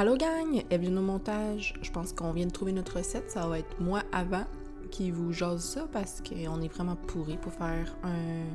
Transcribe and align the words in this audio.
Allô 0.00 0.16
gang, 0.16 0.64
Evelyne 0.70 0.96
au 0.96 1.02
montage. 1.02 1.74
Je 1.82 1.90
pense 1.90 2.14
qu'on 2.14 2.32
vient 2.32 2.46
de 2.46 2.50
trouver 2.50 2.72
notre 2.72 2.96
recette. 2.96 3.30
Ça 3.30 3.46
va 3.46 3.58
être 3.58 3.80
moi 3.80 4.02
avant 4.12 4.46
qui 4.90 5.10
vous 5.10 5.30
jase 5.30 5.62
ça 5.62 5.86
parce 5.92 6.22
qu'on 6.22 6.62
est 6.62 6.72
vraiment 6.72 6.96
pourri 6.96 7.36
pour 7.36 7.52
faire 7.52 7.94
un, 8.02 8.46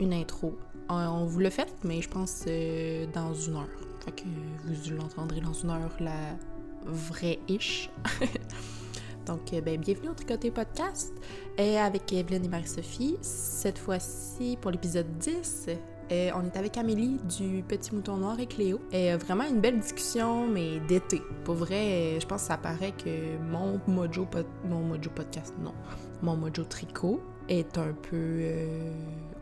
une 0.00 0.12
intro. 0.12 0.58
Euh, 0.90 1.06
On 1.06 1.24
vous 1.24 1.38
le 1.38 1.50
fait, 1.50 1.72
mais 1.84 2.02
je 2.02 2.08
pense 2.08 2.42
euh, 2.48 3.06
dans 3.14 3.32
une 3.32 3.54
heure. 3.54 3.68
Fait 4.04 4.10
que 4.10 4.24
vous 4.64 4.96
l'entendrez 4.96 5.40
dans 5.40 5.52
une 5.52 5.70
heure, 5.70 5.96
la 6.00 6.36
vraie 6.84 7.38
ish. 7.46 7.88
Donc, 9.26 9.52
euh, 9.52 9.60
ben, 9.60 9.78
bienvenue 9.78 10.08
au 10.08 10.14
Tricoté 10.14 10.50
Podcast 10.50 11.12
euh, 11.60 11.78
avec 11.78 12.12
Evelyne 12.12 12.44
et 12.44 12.48
Marie-Sophie. 12.48 13.18
Cette 13.20 13.78
fois-ci, 13.78 14.58
pour 14.60 14.72
l'épisode 14.72 15.16
10, 15.18 15.68
euh, 16.12 16.30
on 16.34 16.44
est 16.44 16.56
avec 16.56 16.76
Amélie 16.78 17.18
du 17.36 17.62
Petit 17.66 17.94
Mouton 17.94 18.16
Noir 18.18 18.38
et 18.40 18.46
Cléo. 18.46 18.80
Euh, 18.94 19.16
vraiment 19.20 19.44
une 19.44 19.60
belle 19.60 19.80
discussion, 19.80 20.46
mais 20.46 20.80
d'été. 20.88 21.20
Pour 21.44 21.54
vrai, 21.56 21.74
euh, 22.16 22.20
je 22.20 22.26
pense 22.26 22.42
que 22.42 22.48
ça 22.48 22.56
paraît 22.56 22.92
que 22.92 23.36
mon 23.50 23.80
mojo, 23.88 24.26
mon 24.68 24.80
mojo 24.80 25.10
podcast, 25.10 25.54
non, 25.62 25.72
mon 26.22 26.36
mojo 26.36 26.64
tricot 26.64 27.20
est 27.48 27.76
un 27.78 27.92
peu 28.08 28.42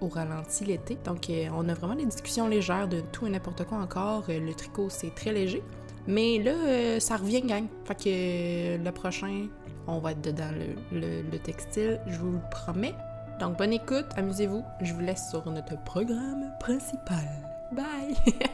au 0.01 0.09
ralenti 0.09 0.65
l'été. 0.65 0.99
Donc, 1.05 1.31
on 1.55 1.69
a 1.69 1.75
vraiment 1.75 1.95
des 1.95 2.07
discussions 2.07 2.49
légères 2.49 2.89
de 2.89 3.01
tout 3.01 3.27
et 3.27 3.31
n'importe 3.31 3.65
quoi 3.65 3.79
encore. 3.79 4.25
Le 4.29 4.53
tricot, 4.55 4.89
c'est 4.91 5.15
très 5.15 5.33
léger. 5.33 5.63
Mais 6.07 6.39
là, 6.43 7.01
ça 7.01 7.17
revient, 7.17 7.41
gang. 7.43 7.65
Fait 7.85 7.95
que 7.95 8.85
le 8.85 8.91
prochain, 8.93 9.47
on 9.87 10.01
va 10.01 10.13
être 10.13 10.21
dedans 10.21 10.51
le- 10.93 11.23
le 11.31 11.39
textile, 11.39 11.99
je 12.07 12.19
vous 12.19 12.33
le 12.33 12.41
promets. 12.51 12.95
Donc, 13.41 13.59
bonne 13.59 13.73
écoute, 13.73 14.07
amusez-vous. 14.17 14.65
Je 14.81 14.93
vous 14.95 15.01
laisse 15.01 15.29
sur 15.31 15.51
notre 15.51 15.83
programme 15.85 16.53
principal. 16.61 17.29
Bye! 17.73 18.15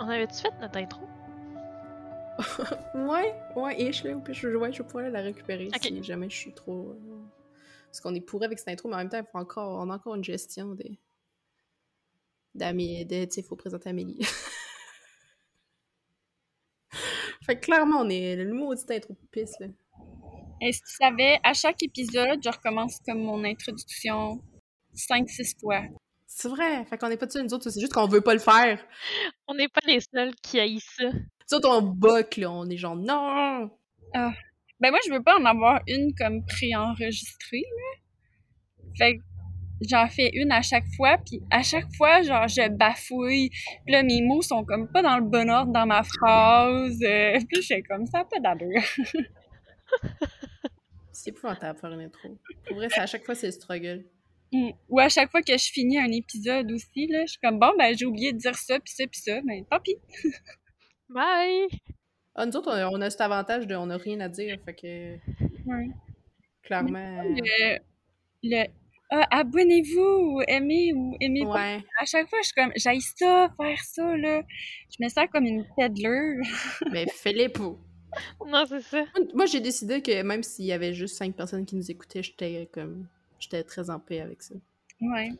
On 0.00 0.08
avait-tu 0.08 0.40
fait 0.42 0.52
notre 0.60 0.78
intro? 0.78 1.02
ouais, 2.94 3.34
ouais, 3.56 3.80
et 3.80 3.92
je 3.92 4.06
l'ai, 4.06 4.14
puis 4.14 4.32
je, 4.32 4.46
ouais, 4.48 4.72
je 4.72 4.78
vais 4.78 4.84
pouvoir 4.86 5.10
la 5.10 5.20
récupérer 5.20 5.68
si 5.82 6.02
jamais 6.04 6.30
je 6.30 6.36
suis 6.36 6.54
trop. 6.54 6.90
euh, 6.92 7.18
Parce 7.86 8.00
qu'on 8.00 8.14
est 8.14 8.20
pourri 8.20 8.44
avec 8.46 8.58
cette 8.60 8.68
intro, 8.68 8.88
mais 8.88 8.94
en 8.94 8.98
même 8.98 9.08
temps, 9.08 9.18
il 9.18 9.24
faut 9.30 9.38
encore, 9.38 9.80
on 9.84 9.90
a 9.90 9.96
encore 9.96 10.14
une 10.14 10.22
gestion 10.24 10.74
des. 10.74 10.98
D'Amélie, 12.54 13.04
de, 13.04 13.24
tu 13.24 13.32
sais, 13.34 13.40
il 13.40 13.44
faut 13.44 13.56
présenter 13.56 13.90
Amélie. 13.90 14.20
fait 17.44 17.56
que 17.56 17.66
clairement, 17.66 18.00
on 18.00 18.08
est 18.08 18.36
le 18.36 18.52
maudit 18.52 18.84
intro 18.90 19.14
de 19.14 19.18
pisse, 19.30 19.54
là. 19.60 19.66
Et 20.60 20.72
si 20.72 20.80
tu 20.80 20.94
savais, 21.00 21.38
à 21.44 21.54
chaque 21.54 21.82
épisode, 21.82 22.40
je 22.42 22.50
recommence 22.50 22.98
comme 23.06 23.20
mon 23.20 23.44
introduction 23.44 24.42
5-6 24.94 25.60
fois. 25.60 25.82
C'est 26.26 26.48
vrai, 26.48 26.84
fait 26.86 26.98
qu'on 26.98 27.10
est 27.10 27.16
pas 27.16 27.26
dessus, 27.26 27.42
nous 27.42 27.54
autres, 27.54 27.70
c'est 27.70 27.80
juste 27.80 27.92
qu'on 27.92 28.08
veut 28.08 28.20
pas 28.20 28.34
le 28.34 28.40
faire. 28.40 28.84
On 29.46 29.54
n'est 29.54 29.68
pas 29.68 29.80
les 29.86 30.00
seuls 30.00 30.34
qui 30.42 30.58
haïssent 30.58 30.96
ça. 30.96 31.10
Nous 31.10 31.56
autres, 31.56 31.68
on 31.70 31.82
boque, 31.82 32.36
là, 32.36 32.50
on 32.50 32.68
est 32.68 32.76
genre 32.76 32.96
non! 32.96 33.70
Ben 34.12 34.90
moi, 34.90 34.98
je 35.06 35.12
veux 35.12 35.22
pas 35.22 35.38
en 35.38 35.44
avoir 35.44 35.80
une 35.86 36.12
comme 36.14 36.44
préenregistrée, 36.44 37.62
là. 37.62 37.98
Fait 38.98 39.16
que 39.16 39.22
j'en 39.80 40.08
fais 40.08 40.30
une 40.34 40.52
à 40.52 40.62
chaque 40.62 40.86
fois, 40.96 41.18
puis 41.18 41.40
à 41.50 41.62
chaque 41.62 41.86
fois, 41.96 42.22
genre, 42.22 42.48
je 42.48 42.68
bafouille. 42.68 43.50
Puis 43.84 43.92
là, 43.92 44.02
mes 44.02 44.22
mots 44.22 44.42
sont 44.42 44.64
comme 44.64 44.90
pas 44.90 45.02
dans 45.02 45.18
le 45.18 45.24
bon 45.24 45.48
ordre 45.50 45.72
dans 45.72 45.86
ma 45.86 46.02
phrase. 46.02 46.98
euh, 47.02 47.38
puis 47.48 47.62
je 47.62 47.66
fais 47.68 47.82
comme 47.82 48.06
ça, 48.06 48.24
pas 48.24 48.40
d'allure. 48.40 48.82
C'est 51.12 51.30
épouvantable 51.30 51.74
de 51.74 51.80
faire 51.80 51.92
une 51.92 52.00
intro. 52.02 52.38
Pour 52.66 52.76
vrai, 52.76 52.88
c'est 52.90 53.00
à 53.00 53.06
chaque 53.06 53.24
fois, 53.24 53.34
c'est 53.34 53.46
le 53.46 53.52
struggle. 53.52 54.04
Mm. 54.52 54.70
Ou 54.88 55.00
à 55.00 55.08
chaque 55.08 55.30
fois 55.30 55.42
que 55.42 55.56
je 55.56 55.70
finis 55.72 55.98
un 55.98 56.10
épisode 56.12 56.70
aussi, 56.70 57.06
là, 57.08 57.22
je 57.26 57.32
suis 57.32 57.40
comme, 57.42 57.58
bon, 57.58 57.72
ben 57.76 57.92
j'ai 57.96 58.06
oublié 58.06 58.32
de 58.32 58.38
dire 58.38 58.54
ça, 58.54 58.78
puis 58.78 58.92
ça, 58.92 59.04
puis 59.06 59.20
ça, 59.20 59.40
ben 59.44 59.64
tant 59.68 59.80
pis. 59.80 59.96
Bye! 61.08 61.66
Ah, 62.36 62.46
nous 62.46 62.56
autres, 62.56 62.70
on 62.70 62.74
a, 62.76 62.88
on 62.88 63.00
a 63.00 63.10
cet 63.10 63.20
avantage 63.22 63.66
de 63.66 63.74
on 63.74 63.86
n'a 63.86 63.96
rien 63.96 64.20
à 64.20 64.28
dire, 64.28 64.58
fait 64.64 64.74
que 64.74 65.14
Ouais. 65.66 65.88
clairement. 66.62 67.22
le, 67.24 67.78
le 68.44 68.66
ah, 69.10 69.26
abonnez-vous 69.30 70.00
ou 70.00 70.42
aimez 70.46 70.92
ou 70.92 71.16
aimez 71.20 71.44
pas. 71.44 71.54
Ouais. 71.54 71.84
À 71.98 72.04
chaque 72.04 72.28
fois, 72.28 72.38
je 72.42 72.48
suis 72.48 72.54
comme, 72.54 72.72
j'aille 72.76 73.00
ça, 73.00 73.48
faire 73.56 73.80
ça, 73.82 74.16
là. 74.16 74.42
Je 74.90 75.02
me 75.02 75.08
sens 75.08 75.26
comme 75.32 75.44
une 75.44 75.64
peddler. 75.76 76.36
Mais 76.92 77.06
pas. 77.48 77.76
Non, 78.46 78.64
c'est 78.68 78.80
ça. 78.80 79.04
Moi, 79.34 79.46
j'ai 79.46 79.60
décidé 79.60 80.02
que 80.02 80.22
même 80.22 80.42
s'il 80.42 80.66
y 80.66 80.72
avait 80.72 80.92
juste 80.92 81.16
cinq 81.16 81.34
personnes 81.34 81.64
qui 81.64 81.76
nous 81.76 81.90
écoutaient, 81.90 82.22
j'étais 82.22 82.68
comme. 82.72 83.06
J'étais 83.38 83.62
très 83.62 83.88
en 83.88 84.00
paix 84.00 84.20
avec 84.20 84.42
ça. 84.42 84.54
Ouais. 85.00 85.30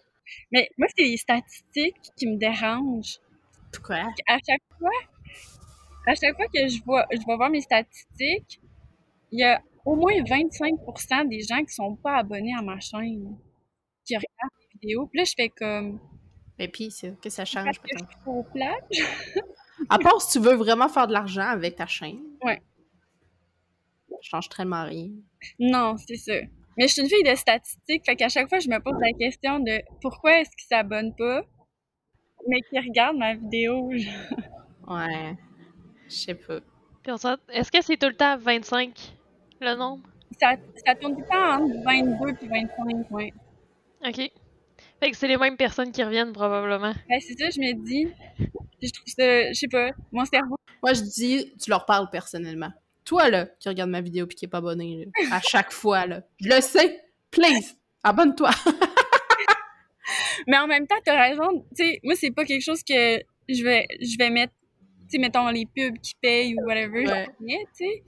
Mais 0.52 0.68
moi, 0.78 0.86
c'est 0.96 1.04
les 1.04 1.16
statistiques 1.16 1.96
qui 2.16 2.26
me 2.26 2.36
dérangent. 2.36 3.18
Quoi? 3.82 3.96
À 4.26 4.38
chaque 4.46 4.62
fois, 4.78 4.90
à 6.06 6.14
chaque 6.14 6.36
fois 6.36 6.46
que 6.46 6.68
je 6.68 6.82
vois, 6.84 7.06
je 7.12 7.18
vais 7.18 7.36
voir 7.36 7.50
mes 7.50 7.60
statistiques, 7.60 8.60
il 9.30 9.40
y 9.40 9.44
a 9.44 9.62
au 9.84 9.94
moins 9.94 10.12
25% 10.12 11.28
des 11.28 11.40
gens 11.40 11.62
qui 11.64 11.74
sont 11.74 11.96
pas 11.96 12.16
abonnés 12.16 12.54
à 12.56 12.62
ma 12.62 12.78
chaîne, 12.80 13.36
qui 14.08 14.16
regardent 14.16 14.52
les 14.60 14.80
vidéos. 14.80 15.06
Puis 15.06 15.18
là, 15.18 15.24
je 15.24 15.32
fais 15.36 15.48
comme, 15.50 16.00
Mais 16.58 16.68
puis, 16.68 16.88
que 17.22 17.30
ça 17.30 17.42
parce 17.42 17.50
change, 17.50 17.78
que 17.80 17.88
je 17.92 17.98
suis 17.98 18.06
trop 18.24 18.42
plate. 18.52 18.84
À 19.90 19.98
part 20.00 20.20
si 20.20 20.36
tu 20.38 20.44
veux 20.44 20.54
vraiment 20.56 20.88
faire 20.88 21.06
de 21.06 21.12
l'argent 21.12 21.46
avec 21.46 21.76
ta 21.76 21.86
chaîne. 21.86 22.18
Ouais. 22.44 22.60
Ça 24.10 24.16
change 24.22 24.48
tellement 24.48 24.84
rien. 24.84 25.08
Non, 25.60 25.96
c'est 25.96 26.16
ça. 26.16 26.32
Mais 26.76 26.88
je 26.88 26.94
suis 26.94 27.02
une 27.02 27.08
fille 27.08 27.22
de 27.22 27.34
statistiques, 27.36 28.04
fait 28.04 28.16
qu'à 28.16 28.28
chaque 28.28 28.48
fois, 28.48 28.58
je 28.58 28.68
me 28.68 28.80
pose 28.80 28.96
la 29.00 29.12
question 29.12 29.60
de 29.60 29.80
pourquoi 30.00 30.40
est-ce 30.40 30.50
qu'ils 30.50 30.66
s'abonnent 30.68 31.14
pas, 31.14 31.42
mais 32.48 32.60
qu'ils 32.62 32.80
regardent 32.80 33.18
ma 33.18 33.34
vidéo. 33.36 33.90
Ouais. 34.88 35.36
Je 36.08 36.14
sais 36.14 36.34
pas. 36.34 36.58
Puis 37.02 37.12
on 37.12 37.16
s'en- 37.16 37.36
Est-ce 37.50 37.70
que 37.70 37.80
c'est 37.82 37.96
tout 37.96 38.08
le 38.08 38.16
temps 38.16 38.36
25 38.36 39.16
le 39.60 39.76
nombre? 39.76 40.08
Ça, 40.40 40.54
ça 40.84 40.94
tourne 40.96 41.14
tout 41.14 41.20
le 41.20 41.26
temps 41.28 41.62
entre 41.64 41.84
22 41.84 42.44
et 42.44 42.48
25, 42.48 43.10
ouais. 43.12 43.32
Ok. 44.08 44.30
Fait 45.00 45.10
que 45.10 45.16
c'est 45.16 45.28
les 45.28 45.36
mêmes 45.36 45.56
personnes 45.56 45.92
qui 45.92 46.02
reviennent 46.02 46.32
probablement. 46.32 46.94
Ben, 47.08 47.20
c'est 47.20 47.38
ça, 47.38 47.50
je 47.50 47.60
me 47.60 47.72
dis. 47.84 48.08
Je 48.82 48.90
trouve 48.90 49.06
ça, 49.06 49.48
je 49.52 49.58
sais 49.58 49.68
pas, 49.68 49.90
mon 50.12 50.24
cerveau. 50.24 50.56
Moi, 50.82 50.94
je 50.94 51.02
dis, 51.02 51.52
tu 51.62 51.70
leur 51.70 51.84
parles 51.84 52.08
personnellement. 52.10 52.72
Toi, 53.04 53.28
là, 53.30 53.46
qui 53.58 53.68
regarde 53.68 53.90
ma 53.90 54.00
vidéo 54.00 54.26
puis 54.26 54.36
qui 54.36 54.44
est 54.44 54.48
pas 54.48 54.58
abonné, 54.58 55.04
là, 55.06 55.26
à 55.36 55.40
chaque 55.40 55.72
fois, 55.72 56.06
là. 56.06 56.22
Je 56.40 56.48
le 56.48 56.60
sais. 56.60 57.00
Please, 57.30 57.74
abonne-toi. 58.02 58.50
Mais 60.46 60.56
en 60.56 60.66
même 60.66 60.86
temps, 60.86 60.96
t'as 61.04 61.20
raison. 61.28 61.66
Tu 61.76 61.84
sais, 61.84 62.00
moi, 62.02 62.14
c'est 62.16 62.30
pas 62.30 62.44
quelque 62.44 62.62
chose 62.62 62.82
que 62.82 63.18
je 63.48 63.62
vais, 63.62 63.86
je 64.00 64.16
vais 64.18 64.30
mettre, 64.30 64.52
tu 65.02 65.10
sais, 65.10 65.18
mettons 65.18 65.48
les 65.48 65.66
pubs 65.66 65.98
qui 65.98 66.14
payent 66.20 66.54
ou 66.54 66.64
whatever, 66.66 67.06
Ouais. 67.06 67.26
tu 67.40 67.56
sais. 67.84 68.02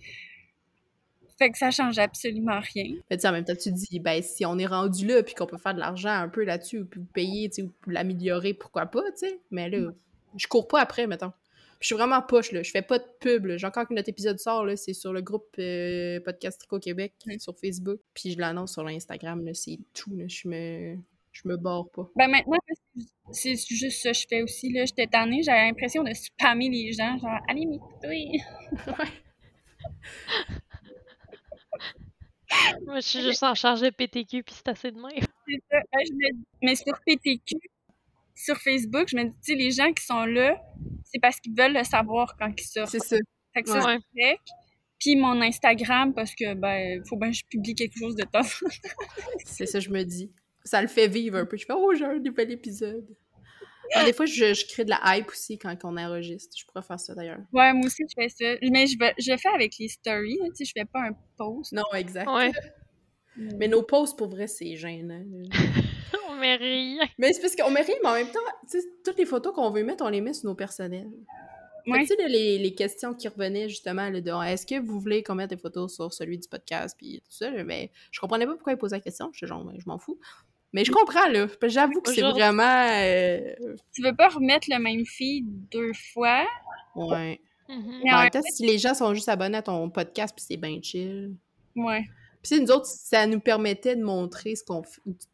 Fait 1.41 1.51
que 1.51 1.56
ça 1.56 1.71
change 1.71 1.99
absolument 1.99 2.61
rien. 2.61 2.97
Mais 3.09 3.17
tu 3.17 3.27
en 3.27 3.33
même 3.33 3.45
temps, 3.47 3.55
tu 3.55 3.71
te 3.71 3.75
dis, 3.75 3.99
ben, 3.99 4.23
si 4.23 4.45
on 4.45 4.59
est 4.59 4.67
rendu 4.67 5.06
là, 5.06 5.23
puis 5.23 5.34
qu'on 5.34 5.47
peut 5.47 5.56
faire 5.56 5.73
de 5.73 5.81
l'argent 5.81 6.11
un 6.11 6.28
peu 6.28 6.45
là-dessus, 6.45 6.84
puis 6.84 7.01
payer, 7.15 7.49
tu 7.49 7.62
sais, 7.62 7.62
ou 7.62 7.73
l'améliorer, 7.87 8.53
pourquoi 8.53 8.84
pas, 8.84 9.01
tu 9.12 9.27
sais. 9.27 9.41
Mais 9.51 9.71
là, 9.71 9.91
je 10.37 10.47
cours 10.49 10.69
pas 10.69 10.83
après, 10.83 11.06
mettons. 11.06 11.33
Je 11.81 11.87
suis 11.87 11.95
vraiment 11.95 12.21
poche, 12.21 12.53
là. 12.53 12.62
Je 12.62 12.71
fais 12.71 12.83
pas 12.83 12.99
de 12.99 13.06
pub, 13.21 13.47
là. 13.47 13.56
Genre, 13.56 13.73
quand 13.73 13.91
notre 13.91 14.11
épisode 14.11 14.39
sort, 14.39 14.67
là, 14.67 14.77
c'est 14.77 14.93
sur 14.93 15.15
le 15.15 15.23
groupe 15.23 15.49
euh, 15.59 16.21
Podcast 16.21 16.59
Tricot 16.59 16.78
Québec, 16.78 17.15
sur 17.39 17.57
Facebook. 17.59 18.01
Puis 18.12 18.33
je 18.33 18.39
l'annonce 18.39 18.75
sur 18.75 18.84
l'Instagram, 18.84 19.43
là. 19.43 19.55
C'est 19.55 19.78
tout, 19.95 20.15
là. 20.15 20.25
Je 20.28 20.47
me... 20.47 20.97
Je 21.33 21.49
me 21.49 21.57
barre 21.57 21.89
pas. 21.91 22.11
Ben 22.17 22.28
maintenant, 22.28 22.59
c'est 23.31 23.55
juste 23.55 24.03
ça 24.03 24.11
que 24.11 24.19
je 24.19 24.27
fais 24.28 24.43
aussi. 24.43 24.72
Là. 24.72 24.84
J'étais 24.84 25.07
tannée, 25.07 25.45
j'avais 25.45 25.69
l'impression 25.69 26.03
de 26.03 26.12
spammer 26.12 26.69
les 26.69 26.93
gens, 26.93 27.17
genre 27.19 27.39
«Allez 27.49 27.67
m'écouter! 27.67 28.33
Moi, 32.91 33.01
je 33.01 33.06
suis 33.06 33.21
juste 33.23 33.43
en 33.43 33.55
charge 33.55 33.81
de 33.81 33.91
PTQ 33.91 34.43
puis 34.43 34.55
c'est 34.55 34.69
assez 34.69 34.91
de 34.91 34.97
même.» 34.97 35.11
C'est 35.49 35.62
ça. 35.71 35.78
Ben, 35.93 36.01
je 36.06 36.12
me- 36.12 36.45
Mais 36.62 36.75
sur 36.75 36.93
PTQ, 37.06 37.56
sur 38.34 38.56
Facebook, 38.59 39.09
je 39.09 39.17
me 39.17 39.25
dis, 39.25 39.31
tu 39.31 39.53
sais, 39.53 39.55
les 39.55 39.71
gens 39.71 39.92
qui 39.92 40.04
sont 40.04 40.25
là, 40.25 40.60
c'est 41.04 41.19
parce 41.21 41.39
qu'ils 41.41 41.54
veulent 41.57 41.75
le 41.75 41.84
savoir 41.84 42.37
quand 42.39 42.53
ils 42.57 42.65
sortent. 42.65 42.91
C'est 42.91 42.98
ça. 43.01 43.16
Fait 43.54 43.63
que 43.63 43.69
ça, 43.69 43.81
c'est 43.81 44.21
correct. 44.21 44.48
Puis 44.98 45.16
mon 45.16 45.41
Instagram, 45.41 46.13
parce 46.15 46.34
que, 46.34 46.54
ben, 46.54 47.03
faut 47.09 47.16
bien 47.16 47.31
que 47.31 47.37
je 47.37 47.45
publie 47.47 47.75
quelque 47.75 47.98
chose 47.98 48.16
de 48.16 48.25
top. 48.25 48.47
C'est 49.47 49.66
ça, 49.66 49.81
je 49.81 49.89
me 49.91 50.03
dis. 50.04 50.31
Ça 50.65 50.83
le 50.83 50.89
fait 50.89 51.09
vivre 51.09 51.39
un 51.39 51.47
peu. 51.47 51.57
Je 51.57 51.65
fais, 51.65 51.72
oh, 51.75 51.95
j'ai 51.95 52.04
un 52.04 52.19
nouvel 52.19 52.51
épisode. 52.51 53.07
Ah, 53.95 54.04
des 54.04 54.13
fois, 54.13 54.27
je, 54.27 54.53
je 54.54 54.66
crée 54.66 54.84
de 54.84 54.91
la 54.91 55.01
hype 55.16 55.28
aussi 55.31 55.59
quand 55.59 55.75
on 55.84 55.97
enregistre. 55.97 56.54
Je 56.57 56.65
pourrais 56.66 56.83
faire 56.83 57.01
ça 57.01 57.15
d'ailleurs. 57.15 57.41
ouais, 57.53 57.72
moi 57.72 57.86
aussi, 57.86 58.04
je 58.09 58.15
fais 58.22 58.28
ça. 58.28 58.57
Mais 58.71 58.86
je, 58.86 58.97
vais- 58.98 59.15
je 59.19 59.33
le 59.33 59.36
fais 59.39 59.48
avec 59.48 59.78
les 59.78 59.89
stories, 59.89 60.39
tu 60.51 60.54
sais, 60.57 60.65
je 60.66 60.72
fais 60.78 60.84
pas 60.84 61.01
un 61.09 61.13
post. 61.36 61.72
Non, 61.72 61.83
exact. 61.95 62.28
Ouais. 62.31 62.53
Mais 63.36 63.68
nos 63.68 63.82
posts, 63.82 64.18
pour 64.18 64.28
vrai, 64.28 64.47
c'est 64.47 64.77
gênant. 64.77 65.22
On 66.28 66.34
met 66.34 66.56
rien. 66.56 67.04
Mais 67.18 67.32
c'est 67.32 67.41
parce 67.41 67.56
qu'on 67.56 67.71
met 67.71 67.82
rien, 67.82 67.94
mais 68.03 68.09
en 68.09 68.15
même 68.15 68.30
temps, 68.30 68.41
tu 68.71 68.80
sais, 68.80 68.86
toutes 69.04 69.18
les 69.18 69.27
photos 69.27 69.54
qu'on 69.54 69.71
veut 69.71 69.84
mettre, 69.84 70.04
on 70.04 70.09
les 70.09 70.21
met 70.21 70.32
sur 70.32 70.48
nos 70.48 70.54
personnels. 70.54 71.10
Ouais. 71.86 72.00
tu 72.00 72.06
sais, 72.06 72.28
les, 72.28 72.59
les 72.59 72.74
questions 72.74 73.15
qui 73.15 73.28
revenaient 73.28 73.68
justement, 73.68 74.09
là, 74.10 74.21
de 74.21 74.47
est-ce 74.47 74.66
que 74.66 74.80
vous 74.80 75.00
voulez 75.00 75.22
qu'on 75.22 75.34
mette 75.34 75.50
des 75.50 75.56
photos 75.56 75.94
sur 75.94 76.12
celui 76.12 76.38
du 76.38 76.48
podcast, 76.48 76.94
puis 76.98 77.21
tout 77.24 77.32
ça, 77.32 77.50
mais 77.65 77.91
je 78.10 78.21
comprenais 78.21 78.47
pas 78.47 78.53
pourquoi 78.54 78.72
ils 78.74 78.78
posaient 78.78 78.97
la 78.97 79.00
question, 79.00 79.30
j'étais 79.33 79.47
genre, 79.48 79.71
je 79.76 79.84
m'en 79.86 79.98
fous. 79.98 80.18
Mais 80.72 80.84
je 80.84 80.92
comprends, 80.92 81.26
là. 81.28 81.47
J'avoue 81.65 82.00
que 82.00 82.12
c'est 82.12 82.21
vraiment... 82.21 82.88
euh, 82.92 83.54
Tu 83.92 84.03
veux 84.03 84.15
pas 84.15 84.28
remettre 84.28 84.68
le 84.71 84.78
même 84.78 85.04
feed 85.04 85.47
deux 85.71 85.92
fois? 86.15 86.47
Ouais. 86.94 87.41
Mhm. 87.68 88.00
Mais 88.04 88.12
En 88.12 88.16
en 88.18 88.21
même 88.22 88.30
temps, 88.30 88.41
si 88.54 88.66
les 88.66 88.78
gens 88.78 88.94
sont 88.94 89.12
juste 89.15 89.28
abonnés 89.28 89.59
à 89.59 89.62
ton 89.62 89.91
podcast, 89.91 90.34
puis 90.36 90.44
c'est 90.47 90.56
bien 90.56 90.78
chill. 90.83 91.34
Ouais. 91.76 92.04
Puis 92.42 92.48
c'est 92.48 92.60
nous 92.60 92.71
autres, 92.71 92.87
ça 92.87 93.27
nous 93.27 93.41
permettait 93.41 93.97
de 93.97 94.03
montrer 94.03 94.57
ce 94.57 94.65
qu'on 94.65 94.83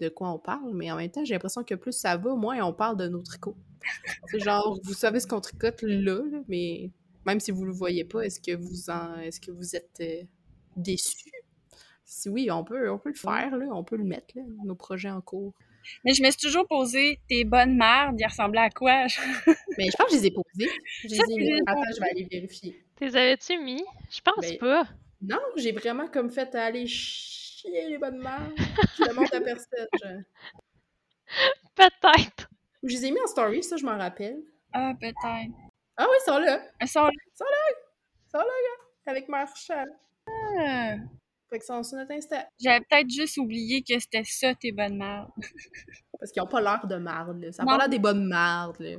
de 0.01 0.09
quoi 0.09 0.33
on 0.33 0.39
parle, 0.39 0.73
mais 0.75 0.91
en 0.91 0.97
même 0.97 1.11
temps, 1.11 1.25
j'ai 1.25 1.35
l'impression 1.35 1.63
que 1.63 1.75
plus 1.75 1.93
ça 1.93 2.17
va, 2.17 2.35
moins 2.35 2.61
on 2.65 2.73
parle 2.73 2.97
de 2.97 3.07
nos 3.07 3.23
tricots. 3.23 3.57
c'est 4.31 4.41
genre, 4.41 4.79
vous 4.83 4.95
savez 4.95 5.21
ce 5.21 5.27
qu'on 5.27 5.41
tricote 5.41 5.83
là, 5.83 6.21
là, 6.31 6.41
mais 6.49 6.91
même 7.25 7.39
si 7.39 7.53
vous 7.53 7.65
le 7.65 7.73
voyez 7.73 8.05
pas, 8.05 8.23
est-ce 8.23 8.41
que 8.41 8.57
vous 8.57 8.91
en 8.91 9.17
est-ce 9.19 9.41
que 9.41 9.53
vous 9.53 9.77
êtes 9.77 9.99
euh, 10.01 10.23
déçus? 10.77 11.31
Si 12.05 12.29
oui, 12.29 12.51
on 12.51 12.65
peut, 12.65 12.91
on 12.91 12.99
peut 12.99 13.11
le 13.11 13.17
faire, 13.17 13.57
là, 13.57 13.67
on 13.73 13.85
peut 13.85 13.97
le 13.97 14.05
mettre, 14.05 14.37
là, 14.37 14.43
nos 14.65 14.77
projets 14.77 15.11
en 15.11 15.21
cours. 15.21 15.55
Mais 16.05 16.15
je 16.15 16.23
me 16.23 16.31
suis 16.31 16.41
toujours 16.41 16.67
posé 16.67 17.21
tes 17.29 17.45
bonnes 17.45 17.77
merdes, 17.77 18.17
ils 18.19 18.27
ressemblaient 18.27 18.61
à 18.61 18.71
quoi? 18.71 19.07
Mais 19.79 19.87
je 19.91 19.97
pense 19.97 20.07
que 20.07 20.13
je 20.13 20.21
les 20.21 20.27
ai 20.27 20.31
posés. 20.31 20.71
Je 21.05 21.09
les 21.09 21.17
ai 21.17 21.37
mis. 21.37 21.61
Attends, 21.67 21.83
je 21.95 22.01
vais 22.01 22.11
aller 22.11 22.29
vérifier. 22.31 22.85
T'es 22.97 23.07
avais-tu 23.07 23.59
mis? 23.59 23.85
Je 24.11 24.21
pense 24.21 24.41
Ben, 24.41 24.59
pas. 24.59 24.89
Non, 25.23 25.39
j'ai 25.57 25.73
vraiment 25.73 26.09
comme 26.09 26.31
fait 26.31 26.55
aller 26.55 26.87
chier 26.87 27.89
les 27.89 27.99
bonnes 27.99 28.19
mères. 28.19 28.51
Je 28.99 29.05
le 29.05 29.15
montre 29.15 29.35
à 29.35 29.41
personne. 29.41 29.87
je- 30.03 30.23
Peut-être. 31.75 32.49
Je 32.83 32.89
les 32.95 33.07
ai 33.07 33.11
mis 33.11 33.21
en 33.21 33.27
story, 33.27 33.63
ça, 33.63 33.77
je 33.77 33.85
m'en 33.85 33.97
rappelle. 33.99 34.39
Ah, 34.73 34.93
peut-être. 35.01 35.17
Ah 35.97 36.07
oui, 36.09 36.17
ils 36.21 36.25
sont 36.25 36.39
là. 36.39 36.63
Elles 36.79 36.89
sont 36.89 37.09
Ils 37.09 38.31
sont 38.31 38.39
là, 38.39 38.45
gars. 38.45 39.11
Avec 39.13 39.29
Marshall. 39.29 39.89
là. 40.57 40.97
Fait 41.49 41.59
que 41.61 41.65
sont 41.65 41.83
sur 41.85 41.97
notre 41.97 42.13
Insta. 42.13 42.47
J'avais 42.61 42.81
peut-être 42.81 43.09
juste 43.09 43.37
oublié 43.39 43.83
que 43.83 43.99
c'était 44.01 44.25
ça, 44.25 44.53
tes 44.55 44.73
bonnes 44.73 44.97
merdes. 44.99 45.31
Parce 46.19 46.33
qu'ils 46.33 46.43
ont 46.43 46.47
pas 46.49 46.61
l'air 46.61 46.87
de 46.87 46.97
marde, 46.97 47.41
là. 47.41 47.53
Ça 47.53 47.63
a 47.63 47.67
pas 47.67 47.79
l'air 47.79 47.89
des 47.89 47.99
bonnes 48.01 48.27
mardes, 48.27 48.81
là. 48.81 48.97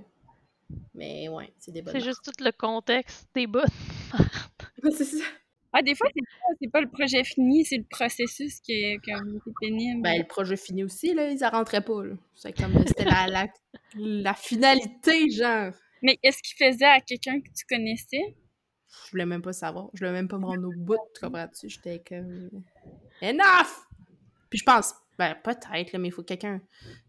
Mais 0.94 1.28
ouais, 1.30 1.54
c'est 1.60 1.72
des 1.72 1.82
bonnes 1.82 1.94
C'est 1.94 2.00
mardes. 2.00 2.10
juste 2.10 2.24
tout 2.24 2.44
le 2.44 2.52
contexte 2.52 3.28
des 3.36 3.48
bouts. 3.48 3.60
c'est 4.92 5.04
ça. 5.06 5.26
Ah, 5.78 5.84
des 5.84 5.94
fois, 5.94 6.08
c'est 6.16 6.22
pas, 6.22 6.54
c'est 6.60 6.72
pas 6.72 6.82
le 6.82 6.90
projet 6.90 7.24
fini, 7.24 7.64
c'est 7.64 7.78
le 7.78 7.84
processus 7.84 8.60
qui 8.62 8.72
est, 8.72 9.00
qui 9.04 9.12
est 9.12 9.54
pénible. 9.62 10.02
Ben, 10.02 10.18
le 10.18 10.26
projet 10.26 10.58
fini 10.58 10.84
aussi, 10.84 11.14
là, 11.14 11.30
ils 11.30 11.44
en 11.46 11.50
rentraient 11.50 11.82
pas, 11.84 12.04
là. 12.04 12.16
C'est 12.34 12.52
comme, 12.52 12.74
c'était 12.88 13.06
la, 13.06 13.28
la, 13.28 13.48
la 13.96 14.34
finalité, 14.34 15.30
genre. 15.30 15.72
Mais 16.02 16.18
est-ce 16.24 16.42
qu'il 16.42 16.58
faisait 16.66 16.86
à 16.86 17.00
quelqu'un 17.00 17.40
que 17.42 17.50
tu 17.50 17.66
connaissais? 17.70 18.36
Je 19.06 19.12
voulais 19.12 19.26
même 19.26 19.42
pas 19.42 19.54
savoir. 19.54 19.90
Je 19.94 20.00
voulais 20.00 20.14
même 20.14 20.28
pas 20.28 20.38
me 20.40 20.46
rendre 20.46 20.68
au 20.68 20.72
bout, 20.76 20.98
tu 21.14 21.22
comprends-tu? 21.24 21.70
J'étais 21.70 22.02
comme... 22.08 22.50
Enough! 23.22 23.86
Puis 24.50 24.60
je 24.60 24.64
pense, 24.64 24.94
ben, 25.20 25.36
peut-être, 25.44 25.92
là, 25.92 26.00
mais 26.00 26.08
il 26.08 26.12
faut 26.12 26.24
quelqu'un 26.24 26.62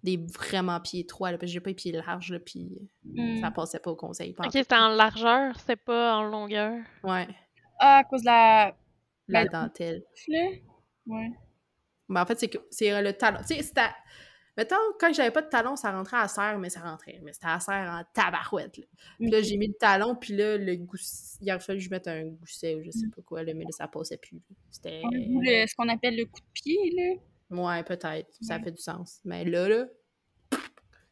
des 0.03 0.17
vraiment 0.17 0.81
pieds 0.81 1.07
trois, 1.07 1.31
là, 1.31 1.39
parce 1.39 1.51
que 1.51 1.55
j'ai 1.55 1.61
pas 1.61 1.71
les 1.71 1.75
pieds 1.75 1.93
larges, 1.93 2.33
là, 2.33 2.41
puis 2.41 2.69
Hmm. 3.05 3.41
ça 3.41 3.51
passait 3.51 3.79
pas 3.79 3.91
au 3.91 3.97
conseil. 3.97 4.35
Ok, 4.39 4.51
c'était 4.53 4.75
en 4.75 4.89
largeur, 4.91 5.59
c'était 5.59 5.77
pas 5.77 6.17
en 6.17 6.25
longueur. 6.25 6.75
Ouais, 7.05 7.27
Ah, 7.79 7.99
à 7.99 8.05
cause 8.05 8.23
de 8.23 8.27
la... 8.27 8.77
la 9.29 9.45
Ben, 9.45 9.51
dentelle. 9.53 10.05
là? 10.29 10.47
Ouais. 11.07 11.31
Mais 12.09 12.21
en 12.21 12.27
fait, 12.27 12.39
c'est 12.39 12.49
que 12.49 12.59
c'est 12.71 12.91
euh, 12.93 13.03
le 13.03 13.13
talon. 13.13 13.41
Tu 13.47 13.55
sais, 13.57 13.63
c'était. 13.63 13.89
Mettons, 14.57 14.75
quand 14.99 15.13
j'avais 15.13 15.31
pas 15.31 15.43
de 15.43 15.49
talon, 15.49 15.77
ça 15.77 15.93
rentrait 15.93 16.17
à 16.17 16.27
serre, 16.27 16.59
mais 16.59 16.69
ça 16.69 16.81
rentrait. 16.81 17.21
Mais 17.23 17.33
c'était 17.33 17.47
à 17.47 17.61
serre 17.61 17.89
en 17.91 18.03
tabarouette. 18.13 18.77
Là. 18.79 18.85
Puis 19.21 19.31
là, 19.31 19.41
j'ai 19.41 19.57
mis 19.57 19.69
le 19.69 19.75
talon, 19.75 20.17
puis 20.17 20.35
là, 20.35 20.57
le 20.59 20.75
gousset. 20.77 21.39
Il 21.41 21.51
aurait 21.51 21.61
fallu 21.61 21.79
que 21.79 21.85
je 21.85 21.91
mette 21.91 22.09
un 22.09 22.25
gousset 22.25 22.75
ou 22.75 22.83
je 22.83 22.91
sais 22.91 23.07
pas 23.15 23.23
quoi, 23.23 23.43
là, 23.45 23.55
mais 23.55 23.63
là, 23.65 23.71
ça 23.71 23.87
passait 23.87 24.17
plus. 24.17 24.41
C'était. 24.71 25.03
A 25.05 25.09
le- 25.13 25.67
ce 25.67 25.75
qu'on 25.77 25.89
appelle 25.89 26.17
le 26.17 26.25
coup 26.25 26.41
de 26.41 26.53
pied, 26.55 26.77
là. 26.97 27.15
Ouais, 27.51 27.83
peut-être. 27.85 28.29
Ça 28.43 28.59
fait 28.59 28.73
du 28.73 28.83
sens. 28.83 29.21
Mais 29.25 29.45
là, 29.45 29.69
là, 29.69 29.87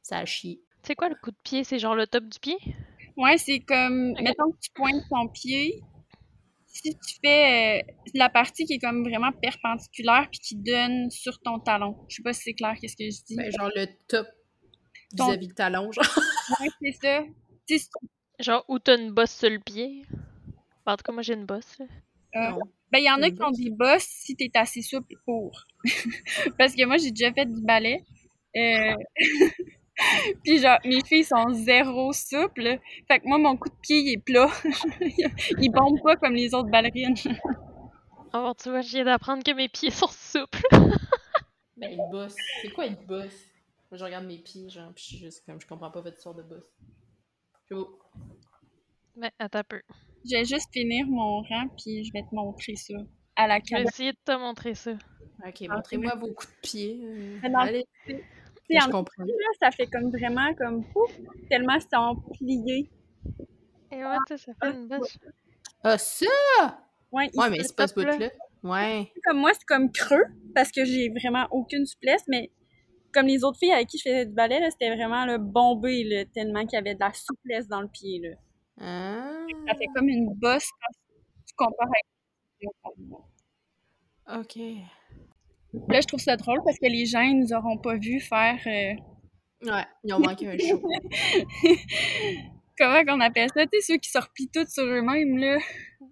ça 0.02 0.18
a 0.18 0.24
chié. 0.24 0.60
C'est 0.82 0.94
quoi 0.94 1.08
le 1.08 1.14
coup 1.16 1.30
de 1.30 1.36
pied? 1.42 1.64
C'est 1.64 1.78
genre 1.78 1.94
le 1.94 2.06
top 2.06 2.24
du 2.24 2.38
pied? 2.38 2.56
Ouais, 3.16 3.38
c'est 3.38 3.60
comme, 3.60 4.10
Ok. 4.12 4.20
mettons 4.22 4.50
que 4.52 4.58
tu 4.60 4.70
pointes 4.74 5.02
ton 5.08 5.28
pied, 5.28 5.82
si 6.76 6.90
tu 6.94 7.14
fais 7.24 7.80
euh, 7.80 7.92
la 8.14 8.28
partie 8.28 8.64
qui 8.64 8.74
est 8.74 8.78
comme 8.78 9.02
vraiment 9.02 9.32
perpendiculaire 9.32 10.28
puis 10.30 10.40
qui 10.40 10.56
donne 10.56 11.10
sur 11.10 11.38
ton 11.40 11.58
talon. 11.58 11.96
Je 12.08 12.16
sais 12.16 12.22
pas 12.22 12.32
si 12.32 12.42
c'est 12.42 12.54
clair 12.54 12.74
qu'est-ce 12.80 12.96
que 12.96 13.04
je 13.04 13.24
dis. 13.26 13.36
Ben, 13.36 13.50
genre 13.50 13.70
le 13.74 13.86
top 14.08 14.26
Ton- 15.16 15.26
vis-à-vis 15.28 15.48
du 15.48 15.54
talon, 15.54 15.90
genre. 15.92 16.04
Ouais, 16.60 16.68
c'est 16.82 16.92
ça. 17.02 17.24
Genre 18.38 18.64
où 18.68 18.78
t'as 18.78 18.98
une 18.98 19.12
bosse 19.12 19.32
sur 19.32 19.50
le 19.50 19.58
pied? 19.60 20.04
Ben, 20.84 20.92
en 20.92 20.96
tout 20.96 21.02
cas, 21.04 21.12
moi 21.12 21.22
j'ai 21.22 21.34
une 21.34 21.46
bosse. 21.46 21.78
là. 21.78 21.86
euh, 22.36 22.50
Non. 22.50 22.58
ben, 22.92 22.98
il 22.98 23.04
y 23.04 23.10
en 23.10 23.22
a 23.22 23.30
qui 23.30 23.42
ont 23.42 23.48
bosse? 23.50 23.58
des 23.58 23.70
bosses 23.70 24.06
si 24.08 24.36
t'es 24.36 24.50
assez 24.54 24.82
souple 24.82 25.14
pour. 25.24 25.64
Parce 26.58 26.74
que 26.74 26.84
moi, 26.84 26.96
j'ai 26.98 27.10
déjà 27.10 27.32
fait 27.32 27.46
du 27.46 27.60
ballet. 27.62 28.02
Euh... 28.56 28.94
Puis 30.44 30.58
genre, 30.58 30.78
mes 30.84 31.02
filles 31.04 31.24
sont 31.24 31.52
zéro 31.52 32.12
souples. 32.12 32.78
Fait 33.08 33.20
que 33.20 33.26
moi, 33.26 33.38
mon 33.38 33.56
coup 33.56 33.68
de 33.68 33.74
pied, 33.80 33.98
il 34.00 34.12
est 34.14 34.18
plat. 34.24 34.48
il 35.58 35.70
bombe 35.70 36.00
pas 36.02 36.16
comme 36.16 36.34
les 36.34 36.54
autres 36.54 36.70
ballerines. 36.70 37.14
Oh, 38.34 38.52
tu 38.62 38.68
vois, 38.70 38.80
je 38.82 38.90
viens 38.90 39.04
d'apprendre 39.04 39.42
que 39.42 39.52
mes 39.52 39.68
pieds 39.68 39.90
sont 39.90 40.08
souples. 40.08 40.62
Ben, 41.78 41.92
une 41.92 42.10
bosse. 42.10 42.34
C'est 42.62 42.70
quoi 42.70 42.86
une 42.86 42.94
bosse? 43.06 43.38
Moi, 43.90 43.98
je 43.98 44.04
regarde 44.04 44.24
mes 44.24 44.38
pieds, 44.38 44.70
genre, 44.70 44.90
puis 44.94 45.04
je 45.04 45.08
suis 45.10 45.18
juste 45.18 45.44
comme, 45.44 45.60
je 45.60 45.66
comprends 45.66 45.90
pas 45.90 46.00
votre 46.00 46.18
sorte 46.18 46.38
de 46.38 46.42
bosse. 46.42 46.64
Jo. 47.70 47.98
Mais 49.14 49.30
attends 49.38 49.58
un 49.58 49.64
peu. 49.64 49.82
Je 50.24 50.36
vais 50.38 50.44
juste 50.46 50.72
finir 50.72 51.06
mon 51.06 51.42
rang, 51.42 51.68
puis 51.76 52.02
je 52.04 52.12
vais 52.14 52.22
te 52.22 52.34
montrer 52.34 52.76
ça 52.76 52.94
à 53.36 53.46
la 53.46 53.56
Je 53.56 53.60
vais 53.60 53.68
caméra. 53.68 53.88
essayer 53.90 54.12
de 54.12 54.18
te 54.24 54.32
montrer 54.38 54.74
ça. 54.74 54.92
Ok, 55.46 55.68
montrez-moi 55.68 56.14
vos 56.14 56.28
coups 56.32 56.48
de 56.48 56.60
pied. 56.62 56.98
euh, 57.04 57.38
Allez, 57.54 57.84
sais, 58.74 58.80
je 58.80 58.86
en 58.86 58.90
comprends. 58.90 59.24
dessous, 59.24 59.36
là, 59.38 59.46
ça 59.60 59.70
fait 59.70 59.86
comme 59.86 60.10
vraiment 60.10 60.54
comme 60.54 60.84
pouf, 60.92 61.10
tellement 61.50 61.74
ils 61.74 61.82
sont 61.92 62.16
pliés. 62.34 62.90
Et 63.92 64.04
ouais, 64.04 64.16
tu 64.26 64.36
sais, 64.36 64.44
ça 64.44 64.52
fait 64.70 64.76
une 64.76 64.88
bosse. 64.88 65.18
Ah, 65.82 65.98
ça! 65.98 66.26
Ouais, 67.12 67.30
Ouais, 67.34 67.50
mais 67.50 67.62
c'est 67.62 67.76
pas 67.76 67.86
ce 67.86 67.94
bout-là. 67.94 68.18
Ouais. 68.62 69.12
comme 69.24 69.38
moi, 69.38 69.52
c'est 69.54 69.64
comme 69.64 69.92
creux 69.92 70.24
parce 70.54 70.72
que 70.72 70.84
j'ai 70.84 71.08
vraiment 71.08 71.46
aucune 71.52 71.86
souplesse, 71.86 72.24
mais 72.28 72.50
comme 73.12 73.26
les 73.26 73.44
autres 73.44 73.58
filles 73.58 73.72
avec 73.72 73.88
qui 73.88 73.98
je 73.98 74.02
faisais 74.02 74.26
du 74.26 74.32
ballet, 74.32 74.58
là, 74.60 74.70
c'était 74.70 74.94
vraiment 74.94 75.24
le 75.24 75.38
bombé, 75.38 76.02
là, 76.04 76.24
tellement 76.26 76.66
qu'il 76.66 76.74
y 76.74 76.76
avait 76.78 76.94
de 76.94 77.00
la 77.00 77.12
souplesse 77.14 77.68
dans 77.68 77.80
le 77.80 77.88
pied. 77.88 78.20
Là. 78.20 78.36
Ah. 78.80 79.46
Ça 79.68 79.74
fait 79.76 79.86
comme 79.94 80.08
une 80.08 80.34
bosse 80.34 80.68
quand 80.80 80.92
tu 81.46 81.54
compares 81.56 81.88
avec. 81.88 82.04
Ok. 84.26 84.58
Là, 85.88 86.00
je 86.00 86.06
trouve 86.06 86.20
ça 86.20 86.36
drôle 86.36 86.60
parce 86.64 86.78
que 86.78 86.86
les 86.86 87.06
gens, 87.06 87.20
ils 87.20 87.38
nous 87.38 87.52
auront 87.52 87.78
pas 87.78 87.96
vu 87.96 88.20
faire. 88.20 88.58
euh, 88.66 88.94
Ouais, 89.70 89.84
ils 90.04 90.12
ont 90.14 90.18
manqué 90.20 90.46
un 90.48 90.58
show. 90.58 90.80
Comment 92.78 93.04
qu'on 93.04 93.20
appelle 93.20 93.48
ça? 93.54 93.64
Tu 93.66 93.80
sais, 93.80 93.92
ceux 93.94 93.98
qui 93.98 94.10
se 94.10 94.18
replient 94.18 94.50
tous 94.52 94.68
sur 94.68 94.84
eux-mêmes, 94.84 95.38
là. 95.38 95.58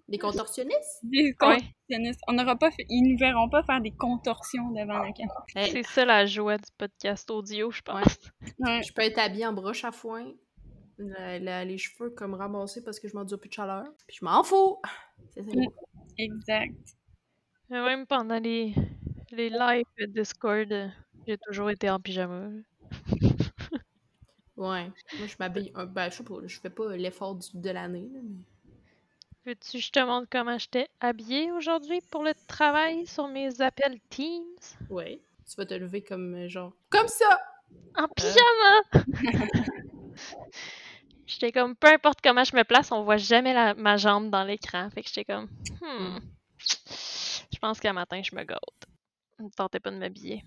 Des 0.07 0.17
contorsionnistes? 0.17 0.99
Des 1.03 1.25
Ouais. 1.27 1.33
contorsionnistes. 1.37 2.21
On 2.27 2.33
n'aura 2.33 2.55
pas 2.55 2.71
fait- 2.71 2.85
Ils 2.89 3.03
nous 3.11 3.17
verront 3.19 3.49
pas 3.49 3.61
faire 3.63 3.81
des 3.81 3.91
contorsions 3.91 4.71
devant 4.71 4.97
la 4.99 5.11
caméra. 5.11 5.45
Hey, 5.55 5.71
C'est 5.71 5.83
ça 5.85 6.05
la 6.05 6.25
joie 6.25 6.57
du 6.57 6.69
podcast 6.77 7.29
audio, 7.29 7.69
je 7.69 7.81
pense. 7.81 8.17
Ouais. 8.59 8.81
je 8.83 8.91
peux 8.93 9.03
être 9.03 9.19
habillée 9.19 9.45
en 9.45 9.53
broche 9.53 9.83
à 9.85 9.91
foin, 9.91 10.25
la- 10.97 11.37
la- 11.37 11.65
les 11.65 11.77
cheveux 11.77 12.09
comme 12.09 12.33
ramassés 12.33 12.83
parce 12.83 12.99
que 12.99 13.07
je 13.07 13.15
m'endure 13.15 13.39
plus 13.39 13.49
de 13.49 13.53
chaleur. 13.53 13.85
Puis 14.07 14.17
je 14.19 14.25
m'en 14.25 14.43
fous! 14.43 14.77
C'est 15.35 15.43
ça. 15.43 15.51
Exact. 16.17 16.73
Mais 17.69 17.83
Même 17.83 18.07
pendant 18.07 18.39
les, 18.39 18.73
les 19.35 19.49
lives 19.49 19.85
Discord, 20.07 20.71
euh, 20.71 20.87
j'ai 21.27 21.37
toujours 21.37 21.69
été 21.69 21.89
en 21.89 21.99
pyjama. 21.99 22.49
Ouais. 24.57 24.89
Moi, 25.17 25.27
je 25.27 25.35
m'habille. 25.39 25.71
un- 25.75 25.85
Ben, 25.85 26.09
je 26.09 26.17
sais 26.17 26.23
pas, 26.23 26.35
je 26.45 26.59
fais 26.59 26.69
pas 26.69 26.95
l'effort 26.95 27.35
du- 27.35 27.47
de 27.53 27.69
l'année, 27.69 28.07
là, 28.13 28.19
mais. 28.23 28.37
Veux-tu 29.45 29.73
que 29.77 29.83
je 29.83 29.91
te 29.91 29.99
montre 29.99 30.27
comment 30.31 30.57
j'étais 30.57 30.87
habillée 31.01 31.51
aujourd'hui 31.51 31.99
pour 32.09 32.23
le 32.23 32.33
travail 32.47 33.05
sur 33.05 33.27
mes 33.27 33.61
appels 33.61 33.99
Teams? 34.09 34.43
Ouais. 34.89 35.19
Tu 35.47 35.55
vas 35.57 35.65
te 35.65 35.73
lever 35.75 36.01
comme 36.01 36.33
euh, 36.35 36.47
genre. 36.47 36.73
Comme 36.89 37.07
ça! 37.07 37.39
En 37.97 38.07
pyjama! 38.07 38.81
j'étais 41.27 41.51
comme, 41.51 41.75
peu 41.75 41.87
importe 41.87 42.19
comment 42.23 42.43
je 42.43 42.55
me 42.55 42.63
place, 42.63 42.91
on 42.91 43.03
voit 43.03 43.17
jamais 43.17 43.53
la- 43.53 43.73
ma 43.75 43.97
jambe 43.97 44.29
dans 44.29 44.43
l'écran. 44.43 44.89
Fait 44.89 45.01
que 45.03 45.09
j'étais 45.09 45.25
comme, 45.25 45.47
hmm. 45.81 46.19
Je 46.57 47.59
pense 47.59 47.79
qu'un 47.79 47.93
matin, 47.93 48.21
je 48.23 48.35
me 48.35 48.43
gâte. 48.43 48.59
Ne 49.39 49.49
tentais 49.49 49.79
pas 49.79 49.91
de 49.91 49.97
m'habiller. 49.97 50.43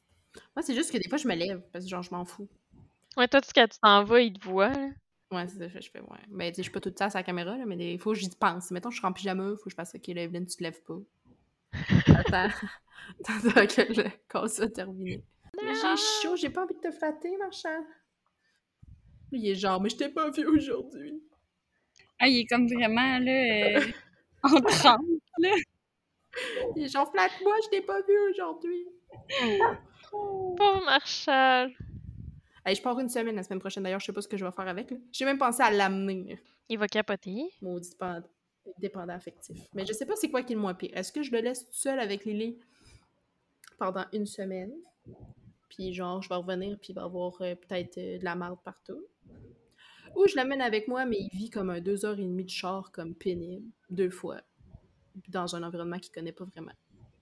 Moi, 0.57 0.63
c'est 0.63 0.75
juste 0.75 0.93
que 0.93 0.99
des 0.99 1.09
fois, 1.09 1.19
je 1.19 1.29
me 1.29 1.35
lève 1.35 1.63
parce 1.73 1.85
que 1.85 1.91
genre, 1.91 2.03
je 2.03 2.11
m'en 2.11 2.25
fous. 2.25 2.49
Ouais, 3.17 3.29
toi, 3.29 3.41
tu- 3.41 3.51
quand 3.55 3.67
tu 3.69 3.79
t'en 3.81 4.05
vas, 4.05 4.21
il 4.21 4.33
te 4.39 4.45
voit. 4.49 4.71
là. 4.73 4.89
Ouais, 5.31 5.47
c'est 5.47 5.69
ça 5.69 5.81
je 5.81 5.91
fais, 5.91 6.01
ouais. 6.01 6.19
Mais 6.31 6.51
tu 6.51 6.57
sais, 6.57 6.63
je 6.63 6.65
suis 6.65 6.73
pas 6.73 6.81
tout 6.81 6.89
le 6.89 6.95
temps 6.95 7.11
sur 7.11 7.19
la 7.19 7.23
caméra, 7.23 7.57
là, 7.57 7.67
mais 7.67 7.77
des 7.77 7.99
fois, 7.99 8.15
j'y 8.15 8.31
pense. 8.31 8.71
Mettons, 8.71 8.91
je 8.91 8.97
suis 8.99 9.07
en 9.07 9.13
pyjama, 9.13 9.51
faut 9.57 9.65
que 9.65 9.71
je 9.71 9.75
fasse 9.75 9.95
OK, 9.95 10.07
là, 10.09 10.23
Evelyne, 10.23 10.47
tu 10.47 10.57
te 10.57 10.63
lèves 10.63 10.81
pas. 10.85 10.99
Attends. 12.15 12.49
Attends 13.29 13.67
que 13.67 13.93
le 14.03 14.09
call 14.29 14.49
soit 14.49 14.73
terminé. 14.73 15.23
J'ai 15.61 15.97
chaud, 16.23 16.37
j'ai 16.37 16.51
pas 16.51 16.65
envie 16.65 16.75
de 16.75 16.81
te 16.81 16.91
flatter, 16.91 17.37
marchand. 17.37 17.85
Il 19.33 19.47
est 19.47 19.55
genre, 19.55 19.81
mais 19.83 19.91
je 19.91 19.97
t'ai 19.97 20.09
pas 20.09 20.31
vu 20.31 20.47
aujourd'hui. 20.47 21.23
Ah, 22.19 22.29
il 22.29 22.39
est 22.41 22.47
comme 22.47 22.67
vraiment, 22.67 23.19
là, 23.19 23.77
euh, 23.79 23.93
en 24.45 24.61
transe. 24.61 24.99
Il 26.77 26.85
est 26.85 26.89
genre, 26.89 27.11
flatte-moi, 27.11 27.55
je 27.65 27.69
t'ai 27.71 27.81
pas 27.83 28.01
vu 28.03 28.19
aujourd'hui. 28.31 28.87
Pauvre 30.11 30.85
Marshall. 30.85 31.73
Hey, 32.65 32.75
je 32.75 32.83
pars 32.83 32.99
une 33.01 33.09
semaine 33.09 33.37
la 33.37 33.43
semaine 33.43 33.61
prochaine, 33.61 33.83
d'ailleurs, 33.83 34.01
je 34.01 34.07
sais 34.07 34.13
pas 34.13 34.21
ce 34.21 34.29
que 34.29 34.37
je 34.37 34.45
vais 34.45 34.53
faire 34.53 34.69
avec. 34.69 34.93
J'ai 35.13 35.25
même 35.25 35.39
pensé 35.39 35.63
à 35.63 35.71
l'amener. 35.71 36.39
Il 36.69 36.79
va 36.79 36.87
capoter. 36.87 37.51
maudit 37.63 37.91
dépend- 37.91 38.23
dépendant 38.79 39.15
affectif. 39.15 39.57
Mais 39.75 39.87
je 39.87 39.93
sais 39.93 40.05
pas 40.05 40.17
c'est 40.17 40.31
quoi 40.31 40.43
qui 40.43 40.53
est 40.53 40.57
le 40.57 40.61
moins 40.63 40.75
pire. 40.75 40.91
Est-ce 40.95 41.13
que 41.13 41.23
je 41.23 41.33
le 41.33 41.39
laisse 41.41 41.65
tout 41.67 41.73
seul 41.73 41.99
avec 41.99 42.25
Lily 42.27 42.59
pendant 43.79 44.05
une 44.13 44.27
semaine? 44.27 44.73
Puis 45.71 45.95
genre, 45.95 46.21
je 46.23 46.29
vais 46.29 46.35
revenir, 46.35 46.77
puis 46.79 46.91
il 46.91 46.95
va 46.95 47.05
avoir 47.05 47.41
euh, 47.41 47.55
peut-être 47.55 47.97
euh, 47.99 48.19
de 48.19 48.25
la 48.25 48.35
marde 48.35 48.59
partout? 48.65 49.03
Ou 50.17 50.27
je 50.27 50.35
l'amène 50.37 50.61
avec 50.61 50.89
moi, 50.89 51.05
mais 51.07 51.19
il 51.21 51.31
vit 51.39 51.51
comme 51.51 51.71
un 51.71 51.81
deux 51.81 52.05
heures 52.05 52.19
et 52.19 52.23
demie 52.25 52.45
de 52.45 52.51
char, 52.51 52.91
comme 52.93 53.15
pénible, 53.15 53.67
deux 53.89 54.11
fois, 54.11 54.41
dans 55.29 55.57
un 55.57 55.63
environnement 55.63 55.99
qu'il 55.99 56.13
connaît 56.13 56.33
pas 56.33 56.45
vraiment. 56.45 56.73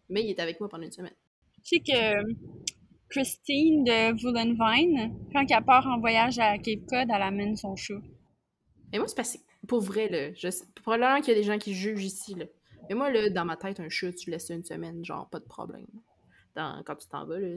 Mais 0.08 0.22
il 0.22 0.30
est 0.30 0.40
avec 0.40 0.60
moi 0.60 0.68
pendant 0.68 0.84
une 0.84 0.92
semaine. 0.92 1.14
Je 1.62 1.68
sais 1.68 1.78
que 1.80 2.20
euh, 2.20 2.34
Christine 3.08 3.84
de 3.84 4.12
Vine, 4.14 5.14
quand 5.32 5.44
elle 5.48 5.64
part 5.64 5.86
en 5.86 5.98
voyage 5.98 6.38
à 6.38 6.58
Cape 6.58 6.86
Cod, 6.88 7.08
elle 7.08 7.22
amène 7.22 7.56
son 7.56 7.74
chat. 7.76 8.00
Et 8.92 8.98
moi, 8.98 9.08
c'est 9.08 9.16
passé. 9.16 9.40
Pour 9.66 9.80
vrai, 9.80 10.08
là, 10.08 10.32
je 10.34 10.48
sais, 10.48 10.64
probablement 10.74 11.20
qu'il 11.20 11.34
y 11.34 11.36
a 11.36 11.40
des 11.40 11.46
gens 11.46 11.58
qui 11.58 11.74
jugent 11.74 12.04
ici, 12.04 12.34
là. 12.34 12.44
Mais 12.88 12.94
moi, 12.94 13.10
là, 13.10 13.28
dans 13.30 13.44
ma 13.44 13.56
tête, 13.56 13.80
un 13.80 13.88
chat, 13.88 14.12
tu 14.12 14.30
laisses 14.30 14.48
une 14.50 14.64
semaine, 14.64 15.04
genre, 15.04 15.28
pas 15.28 15.40
de 15.40 15.44
problème. 15.44 15.86
Dans- 16.54 16.82
quand 16.84 16.94
tu 16.96 17.08
t'en 17.08 17.26
vas, 17.26 17.38
là, 17.38 17.56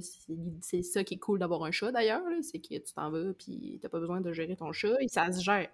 c'est 0.62 0.82
ça 0.82 1.04
qui 1.04 1.16
est 1.16 1.20
cool 1.20 1.40
d'avoir 1.40 1.64
un 1.64 1.72
chat, 1.72 1.92
d'ailleurs, 1.92 2.28
là, 2.28 2.38
c'est 2.42 2.60
que 2.60 2.68
tu 2.68 2.94
t'en 2.94 3.12
vas, 3.12 3.34
puis 3.38 3.80
t'as 3.82 3.90
pas 3.90 4.00
besoin 4.00 4.22
de 4.22 4.34
gérer 4.34 4.56
ton 4.56 4.72
chat, 4.72 4.96
et 5.02 5.08
ça 5.08 5.32
se 5.32 5.44
gère. 5.44 5.70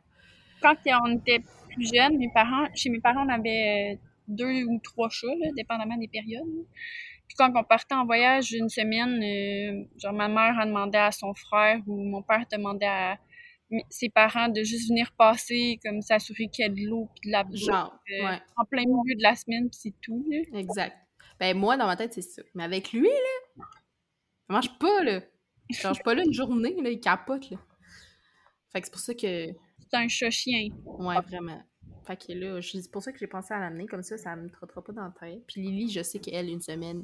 Quand 0.61 0.75
on 1.03 1.17
était 1.17 1.41
plus 1.69 1.89
jeunes, 1.93 2.17
mes 2.17 2.29
parents, 2.33 2.67
chez 2.75 2.89
mes 2.89 2.99
parents, 2.99 3.25
on 3.25 3.29
avait 3.29 3.93
euh, 3.93 3.97
deux 4.27 4.63
ou 4.63 4.79
trois 4.83 5.09
chats, 5.09 5.27
là, 5.27 5.51
dépendamment 5.55 5.97
des 5.97 6.07
périodes. 6.07 6.43
Puis 7.27 7.35
quand 7.37 7.51
on 7.55 7.63
partait 7.63 7.95
en 7.95 8.05
voyage 8.05 8.51
une 8.51 8.69
semaine, 8.69 9.21
euh, 9.23 9.87
genre 9.97 10.13
ma 10.13 10.27
mère 10.27 10.59
a 10.59 10.65
demandé 10.65 10.97
à 10.97 11.11
son 11.11 11.33
frère 11.33 11.81
ou 11.87 12.03
mon 12.03 12.21
père 12.21 12.45
demandait 12.51 12.85
à 12.85 13.17
ses 13.89 14.09
parents 14.09 14.47
de 14.47 14.63
juste 14.63 14.89
venir 14.89 15.11
passer, 15.17 15.79
comme 15.83 16.01
s'assurer 16.01 16.47
qu'il 16.47 16.65
y 16.65 16.67
a 16.67 16.69
de 16.69 16.87
l'eau 16.87 17.09
puis 17.15 17.29
de 17.29 17.31
la 17.31 17.43
bouffe 17.43 17.59
Genre, 17.59 17.99
euh, 18.11 18.25
ouais, 18.25 18.39
en 18.55 18.65
plein 18.65 18.83
milieu 18.83 19.15
de 19.15 19.23
la 19.23 19.35
semaine, 19.35 19.69
puis 19.69 19.79
c'est 19.81 19.93
tout. 20.01 20.23
Là. 20.29 20.59
exact. 20.59 20.95
Ben, 21.39 21.57
moi, 21.57 21.75
dans 21.75 21.87
ma 21.87 21.95
tête, 21.95 22.13
c'est 22.13 22.21
ça. 22.21 22.41
Mais 22.53 22.63
avec 22.63 22.93
lui, 22.93 23.07
là, 23.07 23.65
ça 24.47 24.53
marche 24.53 24.77
pas, 24.79 25.03
là. 25.03 25.21
Je 25.69 25.75
suis 25.75 26.03
pas 26.03 26.13
là 26.13 26.23
une 26.23 26.33
journée, 26.33 26.75
là, 26.81 26.89
il 26.89 26.99
capote, 26.99 27.49
là. 27.49 27.57
Fait 28.71 28.81
que 28.81 28.87
c'est 28.87 28.91
pour 28.91 29.01
ça 29.01 29.13
que 29.13 29.19
C'est 29.19 29.93
un 29.93 30.07
chat-chien. 30.07 30.69
Ouais, 30.85 31.15
vraiment. 31.21 31.61
Fait 32.05 32.17
que 32.17 32.33
là, 32.33 32.61
c'est 32.61 32.91
pour 32.91 33.01
ça 33.01 33.11
que 33.11 33.17
j'ai 33.17 33.27
pensé 33.27 33.53
à 33.53 33.59
l'amener, 33.59 33.87
comme 33.87 34.03
ça, 34.03 34.17
ça 34.17 34.35
me 34.35 34.49
trottera 34.49 34.83
pas 34.83 34.93
dans 34.93 35.03
la 35.05 35.13
tête. 35.19 35.43
Puis 35.47 35.61
Lily, 35.61 35.89
je 35.89 36.03
sais 36.03 36.19
qu'elle, 36.19 36.49
une 36.49 36.61
semaine, 36.61 37.03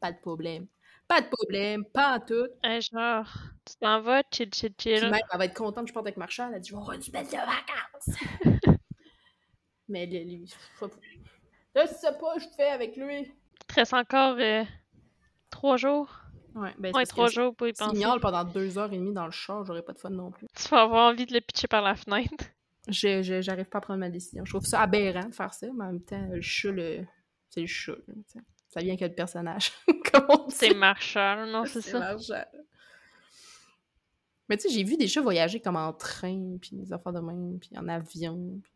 pas 0.00 0.10
de 0.12 0.18
problème. 0.18 0.66
Pas 1.06 1.20
de 1.20 1.26
problème, 1.26 1.84
pas 1.84 2.16
en 2.16 2.20
tout. 2.20 2.46
Hey, 2.62 2.80
genre, 2.80 3.26
tu 3.66 3.74
t'en 3.76 4.00
vas, 4.00 4.22
chill, 4.32 4.48
chill, 4.54 4.72
Puis 4.72 4.96
chill. 4.96 5.10
même, 5.10 5.20
elle 5.30 5.38
va 5.38 5.44
être 5.44 5.54
contente 5.54 5.88
je 5.88 5.92
parte 5.92 6.06
avec 6.06 6.16
Marshall. 6.16 6.48
Elle 6.50 6.54
a 6.56 6.60
dit, 6.60 6.70
je 6.70 6.74
vais 6.74 6.80
avoir 6.80 6.94
une 6.96 7.02
semaine 7.02 7.26
de 7.26 7.30
vacances. 7.32 8.78
Mais 9.88 10.06
là, 10.06 10.20
lui, 10.20 10.46
je. 10.46 10.86
Je 11.74 11.86
sais 11.86 12.18
pas, 12.18 12.38
je 12.38 12.46
te 12.46 12.54
fais 12.54 12.68
avec 12.68 12.96
lui. 12.96 13.20
Il 13.20 13.66
te 13.66 13.74
reste 13.74 13.94
encore 13.94 14.36
euh, 14.38 14.64
trois 15.50 15.76
jours. 15.76 16.20
Ouais, 16.54 16.72
ben, 16.78 16.94
Ouais, 16.94 17.04
c'est 17.04 17.10
trois 17.10 17.28
jours 17.28 17.54
pour 17.54 17.66
y 17.66 17.72
penser. 17.72 17.98
miaule 17.98 18.20
pendant 18.20 18.44
deux 18.44 18.78
heures 18.78 18.92
et 18.92 18.96
demie 18.96 19.12
dans 19.12 19.24
le 19.24 19.30
char, 19.30 19.64
j'aurais 19.64 19.82
pas 19.82 19.92
de 19.92 19.98
fun 19.98 20.10
non 20.10 20.30
plus. 20.30 20.46
Tu 20.54 20.68
vas 20.68 20.82
avoir 20.82 21.10
envie 21.10 21.26
de 21.26 21.32
le 21.32 21.40
pitcher 21.40 21.68
par 21.68 21.82
la 21.82 21.94
fenêtre. 21.94 22.44
Je- 22.88 23.22
je- 23.22 23.40
J'arrive 23.42 23.66
pas 23.66 23.78
à 23.78 23.80
prendre 23.80 24.00
ma 24.00 24.08
décision. 24.10 24.44
Je 24.44 24.52
trouve 24.52 24.66
ça 24.66 24.80
aberrant 24.80 25.28
de 25.28 25.34
faire 25.34 25.54
ça, 25.54 25.66
mais 25.74 25.84
en 25.84 25.92
même 25.92 26.02
temps, 26.02 26.26
le 26.30 26.40
chat, 26.40 26.70
le... 26.72 27.04
c'est 27.48 27.60
le 27.60 27.66
chat. 27.66 27.94
tu 28.32 28.38
ça 28.68 28.80
vient 28.80 28.96
que 28.96 29.04
le 29.04 29.14
personnage. 29.14 29.70
Comme 30.12 30.24
on 30.30 30.46
dit. 30.46 30.54
C'est 30.56 30.74
Marshall, 30.74 31.50
non, 31.50 31.64
c'est 31.66 31.82
ça. 31.82 31.98
Marshall. 31.98 32.46
Mais 34.48 34.56
tu 34.56 34.68
sais, 34.68 34.74
j'ai 34.74 34.82
vu 34.82 34.96
des 34.96 35.06
chats 35.08 35.20
voyager 35.22 35.60
comme 35.60 35.76
en 35.76 35.92
train, 35.92 36.56
puis 36.60 36.76
des 36.76 36.92
affaires 36.92 37.12
de 37.12 37.20
même, 37.20 37.58
puis 37.58 37.70
en 37.76 37.86
avion. 37.88 38.60
Puis... 38.62 38.72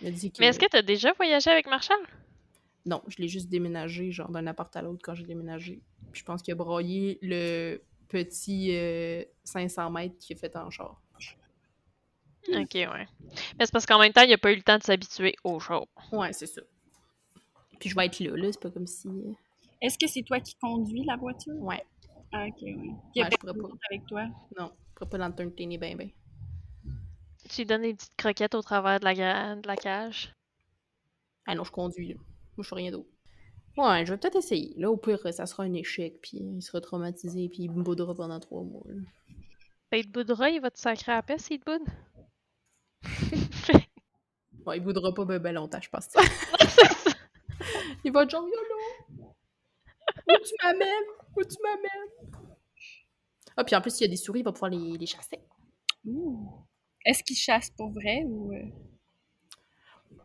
Il 0.00 0.04
m'a 0.04 0.10
dit 0.10 0.30
que... 0.30 0.36
Mais 0.40 0.46
est-ce 0.46 0.58
que 0.58 0.66
t'as 0.68 0.80
déjà 0.82 1.12
voyagé 1.12 1.50
avec 1.50 1.66
Marshall? 1.66 1.98
Non, 2.86 3.02
je 3.08 3.18
l'ai 3.18 3.28
juste 3.28 3.48
déménagé, 3.48 4.10
genre 4.10 4.30
d'un 4.30 4.46
appart 4.46 4.74
à 4.76 4.80
l'autre 4.82 5.00
quand 5.02 5.14
j'ai 5.14 5.24
déménagé. 5.24 5.82
Puis 6.12 6.20
je 6.20 6.24
pense 6.24 6.40
qu'il 6.42 6.52
a 6.52 6.54
broyé 6.54 7.18
le 7.20 7.82
petit 8.08 8.74
euh, 8.76 9.22
500 9.44 9.90
mètres 9.90 10.16
qu'il 10.18 10.36
a 10.36 10.38
fait 10.40 10.54
en 10.56 10.70
char. 10.70 11.01
Ok, 12.48 12.74
ouais. 12.74 13.06
Mais 13.58 13.66
c'est 13.66 13.72
parce 13.72 13.86
qu'en 13.86 13.98
même 13.98 14.12
temps, 14.12 14.22
il 14.22 14.32
a 14.32 14.38
pas 14.38 14.52
eu 14.52 14.56
le 14.56 14.62
temps 14.62 14.78
de 14.78 14.82
s'habituer 14.82 15.34
au 15.44 15.58
show. 15.60 15.86
Ouais, 16.10 16.32
c'est 16.32 16.46
ça. 16.46 16.60
Puis 17.80 17.88
je 17.90 17.96
vais 17.96 18.06
être 18.06 18.20
là, 18.20 18.36
là, 18.36 18.48
c'est 18.52 18.60
pas 18.60 18.70
comme 18.70 18.86
si... 18.86 19.08
euh, 19.08 19.32
Est-ce 19.80 19.96
que 19.98 20.06
c'est 20.06 20.22
toi 20.22 20.40
qui 20.40 20.54
conduis 20.56 21.04
la 21.04 21.16
voiture? 21.16 21.54
Ouais, 21.60 21.84
Ah, 22.32 22.46
ok, 22.46 22.62
ouais. 22.62 22.74
Il 22.76 22.96
y 23.16 23.20
a 23.22 23.24
Ouais, 23.24 23.30
je 23.32 23.36
pourrais 23.38 23.52
personne 23.54 23.70
pas. 23.70 23.76
avec 23.90 24.06
toi? 24.06 24.24
non, 24.58 24.72
je 24.88 24.94
pourrais 24.94 25.10
pas 25.10 25.18
l'entertainer 25.18 25.78
ben 25.78 25.96
ben. 25.96 26.10
Tu 27.48 27.56
lui 27.62 27.66
donnes 27.66 27.82
des 27.82 27.94
petites 27.94 28.16
croquettes 28.16 28.54
au 28.54 28.62
travers 28.62 29.00
de 29.00 29.04
la, 29.04 29.56
de 29.56 29.66
la 29.66 29.76
cage? 29.76 30.32
Ah 31.46 31.54
non, 31.54 31.64
je 31.64 31.72
conduis, 31.72 32.08
là. 32.08 32.14
Moi, 32.56 32.62
je 32.64 32.68
fais 32.68 32.74
rien 32.76 32.90
d'autre. 32.92 33.08
Ouais, 33.76 34.04
je 34.06 34.12
vais 34.12 34.18
peut-être 34.18 34.36
essayer. 34.36 34.74
Là, 34.76 34.90
au 34.90 34.96
pire, 34.96 35.18
ça 35.32 35.46
sera 35.46 35.64
un 35.64 35.72
échec, 35.72 36.20
puis 36.22 36.38
il 36.38 36.62
sera 36.62 36.80
traumatisé, 36.80 37.48
puis 37.48 37.64
il 37.64 37.70
me 37.70 37.82
boudera 37.82 38.14
pendant 38.14 38.38
trois 38.38 38.62
mois. 38.62 38.82
là. 38.86 38.94
Ben, 39.90 39.98
il 39.98 40.06
te 40.06 40.10
boudera, 40.12 40.50
il 40.50 40.60
va 40.60 40.70
te 40.70 40.78
sacrer 40.78 41.12
à 41.12 41.16
la 41.16 41.22
paix 41.22 41.38
s'il 41.38 41.58
te 41.58 41.64
boude? 41.70 41.88
Bon, 44.64 44.72
il 44.72 44.80
boudera 44.80 45.12
pas 45.12 45.24
ben, 45.24 45.38
ben 45.38 45.52
longtemps, 45.54 45.80
je 45.80 45.88
pense. 45.90 46.08
il 48.04 48.12
va 48.12 48.22
être 48.22 48.30
genre, 48.30 48.44
YOLO! 48.46 49.24
Où 50.28 50.32
tu 50.44 50.54
m'amènes? 50.62 50.88
Où 51.36 51.42
tu 51.42 51.56
m'amènes? 51.62 52.32
Ah, 53.56 53.64
puis 53.64 53.74
en 53.76 53.80
plus, 53.80 53.90
s'il 53.90 54.06
y 54.06 54.08
a 54.08 54.10
des 54.10 54.16
souris, 54.16 54.40
il 54.40 54.44
va 54.44 54.52
pouvoir 54.52 54.70
les, 54.70 54.96
les 54.96 55.06
chasser. 55.06 55.40
Ouh. 56.04 56.48
Est-ce 57.04 57.22
qu'il 57.24 57.36
chasse 57.36 57.70
pour 57.70 57.90
vrai 57.90 58.22
ou... 58.24 58.52
euh, 58.54 58.62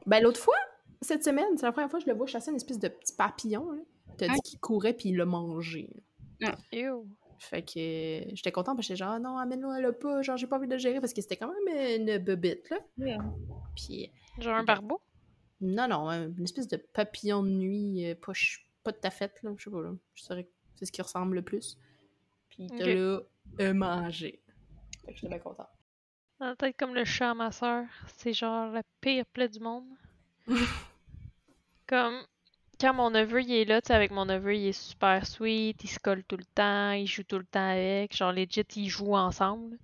Ben, 0.06 0.22
l'autre 0.24 0.40
fois, 0.40 0.56
cette 1.02 1.24
semaine, 1.24 1.58
c'est 1.58 1.66
la 1.66 1.72
première 1.72 1.90
fois 1.90 2.00
que 2.00 2.06
je 2.06 2.10
le 2.12 2.16
vois 2.16 2.28
chasser 2.28 2.52
une 2.52 2.58
espèce 2.58 2.80
de 2.80 2.88
petit 2.88 3.16
papillon. 3.16 3.72
là. 3.72 3.82
T'as 4.18 4.28
dit 4.28 4.34
Ah. 4.38 4.42
qu'il 4.44 4.60
courait, 4.60 4.94
puis 4.94 5.10
il 5.10 5.18
l'a 5.18 5.26
mangé. 5.26 5.90
Ew. 6.72 7.06
Fait 7.40 7.62
que 7.62 8.34
j'étais 8.36 8.52
contente 8.52 8.78
parce 8.78 8.88
que 8.88 8.94
j'étais 8.94 9.04
genre, 9.06 9.14
Ah 9.14 9.20
non, 9.20 9.38
amène-le 9.38 9.92
pas, 9.94 10.22
genre, 10.22 10.38
j'ai 10.38 10.48
pas 10.48 10.58
envie 10.58 10.68
de 10.68 10.74
le 10.74 10.80
gérer 10.80 11.00
parce 11.00 11.14
que 11.14 11.22
c'était 11.22 11.38
quand 11.38 11.52
même 11.52 12.00
une 12.02 12.18
bebite, 12.20 12.70
là. 12.70 12.78
yeah. 12.98 13.18
Puis, 13.76 14.12
Genre 14.40 14.56
un 14.56 14.64
barbeau? 14.64 15.02
non, 15.62 15.88
non, 15.88 16.10
un- 16.10 16.28
une 16.38 16.44
espèce 16.44 16.68
de 16.68 16.78
papillon 16.78 17.44
de 17.44 17.50
nuit, 17.50 18.06
euh, 18.06 18.16
pas, 18.16 18.34
pas 18.84 18.92
de 18.92 18.98
tafette, 18.98 19.42
là, 19.44 19.52
je 19.58 19.64
sais 19.64 19.72
pas, 19.72 19.82
là. 19.82 19.92
Je 20.16 20.24
dirais 20.24 20.44
que 20.46 20.50
c'est 20.76 20.86
ce 20.86 20.92
qui 20.92 21.02
ressemble 21.02 21.36
le 21.36 21.42
plus. 21.42 21.78
Puis, 22.50 22.64
il 22.64 22.72
Ok. 22.72 22.78
t'a 22.78 22.86
là 22.86 23.20
euh, 23.62 23.74
mangé. 23.74 24.42
Fait 25.06 25.14
que 25.14 25.16
j'étais 25.16 25.30
bien 25.30 25.40
contente. 25.40 25.68
Dans 26.40 26.48
la 26.48 26.56
tête 26.56 26.78
comme 26.78 26.94
le 26.94 27.06
chat 27.06 27.32
à 27.32 27.34
ma 27.34 27.52
soeur. 27.52 27.86
C'est 28.08 28.34
genre 28.34 28.72
la 28.72 28.84
pire 29.02 29.26
plaie 29.28 29.50
du 29.50 29.60
monde. 29.60 29.86
comme 31.88 32.22
quand 32.80 32.94
mon 32.94 33.10
neveu 33.10 33.42
il 33.42 33.52
est 33.54 33.66
là, 33.66 33.82
tu 33.82 33.88
sais, 33.88 33.94
avec 33.96 34.12
mon 34.12 34.26
neveu, 34.26 34.56
il 34.56 34.68
est 34.68 34.72
super 34.74 35.26
sweet, 35.26 35.84
il 35.84 35.88
se 35.90 36.00
colle 36.00 36.24
tout 36.24 36.38
le 36.38 36.46
temps, 36.46 36.92
il 36.92 37.08
joue 37.08 37.24
tout 37.24 37.40
le 37.40 37.46
temps 37.46 37.72
avec. 37.72 38.16
Genre 38.16 38.32
legit, 38.32 38.62
ils 38.76 38.90
jouent 38.90 39.16
ensemble. 39.16 39.78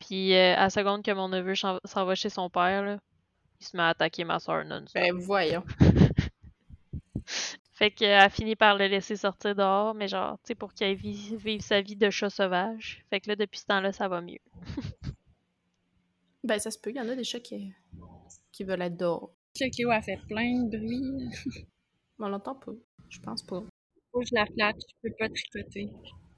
Puis 0.00 0.34
euh, 0.34 0.54
à 0.56 0.62
la 0.64 0.70
seconde 0.70 1.04
que 1.04 1.12
mon 1.12 1.28
neveu 1.28 1.54
s'en 1.54 1.78
va 2.04 2.14
chez 2.14 2.30
son 2.30 2.50
père, 2.50 2.84
là, 2.84 2.98
il 3.60 3.66
se 3.66 3.76
met 3.76 3.82
à 3.82 3.88
attaquer 3.88 4.24
ma 4.24 4.38
soeur 4.38 4.64
non-stop. 4.64 5.02
Ben, 5.02 5.14
voyons. 5.16 5.64
Fait 7.78 7.92
qu'elle 7.92 8.18
a 8.18 8.28
fini 8.28 8.56
par 8.56 8.76
le 8.76 8.86
laisser 8.88 9.14
sortir 9.14 9.54
dehors, 9.54 9.94
mais 9.94 10.08
genre, 10.08 10.36
tu 10.38 10.48
sais, 10.48 10.54
pour 10.56 10.74
qu'il 10.74 10.96
vive, 10.96 11.36
vive 11.36 11.60
sa 11.60 11.80
vie 11.80 11.94
de 11.94 12.10
chat 12.10 12.28
sauvage. 12.28 13.04
Fait 13.08 13.20
que 13.20 13.28
là, 13.28 13.36
depuis 13.36 13.60
ce 13.60 13.66
temps-là, 13.66 13.92
ça 13.92 14.08
va 14.08 14.20
mieux. 14.20 14.40
Ben, 16.44 16.58
ça 16.58 16.70
se 16.70 16.78
peut, 16.78 16.90
il 16.90 16.96
y 16.96 17.00
en 17.00 17.08
a 17.08 17.14
des 17.14 17.24
chats 17.24 17.40
qui, 17.40 17.74
qui 18.52 18.64
veulent 18.64 18.80
être 18.80 18.96
dehors. 18.96 19.34
Léo 19.60 19.90
a 19.90 20.00
fait 20.00 20.18
plein 20.28 20.62
de 20.64 20.78
bruit. 20.78 21.28
On 22.18 22.28
l'entend 22.28 22.54
pas. 22.54 22.72
Je 23.10 23.20
pense 23.20 23.42
pas. 23.42 23.62
Faut 24.12 24.20
que 24.20 24.26
je 24.26 24.34
la 24.34 24.46
flatte, 24.46 24.76
je 24.80 24.94
peux 25.02 25.14
pas 25.18 25.28
tricoter. 25.28 25.90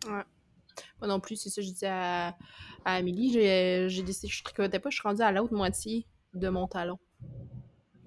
Moi 0.06 1.08
non 1.08 1.20
plus, 1.20 1.36
c'est 1.36 1.50
ça 1.50 1.60
que 1.60 1.66
je 1.66 1.72
disais 1.72 1.88
à, 1.88 2.36
à 2.84 2.94
Amélie. 2.94 3.32
J'ai 3.32 3.88
j'ai 3.88 4.02
décidé 4.02 4.28
que 4.28 4.34
je 4.34 4.42
tricotais 4.42 4.80
pas, 4.80 4.90
je 4.90 4.96
suis 4.96 5.06
rendue 5.06 5.22
à 5.22 5.32
l'autre 5.32 5.54
moitié 5.54 6.06
de 6.34 6.48
mon 6.48 6.66
talon. 6.66 6.98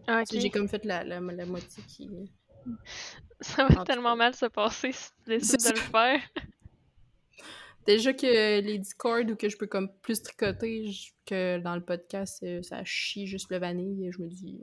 Ah, 0.08 0.24
J'ai 0.30 0.50
comme 0.50 0.68
fait 0.68 0.84
la, 0.86 1.04
la, 1.04 1.20
la 1.20 1.46
moitié 1.46 1.84
qui. 1.88 2.10
Ça 3.42 3.68
va 3.68 3.84
tellement 3.84 4.12
cas. 4.12 4.16
mal 4.16 4.36
se 4.36 4.46
passer 4.46 4.92
si 4.92 5.10
tu 5.24 5.30
décides 5.30 5.64
de 5.64 5.70
le 5.72 5.76
faire. 5.76 6.22
Déjà 7.86 8.14
que 8.14 8.62
les 8.62 8.80
Discord 8.80 9.30
ou 9.30 9.36
que 9.36 9.50
je 9.50 9.58
peux 9.58 9.68
comme 9.68 9.90
plus 10.02 10.22
tricoter 10.22 10.90
que 11.26 11.58
dans 11.60 11.76
le 11.76 11.84
podcast, 11.84 12.42
euh, 12.44 12.62
ça 12.62 12.84
chie 12.86 13.28
juste 13.28 13.50
le 13.52 13.58
vanille. 13.58 14.10
Je 14.12 14.22
me 14.22 14.30
dis. 14.30 14.62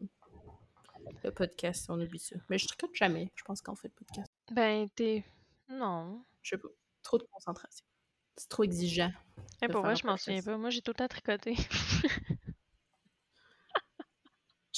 Le 1.22 1.30
podcast, 1.30 1.86
on 1.90 2.00
oublie 2.00 2.18
ça. 2.18 2.36
Mais 2.48 2.56
je 2.56 2.66
tricote 2.66 2.94
jamais, 2.94 3.30
je 3.34 3.42
pense, 3.44 3.60
quand 3.60 3.72
on 3.72 3.76
fait 3.76 3.88
le 3.88 4.04
podcast. 4.04 4.30
Ben, 4.52 4.88
t'es. 4.94 5.24
Non. 5.68 6.24
Je 6.42 6.50
sais 6.50 6.58
pas. 6.58 6.68
Trop 7.02 7.18
de 7.18 7.24
concentration. 7.24 7.84
C'est 8.36 8.48
trop 8.48 8.64
exigeant. 8.64 9.12
De 9.60 9.66
pour 9.68 9.84
un 9.84 9.94
je 9.94 10.06
m'en 10.06 10.16
souviens 10.16 10.42
pas. 10.42 10.56
Moi, 10.56 10.70
j'ai 10.70 10.80
tout 10.80 10.92
le 10.92 10.96
temps 10.96 11.08
tricoté. 11.08 11.56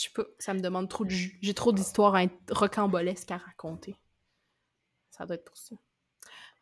Je 0.03 0.09
sais 0.09 0.13
pas, 0.15 0.25
ça 0.41 0.53
me 0.53 0.59
demande 0.61 0.89
trop 0.89 1.05
de 1.05 1.11
jus. 1.11 1.39
J'ai 1.43 1.55
trop 1.55 1.71
d'histoires 1.71 2.17
rocambolesques 2.51 3.31
à 3.31 3.37
raconter. 3.37 3.95
Ça 5.11 5.25
doit 5.27 5.37
être 5.37 5.45
pour 5.45 5.57
ça. 5.57 5.77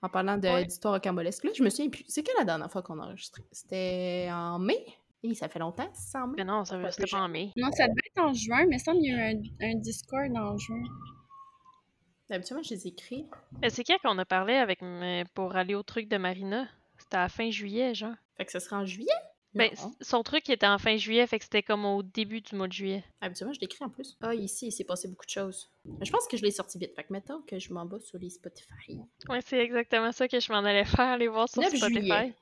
En 0.02 0.11
parlant 0.11 0.37
de- 0.37 0.47
Ouais. 0.47 0.64
d'histoire 0.66 0.92
rocambolesque. 0.94 1.44
Là, 1.44 1.50
je 1.56 1.62
me 1.62 1.70
souviens 1.70 1.88
plus. 1.88 2.04
C'est 2.06 2.23
quand 2.23 2.38
la 2.38 2.44
dernière 2.44 2.70
fois 2.70 2.82
qu'on 2.82 2.99
a 3.00 3.04
enregistré? 3.06 3.42
C'était 3.50 4.28
en 4.30 4.59
mai? 4.59 4.85
Oui, 5.25 5.35
ça 5.35 5.49
fait 5.49 5.59
longtemps, 5.59 5.90
c'est 5.94 6.18
en 6.18 6.26
mai? 6.26 6.35
Mais 6.38 6.44
non, 6.44 6.66
ça 6.66 6.90
c'était 6.90 7.06
pas 7.11 7.23
en 7.23 7.28
mai. 7.28 7.50
Non, 7.56 7.70
ça 7.73 7.88
devait 7.88 8.00
être 8.14 8.23
en 8.23 8.32
juin, 8.35 8.66
mais 8.68 8.78
ça, 8.78 8.92
il 8.94 9.04
y 9.04 9.11
a 9.14 9.32
eu 9.32 9.37
un, 9.37 9.70
un 9.70 9.75
Discord 9.76 10.37
en 10.37 10.59
juin. 10.59 10.82
Habituellement, 12.30 12.62
je 12.62 12.75
les 12.75 12.87
écris. 12.88 13.26
Mais 13.62 13.70
c'est 13.70 13.85
quand 13.85 13.97
qu'on 14.02 14.18
a 14.18 14.25
parlé 14.26 14.54
avec 14.54 14.82
m- 14.82 15.25
pour 15.35 15.56
aller 15.56 15.75
au 15.75 15.82
truc 15.82 16.09
de 16.09 16.16
Marina? 16.18 16.68
C'était 16.99 17.16
à 17.16 17.23
la 17.23 17.28
fin 17.28 17.50
juillet, 17.50 17.94
genre. 17.94 18.14
Fait 18.37 18.44
que 18.44 18.52
ce 18.52 18.59
sera 18.61 18.76
en 18.78 18.85
juillet? 18.85 19.09
Ben, 19.52 19.71
son 20.00 20.23
truc 20.23 20.49
était 20.49 20.66
en 20.66 20.78
fin 20.78 20.97
juillet, 20.97 21.26
fait 21.26 21.38
que 21.38 21.45
c'était 21.45 21.62
comme 21.64 21.85
au 21.85 22.02
début 22.04 22.40
du 22.40 22.54
mois 22.54 22.69
de 22.69 22.73
juillet. 22.73 23.02
Habituellement, 23.21 23.52
je 23.52 23.61
l'écris 23.61 23.85
en 23.85 23.88
plus. 23.88 24.16
Ah, 24.21 24.33
ici, 24.35 24.69
il 24.69 24.73
s'est 24.73 24.85
passé 24.85 25.09
beaucoup 25.09 25.25
de 25.26 25.30
choses. 25.30 25.69
Je 26.00 26.11
pense 26.11 26.26
que 26.28 26.37
je 26.37 26.42
l'ai 26.42 26.52
sorti 26.52 26.78
vite. 26.78 26.95
Fait 26.95 27.02
que 27.02 27.12
mettons 27.12 27.40
que 27.42 27.59
je 27.59 27.73
m'en 27.73 27.85
bats 27.85 27.99
sur 27.99 28.19
les 28.19 28.30
Spotify. 28.30 29.00
Ouais, 29.28 29.40
c'est 29.45 29.59
exactement 29.59 30.12
ça 30.12 30.28
que 30.28 30.38
je 30.38 30.52
m'en 30.52 30.59
allais 30.61 30.85
faire, 30.85 31.09
aller 31.09 31.26
voir 31.28 31.49
sur 31.49 31.62
9 31.62 31.75
Spotify. 31.75 31.99
juillet. 32.00 32.35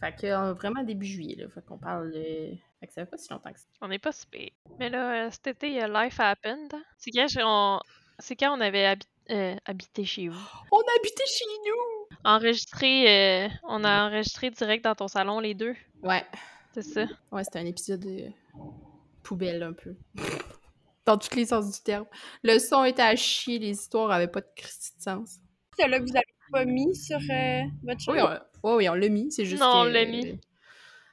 Fait 0.00 0.14
que 0.14 0.26
euh, 0.26 0.52
vraiment 0.54 0.82
début 0.82 1.06
juillet, 1.06 1.36
là. 1.36 1.48
Fait 1.48 1.60
qu'on 1.64 1.76
parle 1.78 2.12
de... 2.12 2.54
Fait 2.80 2.86
que 2.86 2.92
ça 2.92 3.04
fait 3.04 3.10
pas 3.10 3.18
si 3.18 3.28
longtemps 3.30 3.52
que 3.52 3.58
ça. 3.58 3.66
On 3.82 3.88
n'est 3.88 3.98
pas 3.98 4.12
si 4.12 4.26
pire. 4.28 4.50
Mais 4.78 4.88
là, 4.88 5.26
euh, 5.26 5.30
cet 5.30 5.48
été, 5.48 5.66
il 5.66 5.74
y 5.74 5.80
a 5.80 5.88
Life 6.04 6.20
Happened. 6.20 6.72
C'est 6.96 7.10
quand, 7.10 7.26
on... 7.44 7.80
c'est 8.20 8.36
quand 8.36 8.56
on 8.56 8.60
avait 8.60 8.84
habi- 8.94 9.06
euh, 9.30 9.56
habité 9.66 10.04
chez 10.04 10.28
vous. 10.28 10.38
On 10.72 10.78
habitait 10.80 11.26
chez 11.26 11.44
nous! 11.66 11.97
Enregistré, 12.24 13.44
euh, 13.46 13.48
on 13.64 13.84
a 13.84 14.06
enregistré 14.08 14.50
direct 14.50 14.84
dans 14.84 14.94
ton 14.94 15.08
salon, 15.08 15.40
les 15.40 15.54
deux. 15.54 15.74
Ouais. 16.02 16.24
C'est 16.74 16.82
ça. 16.82 17.06
Ouais, 17.32 17.44
c'était 17.44 17.58
un 17.60 17.66
épisode 17.66 18.06
poubelle 19.22 19.62
un 19.62 19.72
peu. 19.72 19.94
Dans 21.06 21.16
tous 21.16 21.34
les 21.36 21.46
sens 21.46 21.72
du 21.74 21.82
terme. 21.82 22.04
Le 22.42 22.58
son 22.58 22.84
était 22.84 23.00
à 23.02 23.16
chier, 23.16 23.58
les 23.58 23.70
histoires 23.70 24.10
avaient 24.10 24.28
pas 24.28 24.42
de 24.42 24.46
Christy 24.54 24.94
de 24.98 25.02
sens. 25.02 25.38
Celle-là 25.78 26.00
que 26.00 26.04
vous 26.04 26.14
avez 26.16 26.24
pas 26.52 26.64
mis 26.66 26.94
sur 26.94 27.16
euh, 27.16 27.62
votre 27.82 28.00
chaîne? 28.00 28.14
Oui, 28.14 28.20
on, 28.20 28.68
ouais, 28.68 28.76
oui, 28.76 28.88
on 28.90 28.94
l'a 28.94 29.08
mis, 29.08 29.32
c'est 29.32 29.46
juste 29.46 29.62
Non, 29.62 29.72
on 29.80 29.84
que, 29.84 29.88
l'a 29.88 30.04
mis. 30.04 30.28
euh, 30.28 30.34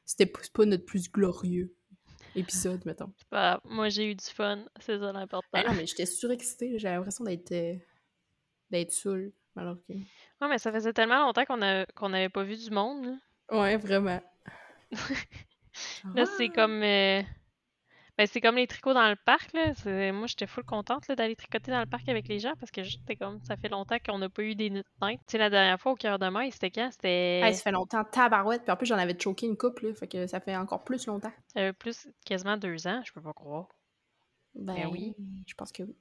C'était 0.06 0.26
pas 0.26 0.66
notre 0.66 0.84
plus 0.86 1.10
glorieux 1.10 1.74
épisode, 2.36 2.86
mettons. 2.86 3.14
Bah, 3.32 3.62
moi, 3.64 3.88
j'ai 3.88 4.12
eu 4.12 4.16
du 4.16 4.26
fun. 4.26 4.66
C'est 4.82 5.00
ça 5.00 5.14
l'important. 5.14 5.48
Ah 5.54 5.64
non, 5.64 5.74
mais 5.74 5.86
j'étais 5.86 6.06
surexcitée, 6.06 6.72
là, 6.74 6.78
j'avais 6.78 6.96
l'impression 6.96 7.24
d'être 7.24 7.52
euh, 7.54 7.76
d'être 8.72 8.92
saoule. 8.92 9.32
Alors 9.56 9.78
que... 9.88 9.94
Ouais, 10.42 10.48
mais 10.50 10.58
ça 10.58 10.72
faisait 10.72 10.94
tellement 10.94 11.20
longtemps 11.26 11.46
qu'on 11.46 11.62
a- 11.62 11.86
qu'on 11.96 12.10
n'avait 12.10 12.30
pas 12.30 12.44
vu 12.44 12.56
du 12.58 12.70
monde. 12.72 13.06
là. 13.06 13.60
Ouais, 13.62 13.78
vraiment. 13.78 14.22
Là, 16.14 16.26
c'est 16.38 16.50
comme. 16.50 16.82
euh, 16.84 17.22
Ben, 18.18 18.28
c'est 18.28 18.40
comme 18.40 18.56
les 18.56 18.66
tricots 18.68 18.94
dans 18.94 19.10
le 19.10 19.18
parc, 19.18 19.52
là. 19.54 19.74
C'est- 19.76 20.14
Moi, 20.14 20.28
j'étais 20.28 20.48
full 20.48 20.64
contente 20.64 21.06
là, 21.10 21.16
d'aller 21.18 21.36
tricoter 21.36 21.72
dans 21.72 21.82
le 21.82 21.86
parc 21.86 22.08
avec 22.08 22.30
les 22.30 22.40
gens 22.40 22.54
parce 22.60 22.72
que 22.72 22.82
j'étais 22.84 23.18
comme. 23.18 23.42
Ça 23.44 23.58
fait 23.58 23.68
longtemps 23.68 23.98
qu'on 24.06 24.20
n'a 24.20 24.30
pas 24.30 24.44
eu 24.44 24.56
des 24.56 24.70
nights. 24.70 24.86
Tu 25.02 25.18
sais, 25.28 25.38
la 25.38 25.50
dernière 25.50 25.80
fois 25.82 25.92
au 25.92 25.96
cœur 25.96 26.18
de 26.18 26.28
maille, 26.30 26.52
c'était 26.54 26.72
quand? 26.72 26.90
C'était. 26.92 27.42
Hey, 27.44 27.54
ça 27.54 27.64
fait 27.64 27.72
longtemps, 27.72 28.04
tabarouette. 28.06 28.64
Puis 28.64 28.72
en 28.72 28.78
plus, 28.78 28.86
j'en 28.86 28.98
avais 28.98 29.20
choqué 29.20 29.48
une 29.48 29.58
couple, 29.58 29.88
là, 29.88 29.94
fait 29.96 30.08
que 30.08 30.28
ça 30.28 30.40
fait 30.40 30.56
encore 30.56 30.84
plus 30.86 31.06
longtemps. 31.08 31.34
euh, 31.58 31.74
plus 31.74 32.08
quasiment 32.26 32.56
deux 32.58 32.88
ans, 32.88 33.02
je 33.06 33.12
peux 33.12 33.22
pas 33.22 33.34
croire. 33.34 33.68
Ben 34.54 34.86
oui. 34.88 35.14
Je 35.46 35.54
pense 35.56 35.72
que 35.74 35.84
oui. 35.84 35.98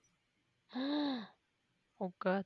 Oh 2.00 2.12
god. 2.20 2.44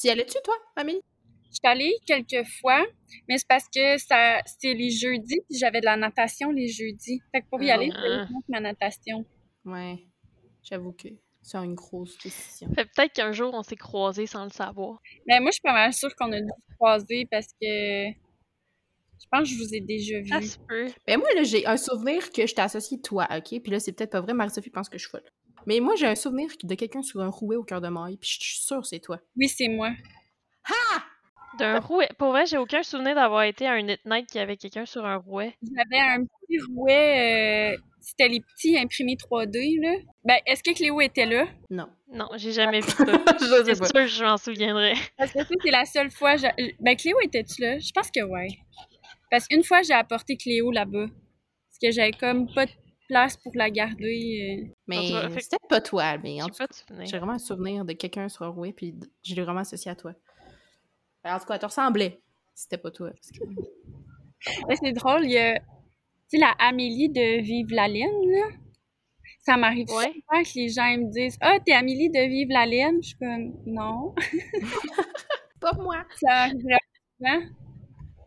Tu 0.00 0.06
y 0.06 0.10
allais-tu, 0.10 0.36
toi, 0.44 0.54
Amélie? 0.76 1.00
Je 1.44 1.56
suis 1.56 1.60
allée 1.70 1.94
quelques 2.06 2.46
fois, 2.60 2.82
mais 3.28 3.36
c'est 3.36 3.46
parce 3.46 3.68
que 3.68 3.98
ça 3.98 4.40
c'était 4.46 4.72
les 4.72 4.90
jeudis, 4.90 5.40
puis 5.48 5.58
j'avais 5.58 5.80
de 5.80 5.84
la 5.84 5.96
natation 5.98 6.50
les 6.50 6.68
jeudis. 6.68 7.20
Fait 7.30 7.42
que 7.42 7.46
pour 7.50 7.62
y 7.62 7.70
Ah. 7.70 7.74
aller, 7.74 7.90
je 7.90 8.32
monte 8.32 8.48
ma 8.48 8.60
natation. 8.60 9.26
Ouais. 9.66 9.98
J'avoue 10.62 10.92
que 10.92 11.08
c'est 11.42 11.58
une 11.58 11.74
grosse 11.74 12.16
décision. 12.18 12.68
Fait 12.74 12.86
peut-être 12.86 13.12
qu'un 13.12 13.32
jour, 13.32 13.52
on 13.52 13.62
s'est 13.62 13.76
croisés 13.76 14.26
sans 14.26 14.44
le 14.44 14.50
savoir. 14.50 14.98
Mais 15.26 15.40
moi, 15.40 15.50
je 15.50 15.54
suis 15.56 15.60
pas 15.62 15.72
mal 15.74 15.92
sûre 15.92 16.14
qu'on 16.16 16.32
a 16.32 16.40
dû 16.40 16.46
se 16.46 16.74
croiser 16.76 17.26
parce 17.30 17.48
que 17.60 18.08
je 18.08 19.26
pense 19.30 19.42
que 19.42 19.54
je 19.54 19.56
vous 19.62 19.74
ai 19.74 19.80
déjà 19.80 20.24
Ça 20.24 20.38
vu. 20.38 20.46
se 20.46 20.58
peut. 20.60 20.86
Ben 21.06 21.18
moi, 21.18 21.28
là, 21.34 21.42
j'ai 21.42 21.66
un 21.66 21.76
souvenir 21.76 22.30
que 22.32 22.46
je 22.46 22.54
t'ai 22.54 22.62
associé 22.62 22.98
toi, 23.02 23.28
OK? 23.30 23.60
Puis 23.60 23.70
là, 23.72 23.78
c'est 23.78 23.92
peut-être 23.92 24.12
pas 24.12 24.20
vrai, 24.22 24.32
Marie-Sophie 24.32 24.70
pense 24.70 24.88
que 24.88 24.96
je 24.96 25.02
suis 25.02 25.10
folle. 25.10 25.28
Mais 25.66 25.80
moi, 25.80 25.94
j'ai 25.96 26.06
un 26.06 26.14
souvenir 26.14 26.48
de 26.62 26.74
quelqu'un 26.74 27.02
sur 27.02 27.20
un 27.20 27.28
rouet 27.28 27.56
au 27.56 27.64
cœur 27.64 27.80
de 27.80 27.88
maille, 27.88 28.16
puis 28.16 28.30
je 28.30 28.44
suis 28.44 28.62
sûre 28.62 28.80
que 28.80 28.86
c'est 28.88 29.00
toi. 29.00 29.18
Oui, 29.36 29.48
c'est 29.48 29.68
moi. 29.68 29.90
D'un 31.58 31.80
rouet. 31.80 32.08
Pour 32.18 32.30
vrai, 32.30 32.46
j'ai 32.46 32.56
aucun 32.56 32.82
souvenir 32.82 33.14
d'avoir 33.14 33.42
été 33.42 33.66
à 33.66 33.72
un 33.72 33.82
knit 33.82 33.98
night 34.06 34.26
qui 34.26 34.38
avait 34.38 34.56
quelqu'un 34.56 34.86
sur 34.86 35.04
un 35.04 35.16
rouet. 35.16 35.54
J'avais 35.62 36.00
un 36.00 36.24
petit 36.24 36.58
rouet, 36.74 37.74
euh, 37.74 37.78
c'était 38.00 38.28
les 38.28 38.40
petits 38.40 38.78
imprimés 38.78 39.16
3D, 39.16 39.78
là. 39.82 39.94
Ben, 40.24 40.38
est-ce 40.46 40.62
que 40.62 40.74
Cléo 40.74 41.00
était 41.02 41.26
là? 41.26 41.46
Non. 41.68 41.88
Non, 42.10 42.28
j'ai 42.36 42.52
jamais 42.52 42.80
vu 42.80 42.88
ça. 42.88 43.04
je 43.38 43.64
C'est 43.66 43.74
sûr 43.74 43.92
que 43.92 44.06
je 44.06 44.24
m'en 44.24 44.38
souviendrai. 44.38 44.94
Parce 45.18 45.32
que 45.32 45.40
ça, 45.40 45.54
c'est 45.62 45.70
la 45.70 45.84
seule 45.84 46.10
fois. 46.10 46.36
j'a- 46.36 46.54
Ben, 46.80 46.96
Cléo, 46.96 47.18
était-tu 47.22 47.60
là? 47.60 47.78
Je 47.78 47.90
pense 47.92 48.10
que 48.10 48.22
ouais. 48.22 48.48
Parce 49.30 49.46
qu'une 49.46 49.62
fois, 49.62 49.82
j'ai 49.82 49.92
apporté 49.94 50.38
Cléo 50.38 50.70
là-bas. 50.72 51.06
Parce 51.08 51.78
que 51.82 51.90
j'avais 51.90 52.12
comme 52.12 52.50
pas 52.54 52.64
de 52.64 52.72
place 53.08 53.36
pour 53.36 53.52
la 53.56 53.68
garder. 53.70 54.70
Mais 54.96 55.40
c'était 55.40 55.56
pas 55.68 55.80
toi, 55.80 56.18
mais 56.18 56.42
en 56.42 56.46
tout 56.48 56.54
cas, 56.54 56.66
j'ai 57.04 57.18
vraiment 57.18 57.32
un 57.34 57.38
souvenir 57.38 57.84
de 57.84 57.92
quelqu'un 57.92 58.28
sur 58.28 58.46
rouet, 58.52 58.72
puis 58.72 58.94
je 59.22 59.34
l'ai 59.34 59.42
vraiment 59.42 59.60
associé 59.60 59.90
à 59.90 59.94
toi. 59.96 60.12
Ben, 61.24 61.36
En 61.36 61.38
tout 61.38 61.46
cas, 61.46 61.58
tu 61.58 61.66
ressemblais. 61.66 62.20
C'était 62.54 62.78
pas 62.78 62.90
toi. 62.90 63.10
c'est 64.82 64.92
drôle, 64.92 65.24
il 65.24 65.30
y 65.32 65.38
a. 65.38 65.58
Tu 65.58 65.64
sais, 66.28 66.38
la 66.38 66.50
Amélie 66.58 67.08
de 67.08 67.40
Vive 67.42 67.70
la 67.72 67.88
Laine, 67.88 68.30
là. 68.30 68.46
Ça 69.40 69.56
m'arrive 69.56 69.88
Ouais. 69.90 70.12
souvent 70.12 70.42
que 70.42 70.54
les 70.54 70.68
gens 70.68 70.86
ils 70.86 71.06
me 71.06 71.10
disent 71.10 71.36
Ah, 71.40 71.56
t'es 71.64 71.72
Amélie 71.72 72.10
de 72.10 72.20
Vive 72.28 72.48
la 72.50 72.64
Laine? 72.66 73.02
Je 73.02 73.08
suis 73.08 73.16
comme 73.18 73.54
Non. 73.66 74.14
Pas 75.60 75.72
moi. 75.74 76.04
Ça 76.20 76.30
arrive 76.44 76.62
vraiment 76.62 76.78
souvent. 77.18 77.56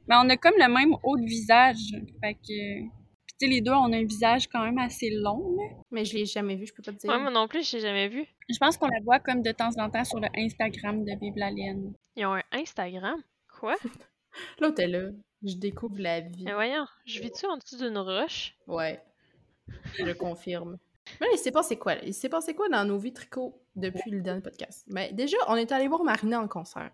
Mais 0.08 0.16
on 0.18 0.30
a 0.30 0.38
comme 0.38 0.54
le 0.58 0.68
même 0.74 0.96
haut 1.04 1.18
de 1.18 1.26
visage. 1.26 1.78
Fait 2.22 2.34
que. 2.36 3.05
Sais, 3.40 3.48
les 3.48 3.60
deux, 3.62 3.72
on 3.74 3.92
a 3.92 3.98
un 3.98 4.06
visage 4.06 4.48
quand 4.48 4.64
même 4.64 4.78
assez 4.78 5.10
long, 5.10 5.56
là. 5.58 5.64
Mais 5.92 6.06
je 6.06 6.16
l'ai 6.16 6.26
jamais 6.26 6.56
vu, 6.56 6.66
je 6.68 6.74
peux 6.74 6.82
pas 6.84 6.94
te 6.94 6.98
dire. 6.98 7.10
Ouais, 7.10 7.20
moi 7.20 7.32
non 7.32 7.48
plus, 7.50 7.70
j'ai 7.70 7.82
jamais 7.82 8.08
vu. 8.08 8.26
Je 8.50 8.58
pense 8.58 8.78
qu'on 8.78 8.88
la 8.88 9.00
voit 9.04 9.20
comme 9.20 9.42
de 9.42 9.52
temps 9.52 9.72
en 9.78 9.90
temps 9.90 10.06
sur 10.06 10.20
le 10.22 10.28
Instagram 10.38 11.04
de 11.04 11.12
Vive 11.20 11.34
la 11.36 11.52
Laine. 11.52 11.94
Ils 12.16 12.26
ont 12.26 12.34
un 12.36 12.44
Instagram? 12.54 13.22
Quoi? 13.60 13.76
L'autre 14.62 14.82
est 14.82 14.88
là. 14.88 15.10
Je 15.44 15.56
découvre 15.56 15.98
la 16.00 16.22
vie. 16.22 16.44
Mais 16.46 16.54
voyons, 16.54 16.86
je 17.06 17.20
vis-tu 17.22 17.46
en 17.46 17.58
dessous 17.58 17.78
d'une 17.78 17.98
roche? 17.98 18.56
Ouais. 18.68 19.02
Je 19.98 20.12
confirme. 20.14 20.78
Mais 21.20 21.28
là, 21.28 21.34
il 21.34 21.38
s'est 21.38 21.52
passé 21.52 21.78
quoi? 21.78 21.96
là? 21.96 22.02
Il 22.06 22.14
s'est 22.14 22.30
passé 22.30 22.56
quoi 22.56 22.70
dans 22.70 22.86
nos 22.86 22.98
vies 22.98 23.14
tricot 23.14 23.62
depuis 23.76 24.12
le 24.12 24.22
dernier 24.22 24.42
podcast? 24.42 24.86
Ben, 24.88 25.14
déjà, 25.14 25.38
on 25.50 25.56
est 25.56 25.72
allé 25.72 25.88
voir 25.88 26.04
Marina 26.04 26.40
en 26.42 26.48
concert. 26.48 26.92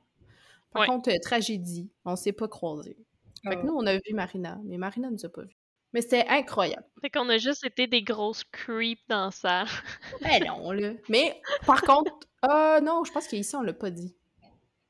Par 0.71 0.81
Ouais. 0.81 0.87
contre, 0.87 1.09
euh, 1.11 1.17
tragédie, 1.21 1.89
on 2.03 2.15
s'est 2.15 2.31
pas 2.33 2.47
croisés. 2.47 2.97
Fait 3.43 3.55
que 3.55 3.61
Oh. 3.61 3.67
nous, 3.67 3.73
on 3.75 3.85
a 3.85 3.93
vu 3.95 4.13
Marina, 4.13 4.59
mais 4.63 4.77
Marina 4.77 5.09
nous 5.09 5.25
a 5.25 5.29
pas 5.29 5.43
vus. 5.43 5.55
Mais 5.93 6.01
c'était 6.01 6.25
incroyable. 6.27 6.85
Fait 7.01 7.09
qu'on 7.09 7.27
a 7.29 7.37
juste 7.37 7.65
été 7.65 7.85
des 7.87 8.01
grosses 8.01 8.43
creeps 8.45 9.01
dans 9.09 9.25
la 9.25 9.31
salle. 9.31 9.67
Ben 10.21 10.43
non, 10.45 10.71
là. 10.71 10.93
Mais, 11.09 11.41
par 11.65 11.81
contre, 11.81 12.11
euh, 12.49 12.79
non, 12.79 13.03
je 13.03 13.11
pense 13.11 13.27
qu'ici, 13.27 13.55
on 13.55 13.61
l'a 13.61 13.73
pas 13.73 13.89
dit. 13.89 14.15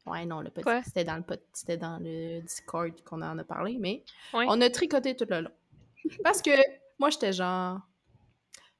Ouais, 0.05 0.25
non, 0.25 0.37
on 0.37 0.41
l'a 0.41 0.51
pas 0.51 0.61
Quoi? 0.61 0.79
dit. 0.81 0.85
C'était 0.85 1.03
dans, 1.03 1.15
le 1.17 1.23
c'était 1.53 1.77
dans 1.77 1.97
le 1.99 2.41
Discord 2.41 2.91
qu'on 3.03 3.21
en 3.21 3.37
a 3.37 3.43
parlé, 3.43 3.77
mais 3.79 4.03
Ouais. 4.33 4.45
on 4.47 4.61
a 4.61 4.69
tricoté 4.69 5.15
tout 5.15 5.25
le 5.29 5.41
long. 5.41 5.51
Parce 6.23 6.41
que 6.41 6.51
moi, 6.99 7.09
j'étais 7.09 7.33
genre... 7.33 7.79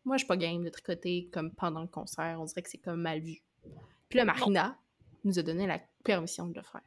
Moi, 0.04 0.18
je 0.18 0.20
suis 0.22 0.28
pas 0.28 0.38
game 0.38 0.64
de 0.64 0.70
tricoter 0.70 1.30
comme 1.32 1.52
pendant 1.54 1.82
le 1.82 1.88
concert. 1.88 2.38
On 2.40 2.46
dirait 2.46 2.64
que 2.64 2.70
c'est 2.70 2.80
comme 2.80 3.02
mal 3.02 3.20
vu. 3.20 3.38
Puis 4.10 4.18
là, 4.18 4.26
Marina 4.26 4.76
nous 5.24 5.38
a 5.38 5.44
donné 5.44 5.68
la 5.68 5.80
permission 6.04 6.48
de 6.48 6.56
le 6.56 6.64
faire. 6.64 6.82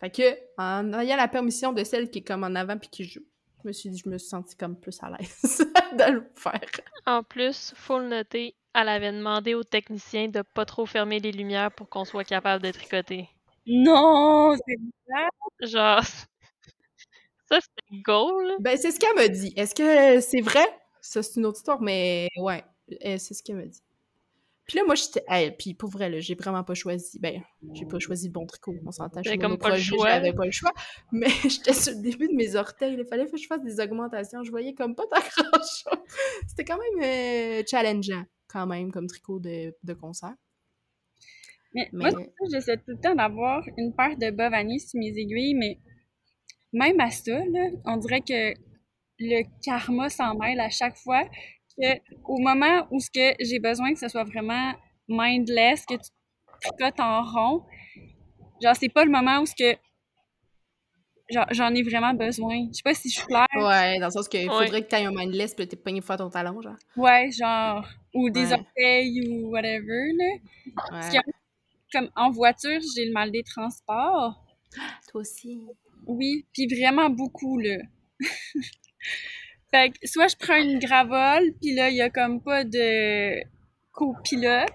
Fait 0.00 0.10
que, 0.10 0.36
en 0.58 0.92
ayant 0.98 1.16
la 1.16 1.28
permission 1.28 1.72
de 1.72 1.84
celle 1.84 2.10
qui 2.10 2.18
est 2.18 2.22
comme 2.22 2.42
en 2.42 2.54
avant 2.56 2.76
puis 2.76 2.88
qui 2.90 3.04
joue, 3.04 3.22
je 3.64 3.68
me 3.68 3.72
suis 3.72 3.88
dit, 3.88 4.02
je 4.04 4.10
me 4.10 4.18
suis 4.18 4.28
sentie 4.28 4.56
comme 4.56 4.76
plus 4.78 5.02
à 5.02 5.10
l'aise 5.10 5.40
de 5.98 6.12
le 6.12 6.30
faire. 6.36 6.60
En 7.06 7.22
plus, 7.22 7.72
faut 7.76 7.98
le 7.98 8.08
noter, 8.08 8.54
elle 8.74 8.88
avait 8.88 9.12
demandé 9.12 9.54
au 9.54 9.64
technicien 9.64 10.28
de 10.28 10.42
pas 10.42 10.66
trop 10.66 10.84
fermer 10.84 11.18
les 11.18 11.32
lumières 11.32 11.72
pour 11.72 11.88
qu'on 11.88 12.04
soit 12.04 12.24
capable 12.24 12.62
de 12.62 12.70
tricoter. 12.70 13.28
Non! 13.66 14.54
C'est 14.66 15.66
Genre, 15.66 16.02
ça 17.48 17.58
c'était 17.60 18.02
goal. 18.02 18.52
Ben, 18.60 18.76
c'est 18.76 18.90
ce 18.90 19.00
qu'elle 19.00 19.14
m'a 19.14 19.28
dit. 19.28 19.54
Est-ce 19.56 19.74
que 19.74 20.20
c'est 20.20 20.42
vrai? 20.42 20.66
Ça, 21.00 21.22
c'est 21.22 21.36
une 21.36 21.46
autre 21.46 21.58
histoire, 21.58 21.80
mais 21.80 22.28
ouais, 22.36 22.64
euh, 23.04 23.16
c'est 23.18 23.34
ce 23.34 23.42
qu'elle 23.42 23.56
m'a 23.56 23.66
dit. 23.66 23.82
Puis 24.66 24.78
là, 24.78 24.84
moi, 24.86 24.94
j'étais. 24.94 25.22
hey, 25.28 25.50
puis 25.50 25.74
pour 25.74 25.90
vrai, 25.90 26.08
là, 26.08 26.20
j'ai 26.20 26.34
vraiment 26.34 26.64
pas 26.64 26.74
choisi. 26.74 27.18
Ben, 27.18 27.42
j'ai 27.74 27.84
pas 27.84 27.98
choisi 27.98 28.28
le 28.28 28.32
bon 28.32 28.46
tricot, 28.46 28.74
on 28.86 28.90
s'entend. 28.92 29.20
Comme 29.38 29.58
pas 29.58 29.76
le 29.76 29.82
choix. 29.82 30.08
J'avais 30.10 30.32
pas 30.32 30.46
le 30.46 30.50
choix. 30.52 30.72
Mais 31.12 31.28
j'étais 31.42 31.74
sur 31.74 31.92
le 31.92 32.00
début 32.00 32.28
de 32.28 32.34
mes 32.34 32.56
orteils. 32.56 32.96
Il 32.98 33.04
fallait 33.04 33.26
que 33.26 33.36
je 33.36 33.46
fasse 33.46 33.62
des 33.62 33.78
augmentations. 33.80 34.42
Je 34.42 34.50
voyais 34.50 34.72
comme 34.74 34.94
pas 34.94 35.04
tant 35.06 35.20
grand-chose. 35.36 36.00
C'était 36.48 36.64
quand 36.64 36.78
même 36.78 37.04
euh, 37.04 37.62
challengeant, 37.68 38.24
quand 38.48 38.66
même, 38.66 38.90
comme 38.90 39.06
tricot 39.06 39.38
de, 39.38 39.74
de 39.82 39.92
concert. 39.92 40.34
Mais, 41.74 41.88
Mais- 41.92 42.10
moi, 42.10 42.10
c'est 42.10 42.24
ça, 42.24 42.58
j'essaie 42.58 42.76
tout 42.78 42.92
le 42.92 43.00
temps 43.00 43.14
d'avoir 43.14 43.62
une 43.76 43.94
paire 43.94 44.16
de 44.16 44.30
bas 44.30 44.48
vanille 44.48 44.80
sur 44.80 44.98
mes 44.98 45.08
aiguilles, 45.08 45.54
mais 45.54 45.78
même 46.72 47.00
à 47.00 47.10
ça, 47.10 47.38
là, 47.38 47.68
on 47.84 47.96
dirait 47.98 48.20
que 48.22 48.54
le 49.18 49.44
karma 49.62 50.08
s'en 50.08 50.34
mêle 50.36 50.60
à 50.60 50.70
chaque 50.70 50.96
fois. 50.96 51.24
Que 51.80 51.98
au 52.24 52.38
moment 52.38 52.86
où 52.90 53.00
ce 53.00 53.10
que 53.10 53.34
j'ai 53.44 53.58
besoin 53.58 53.92
que 53.92 53.98
ce 53.98 54.08
soit 54.08 54.24
vraiment 54.24 54.72
mindless, 55.08 55.84
que 55.86 55.94
tu 55.94 56.10
tricotes 56.60 57.00
en 57.00 57.22
rond, 57.22 57.64
Genre, 58.62 58.76
c'est 58.76 58.88
pas 58.88 59.04
le 59.04 59.10
moment 59.10 59.40
où 59.40 59.46
ce 59.46 59.54
que 59.54 59.76
j'en 61.50 61.74
ai 61.74 61.82
vraiment 61.82 62.14
besoin. 62.14 62.66
Je 62.68 62.74
sais 62.76 62.82
pas 62.84 62.94
si 62.94 63.10
je 63.10 63.16
suis 63.18 63.26
claire. 63.26 63.46
Ouais, 63.56 63.98
dans 63.98 64.06
le 64.06 64.12
sens 64.12 64.28
qu'il 64.28 64.48
Ouais. 64.48 64.54
faudrait 64.64 64.82
que 64.82 64.88
tu 64.88 64.94
aies 64.94 65.04
un 65.04 65.10
mindless 65.10 65.54
puis 65.54 65.66
t'es 65.66 65.76
pogné 65.76 66.00
faire 66.00 66.16
ton 66.16 66.30
talon, 66.30 66.60
genre. 66.62 66.76
Ouais, 66.96 67.30
genre, 67.32 67.86
ou 68.14 68.30
des 68.30 68.46
Ouais. 68.46 68.58
orteils 68.58 69.28
ou 69.28 69.50
whatever, 69.50 70.12
là. 70.16 70.38
Parce 70.88 71.14
Ouais. 71.14 71.20
que, 71.20 71.30
comme 71.98 72.10
en 72.14 72.30
voiture, 72.30 72.80
j'ai 72.96 73.06
le 73.06 73.12
mal 73.12 73.30
des 73.32 73.42
transports. 73.42 74.44
Toi 75.10 75.20
aussi. 75.20 75.60
Oui, 76.06 76.46
puis 76.52 76.66
vraiment 76.66 77.10
beaucoup, 77.10 77.58
là. 77.58 77.78
fait 79.74 79.90
que 79.90 80.06
soit 80.06 80.28
je 80.28 80.36
prends 80.36 80.56
une 80.56 80.78
gravole, 80.78 81.52
puis 81.60 81.74
là, 81.74 81.90
il 81.90 81.96
y 81.96 82.00
a 82.00 82.08
comme 82.08 82.40
pas 82.40 82.62
de 82.62 83.42
copilote, 83.90 84.70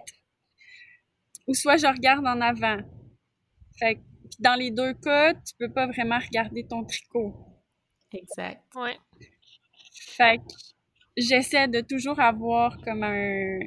ou 1.48 1.54
soit 1.54 1.78
je 1.78 1.88
regarde 1.88 2.28
en 2.28 2.42
avant. 2.42 2.80
Fait 3.80 3.96
que 3.96 4.00
puis 4.30 4.42
dans 4.42 4.56
les 4.56 4.72
deux 4.72 4.94
cas, 4.96 5.34
tu 5.34 5.56
peux 5.58 5.72
pas 5.72 5.88
vraiment 5.88 6.20
regarder 6.20 6.68
ton 6.68 6.84
tricot. 6.84 7.34
Exact. 8.12 8.62
Ouais. 8.76 8.98
Fait 10.18 10.38
que 10.38 10.44
j'essaie 11.16 11.70
de 11.70 11.80
toujours 11.80 12.20
avoir 12.20 12.78
comme 12.84 13.04
un, 13.04 13.60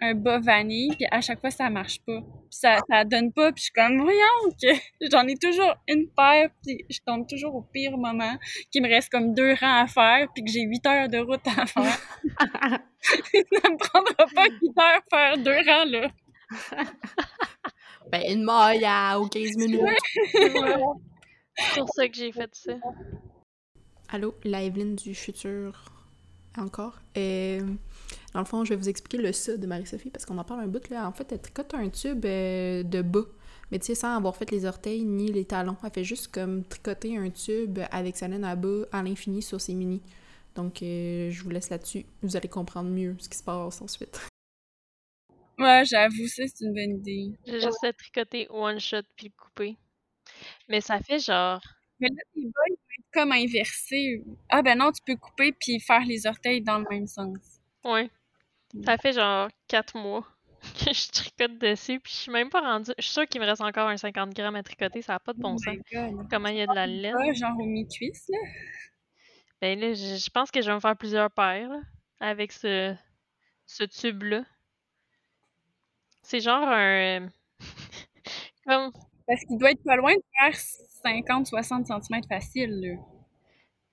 un 0.00 0.14
bas 0.14 0.38
vanille, 0.38 0.94
puis 0.96 1.06
à 1.10 1.20
chaque 1.20 1.40
fois, 1.40 1.50
ça 1.50 1.70
marche 1.70 2.00
pas. 2.00 2.20
Puis 2.20 2.58
ça, 2.58 2.78
ça 2.88 3.04
donne 3.04 3.32
pas, 3.32 3.52
puis 3.52 3.60
je 3.60 3.64
suis 3.64 3.72
comme, 3.72 4.02
voyons, 4.02 4.50
que 4.60 4.68
j'en 5.10 5.26
ai 5.26 5.36
toujours 5.36 5.74
une 5.88 6.08
paire, 6.08 6.50
puis 6.62 6.84
je 6.90 6.98
tombe 7.04 7.26
toujours 7.28 7.54
au 7.54 7.62
pire 7.62 7.96
moment, 7.96 8.36
qu'il 8.70 8.82
me 8.82 8.88
reste 8.88 9.10
comme 9.10 9.34
deux 9.34 9.54
rangs 9.54 9.82
à 9.82 9.86
faire, 9.86 10.28
puis 10.34 10.44
que 10.44 10.50
j'ai 10.50 10.62
huit 10.62 10.84
heures 10.86 11.08
de 11.08 11.18
route 11.18 11.46
à 11.46 11.66
faire. 11.66 11.98
ça 13.02 13.70
me 13.70 13.78
prendra 13.78 14.26
pas 14.34 14.48
huit 14.48 14.78
heures 14.78 15.02
faire 15.10 15.38
deux 15.38 15.70
rangs, 15.70 15.84
là. 15.86 16.10
Ben, 18.10 18.22
une 18.28 18.44
maille 18.44 18.84
à 18.84 19.18
aux 19.18 19.26
15 19.26 19.56
minutes. 19.56 19.80
C'est 21.56 21.80
pour 21.80 21.88
ça 21.94 22.08
que 22.08 22.14
j'ai 22.14 22.32
fait 22.32 22.50
ça. 22.52 22.72
Allô, 24.08 24.34
la 24.44 24.62
Evelyne 24.62 24.94
du 24.94 25.14
futur 25.14 25.94
encore. 26.56 27.00
Euh, 27.16 27.60
dans 28.34 28.40
le 28.40 28.46
fond, 28.46 28.64
je 28.64 28.70
vais 28.70 28.76
vous 28.76 28.88
expliquer 28.88 29.18
le 29.18 29.32
ça 29.32 29.56
de 29.56 29.66
Marie-Sophie 29.66 30.10
parce 30.10 30.26
qu'on 30.26 30.38
en 30.38 30.44
parle 30.44 30.60
un 30.60 30.66
bout 30.66 30.88
là. 30.90 31.06
En 31.08 31.12
fait, 31.12 31.30
elle 31.30 31.40
tricote 31.40 31.72
un 31.72 31.88
tube 31.88 32.24
euh, 32.26 32.82
de 32.82 33.00
bas, 33.00 33.24
mais 33.70 33.78
tu 33.78 33.86
sais, 33.86 33.94
sans 33.94 34.16
avoir 34.16 34.36
fait 34.36 34.50
les 34.50 34.66
orteils 34.66 35.04
ni 35.04 35.30
les 35.30 35.44
talons. 35.44 35.76
Elle 35.84 35.90
fait 35.90 36.04
juste 36.04 36.32
comme 36.32 36.64
tricoter 36.64 37.16
un 37.16 37.30
tube 37.30 37.78
avec 37.92 38.16
sa 38.16 38.26
laine 38.26 38.44
à 38.44 38.56
bas 38.56 38.86
à 38.90 39.04
l'infini 39.04 39.40
sur 39.40 39.60
ses 39.60 39.74
mini. 39.74 40.02
Donc, 40.56 40.82
euh, 40.82 41.30
je 41.30 41.42
vous 41.44 41.50
laisse 41.50 41.70
là-dessus. 41.70 42.06
Vous 42.22 42.36
allez 42.36 42.48
comprendre 42.48 42.90
mieux 42.90 43.16
ce 43.20 43.28
qui 43.28 43.38
se 43.38 43.44
passe 43.44 43.80
ensuite. 43.80 44.20
Ouais, 45.56 45.84
j'avoue, 45.84 46.26
ça, 46.26 46.42
c'est 46.48 46.64
une 46.64 46.74
bonne 46.74 46.98
idée. 46.98 47.38
J'ai 47.46 47.60
juste 47.60 47.78
fait 47.80 47.92
tricoter 47.92 48.48
one 48.50 48.80
shot 48.80 49.02
puis 49.14 49.28
le 49.28 49.32
couper. 49.40 49.76
Mais 50.68 50.80
ça 50.80 50.98
fait 50.98 51.20
genre. 51.20 51.62
Mais 52.00 52.08
là, 52.08 52.22
tes 52.34 52.42
bas, 52.46 52.60
ils 52.66 52.72
vont 52.72 52.94
être 52.98 53.12
comme 53.12 53.30
inversés. 53.30 54.24
Ah 54.48 54.62
ben 54.62 54.76
non, 54.76 54.90
tu 54.90 55.00
peux 55.06 55.16
couper 55.16 55.52
puis 55.52 55.78
faire 55.78 56.04
les 56.04 56.26
orteils 56.26 56.62
dans 56.62 56.78
le 56.78 56.86
même 56.90 57.06
sens. 57.06 57.38
Ouais. 57.84 58.10
Ça 58.82 58.98
fait 58.98 59.12
genre 59.12 59.48
4 59.68 59.96
mois 59.96 60.24
que 60.84 60.92
je 60.92 61.10
tricote 61.10 61.58
dessus, 61.58 62.00
puis 62.00 62.12
je 62.12 62.18
suis 62.18 62.32
même 62.32 62.48
pas 62.48 62.60
rendue. 62.60 62.92
Je 62.98 63.04
suis 63.04 63.12
sûre 63.12 63.26
qu'il 63.26 63.40
me 63.40 63.46
reste 63.46 63.60
encore 63.60 63.88
un 63.88 63.96
50 63.96 64.34
grammes 64.34 64.56
à 64.56 64.62
tricoter, 64.62 65.02
ça 65.02 65.14
a 65.14 65.18
pas 65.18 65.32
de 65.32 65.40
bon 65.40 65.54
Oh 65.54 65.58
sens. 65.58 65.76
Comment 66.30 66.48
il 66.48 66.56
y 66.56 66.62
a 66.62 66.66
de 66.66 66.74
la 66.74 66.86
laine? 66.86 67.34
Genre 67.34 67.58
au 67.58 67.64
mi-cuisse, 67.64 68.26
là. 68.28 68.38
Ben 69.60 69.78
là, 69.78 69.94
je, 69.94 70.30
pense 70.30 70.50
que 70.50 70.60
je 70.60 70.68
vais 70.68 70.74
me 70.74 70.80
faire 70.80 70.96
plusieurs 70.96 71.30
paires 71.30 71.68
là, 71.68 71.80
avec 72.20 72.52
ce, 72.52 72.94
ce 73.66 73.84
tube-là. 73.84 74.44
C'est 76.22 76.40
genre 76.40 76.68
un. 76.68 77.28
Comme. 78.66 78.92
Parce 79.26 79.42
qu'il 79.44 79.56
doit 79.58 79.70
être 79.70 79.82
pas 79.84 79.96
loin 79.96 80.14
de 80.14 80.22
faire 80.38 80.54
50-60 81.04 81.86
cm 81.86 82.22
facile, 82.28 82.80
là. 82.80 83.13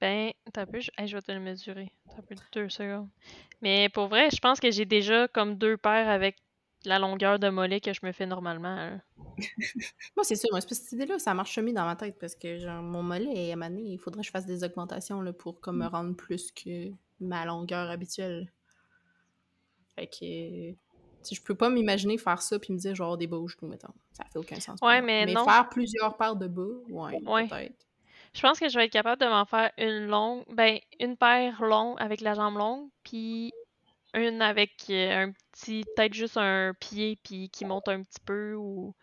Ben, 0.01 0.31
t'as 0.51 0.65
peu, 0.65 0.79
je, 0.79 0.89
hey, 0.97 1.07
je 1.07 1.15
vais 1.15 1.21
te 1.21 1.31
le 1.31 1.39
mesurer. 1.39 1.91
T'as 2.15 2.23
peu 2.23 2.35
deux 2.53 2.69
secondes. 2.69 3.07
Mais 3.61 3.87
pour 3.89 4.07
vrai, 4.07 4.29
je 4.31 4.39
pense 4.39 4.59
que 4.59 4.71
j'ai 4.71 4.85
déjà 4.85 5.27
comme 5.27 5.55
deux 5.55 5.77
paires 5.77 6.09
avec 6.09 6.37
la 6.85 6.97
longueur 6.97 7.37
de 7.37 7.47
mollet 7.49 7.79
que 7.79 7.93
je 7.93 7.99
me 8.03 8.11
fais 8.11 8.25
normalement. 8.25 8.75
là. 8.75 8.97
Moi, 10.17 10.23
c'est 10.23 10.35
sûr, 10.35 10.49
moi, 10.51 10.59
cette 10.61 10.91
idée-là, 10.91 11.19
ça 11.19 11.35
marche 11.35 11.57
mieux 11.59 11.73
dans 11.73 11.85
ma 11.85 11.95
tête 11.95 12.17
parce 12.19 12.33
que 12.35 12.57
genre, 12.57 12.81
mon 12.81 13.03
mollet 13.03 13.49
est 13.49 13.55
mané, 13.55 13.81
il 13.83 13.99
faudrait 13.99 14.21
que 14.21 14.25
je 14.27 14.31
fasse 14.31 14.47
des 14.47 14.63
augmentations 14.63 15.21
là, 15.21 15.31
pour 15.33 15.61
comme, 15.61 15.77
me 15.77 15.85
rendre 15.85 16.15
plus 16.15 16.51
que 16.51 16.89
ma 17.19 17.45
longueur 17.45 17.89
habituelle. 17.91 18.51
Fait 19.95 20.07
que. 20.07 20.75
Si 21.23 21.35
je 21.35 21.43
peux 21.43 21.53
pas 21.53 21.69
m'imaginer 21.69 22.17
faire 22.17 22.41
ça 22.41 22.57
puis 22.57 22.73
me 22.73 22.79
dire 22.79 22.95
genre 22.95 23.15
des 23.15 23.27
bas 23.27 23.37
au 23.37 23.47
genou, 23.47 23.67
mettons. 23.69 23.93
Ça 24.13 24.23
fait 24.33 24.39
aucun 24.39 24.59
sens. 24.59 24.79
Ouais, 24.81 25.03
mais 25.03 25.27
non. 25.27 25.45
faire 25.45 25.69
plusieurs 25.69 26.17
paires 26.17 26.35
de 26.35 26.47
bas, 26.47 26.63
ouais, 26.89 27.21
Ouais. 27.23 27.47
peut-être. 27.47 27.85
Je 28.33 28.41
pense 28.41 28.59
que 28.59 28.69
je 28.69 28.77
vais 28.77 28.85
être 28.85 28.91
capable 28.91 29.21
de 29.21 29.27
m'en 29.27 29.45
faire 29.45 29.71
une 29.77 30.07
longue, 30.07 30.45
ben 30.49 30.79
une 30.99 31.17
paire 31.17 31.61
longue 31.61 31.97
avec 31.99 32.21
la 32.21 32.33
jambe 32.33 32.57
longue, 32.57 32.89
puis 33.03 33.53
une 34.13 34.41
avec 34.41 34.71
euh, 34.89 35.25
un 35.25 35.31
petit, 35.31 35.83
peut-être 35.95 36.13
juste 36.13 36.37
un 36.37 36.73
pied 36.79 37.17
puis 37.23 37.49
qui 37.49 37.65
monte 37.65 37.87
un 37.87 38.03
petit 38.03 38.19
peu 38.25 38.55
ou 38.55 38.93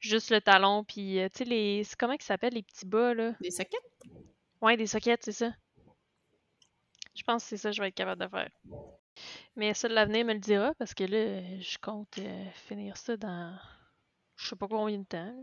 juste 0.00 0.30
le 0.30 0.40
talon 0.40 0.84
puis 0.84 1.18
euh, 1.18 1.28
tu 1.28 1.38
sais 1.38 1.44
les, 1.44 1.82
comment 1.98 2.12
ils 2.12 2.22
s'appellent 2.22 2.54
les 2.54 2.62
petits 2.62 2.86
bas 2.86 3.14
là? 3.14 3.32
Des 3.40 3.50
sockets? 3.50 3.80
Ouais, 4.60 4.76
des 4.76 4.86
sockets, 4.86 5.24
c'est 5.24 5.32
ça. 5.32 5.52
Je 7.14 7.22
pense 7.22 7.42
que 7.42 7.48
c'est 7.48 7.56
ça 7.56 7.70
que 7.70 7.76
je 7.76 7.82
vais 7.82 7.88
être 7.88 7.94
capable 7.94 8.22
de 8.22 8.28
faire. 8.28 8.50
Mais 9.56 9.74
ça, 9.74 9.88
l'avenir 9.88 10.24
me 10.24 10.34
le 10.34 10.38
dira 10.38 10.72
parce 10.74 10.94
que 10.94 11.04
là, 11.04 11.42
je 11.60 11.78
compte 11.78 12.18
euh, 12.18 12.50
finir 12.52 12.96
ça 12.96 13.16
dans 13.16 13.58
je 14.36 14.48
sais 14.48 14.56
pas 14.56 14.68
combien 14.68 14.98
de 14.98 15.04
temps, 15.04 15.24
là, 15.24 15.42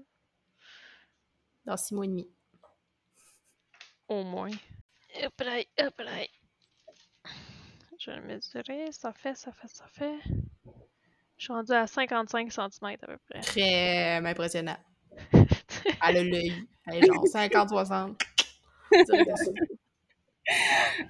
Dans 1.65 1.77
six 1.77 1.93
mois 1.93 2.05
et 2.05 2.07
demi. 2.07 2.34
Au 4.07 4.23
moins. 4.23 4.51
Hop 5.23 5.41
là, 5.41 5.61
hop 5.79 5.99
là. 5.99 6.25
Je 7.99 8.11
vais 8.11 8.17
le 8.17 8.23
mesurer. 8.23 8.91
Ça 8.91 9.13
fait, 9.13 9.35
ça 9.35 9.51
fait, 9.51 9.67
ça 9.67 9.85
fait. 9.91 10.19
Je 11.37 11.43
suis 11.43 11.53
rendue 11.53 11.73
à 11.73 11.87
55 11.87 12.51
cm 12.51 12.69
à 12.83 12.97
peu 12.97 13.17
près. 13.29 13.41
Très 13.41 14.19
euh, 14.19 14.25
impressionnant. 14.25 14.77
Elle 15.33 16.17
a 16.17 16.23
l'œil. 16.23 16.53
Elle 16.87 17.03
est 17.03 17.07
genre 17.07 17.25
50-60. 17.25 18.15
Direct 18.91 19.31
dessus. 19.31 19.79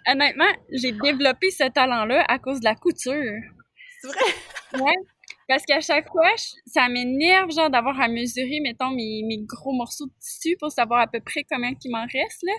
Honnêtement, 0.08 0.52
j'ai 0.72 0.92
développé 0.94 1.52
ce 1.52 1.70
talent-là 1.70 2.24
à 2.28 2.40
cause 2.40 2.60
de 2.60 2.66
la 2.66 2.76
couture. 2.76 3.42
C'est 4.02 4.08
vrai? 4.08 4.82
Ouais. 4.82 4.96
Parce 5.48 5.64
qu'à 5.64 5.80
chaque 5.80 6.08
fois, 6.10 6.30
je- 6.38 6.56
ça 6.72 6.90
m'énerve, 6.90 7.52
genre, 7.52 7.70
d'avoir 7.70 8.00
à 8.02 8.08
mesurer, 8.08 8.60
mettons, 8.62 8.90
mes, 8.90 9.22
mes 9.28 9.38
gros 9.44 9.74
morceaux 9.74 10.08
de 10.08 10.14
tissu 10.20 10.58
pour 10.60 10.72
savoir 10.72 11.02
à 11.02 11.08
peu 11.08 11.20
près 11.20 11.44
combien 11.50 11.72
il 11.84 11.92
m'en 11.92 12.02
reste, 12.06 12.42
là. 12.44 12.54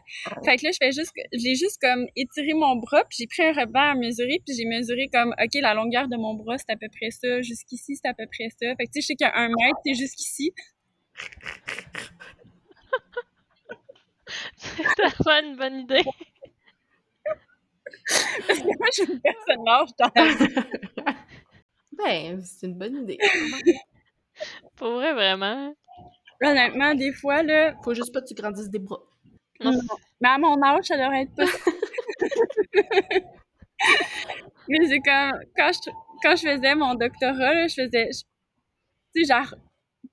Fait 0.45 0.57
que 0.57 0.65
là, 0.67 0.71
je 0.73 0.79
fais 0.81 0.93
juste, 0.93 1.13
j'ai 1.33 1.55
juste 1.57 1.79
comme 1.81 2.07
étiré 2.15 2.55
mon 2.55 2.77
bras, 2.77 3.05
puis 3.09 3.17
j'ai 3.21 3.27
pris 3.27 3.43
un 3.43 3.53
ruban 3.53 3.91
à 3.91 3.95
mesurer, 3.95 4.41
puis 4.47 4.55
j'ai 4.57 4.67
mesuré 4.67 5.09
comme, 5.13 5.35
OK, 5.43 5.55
la 5.61 5.75
longueur 5.75 6.07
de 6.09 6.17
mon 6.17 6.35
bras, 6.35 6.59
c'est 6.59 6.71
à 6.71 6.77
peu 6.77 6.89
près 6.89 7.11
ça, 7.11 7.43
jusqu'ici, 7.43 7.97
c'est 7.97 8.09
à 8.09 8.15
peu 8.15 8.27
près 8.27 8.49
ça. 8.51 8.69
Fait 8.77 8.87
que 8.87 8.93
tu 8.93 8.95
sais, 8.95 9.01
je 9.01 9.07
sais 9.09 9.17
qu'à 9.17 9.33
un 9.35 9.49
mètre, 9.49 9.79
c'est 9.85 9.95
jusqu'ici. 9.95 10.53
C'est 14.57 14.83
tellement 14.97 15.49
une 15.51 15.57
bonne 15.57 15.81
idée. 15.81 16.03
Parce 18.47 18.59
que 18.61 18.65
moi, 18.65 18.87
je 18.97 19.03
suis 19.03 19.13
une 19.13 19.21
personne 19.21 19.65
large 19.65 19.91
dans 19.99 20.11
la 20.15 20.35
vie. 20.35 20.55
Ben, 21.99 22.43
c'est 22.45 22.67
une 22.67 22.75
bonne 22.75 23.03
idée. 23.03 23.19
Pour 24.77 24.93
vrai, 24.95 25.13
vraiment. 25.15 25.75
Honnêtement, 26.43 26.95
des 26.95 27.13
fois, 27.13 27.43
là, 27.43 27.75
Faut 27.83 27.95
juste 27.95 28.13
pas 28.13 28.21
que 28.21 28.27
tu 28.27 28.35
grandisses 28.35 28.71
des 28.71 28.79
bras. 28.79 29.01
Non, 29.61 29.73
Non. 29.73 29.81
Mais 30.21 30.29
à 30.29 30.39
mon 30.39 30.61
âge, 30.63 30.85
ça 30.85 30.97
devrait 30.97 31.23
être 31.23 31.35
pas. 31.35 31.45
Mais 34.69 34.79
c'est 34.87 35.01
comme, 35.01 35.33
quand 35.57 35.71
je, 35.73 35.91
quand 36.23 36.37
je 36.37 36.43
faisais 36.49 36.75
mon 36.75 36.95
doctorat, 36.95 37.55
là, 37.55 37.67
je 37.69 37.75
faisais, 37.75 38.09
je- 38.13 38.23
tu 39.15 39.25
sais, 39.25 39.33
genre, 39.35 39.55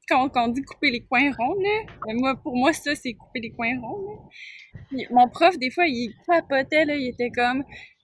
quand, 0.08 0.30
quand 0.30 0.46
on 0.46 0.48
dit 0.50 0.62
couper 0.62 0.92
les 0.92 1.04
coins 1.04 1.32
ronds, 1.38 1.56
là, 1.60 1.84
ben 2.06 2.16
moi, 2.20 2.36
pour 2.42 2.56
moi, 2.56 2.72
ça, 2.74 2.94
c'est 2.96 3.14
couper 3.14 3.40
les 3.40 3.52
coins 3.52 3.80
ronds, 3.82 4.12
là. 4.12 4.80
Puis 4.90 5.08
mon 5.12 5.28
prof, 5.30 5.58
des 5.58 5.72
fois, 5.72 5.86
il 5.88 6.14
papotait, 6.28 6.86
là, 6.86 6.96
il 6.96 7.10
était 7.10 7.32
comme, 7.32 7.64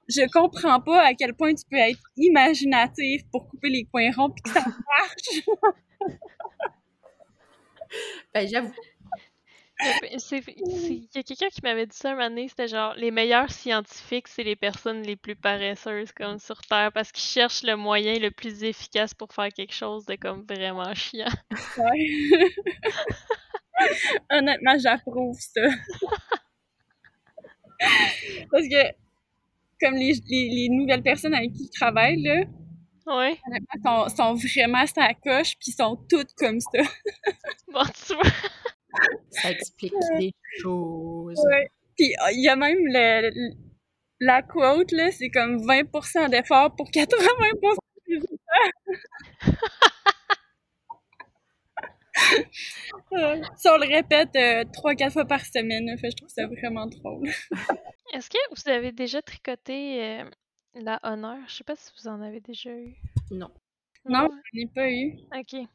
je 0.09 0.29
comprends 0.31 0.81
pas 0.81 1.05
à 1.05 1.13
quel 1.13 1.33
point 1.33 1.53
tu 1.53 1.63
peux 1.69 1.77
être 1.77 2.01
imaginatif 2.17 3.21
pour 3.31 3.47
couper 3.47 3.69
les 3.69 3.85
coins 3.85 4.11
ronds 4.15 4.31
puis 4.31 4.41
que 4.43 4.49
ça 4.49 4.65
marche. 4.65 5.43
Ben, 8.35 8.47
j'avoue. 8.47 8.71
Il 9.81 11.07
y 11.15 11.17
a 11.17 11.23
quelqu'un 11.23 11.49
qui 11.49 11.61
m'avait 11.63 11.87
dit 11.87 11.97
ça 11.97 12.11
un 12.11 12.29
moment 12.29 12.47
c'était 12.47 12.67
genre 12.67 12.93
les 12.95 13.09
meilleurs 13.11 13.49
scientifiques, 13.49 14.27
c'est 14.27 14.43
les 14.43 14.55
personnes 14.55 15.01
les 15.01 15.15
plus 15.15 15.35
paresseuses 15.35 16.11
comme 16.11 16.37
sur 16.37 16.61
Terre 16.61 16.91
parce 16.93 17.11
qu'ils 17.11 17.23
cherchent 17.23 17.63
le 17.63 17.75
moyen 17.75 18.19
le 18.19 18.29
plus 18.29 18.63
efficace 18.63 19.15
pour 19.15 19.33
faire 19.33 19.49
quelque 19.49 19.73
chose 19.73 20.05
de 20.05 20.13
comme 20.15 20.45
vraiment 20.47 20.93
chiant. 20.93 21.25
Ouais. 21.77 22.51
Honnêtement, 24.29 24.77
j'approuve 24.77 25.39
ça. 25.39 25.61
Parce 28.51 28.67
que, 28.67 28.91
comme 29.81 29.95
les, 29.95 30.13
les, 30.29 30.49
les 30.49 30.69
nouvelles 30.69 31.03
personnes 31.03 31.33
avec 31.33 31.51
qui 31.53 31.65
je 31.73 31.79
travaille, 31.79 32.21
là, 32.21 32.43
Ouais. 33.07 33.35
Sont, 33.83 34.07
sont 34.15 34.33
vraiment 34.35 34.85
sa 34.85 35.13
coche, 35.15 35.55
puis 35.59 35.71
sont 35.71 35.95
toutes 36.07 36.31
comme 36.37 36.59
ça. 36.59 36.79
Bon, 37.73 37.81
tu 38.07 38.13
vois. 38.13 38.23
Ça 39.31 39.49
explique 39.51 39.93
des 40.19 40.31
choses. 40.59 41.39
Ouais. 41.51 41.71
Puis 41.97 42.13
euh, 42.13 42.31
il 42.33 42.43
y 42.43 42.49
a 42.49 42.55
même 42.55 42.77
le, 42.77 43.29
le- 43.33 43.55
la 44.19 44.43
quote, 44.43 44.91
là, 44.91 45.11
c'est 45.11 45.29
comme 45.29 45.57
20% 45.65 46.29
d'effort 46.29 46.75
pour 46.75 46.91
80% 46.91 47.75
de 48.07 48.13
résultats. 48.13 48.71
Euh, 53.13 53.41
ça, 53.57 53.73
on 53.75 53.77
le 53.79 53.87
répète 53.87 54.35
euh, 54.35 54.63
trois, 54.71 54.93
quatre 54.95 55.13
fois 55.13 55.25
par 55.25 55.41
semaine, 55.43 55.97
fait 55.97 56.11
je 56.11 56.17
trouve 56.17 56.29
ça 56.29 56.45
vraiment 56.47 56.85
drôle. 56.87 57.27
Est-ce 58.13 58.29
que 58.29 58.37
vous 58.55 58.69
avez 58.69 58.91
déjà 58.91 59.21
tricoté 59.21 60.03
euh, 60.03 60.23
la 60.75 60.99
honneur? 61.03 61.37
Je 61.47 61.55
sais 61.55 61.63
pas 61.63 61.75
si 61.75 61.91
vous 61.97 62.07
en 62.07 62.21
avez 62.21 62.39
déjà 62.39 62.69
eu. 62.71 62.95
Non. 63.31 63.49
Non, 64.05 64.23
Ouais? 64.23 64.29
j'en 64.53 64.59
ai 64.61 64.67
pas 64.67 64.89
eu. 64.91 65.17
Ok. 65.35 65.67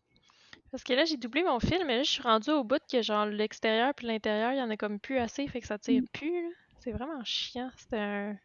Parce 0.70 0.82
que 0.84 0.92
là, 0.92 1.04
j'ai 1.04 1.16
doublé 1.16 1.42
mon 1.42 1.60
fil, 1.60 1.84
mais 1.86 1.96
là, 1.98 2.02
je 2.02 2.10
suis 2.10 2.22
rendue 2.22 2.50
au 2.50 2.64
bout 2.64 2.80
que 2.90 3.02
genre 3.02 3.26
l'extérieur 3.26 3.92
puis 3.94 4.06
l'intérieur, 4.06 4.52
il 4.52 4.58
y 4.58 4.62
en 4.62 4.70
a 4.70 4.76
comme 4.76 4.98
plus 5.00 5.18
assez, 5.18 5.46
fait 5.48 5.60
que 5.60 5.66
ça 5.66 5.78
tire 5.78 6.02
plus. 6.12 6.42
là. 6.42 6.48
C'est 6.80 6.92
vraiment 6.92 7.22
chiant. 7.24 7.70
C'était 7.76 7.96
un. 7.98 8.36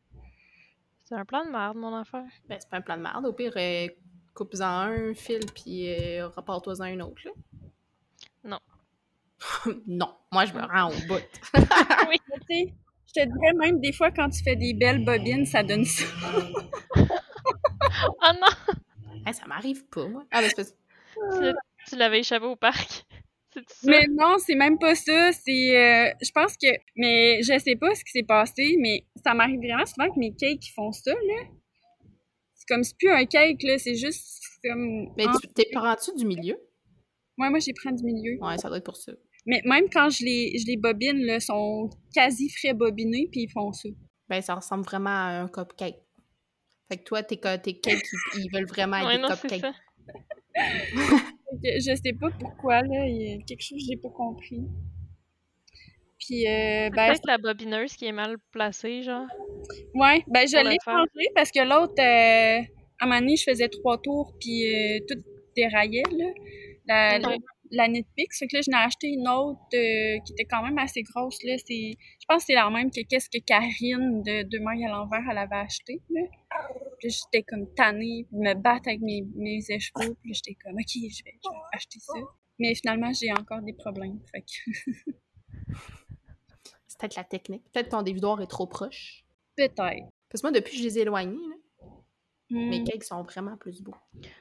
C'est 1.05 1.15
un 1.15 1.25
plan 1.25 1.43
de 1.45 1.49
merde, 1.49 1.75
mon 1.77 1.95
affaire. 1.95 2.25
Ben, 2.47 2.57
c'est 2.59 2.69
pas 2.69 2.77
un 2.77 2.81
plan 2.81 2.97
de 2.97 3.01
merde. 3.01 3.25
Au 3.25 3.33
pire, 3.33 3.53
euh, 3.55 3.87
coupe-en 4.35 4.63
un 4.63 5.13
fil, 5.15 5.39
puis 5.55 5.89
euh, 5.91 6.27
rapporte-toi-en 6.29 6.81
un 6.83 6.99
autre, 6.99 7.21
là. 7.25 7.31
Non. 9.87 10.13
Moi, 10.31 10.45
je 10.45 10.53
me 10.53 10.61
rends 10.61 10.89
au 10.89 11.07
bout. 11.07 11.23
oui. 12.09 12.17
Tu 12.19 12.41
sais, 12.49 12.73
je 13.07 13.21
te 13.21 13.25
dirais 13.25 13.53
même 13.57 13.79
des 13.79 13.91
fois 13.93 14.11
quand 14.11 14.29
tu 14.29 14.43
fais 14.43 14.55
des 14.55 14.73
belles 14.73 15.03
bobines, 15.03 15.45
ça 15.45 15.63
donne 15.63 15.85
ça. 15.85 16.05
Oh 16.95 18.31
non! 18.33 19.21
Hey, 19.25 19.33
ça 19.33 19.45
m'arrive 19.47 19.85
pas, 19.87 20.07
moi. 20.07 20.23
Ah, 20.31 20.41
c'est 20.43 20.55
parce- 20.55 20.75
Tu, 21.39 21.53
tu 21.89 21.95
l'avais 21.95 22.19
échappé 22.19 22.45
au 22.45 22.55
parc. 22.55 23.05
Ça? 23.53 23.61
Mais 23.83 24.05
non, 24.11 24.37
c'est 24.37 24.55
même 24.55 24.77
pas 24.77 24.93
ça. 24.95 25.31
C'est, 25.31 25.75
euh, 25.75 26.13
je 26.21 26.31
pense 26.31 26.55
que, 26.55 26.67
mais 26.95 27.41
je 27.41 27.57
sais 27.57 27.75
pas 27.75 27.93
ce 27.95 28.03
qui 28.05 28.11
s'est 28.11 28.23
passé, 28.23 28.75
mais 28.79 29.05
ça 29.25 29.33
m'arrive 29.33 29.59
vraiment 29.59 29.85
souvent 29.85 30.07
que 30.13 30.19
mes 30.19 30.33
cakes 30.35 30.67
ils 30.67 30.71
font 30.73 30.91
ça 30.91 31.11
là. 31.11 31.43
C'est 32.53 32.67
comme 32.67 32.83
c'est 32.83 32.95
plus 32.97 33.09
un 33.09 33.25
cake 33.25 33.63
là, 33.63 33.77
c'est 33.79 33.95
juste 33.95 34.39
comme. 34.63 35.11
Mais 35.17 35.25
en- 35.27 35.31
tu 35.33 35.47
t'es 35.47 35.65
prends-tu 35.73 36.13
du 36.15 36.25
milieu? 36.25 36.59
Ouais, 37.39 37.49
moi 37.49 37.57
j'ai 37.59 37.73
pris 37.73 37.91
du 37.93 38.03
milieu. 38.03 38.37
Ouais, 38.39 38.57
ça 38.59 38.67
doit 38.67 38.77
être 38.77 38.83
pour 38.83 38.97
ça. 38.97 39.13
Mais 39.49 39.61
même 39.65 39.89
quand 39.91 40.11
je 40.11 40.23
les, 40.23 40.59
je 40.59 40.67
les 40.67 40.77
bobine 40.77 41.25
là, 41.25 41.39
sont 41.39 41.89
quasi 42.13 42.49
frais 42.49 42.73
bobinés 42.75 43.27
puis 43.31 43.41
ils 43.41 43.49
font 43.51 43.71
ça. 43.73 43.89
Ben, 44.29 44.41
ça 44.43 44.53
ressemble 44.53 44.83
vraiment 44.83 45.09
à 45.09 45.41
un 45.41 45.47
cupcake. 45.47 45.97
Fait 46.87 46.97
que 46.97 47.03
toi, 47.03 47.23
tes, 47.23 47.37
tes 47.39 47.79
cakes, 47.79 48.03
ils, 48.35 48.45
ils 48.45 48.49
veulent 48.53 48.67
vraiment 48.67 48.97
être 48.97 49.07
Ouais, 49.07 49.15
des 49.15 49.21
non, 49.23 49.29
cupcakes. 49.29 49.73
je 51.63 51.95
sais 52.03 52.13
pas 52.13 52.29
pourquoi 52.39 52.81
là, 52.81 53.07
il 53.07 53.15
y 53.21 53.33
a 53.33 53.37
quelque 53.43 53.61
chose 53.63 53.79
que 53.79 53.85
j'ai 53.89 53.97
pas 53.97 54.09
compris. 54.09 54.61
Puis 56.19 56.47
euh, 56.47 56.89
ben 56.91 57.07
Peut-être 57.09 57.25
la 57.27 57.37
bobineuse 57.39 57.93
qui 57.93 58.05
est 58.05 58.11
mal 58.11 58.37
placée, 58.51 59.01
genre. 59.01 59.25
Ouais, 59.95 60.23
ben 60.27 60.47
je 60.47 60.57
l'ai 60.57 60.77
changé 60.85 61.27
parce 61.33 61.49
que 61.51 61.61
l'autre, 61.67 61.93
euh, 61.99 62.61
à 62.99 63.05
un 63.05 63.07
moment 63.07 63.19
donné, 63.19 63.35
je 63.35 63.43
faisais 63.49 63.69
trois 63.69 63.97
tours 63.99 64.33
puis 64.39 64.67
euh, 64.67 64.99
tout 65.07 65.15
déraillait, 65.55 66.03
là, 66.11 66.25
la, 66.87 67.13
Ouais. 67.15 67.19
la, 67.19 67.37
la 67.71 67.87
Knitpix. 67.87 68.39
Fait 68.39 68.47
que 68.47 68.55
là, 68.57 68.61
j'en 68.65 68.77
ai 68.79 68.83
acheté 68.85 69.07
une 69.07 69.27
autre 69.27 69.59
euh, 69.73 70.19
qui 70.25 70.33
était 70.33 70.45
quand 70.45 70.63
même 70.63 70.77
assez 70.77 71.03
grosse, 71.03 71.41
là. 71.43 71.55
C'est, 71.57 71.91
je 72.19 72.25
pense 72.27 72.43
que 72.43 72.45
c'est 72.47 72.53
la 72.55 72.69
même 72.69 72.89
que 72.91 73.01
qu'est-ce 73.07 73.29
que 73.29 73.37
Karine 73.43 74.23
de 74.23 74.43
Deux 74.43 74.59
mailles 74.59 74.85
à 74.85 74.89
l'envers, 74.89 75.21
elle 75.29 75.37
avait 75.37 75.55
acheté, 75.55 76.01
là. 76.09 76.21
Puis 76.99 77.07
là, 77.09 77.15
j'étais 77.15 77.43
comme 77.43 77.73
tannée 77.75 78.27
de 78.31 78.37
me 78.37 78.53
battre 78.55 78.87
avec 78.89 79.01
mes, 79.01 79.23
mes 79.35 79.59
écheveaux. 79.69 80.15
Puis 80.21 80.31
là, 80.31 80.33
j'étais 80.33 80.55
comme, 80.63 80.73
OK, 80.73 80.87
je 80.93 81.23
vais, 81.23 81.37
je 81.43 81.49
vais 81.49 81.55
acheter 81.73 81.99
ça. 81.99 82.13
Mais 82.59 82.75
finalement, 82.75 83.11
j'ai 83.13 83.31
encore 83.31 83.61
des 83.61 83.73
problèmes. 83.73 84.19
Fait 84.31 84.41
que 84.41 85.11
C'est 86.87 86.99
peut-être 86.99 87.15
la 87.15 87.23
technique. 87.23 87.63
Peut-être 87.71 87.89
ton 87.89 88.01
dévidoir 88.01 88.41
est 88.41 88.47
trop 88.47 88.67
proche. 88.67 89.23
peut-être. 89.55 89.75
Parce 90.29 90.41
que 90.41 90.47
moi, 90.47 90.51
depuis 90.51 90.71
que 90.73 90.77
je 90.77 90.83
les 90.83 90.97
ai 90.99 91.01
éloignés, 91.01 91.37
là, 91.37 91.55
mes 92.51 92.79
Hmm. 92.79 92.83
cakes 92.83 93.03
sont 93.03 93.21
vraiment 93.23 93.57
plus 93.57 93.81
beaux. 93.83 93.93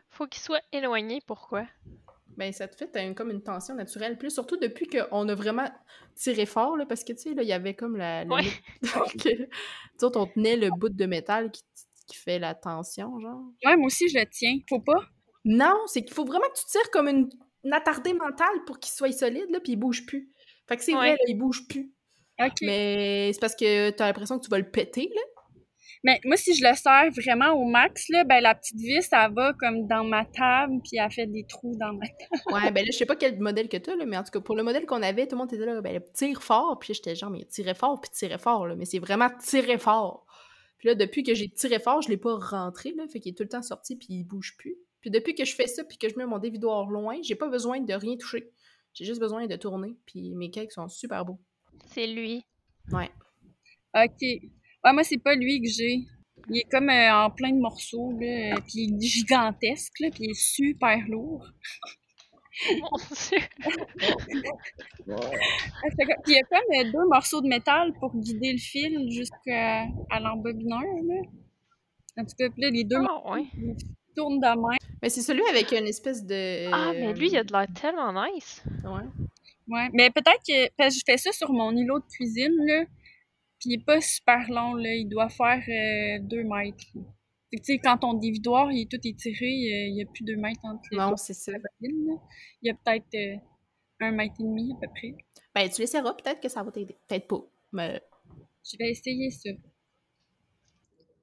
Faut 0.09 0.27
qu'il 0.27 0.41
soit 0.41 0.62
éloigné, 0.73 1.21
pourquoi? 1.27 1.67
Ben, 2.38 2.53
ça 2.53 2.68
te 2.68 2.77
fait 2.77 2.87
t'as 2.87 3.03
une- 3.05 3.14
comme 3.14 3.31
une 3.31 3.42
tension 3.42 3.74
naturelle. 3.74 4.16
Plus 4.16 4.31
surtout 4.31 4.57
depuis 4.57 4.87
qu'on 4.87 5.29
a 5.29 5.35
vraiment 5.35 5.68
tiré 6.14 6.46
fort, 6.46 6.77
là, 6.77 6.87
parce 6.87 7.05
que, 7.05 7.12
tu 7.12 7.18
sais, 7.18 7.35
là, 7.35 7.42
il 7.42 7.48
y 7.48 7.53
avait 7.53 7.74
comme 7.74 7.96
la... 7.96 8.24
la 8.24 8.35
Ouais. 8.37 8.44
Nous 8.83 10.05
autres, 10.07 10.20
on 10.20 10.27
tenait 10.27 10.57
le 10.57 10.70
bout 10.70 10.88
de 10.88 11.05
métal 11.07 11.51
qui, 11.51 11.62
qui 12.07 12.16
fait 12.16 12.38
la 12.38 12.55
tension, 12.55 13.18
genre. 13.20 13.42
Ouais, 13.64 13.77
moi 13.77 13.87
aussi, 13.87 14.09
je 14.09 14.18
le 14.18 14.24
tiens. 14.31 14.57
Faut 14.68 14.81
pas? 14.81 15.05
Non, 15.44 15.74
c'est 15.87 16.03
qu'il 16.03 16.14
faut 16.14 16.24
vraiment 16.24 16.46
que 16.55 16.59
tu 16.59 16.64
tires 16.66 16.90
comme 16.92 17.09
une, 17.09 17.29
une 17.64 17.72
attardée 17.72 18.14
mentale 18.14 18.64
pour 18.66 18.79
qu'il 18.79 18.92
soit 18.92 19.12
solide, 19.12 19.51
là, 19.51 19.61
puis 19.61 19.72
il 19.72 19.77
bouge 19.77 20.07
plus. 20.07 20.31
Fait 20.68 20.77
que 20.77 20.83
c'est 20.85 20.92
vrai, 20.92 21.11
là, 21.12 21.18
il 21.27 21.37
bouge 21.37 21.66
plus. 21.68 21.92
OK. 22.40 22.53
Mais 22.62 23.31
c'est 23.33 23.40
parce 23.40 23.57
que 23.57 23.90
t'as 23.90 24.07
l'impression 24.07 24.38
que 24.38 24.44
tu 24.44 24.51
vas 24.51 24.59
le 24.59 24.70
péter, 24.70 25.11
là. 25.14 25.22
Mais 26.05 26.21
moi, 26.25 26.37
si 26.37 26.55
je 26.55 26.67
le 26.67 26.75
serre 26.75 27.11
vraiment 27.11 27.53
au 27.53 27.65
max, 27.65 28.09
là, 28.09 28.25
ben 28.25 28.41
la 28.41 28.55
petite 28.55 28.79
vis, 28.79 29.09
elle 29.13 29.33
va 29.33 29.53
comme 29.55 29.87
dans 29.87 30.05
ma 30.05 30.25
table, 30.25 30.81
puis 30.83 30.99
elle 30.99 31.11
fait 31.11 31.27
des 31.27 31.45
trous 31.49 31.77
dans 31.77 31.93
ma 31.93 32.07
table. 32.07 32.43
Ouais, 32.53 32.71
ben 32.71 32.85
là, 32.85 32.91
je 32.93 32.97
sais 32.97 33.07
pas 33.07 33.17
quel 33.17 33.39
modèle 33.39 33.69
que 33.69 33.77
t'as, 33.77 33.97
là, 33.97 34.05
mais 34.07 34.17
en 34.17 34.23
tout 34.23 34.31
cas, 34.31 34.41
pour 34.41 34.57
le 34.57 34.63
modèle 34.63 34.87
qu'on 34.87 35.03
avait, 35.03 35.27
tout 35.27 35.35
le 35.35 35.39
monde 35.39 35.53
était 35.53 35.65
là, 35.65 35.81
ben, 35.81 36.01
tire 36.15 36.43
fort, 36.43 36.79
puis 36.79 36.93
là, 36.93 36.95
j'étais 36.95 37.17
genre, 37.17 37.31
mais 37.31 37.45
tirer 37.45 37.75
fort, 37.75 38.01
puis 38.01 38.11
tirer 38.11 38.39
fort, 38.39 38.67
là, 38.67 38.77
mais 38.77 38.85
c'est 38.85 38.99
vraiment 38.99 39.29
tirer 39.41 39.79
fort. 39.79 40.27
Puis 40.79 40.89
là, 40.89 40.95
depuis 40.95 41.25
que 41.25 41.35
j'ai 41.35 41.49
tiré 41.49 41.81
fort, 41.81 42.03
je 42.03 42.09
l'ai 42.09 42.17
pas 42.17 42.37
rentré, 42.37 42.95
là, 42.97 43.07
fait 43.09 43.19
qu'il 43.21 43.33
est 43.33 43.35
tout 43.35 43.43
le 43.43 43.49
temps 43.49 43.63
sorti, 43.63 43.97
puis 43.97 44.09
il 44.11 44.25
bouge 44.25 44.57
plus. 44.57 44.77
Puis 45.01 45.11
depuis 45.11 45.35
que 45.35 45.45
je 45.45 45.55
fais 45.55 45.67
ça, 45.67 45.85
puis 45.85 45.99
que 45.99 46.09
je 46.09 46.17
mets 46.17 46.27
mon 46.27 46.39
dévidoir 46.39 46.89
loin, 46.89 47.19
j'ai 47.23 47.35
pas 47.35 47.49
besoin 47.49 47.81
de 47.81 47.95
rien 47.95 48.17
toucher. 48.17 48.51
J'ai 48.95 49.05
juste 49.05 49.21
besoin 49.21 49.47
de 49.47 49.57
tourner, 49.57 49.97
puis 50.07 50.35
mes 50.35 50.51
cakes 50.51 50.73
sont 50.73 50.89
super 50.89 51.25
beaux. 51.25 51.39
C'est 51.87 52.07
lui. 52.07 52.45
Ouais. 52.93 53.11
OK. 53.95 54.51
Ouais, 54.88 54.94
moi, 54.94 55.05
c'est 55.05 55.18
pas 55.18 55.35
lui 55.35 55.61
que 55.61 55.68
j'ai. 55.68 56.07
Il 56.48 56.57
est 56.57 56.70
comme 56.70 56.88
euh, 56.88 57.12
en 57.12 57.31
plein 57.31 57.51
de 57.51 57.61
morceaux, 57.61 58.11
là, 58.18 58.55
euh, 58.55 58.61
puis 58.66 58.85
il 58.85 58.94
est 58.94 59.07
gigantesque, 59.07 60.01
là, 60.01 60.09
puis 60.11 60.24
il 60.24 60.31
est 60.31 60.40
super 60.40 60.96
lourd. 61.09 61.46
Mon 62.70 62.96
Dieu. 62.96 63.38
Ah, 65.11 65.88
il 66.27 66.33
y 66.33 66.38
a 66.38 66.42
comme 66.42 66.74
euh, 66.74 66.90
deux 66.90 67.07
morceaux 67.07 67.42
de 67.42 67.48
métal 67.48 67.92
pour 68.01 68.16
guider 68.16 68.53
le 68.53 68.59
fil 68.59 69.11
jusqu'à 69.11 69.85
l'embobineur, 70.18 70.81
là. 70.81 71.20
En 72.16 72.24
tout 72.24 72.35
cas, 72.38 72.48
là, 72.57 72.70
les 72.70 72.85
deux 72.85 72.98
morceaux 72.98 73.22
Ah, 73.27 73.33
ouais. 73.35 73.46
ils 73.55 73.77
tournent 74.16 74.40
de 74.40 74.46
même. 74.46 74.79
Mais 75.03 75.11
c'est 75.11 75.20
celui 75.20 75.42
avec 75.51 75.70
une 75.72 75.87
espèce 75.87 76.24
de... 76.24 76.72
Ah, 76.72 76.92
mais 76.94 77.12
lui, 77.12 77.29
il 77.29 77.37
a 77.37 77.44
de 77.44 77.53
l'air 77.53 77.66
tellement 77.74 78.12
nice. 78.24 78.64
Ouais. 78.85 79.05
Ouais, 79.68 79.90
mais 79.92 80.09
peut-être 80.09 80.40
que 80.48 80.70
parce 80.79 80.94
que 80.94 81.01
je 81.01 81.05
fais 81.05 81.18
ça 81.18 81.31
sur 81.31 81.53
mon 81.53 81.77
îlot 81.77 81.98
de 81.98 82.07
cuisine 82.07 82.57
là, 82.66 82.85
puis 83.59 83.71
il 83.71 83.75
est 83.75 83.85
pas 83.85 84.01
super 84.01 84.49
long 84.51 84.75
là, 84.75 84.94
il 84.94 85.09
doit 85.09 85.29
faire 85.29 85.62
euh, 85.68 86.18
deux 86.23 86.44
mètres. 86.44 86.85
là. 86.94 87.03
Fait 87.51 87.57
que, 87.57 87.62
tu 87.62 87.73
sais, 87.73 87.79
quand 87.79 87.99
ton 87.99 88.14
dévidoir 88.14 88.71
il 88.71 88.83
est 88.83 88.90
tout 88.90 89.01
étiré, 89.03 89.47
euh, 89.47 89.88
il 89.88 89.97
y 89.97 90.03
a 90.03 90.07
plus 90.07 90.25
deux 90.25 90.37
mètres 90.37 90.61
entre 90.64 90.83
les 90.90 90.99
Non, 90.99 91.16
c'est 91.16 91.35
ça. 91.35 91.53
Il 91.81 92.18
y 92.62 92.71
a 92.71 92.75
peut-être 92.75 93.14
euh, 93.14 93.37
un 94.01 94.12
mètre 94.12 94.35
et 94.40 94.42
demi 94.42 94.73
à 94.73 94.87
peu 94.87 94.92
près. 94.94 95.14
Ben, 95.55 95.68
tu 95.71 95.81
l'essaieras, 95.81 96.14
peut-être 96.14 96.40
que 96.40 96.49
ça 96.49 96.62
va 96.62 96.71
t'aider. 96.71 96.97
Peut-être 97.09 97.27
pas, 97.27 97.40
mais... 97.73 98.01
Je 98.71 98.77
vais 98.79 98.90
essayer 98.90 99.31
ça. 99.31 99.51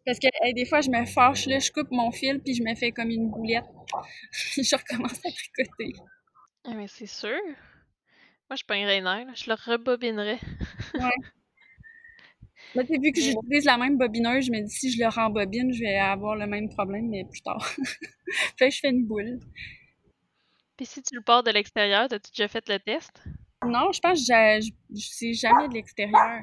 Parce 0.04 0.17
que 0.19 0.28
hey, 0.41 0.54
des 0.54 0.65
fois 0.65 0.82
je 0.82 0.89
me 0.89 1.06
fâche 1.06 1.45
là, 1.48 1.60
je 1.60 1.71
coupe 1.71 1.91
mon 1.91 2.12
fil 2.12 2.39
puis 2.39 2.56
je 2.56 2.63
me 2.63 2.74
fais 2.76 2.91
comme 2.91 3.10
une 3.10 3.30
boulette. 3.30 3.65
je 4.32 4.76
recommence 4.76 5.19
à 5.26 5.32
tricoter. 5.32 5.93
Ah, 6.63 6.74
mais 6.74 6.88
c'est 6.88 7.06
sûr. 7.06 7.39
Moi, 8.50 8.56
je 8.56 8.63
pognerais 8.63 8.98
les 8.98 9.02
nerfs, 9.02 9.26
là. 9.26 9.34
Je 9.36 9.50
le 9.50 9.56
rebobinerais. 9.56 10.39
Là, 12.73 12.84
t'as 12.84 12.97
vu 12.99 13.12
que 13.12 13.21
j'utilise 13.21 13.65
la 13.65 13.78
même 13.78 13.97
bobineuse, 13.97 14.45
je 14.45 14.51
me 14.51 14.62
dis 14.62 14.73
si 14.73 14.91
je 14.91 15.01
le 15.01 15.08
rembobine, 15.10 15.71
je 15.71 15.80
vais 15.82 15.97
avoir 15.97 16.36
le 16.36 16.45
même 16.47 16.67
problème, 16.69 17.08
mais 17.10 17.23
plus 17.23 17.41
tard. 17.41 17.63
fait 18.58 18.69
que 18.69 18.75
je 18.75 18.80
fais 18.80 18.89
une 18.89 19.06
boule. 19.06 19.39
Puis 20.75 20.86
si 20.86 21.01
tu 21.01 21.15
le 21.15 21.21
pars 21.21 21.43
de 21.43 21.51
l'extérieur, 21.51 22.10
t'as-tu 22.10 22.32
déjà 22.32 22.47
fait 22.49 22.67
le 22.67 22.80
test? 22.80 23.23
Non, 23.65 23.91
je 23.93 23.99
pense 24.01 24.19
que 24.19 24.25
j'ai- 24.25 24.62
je- 24.62 25.08
c'est 25.10 25.34
jamais 25.34 25.69
de 25.69 25.73
l'extérieur. 25.73 26.41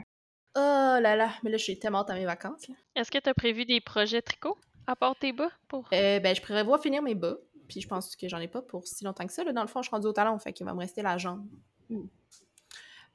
Oh 0.54 0.58
là 1.00 1.16
là, 1.16 1.34
mais 1.42 1.50
là, 1.50 1.56
je 1.58 1.64
suis 1.64 1.78
tellement 1.78 2.02
à 2.02 2.14
mes 2.14 2.24
vacances. 2.24 2.66
Est-ce 2.94 3.10
que 3.10 3.18
t'as 3.18 3.34
prévu 3.34 3.64
des 3.64 3.80
projets 3.80 4.22
tricot 4.22 4.56
à 4.86 4.96
part 4.96 5.16
tes 5.16 5.32
bas 5.32 5.50
pour? 5.68 5.88
Euh, 5.92 6.18
ben, 6.20 6.34
je 6.34 6.40
prévois 6.40 6.78
finir 6.78 7.02
mes 7.02 7.14
bas. 7.14 7.36
Puis 7.68 7.80
je 7.80 7.88
pense 7.88 8.16
que 8.16 8.28
j'en 8.28 8.38
ai 8.38 8.48
pas 8.48 8.60
pour 8.60 8.86
si 8.86 9.02
longtemps 9.04 9.26
que 9.26 9.32
ça. 9.32 9.44
Là. 9.44 9.52
Dans 9.52 9.62
le 9.62 9.68
fond, 9.68 9.80
je 9.82 9.86
suis 9.88 9.94
rendue 9.94 10.06
au 10.08 10.12
talon, 10.12 10.38
fait 10.38 10.52
qu'il 10.52 10.66
va 10.66 10.74
me 10.74 10.80
rester 10.80 11.00
la 11.00 11.16
jambe. 11.16 11.46
Mm. 11.88 12.04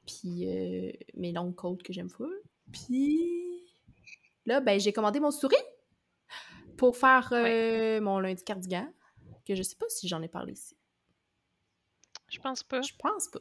Puis 0.06 0.48
euh, 0.48 0.90
mes 1.14 1.32
longues 1.32 1.54
côtes 1.54 1.82
que 1.82 1.92
j'aime 1.92 2.08
full. 2.08 2.32
Puis 2.72 3.66
là, 4.46 4.60
ben, 4.60 4.78
j'ai 4.78 4.92
commandé 4.92 5.20
mon 5.20 5.30
souris 5.30 5.56
pour 6.76 6.96
faire 6.96 7.28
euh, 7.32 8.00
mon 8.00 8.18
lundi 8.20 8.42
cardigan. 8.44 8.88
Que 9.46 9.54
je 9.54 9.62
sais 9.62 9.76
pas 9.76 9.86
si 9.88 10.08
j'en 10.08 10.20
ai 10.22 10.28
parlé 10.28 10.52
ici. 10.52 10.76
Je 12.28 12.38
pense 12.38 12.62
pas. 12.62 12.82
Je 12.82 12.92
pense 12.98 13.28
pas. 13.28 13.40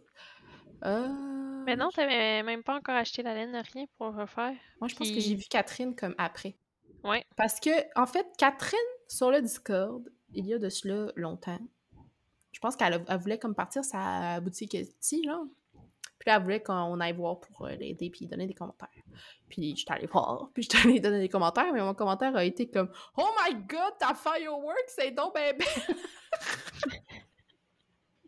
Euh... 0.85 1.63
Mais 1.65 1.75
non, 1.75 1.89
t'avais 1.89 2.43
même 2.43 2.63
pas 2.63 2.75
encore 2.75 2.95
acheté 2.95 3.23
la 3.23 3.33
laine, 3.33 3.55
rien 3.73 3.85
pour 3.97 4.15
refaire. 4.15 4.55
Moi, 4.79 4.87
je 4.87 4.95
pense 4.95 5.11
que 5.11 5.19
j'ai 5.19 5.35
vu 5.35 5.45
Catherine 5.49 5.95
comme 5.95 6.15
après. 6.17 6.55
Ouais. 7.03 7.25
Parce 7.35 7.59
que, 7.59 7.69
en 7.99 8.05
fait, 8.05 8.25
Catherine, 8.37 8.79
sur 9.07 9.31
le 9.31 9.41
Discord, 9.41 10.09
il 10.33 10.45
y 10.45 10.53
a 10.53 10.59
de 10.59 10.69
cela 10.69 11.11
longtemps. 11.15 11.59
Je 12.51 12.59
pense 12.59 12.75
qu'elle 12.75 13.03
voulait 13.19 13.37
comme 13.37 13.53
partir 13.53 13.83
sa 13.83 14.39
boutique 14.39 14.75
Etsy, 14.75 15.23
genre. 15.23 15.45
Elle 16.31 16.43
voulait 16.43 16.61
qu'on 16.61 16.99
aille 16.99 17.13
voir 17.13 17.39
pour 17.39 17.65
euh, 17.65 17.75
l'aider 17.75 18.09
puis 18.09 18.27
donner 18.27 18.47
des 18.47 18.53
commentaires. 18.53 18.89
Puis 19.49 19.75
j'étais 19.75 19.93
allée 19.93 20.07
voir, 20.07 20.49
puis 20.53 20.63
j'étais 20.63 20.77
allée 20.77 20.99
donner 20.99 21.19
des 21.19 21.29
commentaires, 21.29 21.71
mais 21.73 21.81
mon 21.81 21.93
commentaire 21.93 22.35
a 22.35 22.43
été 22.43 22.69
comme 22.69 22.89
«Oh 23.17 23.27
my 23.43 23.55
God, 23.55 23.97
ta 23.99 24.13
firework, 24.13 24.85
c'est 24.87 25.11
donc 25.11 25.33
ben 25.33 25.57
belle! 25.57 25.95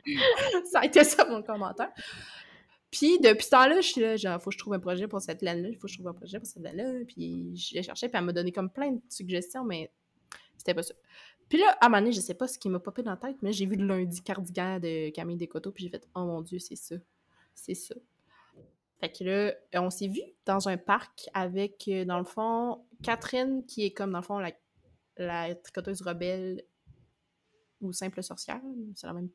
»Ça 0.72 0.80
a 0.80 0.86
été 0.86 1.04
ça, 1.04 1.26
mon 1.26 1.44
commentaire. 1.44 1.92
Puis 2.92 3.20
depuis 3.20 3.46
ce 3.46 3.52
temps-là, 3.52 3.82
je 3.82 3.88
suis 3.88 4.02
là, 4.02 4.16
genre, 4.16 4.42
faut 4.42 4.50
que 4.50 4.56
je 4.56 4.60
trouve 4.60 4.74
un 4.74 4.80
projet 4.80 5.08
pour 5.08 5.22
cette 5.22 5.42
laine-là, 5.42 5.70
faut 5.74 5.88
que 5.88 5.94
je 5.94 5.98
trouve 5.98 6.08
un 6.08 6.14
projet 6.14 6.40
pour 6.40 6.48
cette 6.48 6.64
laine-là. 6.64 7.06
Puis 7.08 7.56
je 7.56 7.76
l'ai 7.76 7.84
cherché, 7.84 8.10
puis 8.10 8.18
elle 8.18 8.26
m'a 8.26 8.34
donné 8.34 8.52
comme 8.52 8.72
plein 8.72 8.92
de 8.92 9.02
suggestions, 9.10 9.64
mais 9.64 9.92
c'était 10.58 10.74
pas 10.74 10.84
ça. 10.84 10.96
Puis 11.48 11.60
là, 11.60 11.78
à 11.82 11.86
un 11.86 11.90
moment 11.90 12.02
donné, 12.02 12.12
je 12.12 12.22
sais 12.22 12.34
pas 12.34 12.48
ce 12.48 12.58
qui 12.58 12.70
m'a 12.70 12.80
popé 12.80 13.04
dans 13.04 13.12
la 13.12 13.18
tête, 13.18 13.38
mais 13.42 13.52
j'ai 13.54 13.66
vu 13.66 13.76
le 13.76 13.86
lundi 13.86 14.22
cardigan 14.22 14.80
de 14.80 15.10
Camille 15.10 15.38
Descoteaux, 15.38 15.72
puis 15.72 15.84
j'ai 15.84 15.90
fait 15.90 16.08
«Oh 16.16 16.26
mon 16.26 16.42
Dieu, 16.42 16.60
c'est 16.60 16.76
ça. 16.76 16.96
C'est 17.64 17.76
ça.» 17.76 17.96
Fait 19.00 19.10
que 19.10 19.24
là, 19.24 19.54
on 19.76 19.90
s'est 19.90 20.08
vu 20.08 20.22
dans 20.46 20.68
un 20.68 20.78
parc 20.78 21.30
avec, 21.34 21.88
euh, 21.88 22.04
dans 22.04 22.18
le 22.18 22.26
fond, 22.26 22.86
Catherine, 23.02 23.66
qui 23.66 23.86
est 23.86 23.92
comme, 23.92 24.12
dans 24.12 24.20
le 24.20 24.24
fond, 24.24 24.40
la, 24.40 24.52
la 25.18 25.56
tricoteuse 25.56 26.02
rebelle 26.02 26.64
ou 27.82 27.94
simple 27.94 28.22
sorcière. 28.22 28.60
C'est 28.96 29.08
la 29.08 29.14
même, 29.14 29.30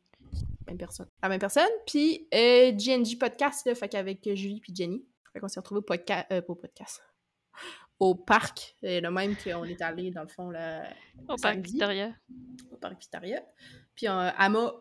même 0.66 0.76
personne. 0.76 1.08
La 1.22 1.30
même 1.30 1.40
personne. 1.40 1.68
Puis 1.86 2.28
euh, 2.34 2.72
GNG 2.72 3.18
Podcast, 3.18 3.66
là, 3.66 3.74
fait 3.74 3.88
qu'avec 3.88 4.26
euh, 4.26 4.34
Julie 4.34 4.60
puis 4.60 4.74
Jenny. 4.74 5.04
Fait 5.32 5.40
qu'on 5.40 5.48
s'est 5.48 5.60
retrouvés 5.60 5.78
au 5.78 5.82
podcast, 5.82 6.26
euh, 6.30 6.42
au 6.46 6.54
podcast, 6.54 7.02
au 7.98 8.14
parc, 8.14 8.76
euh, 8.84 9.00
le 9.00 9.10
même 9.10 9.34
qu'on 9.36 9.64
est 9.64 9.80
allé, 9.80 10.10
dans 10.10 10.22
le 10.22 10.28
fond, 10.28 10.50
là, 10.50 10.88
Au 11.28 11.36
parc. 11.36 11.58
Victoria. 11.58 12.12
au 12.70 12.76
parc 12.76 13.00
Victoria. 13.00 13.42
Puis 13.94 14.08
euh, 14.08 14.30
elle 14.38 14.52
m'a 14.52 14.72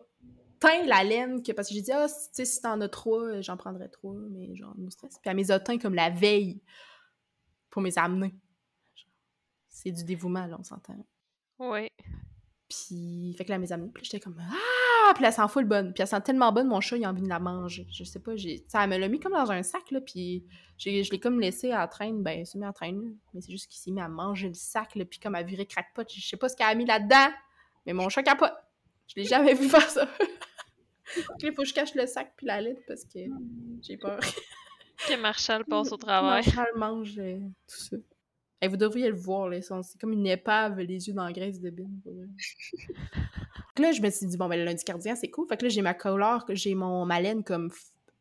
teint 0.64 0.86
la 0.86 1.04
laine, 1.04 1.42
que, 1.42 1.52
parce 1.52 1.68
que 1.68 1.74
j'ai 1.74 1.82
dit, 1.82 1.92
ah, 1.92 2.08
si- 2.08 2.28
tu 2.28 2.34
sais, 2.34 2.44
si 2.44 2.60
t'en 2.60 2.80
as 2.80 2.88
trois, 2.88 3.40
j'en 3.40 3.56
prendrais 3.56 3.88
trois, 3.88 4.14
mais 4.30 4.54
genre, 4.54 4.74
no 4.76 4.90
stress. 4.90 5.18
Puis 5.18 5.30
elle 5.30 5.36
me 5.36 5.40
les 5.42 5.50
a 5.50 5.60
comme 5.60 5.94
la 5.94 6.10
veille 6.10 6.62
pour 7.70 7.82
me 7.82 7.88
les 7.88 7.98
amener. 7.98 8.34
C'est 9.68 9.90
du 9.90 10.04
dévouement, 10.04 10.46
là, 10.46 10.56
on 10.58 10.64
s'entend. 10.64 10.94
Oui. 11.58 11.88
Puis, 12.68 13.34
fait 13.36 13.44
que 13.44 13.50
là, 13.50 13.56
elle 13.56 13.60
me 13.60 13.66
les 13.66 13.72
a 13.72 13.74
amenés. 13.74 13.90
Puis 13.92 14.04
j'étais 14.04 14.20
comme, 14.20 14.40
ah! 14.40 15.12
Puis 15.14 15.24
elle 15.24 15.32
sent 15.32 15.48
full 15.48 15.66
bonne. 15.66 15.92
Puis 15.92 16.00
elle 16.00 16.08
sent 16.08 16.20
tellement 16.22 16.50
bonne, 16.50 16.68
mon 16.68 16.80
chat, 16.80 16.96
il 16.96 17.04
a 17.04 17.10
envie 17.10 17.22
de 17.22 17.28
la 17.28 17.38
manger. 17.38 17.86
Je 17.92 18.04
sais 18.04 18.20
pas, 18.20 18.36
j'ai... 18.36 18.64
Ça, 18.68 18.82
elle 18.84 18.90
me 18.90 18.96
l'a 18.96 19.08
mis 19.08 19.20
comme 19.20 19.32
dans 19.32 19.50
un 19.50 19.62
sac, 19.62 19.90
là, 19.90 20.00
puis 20.00 20.46
je 20.78 20.88
l'ai 20.88 21.20
comme 21.20 21.40
laissé 21.40 21.72
à 21.72 21.80
la 21.80 21.88
traîne. 21.88 22.22
Ben, 22.22 22.40
elle 22.40 22.46
s'est 22.46 22.58
mis 22.58 22.64
à 22.64 22.72
traîne. 22.72 23.16
Mais 23.34 23.42
c'est 23.42 23.52
juste 23.52 23.66
qu'il 23.70 23.80
s'est 23.80 23.90
mis 23.90 24.00
à 24.00 24.08
manger 24.08 24.48
le 24.48 24.54
sac, 24.54 24.94
là, 24.94 25.04
puis 25.04 25.18
comme 25.18 25.34
à 25.34 25.42
virer 25.42 25.66
crackpot. 25.66 26.04
Je 26.08 26.26
sais 26.26 26.36
pas 26.38 26.48
ce 26.48 26.56
qu'elle 26.56 26.68
a 26.68 26.74
mis 26.74 26.86
là-dedans, 26.86 27.28
mais 27.84 27.92
mon 27.92 28.08
chat 28.08 28.22
capote. 28.22 28.54
Je 29.08 29.16
l'ai 29.16 29.26
jamais 29.26 29.52
vu 29.54 29.68
faire 29.68 29.90
ça. 29.90 30.08
Il 31.42 31.52
faut 31.52 31.62
que 31.62 31.68
je 31.68 31.74
cache 31.74 31.94
le 31.94 32.06
sac 32.06 32.32
puis 32.36 32.46
la 32.46 32.60
lettre 32.60 32.82
parce 32.86 33.04
que 33.04 33.20
j'ai 33.82 33.96
peur. 33.96 34.20
Que 35.08 35.20
Marshall 35.20 35.64
passe 35.68 35.92
au 35.92 35.96
travail. 35.96 36.44
Marshall 36.46 36.72
mange 36.76 37.18
euh, 37.18 37.38
tout 37.68 37.76
ça. 37.80 37.96
Hey, 38.60 38.68
vous 38.70 38.76
devriez 38.76 39.08
le 39.08 39.16
voir, 39.16 39.48
là. 39.48 39.60
C'est 39.60 40.00
comme 40.00 40.12
une 40.12 40.26
épave, 40.26 40.78
les 40.78 41.08
yeux 41.08 41.12
dans 41.14 41.24
la 41.26 41.32
graisse 41.32 41.60
de 41.60 41.68
bine. 41.70 42.00
là, 43.78 43.92
je 43.92 44.00
me 44.00 44.10
suis 44.10 44.26
dit, 44.26 44.36
bon, 44.36 44.48
ben, 44.48 44.58
le 44.58 44.64
lundi 44.64 44.84
cardigan, 44.84 45.14
c'est 45.16 45.30
cool. 45.30 45.46
Fait 45.48 45.56
que 45.56 45.64
là, 45.64 45.68
j'ai 45.68 45.82
ma 45.82 45.94
couleur, 45.94 46.44
j'ai 46.50 46.74
mon 46.74 47.04
ma 47.04 47.20
laine 47.20 47.42
comme. 47.44 47.70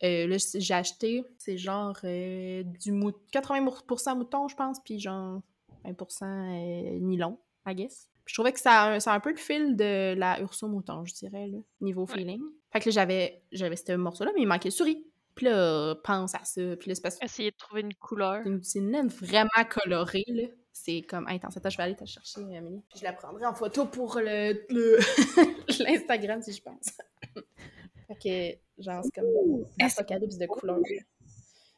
euh, 0.04 0.28
là, 0.28 0.38
j'ai 0.56 0.74
acheté, 0.74 1.24
c'est 1.38 1.58
genre 1.58 1.98
euh, 2.04 2.64
du 2.64 2.92
mou 2.92 3.12
80% 3.32 4.18
mouton, 4.18 4.48
je 4.50 4.56
pense, 4.56 4.80
puis 4.84 5.00
genre 5.00 5.42
20% 5.86 6.24
euh, 6.24 7.00
nylon, 7.00 7.38
I 7.66 7.76
guess. 7.76 8.10
Puis 8.26 8.34
je 8.34 8.36
trouvais 8.36 8.52
que 8.54 8.60
ça 8.60 8.84
a, 8.84 8.92
un, 8.96 9.00
ça 9.00 9.14
a 9.14 9.16
un 9.16 9.20
peu 9.20 9.32
le 9.32 9.38
fil 9.38 9.76
de 9.78 10.14
la 10.18 10.40
Urso 10.42 10.68
mouton, 10.68 11.06
je 11.06 11.14
dirais, 11.14 11.48
là, 11.48 11.58
niveau 11.80 12.06
Ouais. 12.06 12.14
feeling. 12.18 12.42
Fait 12.74 12.80
que 12.80 12.86
là, 12.90 12.92
j'avais, 12.92 13.42
j'avais 13.52 13.76
ce 13.76 13.94
morceau-là, 13.94 14.32
mais 14.36 14.42
il 14.42 14.48
manquait 14.48 14.70
le 14.70 14.74
souris. 14.74 15.08
Puis 15.36 15.46
là, 15.46 15.96
pense 16.04 16.36
à 16.36 16.44
ça. 16.44 16.62
Puis 16.78 16.90
là, 16.90 16.96
c'est 16.96 17.02
parce 17.02 17.18
que 17.18 17.26
Essayer 17.26 17.52
de 17.52 17.56
trouver 17.56 17.82
une 17.82 17.94
couleur. 17.96 18.44
c'est 18.62 18.80
une, 18.80 18.92
laine 18.92 19.08
vraiment 19.08 19.50
colorée, 19.70 20.26
là. 20.28 20.44
C'est 20.72 21.02
comme 21.04 21.28
intense. 21.28 21.56
Attends, 21.56 21.70
je 21.70 21.78
vais 21.78 21.84
aller 21.84 21.96
te 21.96 22.06
chercher, 22.06 22.42
Amélie. 22.42 22.82
Puis 22.90 23.00
je 23.00 23.04
la 23.04 23.14
prendrai 23.14 23.46
en 23.46 23.54
photo 23.54 23.86
pour 23.86 24.20
le, 24.20 24.54
le- 24.70 25.00
l'Instagram, 25.84 26.42
si 26.42 26.52
je 26.52 26.62
pense. 26.64 26.92
fait 28.08 28.58
que, 28.78 28.82
genre, 28.84 29.04
c'est 29.04 29.12
comme 29.22 29.66
Est-ce- 29.80 29.98
l'apocalypse 30.00 30.38
de 30.38 30.46
couleurs. 30.48 30.78
là. 30.80 31.02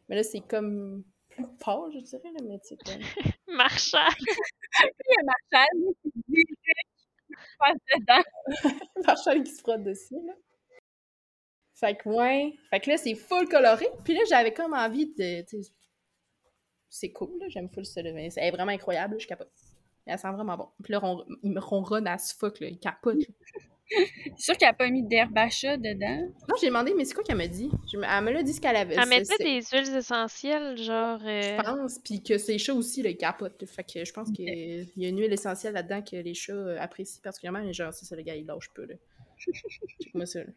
Mais 0.08 0.16
là, 0.16 0.24
c'est 0.24 0.42
comme 0.42 1.04
plus 1.30 1.46
pâle, 1.60 1.92
je 1.94 2.00
dirais, 2.00 2.32
là, 2.34 2.40
mais 2.48 2.60
tu 2.60 2.68
sais, 2.70 2.78
comme... 2.78 3.02
Qui 5.52 6.46
qu'il 6.46 7.48
passe 7.60 7.78
dedans. 7.98 8.24
Marshall 9.06 9.44
qui 9.44 9.52
se 9.52 9.62
frotte 9.62 9.84
dessus, 9.84 10.16
là. 10.26 10.34
Fait 11.76 11.96
que, 11.96 12.08
ouais. 12.10 12.54
Fait 12.70 12.80
que 12.80 12.90
là, 12.90 12.98
c'est 12.98 13.16
full 13.16 13.48
coloré. 13.50 13.86
Puis 14.04 14.14
là, 14.14 14.22
j'avais 14.30 14.54
comme 14.54 14.74
envie 14.74 15.08
de... 15.18 15.44
C'est 16.90 17.12
cool, 17.12 17.38
là. 17.40 17.48
J'aime 17.50 17.70
full 17.70 17.86
ça, 17.86 18.02
là, 18.02 18.12
mais 18.14 18.30
c'est 18.30 18.50
vraiment 18.52 18.72
incroyable, 18.72 19.16
là, 19.16 19.20
je 19.20 19.28
capote. 19.28 19.52
Elle 20.06 20.18
sent 20.20 20.32
vraiment 20.32 20.56
bon. 20.56 20.68
Puis 20.84 20.94
là, 20.94 21.00
ron- 21.00 21.26
il 21.44 21.52
me 21.52 21.60
ronronne 21.60 22.08
à 22.08 22.18
ce 22.18 22.34
fuck, 22.36 22.60
là. 22.60 22.68
Il 22.68 22.80
capote, 22.80 23.18
là. 23.20 23.26
C'est 23.88 24.40
sûr 24.46 24.58
qu'elle 24.58 24.70
a 24.70 24.74
pas 24.74 24.90
mis 24.90 25.04
d'herbe 25.04 25.38
à 25.38 25.48
chat 25.48 25.78
dedans. 25.78 26.28
Non, 26.50 26.56
j'ai 26.60 26.68
demandé, 26.68 26.96
mais 26.98 27.06
c'est 27.06 27.14
quoi 27.14 27.24
qu'elle 27.24 27.38
m'a 27.38 27.46
dit? 27.48 27.70
Je 27.94 27.98
Elle 28.00 28.24
me 28.24 28.32
l'a 28.32 28.42
dit 28.42 28.54
ce 28.54 28.60
qu'elle 28.60 28.76
avait. 28.78 28.96
Elle 28.96 29.08
mettait 29.08 29.26
c'est- 29.26 29.44
des 29.44 29.62
huiles 29.62 29.96
essentielles, 29.96 30.76
genre. 30.78 31.20
euh, 31.24 31.58
Je 31.58 31.62
pense, 31.62 32.00
puis 32.00 32.24
que 32.24 32.40
ses 32.40 32.58
chats 32.58 32.74
aussi, 32.74 33.04
là, 33.04 33.12
ils 33.12 33.18
capotent. 33.18 33.64
Fait 33.68 33.84
que 33.84 34.04
je 34.04 34.12
pense 34.12 34.32
qu'il 34.32 34.88
y 34.98 35.06
a 35.06 35.08
une 35.10 35.20
huile 35.20 35.32
essentielle 35.32 35.74
là-dedans 35.76 36.02
que 36.02 36.16
les 36.16 36.34
chats 36.34 36.82
apprécient 36.82 37.22
particulièrement, 37.22 37.62
mais 37.64 37.74
genre, 37.74 37.94
c'est 37.94 38.06
ça, 38.06 38.16
le 38.16 38.24
gars, 38.24 38.36
il 38.36 38.48
lâche 38.48 38.72
peu, 38.74 38.86
là. 38.86 38.96
Check-moi 39.38 40.26
ça, 40.26 40.40
là. 40.40 40.50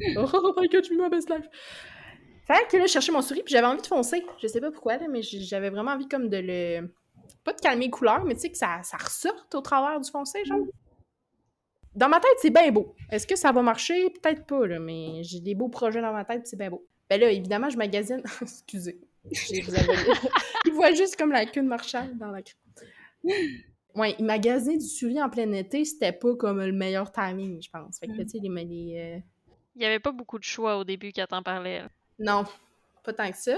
Oh 0.16 0.54
my 0.58 0.68
god, 0.68 0.84
je 0.84 0.90
vis 0.90 1.10
best 1.10 1.30
life! 1.30 1.48
Fait 2.46 2.66
que 2.68 2.76
là, 2.76 2.86
je 2.86 2.92
cherchais 2.92 3.12
mon 3.12 3.22
souris, 3.22 3.42
puis 3.42 3.52
j'avais 3.52 3.66
envie 3.66 3.82
de 3.82 3.86
foncer. 3.86 4.24
Je 4.40 4.46
sais 4.48 4.60
pas 4.60 4.70
pourquoi, 4.70 4.96
là, 4.96 5.06
mais 5.08 5.22
j'avais 5.22 5.70
vraiment 5.70 5.92
envie 5.92 6.08
comme 6.08 6.28
de 6.28 6.38
le... 6.38 6.92
Pas 7.44 7.52
de 7.52 7.60
calmer 7.60 7.86
les 7.86 7.90
couleurs, 7.90 8.24
mais 8.24 8.34
tu 8.34 8.40
sais, 8.40 8.50
que 8.50 8.58
ça, 8.58 8.80
ça 8.82 8.96
ressorte 8.96 9.54
au 9.54 9.60
travers 9.60 10.00
du 10.00 10.10
foncé, 10.10 10.44
genre. 10.44 10.60
Dans 11.94 12.08
ma 12.08 12.20
tête, 12.20 12.36
c'est 12.38 12.50
bien 12.50 12.70
beau. 12.70 12.94
Est-ce 13.10 13.26
que 13.26 13.36
ça 13.36 13.52
va 13.52 13.62
marcher? 13.62 14.10
Peut-être 14.10 14.46
pas, 14.46 14.66
là, 14.66 14.78
mais 14.78 15.22
j'ai 15.22 15.40
des 15.40 15.54
beaux 15.54 15.68
projets 15.68 16.00
dans 16.00 16.12
ma 16.12 16.24
tête, 16.24 16.46
c'est 16.46 16.56
bien 16.56 16.70
beau. 16.70 16.86
Ben 17.08 17.20
là, 17.20 17.30
évidemment, 17.30 17.68
je 17.68 17.76
magasine... 17.76 18.22
Excusez. 18.42 19.00
Il 20.66 20.72
voit 20.72 20.92
juste 20.92 21.16
comme 21.16 21.30
la 21.30 21.46
queue 21.46 21.62
de 21.62 21.68
Marshall 21.68 22.16
dans 22.18 22.30
la 22.30 22.40
Ouais, 23.94 24.16
il 24.18 24.24
magasiner 24.24 24.78
du 24.78 24.86
souris 24.86 25.22
en 25.22 25.28
plein 25.28 25.52
été, 25.52 25.84
c'était 25.84 26.12
pas 26.12 26.34
comme 26.34 26.60
le 26.60 26.72
meilleur 26.72 27.12
timing, 27.12 27.60
je 27.62 27.68
pense. 27.70 27.98
Fait 27.98 28.06
que, 28.06 28.22
tu 28.22 28.28
sais, 28.28 28.38
les... 28.42 28.64
les, 28.64 28.96
euh, 28.98 29.20
Il 29.74 29.78
n'y 29.80 29.86
avait 29.86 30.00
pas 30.00 30.12
beaucoup 30.12 30.38
de 30.38 30.44
choix 30.44 30.76
au 30.78 30.84
début 30.84 31.12
quand 31.12 31.26
t'en 31.26 31.42
parlais. 31.42 31.80
là. 31.80 31.88
Non, 32.18 32.44
pas 33.04 33.12
tant 33.12 33.30
que 33.30 33.36
ça. 33.36 33.56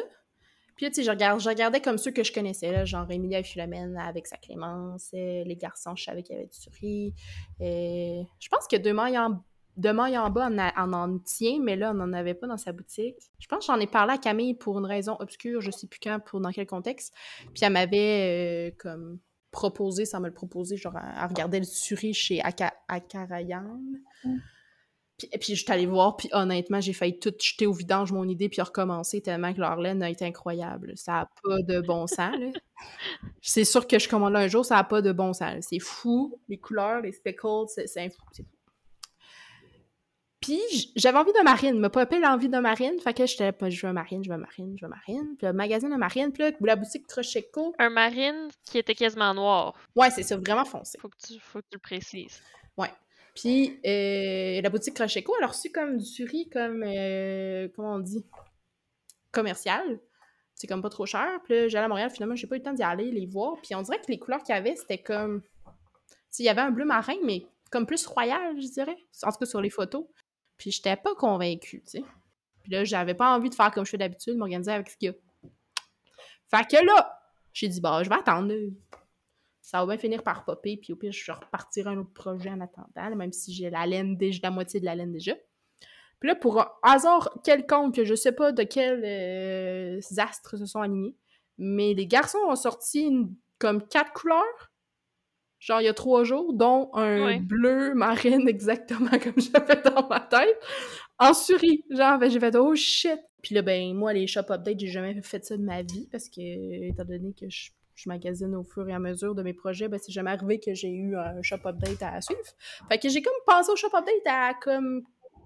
Puis 0.76 0.86
là, 0.86 0.90
tu 0.90 0.96
sais, 0.96 1.02
je, 1.04 1.10
regarde, 1.10 1.40
je 1.40 1.48
regardais 1.48 1.80
comme 1.80 1.98
ceux 1.98 2.10
que 2.10 2.24
je 2.24 2.32
connaissais, 2.32 2.72
là, 2.72 2.84
genre 2.84 3.08
Emilia 3.10 3.38
et 3.38 3.44
Philomène 3.44 3.96
avec 3.96 4.26
sa 4.26 4.36
Clémence, 4.36 5.10
euh, 5.14 5.44
les 5.44 5.54
garçons, 5.56 5.94
je 5.94 6.02
savais 6.04 6.22
qu'il 6.24 6.34
y 6.34 6.38
avait 6.38 6.48
du 6.48 6.56
souris. 6.58 7.14
euh, 7.60 8.22
je 8.40 8.48
pense 8.48 8.66
que 8.66 8.76
Demain 8.76 9.26
en, 9.26 9.44
Demain 9.76 10.20
en 10.20 10.30
bas 10.30 10.48
a- 10.56 10.82
en 10.84 10.92
en 10.92 11.18
tient, 11.18 11.58
mais 11.60 11.74
là, 11.76 11.90
on 11.90 11.94
n'en 11.94 12.12
avait 12.12 12.34
pas 12.34 12.46
dans 12.46 12.56
sa 12.56 12.70
boutique. 12.72 13.16
Je 13.40 13.46
pense 13.48 13.66
que 13.66 13.72
j'en 13.72 13.78
ai 13.80 13.86
parlé 13.88 14.14
à 14.14 14.18
Camille 14.18 14.54
pour 14.54 14.78
une 14.78 14.86
raison 14.86 15.16
obscure, 15.20 15.60
je 15.60 15.70
sais 15.72 15.86
plus 15.88 15.98
quand, 16.00 16.20
pour 16.20 16.40
dans 16.40 16.50
quel 16.52 16.66
contexte. 16.66 17.12
Puis 17.54 17.62
elle 17.64 17.72
m'avait 17.72 18.70
euh, 18.70 18.76
comme 18.78 19.18
proposé, 19.50 20.04
sans 20.06 20.20
me 20.20 20.26
le 20.28 20.34
proposer, 20.34 20.76
genre 20.76 20.96
à, 20.96 21.22
à 21.22 21.26
regarder 21.28 21.58
le 21.60 21.64
souris 21.64 22.14
chez 22.14 22.40
Aka, 22.42 22.72
Akarayan. 22.88 23.80
Mm. 24.24 24.36
Puis, 25.24 25.28
et 25.32 25.38
puis 25.38 25.54
je 25.54 25.62
suis 25.62 25.72
allée 25.72 25.86
voir, 25.86 26.16
puis 26.16 26.28
honnêtement, 26.32 26.80
j'ai 26.80 26.92
failli 26.92 27.18
tout 27.18 27.32
jeter 27.40 27.66
au 27.66 27.72
vidange 27.72 28.12
mon 28.12 28.28
idée, 28.28 28.48
puis 28.48 28.60
recommencer 28.60 29.20
tellement 29.20 29.52
que 29.54 29.60
leur 29.60 29.76
laine 29.76 30.02
a 30.02 30.10
été 30.10 30.24
incroyable. 30.24 30.92
Ça 30.96 31.12
n'a 31.12 31.30
pas 31.42 31.62
de 31.62 31.80
bon 31.80 32.06
sens. 32.06 32.36
C'est 33.40 33.64
sûr 33.64 33.86
que 33.86 33.98
je 33.98 34.08
commande 34.08 34.36
un 34.36 34.48
jour, 34.48 34.64
ça 34.64 34.76
n'a 34.76 34.84
pas 34.84 35.02
de 35.02 35.12
bon 35.12 35.32
sens. 35.32 35.66
C'est 35.70 35.78
fou, 35.78 36.40
les 36.48 36.58
couleurs, 36.58 37.00
les 37.00 37.12
speckles, 37.12 37.66
c'est 37.68 38.10
fou. 38.10 38.16
fou. 38.36 38.42
Puis 40.40 40.60
j'avais 40.94 41.16
envie 41.16 41.32
de 41.32 41.42
marine, 41.42 41.78
m'a 41.78 41.88
popé 41.88 42.18
l'envie 42.18 42.50
de 42.50 42.58
marine, 42.58 43.00
fait 43.02 43.14
que 43.14 43.24
j'étais 43.24 43.50
pas, 43.50 43.70
je 43.70 43.86
veux 43.86 43.92
marine, 43.94 44.22
je 44.22 44.30
veux 44.30 44.36
marine, 44.36 44.76
je 44.78 44.84
veux 44.84 44.90
marine. 44.90 45.36
Puis 45.38 45.46
le 45.46 45.54
magasin 45.54 45.88
de 45.88 45.96
marine, 45.96 46.32
puis 46.32 46.42
là, 46.42 46.50
la 46.60 46.76
boutique 46.76 47.06
Crocheco, 47.06 47.74
Un 47.78 47.88
marine 47.88 48.48
qui 48.66 48.76
était 48.76 48.94
quasiment 48.94 49.32
noir. 49.32 49.74
ouais, 49.96 50.10
c'est 50.10 50.22
ça, 50.22 50.36
vraiment 50.36 50.66
foncé. 50.66 50.98
Faut 51.00 51.08
que 51.08 51.16
tu, 51.16 51.40
faut 51.40 51.60
que 51.60 51.66
tu 51.70 51.76
le 51.76 51.80
précises. 51.80 52.42
Puis 53.34 53.80
euh, 53.84 54.60
la 54.62 54.70
boutique 54.70 54.94
Crocheco, 54.94 55.34
elle 55.38 55.44
a 55.44 55.48
reçu 55.48 55.70
comme 55.70 55.98
du 55.98 56.04
suri, 56.04 56.48
comme, 56.48 56.84
euh, 56.86 57.68
comment 57.74 57.94
on 57.94 57.98
dit, 57.98 58.24
commercial. 59.32 60.00
C'est 60.54 60.68
comme 60.68 60.82
pas 60.82 60.90
trop 60.90 61.04
cher. 61.04 61.40
Puis 61.44 61.54
là, 61.54 61.68
j'allais 61.68 61.86
à 61.86 61.88
Montréal, 61.88 62.10
finalement, 62.10 62.36
j'ai 62.36 62.46
pas 62.46 62.54
eu 62.54 62.58
le 62.58 62.64
temps 62.64 62.72
d'y 62.72 62.84
aller, 62.84 63.10
les 63.10 63.26
voir. 63.26 63.56
Puis 63.60 63.74
on 63.74 63.82
dirait 63.82 64.00
que 64.00 64.06
les 64.08 64.18
couleurs 64.18 64.42
qu'il 64.42 64.54
y 64.54 64.58
avait, 64.58 64.76
c'était 64.76 64.98
comme. 64.98 65.42
Il 66.38 66.44
y 66.44 66.48
avait 66.48 66.60
un 66.60 66.70
bleu 66.70 66.84
marin, 66.84 67.16
mais 67.24 67.46
comme 67.70 67.86
plus 67.86 68.06
royal, 68.06 68.60
je 68.60 68.68
dirais. 68.68 68.96
En 69.24 69.32
tout 69.32 69.38
cas, 69.38 69.46
sur 69.46 69.60
les 69.60 69.70
photos. 69.70 70.04
Puis 70.56 70.70
j'étais 70.70 70.96
pas 70.96 71.14
convaincue, 71.16 71.82
tu 71.82 71.98
sais. 71.98 72.04
Puis 72.62 72.72
là, 72.72 72.84
j'avais 72.84 73.14
pas 73.14 73.34
envie 73.36 73.50
de 73.50 73.54
faire 73.54 73.70
comme 73.72 73.84
je 73.84 73.90
fais 73.90 73.98
d'habitude, 73.98 74.36
m'organiser 74.36 74.72
avec 74.72 74.88
ce 74.88 74.96
qu'il. 74.96 75.14
Fait 76.50 76.66
que 76.68 76.84
là, 76.84 77.20
j'ai 77.52 77.68
dit, 77.68 77.80
bah, 77.80 78.02
je 78.02 78.08
vais 78.08 78.14
attendre. 78.14 78.52
Ça 79.64 79.78
va 79.78 79.86
bien 79.86 79.96
finir 79.96 80.22
par 80.22 80.44
popper, 80.44 80.76
puis 80.76 80.92
au 80.92 80.96
pire, 80.96 81.10
je 81.10 81.32
repartirai 81.32 81.88
un 81.88 81.96
autre 81.96 82.12
projet 82.12 82.50
en 82.50 82.60
attendant, 82.60 83.16
même 83.16 83.32
si 83.32 83.54
j'ai 83.54 83.70
la 83.70 83.86
laine 83.86 84.14
déjà, 84.14 84.40
la 84.42 84.50
moitié 84.50 84.78
de 84.78 84.84
la 84.84 84.94
laine 84.94 85.10
déjà. 85.10 85.32
Puis 86.20 86.28
là, 86.28 86.34
pour 86.34 86.60
un 86.60 86.68
hasard 86.82 87.40
quelconque, 87.42 88.04
je 88.04 88.14
sais 88.14 88.32
pas 88.32 88.52
de 88.52 88.62
quels 88.62 89.02
euh, 89.06 90.00
astres 90.18 90.58
se 90.58 90.66
sont 90.66 90.80
alignés, 90.80 91.16
mais 91.56 91.94
les 91.94 92.06
garçons 92.06 92.40
ont 92.46 92.56
sorti 92.56 93.10
comme 93.58 93.88
quatre 93.88 94.12
couleurs, 94.12 94.72
genre 95.60 95.80
il 95.80 95.84
y 95.84 95.88
a 95.88 95.94
trois 95.94 96.24
jours, 96.24 96.52
dont 96.52 96.90
un 96.92 97.40
bleu 97.40 97.94
marine 97.94 98.46
exactement 98.48 99.18
comme 99.18 99.40
j'avais 99.40 99.80
dans 99.80 100.06
ma 100.08 100.20
tête, 100.20 100.62
en 101.18 101.32
souris. 101.32 101.86
Genre, 101.88 102.18
ben, 102.18 102.30
j'ai 102.30 102.38
fait 102.38 102.54
«Oh 102.56 102.74
shit!» 102.74 103.18
Puis 103.42 103.54
là, 103.54 103.62
ben, 103.62 103.94
moi, 103.94 104.12
les 104.12 104.26
shop 104.26 104.50
updates, 104.50 104.78
j'ai 104.80 104.88
jamais 104.88 105.22
fait 105.22 105.42
ça 105.42 105.56
de 105.56 105.62
ma 105.62 105.80
vie, 105.80 106.06
parce 106.12 106.28
que, 106.28 106.90
étant 106.90 107.04
donné 107.04 107.32
que 107.32 107.48
je 107.48 107.70
je 107.94 108.08
magasine 108.08 108.54
au 108.54 108.64
fur 108.64 108.88
et 108.88 108.92
à 108.92 108.98
mesure 108.98 109.34
de 109.34 109.42
mes 109.42 109.54
projets, 109.54 109.88
ben 109.88 109.98
c'est 110.02 110.12
jamais 110.12 110.30
arrivé 110.30 110.58
que 110.58 110.74
j'ai 110.74 110.90
eu 110.90 111.16
un 111.16 111.42
shop 111.42 111.60
update 111.64 112.02
à 112.02 112.20
suivre. 112.20 112.40
Fait 112.88 112.98
que 112.98 113.08
j'ai 113.08 113.22
comme 113.22 113.34
pensé 113.46 113.70
au 113.70 113.76
shop 113.76 113.94
update 113.94 114.26
à 114.26 114.54
comme 114.54 115.02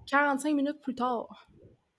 45 0.07 0.55
minutes 0.55 0.81
plus 0.81 0.95
tard. 0.95 1.47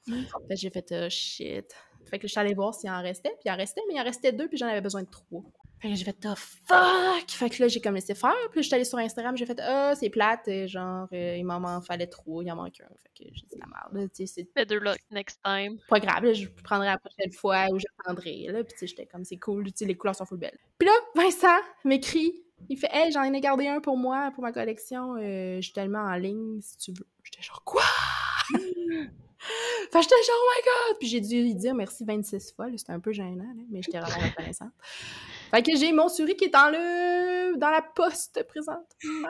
Fait 0.06 0.14
que 0.48 0.56
j'ai 0.56 0.70
fait 0.70 0.92
oh, 0.92 1.08
shit. 1.08 1.74
Fait 2.06 2.18
que 2.18 2.26
je 2.26 2.32
suis 2.32 2.40
allée 2.40 2.54
voir 2.54 2.74
s'il 2.74 2.90
en 2.90 3.02
restait, 3.02 3.30
puis 3.30 3.42
il 3.46 3.50
en 3.50 3.56
restait, 3.56 3.82
mais 3.88 3.94
il 3.94 4.00
en 4.00 4.04
restait 4.04 4.32
deux, 4.32 4.48
puis 4.48 4.58
j'en 4.58 4.66
avais 4.66 4.80
besoin 4.80 5.02
de 5.02 5.08
trois. 5.08 5.42
Fait 5.80 5.88
que 5.88 5.94
j'ai 5.94 6.04
fait, 6.04 6.26
oh 6.26 6.34
fuck! 6.36 7.30
Fait 7.30 7.48
que 7.48 7.62
là, 7.62 7.68
j'ai 7.68 7.80
comme 7.80 7.94
laissé 7.94 8.14
faire. 8.14 8.34
Puis 8.50 8.62
je 8.62 8.66
suis 8.66 8.74
allée 8.74 8.84
sur 8.84 8.98
Instagram, 8.98 9.34
j'ai 9.36 9.46
fait, 9.46 9.58
ah, 9.60 9.92
oh, 9.92 9.96
c'est 9.98 10.10
plate. 10.10 10.66
genre, 10.66 11.08
euh, 11.12 11.36
il 11.38 11.44
m'en 11.44 11.80
fallait 11.80 12.06
trop, 12.06 12.42
il 12.42 12.52
en 12.52 12.56
manque 12.56 12.80
un. 12.80 12.88
Fait 12.88 13.24
que 13.24 13.30
j'ai 13.32 13.46
dit 13.50 13.58
la 13.58 13.66
merde. 13.66 14.10
Tu 14.14 14.26
sais, 14.26 14.46
Better 14.54 14.78
luck 14.78 14.98
next 15.10 15.40
time. 15.42 15.78
Pas 15.88 16.00
grave, 16.00 16.32
je 16.34 16.48
prendrai 16.62 16.88
la 16.88 16.98
prochaine 16.98 17.32
fois 17.32 17.66
où 17.72 17.78
je 17.78 17.86
prendrai. 17.96 18.46
Là. 18.48 18.62
Puis 18.62 18.74
tu 18.74 18.78
sais, 18.80 18.86
j'étais 18.88 19.06
comme, 19.06 19.24
c'est 19.24 19.38
cool, 19.38 19.64
tu 19.66 19.72
sais, 19.76 19.84
les 19.86 19.96
couleurs 19.96 20.14
sont 20.14 20.26
full 20.26 20.38
belles. 20.38 20.58
Puis 20.78 20.86
là, 20.86 20.92
Vincent 21.14 21.60
m'écrit, 21.84 22.44
il 22.68 22.76
fait, 22.76 22.90
hey, 22.92 23.10
j'en 23.10 23.22
ai 23.22 23.40
gardé 23.40 23.66
un 23.66 23.80
pour 23.80 23.96
moi, 23.96 24.30
pour 24.34 24.42
ma 24.42 24.52
collection. 24.52 25.16
Euh, 25.16 25.56
je 25.56 25.62
suis 25.62 25.72
tellement 25.72 26.00
en 26.00 26.16
ligne, 26.16 26.60
si 26.60 26.76
tu 26.76 26.92
veux. 26.92 27.06
J'étais 27.22 27.42
genre, 27.42 27.64
quoi? 27.64 27.82
Fait 29.92 29.98
que 29.98 30.02
j'étais 30.02 30.14
genre, 30.14 30.36
oh 30.36 30.50
my 30.54 30.62
god! 30.64 30.98
Puis 30.98 31.08
j'ai 31.08 31.20
dû 31.20 31.42
lui 31.42 31.54
dire 31.54 31.74
merci 31.74 32.04
26 32.04 32.52
fois, 32.52 32.66
c'était 32.76 32.92
un 32.92 33.00
peu 33.00 33.12
gênant, 33.12 33.50
mais 33.70 33.80
j'étais 33.82 33.98
vraiment 33.98 34.28
reconnaissante. 34.28 34.72
Fait 35.50 35.62
que 35.62 35.76
j'ai 35.76 35.92
mon 35.92 36.08
souris 36.08 36.36
qui 36.36 36.44
est 36.44 36.48
dans 36.48 36.70
le 36.70 37.56
dans 37.58 37.70
la 37.70 37.82
poste 37.82 38.46
présentement. 38.46 39.28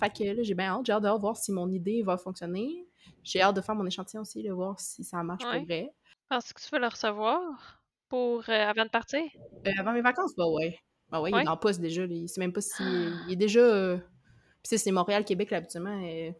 Fait 0.00 0.10
que 0.10 0.24
là, 0.24 0.42
j'ai 0.42 0.54
bien 0.54 0.74
hâte. 0.74 0.86
J'ai 0.86 0.92
hâte 0.92 1.02
de 1.02 1.20
voir 1.20 1.36
si 1.36 1.52
mon 1.52 1.70
idée 1.70 2.02
va 2.02 2.16
fonctionner. 2.16 2.86
J'ai 3.22 3.42
hâte 3.42 3.56
de 3.56 3.60
faire 3.60 3.74
mon 3.74 3.86
échantillon 3.86 4.22
aussi, 4.22 4.42
de 4.42 4.50
voir 4.50 4.80
si 4.80 5.04
ça 5.04 5.22
marche 5.22 5.42
pour 5.42 5.64
vrai. 5.64 5.92
Penses 6.28 6.52
que 6.52 6.60
tu 6.60 6.68
veux 6.72 6.80
le 6.80 6.88
recevoir 6.88 7.82
pour 8.08 8.48
euh, 8.48 8.52
avant 8.52 8.84
de 8.84 8.90
partir? 8.90 9.22
Euh, 9.66 9.70
avant 9.78 9.92
mes 9.92 10.00
vacances, 10.00 10.34
bah 10.36 10.48
ouais. 10.48 10.78
Bah 11.10 11.20
ouais, 11.20 11.30
il 11.30 11.38
est 11.38 11.44
dans 11.44 11.50
la 11.50 11.56
poste 11.56 11.80
déjà. 11.80 12.04
Il 12.04 12.28
sait 12.28 12.40
même 12.40 12.52
pas 12.52 12.60
si. 12.60 12.82
Il 13.26 13.32
est 13.32 13.36
déjà. 13.36 13.60
Euh... 13.60 13.98
Puis 14.62 14.78
c'est 14.78 14.90
Montréal-Québec, 14.90 15.50
là, 15.50 15.58
habituellement. 15.58 16.00
Et... 16.00 16.34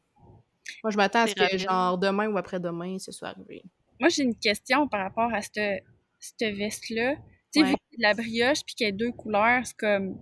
Moi, 0.85 0.91
je 0.91 0.97
m'attends 0.97 1.23
à 1.23 1.27
ce 1.27 1.35
que, 1.35 1.59
genre, 1.59 1.97
demain 1.99 2.29
ou 2.29 2.37
après-demain, 2.37 2.99
ce 2.99 3.13
soit 3.13 3.29
arrivé. 3.29 3.63
Moi, 3.99 4.09
j'ai 4.09 4.23
une 4.23 4.37
question 4.37 4.89
par 4.89 5.01
rapport 5.03 5.33
à 5.33 5.41
cette, 5.43 5.85
cette 6.19 6.55
veste-là. 6.57 7.17
Tu 7.53 7.65
sais, 7.65 7.73
de 7.73 8.03
la 8.03 8.15
brioche 8.15 8.65
puis 8.65 8.75
qu'il 8.75 8.87
y 8.87 8.91
a 8.91 8.93
deux 8.93 9.13
couleurs, 9.13 9.67
c'est 9.67 9.77
comme 9.77 10.19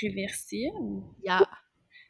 réversible. 0.00 1.02
Yeah. 1.24 1.48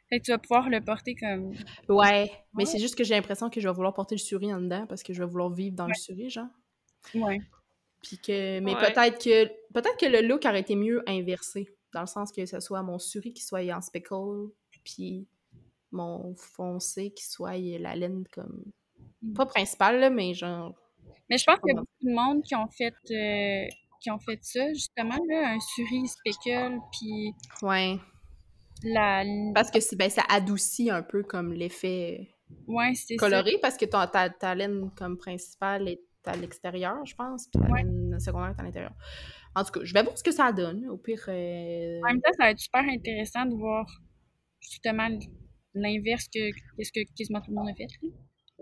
Fait 0.09 0.19
que 0.19 0.25
tu 0.25 0.31
vas 0.31 0.37
pouvoir 0.37 0.69
le 0.69 0.81
porter 0.81 1.15
comme. 1.15 1.53
Ouais, 1.89 2.31
mais 2.53 2.65
c'est 2.65 2.79
juste 2.79 2.95
que 2.95 3.03
j'ai 3.03 3.15
l'impression 3.15 3.49
que 3.49 3.59
je 3.59 3.67
vais 3.67 3.73
vouloir 3.73 3.93
porter 3.93 4.15
le 4.15 4.19
souris 4.19 4.53
en 4.53 4.61
dedans 4.61 4.85
parce 4.87 5.01
que 5.01 5.13
je 5.13 5.23
vais 5.23 5.29
vouloir 5.29 5.49
vivre 5.49 5.75
dans 5.75 5.87
le 5.87 5.93
souris, 5.93 6.29
genre. 6.29 6.49
Ouais. 7.15 7.41
Puis 8.03 8.17
que. 8.17 8.59
Mais 8.59 8.75
peut-être 8.75 9.23
que. 9.23 9.45
Peut-être 9.73 9.97
que 9.97 10.05
le 10.05 10.27
look 10.27 10.45
aurait 10.45 10.59
été 10.59 10.75
mieux 10.75 11.01
inversé. 11.07 11.67
Dans 11.93 12.01
le 12.01 12.07
sens 12.07 12.31
que 12.31 12.45
ce 12.45 12.59
soit 12.59 12.81
mon 12.83 12.99
souris 12.99 13.33
qui 13.33 13.43
soit 13.43 13.71
en 13.73 13.81
speckle, 13.81 14.49
puis 14.83 15.27
mon 15.91 16.35
foncé 16.35 17.11
qui 17.11 17.25
soit 17.25 17.57
la 17.57 17.95
laine 17.95 18.23
comme. 18.31 18.65
Mm. 19.21 19.33
Pas 19.33 19.45
principale, 19.45 19.99
là, 19.99 20.09
mais 20.09 20.33
genre. 20.33 20.75
Mais 21.29 21.37
je 21.37 21.45
pense 21.45 21.59
qu'il 21.59 21.69
y 21.73 21.77
a 21.77 21.79
beaucoup 21.79 22.03
de 22.03 22.13
monde 22.13 22.43
qui 22.43 22.55
ont 22.55 22.67
fait. 22.67 22.93
Euh, 23.11 23.67
qui 24.03 24.11
ont 24.11 24.19
fait 24.19 24.39
ça, 24.41 24.67
justement, 24.73 25.17
là, 25.29 25.53
un 25.53 25.59
souris 25.59 26.07
speckle, 26.07 26.77
puis... 26.91 27.33
Ouais. 27.61 27.97
La... 28.83 29.23
Parce 29.55 29.71
que 29.71 29.95
ben, 29.95 30.09
ça 30.09 30.23
adoucit 30.29 30.89
un 30.89 31.01
peu 31.01 31.23
comme 31.23 31.53
l'effet 31.53 32.27
ouais, 32.67 32.93
c'est 32.95 33.15
coloré, 33.15 33.57
parce 33.61 33.77
que 33.77 33.85
ton, 33.85 34.05
ta, 34.07 34.29
ta, 34.29 34.53
laine 34.53 34.91
comme 34.95 35.17
principale 35.17 35.87
est 35.87 36.01
à 36.25 36.35
l'extérieur, 36.35 37.05
je 37.05 37.15
pense, 37.15 37.47
puis 37.47 37.61
la 37.61 37.77
laine 37.77 38.19
secondaire 38.19 38.53
est 38.57 38.59
à 38.59 38.63
l'intérieur. 38.63 38.93
En 39.55 39.63
tout 39.63 39.71
cas, 39.71 39.79
je 39.83 39.93
vais 39.93 40.03
voir 40.03 40.17
ce 40.17 40.23
que 40.23 40.31
ça 40.31 40.51
donne. 40.51 40.87
Au 40.87 40.97
pire... 40.97 41.23
Euh, 41.27 41.99
en 42.03 42.07
même 42.07 42.21
temps, 42.21 42.31
ça 42.37 42.45
va 42.45 42.51
être 42.51 42.59
super 42.59 42.83
intéressant 42.83 43.45
de 43.45 43.55
voir, 43.55 43.85
justement, 44.59 45.09
l'inverse 45.73 46.27
que, 46.27 46.51
ce 46.81 46.91
que 46.91 47.01
quasiment 47.15 47.41
tout 47.41 47.51
le 47.51 47.55
monde 47.55 47.69
a 47.69 47.75
fait. 47.75 47.87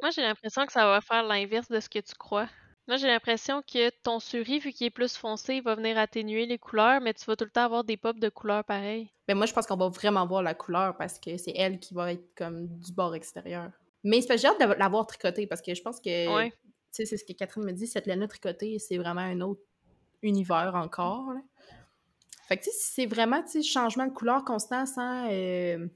Moi, 0.01 0.11
j'ai 0.11 0.21
l'impression 0.21 0.65
que 0.65 0.71
ça 0.71 0.85
va 0.85 1.01
faire 1.01 1.23
l'inverse 1.23 1.67
de 1.69 1.79
ce 1.79 1.89
que 1.89 1.99
tu 1.99 2.13
crois. 2.15 2.49
Moi, 2.91 2.97
j'ai 2.97 3.07
l'impression 3.07 3.61
que 3.61 3.89
ton 4.03 4.19
souris, 4.19 4.59
vu 4.59 4.73
qu'il 4.73 4.87
est 4.87 4.89
plus 4.89 5.15
foncé, 5.15 5.55
il 5.55 5.63
va 5.63 5.75
venir 5.75 5.97
atténuer 5.97 6.45
les 6.45 6.57
couleurs, 6.57 6.99
mais 6.99 7.13
tu 7.13 7.23
vas 7.23 7.37
tout 7.37 7.45
le 7.45 7.49
temps 7.49 7.63
avoir 7.63 7.85
des 7.85 7.95
pops 7.95 8.19
de 8.19 8.27
couleurs 8.27 8.65
pareilles. 8.65 9.09
Mais 9.29 9.33
ben, 9.33 9.37
moi, 9.37 9.45
je 9.45 9.53
pense 9.53 9.65
qu'on 9.65 9.77
va 9.77 9.87
vraiment 9.87 10.27
voir 10.27 10.43
la 10.43 10.53
couleur 10.53 10.97
parce 10.97 11.17
que 11.17 11.37
c'est 11.37 11.53
elle 11.55 11.79
qui 11.79 11.93
va 11.93 12.11
être 12.11 12.35
comme 12.35 12.67
du 12.67 12.91
bord 12.91 13.15
extérieur. 13.15 13.71
Mais 14.03 14.19
j'ai 14.19 14.45
hâte 14.45 14.59
de 14.59 14.73
l'avoir 14.73 15.07
tricoté 15.07 15.47
parce 15.47 15.61
que 15.61 15.73
je 15.73 15.81
pense 15.81 16.01
que, 16.01 16.35
ouais. 16.35 16.49
tu 16.49 16.57
sais, 16.91 17.05
c'est 17.05 17.15
ce 17.15 17.23
que 17.23 17.31
Catherine 17.31 17.63
me 17.63 17.71
dit, 17.71 17.87
cette 17.87 18.07
laine 18.07 18.27
tricotée, 18.27 18.77
c'est 18.77 18.97
vraiment 18.97 19.21
un 19.21 19.39
autre 19.39 19.61
univers 20.21 20.73
encore. 20.75 21.31
Fait 22.49 22.57
que, 22.57 22.63
tu 22.65 22.71
sais, 22.71 22.77
c'est 22.77 23.05
vraiment, 23.05 23.41
tu 23.41 23.51
sais, 23.51 23.63
changement 23.63 24.05
de 24.05 24.11
couleur 24.11 24.43
constant 24.43 24.85
sans 24.85 25.29
euh, 25.31 25.87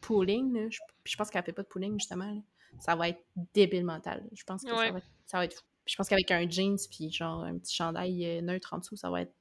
pooling, 0.00 0.70
je, 0.70 0.78
je 1.04 1.16
pense 1.18 1.28
qu'elle 1.28 1.44
fait 1.44 1.52
pas 1.52 1.64
de 1.64 1.68
pooling, 1.68 1.98
justement, 1.98 2.42
ça 2.80 2.96
va 2.96 3.10
être 3.10 3.22
débile 3.52 3.84
mental. 3.84 4.26
Je 4.32 4.42
pense 4.44 4.62
que 4.62 4.70
ça, 4.70 4.74
va 4.74 4.86
être, 4.86 5.06
ça 5.26 5.36
va 5.36 5.44
être 5.44 5.54
fou 5.54 5.64
je 5.86 5.96
pense 5.96 6.08
qu'avec 6.08 6.30
un 6.30 6.48
jeans 6.48 6.78
puis 6.90 7.10
genre 7.10 7.42
un 7.42 7.58
petit 7.58 7.74
chandail 7.74 8.24
euh, 8.24 8.40
neutre 8.40 8.74
en 8.74 8.78
dessous, 8.78 8.96
ça 8.96 9.10
va 9.10 9.22
être 9.22 9.34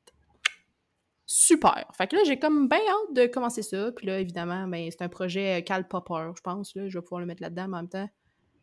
super. 1.26 1.86
Fait 1.94 2.08
que 2.08 2.16
là, 2.16 2.24
j'ai 2.26 2.40
comme 2.40 2.68
bien 2.68 2.80
hâte 2.80 3.16
de 3.16 3.26
commencer 3.28 3.62
ça. 3.62 3.92
Puis 3.92 4.08
là, 4.08 4.20
évidemment, 4.20 4.68
ben, 4.68 4.90
c'est 4.92 5.04
un 5.04 5.10
projet 5.10 5.60
euh, 5.60 5.62
Cal 5.62 5.88
pas 5.88 6.02
peur, 6.02 6.36
je 6.36 6.42
pense. 6.42 6.76
Là. 6.76 6.90
Je 6.90 6.98
vais 6.98 7.02
pouvoir 7.02 7.22
le 7.22 7.28
mettre 7.28 7.42
là-dedans, 7.42 7.66
en 7.66 7.68
même 7.68 7.90
temps, 7.90 8.10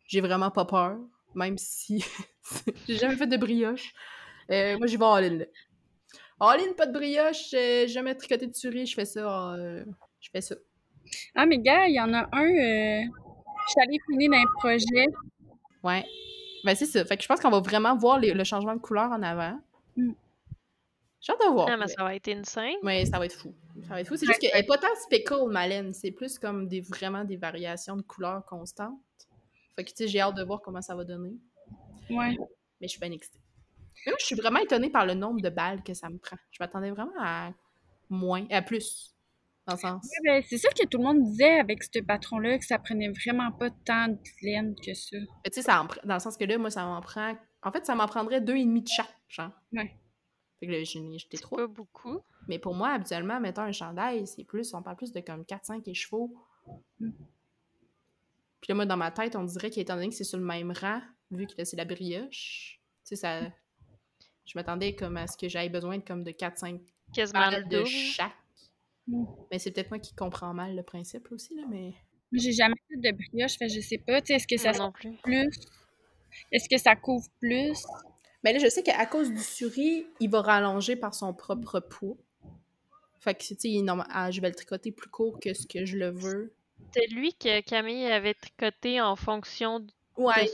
j'ai 0.05 0.21
vraiment 0.21 0.51
pas 0.51 0.65
peur, 0.65 0.97
même 1.35 1.57
si 1.57 2.03
j'ai 2.87 2.97
jamais 2.97 3.15
fait 3.15 3.27
de 3.27 3.37
brioche. 3.37 3.93
Euh, 4.51 4.77
moi, 4.77 4.87
j'y 4.87 4.97
vais 4.97 5.05
all-in, 5.05 5.37
là. 5.37 5.45
All-in, 6.41 6.73
pas 6.73 6.85
de 6.85 6.93
brioche, 6.93 7.49
j'ai 7.49 7.87
jamais 7.87 8.15
tricoté 8.15 8.47
de 8.47 8.55
souris, 8.55 8.85
je 8.85 8.95
fais 8.95 9.05
ça. 9.05 9.55
je 10.21 10.29
fais 10.31 10.39
ça. 10.41 10.55
Ah, 11.35 11.45
mais 11.45 11.59
gars, 11.59 11.87
il 11.87 11.95
y 11.95 11.99
en 11.99 12.13
a 12.13 12.29
un. 12.31 12.47
je 12.47 13.69
suis 13.69 13.81
allée 13.81 13.99
finir 14.07 14.31
dans 14.31 14.37
un 14.37 14.59
projet. 14.59 15.05
Ouais. 15.83 16.05
Ben, 16.63 16.75
c'est 16.75 16.85
ça. 16.85 17.05
Fait 17.05 17.17
que 17.17 17.23
je 17.23 17.27
pense 17.27 17.39
qu'on 17.39 17.49
va 17.49 17.59
vraiment 17.59 17.95
voir 17.95 18.19
le 18.19 18.43
changement 18.43 18.75
de 18.75 18.81
couleur 18.81 19.11
en 19.11 19.21
avant. 19.23 19.59
Mm. 19.95 20.11
J'ai 21.21 21.33
hâte 21.33 21.39
de 21.41 21.51
voir. 21.51 21.69
Non, 21.69 21.77
mais 21.77 21.87
ça 21.87 22.03
va 22.03 22.15
être 22.15 22.29
insane. 22.29 22.75
Oui, 22.81 23.05
ça 23.05 23.19
va 23.19 23.25
être 23.25 23.35
fou. 23.35 23.53
Ça 23.83 23.89
va 23.89 24.01
être 24.01 24.07
fou. 24.07 24.15
C'est 24.15 24.25
juste 24.25 24.39
qu'elle 24.39 24.53
n'est 24.53 24.65
pas 24.65 24.77
tant 24.77 24.87
speckle, 25.03 25.49
ma 25.49 25.67
laine. 25.67 25.93
C'est 25.93 26.11
plus 26.11 26.39
comme 26.39 26.67
des, 26.67 26.81
vraiment 26.81 27.25
des 27.25 27.35
variations 27.35 27.97
de 27.97 28.01
couleurs 28.01 28.45
constantes. 28.45 28.99
Fait 29.75 29.83
que, 29.83 29.89
tu 29.89 29.97
sais, 29.97 30.07
j'ai 30.07 30.21
hâte 30.21 30.35
de 30.35 30.43
voir 30.43 30.61
comment 30.61 30.81
ça 30.81 30.95
va 30.95 31.03
donner. 31.03 31.35
Ouais. 32.09 32.37
Mais 32.79 32.87
je 32.87 32.91
suis 32.91 32.99
bien 32.99 33.11
excitée. 33.11 33.39
Mais 34.05 34.11
moi, 34.11 34.17
je 34.19 34.25
suis 34.25 34.35
vraiment 34.35 34.59
étonnée 34.59 34.89
par 34.89 35.05
le 35.05 35.13
nombre 35.13 35.41
de 35.41 35.49
balles 35.49 35.83
que 35.83 35.93
ça 35.93 36.09
me 36.09 36.17
prend. 36.17 36.37
Je 36.51 36.57
m'attendais 36.61 36.91
vraiment 36.91 37.11
à 37.19 37.51
moins, 38.09 38.45
à 38.49 38.61
plus. 38.61 39.13
Ben, 40.23 40.43
c'est 40.47 40.57
ça 40.57 40.69
que 40.69 40.85
tout 40.87 40.97
le 40.97 41.03
monde 41.03 41.23
disait 41.23 41.59
avec 41.59 41.83
ce 41.83 41.99
patron-là, 41.99 42.57
que 42.57 42.65
ça 42.65 42.79
prenait 42.79 43.09
vraiment 43.09 43.51
pas 43.51 43.69
tant 43.85 44.07
de 44.07 44.17
laine 44.41 44.75
que 44.75 44.93
ça. 44.93 45.17
Tu 45.45 45.51
sais, 45.51 45.61
ça 45.61 45.87
dans 46.03 46.13
le 46.15 46.19
sens 46.19 46.37
que 46.37 46.45
là, 46.45 46.57
moi, 46.57 46.69
ça 46.69 46.85
m'en 46.85 47.01
prend. 47.01 47.35
En 47.61 47.71
fait, 47.71 47.85
ça 47.85 47.95
m'en 47.95 48.07
prendrait 48.07 48.41
deux 48.41 48.55
et 48.55 48.65
demi 48.65 48.81
de 48.81 48.87
chaque, 48.87 49.13
genre. 49.27 49.51
Ouais. 49.73 49.97
Fait 50.59 50.67
que 50.67 50.71
là, 50.71 50.83
j'étais 50.83 51.37
trop. 51.37 51.55
pas 51.55 51.67
beaucoup. 51.67 52.19
Mais 52.47 52.59
pour 52.59 52.73
moi, 52.73 52.89
habituellement, 52.89 53.39
mettons 53.39 53.61
un 53.61 53.71
chandail, 53.71 54.27
c'est 54.27 54.43
plus, 54.43 54.73
on 54.73 54.81
parle 54.81 54.97
plus 54.97 55.11
de 55.11 55.19
comme 55.21 55.43
4-5 55.43 55.93
chevaux. 55.93 56.35
Mm. 56.99 57.11
Puis 58.61 58.69
là, 58.69 58.75
moi, 58.75 58.85
dans 58.85 58.97
ma 58.97 59.11
tête, 59.11 59.35
on 59.35 59.43
dirait 59.43 59.69
qu'étant 59.69 59.95
donné 59.95 60.09
que 60.09 60.15
c'est 60.15 60.23
sur 60.23 60.37
le 60.37 60.43
même 60.43 60.71
rang, 60.71 61.01
vu 61.31 61.47
que 61.47 61.53
là, 61.57 61.65
c'est 61.65 61.77
la 61.77 61.85
brioche, 61.85 62.81
tu 63.05 63.09
sais, 63.09 63.15
ça. 63.15 63.41
Je 64.45 64.57
m'attendais 64.57 64.95
comme 64.95 65.15
à 65.15 65.27
ce 65.27 65.37
que 65.37 65.47
j'aille 65.47 65.69
besoin 65.69 65.99
de 65.99 66.03
comme 66.03 66.23
de 66.23 66.31
4-5 66.31 66.81
Quasiment 67.13 67.51
de 67.69 67.85
chaque. 67.85 68.33
Mais 69.51 69.59
c'est 69.59 69.71
peut-être 69.71 69.89
moi 69.89 69.99
qui 69.99 70.13
comprends 70.13 70.53
mal 70.53 70.75
le 70.75 70.83
principe 70.83 71.31
aussi, 71.31 71.55
là, 71.55 71.63
mais. 71.69 71.93
J'ai 72.31 72.51
jamais 72.51 72.75
fait 72.87 72.97
de 72.97 73.15
brioche, 73.15 73.57
fait 73.57 73.69
je 73.69 73.79
sais 73.79 73.97
pas. 73.97 74.19
Est-ce 74.19 74.47
que 74.47 74.57
ça 74.57 74.71
non 74.73 74.91
plus. 74.91 75.15
plus? 75.23 75.49
Est-ce 76.51 76.69
que 76.69 76.77
ça 76.77 76.95
couvre 76.95 77.27
plus? 77.39 77.83
Mais 78.43 78.53
là, 78.53 78.59
je 78.59 78.69
sais 78.69 78.83
qu'à 78.83 79.05
cause 79.05 79.31
du 79.31 79.41
souris, 79.41 80.05
il 80.19 80.29
va 80.29 80.41
rallonger 80.41 80.95
par 80.95 81.13
son 81.13 81.33
propre 81.33 81.79
poids. 81.79 82.17
Fait 83.19 83.33
que, 83.33 83.43
tu 83.43 83.55
sais, 83.55 83.85
ah, 84.09 84.31
je 84.31 84.39
vais 84.39 84.49
le 84.49 84.55
tricoter 84.55 84.91
plus 84.91 85.09
court 85.09 85.39
que 85.39 85.53
ce 85.53 85.67
que 85.67 85.85
je 85.85 85.97
le 85.97 86.09
veux. 86.09 86.53
C'est 86.93 87.07
lui 87.07 87.33
que 87.33 87.61
Camille 87.61 88.05
avait 88.05 88.33
tricoté 88.33 89.01
en 89.01 89.15
fonction 89.15 89.81
de 89.81 89.91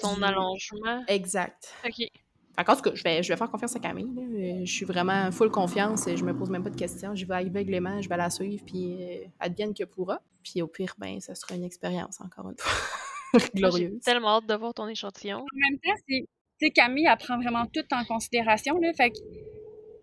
son 0.02 0.22
allongement. 0.22 1.04
Exact. 1.08 1.74
OK. 1.86 2.10
En 2.58 2.76
tout 2.76 2.82
cas, 2.82 2.92
je 2.96 3.04
vais, 3.04 3.22
je 3.24 3.30
vais 3.30 3.38
faire 3.38 3.50
confiance 3.52 3.76
à 3.76 3.80
Camille. 3.80 4.08
là. 4.16 4.22
Euh, 4.22 4.66
Je 4.66 4.72
suis 4.72 4.86
vraiment 4.86 5.32
full 5.32 5.52
confiance. 5.52 6.08
et 6.08 6.16
Je 6.18 6.24
me 6.24 6.34
pose 6.36 6.50
même 6.50 6.64
pas 6.64 6.70
de 6.70 6.78
questions. 6.78 7.16
Je 7.16 7.26
vais 7.26 7.36
aveuglément, 7.36 8.02
je 8.02 8.08
vais 8.10 8.18
la 8.18 8.30
suivre, 8.30 8.64
puis 8.66 8.98
euh, 9.04 9.26
advienne 9.40 9.74
que 9.74 9.84
pourra. 9.84 10.22
Puis 10.44 10.62
au 10.62 10.68
pire, 10.68 10.94
ben, 10.98 11.20
ça 11.20 11.36
sera 11.36 11.56
une 11.56 11.64
expérience, 11.64 12.20
encore 12.22 12.50
une 12.50 12.58
fois. 12.58 12.72
Moi, 13.34 13.42
J'ai 13.54 13.60
Glorieuse. 13.62 14.02
tellement 14.02 14.38
hâte 14.38 14.46
de 14.48 14.54
voir 14.56 14.74
ton 14.74 14.88
échantillon. 14.88 15.40
En 15.40 15.70
même 15.70 15.80
temps, 15.80 16.02
c'est, 16.08 16.22
tu 16.60 16.68
sais, 16.68 16.72
Camille, 16.72 17.08
elle 17.12 17.18
prend 17.18 17.38
vraiment 17.38 17.66
tout 17.66 17.84
en 17.92 18.06
considération, 18.06 18.78
là. 18.80 18.94
Fait 18.94 19.10
que 19.10 19.18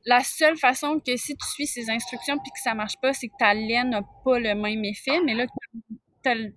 la 0.04 0.20
seule 0.22 0.56
façon 0.56 0.98
que 1.00 1.16
si 1.16 1.34
tu 1.36 1.46
suis 1.46 1.66
ses 1.66 1.88
instructions 1.88 2.36
puis 2.38 2.50
que 2.50 2.60
ça 2.62 2.74
marche 2.74 2.96
pas, 3.00 3.12
c'est 3.14 3.28
que 3.28 3.34
ta 3.38 3.54
laine 3.54 3.90
n'a 3.90 4.02
pas 4.24 4.38
le 4.38 4.54
même 4.54 4.84
effet, 4.84 5.20
mais 5.24 5.32
là, 5.34 5.46
t'as, 6.22 6.34
le- 6.34 6.52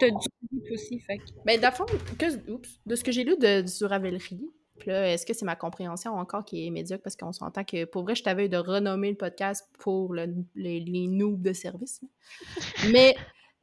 t'as 0.00 0.10
du 0.10 0.72
aussi, 0.74 0.98
fait 1.00 1.18
que... 1.18 1.22
Ben, 1.46 1.60
fond, 1.72 1.86
que- 2.18 2.50
oups, 2.50 2.80
de 2.84 2.94
ce 2.96 3.04
que 3.04 3.12
j'ai 3.12 3.22
lu 3.24 3.36
de, 3.38 3.62
du 3.62 3.84
Ravelry, 3.84 4.40
puis 4.78 4.90
là, 4.90 5.12
est-ce 5.12 5.24
que 5.26 5.32
c'est 5.34 5.44
ma 5.44 5.56
compréhension 5.56 6.14
encore 6.14 6.44
qui 6.44 6.66
est 6.66 6.70
médiocre? 6.70 7.02
Parce 7.02 7.16
qu'on 7.16 7.32
s'entend 7.32 7.64
que 7.64 7.84
pour 7.84 8.02
vrai, 8.02 8.14
je 8.14 8.22
t'avais 8.22 8.48
de 8.48 8.56
renommer 8.56 9.10
le 9.10 9.16
podcast 9.16 9.68
pour 9.78 10.12
le- 10.14 10.34
les, 10.54 10.80
les 10.80 11.06
noobs 11.06 11.40
de 11.42 11.52
service. 11.52 12.00
Mais, 12.92 13.14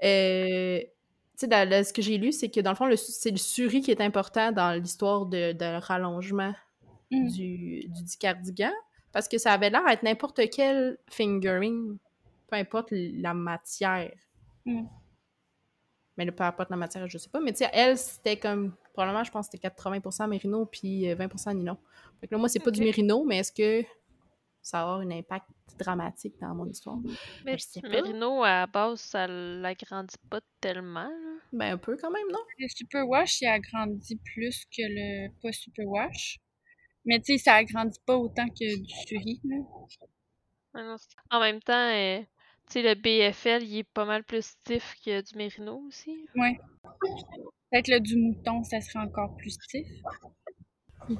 euh, 0.03 0.80
tu 1.39 1.47
sais, 1.47 1.84
ce 1.84 1.93
que 1.93 2.01
j'ai 2.01 2.18
lu, 2.18 2.32
c'est 2.32 2.49
que 2.49 2.59
dans 2.59 2.72
le 2.72 2.76
fond, 2.76 2.89
c'est 2.95 3.32
le 3.32 3.38
suri 3.38 3.82
qui 3.82 3.91
est 3.91 4.01
important 4.01 4.51
dans 4.51 4.72
l'histoire 4.80 5.26
de, 5.26 5.51
de 5.53 5.80
rallongement 5.80 6.53
Mm. 7.14 7.28
du, 7.30 7.80
du 7.88 8.68
parce 9.11 9.28
que 9.28 9.38
ça 9.38 9.53
avait 9.53 9.70
l'air 9.70 9.86
d'être 9.86 10.03
n'importe 10.03 10.41
quel 10.49 10.97
fingering, 11.09 11.97
peu 12.49 12.55
importe 12.55 12.89
la 12.91 13.34
matière. 13.34 14.14
Mm. 14.66 14.86
Mais 16.18 16.26
le 16.26 16.32
peu 16.32 16.43
importe 16.43 16.70
la 16.70 16.78
matière, 16.78 17.07
je 17.07 17.18
sais 17.18 17.30
pas. 17.30 17.39
Mais 17.39 17.51
tu 17.51 17.59
sais, 17.59 17.70
elle, 17.74 17.97
c'était 17.97 18.38
comme, 18.38 18.76
probablement, 18.93 19.24
je 19.24 19.32
pense 19.32 19.47
que 19.47 19.57
c'était 19.57 19.68
80% 19.68 20.28
mérino 20.28 20.66
puis 20.66 21.09
euh, 21.09 21.16
20% 21.16 21.55
nylon. 21.55 21.78
Fait 22.20 22.28
que 22.28 22.36
là, 22.36 22.39
moi, 22.39 22.49
c'est 22.49 22.59
pas 22.59 22.72
du 22.72 22.82
mérino, 22.82 23.24
mais 23.26 23.39
est-ce 23.39 23.51
que 23.51 23.88
ça 24.61 24.78
va 24.78 24.84
avoir 24.84 24.99
un 25.01 25.11
impact 25.11 25.47
dramatique 25.78 26.36
dans 26.39 26.53
mon 26.55 26.68
histoire? 26.68 26.97
Mais 27.45 27.57
je 27.57 27.64
sais 27.64 27.82
pas. 27.82 27.89
Merino, 27.89 28.43
à 28.43 28.61
la 28.61 28.68
base, 28.68 29.01
ça 29.01 29.28
l'agrandit 29.28 30.16
pas 30.30 30.39
tellement. 30.61 31.09
là. 31.09 31.34
Ben, 31.51 31.74
un 31.74 31.78
peu 31.78 31.97
quand 31.97 32.11
même, 32.11 32.28
non? 32.32 32.39
Le 32.59 32.68
superwash, 32.70 33.41
il 33.41 33.47
agrandit 33.47 34.20
plus 34.34 34.66
que 34.66 34.82
le 34.82 35.30
pas 35.41 35.51
superwash. 35.51 36.39
Mais 37.05 37.20
tu 37.20 37.34
sais, 37.34 37.43
ça 37.43 37.55
agrandit 37.55 37.99
pas 38.05 38.16
autant 38.16 38.47
que 38.47 38.78
du 38.78 38.93
suri, 39.07 39.41
là. 39.43 39.57
En 41.30 41.39
même 41.39 41.61
temps, 41.61 41.74
euh, 41.74 42.22
tu 42.68 42.74
sais, 42.74 42.82
le 42.82 42.95
BFL, 42.95 43.64
il 43.64 43.80
est 43.80 43.84
pas 43.84 44.05
mal 44.05 44.24
plus 44.24 44.45
stiff 44.45 44.95
que 45.05 45.22
du 45.22 45.38
Merino 45.38 45.84
aussi. 45.88 46.26
Ouais. 46.36 46.59
Peut-être 47.72 47.88
le 47.88 47.99
du 47.99 48.16
mouton, 48.18 48.64
ça 48.64 48.82
serait 48.82 48.99
encore 48.99 49.36
plus 49.38 49.51
stiff. 49.51 49.88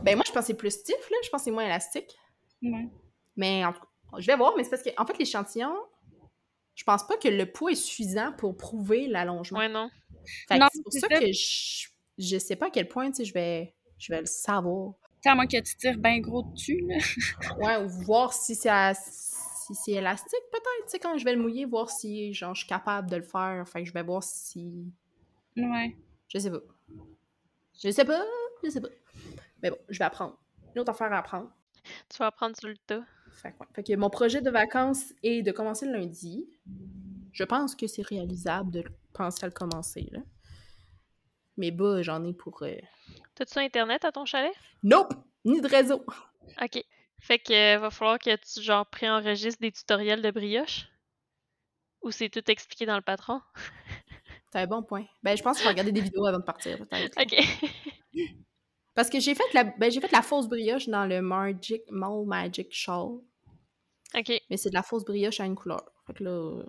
Ben, 0.04 0.16
moi, 0.16 0.24
je 0.26 0.32
pense 0.32 0.42
que 0.42 0.48
c'est 0.48 0.54
plus 0.58 0.72
stiff, 0.72 1.10
là. 1.10 1.18
Je 1.24 1.30
pense 1.30 1.42
que 1.42 1.46
c'est 1.46 1.52
moins 1.52 1.66
élastique. 1.66 2.10
Ouais. 2.62 2.88
Mais 3.36 3.66
en 3.66 3.74
tout 3.74 3.82
cas, 3.82 4.20
je 4.20 4.28
vais 4.28 4.36
voir, 4.38 4.54
mais 4.56 4.64
c'est 4.64 4.70
parce 4.70 4.84
que, 4.84 4.90
en 4.98 5.06
fait, 5.06 5.18
l'échantillon, 5.18 5.76
je 6.76 6.84
pense 6.84 7.06
pas 7.06 7.18
que 7.18 7.28
le 7.28 7.46
poids 7.52 7.72
est 7.72 7.76
suffisant 7.76 8.32
pour 8.38 8.56
prouver 8.56 9.08
l'allongement. 9.08 9.60
Ouais, 9.60 9.70
non. 9.70 9.90
Fait 10.48 10.58
Non, 10.58 10.68
c'est 10.72 10.82
pour 10.84 10.94
ça 10.94 11.00
ça. 11.02 11.20
que 11.20 11.32
je, 11.32 11.88
je 12.18 12.38
sais 12.38 12.56
pas 12.56 12.68
à 12.68 12.70
quel 12.70 12.88
point, 12.88 13.10
tu 13.10 13.18
sais, 13.18 13.26
je 13.26 13.34
vais, 13.34 13.76
je 13.98 14.14
vais 14.14 14.22
le 14.22 14.26
savoir. 14.26 14.94
Tu 15.02 15.08
sais, 15.24 15.30
à 15.30 15.36
moins 15.36 15.48
que 15.48 15.58
tu 15.58 15.76
tires 15.76 15.98
bien 15.98 16.20
gros 16.20 16.44
dessus, 16.44 16.82
là. 16.88 16.98
Ouais, 17.58 17.84
ou 17.84 17.90
voir 18.06 18.32
si 18.34 18.56
c'est 18.56 18.70
à- 18.70 18.94
si 19.66 19.76
c'est 19.76 19.92
élastique, 19.94 20.40
peut-être, 20.52 20.86
tu 20.86 20.90
sais, 20.92 21.00
quand 21.00 21.18
je 21.18 21.24
vais 21.26 21.34
le 21.36 21.42
mouiller, 21.42 21.66
voir 21.66 21.90
si, 21.90 22.34
genre, 22.34 22.54
je 22.54 22.60
suis 22.62 22.68
capable 22.70 23.10
de 23.10 23.18
le 23.18 23.24
faire. 23.24 23.68
Fait 23.68 23.82
que 23.84 23.88
je 23.90 23.94
vais 23.94 24.04
voir 24.04 24.24
si... 24.24 24.92
Ouais. 25.58 25.96
Je 26.28 26.40
sais 26.40 26.52
pas. 26.52 26.62
Je 27.84 27.92
sais 27.92 28.06
pas, 28.06 28.24
je 28.64 28.70
sais 28.70 28.82
pas. 28.82 28.90
Mais 29.62 29.70
bon, 29.70 29.78
je 29.90 29.98
vais 30.00 30.06
apprendre. 30.06 30.38
Une 30.76 30.82
autre 30.82 30.92
affaire 30.92 31.12
à 31.14 31.20
apprendre. 31.20 31.50
Tu 32.10 32.18
vas 32.18 32.28
apprendre 32.28 32.56
sur 32.58 32.70
le 32.70 32.78
tas. 32.78 33.04
Fait 33.32 33.52
que, 33.52 33.58
ouais. 33.60 33.68
Fait 33.74 33.84
que 33.84 33.96
mon 33.96 34.10
projet 34.10 34.42
de 34.42 34.50
vacances 34.50 35.14
est 35.24 35.42
de 35.42 35.52
commencer 35.52 35.86
le 35.86 35.94
lundi. 35.94 36.48
Je 37.32 37.44
pense 37.44 37.76
que 37.76 37.88
c'est 37.88 38.04
réalisable 38.04 38.72
de 38.72 38.84
penser 39.14 39.44
à 39.44 39.48
le 39.48 39.54
commencer, 39.54 40.08
là. 40.12 40.20
Mais 41.58 41.72
bah, 41.72 42.02
j'en 42.02 42.24
ai 42.26 42.34
pour... 42.34 42.64
euh, 42.64 42.76
T'as-tu 43.36 43.60
Internet 43.60 44.06
à 44.06 44.12
ton 44.12 44.26
chalet? 44.26 44.54
Nope! 44.82 45.14
Ni 45.46 45.62
de 45.62 45.68
réseau! 45.68 46.04
Ok. 46.62 46.84
Fait 47.26 47.40
que 47.40 47.54
euh, 47.76 47.80
va 47.80 47.90
falloir 47.90 48.20
que 48.20 48.36
tu, 48.36 48.62
genre, 48.62 48.86
préenregistres 48.86 49.62
des 49.62 49.72
tutoriels 49.72 50.22
de 50.22 50.30
brioche? 50.30 50.88
Ou 52.02 52.12
c'est 52.12 52.30
tout 52.30 52.44
expliqué 52.52 52.86
dans 52.86 52.98
le 52.98 53.02
patron? 53.02 53.40
C'est 54.52 54.60
un 54.60 54.68
bon 54.68 54.84
point. 54.84 55.06
Ben, 55.24 55.36
je 55.36 55.42
pense 55.42 55.58
qu'il 55.58 55.64
faut 55.64 55.70
regarder 55.70 55.92
des 55.92 56.02
vidéos 56.02 56.26
avant 56.28 56.38
de 56.38 56.44
partir, 56.44 56.78
peut-être. 56.78 57.18
Ok. 57.20 57.34
Parce 58.94 59.10
que 59.10 59.20
j'ai 59.20 59.34
fait 59.34 59.52
la 59.54 59.64
ben, 59.64 59.90
j'ai 59.90 60.00
fait 60.00 60.12
la 60.12 60.22
fausse 60.22 60.48
brioche 60.48 60.88
dans 60.88 61.06
le 61.08 61.22
Magic 61.24 61.82
Mall 61.90 62.28
Magic 62.28 62.68
Shawl, 62.72 63.22
ok. 64.16 64.42
mais 64.50 64.58
c'est 64.58 64.70
de 64.70 64.76
la 64.76 64.84
fausse 64.84 65.04
brioche 65.04 65.40
à 65.40 65.46
une 65.46 65.56
couleur. 65.56 65.84
Fait 66.06 66.14
que 66.14 66.24
là, 66.24 66.62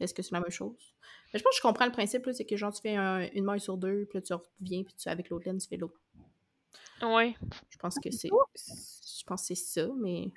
est-ce 0.00 0.14
que 0.14 0.22
c'est 0.22 0.32
la 0.32 0.40
même 0.40 0.50
chose? 0.50 0.94
Mais 1.34 1.38
je 1.38 1.44
pense 1.44 1.50
que 1.52 1.58
je 1.58 1.62
comprends 1.62 1.84
le 1.84 1.92
principe, 1.92 2.26
c'est 2.32 2.46
que 2.46 2.56
genre 2.56 2.72
tu 2.72 2.80
fais 2.80 2.96
un- 2.96 3.28
une 3.34 3.44
maille 3.44 3.60
sur 3.60 3.76
deux, 3.76 4.06
puis 4.08 4.16
là 4.18 4.22
tu 4.22 4.32
reviens, 4.32 4.84
puis 4.84 4.94
tu, 4.94 5.08
avec 5.10 5.28
l'autre 5.28 5.44
laine, 5.44 5.58
tu 5.58 5.68
fais 5.68 5.76
l'autre. 5.76 6.00
Ouais. 7.02 7.34
Je 7.70 7.78
pense 7.78 7.96
que 7.96 8.10
c'est. 8.10 8.28
Je 8.28 9.24
pense 9.24 9.40
que 9.40 9.54
c'est 9.54 9.54
ça, 9.54 9.88
mais 9.98 10.30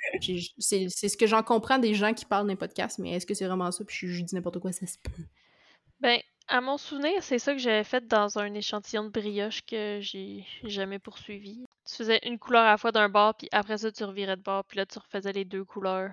c'est 0.59 0.87
c'est 0.89 1.09
ce 1.09 1.17
que 1.17 1.27
j'en 1.27 1.43
comprends 1.43 1.77
des 1.77 1.93
gens 1.93 2.13
qui 2.13 2.25
parlent 2.25 2.47
d'un 2.47 2.55
podcast, 2.55 2.97
mais 2.97 3.11
est-ce 3.11 3.25
que 3.25 3.33
c'est 3.33 3.45
vraiment 3.45 3.71
ça? 3.71 3.83
Puis 3.85 3.95
je, 3.95 4.07
je 4.07 4.23
dis 4.23 4.35
n'importe 4.35 4.59
quoi, 4.59 4.71
ça 4.71 4.87
se 4.87 4.97
peut. 4.97 5.23
Ben, 5.99 6.19
à 6.47 6.61
mon 6.61 6.77
souvenir, 6.77 7.21
c'est 7.21 7.37
ça 7.37 7.53
que 7.53 7.59
j'avais 7.59 7.83
fait 7.83 8.07
dans 8.07 8.39
un 8.39 8.53
échantillon 8.53 9.03
de 9.03 9.09
brioche 9.09 9.63
que 9.65 9.99
j'ai 10.01 10.45
jamais 10.63 10.97
poursuivi. 10.97 11.63
Tu 11.85 11.95
faisais 11.95 12.19
une 12.23 12.39
couleur 12.39 12.63
à 12.63 12.71
la 12.71 12.77
fois 12.77 12.91
d'un 12.91 13.09
bord, 13.09 13.35
puis 13.35 13.47
après 13.51 13.77
ça, 13.77 13.91
tu 13.91 14.03
revirais 14.03 14.35
de 14.35 14.41
bord, 14.41 14.63
puis 14.65 14.77
là, 14.77 14.85
tu 14.85 14.97
refaisais 14.97 15.31
les 15.31 15.45
deux 15.45 15.63
couleurs. 15.63 16.11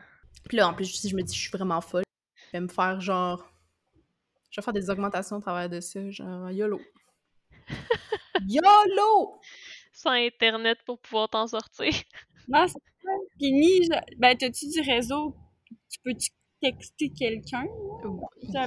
Puis 0.48 0.58
là, 0.58 0.68
en 0.68 0.74
plus, 0.74 0.86
si 0.86 1.08
je 1.08 1.16
me 1.16 1.22
dis 1.22 1.34
je 1.34 1.40
suis 1.40 1.50
vraiment 1.50 1.80
folle, 1.80 2.04
je 2.36 2.52
vais 2.52 2.60
me 2.60 2.68
faire 2.68 3.00
genre. 3.00 3.48
Je 4.50 4.60
vais 4.60 4.64
faire 4.64 4.74
des 4.74 4.90
augmentations 4.90 5.36
au 5.36 5.40
travers 5.40 5.68
de 5.68 5.80
ça, 5.80 6.10
genre 6.10 6.50
YOLO. 6.50 6.80
YOLO! 8.46 9.40
Sans 9.98 10.10
Internet 10.10 10.78
pour 10.84 11.00
pouvoir 11.00 11.28
t'en 11.30 11.46
sortir. 11.46 11.88
Non, 12.48 12.64
c'est 12.68 12.74
ça. 12.74 13.10
Puis 13.40 13.50
ni, 13.52 13.84
genre- 13.86 14.00
ben, 14.18 14.36
t'as-tu 14.36 14.68
du 14.68 14.80
réseau? 14.80 15.34
Tu 15.90 15.98
peux-tu 16.04 16.28
texter 16.62 17.10
quelqu'un? 17.10 17.64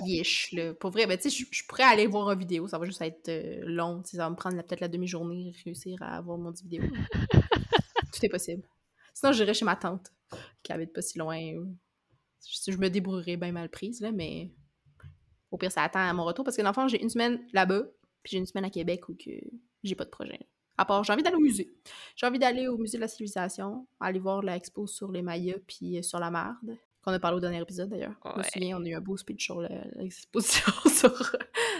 Yesh, 0.05 0.51
là. 0.51 0.73
Pour 0.73 0.91
vrai, 0.91 1.07
ben, 1.07 1.17
tu 1.17 1.29
sais, 1.29 1.45
je- 1.49 1.65
pourrais 1.65 1.83
aller 1.83 2.05
voir 2.07 2.29
une 2.29 2.39
vidéo, 2.39 2.67
ça 2.67 2.77
va 2.77 2.85
juste 2.85 3.01
être 3.01 3.29
euh, 3.29 3.61
long, 3.63 4.01
ça 4.03 4.17
va 4.17 4.29
me 4.29 4.35
prendre 4.35 4.61
peut-être 4.61 4.81
la 4.81 4.89
demi-journée, 4.89 5.53
réussir 5.63 5.97
à 6.01 6.17
avoir 6.17 6.37
mon 6.37 6.51
10 6.51 6.63
vidéo. 6.63 6.83
Tout 8.13 8.25
est 8.25 8.29
possible. 8.29 8.63
Sinon, 9.13 9.31
j'irai 9.31 9.53
chez 9.53 9.63
ma 9.65 9.77
tante, 9.77 10.07
qui 10.61 10.73
habite 10.73 10.91
pas 10.91 11.01
si 11.01 11.17
loin. 11.17 11.39
Je, 11.39 12.71
je 12.73 12.77
me 12.77 12.89
débrouillerai 12.89 13.37
bien 13.37 13.53
mal 13.53 13.69
prise, 13.69 14.01
là, 14.01 14.11
mais 14.11 14.51
au 15.51 15.57
pire, 15.57 15.71
ça 15.71 15.83
attend 15.83 15.99
à 15.99 16.11
mon 16.11 16.25
retour, 16.25 16.43
parce 16.43 16.57
que 16.57 16.61
dans 16.63 16.69
le 16.69 16.73
fond, 16.73 16.89
j'ai 16.89 17.01
une 17.01 17.09
semaine 17.09 17.47
là-bas, 17.53 17.83
puis 18.23 18.31
j'ai 18.31 18.37
une 18.39 18.45
semaine 18.45 18.65
à 18.65 18.69
Québec 18.69 19.07
où 19.07 19.13
que 19.15 19.31
j'ai 19.83 19.95
pas 19.95 20.03
de 20.03 20.09
projet. 20.09 20.39
À 20.79 20.85
part, 20.85 21.03
j'ai 21.03 21.11
envie 21.13 21.23
d'aller 21.23 21.35
au 21.35 21.41
musée. 21.41 21.69
J'ai 22.15 22.25
envie 22.25 22.39
d'aller 22.39 22.67
au 22.67 22.77
musée 22.77 22.97
de 22.97 23.01
la 23.01 23.07
civilisation, 23.09 23.85
aller 23.99 24.19
voir 24.19 24.41
l'expo 24.41 24.87
sur 24.87 25.11
les 25.11 25.21
Mayas, 25.21 25.57
puis 25.67 25.97
euh, 25.97 26.01
sur 26.01 26.19
la 26.19 26.31
marde, 26.31 26.77
qu'on 27.03 27.11
a 27.11 27.19
parlé 27.19 27.37
au 27.37 27.39
dernier 27.41 27.61
épisode 27.61 27.89
d'ailleurs. 27.89 28.15
Je 28.23 28.29
me 28.29 28.35
Ouais. 28.37 28.43
souviens, 28.53 28.77
on 28.79 28.85
a 28.85 28.87
eu 28.87 28.93
un 28.93 29.01
beau 29.01 29.17
speech 29.17 29.43
sur 29.43 29.61
le- 29.61 29.67
l'exposition 29.95 30.71
sur 30.89 31.35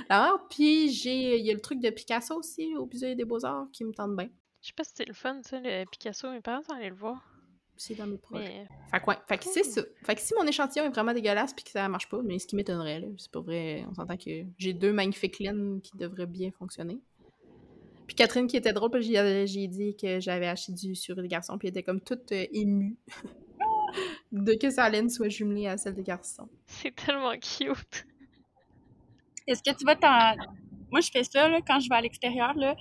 la 0.10 0.20
marde. 0.20 0.42
Puis 0.50 0.92
j'ai, 0.92 1.38
il 1.40 1.46
y 1.46 1.52
a 1.52 1.54
le 1.54 1.62
truc 1.62 1.80
de 1.80 1.90
Picasso 1.90 2.36
aussi 2.38 2.76
au 2.76 2.86
musée 2.88 3.16
des 3.16 3.26
Beaux-Arts 3.26 3.68
qui 3.72 3.86
me 3.86 3.94
tente 3.94 4.16
bien. 4.16 4.30
Je 4.62 4.68
sais 4.68 4.74
pas 4.76 4.84
si 4.84 4.92
c'est 4.96 5.06
le 5.08 5.14
fun, 5.14 5.40
ça, 5.44 5.60
le 5.62 5.86
Picasso. 5.86 6.30
Mes 6.32 6.42
parents 6.42 6.62
sont 6.64 6.74
allés 6.74 6.90
le 6.90 6.96
voir. 6.96 7.24
C'est 7.78 7.96
dans 7.96 8.08
mes 8.08 8.18
projets. 8.18 8.44
Mais 8.44 8.68
Fait 8.92 9.00
que, 9.00 9.06
ouais. 9.10 9.18
Fait 9.30 9.38
que 9.38 9.46
c'est 9.46 9.64
ça. 9.64 9.82
Fait 10.04 10.16
que 10.16 10.20
si 10.22 10.34
mon 10.38 10.46
échantillon 10.46 10.84
est 10.84 10.90
vraiment 10.90 11.14
dégueulasse 11.14 11.54
puis 11.54 11.64
que 11.64 11.72
ça 11.72 11.88
marche 11.88 12.10
pas, 12.10 12.22
mais 12.22 12.38
ce 12.38 12.46
qui 12.46 12.58
m'étonnerait, 12.58 13.02
c'est 13.18 13.32
pas 13.32 13.40
vrai, 13.40 13.86
on 13.90 13.94
s'entend 13.94 14.18
que 14.18 14.44
j'ai 14.58 14.74
deux 14.74 14.92
magnifiques 14.92 15.40
laines 15.40 15.80
qui 15.82 15.96
devraient 15.96 16.26
bien 16.28 16.52
fonctionner. 16.52 17.00
Puis 18.10 18.16
Catherine 18.16 18.48
qui 18.48 18.58
était 18.58 18.74
drôle, 18.74 18.90
puis 18.90 19.04
j'ai 19.04 19.46
j'ai 19.46 19.68
dit 19.68 19.96
que 19.96 20.20
j'avais 20.20 20.48
acheté 20.48 20.72
du 20.72 20.96
sur 20.96 21.22
les 21.22 21.28
garçons, 21.28 21.60
puis 21.60 21.68
elle 21.68 21.74
était 21.74 21.84
comme 21.84 22.02
toute 22.02 22.32
euh, 22.32 22.44
émue 22.52 22.98
de 24.32 24.56
que 24.56 24.72
sa 24.72 24.90
laine 24.90 25.12
soit 25.12 25.30
jumelée 25.30 25.68
à 25.68 25.78
celle 25.78 25.94
des 25.94 26.02
garçons. 26.02 26.50
c'est 26.66 26.96
tellement 26.96 27.34
cute. 27.34 28.08
Est-ce 29.46 29.62
que 29.62 29.78
tu 29.78 29.86
vas 29.86 29.96
t'en... 29.96 30.36
Moi, 30.90 31.02
je 31.02 31.12
fais 31.12 31.24
ça, 31.24 31.48
là, 31.50 31.60
quand 31.62 31.80
je 31.80 31.88
vais 31.88 31.98
à 31.98 32.02
l'extérieur, 32.02 32.56
là. 32.56 32.76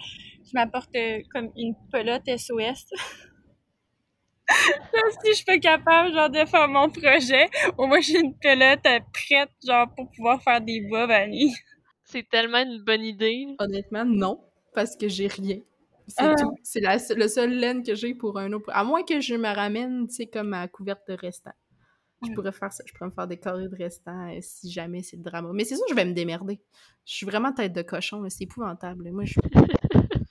Je 0.47 0.53
m'apporte 0.55 0.97
euh, 0.97 1.21
comme 1.31 1.51
une 1.59 1.75
pelote 1.93 2.23
SOS. 2.25 2.57
Là, 2.57 2.77
si 4.49 5.29
je 5.29 5.33
suis 5.35 5.45
pas 5.45 5.59
capable, 5.59 6.15
genre, 6.15 6.31
de 6.31 6.47
faire 6.47 6.69
mon 6.69 6.89
projet, 6.89 7.51
au 7.77 7.87
moins 7.87 8.01
j'ai 8.01 8.21
une 8.21 8.35
pelote 8.35 8.87
euh, 8.87 9.01
prête, 9.13 9.51
genre, 9.63 9.95
pour 9.95 10.11
pouvoir 10.11 10.43
faire 10.43 10.63
des 10.63 10.81
bobs 10.89 11.11
à. 11.11 11.27
C'est 12.05 12.27
tellement 12.31 12.63
une 12.63 12.83
bonne 12.83 13.03
idée. 13.03 13.47
Honnêtement, 13.59 14.07
non, 14.07 14.48
parce 14.75 14.97
que 14.97 15.09
j'ai 15.09 15.27
rien. 15.29 15.59
C'est 16.07 16.23
Ah. 16.23 16.35
tout. 16.39 16.55
C'est 16.63 16.81
la- 16.81 16.97
le 17.17 17.29
seul 17.29 17.51
laine 17.53 17.83
que 17.83 17.95
j'ai 17.95 18.15
pour 18.15 18.39
un 18.39 18.53
autre. 18.53 18.71
À 18.73 18.83
moins 18.85 19.03
que 19.03 19.21
je 19.21 19.35
me 19.35 19.49
ramène, 19.55 20.07
tu 20.09 20.15
sais, 20.15 20.27
comme 20.27 20.55
à 20.55 20.67
couverte 20.69 21.07
de 21.09 21.15
restant. 21.15 21.53
Je 22.27 22.33
pourrais 22.33 22.51
faire 22.53 22.73
ça. 22.73 22.83
Je 22.87 22.93
pourrais 22.95 23.11
me 23.11 23.15
faire 23.15 23.29
des 23.29 23.37
carrés 23.39 23.69
de 23.69 23.77
restant 23.77 24.29
euh, 24.33 24.39
si 24.41 24.71
jamais 24.73 25.03
c'est 25.03 25.17
le 25.17 25.23
drama. 25.23 25.51
Mais 25.53 25.65
c'est 25.65 25.77
sûr, 25.77 25.85
je 25.89 25.95
vais 25.95 26.05
me 26.05 26.15
démerder. 26.15 26.61
Je 27.05 27.15
suis 27.15 27.27
vraiment 27.27 27.53
tête 27.53 27.73
de 27.73 27.83
cochon. 27.83 28.23
là, 28.23 28.31
C'est 28.31 28.45
épouvantable. 28.45 29.11
Moi, 29.13 29.25
je. 29.25 29.35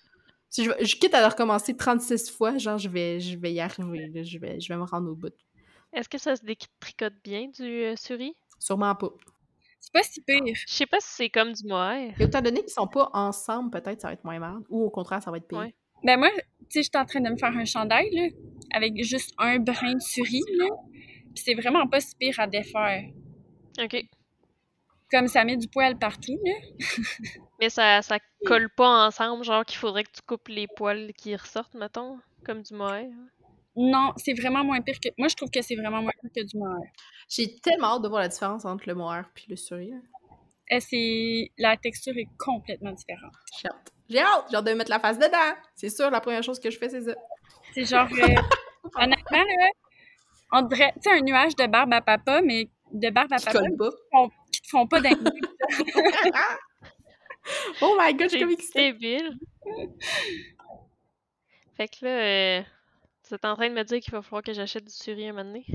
Si 0.50 0.64
je, 0.64 0.72
je 0.82 0.96
quitte 0.96 1.14
à 1.14 1.20
le 1.22 1.28
recommencer 1.28 1.76
36 1.76 2.32
fois, 2.32 2.58
genre, 2.58 2.78
je 2.78 2.88
vais, 2.90 3.20
je 3.20 3.38
vais 3.38 3.54
y 3.54 3.60
arriver. 3.60 4.08
là. 4.08 4.24
Je, 4.24 4.40
vais, 4.40 4.60
je 4.62 4.70
vais 4.72 4.78
me 4.78 4.84
rendre 4.86 5.12
au 5.12 5.16
bout. 5.16 5.34
Est-ce 5.94 6.08
que 6.10 6.18
ça 6.18 6.36
se 6.38 6.44
détricote 6.44 7.14
bien 7.24 7.50
du 7.50 7.64
euh, 7.64 7.96
suri? 7.98 8.34
Sûrement 8.58 8.96
pas. 8.96 9.10
C'est 9.88 9.94
pas 9.94 10.04
si 10.04 10.20
pire. 10.20 10.54
Je 10.54 10.74
sais 10.74 10.86
pas 10.86 11.00
si 11.00 11.08
c'est 11.14 11.30
comme 11.30 11.54
du 11.54 11.66
mohair. 11.66 12.14
Et 12.20 12.24
étant 12.24 12.42
donné 12.42 12.60
qu'ils 12.60 12.72
sont 12.72 12.88
pas 12.88 13.10
ensemble, 13.14 13.72
peut-être 13.72 14.02
ça 14.02 14.10
va 14.10 14.16
être 14.16 14.24
moins 14.26 14.38
mal. 14.38 14.58
Ou 14.70 14.84
au 14.84 14.90
contraire, 14.90 15.24
ça 15.24 15.32
va 15.32 15.38
être 15.38 15.48
pire. 15.48 15.60
Ouais. 15.60 15.74
Ben 16.04 16.20
moi, 16.20 16.30
tu 16.36 16.66
sais, 16.70 16.84
j'étais 16.84 16.98
en 16.98 17.06
train 17.06 17.22
de 17.22 17.30
me 17.30 17.38
faire 17.38 17.56
un 17.56 17.64
chandail, 17.64 18.10
là, 18.12 18.28
avec 18.74 19.02
juste 19.02 19.34
un 19.38 19.60
brin 19.60 19.94
de 19.94 20.02
souris, 20.02 20.44
là. 20.58 20.66
Puis 21.34 21.42
c'est 21.46 21.54
vraiment 21.54 21.88
pas 21.88 22.02
si 22.02 22.18
pire 22.18 22.38
à 22.38 22.48
défaire. 22.48 23.06
Ok. 23.82 24.06
Comme 25.10 25.30
ça 25.30 25.46
met 25.46 25.56
du 25.56 25.70
poil 25.70 25.98
partout, 25.98 26.38
là. 26.44 26.54
Mais 27.62 27.70
ça, 27.70 28.02
ça 28.02 28.20
colle 28.46 28.70
pas 28.76 29.08
ensemble, 29.08 29.46
genre 29.46 29.64
qu'il 29.64 29.78
faudrait 29.78 30.04
que 30.04 30.12
tu 30.12 30.22
coupes 30.22 30.50
les 30.50 30.68
poils 30.68 31.14
qui 31.14 31.34
ressortent, 31.34 31.76
mettons, 31.76 32.20
comme 32.46 32.62
du 32.62 32.74
mohair. 32.74 33.08
Non, 33.80 34.12
c'est 34.18 34.34
vraiment 34.34 34.64
moins 34.64 34.82
pire 34.82 35.00
que... 35.00 35.10
Moi, 35.18 35.28
je 35.28 35.36
trouve 35.36 35.50
que 35.52 35.62
c'est 35.62 35.76
vraiment 35.76 36.02
moins 36.02 36.12
pire 36.22 36.32
que 36.36 36.44
du 36.50 36.58
mohair. 36.58 36.90
J'ai 37.30 37.60
tellement 37.60 37.96
hâte 37.96 38.02
de 38.02 38.08
voir 38.10 38.22
la 38.22 38.28
différence 38.28 38.66
entre 38.66 38.84
le 38.88 38.96
mohair 38.96 39.30
puis 39.36 39.46
le 39.50 39.56
suri. 39.56 39.92
là. 39.92 39.98
Euh, 40.74 40.80
c'est... 40.82 41.52
La 41.58 41.78
texture 41.78 42.14
est 42.18 42.28
complètement 42.40 42.92
différente. 42.92 43.34
J'ai 43.62 43.68
hâte. 43.70 43.94
J'ai 44.10 44.20
hâte! 44.20 44.46
J'ai 44.50 44.56
hâte 44.58 44.66
de 44.66 44.74
mettre 44.74 44.90
la 44.90 45.00
face 45.00 45.18
dedans! 45.20 45.56
C'est 45.76 45.90
sûr, 45.90 46.10
la 46.10 46.22
première 46.22 46.44
chose 46.44 46.60
que 46.60 46.70
je 46.72 46.78
fais, 46.78 46.90
c'est 46.90 47.02
ça. 47.02 47.16
C'est 47.74 47.86
genre... 47.86 48.08
euh, 48.12 48.16
honnêtement, 48.96 49.44
là, 49.44 49.70
on 50.54 50.62
dirait, 50.64 50.94
tu 51.02 51.10
sais, 51.10 51.18
un 51.18 51.22
nuage 51.22 51.56
de 51.56 51.68
barbe 51.68 51.94
à 51.94 52.02
papa, 52.02 52.42
mais 52.42 52.70
de 52.92 53.10
barbe 53.10 53.32
à 53.34 53.38
Qui 53.38 53.46
papa 53.46 53.60
pas. 53.78 53.90
font- 54.12 54.30
qui 54.52 54.62
te 54.62 54.68
font 54.70 54.88
pas 54.88 55.02
d'un 55.02 55.12
oh 57.82 57.98
my 58.00 58.14
god, 58.14 58.24
je 58.24 58.28
suis 58.30 58.30
C'est 58.30 58.40
comme 58.40 58.52
excitée. 58.52 58.92
débile. 58.94 59.38
Fait 61.76 61.88
que 61.88 62.06
là, 62.06 62.12
euh, 62.12 62.62
tu 63.36 63.36
es 63.36 63.46
en 63.48 63.56
train 63.56 63.70
de 63.70 63.74
me 63.76 63.84
dire 63.84 64.00
qu'il 64.00 64.12
va 64.14 64.22
falloir 64.22 64.44
que 64.44 64.54
j'achète 64.54 64.86
du 64.86 64.94
suri 64.94 65.28
un 65.28 65.34
moment 65.34 65.46
donné? 65.46 65.66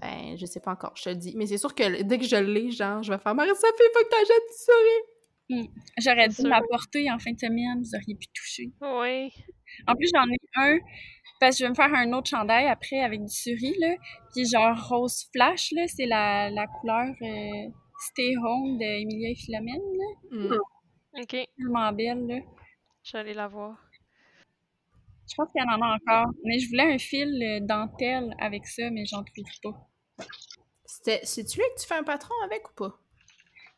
Ben, 0.00 0.36
je 0.36 0.46
sais 0.46 0.60
pas 0.60 0.72
encore, 0.72 0.92
je 0.96 1.04
te 1.04 1.08
le 1.10 1.14
dis. 1.16 1.34
Mais 1.36 1.46
c'est 1.46 1.58
sûr 1.58 1.74
que 1.74 2.02
dès 2.02 2.18
que 2.18 2.24
je 2.24 2.36
l'ai, 2.36 2.70
genre, 2.70 3.02
je 3.02 3.12
vais 3.12 3.18
faire 3.18 3.34
Marie-Sophie, 3.34 3.62
faut 3.94 4.04
que 4.04 4.08
t'achètes 4.10 4.28
du 4.48 4.64
suri! 4.64 5.70
J'aurais 5.98 6.30
C'est 6.30 6.42
dû 6.42 6.48
m'apporter 6.48 7.10
en 7.10 7.18
fin 7.18 7.32
de 7.32 7.38
semaine, 7.38 7.78
vous 7.82 7.94
auriez 7.94 8.14
pu 8.14 8.26
toucher. 8.34 8.72
Oui. 8.80 9.30
En 9.86 9.94
plus, 9.94 10.08
j'en 10.14 10.24
ai 10.26 10.36
un, 10.56 10.78
parce 11.40 11.56
que 11.56 11.60
je 11.60 11.64
vais 11.64 11.70
me 11.70 11.74
faire 11.74 11.92
un 11.94 12.12
autre 12.14 12.28
chandail 12.30 12.66
après 12.68 13.00
avec 13.00 13.20
du 13.22 13.32
suri, 13.32 13.74
là. 13.78 13.94
Puis 14.34 14.46
genre 14.46 14.76
rose 14.88 15.26
flash, 15.34 15.70
là, 15.72 15.84
c'est 15.88 16.06
la, 16.06 16.50
la 16.50 16.66
couleur 16.66 17.06
euh, 17.22 17.68
Stay 18.10 18.34
Home 18.38 18.78
de 18.78 19.02
Emilia 19.02 19.30
et 19.30 19.34
Philomène, 19.34 19.82
là. 19.98 20.30
Hmm. 20.30 20.58
Ok, 21.20 21.36
Tellement 21.58 21.92
belle, 21.92 22.26
là. 22.26 22.38
je 23.04 23.12
vais 23.12 23.18
aller 23.18 23.34
la 23.34 23.46
voir. 23.48 23.76
Je 25.28 25.34
pense 25.36 25.48
qu'il 25.52 25.62
y 25.62 25.64
en 25.64 25.80
a 25.80 25.94
encore. 25.96 26.32
Mais 26.44 26.58
je 26.58 26.68
voulais 26.68 26.94
un 26.94 26.98
fil 26.98 27.28
euh, 27.42 27.60
dentelle 27.66 28.34
avec 28.38 28.66
ça, 28.66 28.90
mais 28.90 29.04
j'en 29.06 29.22
trouve 29.24 29.44
pas. 29.62 30.26
C'était- 30.84 31.20
C'est-tu 31.24 31.58
lui 31.58 31.64
que 31.74 31.80
tu 31.82 31.86
fais 31.88 31.94
un 31.94 32.02
patron 32.04 32.34
avec 32.44 32.68
ou 32.70 32.74
pas? 32.74 32.98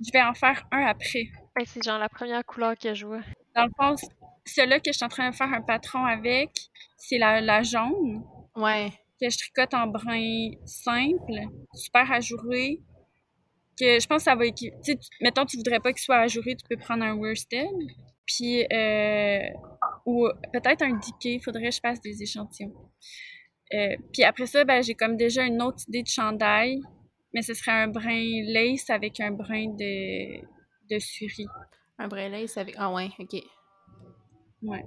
Je 0.04 0.10
vais 0.12 0.22
en 0.22 0.34
faire 0.34 0.66
un 0.72 0.86
après. 0.86 1.24
C'est 1.66 1.82
genre 1.84 1.98
la 1.98 2.08
première 2.08 2.44
couleur 2.44 2.76
que 2.76 2.92
je 2.94 3.06
vois. 3.06 3.20
Dans 3.54 3.64
le 3.64 3.70
fond, 3.78 3.94
celui-là 4.44 4.80
que 4.80 4.90
je 4.90 4.96
suis 4.96 5.04
en 5.04 5.08
train 5.08 5.30
de 5.30 5.34
faire 5.34 5.52
un 5.52 5.62
patron 5.62 6.04
avec, 6.04 6.50
c'est 6.96 7.18
la, 7.18 7.40
la 7.40 7.62
jaune. 7.62 8.24
Ouais. 8.56 8.90
que 9.20 9.30
je 9.30 9.38
tricote 9.38 9.74
en 9.74 9.86
brin 9.86 10.50
simple, 10.64 11.32
super 11.74 12.10
ajouré, 12.12 12.80
que 13.78 13.98
je 14.00 14.06
pense 14.06 14.18
que 14.18 14.24
ça 14.24 14.34
va 14.34 14.44
équi- 14.44 14.70
tu 14.84 14.92
sais, 14.92 14.96
tu- 14.96 15.08
mettons 15.20 15.44
tu 15.46 15.56
voudrais 15.56 15.78
pas 15.80 15.92
qu'il 15.92 16.02
soit 16.02 16.18
ajouré, 16.18 16.56
tu 16.56 16.64
peux 16.68 16.76
prendre 16.76 17.04
un 17.04 17.14
worsted, 17.14 17.66
puis 18.26 18.64
euh, 18.72 19.40
ou 20.04 20.28
peut-être 20.52 20.82
un 20.82 20.94
diquet, 20.94 21.40
faudrait 21.42 21.64
que 21.64 21.74
je 21.74 21.80
fasse 21.80 22.00
des 22.00 22.22
échantillons. 22.22 22.74
Euh, 23.72 23.96
puis 24.12 24.22
après 24.24 24.46
ça, 24.46 24.64
ben, 24.64 24.82
j'ai 24.82 24.94
comme 24.94 25.16
déjà 25.16 25.44
une 25.44 25.62
autre 25.62 25.82
idée 25.88 26.02
de 26.02 26.08
chandail, 26.08 26.80
mais 27.32 27.42
ce 27.42 27.54
serait 27.54 27.72
un 27.72 27.88
brin 27.88 28.42
lace 28.46 28.90
avec 28.90 29.20
un 29.20 29.30
brin 29.30 29.68
de, 29.68 30.40
de 30.90 30.98
suri. 30.98 31.46
Un 31.98 32.08
brin 32.08 32.28
lace 32.28 32.56
avec. 32.56 32.74
Ah 32.78 32.92
ouais, 32.92 33.10
ok. 33.18 33.34
Ouais. 34.62 34.84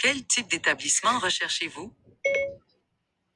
Quel 0.00 0.26
type 0.26 0.48
d'établissement 0.48 1.18
recherchez-vous? 1.18 1.92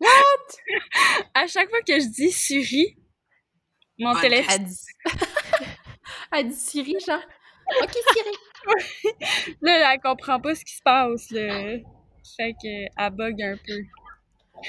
À 1.35 1.47
chaque 1.47 1.69
fois 1.69 1.81
que 1.87 1.99
je 2.01 2.07
dis 2.07 2.33
suri, 2.33 2.97
mon 3.99 4.19
téléphone 4.19 4.55
Elle 4.55 4.65
dit. 4.65 4.87
Elle 6.33 6.49
dit 6.49 6.57
Siri, 6.57 6.97
genre. 7.07 7.21
Ok, 7.83 7.93
Siri. 7.93 8.37
Là, 9.63 9.93
elle 9.93 10.01
comprend 10.01 10.41
pas 10.41 10.55
ce 10.55 10.65
qui 10.65 10.75
se 10.75 10.83
passe, 10.83 11.31
là. 11.31 11.79
Fait 12.37 12.53
que, 12.53 12.85
elle 12.97 13.11
bug 13.13 13.43
un 13.43 13.57
peu. 13.57 13.83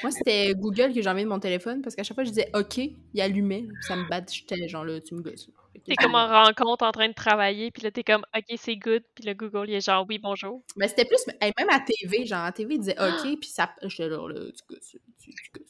Moi, 0.04 0.12
c'était 0.12 0.54
Google 0.56 0.94
que 0.94 1.02
j'ai 1.02 1.10
envoyé 1.10 1.26
de 1.26 1.30
mon 1.30 1.40
téléphone 1.40 1.82
parce 1.82 1.96
qu'à 1.96 2.04
chaque 2.04 2.16
fois 2.16 2.24
je 2.24 2.30
disais 2.30 2.50
OK, 2.54 2.78
il 2.78 3.22
allumait. 3.22 3.66
Ça 3.82 3.96
me 3.96 4.08
battait. 4.08 4.34
J'étais 4.34 4.68
genre 4.68 4.86
là, 4.86 5.02
tu 5.02 5.16
me 5.16 5.22
gosses. 5.22 5.50
T'es 5.86 5.96
comme 5.96 6.16
en 6.16 6.28
rencontre 6.28 6.86
en 6.86 6.92
train 6.92 7.08
de 7.08 7.14
travailler, 7.14 7.72
puis 7.72 7.82
là, 7.82 7.92
t'es 7.92 8.04
comme, 8.04 8.24
OK, 8.38 8.56
c'est 8.56 8.76
good, 8.76 9.04
puis 9.16 9.26
le 9.26 9.34
Google, 9.34 9.68
il 9.68 9.76
est 9.76 9.86
genre, 9.86 10.06
oui, 10.08 10.20
bonjour. 10.20 10.62
Mais 10.78 10.88
c'était 10.88 11.06
plus. 11.06 11.18
hey, 11.42 11.52
même 11.58 11.70
à 11.70 11.80
TV, 11.80 12.26
genre 12.26 12.44
à 12.44 12.52
TV, 12.52 12.76
il 12.76 12.80
disait 12.80 12.98
OK, 13.00 13.40
puis 13.40 13.50
ça. 13.50 13.74
J'étais 13.84 14.10
là, 14.10 14.28
là, 14.28 14.52
tu 14.52 14.74
gosses. 14.74 14.96
Tu, 15.20 15.32
tu 15.32 15.52
gosses. 15.54 15.70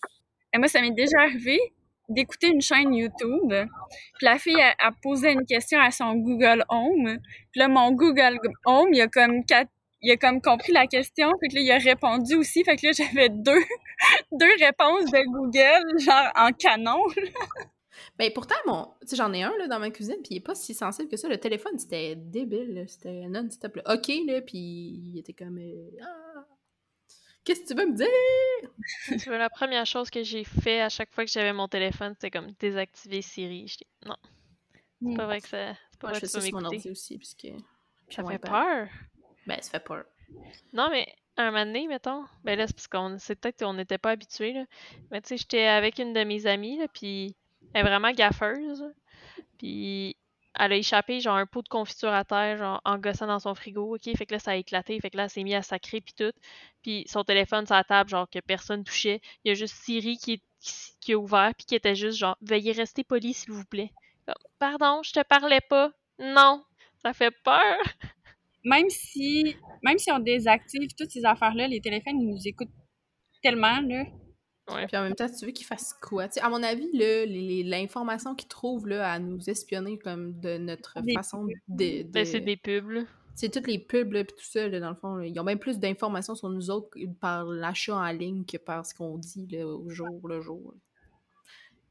Et 0.53 0.57
moi, 0.57 0.67
ça 0.67 0.81
m'est 0.81 0.91
déjà 0.91 1.17
arrivé 1.21 1.59
d'écouter 2.13 2.47
une 2.47 2.61
chaîne 2.61 2.93
YouTube. 2.93 3.49
Puis 3.49 4.25
la 4.25 4.37
fille, 4.37 4.57
elle 4.59 4.91
posait 5.01 5.33
une 5.33 5.45
question 5.45 5.79
à 5.79 5.91
son 5.91 6.13
Google 6.15 6.63
Home. 6.69 7.17
Puis 7.51 7.59
là, 7.59 7.67
mon 7.67 7.91
Google 7.91 8.37
Home, 8.65 8.93
il 8.93 9.01
a 9.01 9.07
comme 9.07 9.41
il 10.03 10.11
a 10.11 10.17
comme 10.17 10.41
compris 10.41 10.71
la 10.73 10.87
question. 10.87 11.31
Que 11.31 11.55
là, 11.55 11.61
il 11.61 11.71
a 11.71 11.77
répondu 11.77 12.35
aussi. 12.35 12.63
Fait 12.63 12.75
que 12.75 12.87
là, 12.87 12.91
j'avais 12.97 13.29
deux, 13.29 13.61
deux 14.31 14.53
réponses 14.59 15.05
de 15.11 15.23
Google, 15.31 15.99
genre 15.99 16.31
en 16.35 16.51
canon. 16.51 17.03
Ben 18.17 18.31
pourtant, 18.33 18.55
mon. 18.65 18.87
J'en 19.11 19.31
ai 19.33 19.43
un 19.43 19.55
là, 19.57 19.67
dans 19.67 19.79
ma 19.79 19.91
cuisine, 19.91 20.15
puis 20.23 20.35
il 20.35 20.37
est 20.37 20.45
pas 20.45 20.55
si 20.55 20.73
sensible 20.73 21.09
que 21.09 21.17
ça. 21.17 21.27
Le 21.27 21.37
téléphone, 21.37 21.77
c'était 21.77 22.15
débile. 22.15 22.85
C'était 22.87 23.27
non-stop. 23.27 23.79
OK, 23.87 24.07
là, 24.27 24.41
puis 24.41 24.57
il 24.57 25.17
était 25.19 25.33
comme. 25.33 25.57
euh, 25.59 25.89
Ah! 26.01 26.45
Qu'est-ce 27.43 27.61
que 27.61 27.67
tu 27.67 27.73
veux 27.75 27.87
me 27.87 27.95
dire? 27.95 28.07
La 29.39 29.49
première 29.49 29.85
chose 29.85 30.09
que 30.09 30.23
j'ai 30.23 30.43
fait 30.43 30.81
à 30.81 30.89
chaque 30.89 31.11
fois 31.11 31.25
que 31.25 31.31
j'avais 31.31 31.53
mon 31.53 31.67
téléphone, 31.67 32.13
c'était 32.13 32.31
comme 32.31 32.51
désactiver 32.59 33.21
Siri. 33.21 33.67
J'étais, 33.67 33.87
non, 34.05 34.15
c'est 35.01 35.15
pas 35.15 35.25
vrai 35.25 35.41
que 35.41 35.47
ça. 35.47 35.73
C'est 35.91 35.99
pas 35.99 36.07
Moi, 36.07 36.13
je 36.13 36.19
vrai 36.19 36.27
fais 36.27 36.27
que 36.27 36.43
tu 36.43 36.51
ça 36.51 36.59
mon 36.59 36.65
ordi 36.65 36.89
aussi, 36.89 37.17
puisque. 37.17 37.47
Ça 38.09 38.23
fait 38.23 38.39
peur. 38.39 38.87
Ben, 39.47 39.61
ça 39.61 39.71
fait 39.71 39.83
peur. 39.83 40.05
Non, 40.73 40.89
mais 40.91 41.07
un 41.37 41.51
moment 41.51 41.65
donné, 41.65 41.87
mettons, 41.87 42.25
ben 42.43 42.57
là, 42.57 42.67
c'est 42.67 42.75
parce 42.75 42.87
qu'on 42.87 43.17
c'est 43.17 43.35
peut-être 43.35 43.63
qu'on 43.63 43.73
n'était 43.73 43.97
pas 43.97 44.11
habitués, 44.11 44.53
là. 44.53 44.65
Mais 45.09 45.21
tu 45.21 45.29
sais, 45.29 45.37
j'étais 45.37 45.65
avec 45.65 45.99
une 45.99 46.13
de 46.13 46.23
mes 46.23 46.45
amies, 46.45 46.77
là, 46.77 46.87
puis 46.87 47.35
elle 47.73 47.81
est 47.81 47.89
vraiment 47.89 48.11
gaffeuse. 48.11 48.83
Puis 49.57 50.15
elle 50.59 50.73
a 50.73 50.75
échappé, 50.75 51.19
genre, 51.19 51.35
un 51.37 51.45
pot 51.45 51.61
de 51.61 51.69
confiture 51.69 52.11
à 52.13 52.23
terre, 52.25 52.57
genre, 52.57 52.81
en 52.85 52.97
gossant 52.97 53.27
dans 53.27 53.39
son 53.39 53.55
frigo, 53.55 53.95
OK? 53.95 54.03
Fait 54.17 54.25
que 54.25 54.33
là, 54.33 54.39
ça 54.39 54.51
a 54.51 54.55
éclaté. 54.55 54.99
Fait 54.99 55.09
que 55.09 55.17
là, 55.17 55.23
elle 55.23 55.29
s'est 55.29 55.43
mis 55.43 55.55
à 55.55 55.61
sacrer, 55.61 56.01
puis 56.01 56.13
tout. 56.13 56.31
Puis 56.83 57.05
son 57.07 57.23
téléphone 57.23 57.65
la 57.69 57.83
table, 57.83 58.09
genre, 58.09 58.29
que 58.29 58.39
personne 58.39 58.83
touchait. 58.83 59.21
Il 59.43 59.49
y 59.49 59.51
a 59.51 59.53
juste 59.55 59.75
Siri 59.75 60.17
qui, 60.17 60.33
est- 60.33 60.43
qui, 60.99 61.13
a 61.13 61.17
ouvert, 61.17 61.53
puis 61.57 61.65
qui 61.65 61.75
était 61.75 61.95
juste, 61.95 62.17
genre, 62.17 62.37
veuillez 62.41 62.71
rester 62.73 63.03
poli, 63.03 63.33
s'il 63.33 63.53
vous 63.53 63.65
plaît. 63.65 63.91
Pardon, 64.59 65.01
je 65.03 65.13
te 65.13 65.23
parlais 65.23 65.61
pas. 65.61 65.91
Non, 66.19 66.63
ça 67.01 67.13
fait 67.13 67.31
peur. 67.43 67.77
Même 68.63 68.89
si, 68.89 69.55
même 69.81 69.97
si 69.97 70.11
on 70.11 70.19
désactive 70.19 70.89
toutes 70.95 71.09
ces 71.09 71.25
affaires-là, 71.25 71.67
les 71.67 71.81
téléphones, 71.81 72.21
ils 72.21 72.27
nous 72.27 72.47
écoutent 72.47 72.69
tellement, 73.41 73.81
là. 73.81 74.05
Ouais. 74.73 74.87
Puis 74.87 74.97
en 74.97 75.03
même 75.03 75.15
temps, 75.15 75.27
tu 75.29 75.45
veux 75.45 75.51
qu'ils 75.51 75.65
fassent 75.65 75.93
quoi? 76.01 76.27
À 76.41 76.49
mon 76.49 76.61
avis, 76.63 76.89
l'information 77.63 78.35
qu'ils 78.35 78.47
trouvent 78.47 78.87
là, 78.87 79.11
à 79.11 79.19
nous 79.19 79.49
espionner 79.49 79.97
comme 79.97 80.39
de 80.39 80.57
notre 80.57 81.01
Des 81.01 81.13
façon 81.13 81.45
de. 81.45 81.53
de- 81.67 82.03
Ben, 82.03 82.25
c'est 82.25 82.39
des 82.41 82.57
pubs. 82.57 83.05
C'est 83.35 83.49
toutes 83.49 83.67
les 83.67 83.79
pubs, 83.79 84.11
puis 84.11 84.23
tout 84.25 84.43
ça, 84.43 84.67
là, 84.67 84.79
dans 84.79 84.89
le 84.89 84.95
fond. 84.95 85.15
là, 85.15 85.25
ils 85.25 85.39
ont 85.39 85.43
même 85.43 85.57
plus 85.59 85.79
d'informations 85.79 86.35
sur 86.35 86.49
nous 86.49 86.69
autres 86.69 86.89
par 87.19 87.45
l'achat 87.45 87.95
en 87.95 88.11
ligne 88.11 88.43
que 88.45 88.57
par 88.57 88.85
ce 88.85 88.93
qu'on 88.93 89.17
dit 89.17 89.47
là, 89.47 89.65
au 89.65 89.89
jour 89.89 90.27
le 90.27 90.41
jour. 90.41 90.73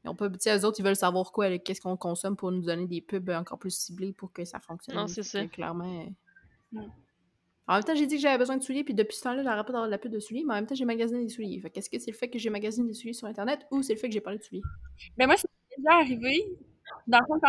Ils 0.03 0.09
ont 0.09 0.15
pas, 0.15 0.29
tu 0.29 0.37
sais, 0.39 0.57
eux 0.57 0.65
autres, 0.65 0.79
ils 0.79 0.83
veulent 0.85 0.95
savoir 0.95 1.31
quoi, 1.31 1.57
qu'est-ce 1.59 1.81
qu'on 1.81 1.97
consomme 1.97 2.35
pour 2.35 2.51
nous 2.51 2.61
donner 2.61 2.87
des 2.87 3.01
pubs 3.01 3.29
encore 3.31 3.59
plus 3.59 3.75
ciblées 3.75 4.13
pour 4.13 4.31
que 4.31 4.45
ça 4.45 4.59
fonctionne. 4.59 4.95
Non, 4.95 5.07
c'est 5.07 5.23
ça. 5.23 5.45
clairement. 5.47 6.01
euh, 6.05 6.09
Mm. 6.73 6.85
En 7.67 7.75
même 7.75 7.83
temps, 7.83 7.95
j'ai 7.95 8.07
dit 8.07 8.15
que 8.15 8.21
j'avais 8.21 8.37
besoin 8.37 8.57
de 8.57 8.63
souliers, 8.63 8.83
puis 8.83 8.93
depuis 8.93 9.15
ce 9.15 9.21
temps-là, 9.23 9.43
j'arrête 9.43 9.65
pas 9.65 9.71
d'avoir 9.73 9.85
de 9.85 9.91
la 9.91 9.97
pub 9.97 10.11
de 10.11 10.19
souliers, 10.19 10.43
mais 10.45 10.53
en 10.53 10.57
même 10.57 10.65
temps, 10.67 10.75
j'ai 10.75 10.85
magasiné 10.85 11.21
des 11.23 11.29
souliers. 11.29 11.59
Fait 11.61 11.69
qu'est-ce 11.69 11.89
que 11.89 11.99
c'est 11.99 12.11
le 12.11 12.17
fait 12.17 12.27
que 12.29 12.39
j'ai 12.39 12.49
magasiné 12.49 12.87
des 12.87 12.93
souliers 12.93 13.13
sur 13.13 13.27
Internet 13.27 13.65
ou 13.71 13.81
c'est 13.81 13.93
le 13.93 13.99
fait 13.99 14.07
que 14.07 14.13
j'ai 14.13 14.21
parlé 14.21 14.39
de 14.39 14.43
souliers? 14.43 14.61
Ben 15.17 15.27
moi, 15.27 15.37
c'est 15.37 15.47
déjà 15.77 15.95
arrivé. 15.97 16.43
Dans 17.07 17.19
le 17.19 17.25
fond, 17.25 17.39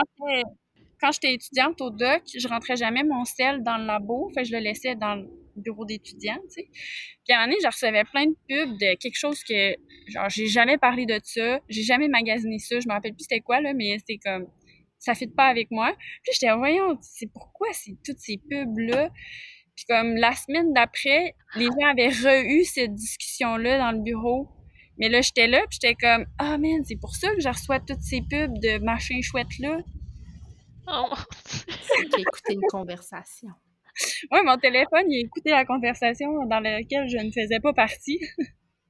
quand 1.00 1.10
j'étais- 1.12 1.34
étudiante 1.34 1.80
au 1.80 1.90
doc, 1.90 2.22
je 2.32 2.46
rentrais 2.46 2.76
jamais 2.76 3.02
mon 3.02 3.24
sel 3.24 3.62
dans 3.64 3.76
le 3.78 3.86
labo. 3.86 4.30
Fait 4.34 4.44
je 4.44 4.52
le 4.52 4.60
laissais 4.60 4.94
dans 4.94 5.16
le 5.16 5.28
bureau 5.56 5.84
d'étudiant, 5.84 6.38
tu 6.44 6.62
sais. 6.62 6.68
Puis 7.24 7.32
à 7.34 7.38
un 7.38 7.46
moment 7.46 7.52
donné, 7.52 7.56
je 7.62 7.66
recevais 7.66 8.04
plein 8.04 8.26
de 8.26 8.36
pubs 8.48 8.78
de 8.78 8.96
quelque 8.98 9.18
chose 9.18 9.42
que, 9.42 9.74
genre, 10.08 10.28
j'ai 10.28 10.46
jamais 10.46 10.78
parlé 10.78 11.06
de 11.06 11.18
ça. 11.24 11.60
J'ai 11.68 11.82
jamais 11.82 12.08
magasiné 12.08 12.58
ça. 12.58 12.78
Je 12.78 12.86
me 12.88 12.92
rappelle 12.92 13.14
plus 13.14 13.24
c'était 13.24 13.40
quoi, 13.40 13.60
là, 13.60 13.72
mais 13.74 13.98
c'était 13.98 14.18
comme, 14.18 14.46
ça 14.98 15.14
fit 15.14 15.26
pas 15.26 15.46
avec 15.46 15.70
moi. 15.72 15.92
Puis 16.22 16.32
j'étais, 16.34 16.54
voyons, 16.54 16.96
c'est 17.00 17.26
pourquoi 17.32 17.68
c'est 17.72 17.96
toutes 18.04 18.20
ces 18.20 18.38
pubs-là? 18.48 19.10
Puis 19.76 19.84
comme 19.88 20.16
la 20.16 20.32
semaine 20.34 20.72
d'après, 20.72 21.34
les 21.56 21.66
gens 21.66 21.90
avaient 21.90 22.08
re-eu 22.08 22.64
cette 22.64 22.94
discussion-là 22.94 23.78
dans 23.78 23.92
le 23.92 24.02
bureau. 24.02 24.48
Mais 24.98 25.08
là, 25.08 25.20
j'étais 25.20 25.46
là, 25.46 25.60
puis 25.68 25.78
j'étais 25.80 25.94
comme 25.94 26.26
«Ah, 26.38 26.58
man, 26.58 26.84
c'est 26.84 27.00
pour 27.00 27.14
ça 27.16 27.34
que 27.34 27.40
je 27.40 27.48
reçois 27.48 27.80
toutes 27.80 28.02
ces 28.02 28.20
pubs 28.20 28.58
de 28.58 28.78
machin 28.84 29.20
chouette-là. 29.22 29.78
Oh 30.86 31.14
a 31.14 32.18
écouté 32.18 32.54
une 32.54 32.60
conversation.» 32.68 33.48
Ouais, 34.30 34.42
mon 34.42 34.58
téléphone, 34.58 35.04
il 35.08 35.16
a 35.16 35.20
écouté 35.20 35.50
la 35.50 35.64
conversation 35.64 36.46
dans 36.46 36.60
laquelle 36.60 37.08
je 37.08 37.18
ne 37.18 37.30
faisais 37.30 37.60
pas 37.60 37.72
partie. 37.72 38.18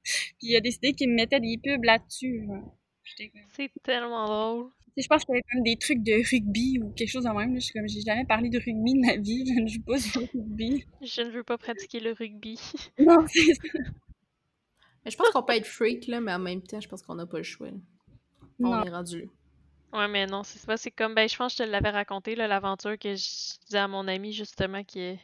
puis 0.04 0.48
il 0.48 0.56
a 0.56 0.60
décidé 0.60 0.92
qu'il 0.92 1.10
me 1.10 1.14
mettait 1.14 1.40
des 1.40 1.58
pubs 1.62 1.84
là-dessus. 1.84 2.44
Ouais. 2.48 2.60
J'étais 3.04 3.30
comme... 3.30 3.42
C'est 3.54 3.70
tellement 3.82 4.26
drôle. 4.26 4.70
Je 4.96 5.06
pense 5.06 5.24
qu'il 5.24 5.34
y 5.34 5.36
avait 5.36 5.44
comme 5.50 5.62
des 5.62 5.76
trucs 5.76 6.02
de 6.02 6.12
rugby 6.30 6.78
ou 6.82 6.90
quelque 6.90 7.08
chose 7.10 7.24
de 7.24 7.30
même. 7.30 7.54
là. 7.54 7.58
Je 7.60 7.64
suis 7.64 7.72
comme, 7.72 7.88
j'ai 7.88 8.02
jamais 8.02 8.26
parlé 8.26 8.50
de 8.50 8.58
rugby 8.58 8.94
de 8.94 9.00
ma 9.06 9.16
vie. 9.16 9.44
Je 9.56 9.60
ne 9.60 9.66
joue 9.66 9.82
pas 9.82 9.98
du 9.98 10.18
rugby. 10.18 10.84
Je 11.00 11.22
ne 11.22 11.30
veux 11.30 11.42
pas 11.44 11.56
pratiquer 11.58 12.00
le 12.00 12.12
rugby. 12.12 12.58
Non, 12.98 13.24
c'est 13.26 13.54
ça. 13.54 13.62
Mais 15.04 15.10
je 15.10 15.16
pense 15.16 15.30
qu'on 15.30 15.42
peut 15.42 15.54
être 15.54 15.66
freak, 15.66 16.06
là, 16.06 16.20
mais 16.20 16.32
en 16.32 16.38
même 16.38 16.62
temps, 16.62 16.80
je 16.80 16.88
pense 16.88 17.02
qu'on 17.02 17.14
n'a 17.16 17.26
pas 17.26 17.38
le 17.38 17.42
choix. 17.42 17.68
là. 17.70 17.76
On 18.60 18.68
Non. 18.70 18.84
est 18.84 18.90
rendu. 18.90 19.28
Ouais, 19.92 20.08
mais 20.08 20.26
non, 20.26 20.42
c'est 20.44 20.64
pas. 20.64 20.76
C'est 20.76 20.90
comme, 20.92 21.14
ben, 21.14 21.28
je 21.28 21.36
pense 21.36 21.54
que 21.56 21.62
je 21.64 21.66
te 21.66 21.70
l'avais 21.72 21.90
raconté, 21.90 22.34
là, 22.36 22.46
l'aventure 22.46 22.98
que 22.98 23.10
je 23.16 23.58
disais 23.66 23.78
à 23.78 23.88
mon 23.88 24.06
amie, 24.08 24.32
justement, 24.32 24.84
qui 24.84 25.00
est- 25.00 25.18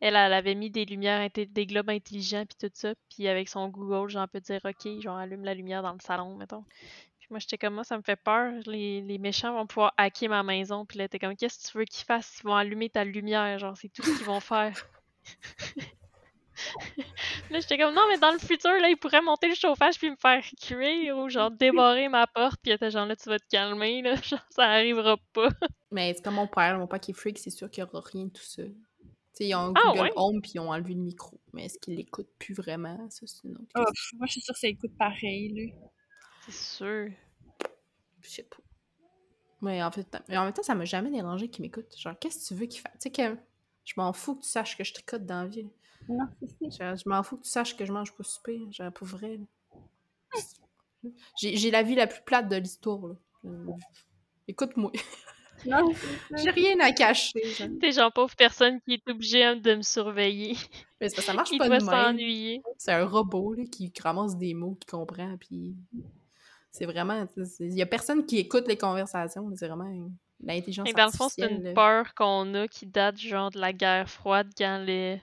Elle, 0.00 0.14
elle 0.14 0.32
avait 0.32 0.54
mis 0.54 0.70
des 0.70 0.84
lumières, 0.84 1.28
des 1.34 1.66
globes 1.66 1.90
intelligents, 1.90 2.44
puis 2.46 2.56
tout 2.68 2.72
ça. 2.74 2.94
Puis 3.10 3.26
avec 3.26 3.48
son 3.48 3.68
Google, 3.68 4.08
genre, 4.08 4.28
peut 4.28 4.40
dire, 4.40 4.60
OK, 4.64 5.00
genre, 5.00 5.16
allume 5.16 5.44
la 5.44 5.54
lumière 5.54 5.82
dans 5.82 5.92
le 5.92 5.98
salon, 6.00 6.36
mettons. 6.36 6.64
Moi, 7.30 7.38
j'étais 7.40 7.58
comme, 7.58 7.74
moi, 7.74 7.84
ça 7.84 7.96
me 7.96 8.02
fait 8.02 8.16
peur. 8.16 8.52
Les, 8.66 9.00
les 9.02 9.18
méchants 9.18 9.52
vont 9.52 9.66
pouvoir 9.66 9.92
hacker 9.96 10.28
ma 10.30 10.42
maison. 10.42 10.86
Puis 10.86 10.98
là, 10.98 11.08
t'es 11.08 11.18
comme, 11.18 11.36
qu'est-ce 11.36 11.66
que 11.66 11.72
tu 11.72 11.78
veux 11.78 11.84
qu'ils 11.84 12.04
fassent? 12.04 12.40
Ils 12.42 12.46
vont 12.46 12.54
allumer 12.54 12.88
ta 12.88 13.04
lumière, 13.04 13.58
genre, 13.58 13.76
c'est 13.76 13.88
tout 13.90 14.02
ce 14.02 14.16
qu'ils 14.16 14.26
vont 14.26 14.40
faire. 14.40 14.74
Là, 17.50 17.60
j'étais 17.60 17.78
comme, 17.78 17.94
non, 17.94 18.02
mais 18.08 18.18
dans 18.18 18.32
le 18.32 18.38
futur, 18.38 18.72
là, 18.72 18.90
ils 18.90 18.96
pourraient 18.96 19.22
monter 19.22 19.48
le 19.48 19.54
chauffage 19.54 19.96
puis 19.98 20.10
me 20.10 20.16
faire 20.16 20.42
cuire 20.60 21.16
ou 21.16 21.28
genre 21.28 21.50
débarrer 21.50 22.08
ma 22.08 22.26
porte. 22.26 22.58
Puis 22.62 22.72
était 22.72 22.90
genre, 22.90 23.06
là, 23.06 23.16
tu 23.16 23.28
vas 23.28 23.38
te 23.38 23.46
calmer, 23.48 24.02
là. 24.02 24.14
Genre, 24.22 24.44
ça 24.50 24.64
arrivera 24.64 25.16
pas. 25.32 25.48
Mais 25.90 26.12
c'est 26.14 26.22
comme 26.22 26.34
mon 26.34 26.46
père, 26.46 26.78
mon 26.78 26.86
père 26.86 27.00
qui 27.00 27.12
est 27.12 27.14
freak, 27.14 27.38
c'est 27.38 27.50
sûr 27.50 27.70
qu'il 27.70 27.84
n'y 27.84 27.90
aura 27.90 28.02
rien 28.12 28.24
de 28.24 28.30
tout 28.30 28.42
ça. 28.42 28.62
Tu 28.64 28.72
sais, 29.32 29.46
ils 29.46 29.54
ont 29.54 29.68
un 29.68 29.72
Ah, 29.76 29.92
Google 29.92 30.00
ouais? 30.00 30.12
Home 30.16 30.40
puis 30.42 30.52
ils 30.56 30.60
ont 30.60 30.70
enlevé 30.70 30.94
le 30.94 31.00
micro. 31.00 31.40
Mais 31.52 31.66
est-ce 31.66 31.78
qu'ils 31.78 31.94
l'écoutent 31.94 32.32
plus 32.38 32.54
vraiment? 32.54 32.98
Ça, 33.08 33.26
c'est 33.26 33.44
une 33.44 33.54
autre 33.56 33.68
Oh, 33.76 33.84
moi, 34.16 34.26
je 34.26 34.32
suis 34.32 34.40
sûre 34.40 34.54
que 34.54 34.60
ça 34.60 34.68
écoute 34.68 34.92
pareil, 34.98 35.52
là. 35.54 35.88
C'est 36.48 36.76
sûr. 36.76 37.10
Je 38.22 38.28
sais 38.28 38.42
pas. 38.42 38.56
Mais 39.60 39.82
en 39.82 39.90
fait, 39.90 40.06
mais 40.28 40.36
en 40.36 40.44
même 40.44 40.52
temps, 40.52 40.62
ça 40.62 40.74
m'a 40.74 40.84
jamais 40.84 41.10
dérangé 41.10 41.48
qu'ils 41.48 41.62
m'écoutent. 41.62 41.96
Genre, 41.96 42.16
qu'est-ce 42.18 42.42
que 42.44 42.54
tu 42.54 42.60
veux 42.60 42.66
qu'ils 42.66 42.80
fassent? 42.80 42.92
Tu 42.94 42.98
sais 43.02 43.10
que 43.10 43.36
je 43.84 43.94
m'en 43.96 44.12
fous 44.12 44.36
que 44.36 44.42
tu 44.42 44.48
saches 44.48 44.76
que 44.76 44.84
je 44.84 44.92
tricote 44.94 45.26
dans 45.26 45.42
la 45.42 45.48
vie. 45.48 45.68
Non, 46.08 46.26
c'est 46.60 46.70
ça. 46.72 46.94
Je 46.94 47.08
m'en 47.08 47.22
fous 47.22 47.36
que 47.38 47.42
tu 47.42 47.50
saches 47.50 47.76
que 47.76 47.84
je 47.84 47.92
mange 47.92 48.12
pas 48.14 48.22
souper. 48.24 48.60
Genre, 48.70 48.92
pour 48.92 49.06
vrai. 49.08 49.36
là. 49.38 50.40
J'ai 51.40 51.56
j'ai 51.56 51.70
la 51.70 51.82
vie 51.82 51.94
la 51.94 52.06
plus 52.06 52.22
plate 52.22 52.48
de 52.48 52.56
l'histoire, 52.56 53.06
là. 53.06 53.14
Euh, 53.44 53.66
Écoute-moi. 54.46 54.90
Non, 55.66 55.90
J'ai 56.36 56.50
rien 56.50 56.78
à 56.80 56.92
cacher. 56.92 57.42
genre. 57.54 57.68
T'es 57.80 57.92
genre 57.92 58.12
pauvre 58.12 58.34
personne 58.36 58.80
qui 58.82 58.94
est 58.94 59.08
obligée 59.10 59.42
hein, 59.44 59.56
de 59.56 59.74
me 59.74 59.82
surveiller. 59.82 60.56
Mais 61.00 61.08
ça 61.08 61.32
marche 61.32 61.50
Il 61.52 61.58
pas 61.58 61.66
doit 61.68 61.78
de 61.78 61.84
même. 61.84 61.94
s'ennuyer. 61.94 62.62
C'est 62.78 62.92
un 62.92 63.04
robot 63.04 63.54
là, 63.54 63.64
qui 63.70 63.92
ramasse 64.02 64.36
des 64.36 64.54
mots, 64.54 64.76
qui 64.80 64.86
comprend, 64.86 65.36
puis 65.36 65.74
c'est 66.70 66.86
vraiment... 66.86 67.26
Il 67.60 67.74
y 67.74 67.82
a 67.82 67.86
personne 67.86 68.26
qui 68.26 68.38
écoute 68.38 68.66
les 68.68 68.76
conversations, 68.76 69.50
c'est 69.54 69.66
vraiment 69.66 70.10
l'intelligence 70.42 70.88
Et 70.88 70.92
dans 70.92 71.06
le 71.06 71.10
fond, 71.10 71.28
c'est 71.28 71.42
artificielle. 71.42 71.56
une 71.58 71.62
là. 71.64 71.72
peur 71.74 72.14
qu'on 72.14 72.54
a 72.54 72.68
qui 72.68 72.86
date 72.86 73.18
genre 73.18 73.50
de 73.50 73.58
la 73.58 73.72
guerre 73.72 74.08
froide 74.08 74.48
quand 74.56 74.78
les, 74.78 75.20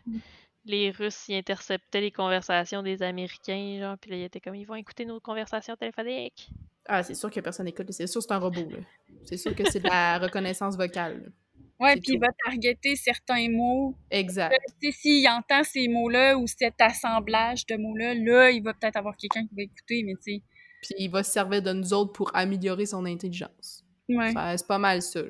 les 0.66 0.92
Russes 0.92 1.28
y 1.30 1.36
interceptaient 1.36 2.02
les 2.02 2.12
conversations 2.12 2.84
des 2.84 3.02
Américains, 3.04 3.78
genre, 3.80 3.98
puis 3.98 4.12
là, 4.12 4.18
ils 4.18 4.24
étaient 4.24 4.40
comme, 4.40 4.56
ils 4.56 4.66
vont 4.66 4.76
écouter 4.76 5.06
nos 5.06 5.20
conversations 5.20 5.76
téléphoniques. 5.76 6.50
Ah, 6.88 7.02
c'est 7.02 7.16
sûr 7.16 7.32
que 7.32 7.40
personne 7.40 7.68
écoute, 7.68 7.92
c'est 7.92 8.08
sûr 8.08 8.20
que 8.20 8.28
c'est 8.28 8.34
un 8.34 8.40
robot, 8.40 8.70
là. 8.70 8.78
C'est 9.24 9.38
sûr 9.38 9.56
que 9.56 9.70
c'est 9.70 9.80
de 9.80 9.88
la 9.88 10.20
reconnaissance 10.20 10.78
vocale. 10.78 11.24
là. 11.24 11.30
Ouais, 11.78 11.96
puis 11.98 12.14
il 12.14 12.20
va 12.20 12.28
targeter 12.46 12.96
certains 12.96 13.50
mots. 13.50 13.96
Exact. 14.10 14.56
Sais, 14.82 14.92
s'il 14.92 15.28
entend 15.28 15.64
ces 15.64 15.90
mots-là 15.90 16.38
ou 16.38 16.48
cet 16.48 16.80
assemblage 16.80 17.66
de 17.66 17.76
mots-là, 17.76 18.14
là, 18.14 18.50
il 18.52 18.64
va 18.64 18.74
peut-être 18.74 18.96
avoir 18.96 19.18
quelqu'un 19.18 19.46
qui 19.46 19.56
va 19.56 19.64
écouter, 19.64 20.04
mais 20.06 20.14
tu 20.14 20.36
sais. 20.36 20.42
Puis 20.86 20.94
il 21.00 21.10
va 21.10 21.24
se 21.24 21.32
servir 21.32 21.62
de 21.64 21.74
nous 21.74 21.94
autres 21.94 22.12
pour 22.14 22.30
améliorer 22.36 22.86
son 22.86 23.06
intelligence. 23.06 23.84
Ouais. 24.08 24.34
C'est 24.56 24.68
pas 24.68 24.78
mal 24.78 25.02
ça. 25.02 25.22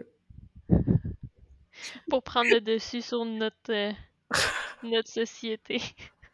Pour 2.10 2.24
prendre 2.24 2.50
le 2.50 2.60
dessus 2.62 3.02
sur 3.02 3.24
notre, 3.26 3.72
euh, 3.72 3.92
notre 4.84 5.08
société. 5.10 5.82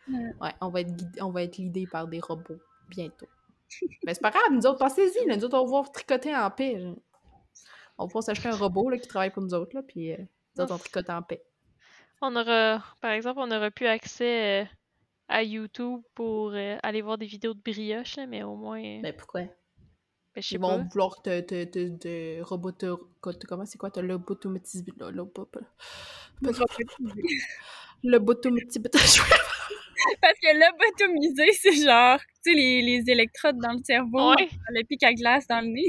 Ouais, 0.09 0.53
on 0.59 0.69
va 0.69 0.81
être, 0.81 0.91
guidé- 0.95 1.21
on 1.21 1.29
va 1.29 1.43
être 1.43 1.57
leadé 1.57 1.85
par 1.87 2.07
des 2.07 2.19
robots 2.19 2.59
bientôt. 2.89 3.27
Mais 4.05 4.13
c'est 4.13 4.21
pas 4.21 4.31
grave, 4.31 4.51
nous 4.51 4.65
autres, 4.65 4.79
pensez-y, 4.79 5.25
nous 5.27 5.45
autres, 5.45 5.55
on 5.55 5.59
va 5.61 5.63
pouvoir 5.65 5.91
tricoter 5.91 6.35
en 6.35 6.49
paix. 6.49 6.77
là. 6.77 6.93
On 7.97 8.03
va 8.05 8.07
pouvoir 8.07 8.23
s'acheter 8.23 8.49
un 8.49 8.55
robot 8.55 8.89
là, 8.89 8.97
qui 8.97 9.07
travaille 9.07 9.29
pour 9.31 9.43
nous 9.43 9.53
autres, 9.53 9.75
là, 9.75 9.83
puis 9.83 10.11
euh, 10.13 10.17
nous 10.55 10.63
autres, 10.63 10.73
on 10.73 10.77
tricote 10.77 11.09
en 11.09 11.21
paix. 11.21 11.43
On 12.21 12.35
aura, 12.35 12.83
par 13.01 13.11
exemple, 13.11 13.39
on 13.39 13.47
n'aura 13.47 13.69
plus 13.71 13.87
accès 13.87 14.63
euh, 14.63 14.65
à 15.31 15.43
YouTube 15.43 16.01
pour 16.13 16.51
euh, 16.53 16.77
aller 16.83 17.01
voir 17.01 17.17
des 17.17 17.25
vidéos 17.25 17.53
de 17.53 17.61
brioche, 17.61 18.15
là, 18.17 18.27
mais 18.27 18.43
au 18.43 18.55
moins, 18.55 18.79
euh, 18.83 18.99
Mais 19.01 19.13
pourquoi? 19.13 19.41
ben, 19.41 19.49
je 20.37 20.41
sais 20.41 20.55
Ils 20.55 20.59
pas. 20.59 20.77
vont 20.77 20.83
vouloir 20.91 21.21
te, 21.21 21.39
te, 21.41 21.63
te, 21.65 21.97
te 21.97 22.41
roboter... 22.41 22.93
Comment 23.47 23.65
c'est 23.65 23.77
quoi? 23.77 23.89
T'as 23.91 24.01
le 24.01 24.17
botomatisé... 24.17 24.83
Le, 24.97 25.11
le, 25.11 25.11
le. 25.11 25.21
Parce 30.21 30.39
que 30.39 30.47
lobotomiser, 30.57 31.51
c'est 31.53 31.83
genre, 31.85 32.19
tu 32.43 32.51
sais, 32.51 32.53
les, 32.55 32.81
les 32.81 33.03
électrodes 33.11 33.57
dans 33.59 33.73
le 33.73 33.83
cerveau, 33.83 34.31
Ouais. 34.35 34.49
le 34.69 34.83
pic 34.83 35.03
à 35.03 35.13
glace 35.13 35.47
dans 35.47 35.61
le 35.61 35.67
nez. 35.67 35.87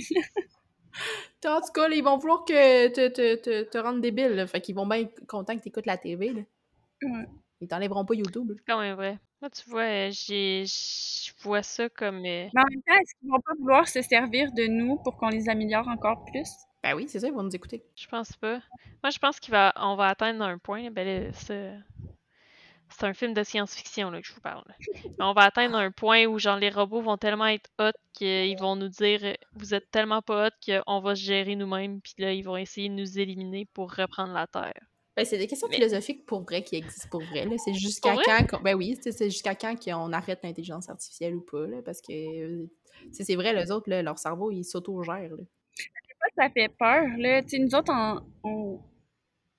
En 1.46 1.60
tout 1.60 1.72
cas, 1.74 1.88
là, 1.88 1.94
ils 1.96 2.04
vont 2.04 2.18
vouloir 2.18 2.44
que 2.44 2.88
te, 2.88 3.08
te, 3.08 3.34
te, 3.36 3.62
te 3.62 3.78
rendre 3.78 4.00
débile. 4.00 4.32
Là. 4.36 4.46
Fait 4.46 4.60
qu'ils 4.60 4.74
vont 4.74 4.86
bien 4.86 4.98
être 4.98 5.26
contents 5.26 5.56
que 5.56 5.62
t'écoutes 5.62 5.86
la 5.86 5.96
TV. 5.96 6.28
Là. 6.34 6.42
Ouais. 7.02 7.26
Ils 7.62 7.68
t'enlèveront 7.68 8.04
pas 8.04 8.14
YouTube. 8.14 8.50
là. 8.50 8.54
C'est 8.58 8.64
quand 8.72 8.80
même 8.80 8.96
vrai. 8.96 9.18
Moi, 9.42 9.50
tu 9.50 9.68
vois, 9.68 9.82
euh, 9.82 10.10
j'ai, 10.12 10.64
je 10.66 11.32
vois 11.42 11.62
ça 11.62 11.88
comme. 11.90 12.24
euh, 12.24 12.48
Mais 12.54 12.60
en 12.62 12.64
même 12.70 12.82
temps, 12.82 12.94
est-ce 12.94 13.14
qu'ils 13.20 13.28
vont 13.28 13.40
pas 13.40 13.52
vouloir 13.58 13.88
se 13.88 14.00
servir 14.00 14.50
de 14.52 14.66
nous 14.68 14.96
pour 15.02 15.16
qu'on 15.18 15.28
les 15.28 15.48
améliore 15.50 15.86
encore 15.88 16.24
plus? 16.24 16.48
Ben 16.82 16.94
oui, 16.94 17.06
c'est 17.08 17.20
ça, 17.20 17.28
ils 17.28 17.32
vont 17.34 17.42
nous 17.42 17.54
écouter. 17.56 17.84
Je 17.96 18.06
pense 18.08 18.32
pas. 18.36 18.60
Moi, 19.02 19.10
je 19.10 19.18
pense 19.18 19.40
qu'on 19.40 19.52
va, 19.52 19.72
on 19.76 19.96
va 19.96 20.08
atteindre 20.08 20.44
un 20.44 20.58
point. 20.58 20.90
Ben 20.90 21.06
là, 21.06 21.32
c'est, 21.32 21.74
c'est 22.90 23.04
un 23.06 23.14
film 23.14 23.34
de 23.34 23.42
science-fiction 23.42 24.10
là, 24.10 24.20
que 24.20 24.26
je 24.28 24.32
vous 24.34 24.40
parle. 24.40 24.62
là. 24.68 24.74
Mais 25.18 25.24
on 25.24 25.32
va 25.32 25.42
atteindre 25.42 25.76
un 25.76 25.90
point 25.90 26.26
où 26.26 26.38
genre 26.38 26.58
les 26.58 26.70
robots 26.70 27.00
vont 27.02 27.16
tellement 27.16 27.46
être 27.46 27.70
hot 27.80 27.92
qu'ils 28.12 28.58
vont 28.58 28.76
nous 28.76 28.88
dire 28.88 29.20
euh, 29.24 29.34
vous 29.54 29.74
êtes 29.74 29.90
tellement 29.90 30.22
pas 30.22 30.48
hot 30.48 30.50
qu'on 30.64 31.00
va 31.00 31.16
se 31.16 31.22
gérer 31.22 31.56
nous-mêmes. 31.56 32.00
Puis 32.00 32.14
là, 32.18 32.32
ils 32.32 32.42
vont 32.42 32.56
essayer 32.56 32.88
de 32.88 32.94
nous 32.94 33.18
éliminer 33.18 33.66
pour 33.74 33.92
reprendre 33.94 34.32
la 34.34 34.46
Terre. 34.46 34.80
Ben, 35.16 35.24
c'est 35.26 35.36
des 35.38 35.46
questions 35.46 35.68
Mais- 35.68 35.76
philosophiques 35.76 36.24
pour 36.24 36.42
vrai 36.42 36.62
qui 36.64 36.76
existent 36.76 37.08
pour 37.10 37.22
vrai. 37.22 37.46
C'est 37.62 37.74
jusqu'à 37.74 38.14
quand... 38.24 38.62
Ben 38.62 38.74
oui, 38.74 38.98
c'est 39.02 39.28
jusqu'à 39.30 39.54
quand 39.54 39.74
qu'on 39.82 40.12
arrête 40.12 40.40
l'intelligence 40.42 40.88
artificielle 40.88 41.34
ou 41.34 41.42
pas. 41.42 41.66
Là, 41.66 41.82
parce 41.84 42.00
que 42.00 42.12
euh, 42.12 42.66
c'est 43.12 43.34
vrai, 43.36 43.52
les 43.52 43.70
autres, 43.70 43.90
là, 43.90 44.02
leur 44.02 44.18
cerveau, 44.18 44.50
il 44.50 44.64
s'auto-gère. 44.64 45.28
là. 45.36 45.44
Ça 46.36 46.48
fait 46.50 46.68
peur, 46.78 47.04
là. 47.18 47.42
Nous 47.58 47.74
autres, 47.74 47.92
on, 47.92 48.20
on, 48.48 48.80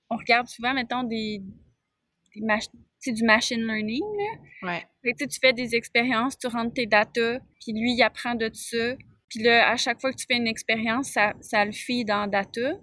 on 0.09 0.15
regarde 0.17 0.47
souvent, 0.47 0.73
mettons, 0.73 1.03
des, 1.03 1.43
des 2.33 2.41
mach- 2.41 2.69
du 3.05 3.23
machine 3.23 3.61
learning, 3.61 4.01
là. 4.01 4.69
Ouais. 4.69 4.87
Tu 5.03 5.39
fais 5.41 5.53
des 5.53 5.75
expériences, 5.75 6.37
tu 6.37 6.47
rentres 6.47 6.73
tes 6.73 6.87
datas, 6.87 7.39
puis 7.61 7.73
lui, 7.73 7.93
il 7.93 8.01
apprend 8.01 8.33
de 8.33 8.49
ça. 8.53 8.95
Puis 9.29 9.43
là, 9.43 9.69
à 9.69 9.75
chaque 9.77 9.99
fois 10.01 10.11
que 10.11 10.17
tu 10.17 10.25
fais 10.27 10.37
une 10.37 10.47
expérience, 10.47 11.09
ça, 11.09 11.33
ça 11.41 11.63
le 11.65 11.73
fait 11.73 12.03
dans 12.05 12.27
data. 12.27 12.79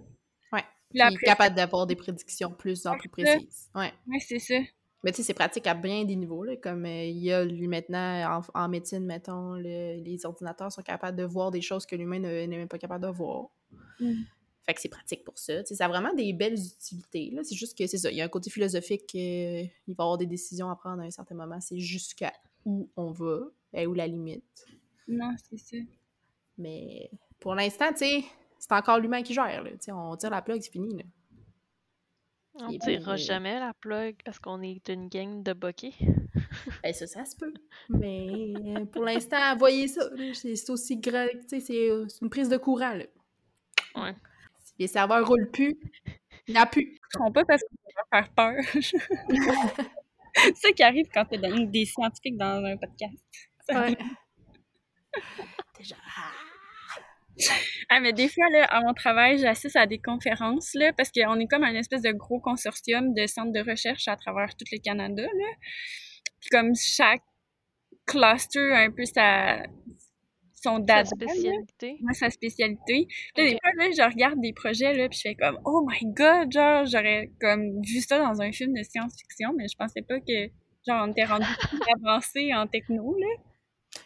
Puis 0.91 1.01
après, 1.01 1.25
capable 1.25 1.55
d'avoir 1.55 1.87
des 1.87 1.95
prédictions 1.95 2.51
plus 2.51 2.85
en 2.85 2.97
plus 2.97 3.09
précises. 3.09 3.69
Ouais. 3.75 3.91
ouais, 4.07 4.19
c'est 4.19 4.39
ça. 4.39 4.55
Mais 5.03 5.11
tu 5.11 5.17
sais, 5.17 5.23
c'est 5.23 5.33
pratique 5.33 5.65
à 5.65 5.73
bien 5.73 6.05
des 6.05 6.15
niveaux. 6.15 6.43
Là, 6.43 6.55
comme 6.57 6.85
euh, 6.85 7.05
il 7.05 7.17
y 7.17 7.31
a 7.31 7.43
lui 7.43 7.67
maintenant 7.67 8.39
en, 8.53 8.59
en 8.63 8.69
médecine, 8.69 9.03
mettons, 9.05 9.53
le- 9.55 9.99
les 10.03 10.25
ordinateurs 10.27 10.71
sont 10.71 10.83
capables 10.83 11.17
de 11.17 11.23
voir 11.23 11.49
des 11.49 11.61
choses 11.61 11.87
que 11.87 11.95
l'humain 11.95 12.19
ne- 12.19 12.45
n'est 12.45 12.57
même 12.57 12.67
pas 12.67 12.77
capable 12.77 13.05
de 13.05 13.11
voir. 13.11 13.47
Mm. 13.99 14.21
Fait 14.63 14.75
que 14.75 14.81
c'est 14.81 14.89
pratique 14.89 15.23
pour 15.23 15.39
ça. 15.39 15.63
Tu 15.63 15.69
sais, 15.69 15.75
ça 15.75 15.85
a 15.85 15.87
vraiment 15.87 16.13
des 16.13 16.33
belles 16.33 16.59
utilités. 16.59 17.35
C'est 17.41 17.55
juste 17.55 17.75
que 17.75 17.87
c'est 17.87 17.97
ça. 17.97 18.11
Il 18.11 18.17
y 18.17 18.21
a 18.21 18.25
un 18.25 18.29
côté 18.29 18.51
philosophique. 18.51 19.09
euh, 19.15 19.63
il 19.87 19.95
va 19.95 20.03
y 20.03 20.05
avoir 20.05 20.17
des 20.19 20.27
décisions 20.27 20.69
à 20.69 20.75
prendre 20.75 21.01
à 21.01 21.05
un 21.05 21.09
certain 21.09 21.33
moment. 21.33 21.59
C'est 21.59 21.79
jusqu'à 21.79 22.31
où 22.63 22.87
on 22.95 23.11
va 23.11 23.39
et 23.73 23.87
où 23.87 23.95
la 23.95 24.05
limite. 24.05 24.67
Non, 25.07 25.33
c'est 25.49 25.57
ça. 25.57 25.77
Mais 26.59 27.09
pour 27.39 27.55
l'instant, 27.55 27.89
tu 27.91 28.05
sais, 28.05 28.23
c'est 28.61 28.71
encore 28.73 28.99
l'humain 28.99 29.23
qui 29.23 29.33
gère. 29.33 29.63
Là. 29.63 29.71
Tu 29.83 29.91
on 29.91 30.15
tire 30.15 30.29
la 30.29 30.41
plug, 30.43 30.61
c'est 30.61 30.71
fini. 30.71 30.95
Là. 30.97 31.03
On 32.55 32.69
Et 32.69 32.77
tirera 32.79 33.15
puis- 33.15 33.23
jamais 33.23 33.59
la 33.59 33.73
plug 33.73 34.15
parce 34.23 34.37
qu'on 34.37 34.61
est 34.61 34.87
une 34.89 35.07
gang 35.09 35.41
de 35.41 35.53
bokeh. 35.53 35.93
Ben 36.83 36.93
ça, 36.93 37.07
ça 37.07 37.25
se 37.25 37.35
peut. 37.35 37.53
Mais 37.89 38.53
euh, 38.57 38.85
pour 38.85 39.03
l'instant, 39.03 39.55
voyez 39.57 39.87
ça. 39.87 40.03
C'est 40.33 40.69
aussi 40.69 40.97
grand. 40.97 41.27
Tu 41.43 41.47
sais, 41.47 41.59
c'est 41.59 41.89
euh, 41.89 42.05
c'est 42.07 42.21
une 42.21 42.29
prise 42.29 42.49
de 42.49 42.57
courant. 42.57 42.93
Là. 42.93 43.05
Ouais. 43.95 44.15
Si 44.63 44.73
les 44.77 44.87
serveurs 44.87 45.25
roulent 45.27 45.49
plus, 45.49 45.75
Il 46.47 46.53
n'y 46.53 46.59
a 46.59 46.65
plus. 46.65 46.83
Ils 46.93 46.99
feront 47.17 47.31
pas 47.31 47.45
parce 47.45 47.61
qu'ils 47.63 47.77
vont 47.95 48.03
faire 48.11 48.29
peur. 48.33 48.53
c'est 50.35 50.55
ça 50.55 50.71
qui 50.75 50.83
arrive 50.83 51.07
quand 51.13 51.25
t'es 51.25 51.37
dans- 51.37 51.57
des 51.71 51.85
scientifiques 51.85 52.37
dans 52.37 52.63
un 52.63 52.77
podcast. 52.77 53.23
Ouais. 53.69 53.97
Déjà. 55.77 55.95
Ah, 56.17 56.31
mais 58.01 58.13
des 58.13 58.27
fois, 58.27 58.49
là, 58.51 58.65
à 58.65 58.81
mon 58.81 58.93
travail, 58.93 59.37
j'assiste 59.37 59.75
à 59.75 59.85
des 59.85 59.99
conférences, 59.99 60.71
là, 60.73 60.93
parce 60.93 61.11
qu'on 61.11 61.39
est 61.39 61.47
comme 61.47 61.63
un 61.63 61.75
espèce 61.75 62.01
de 62.01 62.11
gros 62.11 62.39
consortium 62.39 63.13
de 63.13 63.27
centres 63.27 63.51
de 63.51 63.69
recherche 63.69 64.07
à 64.07 64.15
travers 64.15 64.55
tout 64.55 64.65
le 64.71 64.79
Canada, 64.79 65.23
là. 65.23 65.49
Puis 66.39 66.49
comme 66.49 66.73
chaque 66.75 67.21
cluster 68.05 68.71
a 68.71 68.79
un 68.79 68.91
peu 68.91 69.05
sa, 69.05 69.63
son 70.63 70.77
Sa 70.77 70.79
dada, 70.79 71.09
là. 71.19 71.27
spécialité. 71.27 71.97
Sa 72.13 72.29
spécialité. 72.29 73.07
Là, 73.37 73.43
des 73.45 73.57
fois, 73.61 73.71
là, 73.77 73.89
je 73.91 74.13
regarde 74.13 74.39
des 74.41 74.53
projets, 74.53 74.93
là, 74.93 75.09
puis 75.09 75.17
je 75.17 75.29
fais 75.29 75.35
comme, 75.35 75.59
oh 75.65 75.87
my 75.89 75.99
god, 76.13 76.51
genre, 76.51 76.85
j'aurais 76.85 77.31
comme 77.39 77.81
vu 77.81 77.99
ça 78.01 78.19
dans 78.19 78.41
un 78.41 78.51
film 78.51 78.73
de 78.73 78.83
science-fiction, 78.83 79.53
mais 79.57 79.67
je 79.67 79.77
pensais 79.77 80.01
pas 80.01 80.19
que, 80.19 80.47
genre, 80.87 81.05
on 81.07 81.11
était 81.11 81.25
rendu 81.25 81.45
plus 81.69 81.79
avancé 82.05 82.53
en 82.53 82.67
techno, 82.67 83.15
là. 83.17 83.50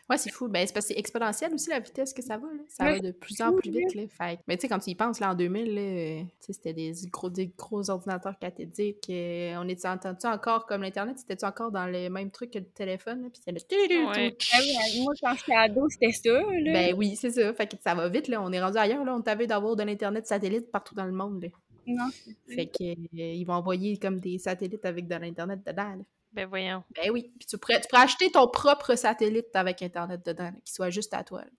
Ouais, 0.09 0.17
c'est 0.17 0.31
fou. 0.31 0.47
Ben, 0.47 0.65
c'est 0.65 0.73
parce 0.73 0.87
que 0.87 0.93
c'est 0.93 0.99
exponentiel 0.99 1.53
aussi 1.53 1.69
la 1.69 1.79
vitesse 1.79 2.13
que 2.13 2.21
ça 2.21 2.37
va. 2.37 2.47
Là. 2.47 2.59
Ça 2.67 2.85
Ouais, 2.85 2.93
va 2.93 2.99
de 2.99 3.11
plus 3.11 3.39
en 3.41 3.53
plus 3.53 3.69
vite. 3.71 3.93
Là. 3.95 4.03
Fait... 4.07 4.39
Mais 4.47 4.57
tu 4.57 4.61
sais, 4.61 4.67
quand 4.67 4.79
tu 4.79 4.89
y 4.89 4.95
penses, 4.95 5.19
là, 5.19 5.31
en 5.31 5.35
2000, 5.35 5.75
là, 5.75 5.81
euh, 5.81 6.23
c'était 6.39 6.73
des 6.73 6.91
gros, 7.11 7.29
des 7.29 7.47
gros 7.57 7.89
ordinateurs 7.89 8.37
cathétiques. 8.39 9.05
euh, 9.09 9.55
on 9.57 9.67
était 9.69 9.87
entendu 9.87 10.25
encore 10.25 10.65
comme 10.65 10.81
l'Internet, 10.81 11.19
c'était-tu 11.19 11.45
encore 11.45 11.71
dans 11.71 11.85
le 11.85 12.09
même 12.09 12.31
truc 12.31 12.51
que 12.51 12.59
le 12.59 12.65
téléphone? 12.65 13.23
Là, 13.23 13.29
puis 13.29 13.39
c'était 13.45 13.51
le... 13.51 14.07
Ouais. 14.09 14.35
Ah 14.53 14.57
moi, 15.03 15.13
quand 15.21 15.35
j'étais 15.37 15.55
ado, 15.55 15.87
c'était 15.89 16.11
ça, 16.11 16.31
là. 16.41 16.73
Ben 16.73 16.95
oui, 16.97 17.15
c'est 17.15 17.31
ça. 17.31 17.53
Fait 17.53 17.67
que 17.67 17.75
ça 17.83 17.93
va 17.93 18.09
vite, 18.09 18.27
là. 18.27 18.41
On 18.41 18.51
est 18.51 18.61
rendu 18.61 18.77
ailleurs, 18.77 19.03
là. 19.05 19.13
On 19.15 19.21
t'avait 19.21 19.47
d'avoir 19.47 19.75
de 19.75 19.83
l'Internet 19.83 20.25
satellite 20.25 20.71
partout 20.71 20.95
dans 20.95 21.05
le 21.05 21.11
monde, 21.13 21.43
là. 21.43 21.49
Non, 21.87 22.09
Fait 22.47 22.65
que, 22.65 22.83
euh, 22.83 22.95
ils 23.13 23.43
vont 23.45 23.53
envoyer 23.53 23.97
comme 23.97 24.19
des 24.19 24.39
satellites 24.39 24.85
avec 24.85 25.07
de 25.07 25.15
l'Internet 25.15 25.59
dedans, 25.63 25.95
là. 25.95 26.03
Ben 26.35 26.47
voyons. 26.47 26.83
Ben 26.95 27.09
oui. 27.11 27.31
Puis 27.39 27.47
tu 27.47 27.57
pourrais, 27.57 27.79
tu 27.79 27.87
pourrais 27.87 28.03
acheter 28.03 28.29
ton 28.29 28.47
propre 28.47 28.95
satellite 28.95 29.55
avec 29.55 29.81
Internet 29.81 30.25
dedans, 30.25 30.51
qui 30.65 30.73
soit 30.73 30.89
juste 30.89 31.13
à 31.13 31.23
toi. 31.23 31.41
là. 31.41 31.51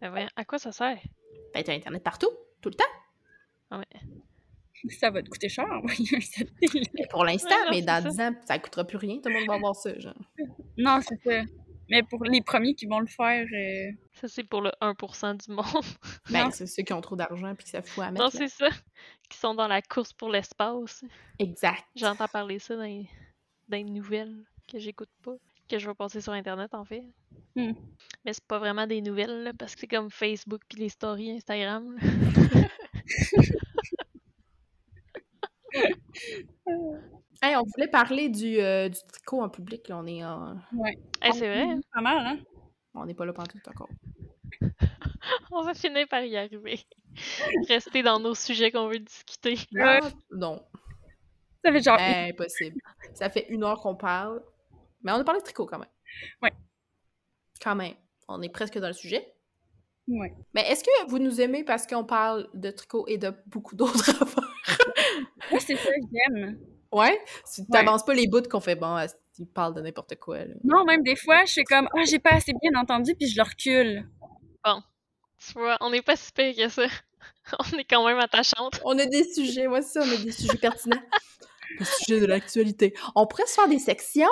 Ben 0.00 0.10
voyons. 0.10 0.28
À 0.36 0.44
quoi 0.44 0.58
ça 0.58 0.72
sert? 0.72 0.98
Ben, 1.52 1.62
t'as 1.62 1.74
Internet 1.74 2.02
partout, 2.02 2.30
tout 2.62 2.70
le 2.70 2.74
temps. 2.74 2.84
Ah 3.70 3.78
ouais. 3.78 4.90
ça 4.98 5.10
va 5.10 5.22
te 5.22 5.28
coûter 5.28 5.48
cher, 5.48 5.66
un 5.70 5.86
satellite. 6.20 6.90
Mais 6.94 7.06
pour 7.10 7.24
l'instant, 7.24 7.48
Ouais, 7.50 7.70
mais 7.70 7.82
dans 7.82 8.02
ça. 8.02 8.08
10 8.10 8.20
ans, 8.20 8.34
ça 8.46 8.58
coûtera 8.58 8.84
plus 8.84 8.96
rien. 8.98 9.16
Tout 9.22 9.28
le 9.28 9.34
monde 9.38 9.48
va 9.48 9.54
avoir 9.54 9.76
ça, 9.76 9.96
genre. 9.98 10.14
Non, 10.78 11.00
c'est 11.06 11.20
ça. 11.22 11.42
Mais 11.90 12.02
pour 12.02 12.24
les 12.24 12.40
premiers 12.40 12.74
qui 12.74 12.86
vont 12.86 13.00
le 13.00 13.06
faire, 13.06 13.46
euh, 13.52 13.90
Ça, 14.14 14.26
c'est 14.26 14.44
pour 14.44 14.62
le 14.62 14.72
1% 14.80 15.46
du 15.46 15.52
monde. 15.54 15.84
Ben, 16.30 16.50
c'est 16.50 16.66
ceux 16.66 16.82
qui 16.82 16.94
ont 16.94 17.00
trop 17.02 17.14
d'argent 17.16 17.54
puis 17.54 17.64
que 17.64 17.70
ça 17.70 17.82
fout 17.82 18.02
à 18.02 18.10
mettre. 18.10 18.24
non, 18.24 18.30
c'est 18.30 18.48
ça. 18.48 18.68
Qui 19.28 19.36
sont 19.38 19.54
dans 19.54 19.68
la 19.68 19.82
course 19.82 20.14
pour 20.14 20.30
l'espace. 20.30 21.04
Exact. 21.38 21.84
J'entends 21.94 22.26
parler 22.28 22.58
ça 22.58 22.74
dans 22.76 22.82
les, 22.84 23.06
les 23.68 23.84
nouvelles 23.84 24.44
que 24.68 24.78
j'écoute 24.78 25.10
pas. 25.22 25.34
Que 25.68 25.78
je 25.78 25.88
vais 25.88 25.94
passer 25.94 26.20
sur 26.20 26.32
Internet, 26.32 26.74
en 26.74 26.84
fait. 26.84 27.04
Hmm. 27.56 27.72
Mais 28.24 28.32
c'est 28.32 28.44
pas 28.44 28.58
vraiment 28.58 28.86
des 28.86 29.00
nouvelles, 29.00 29.44
là, 29.44 29.52
parce 29.58 29.74
que 29.74 29.80
c'est 29.80 29.86
comme 29.86 30.10
Facebook 30.10 30.60
puis 30.68 30.78
les 30.78 30.88
stories 30.88 31.30
Instagram. 31.30 31.96
Hey, 37.42 37.56
on 37.56 37.64
voulait 37.64 37.88
parler 37.88 38.30
du, 38.30 38.58
euh, 38.58 38.88
du 38.88 38.98
tricot 39.12 39.42
en 39.42 39.50
public. 39.50 39.88
Là. 39.88 39.98
On 39.98 40.06
est 40.06 40.24
en- 40.24 40.56
ouais. 40.72 40.96
Hey, 41.20 41.32
c'est 41.34 41.46
vrai, 41.46 41.62
hein? 41.62 41.80
Pas 41.92 42.00
mal, 42.00 42.16
hein? 42.18 42.38
on 42.94 43.04
n'est 43.04 43.14
pas 43.14 43.26
là 43.26 43.32
pantoute 43.32 43.66
encore. 43.68 43.90
on 45.52 45.62
va 45.62 45.74
finir 45.74 46.06
par 46.08 46.22
y 46.22 46.36
arriver. 46.36 46.80
Rester 47.68 48.02
dans 48.02 48.18
nos 48.18 48.34
sujets 48.34 48.70
qu'on 48.70 48.88
veut 48.88 48.98
discuter. 48.98 49.56
Ah, 49.78 50.00
non, 50.30 50.62
Ça 51.64 51.72
fait 51.72 51.82
genre. 51.82 51.98
impossible. 52.00 52.80
Ça 53.14 53.30
fait 53.30 53.46
une 53.48 53.64
heure 53.64 53.80
qu'on 53.80 53.94
parle. 53.96 54.42
Mais 55.02 55.12
on 55.12 55.16
a 55.16 55.24
parlé 55.24 55.40
de 55.40 55.44
tricot 55.44 55.66
quand 55.66 55.78
même. 55.78 55.88
Ouais. 56.42 56.52
Quand 57.62 57.74
même. 57.74 57.94
On 58.28 58.40
est 58.42 58.48
presque 58.48 58.78
dans 58.78 58.86
le 58.86 58.92
sujet. 58.94 59.32
Ouais. 60.08 60.34
Mais 60.54 60.62
est-ce 60.70 60.84
que 60.84 61.08
vous 61.08 61.18
nous 61.18 61.40
aimez 61.40 61.64
parce 61.64 61.86
qu'on 61.86 62.04
parle 62.04 62.48
de 62.54 62.70
tricot 62.70 63.06
et 63.08 63.18
de 63.18 63.32
beaucoup 63.46 63.76
d'autres 63.76 64.10
affaires? 64.22 64.50
Moi, 65.50 65.60
c'est 65.60 65.76
ça 65.76 65.90
que 65.90 66.06
j'aime. 66.12 66.58
Ouais? 66.92 67.18
Si 67.44 67.64
tu 67.64 67.70
t'avances 67.70 68.04
pas 68.04 68.14
les 68.14 68.26
bouts 68.26 68.42
qu'on 68.42 68.60
fait, 68.60 68.76
bon, 68.76 68.96
ils 69.38 69.46
parlent 69.46 69.74
de 69.74 69.80
n'importe 69.80 70.16
quoi. 70.16 70.44
là? 70.44 70.54
Non, 70.62 70.84
même 70.84 71.02
des 71.02 71.16
fois, 71.16 71.44
je 71.44 71.52
suis 71.52 71.64
comme, 71.64 71.88
ah, 71.94 72.04
j'ai 72.04 72.18
pas 72.18 72.34
assez 72.34 72.52
bien 72.62 72.80
entendu, 72.80 73.14
puis 73.14 73.28
je 73.28 73.36
le 73.36 73.42
recule. 73.42 74.08
Tu 75.46 75.52
vois, 75.58 75.76
on 75.80 75.90
n'est 75.90 76.02
pas 76.02 76.16
si 76.16 76.32
pire 76.32 76.54
que 76.56 76.68
ça. 76.68 76.86
on 77.58 77.78
est 77.78 77.84
quand 77.84 78.06
même 78.06 78.18
attachante. 78.18 78.80
On 78.84 78.98
a 78.98 79.06
des 79.06 79.24
sujets, 79.24 79.66
moi 79.66 79.82
ça, 79.82 80.00
on 80.02 80.10
a 80.10 80.16
des 80.16 80.32
sujets 80.32 80.56
pertinents. 80.56 81.02
Le 81.78 81.84
sujet 81.84 82.20
de 82.20 82.26
l'actualité. 82.26 82.94
On 83.14 83.26
pourrait 83.26 83.46
se 83.46 83.54
faire 83.54 83.68
des 83.68 83.78
sections 83.78 84.28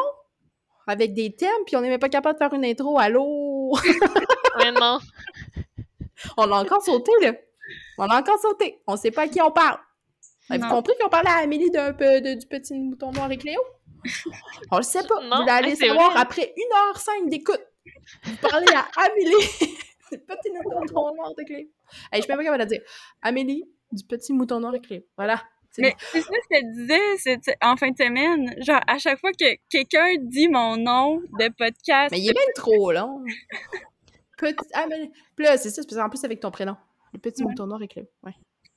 avec 0.87 1.15
des 1.15 1.35
thèmes, 1.35 1.51
puis 1.67 1.77
on 1.77 1.81
n'est 1.81 1.89
même 1.89 2.01
pas 2.01 2.09
capable 2.09 2.39
de 2.39 2.45
faire 2.45 2.53
une 2.55 2.65
intro. 2.65 2.99
Allô? 2.99 3.73
Ouais, 4.59 4.71
non. 4.71 4.99
on 6.37 6.45
l'a 6.47 6.57
encore 6.57 6.83
sauté, 6.83 7.11
là. 7.23 7.33
On 7.97 8.05
l'a 8.05 8.19
encore 8.19 8.39
sauté. 8.39 8.81
On 8.87 8.97
sait 8.97 9.11
pas 9.11 9.23
à 9.23 9.29
qui 9.29 9.41
on 9.41 9.51
parle. 9.51 9.79
Avez-vous 10.51 10.69
compris 10.69 10.93
qu'on 11.01 11.09
parlait 11.09 11.31
à 11.31 11.37
Amélie 11.37 11.71
d'un 11.71 11.95
peu 11.95 12.21
de- 12.21 12.35
du 12.35 12.47
petit 12.47 12.75
mouton 12.75 13.13
noir 13.13 13.31
et 13.33 13.39
Cléo? 13.39 13.59
On 14.71 14.77
le 14.77 14.83
sait 14.83 15.07
pas. 15.07 15.23
Non, 15.23 15.45
Vous 15.45 15.51
allez 15.51 15.75
c'est 15.75 15.87
savoir 15.87 16.11
vrai. 16.11 16.21
après 16.21 16.55
1h05 16.57 17.31
d'écoute. 17.31 17.63
Vous 18.25 18.37
parlez 18.43 18.67
à 18.75 18.87
Amélie 19.01 19.33
du 20.11 20.19
petit 20.19 20.51
mouton 20.51 21.15
noir 21.15 21.33
et 21.39 21.45
Cléo. 21.47 21.59
Hey, 22.13 22.21
je 22.21 22.21
suis 22.23 22.29
même 22.29 22.39
pas 22.39 22.45
capable 22.45 22.65
de 22.65 22.69
dire. 22.69 22.83
Amélie 23.23 23.65
du 23.91 24.05
petit 24.05 24.33
mouton 24.35 24.61
noir 24.61 24.75
et 24.75 24.81
Cléo. 24.83 25.01
Voilà. 25.17 25.43
Mais 25.79 25.95
c'est 25.99 26.21
ça 26.21 26.29
que 26.29 26.35
je 26.51 26.61
te 26.61 26.73
disais 26.75 27.41
en 27.63 27.77
fin 27.77 27.91
de 27.91 27.97
semaine. 27.97 28.55
Genre, 28.63 28.81
à 28.87 28.99
chaque 28.99 29.19
fois 29.19 29.33
que 29.33 29.57
quelqu'un 29.71 30.07
dit 30.21 30.49
mon 30.49 30.77
nom 30.77 31.21
de 31.39 31.49
podcast, 31.57 32.11
Mais 32.11 32.21
il 32.21 32.29
est 32.31 32.35
même 32.35 32.55
trop 32.55 32.93
long. 32.93 33.23
Petit... 34.39 34.57
Ah, 34.75 34.87
mais... 34.89 35.11
Là, 35.39 35.57
c'est 35.57 35.71
ça, 35.71 35.83
c'est 35.89 35.95
qu'en 35.95 36.09
plus 36.09 36.25
avec 36.25 36.41
ton 36.41 36.51
prénom. 36.51 36.77
Le 37.13 37.21
petit 37.21 37.43
Ouais. 37.45 37.51
mouton 37.51 37.67
noir 37.67 37.81
et 37.83 37.89
Cléo. 37.89 38.07
Ouais. 38.25 38.33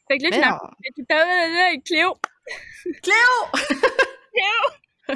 fait 0.08 0.18
que 0.18 0.24
là, 0.24 0.30
Mais 0.30 0.36
finalement, 0.36 0.60
tout 0.96 1.06
là, 1.10 1.26
là, 1.26 1.66
avec 1.70 1.84
Cléo. 1.84 2.14
Cléo! 3.02 3.16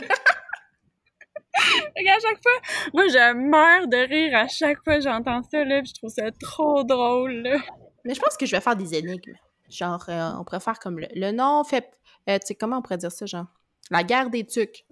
Fait 1.59 2.03
qu'à 2.03 2.19
chaque 2.19 2.41
fois, 2.41 2.89
moi, 2.93 3.07
je 3.07 3.33
meurs 3.33 3.87
de 3.87 3.97
rire 3.97 4.37
à 4.37 4.47
chaque 4.47 4.81
fois 4.83 4.95
que 4.95 5.01
j'entends 5.01 5.43
ça, 5.43 5.63
là, 5.63 5.81
puis 5.81 5.89
je 5.89 5.99
trouve 5.99 6.09
ça 6.09 6.31
trop 6.39 6.83
drôle, 6.83 7.33
là. 7.41 7.57
Mais 8.05 8.13
je 8.13 8.19
pense 8.19 8.37
que 8.37 8.45
je 8.45 8.55
vais 8.55 8.61
faire 8.61 8.75
des 8.75 8.95
énigmes. 8.95 9.35
Genre, 9.69 10.03
euh, 10.09 10.31
on 10.39 10.43
pourrait 10.43 10.59
faire 10.59 10.79
comme 10.79 10.99
le, 10.99 11.07
le 11.13 11.31
nom 11.31 11.63
fait. 11.63 11.99
euh, 12.29 12.37
tu 12.39 12.47
sais, 12.47 12.55
comment 12.55 12.77
on 12.77 12.81
pourrait 12.81 12.97
dire 12.97 13.11
ça, 13.11 13.25
genre? 13.25 13.47
La 13.91 14.03
guerre 14.03 14.29
des 14.29 14.45
tucs. 14.45 14.85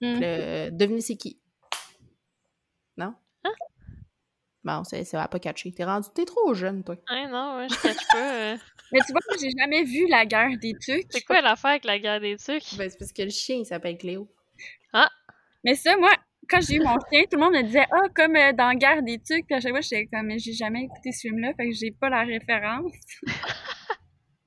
Hmm. 0.00 0.18
Le... 0.20 1.00
C'est 1.00 1.16
qui? 1.16 1.40
Non? 2.96 3.14
Hein? 3.44 3.52
Bon, 4.64 4.82
ça, 4.84 5.04
ça 5.04 5.18
va 5.18 5.28
pas 5.28 5.38
catcher. 5.38 5.72
T'es 5.72 5.84
rendu. 5.84 6.08
T'es 6.14 6.24
trop 6.24 6.54
jeune, 6.54 6.82
toi. 6.84 6.96
Ouais, 7.10 7.28
non, 7.28 7.56
ouais, 7.58 7.68
je 7.68 7.82
cache 7.82 8.08
pas. 8.12 8.34
euh. 8.34 8.56
Mais 8.92 9.00
tu 9.06 9.12
vois, 9.12 9.20
moi, 9.28 9.36
j'ai 9.40 9.50
jamais 9.58 9.82
vu 9.82 10.06
la 10.08 10.24
guerre 10.26 10.56
des 10.60 10.74
tucs. 10.74 11.06
C'est 11.10 11.22
quoi 11.22 11.40
l'affaire 11.40 11.70
avec 11.72 11.84
la 11.84 11.98
guerre 11.98 12.20
des 12.20 12.36
trucs? 12.36 12.62
Ben, 12.76 12.88
c'est 12.88 12.98
parce 12.98 13.12
que 13.12 13.22
le 13.22 13.30
chien, 13.30 13.56
il 13.56 13.66
s'appelle 13.66 13.98
Cléo. 13.98 14.28
Mais 15.64 15.74
ça, 15.74 15.96
moi, 15.96 16.10
quand 16.48 16.60
j'ai 16.60 16.74
eu 16.76 16.80
mon 16.80 16.96
chien, 17.10 17.22
tout 17.22 17.38
le 17.38 17.38
monde 17.38 17.54
me 17.54 17.62
disait 17.62 17.86
Ah, 17.90 18.08
comme 18.14 18.36
euh, 18.36 18.52
dans 18.52 18.74
Guerre 18.74 19.02
des 19.02 19.18
Tucs. 19.18 19.46
Puis 19.46 19.54
à 19.56 19.60
chaque 19.60 19.72
fois, 19.72 19.80
j'étais 19.80 20.06
comme 20.06 20.26
Mais 20.26 20.38
j'ai 20.38 20.52
jamais 20.52 20.82
écouté 20.84 21.10
ce 21.10 21.20
film-là, 21.22 21.52
fait 21.56 21.70
que 21.70 21.74
j'ai 21.74 21.90
pas 21.90 22.10
la 22.10 22.22
référence. 22.22 22.92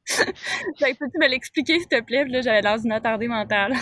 fait 0.77 0.93
que 0.93 0.97
peux-tu 0.99 1.17
me 1.19 1.27
l'expliquer, 1.27 1.79
s'il 1.79 1.87
te 1.87 2.01
plaît? 2.01 2.23
Puis 2.23 2.31
là, 2.33 2.41
j'avais 2.41 2.61
l'air 2.61 2.79
d'une 2.79 2.91
attardée 2.91 3.27
mentale. 3.27 3.73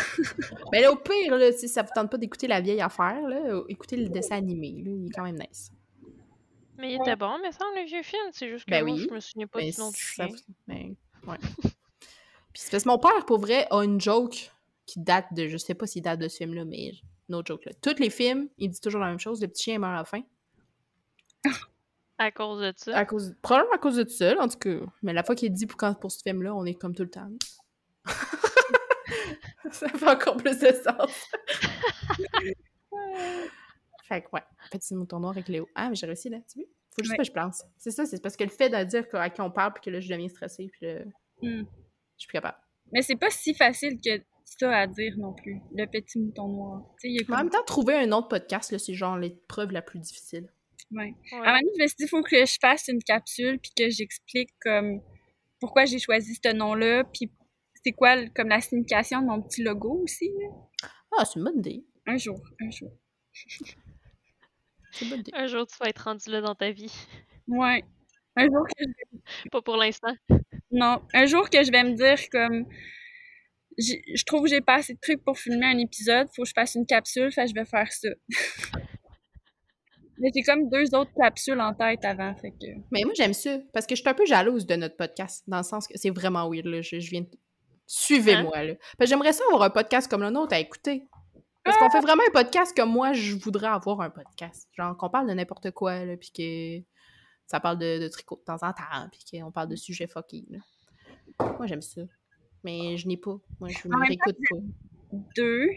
Mais 0.72 0.82
là, 0.82 0.92
au 0.92 0.96
pire, 0.96 1.36
là, 1.38 1.52
si 1.52 1.68
ça 1.68 1.84
vous 1.84 1.90
tente 1.94 2.10
pas 2.10 2.18
d'écouter 2.18 2.48
la 2.48 2.62
vieille 2.62 2.82
affaire, 2.82 3.22
là, 3.28 3.62
écoutez 3.70 3.96
le 3.98 4.10
dessin 4.10 4.38
animé. 4.38 4.82
Là, 4.84 4.92
il 4.92 5.06
est 5.08 5.10
quand 5.14 5.24
même 5.24 5.38
nice. 5.38 5.72
Mais 6.78 6.94
il 6.94 7.02
était 7.02 7.16
bon, 7.16 7.38
mais 7.42 7.52
ça, 7.52 7.64
le 7.76 7.86
vieux 7.86 8.04
film. 8.04 8.24
C'est 8.32 8.50
juste 8.50 8.66
que 8.66 8.72
Ben 8.72 8.84
moi, 8.86 8.96
oui. 8.96 9.06
je 9.08 9.14
me 9.14 9.20
souviens 9.20 9.48
pas 9.48 9.60
Ben, 9.60 9.70
du 9.72 9.80
nom 9.80 9.90
du 9.92 10.00
ça- 10.00 10.28
chien. 10.28 10.36
ben, 10.68 10.96
ouais. 11.28 11.38
Puis 12.54 12.62
c'est 12.64 12.72
parce 12.72 12.84
que 12.84 12.90
mon 12.90 12.98
père, 13.00 13.26
pour 13.26 13.40
vrai, 13.40 13.68
a 13.72 13.84
une 13.84 14.00
joke 14.02 14.52
qui 14.86 15.00
date 15.00 15.28
de. 15.34 15.48
Je 15.48 15.58
sais 15.58 15.74
pas 15.74 15.88
s'il 15.88 16.02
date 16.02 16.20
de 16.20 16.28
ce 16.28 16.38
film-là, 16.38 16.66
mais 16.66 16.92
no 17.30 17.42
joke 17.46 17.66
là. 17.66 17.72
Tous 17.82 18.00
les 18.00 18.10
films, 18.10 18.50
il 18.58 18.70
dit 18.70 18.80
toujours 18.82 19.02
la 19.02 19.08
même 19.10 19.20
chose. 19.20 19.42
Le 19.42 19.48
petit 19.48 19.64
chien 19.64 19.80
meurt 19.80 19.94
à 19.94 19.98
la 19.98 20.06
fin. 20.06 20.22
À 22.18 22.32
cause 22.32 22.62
de 22.62 22.74
ça? 22.78 22.98
À 22.98 23.06
cause, 23.06 23.36
probablement 23.42 23.76
à 23.76 23.78
cause 23.78 23.98
de 23.98 24.04
tout 24.04 24.10
ça, 24.10 24.36
en 24.40 24.48
tout 24.48 24.58
cas. 24.58 24.78
Mais 25.02 25.14
la 25.14 25.24
fois 25.24 25.36
qu'il 25.36 25.52
dit 25.52 25.66
pour, 25.66 25.78
quand, 25.78 25.94
pour 25.96 26.12
ce 26.12 26.22
film-là, 26.24 26.56
on 26.56 26.66
est 26.66 26.76
comme 26.76 26.96
tout 26.96 27.04
le 27.04 27.10
temps. 27.10 27.30
ça 29.72 29.90
fait 29.90 30.10
encore 30.10 30.38
plus 30.38 30.58
de 30.60 30.68
sens. 30.72 31.28
fait 34.08 34.22
que, 34.22 34.28
ouais. 34.34 34.44
Petit 34.72 34.96
mouton 34.96 35.20
noir 35.20 35.32
avec 35.34 35.48
Léo. 35.48 35.68
Ah, 35.76 35.90
mais 35.90 35.96
j'ai 35.96 36.06
réussi, 36.06 36.30
là. 36.30 36.38
Tu 36.52 36.60
vois? 36.60 36.68
Faut 36.92 37.04
juste 37.04 37.12
Ouais. 37.12 37.18
que 37.18 37.24
je 37.26 37.32
pense. 37.32 37.64
C'est 37.78 37.92
ça, 37.92 38.06
c'est 38.06 38.22
parce 38.22 38.38
que 38.38 38.44
le 38.46 38.50
fait 38.50 38.70
de 38.70 38.82
dire 38.86 39.04
à 39.14 39.30
qui 39.30 39.42
on 39.42 39.52
parle, 39.52 39.74
puis 39.74 39.84
que 39.84 39.90
là, 39.90 40.00
je 40.00 40.08
deviens 40.10 40.30
stressée, 40.30 40.70
puis 40.72 40.86
là, 40.88 41.00
Hmm. 41.42 41.64
je 41.64 41.66
suis 42.18 42.28
plus 42.28 42.34
capable. 42.34 42.58
Mais 42.94 43.02
c'est 43.02 43.18
pas 43.18 43.30
si 43.30 43.54
facile 43.54 44.00
que 44.00 44.12
ça 44.46 44.72
à 44.72 44.88
dire 44.88 45.16
non 45.18 45.34
plus. 45.34 45.60
Le 45.76 45.86
petit 45.86 46.20
mouton 46.20 46.48
noir. 46.48 46.84
Il 47.04 47.26
en 47.34 47.38
même 47.38 47.50
temps, 47.50 47.64
trouver 47.66 47.96
un 47.96 48.12
autre 48.14 48.30
podcast, 48.30 48.72
là, 48.72 48.80
c'est 48.80 48.94
genre 48.94 49.18
l'épreuve 49.18 49.72
la 49.72 49.82
plus 49.82 50.00
difficile. 50.00 50.48
Ouais. 50.92 51.14
Ouais. 51.14 51.16
À 51.32 51.36
un 51.36 51.40
moment 51.40 51.60
donné, 51.60 51.72
je 51.78 51.84
me 51.84 51.88
suis 51.88 51.96
dit, 51.98 52.04
il 52.04 52.08
faut 52.10 52.22
que 52.22 52.46
je 52.46 52.58
fasse 52.62 52.88
une 52.88 53.04
capsule 53.04 53.60
puis 53.60 53.72
que 53.78 53.90
j'explique 53.90 54.52
comme 54.62 55.02
pourquoi 55.60 55.86
j'ai 55.86 56.00
choisi 56.00 56.36
ce 56.44 56.54
nom-là, 56.54 57.04
puis 57.06 57.32
c'est 57.84 57.92
quoi 57.92 58.16
comme 58.36 58.50
la 58.50 58.62
signification 58.62 59.22
de 59.22 59.28
mon 59.28 59.42
petit 59.42 59.64
logo 59.64 60.02
aussi. 60.04 60.30
là. 60.40 60.90
Ah, 61.18 61.26
c'est 61.26 61.40
une 61.40 61.46
bonne 61.46 61.60
idée. 61.60 61.86
Un 62.08 62.18
jour, 62.18 62.40
un 62.62 62.70
jour. 62.70 62.92
C'est 64.92 65.06
une 65.06 65.10
bonne 65.10 65.20
idée. 65.22 65.32
Un 65.34 65.48
jour, 65.48 65.66
tu 65.68 65.76
vas 65.80 65.90
être 65.90 66.04
rendu 66.04 66.30
là 66.30 66.42
dans 66.42 66.56
ta 66.56 66.72
vie. 66.72 66.94
Ouais. 67.48 67.84
Un 68.36 68.46
jour 68.46 68.66
que 68.68 68.84
je 68.84 69.50
Pas 69.52 69.62
pour 69.62 69.78
l'instant. 69.78 70.16
Non, 70.72 71.02
un 71.14 71.26
jour 71.26 71.50
que 71.50 71.64
je 71.64 71.72
vais 71.72 71.84
me 71.84 71.94
dire 71.96 72.30
comme 72.32 72.66
je 73.78 74.24
trouve 74.26 74.44
que 74.44 74.50
j'ai 74.50 74.62
pas 74.62 74.76
assez 74.76 74.94
de 74.94 75.00
trucs 75.00 75.24
pour 75.24 75.38
filmer 75.38 75.66
un 75.66 75.78
épisode, 75.78 76.28
faut 76.36 76.44
que 76.44 76.48
je 76.48 76.54
fasse 76.54 76.76
une 76.76 76.86
capsule, 76.86 77.32
fait 77.32 77.44
que 77.44 77.50
je 77.50 77.54
vais 77.56 77.66
faire 77.66 77.92
ça. 77.92 78.10
Mais 80.18 80.30
j'ai 80.34 80.44
comme 80.44 80.70
deux 80.70 80.96
autres 80.96 81.12
capsules 81.20 81.60
en 81.60 81.74
tête 81.74 82.06
avant, 82.06 82.34
fait 82.36 82.52
que 82.52 82.68
Mais 82.92 83.04
moi, 83.04 83.14
j'aime 83.16 83.34
ça, 83.34 83.58
parce 83.74 83.86
que 83.86 83.96
je 83.96 84.02
suis 84.02 84.10
un 84.10 84.14
peu 84.14 84.26
jalouse 84.26 84.66
de 84.66 84.76
notre 84.76 84.96
podcast, 84.96 85.44
dans 85.48 85.58
le 85.58 85.64
sens 85.64 85.88
que 85.88 85.98
c'est 85.98 86.10
vraiment 86.10 86.50
weird, 86.50 86.66
là. 86.66 86.82
Je, 86.82 87.00
je 87.00 87.10
viens 87.10 87.22
de... 87.22 87.30
Suivez-moi, 87.88 88.64
là. 88.64 88.74
Parce 88.98 89.10
que 89.10 89.16
j'aimerais 89.16 89.34
ça 89.34 89.44
avoir 89.48 89.64
un 89.64 89.70
podcast 89.70 90.10
comme 90.10 90.22
le 90.22 90.30
nôtre 90.30 90.54
à 90.54 90.60
écouter. 90.60 91.04
Parce 91.64 91.78
qu'on 91.78 91.90
fait 91.90 92.00
vraiment 92.00 92.24
un 92.28 92.32
podcast 92.32 92.76
comme 92.76 92.92
moi, 92.92 93.14
je 93.14 93.36
voudrais 93.36 93.68
avoir 93.68 94.02
un 94.02 94.10
podcast. 94.10 94.70
Genre, 94.78 94.96
qu'on 94.98 95.10
parle 95.10 95.28
de 95.28 95.34
n'importe 95.34 95.72
quoi, 95.72 96.06
là, 96.06 96.16
puis 96.16 96.32
que 96.32 96.86
ça 97.48 97.60
parle 97.60 97.78
de, 97.80 98.00
de 98.00 98.08
tricot 98.08 98.38
de 98.38 98.44
temps 98.44 98.68
en 98.68 98.72
temps, 98.72 99.10
puis 99.12 99.40
qu'on 99.40 99.52
parle 99.52 99.70
de 99.70 99.76
sujets 99.76 100.08
fucky, 100.08 100.48
là. 100.50 100.60
Moi, 101.58 101.68
j'aime 101.68 101.82
ça. 101.82 102.02
Mais 102.64 102.98
je 102.98 103.08
n'ai 103.08 103.18
pas. 103.18 103.38
Moi, 103.60 103.70
je 103.70 103.88
même 103.88 104.02
réécoute 104.02 104.38
pas. 104.50 104.58
deux. 105.36 105.68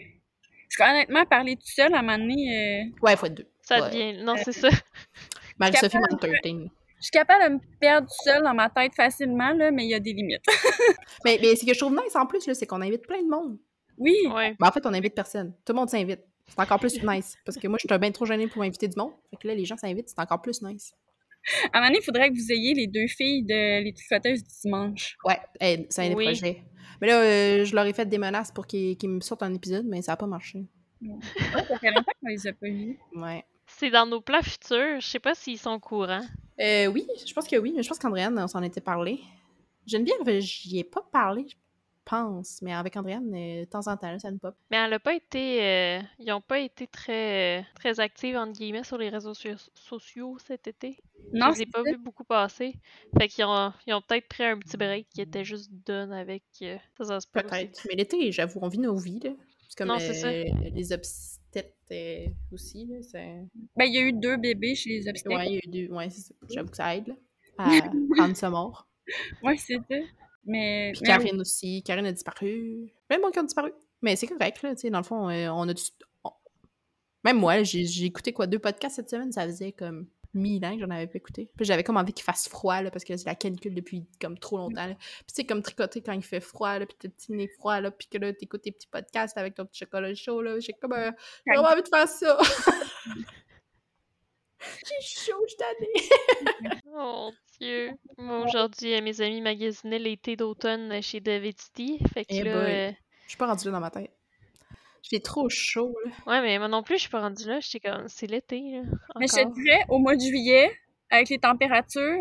Parce 0.77 0.89
qu'honnêtement, 0.89 1.25
parler 1.25 1.55
tout 1.55 1.67
seul 1.67 1.93
à 1.93 1.99
un 1.99 2.01
moment 2.01 2.17
donné, 2.17 2.83
euh, 2.85 2.89
Ouais, 3.01 3.15
faut 3.15 3.25
être 3.25 3.35
deux. 3.35 3.47
Ça 3.69 3.81
Ouais. 3.83 3.89
devient. 3.89 4.23
Non, 4.23 4.35
c'est 4.43 4.51
ça. 4.51 4.69
Marie-Sophie 5.59 5.89
capable 5.97 6.11
Mantertain. 6.11 6.67
je 6.97 7.01
suis 7.03 7.11
capable 7.11 7.43
de 7.45 7.49
me 7.55 7.59
perdre 7.79 8.07
tout 8.07 8.23
seul 8.23 8.43
dans 8.43 8.53
ma 8.53 8.69
tête 8.69 8.93
facilement, 8.95 9.51
là, 9.53 9.71
mais 9.71 9.85
il 9.85 9.89
y 9.89 9.93
a 9.93 9.99
des 9.99 10.13
limites. 10.13 10.43
Mais, 11.25 11.37
mais 11.41 11.55
ce 11.55 11.65
que 11.65 11.73
je 11.73 11.79
trouve 11.79 11.91
nice 11.93 12.15
en 12.15 12.25
plus, 12.25 12.45
là, 12.47 12.53
c'est 12.53 12.65
qu'on 12.65 12.81
invite 12.81 13.05
plein 13.05 13.21
de 13.21 13.29
monde. 13.29 13.57
Oui, 13.97 14.15
Ouais. 14.33 14.55
Ben, 14.59 14.67
en 14.67 14.71
fait, 14.71 14.85
on 14.85 14.93
invite 14.93 15.13
personne. 15.13 15.53
Tout 15.65 15.73
le 15.73 15.79
monde 15.79 15.89
s'invite. 15.89 16.21
C'est 16.47 16.59
encore 16.59 16.79
plus 16.79 17.03
nice. 17.03 17.35
Parce 17.45 17.57
que 17.57 17.67
moi, 17.67 17.77
je 17.81 17.87
suis 17.87 17.99
bien 17.99 18.11
trop 18.11 18.25
gênée 18.25 18.47
pour 18.47 18.63
inviter 18.63 18.87
du 18.87 18.97
monde. 18.97 19.11
Fait 19.29 19.35
que 19.37 19.47
là, 19.47 19.53
les 19.53 19.65
gens 19.65 19.77
s'invitent, 19.77 20.07
c'est 20.09 20.19
encore 20.19 20.41
plus 20.41 20.61
nice. 20.63 20.93
à 21.73 21.77
un 21.77 21.79
moment 21.81 21.87
donné, 21.89 21.99
il 22.01 22.05
faudrait 22.05 22.29
que 22.29 22.35
vous 22.35 22.51
ayez 22.51 22.73
les 22.73 22.87
deux 22.87 23.07
filles 23.07 23.43
de 23.43 23.83
les 23.83 23.93
tricoteuses 23.93 24.43
du 24.43 24.49
dimanche. 24.63 25.15
Ouais, 25.25 25.37
hey, 25.59 25.85
c'est 25.89 26.05
un 26.05 26.09
des 26.09 26.15
Oui. 26.15 26.25
projets. 26.25 26.63
Mais 27.01 27.07
là, 27.07 27.21
euh, 27.21 27.65
je 27.65 27.75
leur 27.75 27.85
ai 27.85 27.93
fait 27.93 28.05
des 28.05 28.17
menaces 28.17 28.51
pour 28.51 28.65
qu'ils 28.65 28.97
qu'ils 28.97 29.09
me 29.09 29.19
sortent 29.21 29.43
un 29.43 29.53
épisode, 29.53 29.85
mais 29.85 30.01
ça 30.01 30.13
n'a 30.13 30.17
pas 30.17 30.25
marché. 30.27 30.65
Ouais, 31.01 31.15
ça 31.67 31.77
fait 31.79 31.91
longtemps 31.91 32.11
qu'on 32.21 32.27
les 32.29 32.47
a 32.47 32.51
pas 32.53 32.67
vus. 32.67 32.97
Ouais. 33.15 33.43
C'est 33.77 33.89
dans 33.91 34.05
nos 34.05 34.21
plans 34.21 34.41
futurs. 34.41 34.99
Je 34.99 35.07
sais 35.07 35.19
pas 35.19 35.35
s'ils 35.35 35.57
sont 35.59 35.71
au 35.71 35.79
courant. 35.79 36.21
Euh, 36.59 36.87
oui, 36.87 37.07
je 37.25 37.33
pense 37.33 37.47
que 37.47 37.55
oui. 37.55 37.73
Je 37.81 37.87
pense 37.87 37.99
qu'Andréane, 37.99 38.37
on 38.37 38.47
s'en 38.47 38.61
était 38.63 38.81
parlé. 38.81 39.21
Geneviève, 39.87 40.39
j'y 40.41 40.79
ai 40.79 40.83
pas 40.83 41.01
parlé, 41.11 41.45
je 41.47 41.55
pense. 42.05 42.61
Mais 42.61 42.73
avec 42.73 42.95
Andréane, 42.97 43.33
euh, 43.33 43.61
de 43.61 43.65
temps 43.69 43.87
en 43.87 43.95
temps, 43.95 44.19
ça 44.19 44.29
nous 44.31 44.37
pop. 44.39 44.55
Mais 44.69 44.77
elle 44.77 44.93
a 44.93 44.99
pas 44.99 45.13
été. 45.13 45.63
euh, 45.63 45.99
ils 46.19 46.31
ont 46.31 46.41
pas 46.41 46.59
été 46.59 46.87
très, 46.87 47.59
euh, 47.59 47.63
très 47.75 47.99
actifs, 47.99 48.35
entre 48.35 48.53
guillemets, 48.59 48.83
sur 48.83 48.97
les 48.97 49.09
réseaux 49.09 49.33
so- 49.33 49.49
sociaux 49.73 50.37
cet 50.45 50.67
été. 50.67 50.97
Non, 51.33 51.51
je 51.51 51.57
les 51.57 51.61
ai 51.61 51.65
pas 51.67 51.83
vus 51.83 51.97
beaucoup 51.97 52.23
passer. 52.25 52.75
Fait 53.17 53.27
qu'ils 53.29 53.45
ont, 53.45 53.71
ils 53.87 53.93
ont 53.93 54.01
peut-être 54.01 54.27
pris 54.27 54.43
un 54.43 54.57
petit 54.57 54.75
break 54.77 55.07
qui 55.13 55.21
était 55.21 55.43
juste 55.45 55.71
done 55.85 56.11
avec. 56.11 56.43
euh, 56.63 56.77
ça, 56.97 57.05
ça 57.05 57.19
se 57.21 57.27
peut 57.27 57.39
aussi. 57.39 57.49
Peut-être. 57.49 57.87
Mais 57.89 57.95
l'été, 57.95 58.31
j'avoue, 58.31 58.59
on 58.61 58.67
vit 58.67 58.79
nos 58.79 58.97
vies, 58.97 59.19
là. 59.23 59.31
C'est 59.69 59.77
comme 59.77 59.87
Non, 59.89 59.99
c'est 59.99 60.13
ça. 60.15 60.27
euh, 60.27 60.43
les 60.73 60.91
obstètes 61.49 61.75
euh, 61.91 62.27
aussi, 62.51 62.85
là. 62.85 62.97
Ben, 63.75 63.85
il 63.85 63.93
y 63.93 63.97
a 63.97 64.01
eu 64.01 64.13
deux 64.13 64.37
bébés 64.37 64.75
chez 64.75 64.89
les 64.89 65.07
obstacles. 65.07 65.35
Ouais, 65.35 65.47
il 65.47 65.53
y 65.53 65.55
a 65.55 65.59
eu 65.65 65.87
deux. 65.87 65.93
Ouais. 65.93 66.07
J'avoue 66.49 66.69
que 66.69 66.77
ça 66.77 66.95
aide, 66.95 67.07
là. 67.07 67.15
À 67.57 67.69
prendre 68.15 68.35
sa 68.35 68.49
mort. 68.49 68.87
Ouais, 69.43 69.57
c'est 69.57 69.75
ça. 69.75 69.95
Mais, 70.45 70.91
Puis 70.93 71.01
mais 71.01 71.07
Karine 71.07 71.41
aussi. 71.41 71.83
Karine 71.83 72.05
a 72.05 72.11
disparu. 72.11 72.91
Même 73.09 73.21
moi 73.21 73.31
qui 73.31 73.39
a 73.39 73.43
disparu. 73.43 73.71
Mais 74.01 74.15
c'est 74.15 74.27
correct, 74.27 74.61
là. 74.61 74.75
Tu 74.75 74.81
sais, 74.81 74.89
dans 74.89 74.99
le 74.99 75.03
fond, 75.03 75.29
euh, 75.29 75.49
on 75.49 75.67
a 75.67 75.73
du... 75.73 75.83
Même 77.25 77.37
moi, 77.37 77.63
j'ai 77.63 77.83
j'ai 77.83 78.05
écouté 78.05 78.31
quoi, 78.31 78.47
deux 78.47 78.59
podcasts 78.59 78.95
cette 78.95 79.09
semaine, 79.09 79.31
ça 79.33 79.45
faisait 79.45 79.73
comme 79.73 80.07
mille 80.33 80.63
ans 80.65 80.73
que 80.75 80.79
j'en 80.81 80.89
avais 80.89 81.07
pas 81.07 81.15
écouté. 81.17 81.49
Puis 81.55 81.65
j'avais 81.65 81.83
comme 81.83 81.97
envie 81.97 82.13
qu'il 82.13 82.23
fasse 82.23 82.47
froid, 82.47 82.81
là, 82.81 82.91
parce 82.91 83.03
que 83.03 83.15
c'est 83.17 83.25
la 83.25 83.35
canicule 83.35 83.73
depuis 83.73 84.05
comme 84.21 84.37
trop 84.37 84.57
longtemps, 84.57 84.85
là. 84.87 84.95
Puis 84.95 85.25
sais, 85.33 85.43
comme 85.45 85.61
tricoter 85.61 86.01
quand 86.01 86.13
il 86.13 86.23
fait 86.23 86.39
froid, 86.39 86.77
là, 86.79 86.85
puis 86.85 86.95
t'as 86.99 87.07
le 87.07 87.13
petit 87.13 87.31
nez 87.31 87.47
froid, 87.47 87.79
là, 87.81 87.91
puis 87.91 88.07
que 88.07 88.17
là, 88.17 88.31
t'écoutes 88.33 88.61
tes 88.61 88.71
petits 88.71 88.87
podcasts 88.87 89.37
avec 89.37 89.55
ton 89.55 89.65
petit 89.65 89.79
chocolat 89.79 90.13
chaud, 90.13 90.41
là. 90.41 90.59
J'ai 90.59 90.73
comme... 90.73 90.93
euh, 90.93 91.11
j'ai 91.47 91.53
vraiment 91.55 91.69
envie 91.73 91.81
de 91.83 91.87
faire 91.87 92.07
ça. 92.07 92.37
j'ai 94.59 95.01
chaud, 95.01 95.45
je 95.47 95.55
t'en 95.55 96.79
Oh 96.95 97.31
Dieu. 97.59 97.91
Moi, 98.17 98.45
aujourd'hui, 98.45 98.93
euh, 98.93 99.01
mes 99.01 99.21
amis 99.21 99.41
magasinaient 99.41 99.99
l'été 99.99 100.35
d'automne 100.35 101.01
chez 101.01 101.19
David 101.21 101.59
City. 101.59 101.99
Fait 102.13 102.25
que 102.25 102.33
Eh 102.33 102.43
là. 102.43 102.51
euh, 102.51 102.91
Je 103.23 103.29
suis 103.29 103.37
pas 103.37 103.47
rendue 103.47 103.65
là 103.65 103.71
dans 103.71 103.79
ma 103.79 103.89
tête. 103.89 104.11
J'ai 105.03 105.19
trop 105.21 105.49
chaud, 105.49 105.95
là. 106.05 106.11
Ouais, 106.27 106.41
mais 106.41 106.57
moi 106.59 106.67
non 106.67 106.83
plus, 106.83 106.95
je 106.95 107.01
suis 107.01 107.09
pas 107.09 107.21
rendue 107.21 107.47
là. 107.47 107.59
J'étais 107.59 107.89
comme, 107.89 108.07
c'est 108.07 108.27
l'été, 108.27 108.59
là. 108.59 108.81
Mais 109.19 109.27
je 109.27 109.33
te 109.35 109.53
dirais, 109.53 109.79
au 109.89 109.97
mois 109.99 110.15
de 110.15 110.21
juillet, 110.21 110.71
avec 111.09 111.29
les 111.29 111.39
températures, 111.39 112.19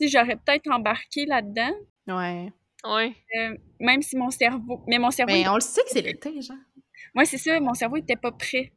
j'aurais 0.00 0.36
peut-être 0.36 0.70
embarqué 0.70 1.26
là-dedans, 1.26 1.72
Ouais. 2.06 2.52
Ouais. 2.84 3.14
euh, 3.36 3.56
même 3.80 4.02
si 4.02 4.16
mon 4.16 4.30
cerveau... 4.30 4.82
Mais 4.86 4.98
mon 4.98 5.10
cerveau... 5.10 5.32
Mais 5.32 5.40
il- 5.40 5.48
on 5.48 5.54
le 5.54 5.60
sait 5.60 5.80
que 5.82 5.88
c'est 5.90 6.02
l'été, 6.02 6.40
genre. 6.42 6.56
Ouais, 7.14 7.24
c'est 7.24 7.38
ça, 7.38 7.58
mon 7.60 7.72
cerveau 7.74 7.96
était 7.96 8.16
pas 8.16 8.32
prêt. 8.32 8.72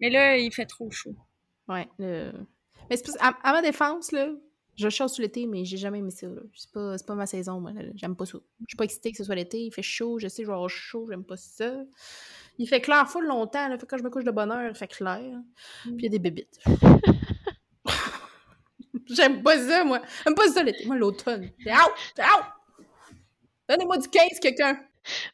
Mais 0.00 0.10
là, 0.10 0.36
il 0.36 0.52
fait 0.52 0.66
trop 0.66 0.90
chaud. 0.90 1.16
Ouais. 1.68 1.88
le- 1.98 2.32
Mais 2.90 2.96
à, 3.20 3.28
à 3.42 3.52
ma 3.52 3.62
défense, 3.62 4.12
là, 4.12 4.28
je 4.76 4.88
chasse 4.88 5.14
sous 5.14 5.22
l'été, 5.22 5.46
mais 5.46 5.64
j'ai 5.64 5.76
jamais 5.76 5.98
aimé 5.98 6.10
ça. 6.10 6.26
C'est 6.54 6.72
pas, 6.72 6.96
pas 7.06 7.14
ma 7.14 7.26
saison, 7.26 7.60
moi. 7.60 7.72
J'aime 7.94 8.16
pas 8.16 8.24
ça. 8.24 8.38
Je 8.60 8.66
suis 8.68 8.76
pas 8.76 8.84
excitée 8.84 9.10
que 9.10 9.18
ce 9.18 9.24
soit 9.24 9.34
l'été. 9.34 9.60
Il 9.60 9.72
fait 9.72 9.82
chaud. 9.82 10.18
Je 10.18 10.28
sais 10.28 10.42
je 10.42 10.48
vais 10.48 10.54
avoir 10.54 10.70
chaud. 10.70 11.06
J'aime 11.08 11.24
pas 11.24 11.36
ça. 11.36 11.74
Il 12.58 12.66
fait 12.66 12.80
clair 12.80 13.08
full 13.08 13.26
longtemps. 13.26 13.68
Là. 13.68 13.76
Fait 13.78 13.84
que 13.84 13.90
quand 13.90 13.98
je 13.98 14.02
me 14.02 14.10
couche 14.10 14.24
de 14.24 14.30
bonne 14.30 14.50
heure, 14.50 14.70
il 14.70 14.74
fait 14.74 14.88
clair. 14.88 15.40
Puis 15.82 15.94
il 15.98 16.02
y 16.04 16.06
a 16.06 16.10
des 16.10 16.18
bébites. 16.18 16.58
J'aime 19.06 19.42
pas 19.42 19.58
ça, 19.58 19.84
moi. 19.84 20.00
J'aime 20.24 20.34
pas 20.34 20.48
ça 20.48 20.62
l'été. 20.62 20.86
Moi, 20.86 20.96
l'automne. 20.96 21.50
C'est 21.62 21.72
out! 21.72 21.92
C'est 22.16 22.22
out! 22.22 22.44
Donnez-moi 23.68 23.98
du 23.98 24.08
15, 24.08 24.40
quelqu'un! 24.40 24.78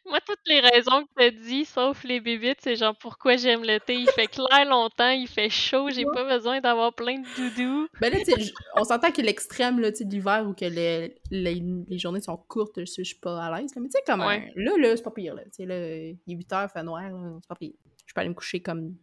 Moi, 0.06 0.18
toutes 0.26 0.40
les 0.46 0.60
raisons 0.60 1.04
que 1.04 1.08
t'as 1.16 1.30
dit, 1.30 1.64
sauf 1.64 2.02
les 2.04 2.20
bébites, 2.20 2.58
c'est 2.60 2.76
genre 2.76 2.96
pourquoi 2.96 3.36
j'aime 3.36 3.62
l'été. 3.62 3.94
Il 3.94 4.08
fait 4.10 4.26
clair 4.26 4.64
longtemps, 4.66 5.10
il 5.10 5.28
fait 5.28 5.50
chaud, 5.50 5.90
j'ai 5.90 6.04
pas 6.04 6.24
besoin 6.24 6.60
d'avoir 6.60 6.94
plein 6.94 7.18
de 7.20 7.26
doudous. 7.36 7.88
Ben 8.00 8.12
là, 8.12 8.18
tu 8.24 8.32
on 8.76 8.84
s'entend 8.84 9.10
que 9.10 9.20
l'extrême, 9.20 9.78
là, 9.80 9.92
tu 9.92 10.04
de 10.04 10.10
l'hiver 10.10 10.44
où 10.46 10.54
que 10.54 10.64
les, 10.64 11.14
les, 11.30 11.62
les 11.88 11.98
journées 11.98 12.20
sont 12.22 12.36
courtes, 12.36 12.80
je 12.80 13.02
suis 13.02 13.18
pas 13.20 13.44
à 13.44 13.60
l'aise. 13.60 13.70
Mais 13.76 13.88
tu 13.88 13.98
sais, 14.04 14.12
Ouais. 14.14 14.50
un- 14.56 14.60
là, 14.62 14.72
là, 14.78 14.96
c'est 14.96 15.02
pas 15.02 15.10
pire, 15.10 15.34
là. 15.34 15.42
Tu 15.54 15.62
il 15.64 15.70
est 15.70 16.16
8 16.26 16.52
heures, 16.52 16.68
il 16.70 16.72
fait 16.72 16.82
noir, 16.82 17.02
c'est 17.42 17.48
pas 17.48 17.54
pire. 17.54 17.74
Je 18.06 18.14
peux 18.14 18.20
aller 18.20 18.30
me 18.30 18.34
coucher 18.34 18.60
comme 18.60 18.94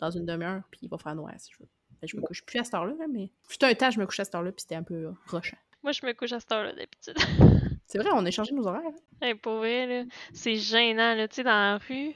dans 0.00 0.10
une 0.10 0.26
demi-heure, 0.26 0.62
puis 0.70 0.80
il 0.82 0.88
va 0.88 0.98
faire 0.98 1.14
noir 1.14 1.32
si 1.38 1.52
je 1.52 1.58
veux. 1.62 1.68
Ben, 2.00 2.06
je 2.08 2.16
me 2.16 2.22
couche 2.22 2.44
plus 2.44 2.58
à 2.60 2.64
cette 2.64 2.74
heure-là, 2.74 2.94
là, 2.98 3.06
mais... 3.12 3.30
Fut 3.48 3.64
un 3.64 3.74
temps, 3.74 3.90
je 3.90 3.98
me 3.98 4.06
couchais 4.06 4.22
à 4.22 4.24
cette 4.24 4.34
heure-là, 4.36 4.52
puis 4.52 4.62
c'était 4.62 4.76
un 4.76 4.82
peu 4.84 4.94
euh, 4.94 5.10
rushant. 5.26 5.56
Moi, 5.82 5.90
je 5.92 6.04
me 6.06 6.12
couche 6.12 6.32
à 6.32 6.38
cette 6.40 6.50
heure-là 6.52 6.72
d'habitude. 6.72 7.16
C'est 7.88 7.98
vrai, 7.98 8.10
on 8.12 8.24
a 8.24 8.30
changé 8.30 8.52
nos 8.54 8.66
horaires. 8.66 8.82
hein. 8.86 8.94
Hey, 9.26 9.34
pour 9.34 9.56
vrai, 9.56 10.06
c'est 10.32 10.56
gênant, 10.56 11.14
là. 11.14 11.26
Tu 11.26 11.36
sais, 11.36 11.42
dans 11.42 11.50
la 11.50 11.78
rue, 11.78 12.14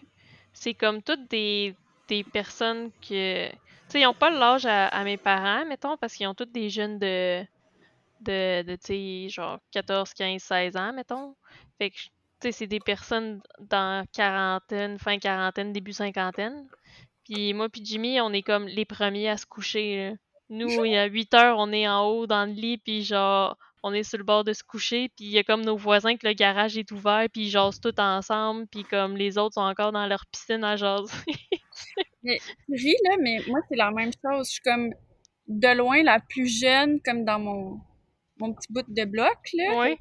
c'est 0.52 0.74
comme 0.74 1.02
toutes 1.02 1.28
des, 1.28 1.74
des 2.08 2.22
personnes 2.22 2.90
que. 3.00 3.48
Tu 3.48 3.56
sais, 3.88 4.00
ils 4.00 4.06
ont 4.06 4.14
pas 4.14 4.30
l'âge 4.30 4.66
à, 4.66 5.02
mes 5.02 5.16
parents, 5.16 5.64
mettons, 5.66 5.96
parce 5.96 6.14
qu'ils 6.14 6.28
ont 6.28 6.34
tous 6.34 6.44
des 6.44 6.68
jeunes 6.68 6.98
de. 6.98 7.42
de, 8.20 8.62
de 8.62 8.76
tu 8.76 9.26
sais, 9.26 9.28
genre 9.30 9.58
14, 9.72 10.12
15, 10.12 10.42
16 10.42 10.76
ans, 10.76 10.92
mettons. 10.92 11.34
Fait 11.78 11.90
que, 11.90 11.96
tu 11.96 12.10
sais, 12.42 12.52
c'est 12.52 12.66
des 12.66 12.80
personnes 12.80 13.40
dans 13.58 14.04
quarantaine, 14.12 14.98
fin 14.98 15.18
quarantaine, 15.18 15.72
début 15.72 15.94
cinquantaine. 15.94 16.68
Puis 17.24 17.54
moi, 17.54 17.70
puis 17.70 17.82
Jimmy, 17.82 18.20
on 18.20 18.32
est 18.32 18.42
comme 18.42 18.66
les 18.66 18.84
premiers 18.84 19.30
à 19.30 19.38
se 19.38 19.46
coucher, 19.46 20.10
là. 20.10 20.16
Nous, 20.50 20.84
il 20.84 20.92
y 20.92 20.96
a 20.98 21.06
8 21.06 21.32
heures, 21.32 21.56
on 21.58 21.72
est 21.72 21.88
en 21.88 22.06
haut 22.08 22.26
dans 22.26 22.44
le 22.44 22.52
lit, 22.52 22.76
puis 22.76 23.02
genre, 23.02 23.56
on 23.82 23.92
est 23.92 24.02
sur 24.02 24.18
le 24.18 24.24
bord 24.24 24.44
de 24.44 24.52
se 24.52 24.62
coucher, 24.62 25.08
puis 25.16 25.26
il 25.26 25.30
y 25.30 25.38
a 25.38 25.42
comme 25.42 25.64
nos 25.64 25.76
voisins 25.76 26.16
que 26.16 26.26
le 26.26 26.34
garage 26.34 26.76
est 26.78 26.90
ouvert, 26.92 27.26
puis 27.32 27.42
ils 27.42 27.50
jasent 27.50 27.80
tous 27.80 27.98
ensemble, 27.98 28.66
puis 28.68 28.84
comme 28.84 29.16
les 29.16 29.38
autres 29.38 29.54
sont 29.54 29.60
encore 29.60 29.92
dans 29.92 30.06
leur 30.06 30.24
piscine 30.26 30.64
à 30.64 30.76
jaser. 30.76 31.12
Tu 32.24 32.38
ris, 32.68 32.94
là, 33.04 33.16
mais 33.20 33.38
moi, 33.48 33.58
c'est 33.68 33.76
la 33.76 33.90
même 33.90 34.12
chose. 34.24 34.46
Je 34.46 34.52
suis 34.52 34.62
comme 34.62 34.92
de 35.48 35.76
loin 35.76 36.02
la 36.04 36.20
plus 36.20 36.46
jeune, 36.46 37.00
comme 37.04 37.24
dans 37.24 37.40
mon, 37.40 37.80
mon 38.38 38.54
petit 38.54 38.72
bout 38.72 38.84
de 38.86 39.04
bloc, 39.04 39.36
là. 39.54 39.78
ouais. 39.78 39.96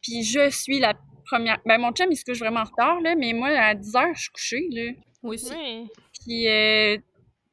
Puis 0.00 0.22
je 0.22 0.50
suis 0.50 0.78
la 0.78 0.94
première. 1.24 1.58
Ben, 1.66 1.78
mon 1.78 1.90
chum, 1.92 2.06
il 2.10 2.16
se 2.16 2.24
couche 2.24 2.38
vraiment 2.38 2.60
en 2.60 2.64
retard, 2.64 3.00
là, 3.00 3.16
mais 3.16 3.32
moi, 3.32 3.48
à 3.48 3.74
10 3.74 3.96
heures, 3.96 4.14
je 4.14 4.20
suis 4.20 4.30
couchée, 4.30 4.68
là. 4.70 4.92
Moi 5.22 5.34
aussi. 5.34 5.52
Oui. 5.54 5.88
Puis, 6.20 6.46
euh, 6.46 6.96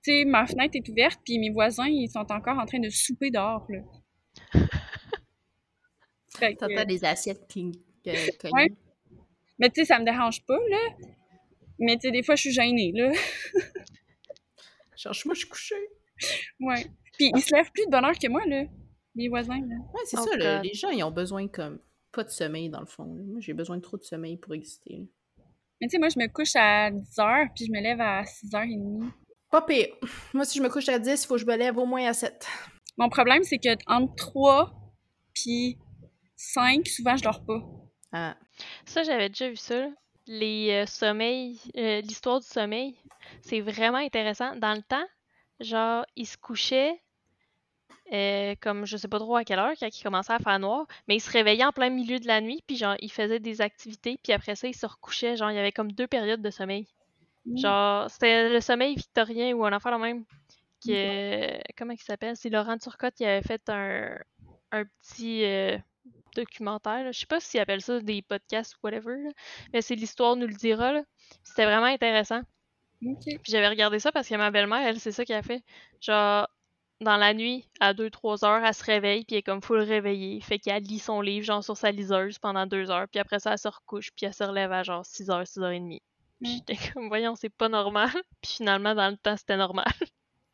tu 0.04 0.12
sais, 0.12 0.26
ma 0.26 0.46
fenêtre 0.46 0.76
est 0.76 0.88
ouverte, 0.90 1.20
puis 1.26 1.40
mes 1.40 1.50
voisins, 1.50 1.88
ils 1.88 2.10
sont 2.10 2.32
encore 2.32 2.60
en 2.60 2.66
train 2.66 2.80
de 2.80 2.90
souper 2.90 3.32
dehors, 3.32 3.66
là. 3.70 3.80
T'entends 6.58 6.86
des 6.86 7.04
assiettes 7.06 7.48
qui. 7.48 7.72
Ouais. 8.06 8.68
mais 9.60 9.70
tu 9.70 9.82
sais, 9.82 9.86
ça 9.86 10.00
me 10.00 10.06
dérange 10.06 10.44
pas, 10.46 10.58
là. 10.70 10.96
Mais 11.80 11.96
tu 11.96 12.02
sais, 12.02 12.12
des 12.12 12.24
fois, 12.24 12.36
je 12.36 12.42
suis 12.42 12.52
gênée, 12.52 12.92
là. 12.94 13.12
Cherche-moi, 14.96 15.34
je 15.34 15.40
suis 15.40 15.50
couchée. 15.50 15.90
Ouais. 16.60 16.86
Puis 17.18 17.32
ils 17.36 17.42
se 17.42 17.56
lèvent 17.56 17.72
plus 17.72 17.86
de 17.86 17.92
bonne 17.92 18.06
heure 18.06 18.18
que 18.18 18.28
moi, 18.28 18.46
là. 18.46 18.64
Les 19.16 19.28
voisins, 19.30 19.60
là. 19.60 19.76
Ouais, 19.94 20.02
c'est 20.06 20.18
Oh 20.20 20.24
ça, 20.30 20.38
là, 20.38 20.62
les 20.62 20.74
gens, 20.74 20.90
ils 20.90 21.04
ont 21.04 21.12
besoin 21.12 21.48
comme 21.48 21.80
pas 22.12 22.24
de 22.24 22.30
sommeil, 22.30 22.70
dans 22.70 22.80
le 22.80 22.86
fond. 22.86 23.14
là. 23.16 23.24
Moi, 23.26 23.40
j'ai 23.40 23.54
besoin 23.54 23.78
de 23.78 23.82
trop 23.82 23.98
de 23.98 24.04
sommeil 24.04 24.38
pour 24.38 24.54
exister. 24.54 24.98
là. 24.98 25.06
Mais 25.80 25.88
tu 25.88 25.92
sais, 25.92 25.98
moi, 26.00 26.10
je 26.10 26.20
me 26.20 26.28
couche 26.28 26.56
à 26.56 26.92
10 26.92 27.20
heures, 27.20 27.48
puis 27.56 27.66
je 27.66 27.72
me 27.72 27.82
lève 27.82 28.00
à 28.00 28.22
6h30. 28.24 29.10
Pas 29.50 29.62
pire. 29.64 29.88
Moi, 30.34 30.46
si 30.46 30.58
je 30.60 30.64
me 30.64 30.70
couche 30.70 30.88
à 30.90 31.00
10, 31.00 31.24
il 31.24 31.28
faut 31.28 31.34
que 31.36 31.42
je 31.42 31.46
me 31.46 31.56
lève 31.58 31.78
au 31.78 31.86
moins 31.86 32.06
à 32.08 32.14
7. 32.14 32.48
Mon 32.98 33.10
problème, 33.10 33.44
c'est 33.44 33.58
que 33.58 33.70
entre 33.88 34.14
3 34.16 34.74
puis 35.34 35.78
5, 36.42 36.88
souvent, 36.88 37.16
je 37.16 37.24
dors 37.24 37.46
pas. 37.46 37.62
Ah. 38.12 38.36
Ça, 38.86 39.04
j'avais 39.04 39.30
déjà 39.30 39.50
vu 39.50 39.56
ça. 39.56 39.80
là. 39.80 39.90
Les 40.28 40.70
euh, 40.72 40.86
sommeils, 40.86 41.60
euh, 41.78 42.02
l'histoire 42.02 42.40
du 42.40 42.48
sommeil, 42.48 42.96
c'est 43.42 43.60
vraiment 43.62 43.98
intéressant. 43.98 44.56
Dans 44.56 44.74
le 44.74 44.82
temps, 44.82 45.06
genre, 45.60 46.06
il 46.16 46.28
se 46.28 46.38
couchait 46.38 47.00
euh, 48.14 48.56
comme 48.62 48.86
je 48.86 48.98
sais 48.98 49.08
pas 49.08 49.20
trop 49.20 49.38
à 49.38 49.46
quelle 49.46 49.60
heure, 49.60 49.72
quand 49.80 49.88
il 49.88 50.04
commençait 50.04 50.34
à 50.34 50.40
faire 50.40 50.60
noir, 50.60 50.86
mais 51.08 51.16
il 51.16 51.22
se 51.22 51.32
réveillait 51.32 51.64
en 51.64 51.72
plein 51.72 51.90
milieu 51.90 52.20
de 52.20 52.28
la 52.28 52.42
nuit, 52.42 52.62
puis 52.68 52.76
genre, 52.76 52.96
il 53.00 53.12
faisait 53.12 53.40
des 53.40 53.62
activités, 53.62 54.20
puis 54.22 54.34
après 54.34 54.56
ça, 54.56 54.68
il 54.68 54.76
se 54.76 54.86
recouchait. 54.86 55.38
Genre, 55.38 55.50
il 55.50 55.56
y 55.56 55.60
avait 55.60 55.72
comme 55.72 55.92
deux 55.94 56.08
périodes 56.08 56.42
de 56.42 56.50
sommeil. 56.50 56.88
Genre, 57.56 58.10
c'était 58.10 58.50
le 58.50 58.60
sommeil 58.62 58.96
victorien 58.96 59.54
ou 59.54 59.66
un 59.66 59.74
enfant 59.74 59.92
le 59.92 59.98
même. 59.98 60.26
Que, 60.86 61.60
comment 61.78 61.94
il 61.94 62.02
s'appelle? 62.02 62.36
C'est 62.36 62.50
Laurent 62.50 62.78
Turcotte 62.78 63.16
qui 63.16 63.26
avait 63.26 63.42
fait 63.42 63.62
un, 63.70 64.18
un 64.72 64.84
petit 64.86 65.44
documentaire. 66.36 67.04
là. 67.04 67.12
Je 67.12 67.20
sais 67.22 67.26
pas 67.28 67.40
s'il 67.40 67.60
appelle 67.60 67.82
ça 67.82 68.00
des 68.02 68.22
podcasts 68.22 68.76
ou 68.76 68.80
whatever, 68.84 69.18
là, 69.24 69.30
mais 69.74 69.82
c'est 69.82 69.96
l'histoire 69.96 70.36
nous 70.36 70.48
le 70.48 70.54
dira. 70.56 70.94
là. 70.94 71.04
C'était 71.44 71.66
vraiment 71.66 71.86
intéressant. 71.88 72.42
Puis 73.26 73.52
j'avais 73.52 73.68
regardé 73.70 74.00
ça 74.00 74.12
parce 74.12 74.28
que 74.28 74.36
ma 74.36 74.52
belle-mère, 74.52 74.86
elle, 74.88 75.00
c'est 75.00 75.12
ça 75.12 75.26
qu'elle 75.26 75.38
a 75.38 75.44
fait. 75.44 75.64
Genre, 76.02 76.48
dans 77.02 77.18
la 77.18 77.34
nuit, 77.34 77.68
à 77.80 77.94
2-3 77.94 78.46
heures, 78.46 78.64
elle 78.64 78.74
se 78.74 78.84
réveille, 78.84 79.26
puis 79.26 79.36
elle 79.36 79.40
est 79.40 79.44
comme 79.44 79.62
full 79.62 79.80
réveillée. 79.82 80.40
Fait 80.42 80.60
qu'elle 80.60 80.84
lit 80.84 81.00
son 81.00 81.22
livre, 81.22 81.46
genre, 81.46 81.64
sur 81.64 81.78
sa 81.78 81.92
liseuse 81.92 82.38
pendant 82.40 82.68
2 82.68 82.92
heures, 82.92 83.08
puis 83.10 83.20
après 83.20 83.40
ça, 83.40 83.54
elle 83.54 83.58
se 83.60 83.68
recouche, 83.68 84.12
puis 84.16 84.26
elle 84.28 84.34
se 84.34 84.44
relève 84.44 84.72
à 84.72 84.84
genre 84.84 85.06
6 85.06 85.30
heures, 85.32 85.48
6 85.48 85.60
heures 85.62 85.72
et 85.72 85.80
demie. 85.80 86.02
Puis 86.42 86.54
Mm. 86.54 86.56
j'étais 86.68 86.78
comme, 86.94 87.08
voyons, 87.08 87.36
c'est 87.36 87.50
pas 87.50 87.70
normal. 87.70 88.10
Puis 88.42 88.54
finalement, 88.58 88.96
dans 88.96 89.10
le 89.12 89.18
temps, 89.18 89.38
c'était 89.38 89.58
normal. 89.58 89.86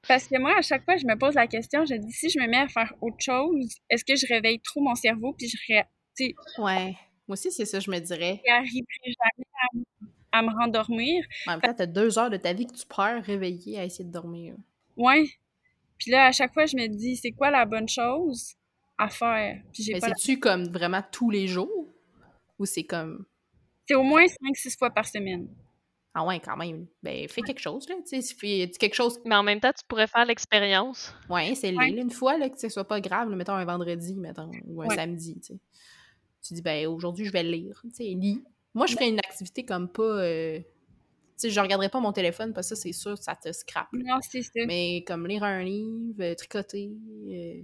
Parce 0.08 0.28
que 0.28 0.38
moi, 0.40 0.56
à 0.58 0.62
chaque 0.62 0.84
fois, 0.86 0.98
je 0.98 1.06
me 1.06 1.18
pose 1.18 1.36
la 1.36 1.48
question, 1.48 1.86
je 1.86 1.96
dis, 1.96 2.12
si 2.12 2.30
je 2.30 2.40
me 2.40 2.48
mets 2.48 2.58
à 2.58 2.68
faire 2.68 2.94
autre 3.02 3.18
chose, 3.20 3.76
est-ce 3.90 4.04
que 4.06 4.16
je 4.16 4.26
réveille 4.28 4.60
trop 4.60 4.82
mon 4.82 4.96
cerveau, 4.96 5.34
puis 5.34 5.48
je 5.48 5.58
ré- 5.74 5.84
tu 6.16 6.26
sais, 6.28 6.36
Ouais. 6.62 6.96
Moi 7.28 7.34
aussi, 7.34 7.52
c'est 7.52 7.66
ça, 7.66 7.80
je 7.80 7.92
me 7.92 8.00
dirais. 8.00 8.42
j'arriverai 8.46 8.86
jamais 9.06 9.84
à, 10.32 10.42
me 10.42 10.50
rendormir. 10.58 11.26
En 11.48 11.52
même 11.52 11.62
temps, 11.62 11.74
t'as 11.74 11.86
deux 11.86 12.18
heures 12.18 12.30
de 12.30 12.38
ta 12.38 12.54
vie 12.54 12.68
que 12.68 12.74
tu 12.74 12.86
perds 12.86 13.24
réveillée 13.24 13.80
à 13.80 13.84
essayer 13.86 14.06
de 14.06 14.12
dormir. 14.12 14.56
Ouais. 14.96 15.26
Puis 15.98 16.12
là, 16.12 16.28
à 16.28 16.32
chaque 16.32 16.54
fois, 16.54 16.66
je 16.66 16.78
me 16.78 16.88
dis, 16.88 17.18
c'est 17.18 17.32
quoi 17.32 17.50
la 17.52 17.66
bonne 17.66 17.90
chose 17.90 18.54
à 18.98 19.10
faire? 19.10 19.62
Puis 19.74 19.84
j'ai 19.84 19.94
la- 19.94 20.00
c'est-tu 20.00 20.40
comme 20.40 20.70
vraiment 20.70 21.02
tous 21.12 21.30
les 21.30 21.48
jours? 21.48 21.94
Ou 22.60 22.66
c'est 22.66 22.84
comme. 22.84 23.26
C'est 23.88 23.96
au 23.96 24.04
moins 24.04 24.26
5-6 24.26 24.78
fois 24.78 24.90
par 24.92 25.06
semaine. 25.08 25.48
Ah 26.20 26.26
ouais, 26.26 26.40
quand 26.40 26.58
même. 26.58 26.88
Ben, 27.04 27.28
fais 27.30 27.42
quelque 27.44 27.60
chose, 27.60 27.88
là. 27.88 27.96
Tu 28.08 28.20
sais, 28.24 28.36
fais 28.36 28.72
quelque 28.72 28.96
chose. 28.96 29.20
Mais 29.24 29.36
en 29.36 29.44
même 29.44 29.60
temps, 29.60 29.72
tu 29.72 29.84
pourrais 29.88 30.08
faire 30.08 30.26
l'expérience. 30.26 31.14
Ouais, 31.30 31.54
c'est 31.54 31.76
Ouais. 31.76 31.90
une 31.92 32.10
fois, 32.10 32.40
là, 32.40 32.50
que 32.50 32.60
ce 32.60 32.70
soit 32.70 32.88
pas 32.88 33.00
grave, 33.00 33.30
là, 33.30 33.36
mettons 33.36 33.54
un 33.54 33.66
vendredi, 33.66 34.16
mettons, 34.16 34.50
ou 34.66 34.82
un 34.82 34.88
Ouais. 34.88 34.96
samedi, 34.96 35.36
tu 35.40 35.54
sais. 35.54 35.60
Tu 36.42 36.54
dis, 36.56 36.62
ben, 36.64 36.88
aujourd'hui, 36.88 37.26
je 37.26 37.32
vais 37.32 37.44
lire. 37.44 37.80
Tu 37.84 37.92
sais, 37.92 38.04
lis. 38.06 38.42
Moi, 38.74 38.88
je 38.88 38.94
ferais 38.94 39.10
une 39.10 39.20
activité 39.20 39.64
comme 39.64 39.88
pas. 39.92 40.02
euh, 40.04 40.60
Tu 40.60 40.64
sais, 41.36 41.50
je 41.52 41.60
regarderais 41.60 41.90
pas 41.90 42.00
mon 42.00 42.12
téléphone 42.14 42.52
parce 42.52 42.68
que 42.70 42.74
ça, 42.76 42.82
c'est 42.82 42.94
sûr, 42.94 43.16
ça 43.20 43.36
te 43.36 43.52
scrape. 43.52 43.90
là. 43.94 44.16
Non, 44.16 44.20
c'est 44.28 44.42
ça. 44.42 44.50
Mais 44.66 45.04
comme 45.06 45.28
lire 45.28 45.44
un 45.44 45.62
livre, 45.64 46.16
euh, 46.24 46.34
tricoter, 46.34 46.90
euh, 47.28 47.62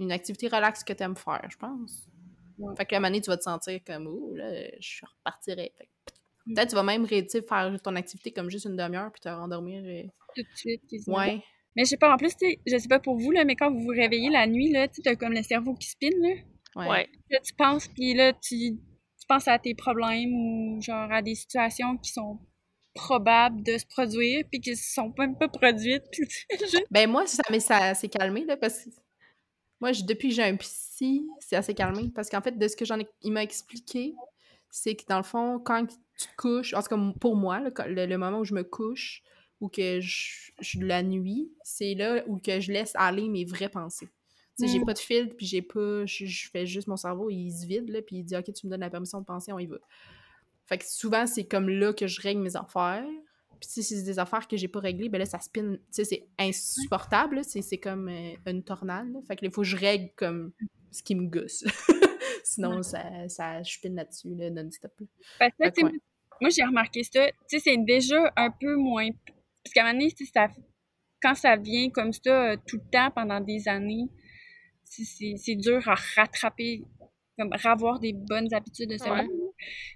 une 0.00 0.10
activité 0.10 0.48
relaxe 0.48 0.82
que 0.82 0.92
t'aimes 0.92 1.14
faire, 1.14 1.46
je 1.48 1.56
pense. 1.56 2.08
Ouais. 2.58 2.74
Fait 2.76 2.84
que 2.84 2.96
la 2.96 3.06
année, 3.06 3.20
tu 3.20 3.30
vas 3.30 3.36
te 3.36 3.44
sentir 3.44 3.78
comme, 3.86 4.08
ouh, 4.08 4.34
là, 4.34 4.50
je 4.80 5.06
repartirais. 5.06 5.72
Fait 5.78 5.84
que 5.84 5.90
Mm. 5.90 6.17
Peut-être 6.54 6.70
tu 6.70 6.74
vas 6.74 6.82
même 6.82 7.06
faire 7.06 7.76
ton 7.82 7.96
activité 7.96 8.30
comme 8.32 8.50
juste 8.50 8.64
une 8.66 8.76
demi-heure 8.76 9.10
puis 9.12 9.20
te 9.20 9.28
rendormir. 9.28 9.82
euh, 9.84 10.08
Tout 10.34 10.42
de 10.42 10.56
suite. 10.56 10.82
quasiment. 10.90 11.16
Ouais. 11.18 11.42
Mais 11.76 11.84
je 11.84 11.90
sais 11.90 11.96
pas, 11.96 12.12
en 12.12 12.16
plus, 12.16 12.32
je 12.66 12.78
sais 12.78 12.88
pas 12.88 12.98
pour 12.98 13.16
vous, 13.18 13.30
là, 13.30 13.44
mais 13.44 13.54
quand 13.54 13.70
vous 13.70 13.80
vous 13.80 13.88
réveillez 13.88 14.30
la 14.30 14.46
nuit, 14.46 14.72
là, 14.72 14.88
tu 14.88 15.00
t'as 15.02 15.14
comme 15.16 15.32
le 15.32 15.42
cerveau 15.42 15.74
qui 15.74 15.88
spinne, 15.88 16.20
là. 16.20 16.34
Ouais. 16.88 17.08
Là, 17.30 17.38
tu 17.44 17.54
penses, 17.54 17.88
puis 17.88 18.14
là, 18.14 18.32
tu, 18.32 18.76
tu 19.20 19.26
penses 19.28 19.46
à 19.48 19.58
tes 19.58 19.74
problèmes 19.74 20.32
ou 20.32 20.80
genre 20.80 21.10
à 21.12 21.22
des 21.22 21.34
situations 21.34 21.96
qui 21.98 22.10
sont 22.12 22.38
probables 22.94 23.62
de 23.62 23.78
se 23.78 23.86
produire, 23.86 24.44
puis 24.50 24.60
qui 24.60 24.74
se 24.76 24.92
sont 24.92 25.12
même 25.18 25.36
pas 25.38 25.48
produites. 25.48 26.02
Juste- 26.60 26.86
Ben 26.90 27.08
moi, 27.08 27.26
ça, 27.26 27.42
mais 27.50 27.60
ça 27.60 27.94
s'est 27.94 28.08
calmé, 28.08 28.44
là, 28.44 28.56
parce 28.56 28.84
que 28.84 28.90
moi, 29.80 29.92
je- 29.92 30.02
depuis 30.02 30.30
que 30.30 30.34
j'ai 30.34 30.42
un 30.44 30.56
psy, 30.56 31.26
c'est 31.38 31.54
assez 31.56 31.74
calmé. 31.74 32.10
Parce 32.14 32.28
qu'en 32.28 32.40
fait, 32.40 32.58
de 32.58 32.66
ce 32.68 32.76
que 32.76 32.84
j'en 32.84 32.98
ai, 32.98 33.06
il 33.22 33.32
m'a 33.32 33.42
expliqué, 33.44 34.14
c'est 34.70 34.96
que 34.96 35.04
dans 35.08 35.18
le 35.18 35.22
fond, 35.22 35.60
quand 35.64 35.86
tu 36.18 36.26
te 36.26 36.36
couches, 36.36 36.74
en 36.74 36.82
tout 36.82 36.88
cas 36.88 36.98
pour 37.20 37.36
moi, 37.36 37.60
le, 37.60 38.06
le 38.06 38.16
moment 38.18 38.40
où 38.40 38.44
je 38.44 38.54
me 38.54 38.64
couche 38.64 39.22
ou 39.60 39.68
que 39.68 40.00
je, 40.00 40.50
je 40.60 40.80
la 40.80 41.02
nuit, 41.02 41.50
c'est 41.62 41.94
là 41.94 42.22
où 42.26 42.38
que 42.38 42.60
je 42.60 42.70
laisse 42.72 42.92
aller 42.96 43.28
mes 43.28 43.44
vraies 43.44 43.68
pensées. 43.68 44.08
Tu 44.58 44.66
sais, 44.66 44.72
j'ai 44.72 44.80
Mm. 44.80 44.86
pas 44.86 44.94
de 44.94 44.98
filtre, 44.98 45.36
puis 45.36 45.46
j'ai 45.46 45.62
pas. 45.62 46.04
Je, 46.06 46.26
je 46.26 46.50
fais 46.50 46.66
juste 46.66 46.88
mon 46.88 46.96
cerveau, 46.96 47.30
il 47.30 47.50
se 47.52 47.64
vide, 47.66 47.88
là, 47.88 48.02
puis 48.02 48.16
il 48.16 48.24
dit 48.24 48.36
Ok, 48.36 48.52
tu 48.52 48.66
me 48.66 48.70
donnes 48.72 48.80
la 48.80 48.90
permission 48.90 49.20
de 49.20 49.24
penser, 49.24 49.52
on 49.52 49.58
y 49.60 49.66
va. 49.66 49.76
Fait 50.66 50.78
que 50.78 50.84
souvent, 50.86 51.26
c'est 51.26 51.44
comme 51.44 51.68
là 51.68 51.92
que 51.92 52.06
je 52.06 52.20
règle 52.20 52.40
mes 52.42 52.56
affaires. 52.56 53.06
Puis 53.60 53.70
si 53.70 53.82
c'est 53.82 54.02
des 54.02 54.18
affaires 54.18 54.46
que 54.46 54.56
j'ai 54.56 54.68
pas 54.68 54.80
réglées, 54.80 55.08
ben 55.08 55.18
là, 55.18 55.26
ça 55.26 55.38
spin. 55.40 55.74
Tu 55.76 55.80
sais, 55.90 56.04
c'est 56.04 56.26
insupportable. 56.38 57.42
C'est 57.44 57.62
c'est 57.62 57.78
comme 57.78 58.08
euh, 58.08 58.32
une 58.46 58.62
tornade. 58.62 59.12
là. 59.12 59.20
Fait 59.26 59.36
que 59.36 59.44
là, 59.44 59.48
il 59.50 59.54
faut 59.54 59.62
que 59.62 59.66
je 59.68 59.76
règle 59.76 60.10
comme 60.16 60.52
ce 60.92 61.02
qui 61.02 61.14
me 61.14 61.26
gosse. 61.28 61.64
Sinon, 62.44 62.82
ça, 62.82 63.28
ça 63.28 63.62
spinne 63.64 63.96
là-dessus, 63.96 64.34
là, 64.34 64.50
non-stop. 64.50 64.92
Parce 65.38 65.52
que, 65.58 65.84
ouais. 65.84 65.92
moi, 66.40 66.50
j'ai 66.50 66.64
remarqué 66.64 67.02
ça. 67.02 67.26
Tu 67.48 67.58
sais, 67.58 67.58
c'est 67.58 67.76
déjà 67.84 68.32
un 68.36 68.50
peu 68.50 68.76
moins. 68.76 69.08
Parce 69.64 69.74
qu'à 69.74 69.82
un 69.82 69.92
moment 69.92 69.98
donné, 69.98 70.14
ça... 70.34 70.48
quand 71.22 71.34
ça 71.34 71.56
vient 71.56 71.90
comme 71.90 72.12
ça 72.12 72.52
euh, 72.52 72.56
tout 72.66 72.76
le 72.76 72.90
temps 72.90 73.10
pendant 73.10 73.40
des 73.40 73.68
années, 73.68 74.08
c'est- 74.84 75.56
dur 75.56 75.86
à 75.88 75.94
rattraper, 76.16 76.82
comme 77.38 77.50
ravoir 77.52 78.00
des 78.00 78.12
bonnes 78.14 78.52
habitudes 78.54 78.90
de 78.90 78.96
sommeil. 78.98 79.28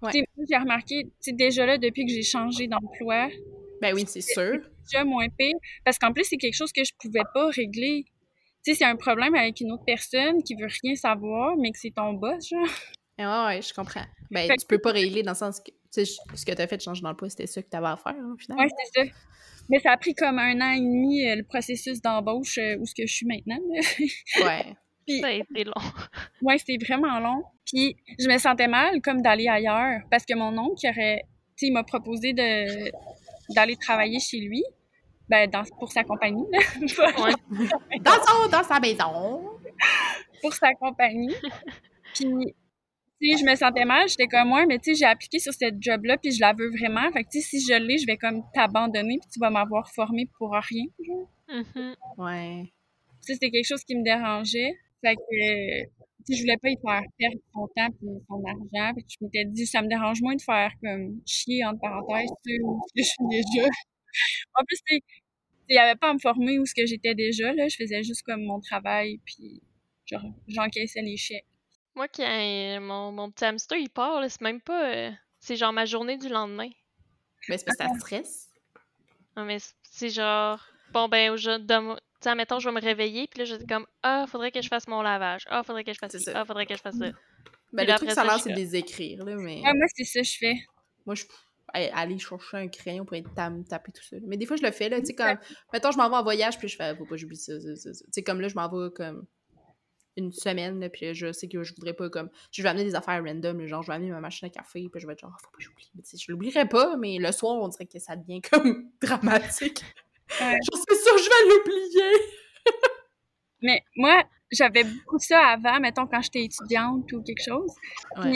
Ouais. 0.03 0.13
Moi, 0.37 0.47
j'ai 0.49 0.57
remarqué, 0.57 1.05
tu 1.05 1.11
sais, 1.21 1.33
déjà 1.33 1.65
là, 1.67 1.79
depuis 1.79 2.05
que 2.05 2.13
j'ai 2.13 2.23
changé 2.23 2.67
d'emploi, 2.67 3.29
Ben 3.81 3.95
oui, 3.95 4.05
c'est 4.07 4.21
sûr. 4.21 4.59
déjà 4.85 5.05
moins 5.05 5.29
pire. 5.29 5.57
Parce 5.85 5.99
qu'en 5.99 6.13
plus, 6.13 6.25
c'est 6.25 6.37
quelque 6.37 6.55
chose 6.55 6.73
que 6.73 6.85
je 6.85 6.93
pouvais 7.01 7.23
pas 7.33 7.49
régler. 7.49 8.05
Tu 8.65 8.73
sais, 8.73 8.79
c'est 8.79 8.85
un 8.85 8.97
problème 8.97 9.35
avec 9.35 9.61
une 9.61 9.73
autre 9.73 9.85
personne 9.85 10.43
qui 10.43 10.55
veut 10.55 10.69
rien 10.83 10.95
savoir, 10.95 11.57
mais 11.57 11.71
que 11.73 11.79
c'est 11.79 11.91
ton 11.95 12.13
boss, 12.15 12.49
genre. 12.49 12.69
Ah 13.19 13.47
ouais, 13.49 13.63
je 13.63 13.73
comprends. 13.75 14.05
Ben, 14.31 14.47
Fait 14.49 14.57
tu 14.57 14.67
peux 14.67 14.79
pas 14.79 14.93
régler 14.93 15.23
dans 15.23 15.33
le 15.33 15.37
sens 15.37 15.61
que. 15.61 15.71
Tu 15.93 16.07
sais, 16.07 16.15
ce 16.35 16.47
que 16.47 16.53
t'as 16.53 16.67
fait 16.67 16.79
de 16.79 16.83
changer 16.83 17.03
d'emploi, 17.03 17.29
c'était 17.29 17.47
ça 17.47 17.63
que 17.63 17.69
t'avais 17.69 17.89
à 17.89 17.97
faire, 17.97 18.15
hein, 18.19 18.33
au 18.35 18.39
final. 18.39 18.59
Ouais, 18.59 18.69
c'est 18.93 19.05
ça. 19.05 19.11
Mais 19.69 19.79
ça 19.81 19.93
a 19.93 19.97
pris 19.97 20.15
comme 20.15 20.39
un 20.39 20.61
an 20.61 20.71
et 20.73 20.81
demi, 20.81 21.27
euh, 21.27 21.37
le 21.37 21.45
processus 21.45 22.01
d'embauche 22.01 22.59
euh, 22.59 22.77
où 22.79 22.87
ce 22.87 22.95
que 22.95 23.07
je 23.07 23.13
suis 23.15 23.27
maintenant. 23.27 23.59
Ouais. 24.45 24.75
Puis, 25.07 25.21
Ça 25.21 25.27
a 25.29 25.33
été 25.33 25.65
long. 25.65 25.73
ouais, 26.43 26.59
c'était 26.59 26.79
vraiment 26.85 27.19
long. 27.21 27.43
Puis, 27.67 27.97
je 28.19 28.29
me 28.29 28.39
sentais 28.39 28.69
mal 28.69 29.01
comme 29.03 29.21
d'aller 29.21 29.49
ailleurs 29.49 30.01
parce 30.11 30.25
que 30.25 30.35
mon 30.35 30.57
oncle, 30.59 30.77
qui 30.77 30.89
aurait, 30.89 31.23
tu 31.57 31.67
sais, 31.67 31.67
il 31.67 31.73
m'a 31.73 31.83
proposé 31.85 32.33
de 32.33 32.91
d'aller 33.55 33.77
travailler 33.77 34.21
chez 34.21 34.39
lui, 34.39 34.63
ben, 35.29 35.49
dans, 35.51 35.63
pour 35.79 35.91
sa 35.93 36.05
compagnie. 36.05 36.45
Ouais. 36.83 37.99
Dans, 38.01 38.13
son, 38.13 38.49
dans 38.51 38.63
sa 38.63 38.81
maison. 38.81 39.59
pour 40.41 40.53
sa 40.53 40.75
compagnie. 40.75 41.35
Puis, 42.15 42.55
sais, 43.23 43.39
je 43.39 43.45
me 43.45 43.55
sentais 43.55 43.85
mal, 43.85 44.09
j'étais 44.09 44.27
comme 44.27 44.49
moi, 44.49 44.67
mais 44.67 44.79
tu 44.79 44.93
sais, 44.93 44.99
j'ai 45.01 45.05
appliqué 45.07 45.39
sur 45.39 45.53
cette 45.53 45.81
job-là, 45.81 46.17
puis 46.19 46.33
je 46.33 46.41
la 46.41 46.53
veux 46.53 46.71
vraiment. 46.71 47.11
Fait 47.13 47.25
que, 47.25 47.29
tu 47.31 47.41
sais, 47.41 47.59
si 47.59 47.61
je 47.61 47.75
l'ai, 47.75 47.99
je 47.99 48.07
vais 48.07 48.17
comme 48.17 48.43
t'abandonner, 48.55 49.19
puis 49.21 49.31
tu 49.33 49.39
vas 49.39 49.51
m'avoir 49.51 49.91
formé 49.93 50.29
pour 50.39 50.53
rien. 50.53 50.85
genre. 51.07 51.29
Mhm. 51.49 51.95
Ouais. 52.19 52.73
Tu 53.21 53.27
sais, 53.27 53.35
c'était 53.35 53.51
quelque 53.51 53.67
chose 53.67 53.85
qui 53.85 53.97
me 53.97 54.03
dérangeait. 54.03 54.73
Fait 55.05 55.17
que, 55.17 55.83
tu 56.25 56.35
sais, 56.35 56.35
je 56.37 56.43
voulais 56.43 56.57
pas 56.61 56.69
y 56.71 56.77
faire 56.77 57.03
perdre 57.19 57.37
son 57.53 57.67
temps 57.77 57.89
puis 57.99 58.09
son 58.29 58.43
argent. 58.45 58.95
Fait 58.95 59.03
que 59.03 59.09
je 59.09 59.17
m'étais 59.21 59.45
dit, 59.45 59.67
ça 59.67 59.83
me 59.83 59.89
dérange 59.89 60.21
moins 60.23 60.35
de 60.37 60.43
faire 60.43 60.73
comme 60.83 61.21
chier, 61.27 61.65
entre 61.65 61.81
parenthèses, 61.81 62.31
tu 62.45 62.55
sais, 62.55 62.63
je 62.97 63.03
suis 63.03 63.29
déjà. 63.29 63.69
En 64.55 64.65
plus, 64.65 64.79
il 64.91 65.01
y 65.75 65.79
avait 65.79 65.99
pas 65.99 66.11
à 66.11 66.15
me 66.15 66.19
former 66.19 66.59
où 66.59 66.67
ce 66.67 66.75
que 66.75 66.87
j'étais 66.87 67.15
déjà, 67.15 67.53
là. 67.53 67.69
Je 67.69 67.77
faisais 67.77 68.03
juste 68.03 68.23
comme 68.23 68.43
mon 68.45 68.61
travail, 68.61 69.19
puis 69.25 69.63
genre, 70.07 70.23
j'encaissais 70.49 71.03
les 71.03 71.17
chèques. 71.17 71.47
Moi, 71.95 72.09
quand 72.09 72.81
mon, 72.81 73.13
mon 73.13 73.31
petit 73.31 73.45
hamster, 73.45 73.79
il 73.79 73.91
part, 73.91 74.21
là, 74.21 74.29
c'est 74.29 74.41
même 74.41 74.61
pas... 74.61 74.95
euh, 74.95 75.11
c'est 75.41 75.57
genre 75.57 75.73
ma 75.73 75.85
journée 75.85 76.17
du 76.17 76.29
lendemain. 76.29 76.71
Ben, 77.49 77.59
c'est 77.59 77.65
parce 77.65 77.77
que 77.77 77.85
ça 77.85 77.99
stresse. 77.99 78.51
Non, 79.37 79.45
mais 79.45 79.59
c'est 79.83 80.11
genre... 80.11 80.65
Bon, 80.93 81.09
ben, 81.09 81.37
je, 81.37 81.59
demain- 81.59 81.99
sais, 82.21 82.31
admettons, 82.31 82.59
je 82.61 82.69
vais 82.69 82.75
me 82.75 82.81
réveiller, 82.81 83.27
puis 83.27 83.41
là, 83.41 83.45
je 83.45 83.57
dis 83.57 83.67
comme, 83.67 83.87
ah, 84.03 84.27
faudrait 84.27 84.53
que 84.53 84.63
je 84.63 84.69
fasse 84.69 84.87
mon 84.89 85.03
lavage. 85.03 85.45
Ah, 85.49 85.63
faudrait 85.63 85.85
que 85.85 85.93
je 85.93 85.99
fasse 85.99 86.17
ça. 86.17 86.33
Ah, 86.35 86.45
faudrait 86.45 86.67
que 86.67 86.75
je 86.75 86.81
fasse 86.81 86.97
ça. 86.97 87.11
Ben, 87.73 87.85
Puis 87.85 87.87
le 87.87 87.95
truc, 87.95 88.09
après 88.11 88.15
ça 88.15 88.21
a 88.23 88.25
l'air, 88.25 88.41
c'est 88.41 88.51
de 88.51 88.57
les 88.57 88.77
écrire, 88.77 89.25
là, 89.25 89.35
mais... 89.37 89.63
Ah, 89.65 89.73
moi, 89.75 89.87
c'est 89.95 90.05
ça 90.05 90.21
que 90.21 90.27
je 90.27 90.39
fais. 90.39 90.55
Moi, 91.07 91.15
je 91.15 91.25
aller 91.73 92.19
chercher 92.19 92.57
un 92.59 92.69
crayon 92.69 93.05
pour 93.05 93.17
être 93.17 93.33
tam- 93.35 93.65
taper 93.65 93.93
tout 93.93 94.03
ça. 94.03 94.17
là. 94.17 94.23
Mais 94.27 94.37
des 94.37 94.47
fois, 94.47 94.57
je 94.57 94.63
le 94.63 94.71
fais, 94.71 94.89
là, 94.89 95.01
tu 95.01 95.07
sais, 95.07 95.15
comme... 95.15 95.39
Mettons, 95.73 95.91
je 95.91 95.97
m'en 95.99 96.09
vais 96.09 96.17
en 96.17 96.23
voyage, 96.23 96.59
puis 96.59 96.69
je 96.69 96.77
fais, 96.77 96.95
faut 96.97 97.05
pas 97.05 97.11
que 97.11 97.17
j'oublie 97.17 97.37
ça, 97.37 97.59
ça, 97.61 97.75
ça. 97.77 97.91
Tu 97.91 98.11
sais, 98.13 98.23
comme 98.23 98.41
là, 98.41 98.49
je 98.49 98.55
m'en 98.55 98.69
vais 98.69 98.91
comme 98.95 99.27
une 100.17 100.31
semaine, 100.33 100.79
là, 100.81 100.91
puis 100.91 101.15
je 101.15 101.33
sais 101.33 101.49
que 101.49 101.63
je 101.63 101.75
voudrais 101.75 101.95
pas 101.95 102.11
comme. 102.11 102.29
Je 102.51 102.63
vais 102.63 102.69
amener 102.69 102.85
des 102.85 102.95
affaires 102.95 103.23
random, 103.25 103.67
genre 103.67 103.83
je 103.83 103.89
vais 103.89 103.95
amener 103.95 104.11
ma 104.11 104.21
machine 104.21 104.47
à 104.47 104.51
café, 104.51 104.87
puis 104.91 105.01
je 105.01 105.07
vais 105.07 105.15
être 105.15 105.21
genre, 105.21 105.35
faut 105.41 105.51
pas 105.51 105.57
que 105.57 105.63
j'oublie. 105.63 105.91
Mais 105.95 106.03
tu 106.03 106.11
sais, 106.11 106.17
je 106.19 106.31
l'oublierai 106.31 106.69
pas, 106.69 106.97
mais 106.97 107.19
le 107.19 107.33
soir, 107.33 107.57
on 107.57 107.69
dirait 107.69 107.87
que 107.87 107.99
ça 107.99 108.17
devient 108.17 108.43
comme 108.51 108.91
dramatique. 109.01 109.83
Ouais. 110.41 110.59
Genre, 110.71 110.85
c'est 110.89 110.97
sûr, 110.97 111.19
je 111.19 111.25
vais 111.25 111.55
l'oublier! 111.57 112.19
Mais 113.63 113.81
moi, 113.97 114.23
j'avais 114.51 114.85
beaucoup 114.85 115.19
ça 115.19 115.39
avant, 115.47 115.79
mettons, 115.81 116.07
quand 116.07 116.21
j'étais 116.21 116.45
étudiante 116.45 117.11
ou 117.13 117.23
quelque 117.23 117.43
chose. 117.45 117.71
Ouais. 118.19 118.33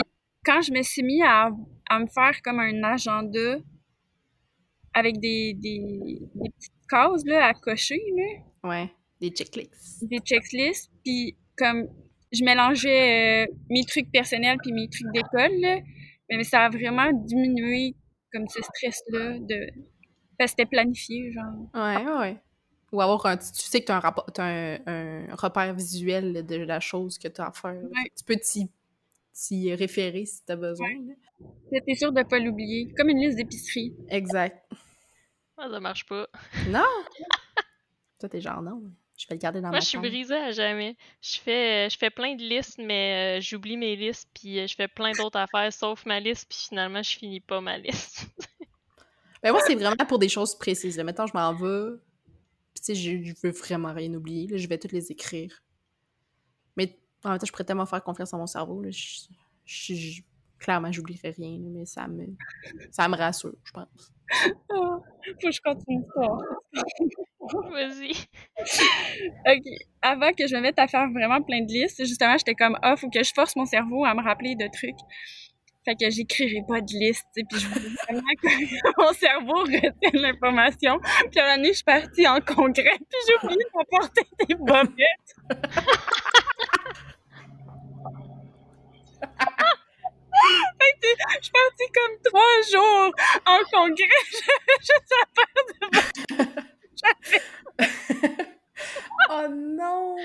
Quand 0.47 0.61
je 0.61 0.71
me 0.71 0.81
suis 0.81 1.03
mis 1.03 1.21
à, 1.21 1.49
à 1.89 1.99
me 1.99 2.07
faire 2.07 2.41
comme 2.41 2.59
un 2.59 2.83
agenda 2.83 3.57
avec 4.93 5.19
des, 5.19 5.53
des, 5.53 5.79
des 6.33 6.49
petites 6.49 6.73
cases 6.89 7.23
là, 7.25 7.47
à 7.47 7.53
cocher, 7.53 8.01
là, 8.15 8.69
Ouais, 8.69 8.89
des 9.21 9.29
checklists. 9.29 10.07
des 10.07 10.19
checklists, 10.19 10.89
puis 11.03 11.35
comme 11.57 11.87
je 12.31 12.43
mélangeais 12.43 13.45
euh, 13.47 13.53
mes 13.69 13.83
trucs 13.85 14.11
personnels 14.11 14.57
puis 14.63 14.71
mes 14.73 14.89
trucs 14.89 15.11
d'école, 15.13 15.53
là, 15.59 15.79
mais 16.29 16.43
ça 16.43 16.65
a 16.65 16.69
vraiment 16.69 17.11
diminué 17.13 17.95
comme 18.33 18.47
ce 18.47 18.61
stress-là 18.61 19.39
de... 19.39 19.69
Parce 20.37 20.51
que 20.51 20.57
c'était 20.59 20.69
planifié, 20.69 21.31
genre. 21.31 21.69
Ouais. 22.19 22.37
Ou 22.91 23.01
avoir 23.01 23.25
un. 23.25 23.37
Tu 23.37 23.45
sais 23.53 23.81
que 23.81 23.85
tu 23.87 23.91
as, 23.91 23.95
un, 23.95 23.99
rapport, 23.99 24.27
un, 24.37 24.77
un 24.85 25.35
repère 25.35 25.73
visuel 25.73 26.45
de 26.45 26.55
la 26.57 26.79
chose 26.79 27.17
que 27.17 27.27
tu 27.27 27.41
as 27.41 27.47
à 27.47 27.51
faire. 27.51 27.73
Ouais. 27.73 28.11
Tu 28.15 28.23
peux 28.23 28.35
t'y, 28.35 28.69
t'y 29.37 29.73
référer 29.73 30.25
si 30.25 30.43
tu 30.45 30.51
as 30.51 30.55
besoin. 30.55 30.89
là. 31.71 31.79
T'es 31.85 31.95
sûr 31.95 32.11
de 32.11 32.23
pas 32.23 32.39
l'oublier. 32.39 32.91
Comme 32.97 33.09
une 33.09 33.19
liste 33.19 33.37
d'épicerie. 33.37 33.93
Exact. 34.09 34.57
Ah, 35.57 35.67
ça 35.69 35.79
marche 35.79 36.05
pas. 36.05 36.27
Non! 36.69 36.85
Toi, 38.19 38.29
t'es 38.29 38.41
genre 38.41 38.61
non. 38.63 38.81
Je 39.15 39.27
vais 39.27 39.35
le 39.35 39.39
garder 39.39 39.61
dans 39.61 39.69
Moi, 39.69 39.77
ma 39.77 39.79
je 39.79 39.85
suis 39.85 39.97
brisée 39.97 40.35
à 40.35 40.51
jamais. 40.51 40.95
Je 41.21 41.39
fais, 41.39 41.85
euh, 41.85 41.89
je 41.89 41.97
fais 41.97 42.09
plein 42.09 42.35
de 42.35 42.41
listes, 42.41 42.79
mais 42.79 43.37
euh, 43.37 43.41
j'oublie 43.41 43.77
mes 43.77 43.95
listes, 43.95 44.27
puis 44.33 44.59
euh, 44.59 44.67
je 44.67 44.75
fais 44.75 44.87
plein 44.87 45.11
d'autres 45.11 45.39
affaires 45.39 45.71
sauf 45.73 46.05
ma 46.05 46.19
liste, 46.19 46.47
puis 46.49 46.57
finalement, 46.69 47.01
je 47.01 47.17
finis 47.17 47.39
pas 47.39 47.61
ma 47.61 47.77
liste. 47.77 48.25
Ben 49.43 49.51
moi, 49.51 49.61
c'est 49.67 49.75
vraiment 49.75 50.05
pour 50.07 50.17
des 50.17 50.29
choses 50.29 50.57
précises. 50.57 50.97
Là. 50.97 51.03
Mettons, 51.03 51.27
je 51.27 51.33
m'en 51.35 51.53
vais. 51.53 51.95
Puis, 52.73 52.83
tu 52.83 52.83
sais, 52.83 52.95
je, 52.95 53.23
je 53.23 53.33
veux 53.43 53.51
vraiment 53.51 53.93
rien 53.93 54.11
oublier. 54.15 54.47
Là, 54.47 54.57
je 54.57 54.67
vais 54.67 54.79
toutes 54.79 54.93
les 54.93 55.11
écrire. 55.11 55.61
En 57.23 57.29
même 57.31 57.39
temps, 57.39 57.45
je 57.45 57.51
pourrais 57.51 57.63
tellement 57.65 57.85
faire 57.85 58.03
confiance 58.03 58.33
à 58.33 58.37
mon 58.37 58.47
cerveau. 58.47 58.81
Là. 58.81 58.89
Je, 58.91 59.27
je- 59.65 59.95
je- 59.95 60.21
clairement, 60.59 60.91
j'oublierai 60.91 61.31
rien. 61.31 61.57
mais 61.61 61.85
ça 61.85 62.07
me, 62.07 62.25
ça 62.91 63.07
me 63.07 63.15
rassure, 63.15 63.53
je 63.63 63.71
pense. 63.71 64.11
Ah, 64.71 64.99
faut 65.25 65.33
que 65.41 65.51
je 65.51 65.61
continue 65.61 65.99
l'histoire. 66.01 66.39
Vas-y. 67.71 68.11
OK. 69.47 69.63
Avant 70.01 70.31
que 70.33 70.47
je 70.47 70.55
me 70.55 70.61
mette 70.61 70.79
à 70.79 70.87
faire 70.87 71.09
vraiment 71.11 71.41
plein 71.41 71.61
de 71.61 71.71
listes, 71.71 72.03
justement, 72.05 72.37
j'étais 72.37 72.55
comme, 72.55 72.77
ah, 72.81 72.95
faut 72.95 73.09
que 73.09 73.23
je 73.23 73.31
force 73.33 73.55
mon 73.55 73.65
cerveau 73.65 74.05
à 74.05 74.13
me 74.13 74.21
rappeler 74.23 74.55
de 74.55 74.67
trucs. 74.71 74.95
Fait 75.87 75.95
que 75.95 76.09
j'écrirai 76.09 76.65
pas 76.67 76.81
de 76.81 76.91
liste, 76.99 77.27
puis 77.33 77.45
je 77.53 77.67
voulais 77.69 77.95
vraiment 78.03 78.33
que 78.43 78.47
mon 79.01 79.13
cerveau 79.13 79.59
retienne 79.59 80.21
l'information. 80.21 80.99
Puis 81.31 81.39
à 81.39 81.55
donné, 81.55 81.69
je 81.69 81.75
suis 81.75 81.83
partie 81.85 82.27
en 82.27 82.41
congrès, 82.41 82.97
puis 82.97 83.19
j'ai 83.25 83.35
oublié 83.41 83.63
d'apporter 83.73 84.27
des 84.49 84.55
bobettes. 84.55 85.35
je 91.01 91.41
suis 91.41 91.51
partie 91.53 91.87
comme 91.95 92.17
trois 92.25 92.61
jours 92.69 93.11
en 93.45 93.59
congrès, 93.71 94.25
juste 94.81 95.13
à 95.13 95.25
faire 95.37 95.63
de 95.69 96.47
oh 99.29 99.47
non! 99.49 100.15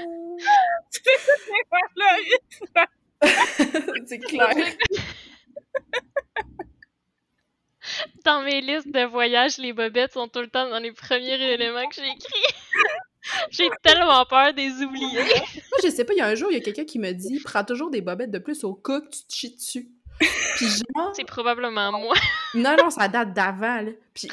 c'est 4.06 4.18
clair. 4.18 4.56
Dans 8.24 8.42
mes 8.42 8.60
listes 8.60 8.88
de 8.88 9.04
voyage, 9.04 9.58
les 9.58 9.72
bobettes 9.72 10.12
sont 10.12 10.28
tout 10.28 10.40
le 10.40 10.48
temps 10.48 10.68
dans 10.68 10.78
les 10.78 10.92
premiers 10.92 11.40
éléments 11.52 11.88
que 11.88 11.96
j'écris. 11.96 12.54
J'ai 13.50 13.68
tellement 13.82 14.24
peur 14.24 14.52
des 14.54 14.82
oublier. 14.82 15.18
Moi, 15.18 15.78
je 15.82 15.90
sais 15.90 16.04
pas, 16.04 16.12
il 16.12 16.18
y 16.18 16.20
a 16.20 16.26
un 16.26 16.34
jour, 16.34 16.50
il 16.50 16.54
y 16.54 16.60
a 16.60 16.60
quelqu'un 16.60 16.84
qui 16.84 16.98
me 16.98 17.12
dit 17.12 17.40
prends 17.40 17.64
toujours 17.64 17.90
des 17.90 18.00
bobettes 18.00 18.30
de 18.30 18.38
plus 18.38 18.64
au 18.64 18.74
cas 18.74 19.00
que 19.00 19.10
tu 19.10 19.26
te 19.26 19.34
chies 19.34 19.54
dessus. 19.54 19.88
Puis 20.56 20.66
genre, 20.66 21.12
C'est 21.14 21.24
probablement 21.24 21.92
moi. 21.92 22.14
non, 22.54 22.76
non, 22.76 22.90
ça 22.90 23.08
date 23.08 23.32
d'avant, 23.32 23.80
là. 23.80 23.92
Puis 24.14 24.28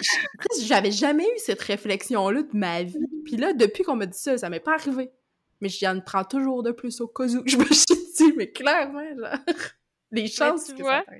j'avais 0.62 0.92
jamais 0.92 1.26
eu 1.26 1.38
cette 1.38 1.62
réflexion-là 1.62 2.44
de 2.44 2.58
ma 2.58 2.84
vie. 2.84 2.98
Puis 3.26 3.38
là, 3.38 3.54
depuis 3.54 3.84
qu'on 3.84 3.96
m'a 3.96 4.06
dit 4.06 4.18
ça, 4.18 4.38
ça 4.38 4.50
m'est 4.50 4.60
pas 4.60 4.74
arrivé. 4.74 5.12
Mais 5.62 5.70
j'en 5.70 6.00
prends 6.00 6.24
toujours 6.24 6.64
de 6.64 6.72
plus 6.72 7.02
au 7.02 7.08
cas 7.08 7.26
où 7.26 7.44
je 7.46 7.58
me 7.58 7.66
chie 7.66 7.86
dessus, 7.90 8.34
mais 8.38 8.52
clairement, 8.52 9.04
genre, 9.18 9.38
les 10.12 10.28
chances 10.28 10.68
tu 10.68 10.76
que 10.76 10.82
vois, 10.82 11.04
ça. 11.06 11.12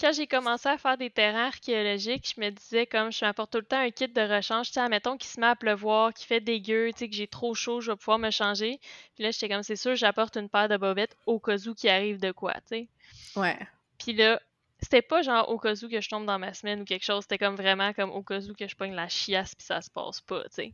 Quand 0.00 0.12
j'ai 0.12 0.26
commencé 0.26 0.68
à 0.68 0.76
faire 0.76 0.98
des 0.98 1.10
terrains 1.10 1.46
archéologiques, 1.46 2.34
je 2.34 2.40
me 2.40 2.50
disais 2.50 2.86
comme 2.86 3.12
je 3.12 3.24
m'apporte 3.24 3.52
tout 3.52 3.58
le 3.58 3.64
temps 3.64 3.78
un 3.78 3.90
kit 3.90 4.08
de 4.08 4.20
rechange, 4.20 4.68
tu 4.68 4.72
sais, 4.74 4.80
admettons 4.80 5.16
qu'il 5.16 5.30
se 5.30 5.38
met 5.38 5.46
à 5.46 5.54
pleuvoir, 5.54 6.12
qu'il 6.12 6.26
fait 6.26 6.40
dégueu, 6.40 6.90
tu 6.92 6.98
sais, 6.98 7.08
que 7.08 7.14
j'ai 7.14 7.28
trop 7.28 7.54
chaud, 7.54 7.80
je 7.80 7.92
vais 7.92 7.96
pouvoir 7.96 8.18
me 8.18 8.30
changer. 8.30 8.80
Puis 9.14 9.22
là, 9.22 9.30
j'étais 9.30 9.48
comme, 9.48 9.62
c'est 9.62 9.76
sûr, 9.76 9.94
j'apporte 9.94 10.36
une 10.36 10.48
paire 10.48 10.68
de 10.68 10.76
bobettes 10.76 11.16
au 11.26 11.38
cas 11.38 11.58
où 11.66 11.74
qu'il 11.74 11.90
arrive 11.90 12.18
de 12.18 12.32
quoi, 12.32 12.54
tu 12.54 12.60
sais. 12.68 12.88
Ouais. 13.36 13.58
Puis 13.98 14.14
là, 14.14 14.40
c'était 14.84 15.02
pas 15.02 15.22
genre 15.22 15.48
au 15.48 15.58
cas 15.58 15.72
où 15.82 15.88
que 15.88 16.00
je 16.00 16.08
tombe 16.08 16.26
dans 16.26 16.38
ma 16.38 16.54
semaine 16.54 16.82
ou 16.82 16.84
quelque 16.84 17.04
chose, 17.04 17.22
c'était 17.22 17.38
comme 17.38 17.56
vraiment 17.56 17.92
comme 17.92 18.10
au 18.10 18.22
cas 18.22 18.40
où 18.40 18.54
que 18.54 18.68
je 18.68 18.76
pogne 18.76 18.94
la 18.94 19.08
chiasse 19.08 19.54
puis 19.54 19.66
ça 19.66 19.80
se 19.80 19.90
passe 19.90 20.20
pas, 20.20 20.44
tu 20.44 20.50
sais. 20.50 20.72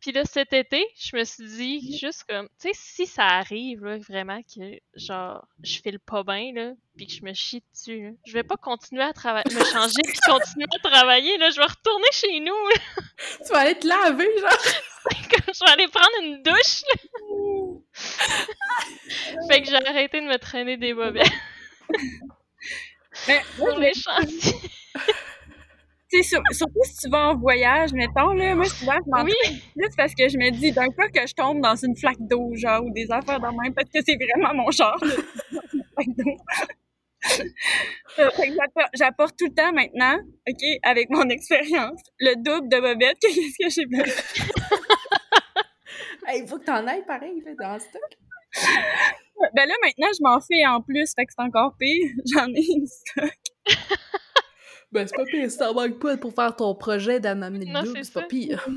Puis 0.00 0.12
là, 0.12 0.24
cet 0.24 0.52
été, 0.52 0.86
je 0.96 1.16
me 1.16 1.24
suis 1.24 1.46
dit 1.46 1.98
juste 1.98 2.24
comme, 2.28 2.48
tu 2.60 2.68
sais, 2.68 2.72
si 2.74 3.06
ça 3.06 3.24
arrive, 3.24 3.84
là, 3.84 3.98
vraiment 3.98 4.40
que, 4.42 4.78
genre, 4.94 5.46
je 5.62 5.80
file 5.80 5.98
pas 5.98 6.22
bien, 6.22 6.52
là, 6.54 6.72
puis 6.96 7.06
que 7.06 7.12
je 7.12 7.24
me 7.24 7.32
chie 7.32 7.62
dessus, 7.72 8.02
là, 8.02 8.10
je 8.26 8.32
vais 8.32 8.42
pas 8.42 8.56
continuer 8.56 9.02
à 9.02 9.12
travailler, 9.12 9.54
me 9.54 9.64
changer 9.64 10.02
puis 10.04 10.18
continuer 10.26 10.66
à 10.72 10.88
travailler, 10.88 11.38
là, 11.38 11.50
je 11.50 11.56
vais 11.56 11.66
retourner 11.66 12.08
chez 12.12 12.40
nous, 12.40 12.68
là, 12.68 12.76
Tu 13.44 13.52
vas 13.52 13.60
aller 13.60 13.78
te 13.78 13.86
laver, 13.86 14.28
genre. 14.38 14.50
comme 15.30 15.54
je 15.54 15.64
vais 15.64 15.70
aller 15.72 15.88
prendre 15.88 16.10
une 16.22 16.42
douche, 16.42 16.82
là. 16.88 16.96
fait 19.48 19.62
que 19.62 19.68
j'ai 19.68 19.76
arrêté 19.76 20.20
de 20.20 20.26
me 20.26 20.36
traîner 20.36 20.76
des 20.76 20.92
bobettes 20.92 21.32
Mais 23.28 23.40
je 23.56 23.80
les 23.80 23.92
chantiers. 23.94 24.70
tu 26.10 26.22
sais, 26.22 26.22
sur- 26.22 26.42
surtout 26.52 26.82
si 26.84 26.96
tu 26.96 27.08
vas 27.10 27.28
en 27.30 27.36
voyage, 27.36 27.92
mettons, 27.92 28.32
là, 28.32 28.54
moi, 28.54 28.64
souvent, 28.66 28.94
je 29.04 29.10
m'entraîne 29.10 29.34
Oui, 29.48 29.62
plus 29.76 29.96
parce 29.96 30.14
que 30.14 30.28
je 30.28 30.36
me 30.36 30.50
dis, 30.50 30.72
d'un 30.72 30.88
cas 30.90 31.08
que 31.08 31.26
je 31.26 31.34
tombe 31.34 31.60
dans 31.60 31.76
une 31.76 31.96
flaque 31.96 32.18
d'eau, 32.20 32.50
genre, 32.54 32.84
ou 32.84 32.90
des 32.92 33.10
affaires 33.10 33.40
de 33.40 33.46
même, 33.46 33.74
parce 33.74 33.88
que 33.90 34.00
c'est 34.04 34.16
vraiment 34.16 34.54
mon 34.54 34.70
genre, 34.70 34.98
là, 35.04 35.14
une 35.72 35.82
flaque 35.94 36.16
d'eau. 36.16 36.36
Euh, 38.18 38.30
fait 38.30 38.48
que 38.48 38.54
j'apporte- 38.94 39.36
tout 39.38 39.44
le 39.44 39.54
temps 39.54 39.72
maintenant, 39.74 40.16
OK, 40.48 40.62
avec 40.82 41.10
mon 41.10 41.28
expérience, 41.28 42.00
le 42.18 42.34
double 42.36 42.68
de 42.70 42.80
bobettes 42.80 43.18
que 43.20 43.28
qu'est-ce 43.28 43.58
que 43.62 43.68
j'ai 43.68 43.86
besoin. 43.86 44.14
Il 46.34 46.46
faut 46.48 46.58
que 46.58 46.64
t'en 46.64 46.86
ailles 46.86 47.04
pareil, 47.06 47.42
là, 47.44 47.52
dans 47.60 47.74
le 47.74 47.80
stock. 47.80 48.00
Ben 49.54 49.66
là, 49.66 49.74
maintenant, 49.82 50.08
je 50.12 50.22
m'en 50.22 50.40
fais 50.40 50.66
en 50.66 50.82
plus, 50.82 51.12
fait 51.14 51.24
que 51.24 51.32
c'est 51.34 51.42
encore 51.42 51.74
pire. 51.78 52.10
J'en 52.34 52.46
ai 52.48 52.64
une 52.76 52.86
stock. 52.86 53.32
Ben, 54.92 55.06
c'est 55.06 55.16
pas 55.16 55.24
pire, 55.24 55.50
si 55.50 55.56
t'en 55.56 55.72
manques 55.72 55.98
pas 55.98 56.16
pour 56.16 56.34
faire 56.34 56.54
ton 56.56 56.74
projet 56.74 57.20
double, 57.20 58.04
c'est 58.04 58.12
pas 58.12 58.20
ça. 58.20 58.26
pire. 58.26 58.68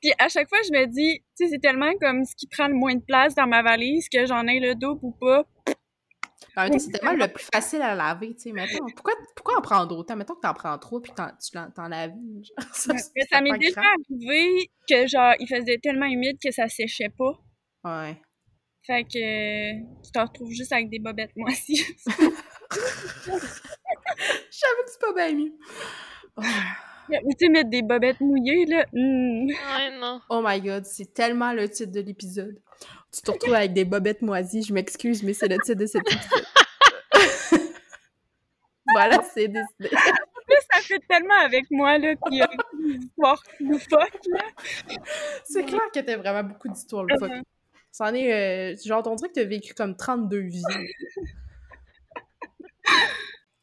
Puis 0.00 0.12
à 0.18 0.28
chaque 0.28 0.48
fois, 0.48 0.58
je 0.64 0.70
me 0.70 0.86
dis, 0.86 1.20
tu 1.36 1.44
sais, 1.44 1.50
c'est 1.50 1.58
tellement 1.58 1.92
comme 2.00 2.24
ce 2.24 2.34
qui 2.36 2.46
prend 2.46 2.68
le 2.68 2.74
moins 2.74 2.94
de 2.94 3.02
place 3.02 3.34
dans 3.34 3.46
ma 3.46 3.62
valise 3.62 4.08
que 4.08 4.26
j'en 4.26 4.46
ai 4.46 4.60
le 4.60 4.74
double 4.76 5.00
ou 5.02 5.12
pas. 5.12 5.44
En 6.56 6.68
temps, 6.68 6.78
c'est 6.78 6.90
tellement 6.90 7.12
le 7.12 7.28
plus 7.32 7.46
facile 7.52 7.82
à 7.82 7.94
laver, 7.94 8.34
tu 8.34 8.42
sais. 8.42 8.52
Mettons, 8.52 8.86
pourquoi, 8.94 9.14
pourquoi 9.36 9.58
en 9.58 9.60
prendre 9.60 9.96
autant? 9.96 10.16
Mettons 10.16 10.34
que 10.34 10.40
t'en 10.40 10.54
prends 10.54 10.76
trop 10.78 11.00
puis 11.00 11.12
t'en, 11.14 11.28
tu 11.28 11.50
t'en 11.74 11.88
laves. 11.88 12.14
Ça, 12.72 12.94
ça 12.96 13.40
m'est 13.40 13.58
déjà 13.58 13.80
arrivé 13.80 14.70
que, 14.88 15.06
genre, 15.06 15.34
il 15.38 15.46
faisait 15.48 15.78
tellement 15.78 16.06
humide 16.06 16.38
que 16.42 16.50
ça 16.50 16.68
séchait 16.68 17.12
pas. 17.16 17.38
Ouais. 17.84 18.20
Fait 18.88 19.04
que 19.04 19.18
euh, 19.18 19.84
tu 20.02 20.10
te 20.10 20.18
retrouves 20.18 20.50
juste 20.50 20.72
avec 20.72 20.88
des 20.88 20.98
bobettes, 20.98 21.36
moi 21.36 21.50
aussi. 21.50 21.76
J'avoue 22.08 22.32
que 24.82 24.90
c'est 24.90 25.00
pas 25.00 25.12
bien 25.14 25.34
mieux. 25.34 25.52
Oh. 26.38 26.42
Ou 27.24 27.32
tu 27.32 27.44
sais, 27.44 27.48
mettre 27.50 27.68
des 27.68 27.82
bobettes 27.82 28.20
mouillées, 28.20 28.64
là. 28.64 28.86
hmm. 28.94 29.48
ouais, 29.48 29.98
non. 30.00 30.22
Oh 30.30 30.40
my 30.42 30.58
god, 30.62 30.86
c'est 30.86 31.12
tellement 31.12 31.52
le 31.52 31.68
titre 31.68 31.92
de 31.92 32.00
l'épisode. 32.00 32.58
Tu 33.12 33.20
te 33.20 33.30
retrouves 33.30 33.52
avec 33.52 33.74
des 33.74 33.84
bobettes 33.84 34.22
moisies, 34.22 34.62
je 34.62 34.72
m'excuse, 34.72 35.22
mais 35.22 35.34
c'est 35.34 35.48
le 35.48 35.58
titre 35.58 35.80
de 35.80 35.86
cet 35.86 36.10
épisode. 36.10 36.46
voilà, 38.86 39.22
c'est 39.34 39.48
décidé. 39.48 39.90
Là, 39.90 40.56
ça 40.72 40.80
fait 40.80 41.02
tellement 41.06 41.38
avec 41.44 41.70
moi, 41.70 41.98
là, 41.98 42.16
qu'il 42.16 42.38
y 42.38 42.42
a 42.42 42.48
histoires 43.02 43.42
loufoques, 43.60 44.26
là. 44.30 44.44
C'est 45.44 45.64
clair 45.64 45.82
que 45.92 46.00
t'as 46.00 46.16
vraiment 46.16 46.48
beaucoup 46.48 46.68
d'histoires 46.68 47.04
le 47.04 47.18
fuck. 47.18 47.32
C'en 47.92 48.14
est, 48.14 48.32
euh, 48.32 48.76
genre, 48.84 49.02
on 49.06 49.14
dirait 49.14 49.28
que 49.28 49.34
t'as 49.34 49.44
vécu 49.44 49.74
comme 49.74 49.96
32 49.96 50.40
vies. 50.40 50.62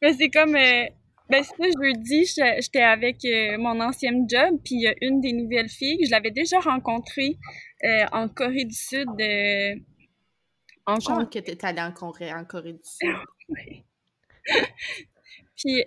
Mais 0.02 0.14
c'est 0.18 0.30
comme... 0.30 0.56
euh, 0.56 0.86
ben, 1.30 1.44
c'est 1.44 1.56
ça, 1.58 1.70
jeudi, 1.82 2.26
j'étais 2.26 2.62
j'étais 2.62 2.82
avec 2.84 3.26
euh, 3.26 3.58
mon 3.58 3.82
ancien 3.82 4.12
job, 4.28 4.60
puis 4.64 4.76
il 4.76 4.82
y 4.82 4.88
a 4.88 4.94
une 5.02 5.22
des 5.22 5.34
nouvelles 5.34 5.70
filles, 5.70 6.06
je 6.06 6.12
l'avais 6.12 6.30
déjà 6.30 6.60
rencontrée 6.60 7.40
euh, 7.84 8.06
en 8.12 8.30
Corée 8.30 8.66
du 8.66 8.76
Sud, 8.76 9.08
euh, 9.20 9.76
en 10.86 11.00
Genre 11.00 11.18
compte. 11.18 11.34
que 11.34 11.40
t'es 11.40 11.66
allée 11.66 11.82
en 11.82 11.92
Corée, 11.92 12.32
en 12.32 12.46
Corée 12.46 12.74
du 12.74 12.80
Sud. 12.84 13.16
Puis, 15.58 15.84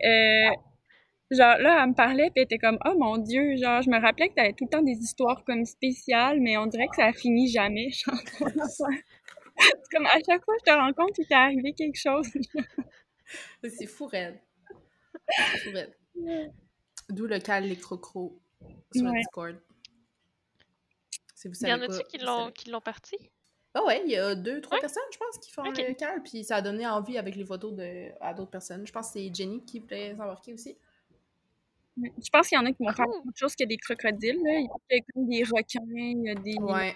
genre, 1.31 1.59
là, 1.59 1.81
elle 1.83 1.91
me 1.91 1.95
parlait, 1.95 2.31
puis 2.31 2.35
elle 2.37 2.43
était 2.45 2.59
comme, 2.59 2.79
oh 2.85 2.95
mon 2.99 3.19
Dieu, 3.19 3.57
genre, 3.57 3.83
je 3.83 3.91
me 3.91 4.01
rappelais 4.01 4.29
que 4.29 4.35
t'avais 4.35 4.53
tout 4.53 4.65
le 4.65 4.71
temps 4.71 4.83
des 4.83 4.93
histoires 4.99 5.45
comme 5.45 5.65
spéciales, 5.65 6.41
mais 6.41 6.57
on 6.57 6.67
dirait 6.67 6.89
que 6.89 6.97
ça 6.97 7.13
finit 7.13 7.49
jamais, 7.51 7.91
genre. 7.91 8.15
C'est 9.61 9.91
comme, 9.97 10.07
à 10.07 10.19
chaque 10.25 10.45
fois 10.45 10.55
que 10.55 10.61
je 10.67 10.73
te 10.73 10.77
rencontre, 10.79 11.15
il 11.19 11.27
t'est 11.27 11.35
arrivé 11.35 11.73
quelque 11.73 11.99
chose. 11.99 12.27
C'est 13.69 13.87
fou, 13.87 14.07
raide. 14.07 14.39
C'est 15.29 15.59
fou, 15.59 15.71
raide. 15.73 15.95
D'où 17.11 17.27
le 17.27 17.39
cal 17.41 17.65
les 17.65 17.77
crocros 17.77 18.39
sur 18.95 19.05
le 19.05 19.11
Ouais. 19.11 19.19
Discord. 19.19 19.57
Si 21.35 21.49
vous 21.49 21.55
Il 21.55 21.57
y 21.57 21.61
savez 21.71 21.73
en 21.73 21.91
a-tu 21.91 22.05
qui 22.09 22.19
l'ont 22.19 22.39
savez. 22.45 22.53
qui 22.53 22.71
l'ont 22.71 22.81
parti? 22.81 23.17
Ah 23.75 23.85
ouais, 23.85 24.03
il 24.05 24.11
y 24.11 24.17
a 24.17 24.35
deux, 24.35 24.61
trois 24.61 24.77
Ouais. 24.77 24.81
personnes, 24.81 25.03
je 25.13 25.19
pense, 25.19 25.39
qui 25.39 25.51
font 25.53 25.63
Ok. 25.63 25.77
le 25.79 25.95
cal, 25.95 26.23
puis 26.23 26.43
ça 26.45 26.57
a 26.57 26.63
donné 26.63 26.87
envie 26.87 27.19
avec 27.19 27.37
les 27.37 27.45
photos 27.45 27.75
de, 27.75 28.09
à 28.21 28.35
d'autres 28.35 28.51
personnes. 28.51 28.87
Je 28.87 28.93
pense 28.93 29.09
que 29.09 29.13
c'est 29.15 29.35
Jenny 29.35 29.65
qui 29.65 29.79
voulait 29.81 30.11
s'embarquer 30.17 30.55
aussi. 30.55 30.77
Je 32.03 32.29
pense 32.33 32.49
qu'il 32.49 32.57
y 32.59 32.61
en 32.61 32.67
a 32.67 32.73
qui 32.73 32.83
vont 32.85 32.93
faire 32.93 33.09
autre 33.09 33.37
chose 33.37 33.55
que 33.57 33.65
des 33.65 33.77
crocodiles, 33.77 34.39
là. 34.45 34.53
Il 34.59 34.69
y 34.91 34.99
a 34.99 35.01
comme 35.15 35.29
des 35.29 35.43
requins, 35.45 35.81
il 35.91 36.23
y 36.25 36.31
a 36.31 36.35
des, 36.35 36.57
Ouais. 36.61 36.95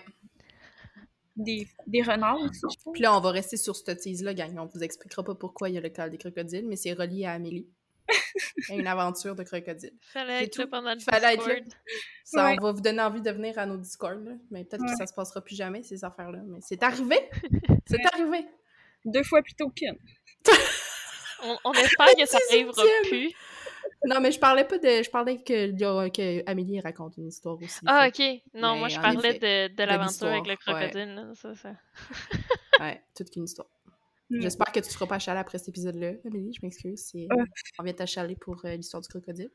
des, 1.37 1.67
des 1.87 2.03
renards 2.03 2.41
aussi, 2.41 2.61
je 2.61 2.77
pense. 2.85 2.93
Puis 2.93 3.03
là, 3.03 3.17
on 3.17 3.21
va 3.21 3.31
rester 3.31 3.57
sur 3.57 3.75
cette 3.75 3.99
tease-là, 4.01 4.35
gang. 4.35 4.57
On 4.59 4.67
vous 4.67 4.83
expliquera 4.83 5.23
pas 5.25 5.35
pourquoi 5.35 5.69
il 5.71 5.75
y 5.75 5.79
a 5.79 5.81
le 5.81 5.89
cal 5.89 6.11
des 6.11 6.19
crocodiles, 6.19 6.67
mais 6.69 6.77
c'est 6.77 6.93
relié 6.93 7.25
à 7.25 7.33
Amélie. 7.33 7.67
Il 8.69 8.75
y 8.75 8.79
a 8.79 8.81
une 8.81 8.87
aventure 8.87 9.35
de 9.35 9.43
crocodile. 9.43 9.93
Fallait 10.01 10.45
être 10.45 10.57
là 10.59 10.67
pendant 10.67 10.93
le 10.93 11.01
Fallait 11.01 11.35
être 11.35 11.47
là. 11.49 11.55
Discord. 11.61 11.81
Ça, 12.25 12.45
Ouais. 12.47 12.57
on 12.61 12.63
va 12.65 12.73
vous 12.73 12.81
donner 12.81 13.01
envie 13.01 13.23
de 13.23 13.31
venir 13.31 13.59
à 13.59 13.67
nos 13.67 13.77
Discord, 13.79 14.23
là. 14.25 14.33
mais 14.51 14.65
peut-être 14.65 14.83
Ouais. 14.83 14.91
que 14.91 14.97
ça 14.97 15.07
se 15.07 15.15
passera 15.15 15.41
plus 15.43 15.57
jamais, 15.57 15.83
ces 15.83 16.05
affaires-là. 16.05 16.41
Mais 16.47 16.59
c'est 16.61 16.83
arrivé! 16.83 17.17
C'est 17.87 17.97
Ouais. 17.97 18.05
arrivé! 18.13 18.47
Deux 19.05 19.23
fois 19.25 19.43
plutôt 19.43 19.69
qu'une. 19.71 19.97
On, 21.45 21.57
on 21.65 21.73
espère 21.73 22.07
que 22.17 22.25
ça 22.25 22.39
C'est 22.49 22.55
arrivera 22.55 22.83
subtil. 22.83 23.09
plus. 23.11 23.33
Non, 24.05 24.21
mais 24.21 24.33
je 24.33 24.39
parlais 24.39 24.65
pas 24.65 24.79
de. 24.79 25.03
Je 25.03 25.11
parlais 25.11 25.43
que, 25.43 26.51
Amélie 26.51 26.81
raconte 26.81 27.17
une 27.17 27.29
histoire 27.29 27.57
aussi. 27.61 27.81
Ah, 27.87 28.09
Fait 28.11 28.43
ok. 28.53 28.61
Non, 28.61 28.77
moi, 28.77 28.89
je 28.89 29.01
parlais 29.01 29.37
effet, 29.37 29.69
de, 29.69 29.75
de 29.75 29.83
l'aventure 29.85 30.29
avec 30.29 30.47
le 30.47 30.51
ouais. 30.51 30.57
crocodile. 30.57 31.15
là, 31.15 31.33
ça, 31.35 31.55
ça. 31.55 31.73
Ouais, 32.81 33.01
toute 33.15 33.31
qu'une 33.31 33.45
histoire. 33.45 33.69
Mm. 34.31 34.41
J'espère 34.41 34.73
que 34.73 34.81
tu 34.81 34.91
seras 34.91 35.07
pas 35.07 35.17
achalée 35.17 35.41
après 35.41 35.59
cet 35.59 35.69
épisode-là, 35.69 36.13
Amélie. 36.25 36.53
Je 36.53 36.61
m'excuse. 36.63 37.01
si. 37.01 37.29
On 37.79 37.83
vient 37.83 37.93
t'achaler 37.93 38.37
pour 38.37 38.65
euh, 38.65 38.75
l'histoire 38.77 39.03
du 39.03 39.09
crocodile. 39.09 39.51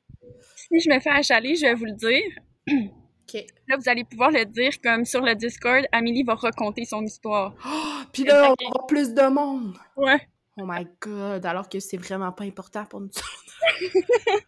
Si 0.56 0.80
je 0.80 0.90
me 0.90 1.00
fais 1.00 1.10
achaler, 1.10 1.56
je 1.56 1.66
vais 1.66 1.74
vous 1.74 1.86
le 1.86 1.94
dire. 1.94 2.24
Ok. 2.70 3.44
Là, 3.68 3.76
vous 3.76 3.90
allez 3.90 4.04
pouvoir 4.04 4.32
le 4.32 4.46
dire 4.46 4.80
comme 4.82 5.04
sur 5.04 5.22
le 5.22 5.36
Discord, 5.36 5.86
Amélie 5.92 6.24
va 6.24 6.36
raconter 6.36 6.86
son 6.86 7.04
histoire. 7.04 7.54
Oh, 7.66 8.04
puis 8.14 8.24
là, 8.24 8.54
on 8.54 8.68
aura 8.68 8.88
plus 8.88 9.14
de 9.14 9.28
monde! 9.28 9.76
Ouais. 9.98 10.22
Oh 10.58 10.64
my 10.66 10.88
god! 11.02 11.46
Alors 11.46 11.68
que 11.68 11.80
c'est 11.80 11.98
vraiment 11.98 12.32
pas 12.32 12.46
important 12.46 12.86
pour 12.86 13.02
nous. 13.02 13.10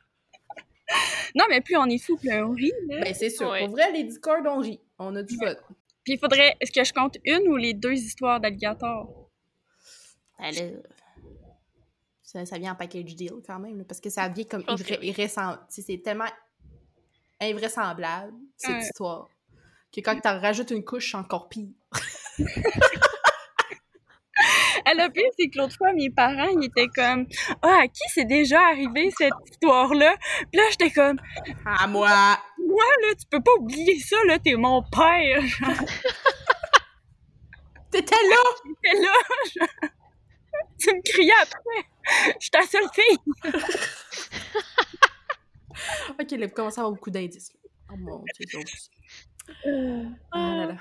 Non, 1.36 1.46
mais 1.50 1.62
plus 1.62 1.78
on 1.78 1.86
est 1.86 2.00
fou, 2.00 2.18
plus 2.18 2.34
on 2.34 2.52
rit. 2.52 2.72
Là. 2.88 3.02
Ben, 3.02 3.14
c'est 3.14 3.30
sûr. 3.30 3.50
Ouais. 3.50 3.60
Pour 3.60 3.70
vrai, 3.76 3.92
les 3.92 4.04
Discord, 4.04 4.46
on 4.48 4.60
rit. 4.60 4.80
On 4.98 5.16
a 5.16 5.22
du 5.22 5.38
fun. 5.38 5.54
Puis 6.04 6.14
il 6.14 6.20
faudrait, 6.20 6.56
est-ce 6.60 6.72
que 6.72 6.84
je 6.84 6.92
compte 6.92 7.18
une 7.24 7.48
ou 7.48 7.56
les 7.56 7.74
deux 7.76 7.94
histoires 7.94 8.40
d'alligator? 8.40 9.30
Ben 10.40 10.52
là, 10.52 10.62
ça, 12.24 12.46
ça 12.46 12.58
vient 12.58 12.72
en 12.72 12.76
package 12.76 13.16
deal 13.16 13.34
quand 13.46 13.60
même, 13.60 13.78
là, 13.78 13.84
parce 13.84 14.00
que 14.00 14.10
ça 14.10 14.28
vient 14.30 14.46
comme 14.46 14.64
tu 14.66 15.82
C'est 15.82 16.02
tellement 16.04 16.30
invraisemblable, 17.40 18.34
cette 18.58 18.72
Ouais. 18.72 18.82
histoire, 18.82 19.30
que 19.96 20.02
quand 20.02 20.20
t'en 20.20 20.40
rajoutes 20.40 20.72
une 20.72 20.84
couche, 20.84 21.12
c'est 21.12 21.18
encore 21.18 21.50
pire. 21.50 21.70
Elle 24.92 25.00
a 25.02 25.10
pire, 25.10 25.30
c'est 25.38 25.50
que 25.50 25.58
l'autre 25.58 25.76
fois, 25.76 25.92
mes 25.94 26.10
parents, 26.10 26.48
ils 26.48 26.66
étaient 26.66 26.88
comme 26.88 27.28
Ah, 27.62 27.82
à 27.84 27.88
qui 27.88 28.02
c'est 28.14 28.26
déjà 28.26 28.60
arrivé 28.70 29.12
cette 29.18 29.34
histoire-là? 29.52 30.16
Puis 30.52 30.60
là, 30.60 30.64
j'étais 30.72 30.92
comme 30.92 31.20
À 31.66 31.88
moi! 31.88 32.38
Moi, 32.58 32.84
là, 33.02 33.16
tu 33.16 33.26
peux 33.30 33.42
pas 33.42 33.54
oublier 33.60 34.00
ça, 34.00 34.18
là, 34.26 34.40
t'es 34.40 34.56
mon 34.56 34.82
père. 34.84 35.44
T'étais 37.92 38.16
là! 38.16 38.44
J'étais 38.84 39.02
là, 39.02 39.14
genre. 39.56 39.68
Tu 40.80 40.92
me 40.92 41.02
criais 41.04 41.34
après. 41.42 41.84
Je 42.40 42.40
suis 42.40 42.52
ta 42.52 42.62
seule 42.62 42.88
fille. 42.94 43.18
Ok, 46.20 46.32
là, 46.32 46.48
vous 46.48 46.54
commencez 46.54 46.80
à 46.80 46.82
avoir 46.82 46.96
beaucoup 46.96 47.12
d'indices. 47.12 47.54
Oh 47.92 47.96
mon 47.98 48.24
dieu, 48.36 48.46
j'ose. 48.50 48.90
Ah 50.32 50.56
là 50.56 50.66
là. 50.68 50.76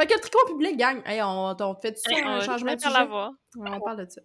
Fait 0.00 0.06
que 0.06 0.14
le 0.14 0.20
tricot 0.20 0.46
public, 0.46 0.76
gang, 0.78 1.02
hey, 1.06 1.20
on, 1.22 1.54
on 1.60 1.74
fait 1.74 1.98
ça, 1.98 2.10
Hey, 2.10 2.22
un 2.22 2.38
on 2.38 2.40
changement 2.40 2.74
de 2.74 2.80
sujet. 2.80 2.92
la 2.94 3.04
voix. 3.04 3.30
Ouais, 3.56 3.70
on 3.70 3.80
parle 3.80 4.06
de 4.06 4.10
ça. 4.10 4.20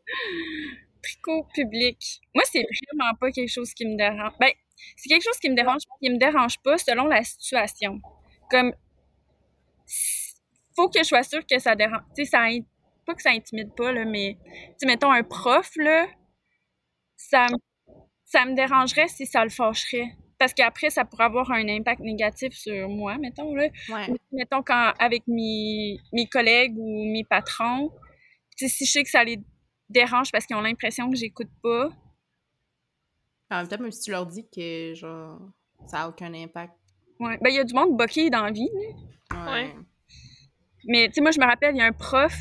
Tricot 1.03 1.43
public. 1.53 2.21
Moi, 2.33 2.43
c'est 2.49 2.63
vraiment 2.63 3.13
pas 3.19 3.31
quelque 3.31 3.49
chose 3.51 3.73
qui 3.73 3.85
me 3.85 3.97
dérange. 3.97 4.31
Ben, 4.39 4.51
c'est 4.95 5.09
quelque 5.09 5.23
chose 5.23 5.37
qui 5.37 5.49
me 5.49 5.55
dérange, 5.55 5.81
qui 6.01 6.09
me 6.09 6.17
dérange 6.17 6.59
pas 6.63 6.77
selon 6.77 7.05
la 7.07 7.23
situation. 7.23 7.99
Comme, 8.49 8.73
faut 10.75 10.89
que 10.89 10.99
je 10.99 11.03
sois 11.03 11.23
sûre 11.23 11.45
que 11.45 11.59
ça 11.59 11.75
dérange. 11.75 12.01
Tu 12.15 12.25
sais, 12.25 12.31
ça, 12.31 12.45
pas 13.05 13.13
que 13.13 13.21
ça 13.21 13.31
intimide 13.31 13.73
pas, 13.75 13.91
là, 13.91 14.05
mais, 14.05 14.37
tu 14.43 14.51
sais, 14.79 14.85
mettons 14.87 15.11
un 15.11 15.23
prof, 15.23 15.69
là, 15.75 16.07
ça, 17.17 17.47
me- 17.51 17.93
ça 18.25 18.45
me 18.45 18.55
dérangerait 18.55 19.07
si 19.07 19.25
ça 19.25 19.43
le 19.43 19.49
fâcherait. 19.49 20.15
Parce 20.37 20.53
qu'après, 20.53 20.89
ça 20.89 21.05
pourrait 21.05 21.23
avoir 21.25 21.49
un 21.51 21.67
impact 21.69 22.01
négatif 22.01 22.53
sur 22.53 22.89
moi, 22.89 23.17
mettons, 23.17 23.55
là. 23.55 23.67
Ouais. 23.89 24.13
Mettons, 24.31 24.61
quand, 24.63 24.93
avec 24.99 25.23
mes, 25.27 25.97
mes 26.11 26.27
collègues 26.27 26.75
ou 26.77 27.05
mes 27.05 27.23
patrons, 27.23 27.91
si 28.57 28.85
je 28.85 28.91
sais 28.91 29.03
que 29.03 29.09
ça 29.09 29.23
les 29.23 29.39
dérange 29.89 30.31
parce 30.31 30.45
qu'ils 30.45 30.55
ont 30.55 30.61
l'impression 30.61 31.09
que 31.09 31.15
j'écoute 31.15 31.49
pas, 31.63 31.89
En 33.51 33.57
même 33.57 33.67
temps, 33.67 33.77
même 33.79 33.91
si 33.91 34.01
tu 34.01 34.11
leur 34.11 34.25
dis 34.25 34.45
que, 34.53 34.93
genre, 34.95 35.39
ça 35.87 36.01
a 36.01 36.09
aucun 36.09 36.33
impact. 36.33 36.73
ouais. 37.19 37.37
Ben, 37.41 37.49
il 37.49 37.55
y 37.55 37.59
a 37.59 37.63
du 37.63 37.73
monde 37.73 37.95
boqué 37.95 38.29
dans 38.29 38.43
la 38.43 38.51
vie, 38.51 38.69
là. 39.31 39.45
Ouais. 39.45 39.51
Ouais. 39.67 39.75
Mais, 40.87 41.07
tu 41.07 41.13
sais, 41.15 41.21
moi, 41.21 41.31
je 41.31 41.39
me 41.39 41.45
rappelle, 41.45 41.75
il 41.75 41.79
y 41.79 41.81
a 41.81 41.85
un 41.85 41.91
prof, 41.93 42.35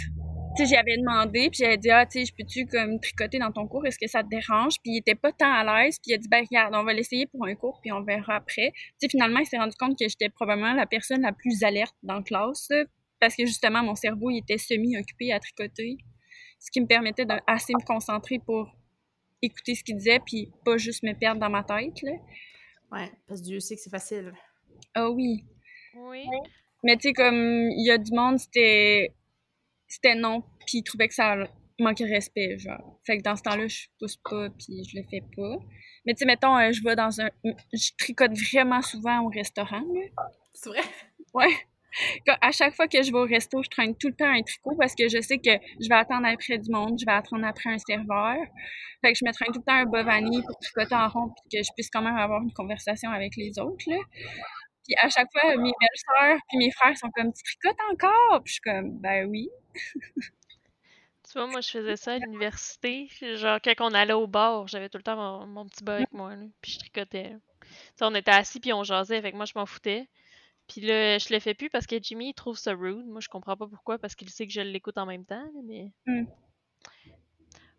tu 0.57 0.67
sais, 0.67 0.75
j'avais 0.75 0.97
demandé, 0.97 1.51
puis 1.51 1.59
j'avais 1.61 1.77
dit, 1.77 1.91
ah, 1.91 2.07
tu 2.07 2.21
sais, 2.21 2.27
je 2.27 2.35
peux-tu, 2.35 2.67
comme, 2.67 3.01
tricoter 3.01 3.39
dans 3.39 3.53
ton 3.53 3.67
cours, 3.67 3.87
est-ce 3.87 3.99
que 3.99 4.07
ça 4.07 4.23
te 4.23 4.29
dérange? 4.29 4.75
Puis 4.83 4.93
il 4.93 4.99
était 4.99 5.15
pas 5.15 5.33
tant 5.33 5.53
à 5.53 5.65
l'aise, 5.65 5.99
puis 5.99 6.13
il 6.13 6.15
a 6.15 6.19
dit, 6.19 6.29
ben, 6.29 6.45
regarde, 6.49 6.75
on 6.75 6.85
va 6.85 6.93
l'essayer 6.93 7.27
pour 7.27 7.45
un 7.47 7.55
cours, 7.55 7.81
puis 7.83 7.93
on 7.93 8.03
verra 8.03 8.37
après. 8.37 8.73
Tu 8.75 8.83
sais, 9.01 9.09
finalement, 9.09 9.41
il 9.41 9.47
s'est 9.47 9.59
rendu 9.59 9.75
compte 9.79 9.99
que 9.99 10.09
j'étais 10.09 10.29
probablement 10.29 10.75
la 10.75 10.87
personne 10.87 11.23
la 11.23 11.33
plus 11.33 11.63
alerte 11.63 11.95
dans 12.03 12.17
la 12.17 12.23
classe, 12.23 12.69
parce 13.21 13.37
que, 13.37 13.47
justement, 13.47 13.83
mon 13.83 13.95
cerveau, 13.95 14.31
il 14.31 14.39
était 14.39 14.59
semi-occupé 14.59 15.33
à 15.33 15.41
tricoter, 15.41 15.97
ce 16.61 16.71
qui 16.71 16.81
me 16.81 16.87
permettait 16.87 17.25
de 17.25 17.35
assez 17.47 17.73
me 17.75 17.85
concentrer 17.85 18.39
pour 18.39 18.71
écouter 19.43 19.75
ce 19.75 19.85
qu'il 19.85 19.97
disait, 19.97 20.21
puis 20.25 20.51
pas 20.65 20.77
juste 20.77 21.03
me 21.03 21.13
perdre 21.13 21.41
dans 21.41 21.51
ma 21.51 21.65
tête, 21.65 22.01
là. 22.03 22.13
Ouais, 22.93 23.11
parce 23.27 23.41
que 23.41 23.47
Dieu 23.47 23.61
sait 23.61 23.75
que 23.75 23.81
c'est 23.81 23.91
facile. 23.91 24.33
Ah 24.95 25.11
oui. 25.11 25.45
Oui. 25.97 26.25
Mais 26.85 26.97
tu 26.97 27.09
sais, 27.09 27.13
comme, 27.13 27.71
il 27.71 27.87
y 27.87 27.91
a 27.91 27.99
du 27.99 28.13
monde, 28.13 28.39
c'était. 28.39 29.13
C'était 29.89 30.15
non, 30.15 30.43
puis 30.67 30.79
ils 30.79 30.83
trouvaient 30.83 31.09
que 31.09 31.15
ça 31.15 31.37
manquait 31.79 32.07
de 32.07 32.13
respect, 32.13 32.59
genre. 32.59 32.99
Fait 33.07 33.19
que 33.19 33.23
dans 33.23 33.37
ce 33.37 33.43
temps-là, 33.43 33.67
je 33.67 33.87
pousse 33.99 34.17
pas, 34.29 34.49
puis 34.51 34.85
je 34.89 34.97
le 34.99 35.05
fais 35.11 35.23
pas. 35.37 35.57
Mais 36.07 36.15
tu 36.15 36.19
sais, 36.21 36.27
mettons, 36.27 36.57
euh, 36.57 36.73
je 36.73 36.83
vais 36.83 36.97
dans 36.97 37.21
un. 37.21 37.31
Je 37.73 37.91
tricote 37.99 38.33
vraiment 38.53 38.83
souvent 38.83 39.21
au 39.23 39.29
restaurant, 39.29 39.81
là. 39.81 40.25
C'est 40.53 40.69
vrai? 40.71 40.83
Ouais. 41.33 41.53
Quand- 42.27 42.37
à 42.41 42.51
chaque 42.51 42.75
fois 42.75 42.89
que 42.89 43.03
je 43.03 43.13
vais 43.13 43.19
au 43.19 43.25
resto, 43.27 43.63
je 43.63 43.69
traîne 43.69 43.97
tout 43.97 44.09
le 44.09 44.15
temps 44.15 44.27
un 44.29 44.43
tricot 44.43 44.75
parce 44.79 44.95
que 44.95 45.09
je 45.09 45.21
sais 45.21 45.39
que 45.39 45.51
je 45.81 45.89
vais 45.89 45.95
attendre 45.95 46.27
après 46.27 46.59
du 46.59 46.71
monde, 46.71 46.99
je 46.99 47.07
vais 47.07 47.13
attendre 47.13 47.45
après 47.47 47.71
un 47.71 47.79
serveur. 47.79 48.37
Fait 49.01 49.13
que 49.13 49.19
je 49.19 49.25
me 49.25 49.33
traîne 49.33 49.53
tout 49.53 49.61
le 49.61 49.65
temps 49.65 49.75
un 49.75 49.87
bas 49.87 50.03
vanille 50.03 50.43
pour 50.43 50.59
tricoter 50.59 50.95
en 50.95 51.09
rond 51.09 51.29
puis 51.29 51.59
que 51.59 51.65
je 51.65 51.71
puisse 51.77 51.91
quand 51.91 52.03
même 52.03 52.17
avoir 52.17 52.43
une 52.43 52.53
conversation 52.53 53.11
avec 53.11 53.37
les 53.37 53.59
autres, 53.61 53.85
là. 53.89 53.97
Puis 54.87 54.95
à 55.01 55.09
chaque 55.09 55.29
fois, 55.33 55.51
mes 55.57 55.71
belles-sœurs 55.81 56.39
puis 56.49 56.59
mes 56.59 56.71
frères 56.73 56.97
sont 56.99 57.11
comme 57.15 57.33
«Tu 57.35 57.43
tricotes 57.43 57.81
encore?» 57.93 58.43
Puis 58.45 58.49
je 58.49 58.53
suis 58.55 58.61
comme 58.61 58.99
«Ben 59.01 59.27
oui. 59.29 59.49
Tu 61.25 61.39
vois, 61.41 61.47
moi, 61.47 61.61
je 61.61 61.71
faisais 61.71 61.97
ça 61.97 62.13
à 62.13 62.19
l'université. 62.19 63.09
Genre, 63.21 63.59
quand 63.63 63.75
on 63.81 63.95
allait 63.95 64.13
au 64.13 64.27
bar, 64.27 64.69
j'avais 64.69 64.89
tout 64.89 64.99
le 64.99 65.03
temps 65.03 65.17
mon, 65.17 65.47
mon 65.47 65.67
petit 65.67 65.83
bas 65.83 65.97
avec 65.97 66.13
moi, 66.13 66.37
là, 66.37 66.45
puis 66.61 66.73
je 66.73 66.79
tricotais. 66.79 67.31
là. 67.31 67.39
Tu 67.61 67.69
sais, 67.97 68.05
on 68.05 68.15
était 68.15 68.31
assis, 68.31 68.61
puis 68.61 68.73
on 68.73 68.85
jasait, 68.85 69.17
avec 69.17 69.35
moi, 69.35 69.45
je 69.45 69.53
m'en 69.57 69.67
foutais. 69.67 70.09
Puis 70.69 70.81
là, 70.81 71.19
je 71.19 71.33
le 71.33 71.41
fais 71.41 71.55
plus 71.55 71.71
parce 71.71 71.87
que 71.87 71.97
Jimmy, 72.01 72.31
il 72.31 72.35
trouve 72.35 72.57
ça 72.57 72.73
rude. 72.73 73.07
Moi, 73.07 73.21
je 73.21 73.29
comprends 73.29 73.57
pas 73.57 73.67
pourquoi, 73.67 73.99
parce 73.99 74.15
qu'il 74.15 74.31
sait 74.31 74.47
que 74.47 74.53
je 74.53 74.61
l'écoute 74.61 74.99
en 74.99 75.07
même 75.07 75.25
temps, 75.25 75.51
mais... 75.65 75.91
Mm. 76.07 76.27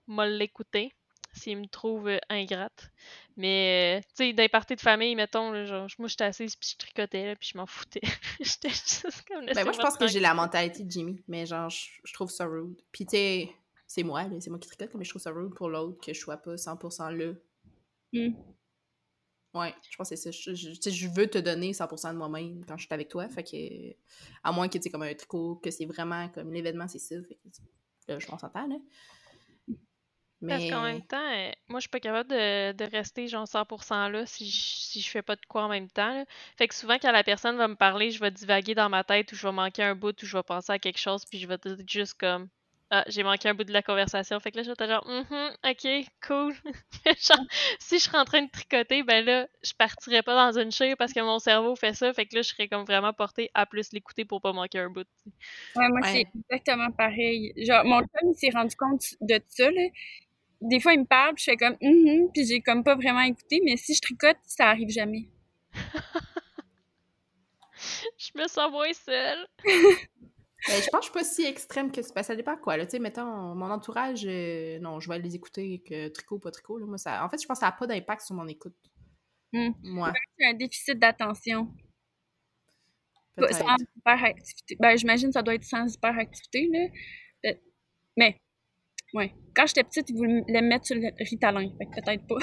Moi, 0.08 0.28
l'écouter, 0.28 0.94
s'il 1.36 1.58
me 1.58 1.68
trouve 1.68 2.08
euh, 2.08 2.20
ingrate. 2.30 2.92
Mais, 3.38 4.00
euh, 4.00 4.08
tu 4.10 4.26
sais, 4.26 4.34
d'un 4.34 4.48
party 4.48 4.76
de 4.76 4.82
famille, 4.82 5.16
mettons, 5.16 5.52
là, 5.52 5.66
genre, 5.66 5.88
moi, 6.00 6.08
j'étais 6.08 6.24
assise, 6.24 6.56
puis 6.56 6.70
je 6.72 6.78
tricotais, 6.78 7.26
là, 7.28 7.36
puis 7.36 7.50
je 7.54 7.58
m'en 7.58 7.66
foutais. 7.66 8.02
J'étais 8.40 8.70
juste 8.70 9.24
comme... 9.28 9.46
Ben, 9.46 9.64
moi, 9.64 9.74
je 9.74 9.80
pense 9.80 9.98
que 9.98 10.08
j'ai 10.08 10.20
la 10.20 10.34
mentalité 10.34 10.84
de 10.84 10.92
Jimmy, 10.92 11.22
mais 11.28 11.46
genre, 11.46 11.70
je, 11.70 11.86
je 12.04 12.14
trouve 12.14 12.30
ça 12.30 12.46
rude. 12.46 12.82
Puis, 12.92 13.06
tu 13.06 13.12
sais, 13.12 13.50
c'est 13.88 14.04
moi, 14.04 14.26
c'est 14.40 14.50
moi 14.50 14.60
qui 14.60 14.68
tricote, 14.68 14.94
mais 14.96 15.04
je 15.04 15.10
trouve 15.10 15.22
ça 15.22 15.32
rude 15.32 15.54
pour 15.54 15.70
l'autre 15.70 16.00
que 16.04 16.14
je 16.14 16.20
sois 16.20 16.38
pas 16.38 16.56
100% 16.56 17.16
là. 17.16 17.34
Mm. 18.14 18.34
Ouais, 19.54 19.74
je 19.90 19.96
pense 19.96 20.10
que 20.10 20.16
c'est 20.16 20.32
ça. 20.32 20.54
Je, 20.54 20.74
sais, 20.74 20.92
je 20.92 21.08
veux 21.08 21.28
te 21.28 21.38
donner 21.38 21.72
100% 21.72 22.12
de 22.12 22.18
moi-même 22.18 22.66
quand 22.68 22.78
je 22.78 22.86
suis 22.86 22.94
avec 22.94 23.08
toi. 23.08 23.30
Fait 23.30 23.44
que, 23.44 23.96
à 24.44 24.52
moins 24.52 24.68
que 24.68 24.78
tu 24.78 24.84
sais, 24.84 24.90
comme 24.90 25.04
un 25.04 25.14
tricot, 25.14 25.56
que 25.64 25.72
c'est 25.72 25.86
vraiment 25.86 26.28
comme 26.30 26.52
l'événement, 26.52 26.88
c'est 26.88 27.00
ça. 27.00 27.16
Fait 27.22 27.36
que, 27.36 27.50
Là, 28.08 28.20
je 28.20 28.30
m'en 28.30 28.38
s'entend, 28.38 28.68
là. 28.68 28.76
Parce 30.48 30.64
qu'en 30.66 30.84
même 30.84 31.02
temps, 31.02 31.18
euh, 31.34 31.52
moi, 31.70 31.80
je 31.80 31.84
suis 31.84 31.90
pas 31.90 32.00
capable 32.00 32.30
de, 32.30 32.72
de 32.74 32.84
rester 32.86 33.28
genre 33.28 33.48
100% 33.48 34.10
là 34.10 34.26
si 34.28 34.50
je, 34.50 34.58
si 34.66 35.02
je 35.02 35.10
fais 35.10 35.24
pas 35.24 35.36
de 35.36 35.46
quoi 35.48 35.64
en 35.64 35.70
même 35.70 35.90
temps. 35.90 36.14
là. 36.14 36.26
Fait 36.58 36.68
que 36.68 36.76
souvent, 36.76 36.98
quand 37.02 37.12
la 37.12 37.24
personne 37.24 37.58
va 37.58 37.68
me 37.68 37.76
parler, 37.76 38.12
je 38.12 38.20
vais 38.20 38.30
divaguer 38.32 38.76
dans 38.76 38.90
ma 38.90 39.04
tête 39.04 39.32
ou 39.32 39.36
je 39.36 39.48
vais 39.48 39.52
manquer 39.54 39.82
un 39.84 39.96
bout 39.96 40.22
ou 40.22 40.26
je 40.26 40.38
vais 40.38 40.44
penser 40.44 40.72
à 40.72 40.78
quelque 40.80 41.00
chose 41.00 41.26
puis 41.26 41.40
je 41.40 41.48
vais 41.48 41.56
être 41.56 41.78
juste 41.90 42.14
comme 42.20 42.48
Ah, 42.92 43.04
j'ai 43.08 43.24
manqué 43.24 43.50
un 43.50 43.56
bout 43.56 43.64
de 43.64 43.74
la 43.74 43.82
conversation. 43.82 44.40
Fait 44.40 44.52
que 44.52 44.58
là, 44.58 44.64
je 44.64 44.68
vais 44.70 44.74
être 44.74 44.88
genre 44.88 45.06
Mhm, 45.08 45.56
ok, 45.66 46.06
cool. 46.28 46.54
genre, 47.20 47.46
si 47.80 47.98
je 47.98 48.04
suis 48.04 48.16
en 48.16 48.26
train 48.26 48.44
de 48.44 48.50
tricoter, 48.52 49.02
ben 49.04 49.26
là, 49.26 49.48
je 49.64 49.74
partirais 49.74 50.22
pas 50.22 50.36
dans 50.52 50.60
une 50.60 50.72
chire 50.72 50.96
parce 50.98 51.12
que 51.14 51.20
mon 51.22 51.40
cerveau 51.40 51.76
fait 51.76 51.94
ça. 51.96 52.14
Fait 52.14 52.28
que 52.28 52.36
là, 52.36 52.42
je 52.44 52.50
serais 52.50 52.68
comme 52.68 52.86
vraiment 52.86 53.14
portée 53.14 53.50
à 53.56 53.66
plus 53.66 53.92
l'écouter 53.94 54.26
pour 54.26 54.42
pas 54.42 54.54
manquer 54.54 54.80
un 54.80 54.90
bout. 54.92 55.08
Ouais, 55.76 55.90
moi, 55.90 56.02
Ouais. 56.02 56.04
c'est 56.04 56.26
exactement 56.36 56.92
pareil. 56.92 57.52
Genre, 57.58 57.84
mon 57.86 58.00
chum, 58.00 58.32
il 58.32 58.36
s'est 58.36 58.50
rendu 58.56 58.76
compte 58.78 59.04
de 59.22 59.40
ça, 59.50 59.70
là. 59.70 59.82
Des 60.70 60.80
fois, 60.80 60.94
il 60.94 61.02
me 61.02 61.06
parle, 61.06 61.36
puis 61.36 61.44
je 61.46 61.52
fais 61.52 61.58
comme, 61.58 61.78
Mhm 61.82 62.30
puis 62.34 62.46
j'ai 62.46 62.62
comme 62.62 62.84
pas 62.84 62.96
vraiment 62.96 63.22
écouté, 63.22 63.62
mais 63.64 63.78
si 63.78 63.94
je 63.94 64.02
tricote, 64.02 64.38
ça 64.44 64.70
arrive 64.70 64.90
jamais. 64.90 65.30
Je 68.18 68.32
me 68.36 68.48
sens 68.48 68.72
moins 68.72 68.94
seule. 68.94 69.48
Ben, 70.68 70.82
je 70.82 70.90
pense 70.90 71.02
que 71.02 71.06
je 71.06 71.12
suis 71.12 71.14
pas 71.14 71.24
si 71.24 71.46
extrême 71.46 71.92
que 71.92 72.02
ça. 72.02 72.12
Ben, 72.16 72.24
ça 72.24 72.36
dépend 72.36 72.58
quoi. 72.58 72.76
Là. 72.76 72.86
Tu 72.86 72.92
sais, 72.94 73.00
mettons, 73.00 73.54
mon 73.54 73.70
entourage, 73.70 74.26
euh, 74.26 74.80
non, 74.80 75.00
je 75.00 75.10
vais 75.10 75.20
les 75.20 75.36
écouter 75.36 75.84
que 75.88 76.08
tricot, 76.08 76.40
pas 76.40 76.50
tricot. 76.50 76.80
Là. 76.80 76.88
Moi, 76.88 76.98
ça... 76.98 77.24
En 77.24 77.30
fait, 77.30 77.40
je 77.40 77.46
pense 77.46 77.60
que 77.60 77.60
ça 77.60 77.68
n'a 77.68 77.72
pas 77.74 77.86
d'impact 77.86 78.22
sur 78.22 78.36
mon 78.36 78.48
écoute. 78.48 78.76
Hmm. 79.54 79.74
Moi, 79.84 80.12
C'est 80.40 80.46
un 80.48 80.54
déficit 80.54 80.98
d'attention. 80.98 81.72
Sans 83.38 83.76
hyperactivité. 83.98 84.76
Ben, 84.80 84.98
j'imagine 84.98 85.30
que 85.30 85.34
ça 85.34 85.44
doit 85.44 85.54
être 85.54 85.64
sans 85.64 85.86
hyperactivité, 85.94 86.68
là. 86.74 87.52
Mais, 88.18 88.42
ouais. 89.16 89.34
Quand 89.56 89.66
j'étais 89.68 89.84
petite, 89.84 90.10
ils 90.10 90.16
voulaient 90.16 90.62
me 90.62 90.68
mettre 90.68 90.86
sur 90.86 90.96
le 90.96 91.10
Ritalin. 91.24 91.70
Fait 91.78 91.86
que 91.86 92.02
peut-être 92.06 92.28
pas. 92.28 92.36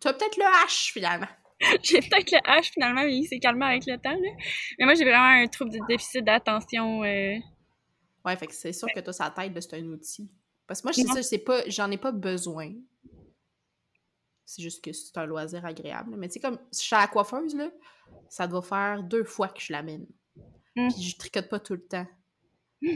Tu 0.00 0.08
as 0.08 0.12
peut-être 0.12 0.36
le 0.36 0.44
H, 0.66 0.92
finalement. 0.92 1.26
j'ai 1.82 2.00
peut-être 2.00 2.30
le 2.30 2.38
H, 2.38 2.70
finalement, 2.72 3.02
mais 3.02 3.16
il 3.16 3.26
s'est 3.26 3.38
calmé 3.40 3.64
avec 3.66 3.86
le 3.86 3.96
temps, 3.98 4.10
là. 4.10 4.30
Mais 4.78 4.84
moi, 4.84 4.94
j'ai 4.94 5.04
vraiment 5.04 5.42
un 5.42 5.46
trouble 5.48 5.72
de 5.72 5.78
déficit 5.88 6.24
d'attention. 6.24 7.02
euh, 7.04 7.36
Ouais, 8.24 8.36
fait 8.36 8.46
que 8.46 8.54
c'est 8.54 8.72
sûr 8.72 8.88
que 8.94 9.00
toi, 9.00 9.12
sa 9.12 9.30
tête, 9.30 9.54
là, 9.54 9.60
c'est 9.60 9.74
un 9.74 9.84
outil. 9.86 10.30
Parce 10.66 10.80
que 10.82 10.86
moi, 10.88 10.92
je 10.92 11.00
sais 11.00 11.06
Non. 11.08 11.14
ça, 11.14 11.22
c'est 11.22 11.38
pas, 11.38 11.62
j'en 11.68 11.90
ai 11.90 11.96
pas 11.98 12.12
besoin. 12.12 12.72
C'est 14.44 14.62
juste 14.62 14.84
que 14.84 14.92
c'est 14.92 15.16
un 15.18 15.26
loisir 15.26 15.64
agréable. 15.64 16.14
Mais 16.16 16.28
tu 16.28 16.34
sais, 16.34 16.40
comme, 16.40 16.58
si 16.70 16.82
je 16.82 16.86
suis 16.86 16.96
à 16.96 17.00
la 17.00 17.06
coiffeuse, 17.08 17.54
là, 17.56 17.70
ça 18.28 18.46
doit 18.46 18.62
faire 18.62 19.02
deux 19.02 19.24
fois 19.24 19.48
que 19.48 19.60
je 19.60 19.72
l'amène. 19.72 20.06
Mm. 20.76 20.88
Puis 20.88 21.02
je 21.02 21.16
tricote 21.18 21.48
pas 21.48 21.58
tout 21.60 21.74
le 21.74 21.86
temps. 21.86 22.06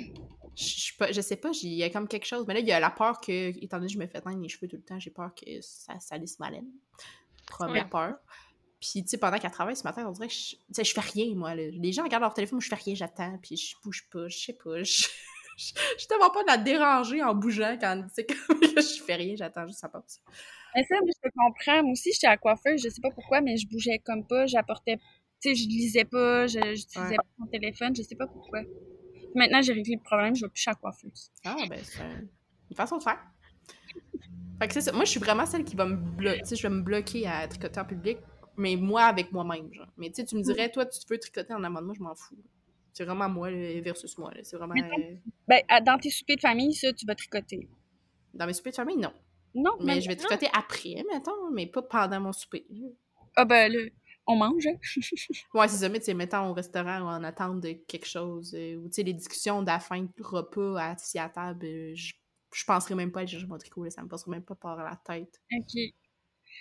Je, 0.57 0.65
je, 0.65 0.97
pas- 0.97 1.13
je 1.13 1.21
sais 1.21 1.37
pas, 1.37 1.51
il 1.63 1.73
y 1.75 1.83
a 1.83 1.91
comme 1.91 2.09
quelque 2.09 2.27
chose. 2.27 2.45
Mais 2.47 2.55
là, 2.55 2.61
il 2.61 2.67
y 2.67 2.73
a 2.73 2.81
la 2.81 2.91
peur 2.91 3.21
que, 3.21 3.49
étant 3.63 3.79
donné 3.79 3.87
que 3.89 3.95
je 3.95 3.99
me 3.99 4.07
fais 4.07 4.21
teindre 4.21 4.41
les 4.41 4.49
cheveux 4.49 4.69
tout 4.69 4.77
le 4.77 4.83
temps, 4.83 4.99
j'ai 5.01 5.11
peur 5.11 5.35
que 5.35 5.47
ça 5.61 5.99
salisse 6.01 6.39
ma 6.39 6.51
laine. 6.51 6.69
Première 7.47 7.85
Ouais. 7.85 7.91
peur. 7.91 8.15
Puis, 8.81 9.03
tu 9.05 9.09
sais, 9.11 9.19
pendant 9.19 9.39
qu'elle 9.39 9.51
travaille 9.53 9.77
ce 9.77 9.85
matin, 9.85 10.05
on 10.09 10.13
dirait 10.13 10.29
que 10.29 10.35
je, 10.35 10.57
je 10.83 10.93
fais 10.93 11.01
rien, 11.01 11.35
moi. 11.35 11.55
là. 11.55 11.63
Les 11.71 11.93
gens 11.93 12.03
regardent 12.03 12.23
leur 12.25 12.35
téléphone, 12.35 12.57
moi, 12.57 12.63
je 12.65 12.69
fais 12.69 12.75
rien, 12.83 12.95
j'attends, 12.95 13.39
puis 13.41 13.57
je 13.57 13.77
bouge 13.85 14.09
pas, 14.11 14.29
je 14.29 14.39
sais 14.39 14.53
pas. 14.55 14.83
Je, 15.59 15.67
je 16.01 16.07
tellement 16.07 16.31
pas 16.31 16.41
de 16.45 16.47
la 16.49 16.57
déranger 16.57 17.23
en 17.23 17.35
bougeant 17.35 17.77
quand, 17.79 18.03
tu 18.09 18.15
sais, 18.15 18.27
je 18.99 19.03
fais 19.03 19.17
rien, 19.17 19.37
j'attends 19.37 19.67
juste 19.67 19.81
ça 19.81 19.89
passe. 19.91 20.23
Mais 20.75 20.83
ça, 20.85 20.95
moi, 21.03 21.11
je 21.15 21.29
te 21.29 21.35
comprends. 21.37 21.83
Moi 21.83 21.93
aussi, 21.93 22.11
j'étais 22.11 22.27
à 22.27 22.31
la 22.31 22.37
coiffeuse, 22.39 22.83
je 22.83 22.89
sais 22.89 23.03
pas 23.03 23.11
pourquoi, 23.11 23.43
mais 23.43 23.59
je 23.59 23.69
bougeais 23.69 23.99
comme 23.99 24.27
pas, 24.27 24.47
j'apportais... 24.47 24.97
Tu 25.43 25.51
sais, 25.51 25.55
je 25.55 25.69
lisais 25.69 26.07
pas, 26.07 26.47
je 26.47 26.59
j'utilisais 26.75 27.11
Ouais. 27.11 27.17
pas 27.17 27.25
mon 27.37 27.47
téléphone, 27.49 27.95
je 27.95 28.01
sais 28.03 28.15
pas 28.17 28.27
pourquoi. 28.27 28.63
Maintenant, 29.35 29.63
j'ai 29.63 29.73
réglé 29.73 29.95
le 29.97 30.03
problème, 30.03 30.35
je 30.35 30.45
vais 30.45 30.51
plus 30.51 30.61
chez 30.63 30.71
la 30.71 30.75
coiffeuse. 30.77 31.31
Ah, 31.45 31.57
ben, 31.69 31.81
c'est 31.83 32.01
un- 32.01 32.21
une 32.71 32.77
façon 32.77 32.99
de 32.99 33.03
faire. 33.03 33.19
Fait 34.61 34.69
que 34.69 34.75
c'est 34.75 34.81
ça. 34.83 34.93
Moi, 34.93 35.05
je 35.05 35.11
suis 35.11 35.21
vraiment 35.21 35.47
celle 35.47 35.65
qui 35.65 35.75
va 35.77 35.87
me 35.87 35.97
bloquer. 35.97 36.41
Tu 36.43 36.47
sais, 36.49 36.57
je 36.57 36.63
vais 36.63 36.75
me 36.75 36.83
bloquer 36.83 37.27
à 37.27 37.49
tricoter 37.49 37.81
en 37.81 37.85
public, 37.85 38.19
mais 38.57 38.77
moi 38.77 39.05
avec 39.05 39.33
moi-même, 39.33 39.73
genre. 39.73 39.89
Mais 39.97 40.09
tu 40.11 40.17
sais, 40.17 40.25
tu 40.25 40.37
me 40.37 40.43
dirais, 40.43 40.71
toi, 40.71 40.87
tu 40.87 41.01
veux 41.09 41.19
tricoter 41.19 41.53
en 41.55 41.65
amont 41.65 41.81
de 41.81 41.87
moi, 41.87 41.95
je 41.99 42.03
m'en 42.03 42.15
fous. 42.15 42.37
C'est 42.93 43.05
vraiment 43.05 43.29
moi 43.29 43.51
là, 43.51 43.81
versus 43.81 44.17
moi. 44.19 44.33
C'est 44.43 44.57
vraiment. 44.57 44.75
Euh, 44.77 45.15
Ben, 45.49 45.63
à- 45.69 45.81
dans 45.81 45.99
tes 45.99 46.11
soupers 46.11 46.37
de 46.37 46.41
famille, 46.43 46.75
ça, 46.75 46.93
tu 46.93 47.07
vas 47.07 47.15
tricoter. 47.15 47.69
Dans 48.35 48.47
mes 48.47 48.53
soupers 48.53 48.73
de 48.73 48.77
famille, 48.77 48.97
non. 48.99 49.13
Non, 49.55 49.73
Mais 49.81 49.85
même- 49.95 50.01
je 50.03 50.09
vais 50.09 50.17
tricoter 50.17 50.49
après, 50.55 51.03
mettons, 51.13 51.51
mais 51.53 51.67
pas 51.67 51.83
pendant 51.83 52.21
mon 52.21 52.33
souper. 52.33 52.67
Ah 53.35 53.45
ben, 53.45 53.73
là, 53.73 53.79
on 54.27 54.37
mange, 54.37 54.67
hein? 54.67 54.77
Ouais, 55.55 55.69
c'est 55.69 55.79
ça, 55.79 55.89
mais 55.89 55.99
tu 55.99 56.07
sais, 56.07 56.15
mettons 56.15 56.51
au 56.51 56.53
restaurant 56.53 57.01
ou 57.01 57.07
en 57.07 57.25
attente 57.25 57.61
de 57.61 57.73
quelque 57.73 58.07
chose, 58.07 58.55
euh, 58.55 58.77
ou 58.77 58.89
tu 58.89 58.95
sais, 58.95 59.03
les 59.03 59.15
discussions 59.15 59.63
de 59.63 59.67
la 59.67 59.81
fin 59.81 60.03
de 60.03 60.11
repas 60.21 60.81
assis 60.81 61.19
à 61.19 61.29
table, 61.29 61.67
euh, 61.67 61.93
je, 61.95 62.15
je 62.55 62.65
penserais 62.65 62.95
même 62.95 63.11
pas 63.11 63.21
à 63.21 63.23
aller 63.23 63.31
chercher 63.31 63.47
mon 63.47 63.59
tricot, 63.59 63.85
là, 63.85 63.91
ça 63.91 64.03
me 64.03 64.09
passerait 64.09 64.31
même 64.31 64.45
pas 64.45 64.55
par 64.55 64.77
la 64.77 64.97
tête. 65.05 65.41
OK. 65.53 65.75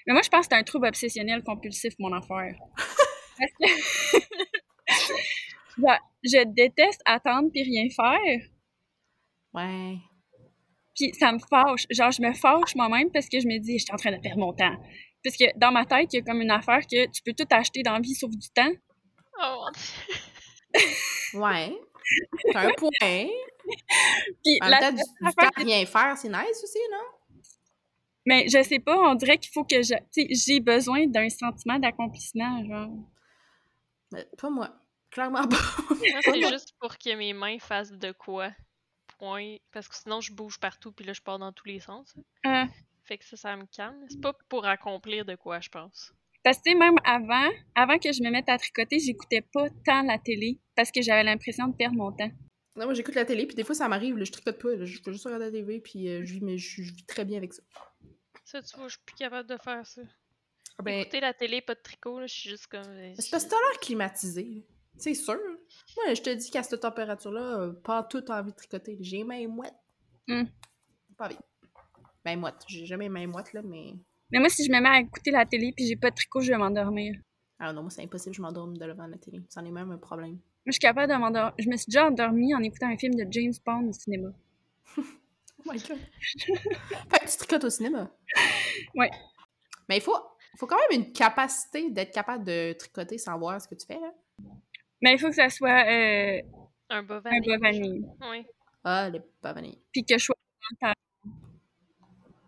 Mais 0.07 0.13
moi, 0.13 0.21
je 0.23 0.29
pense 0.29 0.47
que 0.47 0.53
c'est 0.53 0.59
un 0.59 0.63
trouble 0.63 0.87
obsessionnel 0.87 1.43
compulsif, 1.43 1.93
mon 1.99 2.13
affaire. 2.13 2.55
Parce 3.37 3.51
que... 3.59 3.67
Genre, 5.77 5.97
je 6.23 6.43
déteste 6.53 7.01
attendre 7.05 7.49
puis 7.51 7.63
rien 7.63 7.87
faire. 7.89 8.47
Ouais. 9.53 9.97
Puis 10.95 11.13
ça 11.13 11.31
me 11.31 11.39
fâche. 11.39 11.85
Genre, 11.89 12.11
je 12.11 12.21
me 12.21 12.33
fâche 12.33 12.75
moi-même 12.75 13.11
parce 13.11 13.27
que 13.29 13.39
je 13.39 13.47
me 13.47 13.59
dis, 13.59 13.79
je 13.79 13.85
suis 13.85 13.93
en 13.93 13.97
train 13.97 14.11
de 14.11 14.21
perdre 14.21 14.39
mon 14.39 14.53
temps. 14.53 14.75
Parce 15.23 15.37
que 15.37 15.45
dans 15.57 15.71
ma 15.71 15.85
tête, 15.85 16.13
il 16.13 16.17
y 16.17 16.19
a 16.19 16.23
comme 16.23 16.41
une 16.41 16.51
affaire 16.51 16.81
que 16.81 17.09
tu 17.11 17.21
peux 17.23 17.33
tout 17.33 17.47
acheter 17.51 17.83
dans 17.83 17.93
la 17.93 17.99
vie 17.99 18.15
sauf 18.15 18.31
du 18.31 18.49
temps. 18.49 18.71
Oh 19.41 19.65
mon 19.65 19.71
Dieu. 19.71 19.83
Ouais. 21.33 21.73
C'est 22.41 22.55
un 22.55 22.71
point. 22.71 22.89
Puis 24.43 24.57
En 24.61 24.67
la 24.67 24.79
temps, 24.79 24.91
du, 24.91 24.97
du 24.97 25.33
temps 25.33 25.49
rien 25.55 25.85
faire, 25.85 26.17
c'est 26.17 26.27
nice 26.27 26.63
aussi, 26.63 26.79
non? 26.91 27.05
Mais 28.25 28.47
je 28.47 28.61
sais 28.63 28.79
pas, 28.79 28.97
on 28.97 29.15
dirait 29.15 29.37
qu'il 29.37 29.51
faut 29.51 29.63
que 29.63 29.81
je. 29.81 29.95
Tu 30.13 30.27
sais, 30.27 30.27
j'ai 30.31 30.59
besoin 30.59 31.07
d'un 31.07 31.29
sentiment 31.29 31.79
d'accomplissement, 31.79 32.63
genre. 32.65 32.91
Mais 34.11 34.27
pas 34.37 34.49
moi. 34.49 34.75
Clairement 35.09 35.47
pas. 35.47 35.57
Moi, 35.89 36.19
c'est 36.21 36.49
juste 36.49 36.73
pour 36.79 36.97
que 36.97 37.15
mes 37.15 37.33
mains 37.33 37.59
fassent 37.59 37.91
de 37.91 38.11
quoi. 38.11 38.51
Point. 39.17 39.57
Parce 39.71 39.87
que 39.87 39.95
sinon, 39.95 40.21
je 40.21 40.33
bouge 40.33 40.59
partout, 40.59 40.91
puis 40.91 41.05
là, 41.05 41.13
je 41.13 41.21
pars 41.21 41.39
dans 41.39 41.51
tous 41.51 41.67
les 41.67 41.79
sens. 41.79 42.13
Euh, 42.45 42.65
Fait 43.11 43.17
que 43.17 43.25
ça, 43.25 43.35
ça 43.35 43.57
me 43.57 43.65
calme. 43.65 44.05
C'est 44.07 44.21
pas 44.21 44.31
pour 44.47 44.65
accomplir 44.65 45.25
de 45.25 45.35
quoi, 45.35 45.59
je 45.59 45.67
pense. 45.67 46.13
parce 46.45 46.59
que, 46.59 46.63
tu 46.63 46.71
sais, 46.71 46.77
même 46.77 46.95
avant, 47.03 47.49
avant 47.75 47.97
que 47.99 48.13
je 48.13 48.23
me 48.23 48.31
mette 48.31 48.47
à 48.47 48.57
tricoter, 48.57 48.99
j'écoutais 48.99 49.41
pas 49.41 49.67
tant 49.85 50.03
la 50.03 50.17
télé 50.17 50.61
parce 50.77 50.91
que 50.93 51.01
j'avais 51.01 51.25
l'impression 51.25 51.67
de 51.67 51.75
perdre 51.75 51.97
mon 51.97 52.13
temps. 52.13 52.31
non, 52.77 52.85
moi, 52.85 52.93
j'écoute 52.93 53.15
la 53.15 53.25
télé, 53.25 53.45
puis 53.47 53.55
des 53.57 53.65
fois, 53.65 53.75
ça 53.75 53.89
m'arrive, 53.89 54.17
je 54.23 54.31
tricote 54.31 54.61
pas, 54.61 54.75
là, 54.77 54.85
je 54.85 55.01
peux 55.01 55.11
juste 55.11 55.25
regarder 55.25 55.47
la 55.47 55.51
TV, 55.51 55.81
puis 55.81 56.07
euh, 56.07 56.23
je, 56.23 56.31
vis, 56.35 56.39
mais 56.39 56.57
je, 56.57 56.83
je 56.83 56.93
vis 56.93 57.05
très 57.05 57.25
bien 57.25 57.37
avec 57.39 57.51
ça. 57.53 57.61
Ça, 58.45 58.61
tu 58.61 58.77
vois, 58.77 58.87
je 58.87 58.93
suis 58.93 59.01
plus 59.05 59.15
capable 59.17 59.49
de 59.49 59.57
faire 59.57 59.85
ça. 59.85 60.03
Ah 60.77 60.83
Ben, 60.83 61.01
Écouter 61.01 61.19
la 61.19 61.33
télé, 61.33 61.59
pas 61.59 61.75
de 61.75 61.81
tricot, 61.81 62.17
là, 62.17 62.27
je 62.27 62.33
suis 62.33 62.49
juste 62.49 62.67
comme. 62.67 62.79
euh, 62.87 63.13
c'est 63.19 63.29
parce 63.29 63.43
que 63.43 63.49
t'as 63.49 63.57
l'air 63.57 63.79
climatisé. 63.81 64.43
là. 64.55 64.61
C'est 64.97 65.13
sûr. 65.15 65.37
Moi, 65.97 66.13
je 66.13 66.21
te 66.21 66.29
dis 66.29 66.49
qu'à 66.49 66.63
cette 66.63 66.79
température-là, 66.79 67.59
euh, 67.59 67.73
pas 67.73 68.03
tout 68.03 68.23
envie 68.31 68.51
de 68.51 68.55
tricoter. 68.55 68.97
J'ai 69.01 69.17
les 69.17 69.23
mains 69.25 69.47
moites. 69.49 69.75
Hmm. 70.29 70.43
Pas 71.17 71.25
envie. 71.25 71.35
Ben, 72.25 72.39
moite. 72.39 72.63
J'ai 72.67 72.85
jamais 72.85 73.09
moites, 73.09 73.53
là, 73.53 73.61
mais. 73.63 73.93
Mais 74.31 74.39
moi, 74.39 74.49
si 74.49 74.63
je 74.65 74.71
me 74.71 74.79
mets 74.79 74.89
à 74.89 74.99
écouter 74.99 75.31
la 75.31 75.45
télé 75.45 75.73
puis 75.75 75.85
j'ai 75.87 75.95
pas 75.95 76.09
de 76.09 76.15
tricot, 76.15 76.41
je 76.41 76.51
vais 76.51 76.57
m'endormir. 76.57 77.15
Ah 77.59 77.73
non, 77.73 77.81
moi, 77.81 77.91
c'est 77.91 78.01
impossible, 78.03 78.33
je 78.35 78.41
m'endorme 78.41 78.77
devant 78.77 79.05
la 79.07 79.17
télé. 79.17 79.41
C'en 79.49 79.65
est 79.65 79.71
même 79.71 79.91
un 79.91 79.97
problème. 79.97 80.31
Moi, 80.31 80.39
je 80.67 80.71
suis 80.73 80.79
capable 80.79 81.11
de 81.11 81.17
m'endormir. 81.17 81.53
Je 81.59 81.69
me 81.69 81.75
suis 81.75 81.87
déjà 81.89 82.07
endormie 82.07 82.55
en 82.55 82.61
écoutant 82.63 82.87
un 82.87 82.97
film 82.97 83.13
de 83.15 83.25
James 83.29 83.53
Bond 83.65 83.87
au 83.89 83.93
cinéma. 83.93 84.29
Oh 85.63 85.71
my 85.71 85.77
god. 85.79 85.99
fait 87.11 87.19
que 87.19 87.29
tu 87.31 87.37
tricotes 87.37 87.63
au 87.65 87.69
cinéma? 87.69 88.09
Ouais. 88.95 89.11
Mais 89.87 89.97
il 89.97 90.01
faut, 90.01 90.15
faut 90.57 90.65
quand 90.65 90.77
même 90.89 91.01
une 91.01 91.13
capacité 91.13 91.91
d'être 91.91 92.11
capable 92.11 92.43
de 92.43 92.73
tricoter 92.73 93.19
sans 93.19 93.37
voir 93.37 93.61
ce 93.61 93.67
que 93.67 93.75
tu 93.75 93.85
fais, 93.85 93.99
là. 93.99 94.11
Mais 95.03 95.13
il 95.13 95.19
faut 95.19 95.27
que 95.29 95.35
ça 95.35 95.49
soit 95.51 95.85
euh, 95.87 96.41
Un 96.89 97.03
bas 97.03 97.17
un 97.17 97.19
vanille. 97.19 97.47
bas 97.47 97.57
vanille. 97.59 98.05
Oui. 98.31 98.45
Ah, 98.83 99.09
les 99.11 99.19
pavaniers. 99.39 99.77
Puis 99.91 100.03
que 100.03 100.17
je 100.17 100.23
sois 100.25 100.35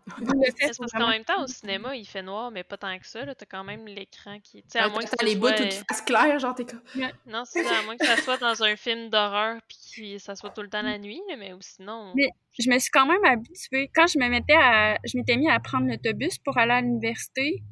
le 0.06 0.66
parce 0.66 0.76
qu'en 0.78 0.86
vraiment- 0.86 1.08
même 1.10 1.24
temps, 1.24 1.42
au 1.42 1.46
cinéma, 1.46 1.96
il 1.96 2.04
fait 2.06 2.22
noir, 2.22 2.50
mais 2.50 2.62
pas 2.62 2.76
tant 2.76 2.98
que 2.98 3.06
ça. 3.06 3.24
là. 3.24 3.34
T'as 3.34 3.46
quand 3.46 3.64
même 3.64 3.86
l'écran 3.86 4.38
qui. 4.40 4.62
Tu 4.62 4.68
sais, 4.68 4.78
à 4.78 4.88
moins 4.88 4.98
que 5.02 5.08
T'as 5.10 5.16
ça 5.18 5.24
les 5.24 5.34
bouts 5.36 5.48
soit... 5.48 5.56
toutes 5.56 5.84
faces 5.88 6.02
claires, 6.02 6.38
genre 6.38 6.54
t'es 6.54 6.64
comme. 6.66 6.82
Non, 7.26 7.44
c'est 7.44 7.62
ça, 7.64 7.78
à 7.78 7.82
moins 7.84 7.96
que 7.96 8.04
ça 8.06 8.16
soit 8.18 8.36
dans 8.38 8.62
un 8.62 8.76
film 8.76 9.08
d'horreur 9.10 9.60
puis 9.68 10.12
que 10.14 10.18
ça 10.18 10.34
soit 10.36 10.50
tout 10.50 10.62
le 10.62 10.68
temps 10.68 10.82
la 10.82 10.98
nuit, 10.98 11.20
là, 11.28 11.36
mais 11.38 11.52
ou 11.54 11.58
sinon. 11.60 12.12
Mais- 12.14 12.28
je 12.58 12.70
me 12.70 12.78
suis 12.78 12.90
quand 12.90 13.06
même 13.06 13.24
habituée. 13.24 13.90
Quand 13.94 14.06
je 14.06 14.18
me 14.18 14.28
mettais 14.28 14.54
à, 14.56 14.96
je 15.04 15.16
m'étais 15.16 15.36
mis 15.36 15.48
à 15.50 15.58
prendre 15.58 15.88
l'autobus 15.88 16.38
pour 16.38 16.56
aller 16.58 16.72
à 16.72 16.80
l'université, 16.80 17.62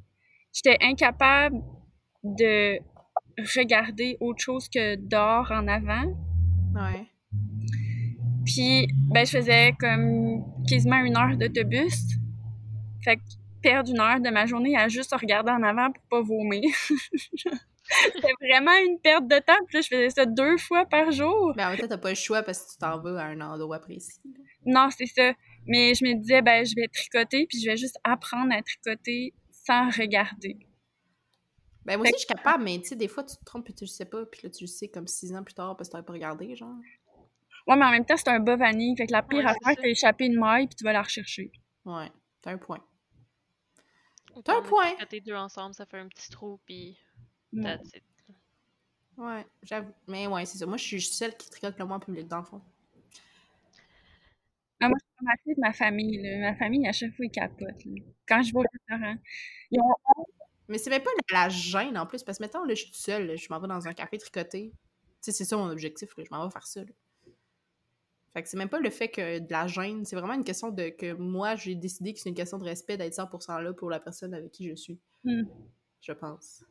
j'étais 0.53 0.77
incapable 0.83 1.57
de 2.25 2.79
regarder 3.57 4.17
autre 4.21 4.43
chose 4.43 4.69
que 4.69 4.97
dehors 4.97 5.51
en 5.53 5.69
avant. 5.69 6.05
Ouais. 6.75 7.07
Puis, 8.45 8.89
ben, 9.13 9.25
je 9.25 9.31
faisais 9.39 9.73
comme 9.79 10.43
quasiment 10.69 10.97
une 11.05 11.17
heure 11.17 11.37
d'autobus. 11.37 11.95
Fait 13.03 13.17
que 13.17 13.23
perdre 13.63 13.91
une 13.91 14.01
heure 14.01 14.21
de 14.21 14.31
ma 14.31 14.47
journée 14.47 14.77
à 14.77 14.89
juste 14.89 15.15
regarder 15.15 15.51
en 15.53 15.63
avant 15.63 15.91
pour 15.93 16.03
pas 16.05 16.21
vomir. 16.21 16.63
C'était 18.15 18.33
vraiment 18.41 18.73
une 18.87 18.99
perte 19.01 19.27
de 19.27 19.39
temps. 19.39 19.59
Puis 19.67 19.77
là, 19.77 19.81
je 19.83 19.89
faisais 19.89 20.11
ça 20.11 20.27
deux 20.27 20.57
fois 20.57 20.87
par 20.87 21.11
jour. 21.11 21.53
Ben, 21.57 21.67
en 21.67 21.71
même 21.71 21.79
temps, 21.79 21.89
t'as 21.89 21.99
pas 21.99 22.11
le 22.11 22.15
choix 22.15 22.43
parce 22.43 22.65
que 22.65 22.73
tu 22.73 22.79
t'en 22.79 23.01
vas 23.01 23.21
à 23.21 23.27
un 23.27 23.41
endroit 23.41 23.81
précis. 23.81 24.21
Non, 24.65 24.89
c'est 24.97 25.07
ça. 25.07 25.33
Mais 25.67 25.95
je 25.95 26.05
me 26.05 26.15
disais, 26.15 26.43
ben, 26.43 26.65
je 26.65 26.75
vais 26.75 26.89
tricoter, 26.89 27.47
puis 27.47 27.61
je 27.61 27.71
vais 27.71 27.77
juste 27.77 27.99
apprendre 28.05 28.53
à 28.55 28.63
tricoter 28.63 29.35
sans 29.51 29.91
regarder. 29.91 30.59
Ben, 31.85 31.97
moi 31.97 32.05
aussi, 32.05 32.13
je 32.15 32.19
suis 32.19 32.27
capable, 32.29 32.65
mais 32.65 32.79
tu 32.79 32.89
sais, 32.89 32.97
des 32.97 33.09
fois, 33.09 33.25
tu 33.25 33.37
te 33.37 33.45
trompes 33.45 33.69
et 33.69 33.73
tu 33.73 33.85
le 33.85 33.89
sais 33.89 34.05
pas, 34.05 34.25
puis 34.25 34.41
là, 34.45 34.51
tu 34.51 34.65
le 34.65 34.69
sais 34.69 34.89
comme 34.89 35.09
six 35.09 35.35
ans 35.35 35.43
plus 35.43 35.55
tard 35.55 35.77
parce 35.77 35.89
que 35.89 35.93
t'avais 35.93 36.05
pas 36.05 36.13
regardé, 36.13 36.55
genre. 36.55 36.77
Ouais, 37.67 37.77
mais 37.77 37.85
en 37.85 37.91
même 37.91 38.05
temps, 38.05 38.17
c'est 38.17 38.29
un 38.29 38.41
bas 38.41 38.57
vanille. 38.57 38.97
Fait 38.97 39.07
que 39.07 39.13
la 39.13 39.23
pire 39.23 39.41
Ouais, 39.41 39.47
affaire, 39.47 39.77
c'est 39.81 39.91
échapper 39.91 40.27
une 40.27 40.39
maille, 40.39 40.67
puis 40.67 40.77
tu 40.77 40.85
vas 40.85 40.93
la 40.93 41.03
rechercher. 41.03 41.51
Ouais, 41.85 42.11
t'as 42.41 42.53
un 42.53 42.59
point. 42.59 42.83
T'as 44.45 44.59
un 44.59 44.63
point. 44.63 44.91
tricoter 44.95 45.21
deux 45.21 45.35
ensemble, 45.35 45.75
ça 45.75 45.87
fait 45.87 45.99
un 45.99 46.09
petit 46.09 46.31
trou, 46.31 46.59
puis 46.67 46.99
Ouais. 47.53 47.63
that's 47.63 47.95
it. 47.95 48.03
Ouais, 49.17 49.47
j'avoue. 49.63 49.93
Mais 50.09 50.27
ouais, 50.27 50.45
c'est 50.47 50.59
ça. 50.59 50.67
Moi, 50.67 50.77
je 50.77 50.85
suis 50.85 51.01
celle 51.03 51.37
qui 51.37 51.49
tricote 51.51 51.79
le 51.79 51.85
moins 51.87 51.97
en 51.97 52.01
public, 52.01 52.27
dans 52.29 52.39
le 52.39 52.45
fond. 52.45 52.61
Ah, 54.81 54.89
moi, 54.89 54.97
je 55.01 55.05
suis 55.07 55.17
remarquée 55.21 55.55
de 55.55 55.61
ma 55.61 55.73
famille. 55.73 56.23
Là. 56.23 56.39
Ma 56.53 56.55
famille, 56.57 56.87
à 56.89 56.93
chaque 56.93 57.15
fois, 57.15 57.25
ils 57.27 57.31
capotent. 57.31 57.85
là. 57.85 58.03
Quand 58.27 58.43
je 58.43 58.53
vais 58.53 58.59
au 58.59 58.65
restaurant, 58.73 59.17
ils 59.71 59.81
ont 59.81 59.95
Mais 60.69 60.79
c'est 60.79 60.91
même 60.91 61.03
pas 61.03 61.11
la, 61.33 61.45
la 61.45 61.49
gêne 61.51 61.99
en 61.99 62.07
plus, 62.07 62.23
parce 62.25 62.39
que 62.39 62.45
mettons, 62.45 62.65
là, 62.65 62.75
je 62.75 62.83
suis 62.83 62.87
toute 62.93 63.01
seule, 63.01 63.27
là, 63.27 63.37
je 63.37 63.47
m'en 63.51 63.61
vais 63.61 63.69
dans 63.69 63.87
un 63.89 63.95
café 63.95 64.19
tricoté. 64.19 64.73
Tu 64.73 64.79
sais, 65.23 65.33
c'est 65.33 65.45
ça 65.45 65.57
mon 65.57 65.71
objectif, 65.71 66.17
là, 66.17 66.25
je 66.25 66.31
m'en 66.35 66.45
vais 66.47 66.53
faire 66.53 66.67
ça. 66.67 66.81
là. 66.83 66.93
Fait 68.33 68.43
que 68.43 68.49
c'est 68.49 68.57
même 68.57 68.69
pas 68.71 68.79
le 68.81 68.89
fait 68.91 69.09
que 69.09 69.39
de 69.41 69.53
la 69.53 69.67
gêne, 69.67 70.05
c'est 70.07 70.17
vraiment 70.17 70.33
une 70.35 70.45
question 70.45 70.71
de 70.71 70.89
que 70.89 71.13
moi, 71.13 71.55
j'ai 71.55 71.75
décidé 71.75 72.15
que 72.15 72.21
c'est 72.21 72.31
une 72.31 72.35
question 72.35 72.57
de 72.59 72.65
respect 72.65 72.97
d'être 72.97 73.15
100% 73.15 73.61
là 73.63 73.73
pour 73.75 73.91
la 73.91 74.01
personne 74.01 74.33
avec 74.33 74.51
qui 74.53 74.69
je 74.71 74.75
suis. 74.75 74.99
Hmm. 75.25 75.43
Je 76.01 76.13
pense. 76.13 76.65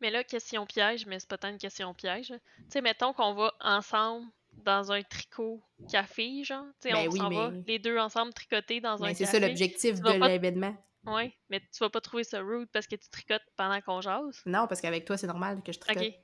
Mais 0.00 0.10
là, 0.10 0.22
question 0.22 0.64
piège, 0.66 1.06
mais 1.06 1.18
c'est 1.18 1.28
pas 1.28 1.38
tant 1.38 1.48
une 1.48 1.58
question 1.58 1.92
piège. 1.94 2.28
Tu 2.28 2.34
sais, 2.68 2.80
mettons 2.82 3.12
qu'on 3.12 3.34
va 3.34 3.52
ensemble 3.60 4.26
dans 4.64 4.92
un 4.92 5.02
tricot 5.02 5.60
café, 5.90 6.44
genre. 6.44 6.66
Tu 6.80 6.88
sais, 6.88 6.94
Ben 6.94 7.08
on 7.08 7.12
oui, 7.12 7.18
s'en 7.18 7.30
va 7.30 7.50
les 7.66 7.78
deux 7.80 7.98
ensemble 7.98 8.32
tricoter 8.32 8.80
dans 8.80 9.02
un 9.02 9.08
Mais 9.08 9.14
c'est 9.14 9.24
café. 9.24 9.40
ça 9.40 9.46
l'objectif 9.48 10.00
de 10.00 10.18
pas- 10.18 10.28
l'événement. 10.28 10.76
Ouais, 11.06 11.34
mais 11.50 11.60
tu 11.60 11.80
vas 11.80 11.90
pas 11.90 12.00
trouver 12.00 12.24
ça 12.24 12.40
rude 12.40 12.68
parce 12.72 12.86
que 12.86 12.96
tu 12.96 13.08
tricotes 13.10 13.42
pendant 13.56 13.78
qu'on 13.82 14.00
jase. 14.00 14.40
Non, 14.46 14.66
parce 14.68 14.80
qu'avec 14.80 15.04
toi, 15.04 15.16
c'est 15.18 15.26
normal 15.26 15.62
que 15.62 15.72
je 15.72 15.78
tricote. 15.80 16.14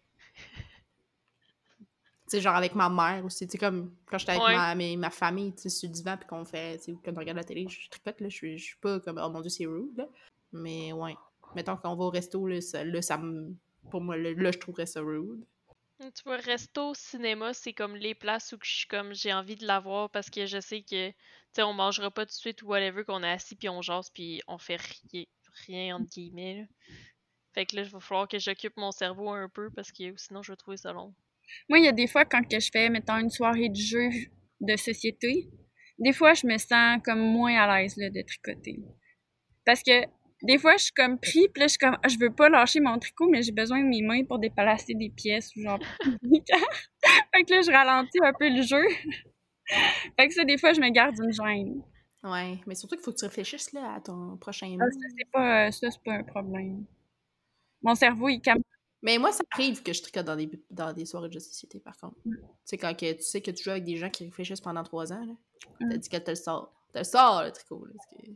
Tu 2.31 2.36
sais, 2.36 2.43
genre 2.43 2.55
avec 2.55 2.77
ma 2.77 2.89
mère 2.89 3.24
aussi. 3.24 3.44
Tu 3.47 3.52
sais, 3.52 3.59
comme 3.59 3.93
quand 4.07 4.16
j'étais 4.19 4.32
avec 4.32 4.44
Ouais. 4.44 4.55
ma, 4.55 4.74
mes- 4.77 4.97
ma 4.97 5.11
famille, 5.11 5.52
tu 5.52 5.62
sais, 5.62 5.69
sur 5.69 5.89
le 5.89 5.94
divan, 5.94 6.16
puis 6.16 6.28
qu'on 6.28 6.44
fait, 6.44 6.78
tu 6.78 6.85
sais, 6.85 6.97
quand 7.05 7.12
on 7.12 7.19
regarde 7.19 7.39
la 7.39 7.43
télé, 7.44 7.66
je 7.69 7.89
tricote, 7.90 8.20
là. 8.20 8.28
Je 8.28 8.35
suis, 8.36 8.57
je 8.57 8.65
suis 8.65 8.77
pas 8.77 9.01
comme, 9.01 9.20
oh 9.20 9.28
mon 9.31 9.40
dieu, 9.40 9.51
c'est 9.51 9.66
rude, 9.66 9.97
là. 9.97 10.07
Mais 10.52 10.93
ouais. 10.93 11.16
Mettons 11.57 11.77
qu'on 11.77 11.97
va 11.97 12.05
au 12.05 12.11
resto, 12.11 12.47
là, 12.47 12.61
ça, 12.61 12.85
là, 12.85 13.02
ça 13.02 13.19
me. 13.19 13.52
Pour 13.90 14.01
moi, 14.01 14.16
là, 14.16 14.31
là, 14.32 14.52
je 14.52 14.59
trouverais 14.59 14.86
ça 14.86 15.01
rude. 15.01 15.44
Tu 15.98 16.23
vois, 16.24 16.36
resto, 16.36 16.94
cinéma, 16.94 17.52
c'est 17.52 17.73
comme 17.74 17.97
les 17.97 18.15
places 18.15 18.52
où 18.52 18.59
je 18.62 18.70
suis 18.70 18.86
comme 18.86 19.12
j'ai 19.12 19.32
envie 19.35 19.57
de 19.57 19.66
l'avoir 19.66 20.09
parce 20.09 20.31
que 20.31 20.47
je 20.47 20.59
sais 20.61 20.81
que 20.81 21.11
tu 21.11 21.15
sais 21.52 21.62
on 21.62 21.74
mangera 21.74 22.11
pas 22.11 22.24
tout 22.24 22.31
de 22.31 22.35
suite 22.36 22.62
ou 22.62 22.69
whatever 22.69 23.05
qu'on 23.05 23.23
est 23.23 23.31
assis 23.31 23.55
puis 23.55 23.69
on 23.69 23.82
jase 23.82 24.09
puis 24.09 24.40
on 24.48 24.57
fait 24.57 24.81
rien, 25.12 25.24
rien 25.66 25.97
entre 25.97 26.09
guillemets. 26.09 26.61
là. 26.61 26.94
Fait 27.52 27.66
que 27.66 27.77
là, 27.77 27.82
il 27.82 27.89
va 27.90 28.01
falloir 28.01 28.28
que 28.28 28.39
j'occupe 28.39 28.78
mon 28.78 28.93
cerveau 28.93 29.28
un 29.28 29.51
peu 29.51 29.69
parce 29.70 29.93
que 29.93 30.16
sinon 30.16 30.43
je 30.43 30.52
vais 30.52 30.57
trouver 30.57 30.78
ça 30.78 30.93
long. 30.94 31.12
Moi, 31.68 31.78
il 31.78 31.85
y 31.85 31.89
a 31.89 31.93
des 31.93 32.06
fois, 32.06 32.24
quand 32.24 32.43
que 32.43 32.60
je 32.60 32.70
fais, 32.72 32.89
mettons, 32.89 33.18
une 33.18 33.31
soirée 33.31 33.68
de 33.68 33.77
jeu 33.77 34.09
de 34.60 34.77
société, 34.77 35.48
des 35.98 36.12
fois, 36.12 36.35
je 36.35 36.47
me 36.47 36.56
sens 36.59 37.01
comme 37.05 37.20
moins 37.20 37.55
à 37.56 37.81
l'aise 37.81 37.97
là, 37.97 38.10
de 38.10 38.22
tricoter. 38.22 38.81
Parce 39.64 39.82
que 39.82 40.05
des 40.43 40.59
fois, 40.59 40.77
je 40.77 40.85
suis 40.85 40.93
comme 40.93 41.18
pris, 41.18 41.48
puis 41.48 41.60
là, 41.60 41.66
je 41.66 41.72
suis 41.72 41.78
comme, 41.78 41.98
Ah, 42.02 42.09
je 42.09 42.18
veux 42.18 42.32
pas 42.32 42.48
lâcher 42.48 42.81
mon 42.81 42.98
tricot, 42.98 43.28
mais 43.28 43.43
j'ai 43.43 43.52
besoin 43.52 43.81
de 43.81 43.89
mes 43.89 44.02
mains 44.02 44.24
pour 44.24 44.39
déplacer 44.39 44.94
des 44.94 45.10
pièces 45.10 45.55
ou 45.56 45.62
genre. 45.62 45.78
Fait 46.22 47.44
que 47.44 47.55
là, 47.55 47.60
je 47.62 47.70
ralentis 47.70 48.18
un 48.22 48.32
peu 48.32 48.48
le 48.48 48.62
jeu. 48.62 48.82
fait 50.18 50.28
que 50.28 50.35
ça, 50.35 50.44
des 50.44 50.59
fois, 50.59 50.72
je 50.72 50.81
me 50.81 50.90
garde 50.90 51.14
une 51.22 51.32
gêne. 51.32 51.82
Ouais. 52.22 52.59
Mais 52.66 52.74
surtout 52.74 52.97
qu'il 52.97 53.05
faut 53.05 53.12
que 53.12 53.18
tu 53.18 53.24
réfléchisses, 53.24 53.72
là, 53.72 53.94
à 53.94 54.01
ton 54.01 54.36
prochain 54.39 54.77
Ah, 54.81 54.85
ça, 54.90 55.09
c'est 55.16 55.31
pas, 55.31 55.66
euh, 55.66 55.70
ça, 55.70 55.90
c'est 55.90 56.02
pas 56.02 56.14
un 56.14 56.24
problème. 56.24 56.85
Mon 57.82 57.94
cerveau, 57.94 58.28
il 58.28 58.40
calme. 58.40 58.62
Mais 59.02 59.16
moi, 59.18 59.32
ça 59.32 59.43
arrive 59.52 59.82
que 59.82 59.93
je 59.93 60.02
tricote 60.02 60.27
dans 60.27 60.36
des, 60.36 60.51
dans 60.70 60.93
des 60.93 61.06
soirées 61.06 61.28
de 61.28 61.32
jeux 61.35 61.39
de 61.40 61.44
société, 61.44 61.81
par 61.81 61.97
contre. 61.97 62.16
Mm. 62.24 62.35
Tu 62.36 62.43
sais, 62.64 62.78
quand 62.78 62.94
que, 62.94 63.12
tu 63.12 63.22
sais 63.22 63.40
que 63.40 63.51
tu 63.51 63.64
joues 63.64 63.70
avec 63.70 63.85
des 63.85 63.97
gens 63.97 64.10
qui 64.10 64.24
réfléchissent 64.24 64.60
pendant 64.60 64.82
trois 64.82 65.12
ans, 65.12 65.24
là, 65.24 65.32
Mm. 65.81 65.90
t'as 65.90 65.97
dit 65.97 66.09
qu'elle 66.09 66.24
te 66.24 66.31
le 66.31 66.36
sort. 66.36 66.72
Te 66.93 66.98
le 66.98 67.05
sort, 67.05 67.43
le 67.44 67.52
tricot, 67.52 67.85
là. 67.86 67.93
que- 68.10 68.27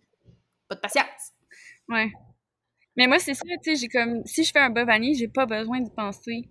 Pas 0.68 0.74
de 0.76 0.80
patience! 0.80 1.32
Ouais. 1.88 2.10
Mais 2.96 3.06
moi, 3.06 3.18
c'est 3.18 3.34
ça, 3.34 3.42
tu 3.62 3.74
sais, 3.74 3.76
j'ai 3.76 3.88
comme, 3.88 4.24
si 4.24 4.44
je 4.44 4.52
fais 4.52 4.60
un 4.60 4.70
bas 4.70 4.84
vanille, 4.84 5.14
j'ai 5.14 5.28
pas 5.28 5.46
besoin 5.46 5.80
d'y 5.80 5.90
penser. 5.90 6.48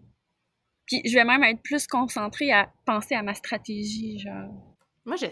Puis 0.86 1.02
je 1.06 1.14
vais 1.16 1.24
même 1.24 1.44
être 1.44 1.62
plus 1.64 1.88
concentrée 1.88 2.52
à 2.52 2.72
penser 2.86 3.16
à 3.16 3.24
ma 3.24 3.34
stratégie, 3.34 4.20
genre. 4.20 4.52
Moi, 5.06 5.16
je 5.16 5.28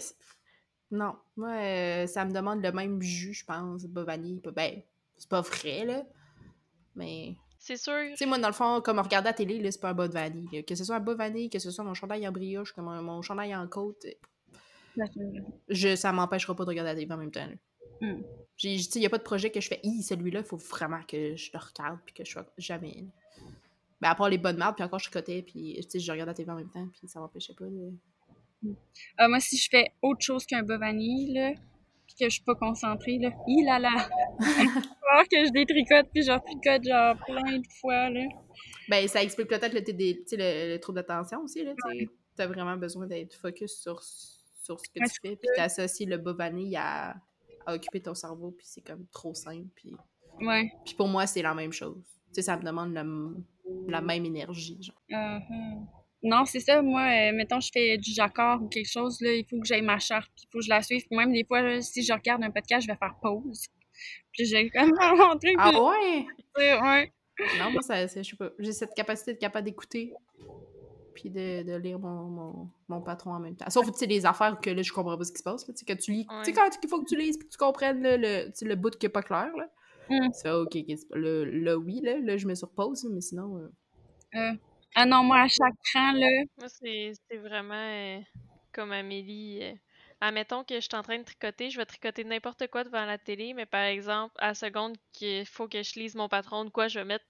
Non. 0.91 1.15
Moi, 1.35 1.49
euh, 1.51 2.07
ça 2.07 2.25
me 2.25 2.31
demande 2.31 2.63
le 2.63 2.71
même 2.71 3.01
jus, 3.01 3.33
je 3.33 3.45
pense. 3.45 3.85
Pas... 3.87 4.05
Ben, 4.05 4.81
c'est 5.17 5.29
pas 5.29 5.41
vrai, 5.41 5.85
là. 5.85 6.03
Mais. 6.95 7.35
C'est 7.63 7.77
sûr. 7.77 7.93
Tu 8.09 8.17
sais, 8.17 8.25
moi, 8.25 8.39
dans 8.39 8.47
le 8.47 8.53
fond, 8.55 8.81
comme 8.81 8.97
regarder 8.97 9.27
à 9.27 9.31
la 9.31 9.35
télé, 9.37 9.59
là, 9.61 9.71
c'est 9.71 9.79
pas 9.79 9.89
un 9.91 9.93
bas 9.93 10.07
de 10.07 10.13
vanille. 10.13 10.65
Que 10.65 10.73
ce 10.73 10.83
soit 10.83 10.95
un 10.95 10.99
bas 10.99 11.13
vanille, 11.13 11.47
que 11.47 11.59
ce 11.59 11.69
soit 11.69 11.83
mon 11.83 11.93
chandail 11.93 12.27
en 12.27 12.31
brioche, 12.31 12.71
comme 12.73 12.85
mon 13.01 13.21
chandail 13.21 13.55
en 13.55 13.67
côte, 13.67 14.03
euh, 14.05 15.03
je- 15.69 15.95
ça 15.95 16.11
m'empêchera 16.11 16.55
pas 16.55 16.63
de 16.65 16.69
regarder 16.69 16.91
la 16.91 16.95
télé 16.99 17.13
en 17.13 17.17
même 17.17 17.29
temps. 17.31 17.47
Hmm. 18.01 18.23
J'ai, 18.57 18.77
tu 18.77 18.83
sais, 18.83 18.99
y 18.99 19.05
a 19.05 19.11
pas 19.11 19.19
de 19.19 19.23
projet 19.23 19.51
que 19.51 19.61
je 19.61 19.67
fais, 19.67 19.79
Hi, 19.83 20.01
celui-là, 20.01 20.39
il 20.39 20.45
faut 20.45 20.57
vraiment 20.57 21.01
que 21.07 21.35
je 21.35 21.51
le 21.53 21.59
regarde, 21.59 21.99
puis 22.03 22.15
que 22.15 22.25
je 22.25 22.31
sois 22.31 22.45
jamais. 22.57 23.05
Ben, 24.01 24.09
à 24.09 24.15
part 24.15 24.29
les 24.29 24.39
bonnes 24.39 24.57
marques, 24.57 24.77
puis 24.77 24.83
encore 24.83 24.97
je 24.97 25.11
tricotais, 25.11 25.43
puis 25.43 25.77
tu 25.83 25.87
sais, 25.87 25.99
je 25.99 26.11
regarde 26.11 26.29
la 26.29 26.33
télé 26.33 26.49
en 26.49 26.55
même 26.55 26.69
temps, 26.71 26.87
puis 26.87 27.07
ça 27.07 27.19
m'empêchait 27.19 27.53
pas 27.53 27.65
de. 27.65 27.93
Ah, 29.19 29.27
moi, 29.27 29.39
si 29.39 29.57
je 29.57 29.69
fais 29.69 29.91
autre 30.01 30.21
chose 30.21 30.47
qu'un 30.47 30.63
bas 30.63 30.79
vanille, 30.79 31.31
là, 31.33 31.53
puis 32.07 32.15
que 32.19 32.25
je 32.25 32.29
suis 32.33 32.43
pas 32.43 32.55
concentrée, 32.55 33.19
là, 33.19 33.29
hi 33.47 33.63
là 33.63 33.77
là! 33.77 34.09
Que 35.29 35.45
je 35.45 35.51
détricote, 35.51 36.07
puis 36.13 36.23
je 36.23 36.31
retricote, 36.31 36.83
genre, 36.83 37.15
plein 37.25 37.57
de 37.59 37.67
fois, 37.79 38.09
là. 38.09 38.25
Ben, 38.89 39.07
ça 39.07 39.21
explique 39.23 39.47
peut-être 39.47 39.73
le, 39.73 39.81
le, 39.81 40.73
le 40.73 40.79
trouble 40.79 40.97
d'attention 40.97 41.39
aussi, 41.41 41.63
là, 41.63 41.73
tu 41.89 41.99
sais. 41.99 42.09
T'as 42.35 42.47
vraiment 42.47 42.77
besoin 42.77 43.07
d'être 43.07 43.33
focus 43.35 43.81
sur, 43.81 44.01
sur 44.03 44.79
ce 44.79 44.89
que 44.89 44.99
Ouais, 44.99 45.07
tu 45.07 45.19
fais, 45.21 45.35
puis 45.35 45.49
t'associes 45.55 46.05
le 46.07 46.17
bas 46.17 46.33
vanille 46.33 46.75
à, 46.77 47.15
à 47.65 47.75
occuper 47.75 48.01
ton 48.01 48.13
cerveau, 48.15 48.51
puis 48.51 48.65
c'est 48.67 48.81
comme 48.81 49.05
trop 49.11 49.33
simple, 49.33 49.67
puis... 49.75 49.93
Ouais. 50.41 50.71
Puis 50.85 50.95
pour 50.95 51.07
moi, 51.07 51.27
c'est 51.27 51.41
la 51.41 51.53
même 51.53 51.73
chose. 51.73 52.01
Tu 52.27 52.35
sais, 52.35 52.41
ça 52.43 52.57
me 52.57 52.63
demande 52.63 52.93
le- 52.93 53.91
la 53.91 54.01
même 54.01 54.25
énergie, 54.25 54.81
genre. 54.81 55.01
Uh-huh. 55.09 55.85
Non, 56.23 56.45
c'est 56.45 56.59
ça, 56.59 56.81
moi, 56.81 57.01
euh, 57.01 57.31
mettons, 57.33 57.59
je 57.59 57.69
fais 57.73 57.97
du 57.97 58.11
jacquard 58.11 58.61
ou 58.63 58.67
quelque 58.69 58.89
chose, 58.89 59.19
là, 59.21 59.33
il 59.33 59.45
faut 59.49 59.59
que 59.59 59.65
j'aille 59.67 59.81
ma 59.81 59.99
charte, 59.99 60.31
puis 60.35 60.45
il 60.47 60.51
faut 60.51 60.59
que 60.59 60.65
je 60.65 60.69
la 60.69 60.81
suive. 60.81 61.03
Puis 61.07 61.17
même 61.17 61.33
des 61.33 61.43
fois, 61.43 61.61
là, 61.61 61.81
si 61.81 62.03
je 62.03 62.13
regarde 62.13 62.43
un 62.43 62.51
podcast, 62.51 62.85
je 62.87 62.91
vais 62.91 62.97
faire 62.97 63.15
pause. 63.21 63.65
Puis 64.33 64.45
j'ai 64.45 64.69
comme 64.69 64.91
mon 65.17 65.37
truc, 65.37 65.55
Ah 65.57 65.71
ouais? 65.71 66.25
ouais. 66.57 67.13
Non, 67.59 67.71
moi, 67.71 67.81
ça, 67.81 68.05
je 68.07 68.21
sais 68.23 68.35
pas. 68.35 68.51
J'ai 68.59 68.71
cette 68.73 68.93
capacité 68.93 69.31
d'être 69.31 69.41
capable 69.41 69.65
d'écouter 69.65 70.13
puis 71.13 71.29
de, 71.29 71.63
de 71.63 71.75
lire 71.75 71.99
mon, 71.99 72.23
mon, 72.23 72.69
mon 72.87 73.01
patron 73.01 73.33
en 73.33 73.39
même 73.39 73.55
temps. 73.55 73.69
Sauf, 73.69 73.91
tu 73.91 73.97
sais, 73.97 74.05
les 74.05 74.25
affaires 74.25 74.59
que 74.61 74.69
là, 74.69 74.81
je 74.81 74.91
comprends 74.93 75.17
pas 75.17 75.23
ce 75.23 75.31
qui 75.31 75.39
se 75.39 75.43
passe, 75.43 75.67
là, 75.67 75.73
tu 75.73 75.79
sais, 75.79 75.85
que 75.85 76.01
tu 76.01 76.11
lis. 76.11 76.25
Tu 76.25 76.45
sais, 76.45 76.53
quand 76.53 76.69
il 76.81 76.89
faut 76.89 77.01
que 77.03 77.09
tu 77.09 77.17
lises 77.17 77.37
puis 77.37 77.47
que 77.47 77.51
tu 77.51 77.57
comprennes 77.57 78.01
là, 78.01 78.17
le, 78.17 78.51
le 78.61 78.75
bout 78.75 78.95
qui 78.97 79.07
est 79.07 79.09
pas 79.09 79.21
clair, 79.23 79.51
là. 79.57 79.69
Mm. 80.09 80.29
Fais, 80.41 80.51
OK, 80.51 80.75
ok, 80.75 80.85
c'est 80.87 81.09
pas- 81.09 81.17
le, 81.17 81.45
le 81.45 81.75
oui, 81.75 81.99
là, 82.01 82.17
là, 82.19 82.37
je 82.37 82.47
me 82.47 82.55
surpose, 82.55 83.05
mais 83.11 83.21
sinon... 83.21 83.57
euh, 83.57 83.71
Euh, 84.35 84.53
ah 84.95 85.05
non, 85.05 85.23
moi, 85.23 85.41
à 85.41 85.47
chaque 85.47 85.75
cran, 85.91 86.11
là, 86.13 86.27
Moi, 86.57 86.69
c'est 86.69 87.11
c'est 87.29 87.37
vraiment 87.37 87.73
euh, 87.73 88.19
comme 88.73 88.91
Amélie. 88.91 89.61
Admettons 90.21 90.63
que 90.63 90.75
je 90.75 90.81
suis 90.81 90.95
en 90.95 91.01
train 91.01 91.17
de 91.17 91.23
tricoter, 91.23 91.69
je 91.71 91.77
vais 91.77 91.85
tricoter 91.85 92.23
n'importe 92.23 92.67
quoi 92.67 92.83
devant 92.83 93.05
la 93.05 93.17
télé, 93.17 93.53
mais 93.53 93.65
par 93.65 93.83
exemple, 93.83 94.33
à 94.37 94.49
la 94.49 94.53
seconde 94.53 94.95
qu'il 95.11 95.45
faut 95.45 95.67
que 95.67 95.83
je 95.83 95.99
lise 95.99 96.15
mon 96.15 96.29
patron 96.29 96.63
de 96.63 96.69
quoi, 96.69 96.87
je 96.87 96.99
vais 96.99 97.05
mettre 97.05 97.25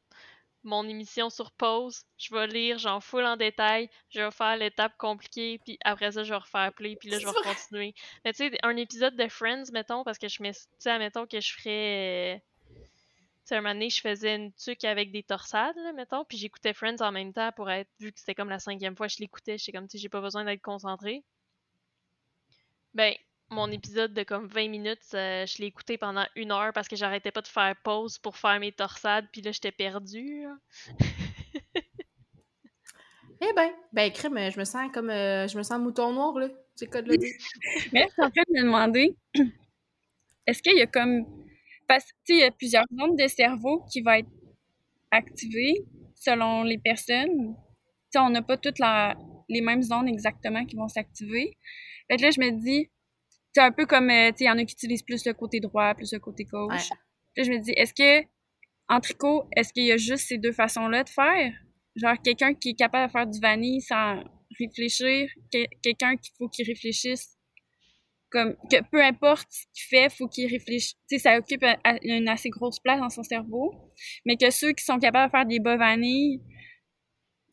mon 0.63 0.87
émission 0.87 1.29
sur 1.29 1.51
pause, 1.51 2.03
je 2.17 2.35
vais 2.35 2.45
lire, 2.47 2.77
j'en 2.77 2.99
full 2.99 3.25
en 3.25 3.37
détail, 3.37 3.89
je 4.09 4.21
vais 4.21 4.29
faire 4.29 4.57
l'étape 4.57 4.95
compliquée, 4.97 5.59
puis 5.65 5.79
après 5.83 6.11
ça, 6.11 6.23
je 6.23 6.29
vais 6.29 6.37
refaire 6.37 6.71
play, 6.73 6.95
puis 6.95 7.09
là, 7.09 7.17
je 7.17 7.25
vais 7.25 7.33
continuer. 7.43 7.95
Mais 8.23 8.33
tu 8.33 8.49
sais, 8.49 8.57
un 8.61 8.75
épisode 8.75 9.15
de 9.15 9.27
Friends, 9.27 9.71
mettons, 9.73 10.03
parce 10.03 10.19
que 10.19 10.27
je 10.27 10.43
mets, 10.43 10.53
tu 10.53 10.59
sais, 10.77 10.91
admettons 10.91 11.25
que 11.25 11.39
je 11.39 11.53
ferais... 11.53 12.43
Tu 12.75 13.45
sais, 13.45 13.55
un 13.55 13.61
moment 13.61 13.73
donné, 13.73 13.89
je 13.89 14.01
faisais 14.01 14.35
une 14.35 14.53
tuque 14.53 14.83
avec 14.83 15.11
des 15.11 15.23
torsades, 15.23 15.75
là, 15.77 15.93
mettons, 15.93 16.25
puis 16.25 16.37
j'écoutais 16.37 16.73
Friends 16.73 17.01
en 17.01 17.11
même 17.11 17.33
temps 17.33 17.51
pour 17.53 17.71
être, 17.71 17.89
vu 17.99 18.11
que 18.11 18.19
c'était 18.19 18.35
comme 18.35 18.49
la 18.49 18.59
cinquième 18.59 18.95
fois 18.95 19.07
que 19.07 19.13
je 19.13 19.19
l'écoutais, 19.19 19.57
j'étais 19.57 19.71
comme, 19.71 19.87
tu 19.87 19.97
sais, 19.97 20.01
j'ai 20.01 20.09
pas 20.09 20.21
besoin 20.21 20.43
d'être 20.43 20.61
concentré. 20.61 21.23
Ben, 22.93 23.13
mon 23.49 23.71
épisode 23.71 24.13
de 24.13 24.23
comme 24.23 24.47
20 24.47 24.69
minutes, 24.69 24.99
euh, 25.13 25.45
je 25.45 25.59
l'ai 25.59 25.67
écouté 25.67 25.97
pendant 25.97 26.25
une 26.35 26.51
heure 26.51 26.73
parce 26.73 26.87
que 26.87 26.95
j'arrêtais 26.95 27.31
pas 27.31 27.41
de 27.41 27.47
faire 27.47 27.75
pause 27.83 28.17
pour 28.17 28.37
faire 28.37 28.59
mes 28.59 28.71
torsades, 28.71 29.27
puis 29.31 29.41
là, 29.41 29.51
j'étais 29.51 29.71
perdue. 29.71 30.45
Eh 33.43 33.53
ben, 33.55 33.71
ben, 33.91 34.11
crème, 34.11 34.51
je 34.51 34.59
me 34.59 34.63
sens 34.65 34.91
comme... 34.93 35.09
euh, 35.09 35.47
je 35.47 35.57
me 35.57 35.63
sens 35.63 35.79
mouton 35.79 36.13
noir, 36.13 36.37
là. 36.37 36.47
C'est 36.75 36.85
quoi 36.85 37.01
de 37.01 37.09
le 37.09 37.17
dire? 37.17 37.33
Mais 37.91 38.05
je 38.07 38.13
suis 38.13 38.21
en 38.21 38.29
train 38.29 38.43
de 38.47 38.53
me 38.53 38.63
demander, 38.63 39.15
est-ce 40.47 40.61
qu'il 40.61 40.77
y 40.77 40.81
a 40.81 40.87
comme. 40.87 41.25
Parce 41.87 42.05
que, 42.05 42.17
tu 42.23 42.33
sais, 42.33 42.39
il 42.39 42.39
y 42.41 42.43
a 42.43 42.51
plusieurs 42.51 42.85
zones 42.99 43.15
de 43.15 43.27
cerveau 43.27 43.83
qui 43.91 44.01
vont 44.01 44.11
être 44.11 44.29
activées 45.09 45.83
selon 46.15 46.63
les 46.63 46.77
personnes. 46.77 47.55
Tu 47.55 48.11
sais, 48.11 48.19
on 48.19 48.29
n'a 48.29 48.43
pas 48.43 48.57
toutes 48.57 48.79
la, 48.79 49.15
les 49.49 49.61
mêmes 49.61 49.81
zones 49.81 50.07
exactement 50.07 50.63
qui 50.65 50.75
vont 50.75 50.87
s'activer. 50.87 51.57
Fait 52.11 52.17
que 52.17 52.23
là, 52.23 52.31
je 52.31 52.41
me 52.41 52.51
dis, 52.61 52.89
c'est 53.53 53.61
un 53.61 53.71
peu 53.71 53.85
comme, 53.85 54.09
euh, 54.09 54.31
tu 54.31 54.39
sais, 54.39 54.43
il 54.43 54.47
y 54.47 54.49
en 54.49 54.57
a 54.57 54.65
qui 54.65 54.73
utilisent 54.73 55.01
plus 55.03 55.25
le 55.25 55.33
côté 55.33 55.61
droit, 55.61 55.93
plus 55.95 56.11
le 56.11 56.19
côté 56.19 56.43
gauche. 56.43 56.89
Ouais. 56.89 56.97
Là, 57.37 57.43
je 57.43 57.51
me 57.51 57.59
dis, 57.59 57.71
est-ce 57.71 57.93
que, 57.93 58.27
en 58.89 58.99
tricot, 58.99 59.45
est-ce 59.55 59.71
qu'il 59.71 59.85
y 59.85 59.93
a 59.93 59.97
juste 59.97 60.27
ces 60.27 60.37
deux 60.37 60.51
façons-là 60.51 61.05
de 61.05 61.09
faire? 61.09 61.53
Genre, 61.95 62.15
quelqu'un 62.21 62.53
qui 62.53 62.71
est 62.71 62.73
capable 62.73 63.07
de 63.07 63.11
faire 63.13 63.27
du 63.27 63.39
vanille 63.39 63.79
sans 63.81 64.23
réfléchir, 64.59 65.29
que- 65.53 65.65
quelqu'un 65.81 66.17
qu'il 66.17 66.33
faut 66.37 66.49
qu'il 66.49 66.67
réfléchisse 66.67 67.37
comme 68.29 68.55
que 68.69 68.81
peu 68.91 69.01
importe 69.03 69.47
ce 69.49 69.63
qu'il 69.73 69.83
fait, 69.89 70.09
faut 70.09 70.27
qu'il 70.27 70.49
réfléchisse. 70.49 70.95
Tu 71.09 71.17
sais, 71.17 71.19
ça 71.19 71.37
occupe 71.37 71.63
un- 71.63 71.77
un- 71.85 71.97
une 72.03 72.27
assez 72.27 72.49
grosse 72.49 72.79
place 72.79 72.99
dans 72.99 73.09
son 73.09 73.23
cerveau, 73.23 73.73
mais 74.25 74.35
que 74.35 74.49
ceux 74.49 74.71
qui 74.73 74.83
sont 74.83 74.99
capables 74.99 75.31
de 75.31 75.37
faire 75.37 75.45
des 75.45 75.59
bas 75.59 75.77
vanilles 75.77 76.41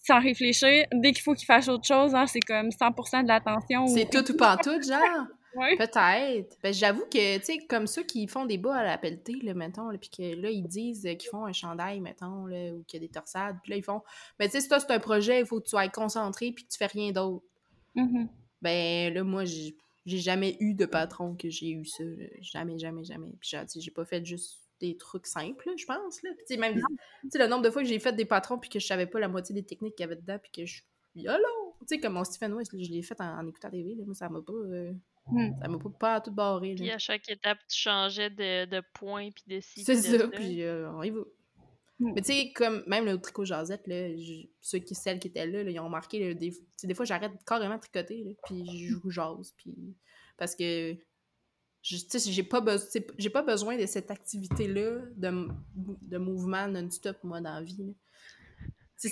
sans 0.01 0.21
réfléchir, 0.21 0.85
dès 0.93 1.13
qu'il 1.13 1.23
faut 1.23 1.35
qu'ils 1.35 1.47
fassent 1.47 1.69
autre 1.69 1.87
chose, 1.87 2.15
hein, 2.15 2.27
c'est 2.27 2.41
comme 2.41 2.71
100% 2.71 3.23
de 3.23 3.29
l'attention. 3.29 3.85
ou- 3.85 3.95
C'est 3.95 4.09
tout 4.11 4.31
ou 4.33 4.37
pas 4.37 4.57
tout, 4.57 4.81
genre? 4.83 5.01
Ouais. 5.55 5.77
Peut-être. 5.79 6.57
Ben, 6.63 6.73
j'avoue 6.75 7.05
que, 7.11 7.39
tu 7.39 7.45
sais, 7.45 7.59
comme 7.67 7.87
ceux 7.89 8.05
qui 8.05 8.29
font 8.29 8.45
des 8.45 8.59
bas 8.59 8.77
à 8.77 8.85
la 8.85 8.99
pelletée, 8.99 9.39
là, 9.43 9.55
mettons, 9.55 9.89
là, 9.89 9.99
puis 9.99 10.11
que 10.11 10.41
là, 10.41 10.51
ils 10.51 10.63
disent 10.69 11.03
qu'ils 11.19 11.31
font 11.31 11.47
un 11.47 11.53
chandail, 11.55 12.01
mettons, 12.01 12.47
là, 12.47 12.71
ou 12.75 12.85
qu'il 12.87 13.01
y 13.03 13.05
a 13.05 13.07
des 13.09 13.13
torsades, 13.13 13.57
puis 13.63 13.71
là, 13.73 13.77
ils 13.79 13.83
font, 13.83 14.03
ben, 14.39 14.45
tu 14.45 14.53
sais, 14.53 14.61
si 14.61 14.69
toi, 14.69 14.79
c'est 14.79 14.93
un 14.93 15.01
projet, 15.01 15.41
il 15.41 15.47
faut 15.47 15.59
que 15.59 15.65
tu 15.65 15.71
sois 15.71 15.89
concentré, 15.89 16.53
puis 16.53 16.65
que 16.65 16.71
tu 16.71 16.77
fais 16.79 16.87
rien 16.87 17.11
d'autre. 17.13 17.45
Mhm. 17.97 18.29
Ben, 18.63 19.13
là, 19.13 19.25
moi, 19.25 19.45
j'ai 19.47 19.75
j'ai 20.07 20.19
jamais 20.19 20.57
eu 20.61 20.75
de 20.75 20.85
patron 20.87 21.35
que 21.35 21.49
j'ai 21.51 21.71
eu 21.71 21.85
ça. 21.87 22.05
Jamais, 22.41 22.79
jamais, 22.79 23.03
jamais. 23.05 23.33
Puis, 23.41 23.57
j'ai 23.81 23.91
pas 23.91 24.05
fait 24.05 24.25
juste 24.25 24.61
des 24.81 24.97
trucs 24.97 25.27
simples, 25.27 25.71
je 25.77 25.85
pense, 25.87 26.23
là. 26.23 26.31
Puis, 26.47 26.57
même, 26.57 26.75
tu 26.75 27.31
sais, 27.31 27.39
le 27.39 27.47
nombre 27.47 27.63
de 27.63 27.71
fois 27.71 27.83
que 27.83 27.89
j'ai 27.89 27.99
fait 27.99 28.13
des 28.13 28.25
patrons, 28.25 28.59
puis 28.59 28.71
que 28.71 28.79
je 28.79 28.87
savais 28.87 29.07
pas 29.07 29.19
la 29.21 29.29
moitié 29.29 29.55
des 29.55 29.65
techniques 29.65 29.95
qu'il 29.97 30.05
y 30.05 30.07
avait 30.07 30.17
dedans, 30.17 30.39
puis 30.41 30.51
que 30.51 30.67
je 30.67 30.83
YOLO! 31.15 31.75
Tu 31.81 31.87
sais, 31.87 32.01
comme 32.01 32.15
mon 32.15 32.25
Stephen 32.25 32.53
West, 32.55 32.73
je 32.79 32.91
l'ai 32.91 33.03
fait 33.03 33.21
en, 33.21 33.39
en 33.39 33.47
écoutant 33.47 33.71
TV, 33.71 33.95
là. 33.95 34.05
Moi, 34.05 34.15
ça 34.15 34.29
m'a 34.29 34.41
pas... 34.43 34.53
euh, 34.53 34.93
Hmm. 35.31 35.51
Ça 35.61 35.69
m'a 35.69 35.79
pas, 35.79 35.91
pas 35.91 36.21
tout 36.23 36.31
barré, 36.33 36.75
Puis 36.75 36.91
à 36.91 36.97
chaque 36.99 37.29
étape, 37.29 37.59
tu 37.69 37.77
changeais 37.77 38.31
de, 38.31 38.65
de 38.65 38.83
point 38.95 39.29
puis 39.31 39.45
de 39.47 39.61
ci. 39.61 39.85
C'est 39.85 39.95
ça, 39.97 40.27
puis 40.27 40.63
euh, 40.63 40.91
on 40.93 41.03
y 41.03 41.11
va. 41.11 41.21
Mm. 41.99 42.13
Mais 42.15 42.23
tu 42.23 42.33
sais, 42.33 42.53
comme 42.55 42.83
même 42.87 43.05
le 43.05 43.21
tricot 43.21 43.45
jasette, 43.45 43.87
là, 43.89 44.17
je- 44.17 44.47
ceux 44.63 44.79
qui, 44.79 44.95
celles 44.95 45.19
qui 45.19 45.29
étaient 45.29 45.47
là, 45.47 45.63
là, 45.65 45.71
ils 45.71 45.81
ont 45.81 45.91
marqué, 45.91 46.29
là, 46.29 46.33
des, 46.33 46.53
tu 46.53 46.59
sais, 46.79 46.87
des 46.87 46.95
fois 46.95 47.05
j'arrête 47.05 47.33
carrément 47.45 47.75
de 47.75 47.81
tricoter, 47.81 48.25
là, 48.25 48.31
puis 48.47 48.65
je 48.89 48.95
joue 48.95 49.11
jase, 49.11 49.53
puis 49.55 49.75
parce 50.39 50.55
que 50.57 50.97
j'ai 51.89 52.43
pas, 52.43 52.61
besoin 52.61 53.01
j'ai 53.19 53.31
pas 53.31 53.43
besoin 53.43 53.77
de 53.77 53.87
cette 53.87 54.11
activité-là 54.11 54.99
de, 55.17 55.49
de 55.75 56.19
mouvement 56.19 56.67
non-stop, 56.69 57.17
moi, 57.25 57.41
dans 57.41 57.55
la 57.55 57.63
vie. 57.63 57.95
je 59.03 59.09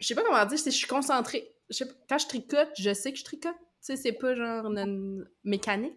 sais 0.00 0.14
pas 0.14 0.22
comment 0.22 0.44
dire, 0.46 0.58
je 0.64 0.70
suis 0.70 0.86
concentrée. 0.86 1.52
Quand 2.08 2.18
je 2.18 2.26
tricote, 2.26 2.70
je 2.78 2.92
sais 2.92 3.12
que 3.12 3.18
je 3.18 3.24
tricote. 3.24 3.54
C'est 3.80 4.12
pas 4.12 4.34
genre 4.34 4.66
une 4.66 5.26
mécanique. 5.44 5.96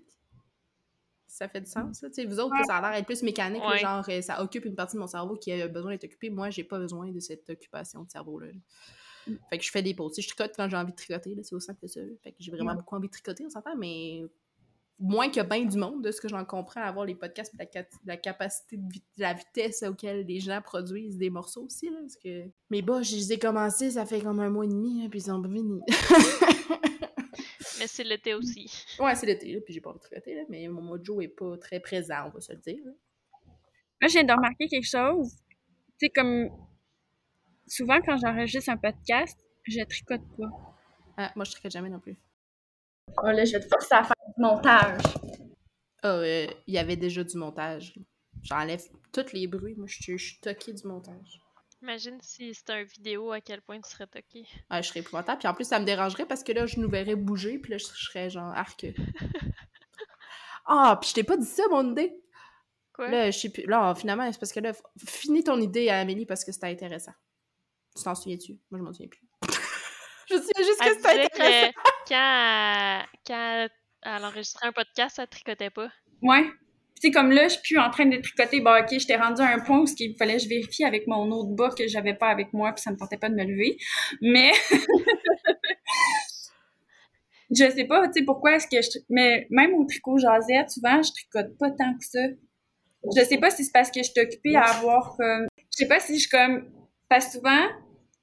Ça 1.27 1.47
fait 1.49 1.61
du 1.61 1.69
sens, 1.69 2.03
vous 2.27 2.39
autres, 2.39 2.55
ça 2.67 2.77
a 2.77 2.81
l'air 2.81 2.91
d'être 2.99 3.07
plus 3.07 3.23
mécanique, 3.23 3.63
Ouais. 3.67 3.79
genre, 3.79 4.05
euh, 4.07 4.21
ça 4.21 4.41
occupe 4.43 4.65
une 4.65 4.75
partie 4.75 4.95
de 4.97 5.01
mon 5.01 5.07
cerveau 5.07 5.35
qui 5.35 5.51
a 5.51 5.67
besoin 5.67 5.89
d'être 5.91 6.03
occupée. 6.03 6.29
Moi, 6.29 6.51
j'ai 6.51 6.63
pas 6.63 6.77
besoin 6.77 7.09
de 7.11 7.19
cette 7.19 7.49
occupation 7.49 8.03
de 8.03 8.11
cerveau-là. 8.11 8.51
là. 8.51 9.33
Fait 9.49 9.57
que 9.57 9.63
je 9.63 9.71
fais 9.71 9.81
des 9.81 9.95
pauses. 9.95 10.13
Je 10.19 10.27
tricote 10.27 10.53
quand 10.55 10.69
j'ai 10.69 10.77
envie 10.77 10.91
de 10.91 10.95
tricoter, 10.95 11.35
c'est 11.41 11.55
aussi 11.55 11.65
simple 11.65 11.79
que 11.81 11.87
ça. 11.87 12.01
Fait 12.21 12.31
que 12.33 12.37
j'ai 12.39 12.51
vraiment 12.51 12.71
Ouais. 12.71 12.77
beaucoup 12.77 12.95
envie 12.95 13.07
de 13.07 13.13
tricoter, 13.13 13.43
on 13.45 13.49
s'entend, 13.49 13.75
mais 13.75 14.21
moins 14.99 15.29
que 15.29 15.41
bien 15.41 15.65
du 15.65 15.77
monde, 15.77 16.03
de 16.03 16.11
ce 16.11 16.21
que 16.21 16.27
j'en 16.27 16.45
comprends, 16.45 16.81
à 16.81 16.85
avoir 16.85 17.05
les 17.05 17.15
podcasts 17.15 17.53
et 17.59 17.67
la, 17.73 17.83
la 18.05 18.17
capacité, 18.17 18.77
de, 18.77 18.99
la 19.17 19.33
vitesse 19.33 19.83
auquel 19.83 20.25
les 20.25 20.39
gens 20.39 20.61
produisent 20.61 21.17
des 21.17 21.29
morceaux 21.29 21.65
aussi, 21.65 21.89
là, 21.89 21.97
parce 21.99 22.15
que 22.15 22.45
mes 22.69 22.81
bas, 22.81 23.01
je 23.01 23.15
les 23.15 23.33
ai 23.33 23.39
commencés, 23.39 23.91
ça 23.91 24.05
fait 24.05 24.21
comme 24.21 24.39
un 24.39 24.49
mois 24.49 24.65
et 24.65 24.69
demi, 24.69 25.03
hein, 25.03 25.09
puis 25.09 25.19
ils 25.19 25.23
sont 25.23 25.41
pas 25.41 25.49
finis. 25.49 25.81
Mais 27.79 27.87
c'est 27.87 28.03
l'été 28.03 28.33
aussi. 28.33 28.71
ouais, 28.99 29.15
c'est 29.15 29.25
l'été, 29.25 29.53
là, 29.53 29.59
puis 29.61 29.73
j'ai 29.73 29.81
pas 29.81 29.89
envie 29.89 29.99
de 29.99 30.31
là, 30.35 30.43
mais 30.47 30.67
mon 30.67 30.81
mojo 30.81 31.19
est 31.21 31.27
pas 31.27 31.57
très 31.57 31.79
présent, 31.79 32.27
on 32.27 32.29
va 32.29 32.39
se 32.39 32.53
le 32.53 32.59
dire. 32.59 32.79
là. 32.85 32.91
Moi, 34.01 34.09
je 34.09 34.13
viens 34.13 34.23
de 34.23 34.33
remarquer 34.33 34.67
quelque 34.67 34.87
chose. 34.87 35.35
Tu 35.97 36.07
sais, 36.07 36.09
comme 36.09 36.49
souvent 37.67 37.99
quand 38.01 38.17
j'enregistre 38.17 38.69
un 38.69 38.77
podcast, 38.77 39.39
je 39.63 39.81
tricote 39.83 40.21
pas. 40.37 40.49
Ah, 41.17 41.31
moi, 41.35 41.45
je 41.45 41.51
tricote 41.51 41.71
jamais 41.71 41.89
non 41.89 41.99
plus. 41.99 42.17
Oh 43.17 43.27
là, 43.27 43.45
je 43.45 43.53
vais 43.53 43.59
te 43.59 43.67
forcer 43.67 43.95
à 43.95 44.03
faire 44.03 44.12
montage. 44.37 45.01
Ah, 46.01 46.07
euh, 46.09 46.47
il 46.67 46.73
y 46.73 46.77
avait 46.77 46.95
déjà 46.97 47.23
du 47.23 47.37
montage. 47.37 47.93
J'enlève 48.41 48.83
tous 49.11 49.31
les 49.33 49.47
bruits. 49.47 49.75
Moi, 49.75 49.87
je 49.87 50.01
suis- 50.01 50.17
je 50.17 50.25
suis 50.31 50.39
toquée 50.39 50.73
du 50.73 50.85
montage. 50.87 51.39
Imagine 51.81 52.17
si 52.21 52.53
c'était 52.53 52.73
un 52.73 52.83
vidéo, 52.83 53.31
à 53.31 53.41
quel 53.41 53.61
point 53.61 53.79
tu 53.81 53.89
serais 53.89 54.07
toqué. 54.07 54.45
Ah, 54.69 54.81
je 54.81 54.87
serais 54.89 55.01
épouvantable. 55.01 55.39
Puis 55.39 55.47
en 55.47 55.53
plus, 55.53 55.65
ça 55.65 55.79
me 55.79 55.85
dérangerait 55.85 56.25
parce 56.25 56.43
que 56.43 56.51
là, 56.53 56.65
je 56.65 56.79
nous 56.79 56.89
verrais 56.89 57.15
bouger. 57.15 57.59
Puis 57.59 57.71
là, 57.71 57.77
je 57.77 57.83
serais 57.85 58.29
genre 58.29 58.51
arc. 58.53 58.85
Ah, 60.65 60.97
puis 60.99 61.09
je 61.09 61.15
t'ai 61.15 61.23
pas 61.25 61.35
dit 61.35 61.45
ça, 61.45 61.63
mon 61.69 61.91
idée. 61.91 62.15
Quoi? 62.93 63.09
Là, 63.09 63.31
je 63.31 63.37
sais 63.37 63.49
plus. 63.49 63.65
Là, 63.65 63.93
finalement, 63.95 64.31
c'est 64.31 64.39
parce 64.39 64.53
que 64.53 64.61
là, 64.61 64.71
finis 65.05 65.43
ton 65.43 65.59
idée 65.59 65.89
à 65.89 65.99
Amélie 65.99 66.25
parce 66.25 66.45
que 66.45 66.53
c'était 66.53 66.67
intéressant. 66.67 67.11
Tu 67.97 68.01
t'en 68.03 68.15
souviens-tu? 68.15 68.53
Moi, 68.71 68.79
je 68.79 68.83
m'en 68.85 68.93
souviens 68.93 69.09
plus. 69.09 69.27
je 70.29 70.35
sais 70.37 70.63
juste 70.63 70.79
que 70.79 70.93
c'était 70.95 71.23
intéressant. 71.25 71.71
que 71.71 72.07
quand, 72.07 72.95
elle- 73.01 73.07
quand 73.27 73.67
elle 74.05 74.25
enregistrait 74.25 74.67
un 74.67 74.71
podcast, 74.71 75.19
elle 75.19 75.27
tricotait 75.27 75.69
pas. 75.69 75.89
Ouais. 76.21 76.45
Sais, 77.01 77.11
comme 77.11 77.31
là, 77.31 77.47
je 77.49 77.53
suis 77.53 77.61
plus 77.61 77.79
en 77.79 77.89
train 77.89 78.05
de 78.05 78.17
tricoter. 78.17 78.61
Bah, 78.61 78.79
ok, 78.81 78.87
j'étais 78.91 79.17
rendue 79.17 79.41
à 79.41 79.49
un 79.49 79.59
point 79.59 79.79
où 79.81 79.85
il 79.99 80.15
fallait 80.15 80.37
que 80.37 80.43
je 80.43 80.47
vérifie 80.47 80.85
avec 80.85 81.05
mon 81.07 81.29
autre 81.31 81.49
bas 81.49 81.69
que 81.69 81.87
j'avais 81.87 82.13
pas 82.13 82.29
avec 82.29 82.53
moi, 82.53 82.71
puis 82.71 82.81
ça 82.81 82.91
me 82.91 82.97
tentait 82.97 83.17
pas 83.17 83.29
de 83.29 83.35
me 83.35 83.43
lever. 83.43 83.77
Mais. 84.21 84.51
je 87.51 87.69
sais 87.69 87.85
pas, 87.85 88.07
tu 88.07 88.19
sais, 88.19 88.25
pourquoi 88.25 88.55
est-ce 88.55 88.67
que 88.67 88.81
je. 88.81 88.99
Mais 89.09 89.47
même 89.49 89.73
au 89.73 89.85
tricot 89.85 90.17
jasette, 90.17 90.69
souvent, 90.69 91.01
je 91.01 91.11
tricote 91.11 91.57
pas 91.57 91.71
tant 91.71 91.93
que 91.97 92.05
ça. 92.05 92.19
Je 93.15 93.23
sais 93.25 93.37
pas 93.37 93.49
si 93.49 93.65
c'est 93.65 93.73
parce 93.73 93.91
que 93.91 94.01
je 94.01 94.09
suis 94.09 94.21
occupée 94.21 94.55
à 94.55 94.63
avoir 94.63 95.17
comme. 95.17 95.47
Je 95.57 95.65
sais 95.71 95.87
pas 95.87 95.99
si 95.99 96.17
je 96.19 96.29
comme. 96.29 96.71
Parce 97.09 97.33
souvent, 97.33 97.67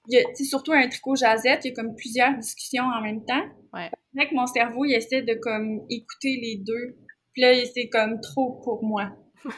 il 0.08 0.14
y 0.14 0.18
a, 0.18 0.24
tu 0.30 0.36
sais, 0.36 0.44
surtout 0.44 0.72
un 0.72 0.88
tricot 0.88 1.14
jasette, 1.16 1.64
il 1.64 1.68
y 1.68 1.72
a 1.72 1.74
comme 1.74 1.94
plusieurs 1.94 2.36
discussions 2.36 2.84
en 2.84 3.00
même 3.02 3.24
temps. 3.24 3.42
Ouais. 3.72 3.90
C'est 4.16 4.28
que 4.28 4.34
mon 4.34 4.46
cerveau, 4.46 4.84
il 4.84 4.94
essaie 4.94 5.22
de 5.22 5.34
comme 5.34 5.80
écouter 5.88 6.38
les 6.42 6.56
deux. 6.56 6.96
Puis 7.32 7.42
là, 7.42 7.52
c'est 7.72 7.88
comme 7.88 8.20
trop 8.20 8.60
pour 8.64 8.82
moi. 8.84 9.10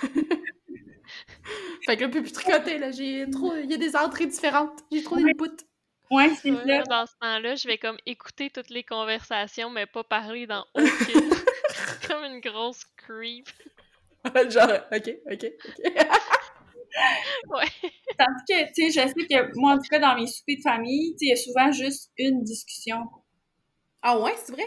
Fait 1.87 1.97
que 1.97 2.03
là, 2.03 2.07
je 2.09 2.13
peux 2.13 2.23
plus 2.23 2.33
tricoter, 2.33 2.79
là. 2.79 2.91
J'ai 2.91 3.27
trop. 3.31 3.55
Il 3.57 3.71
y 3.71 3.75
a 3.75 3.77
des 3.77 3.97
entrées 3.97 4.27
différentes. 4.27 4.81
J'ai 4.91 5.03
trop 5.03 5.17
d'input. 5.17 5.65
Ouais, 6.11 6.31
c'est 6.41 6.51
Ouais, 6.51 6.67
ça. 6.67 6.83
dans 6.83 7.07
ce 7.07 7.13
temps-là, 7.21 7.55
je 7.55 7.67
vais 7.67 7.79
comme 7.79 7.97
écouter 8.05 8.51
toutes 8.51 8.71
les 8.71 8.83
conversations, 8.85 9.71
mais 9.71 9.87
pas 9.87 10.05
parler 10.05 10.47
dans 10.47 10.65
aucune. 10.75 11.31
comme 12.09 12.25
une 12.25 12.41
grosse 12.41 12.85
creep. 12.97 13.49
genre, 14.51 14.69
ok, 14.93 15.17
ok, 15.31 15.47
ok. 15.69 16.07
Ouais. 17.49 17.67
Tandis 18.19 18.43
que, 18.49 18.73
tu 18.73 18.91
sais, 18.91 19.03
je 19.03 19.09
sais 19.09 19.27
que 19.27 19.59
moi, 19.59 19.73
en 19.73 19.77
tout 19.77 19.89
cas, 19.91 19.99
dans 19.99 20.15
mes 20.15 20.27
soupers 20.27 20.57
de 20.57 20.63
famille, 20.63 21.13
tu 21.13 21.19
sais, 21.19 21.25
il 21.27 21.29
y 21.29 21.33
a 21.33 21.37
souvent 21.37 21.73
juste 21.73 22.11
une 22.19 22.43
discussion. 22.43 23.09
Ah 24.03 24.19
ouais, 24.19 24.35
c'est 24.45 24.53
vrai? 24.53 24.67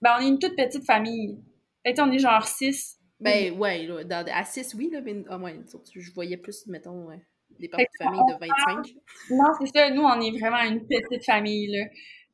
Ben, 0.00 0.16
on 0.18 0.22
est 0.22 0.28
une 0.28 0.38
toute 0.38 0.56
petite 0.56 0.84
famille. 0.84 1.38
Fait 1.84 1.94
que, 1.94 2.00
on 2.00 2.10
est 2.12 2.18
genre 2.18 2.46
six. 2.46 2.96
Ben 3.20 3.58
ouais, 3.58 3.86
là, 3.86 4.04
dans, 4.04 4.26
à 4.32 4.44
6, 4.44 4.74
oui, 4.74 4.88
là, 4.90 5.02
mais 5.02 5.22
ah, 5.28 5.36
ouais, 5.36 5.60
je 5.94 6.12
voyais 6.12 6.38
plus, 6.38 6.66
mettons, 6.66 7.06
ouais, 7.06 7.20
des 7.58 7.68
parents 7.68 7.82
Fait 7.82 7.88
de 8.00 8.04
famille 8.04 8.34
de 8.34 8.38
25. 8.40 8.94
Non, 9.30 9.44
c'est 9.60 9.78
ça. 9.78 9.90
Nous, 9.90 10.02
on 10.02 10.20
est 10.22 10.38
vraiment 10.38 10.62
une 10.62 10.86
petite 10.86 11.24
famille, 11.26 11.66
là. 11.66 11.84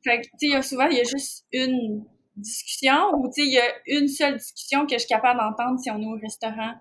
Fait 0.04 0.20
que, 0.20 0.22
tu 0.22 0.30
sais, 0.38 0.46
il 0.46 0.52
y 0.52 0.54
a 0.54 0.62
souvent, 0.62 0.86
il 0.86 0.98
y 0.98 1.00
a 1.00 1.04
juste 1.04 1.44
une 1.52 2.04
discussion 2.36 3.12
ou, 3.16 3.28
tu 3.28 3.42
sais, 3.42 3.48
il 3.48 3.52
y 3.52 3.58
a 3.58 3.98
une 3.98 4.06
seule 4.06 4.36
discussion 4.36 4.86
que 4.86 4.92
je 4.92 4.98
suis 4.98 5.08
capable 5.08 5.40
d'entendre 5.40 5.80
si 5.80 5.90
on 5.90 6.00
est 6.00 6.06
au 6.06 6.18
restaurant. 6.20 6.74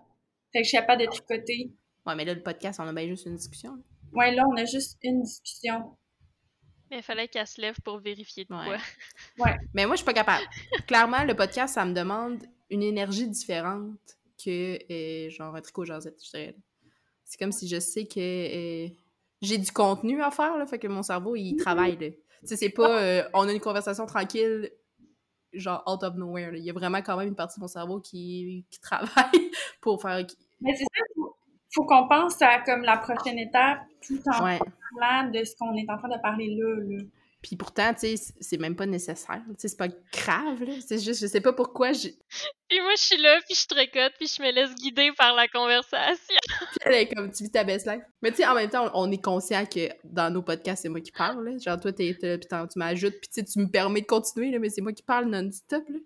Fait 0.53 0.59
que 0.59 0.63
je 0.65 0.69
suis 0.69 0.77
capable 0.77 1.01
de 1.01 1.07
tricoter. 1.07 1.71
Ouais, 2.05 2.15
mais 2.15 2.25
là, 2.25 2.33
le 2.33 2.43
podcast, 2.43 2.79
on 2.79 2.87
a 2.87 2.93
bien 2.93 3.07
juste 3.07 3.25
une 3.25 3.35
discussion. 3.35 3.75
là. 3.75 3.81
Ouais, 4.13 4.33
là, 4.35 4.43
on 4.47 4.55
a 4.57 4.65
juste 4.65 4.97
une 5.03 5.23
discussion. 5.23 5.97
Mais 6.91 6.97
il 6.97 7.03
fallait 7.03 7.27
qu'elle 7.27 7.47
se 7.47 7.59
lève 7.59 7.75
pour 7.83 7.97
vérifier 7.99 8.45
de 8.45 8.53
Ouais. 8.53 8.77
quoi. 9.37 9.55
Mais 9.73 9.85
moi, 9.85 9.95
je 9.95 9.97
suis 9.97 10.05
pas 10.05 10.13
capable. 10.13 10.45
Clairement, 10.87 11.23
le 11.23 11.35
podcast, 11.35 11.73
ça 11.75 11.83
me 11.85 11.93
demande 11.93 12.43
une 12.69 12.83
énergie 12.83 13.27
différente 13.27 13.97
que, 14.43 14.77
euh, 14.91 15.29
genre, 15.29 15.55
un 15.55 15.61
tricot 15.61 15.85
jasette, 15.85 16.21
je 16.23 16.29
dirais. 16.29 16.55
C'est 17.23 17.39
comme 17.39 17.51
si 17.51 17.67
je 17.67 17.79
sais 17.79 18.05
que 18.05 18.19
euh, 18.19 18.89
j'ai 19.41 19.57
du 19.57 19.71
contenu 19.71 20.21
à 20.21 20.29
faire, 20.29 20.57
là, 20.57 20.65
fait 20.67 20.77
que 20.77 20.87
mon 20.87 21.01
cerveau, 21.01 21.35
il 21.35 21.55
travaille, 21.55 21.97
là. 21.97 22.09
Tu 22.11 22.49
sais, 22.49 22.55
c'est 22.55 22.69
pas, 22.69 23.01
euh, 23.01 23.23
on 23.33 23.47
a 23.47 23.51
une 23.51 23.59
conversation 23.59 24.05
tranquille, 24.05 24.69
genre, 25.53 25.83
out 25.87 26.03
of 26.03 26.15
nowhere, 26.15 26.51
là. 26.51 26.57
Il 26.59 26.63
y 26.63 26.69
a 26.69 26.73
vraiment 26.73 27.01
quand 27.01 27.17
même 27.17 27.29
une 27.29 27.35
partie 27.35 27.59
de 27.59 27.61
mon 27.61 27.67
cerveau 27.67 27.99
qui, 27.99 28.65
qui 28.69 28.79
travaille 28.79 29.09
pour 29.81 29.99
faire... 30.01 30.23
Mais 30.61 30.75
c'est 30.75 30.83
ça, 30.83 31.01
faut, 31.75 31.81
faut 31.81 31.87
qu'on 31.87 32.07
pense 32.07 32.41
à 32.41 32.59
comme 32.61 32.83
la 32.83 32.97
prochaine 32.97 33.37
étape 33.39 33.79
tout 34.05 34.19
en 34.27 34.43
Ouais. 34.45 34.59
parlant 34.99 35.29
de 35.29 35.43
ce 35.43 35.55
qu'on 35.57 35.75
est 35.75 35.89
en 35.89 35.97
train 35.97 36.09
de 36.09 36.21
parler 36.21 36.55
là. 36.55 36.75
là. 36.79 37.03
Puis 37.41 37.55
pourtant, 37.55 37.93
tu 37.93 38.17
sais, 38.17 38.33
c'est 38.41 38.57
même 38.57 38.75
pas 38.75 38.87
nécessaire. 38.87 39.39
Tu 39.49 39.53
sais, 39.59 39.67
c'est 39.67 39.77
pas 39.77 39.87
grave, 39.87 40.63
là. 40.63 40.73
C'est 40.83 40.97
juste, 40.97 41.21
je 41.21 41.27
sais 41.27 41.41
pas 41.41 41.53
pourquoi. 41.53 41.93
je- 41.93 42.07
Puis 42.69 42.79
moi, 42.81 42.93
je 42.97 43.03
suis 43.03 43.21
là, 43.21 43.37
puis 43.47 43.53
je 43.55 43.67
tricote, 43.67 44.13
puis 44.17 44.25
je 44.27 44.41
me 44.41 44.51
laisse 44.51 44.73
guider 44.73 45.11
par 45.15 45.35
la 45.35 45.47
conversation. 45.47 46.35
Puis 46.71 46.79
elle 46.85 46.93
est 46.95 47.13
comme, 47.13 47.31
tu 47.31 47.43
vis 47.43 47.51
ta 47.51 47.63
best 47.63 47.85
life. 47.85 48.01
Mais 48.23 48.31
tu 48.31 48.37
sais, 48.37 48.47
en 48.47 48.55
même 48.55 48.69
temps, 48.71 48.89
on 48.95 49.05
on 49.07 49.11
est 49.11 49.23
conscient 49.23 49.63
que 49.67 49.89
dans 50.03 50.33
nos 50.33 50.41
podcasts, 50.41 50.81
c'est 50.81 50.89
moi 50.89 51.01
qui 51.01 51.11
parle, 51.11 51.47
là. 51.47 51.57
Genre, 51.59 51.79
toi, 51.79 51.93
t'es, 51.93 52.17
t'es- 52.19 52.39
puis 52.39 52.47
tu 52.49 52.79
m'ajoutes, 52.79 53.13
puis 53.21 53.43
tu 53.45 53.59
me 53.59 53.67
permets 53.69 54.01
de 54.01 54.07
continuer, 54.07 54.49
là, 54.49 54.57
mais 54.57 54.69
c'est 54.69 54.81
moi 54.81 54.93
qui 54.93 55.03
parle 55.03 55.25
non-stop, 55.25 55.83
là. 55.87 55.99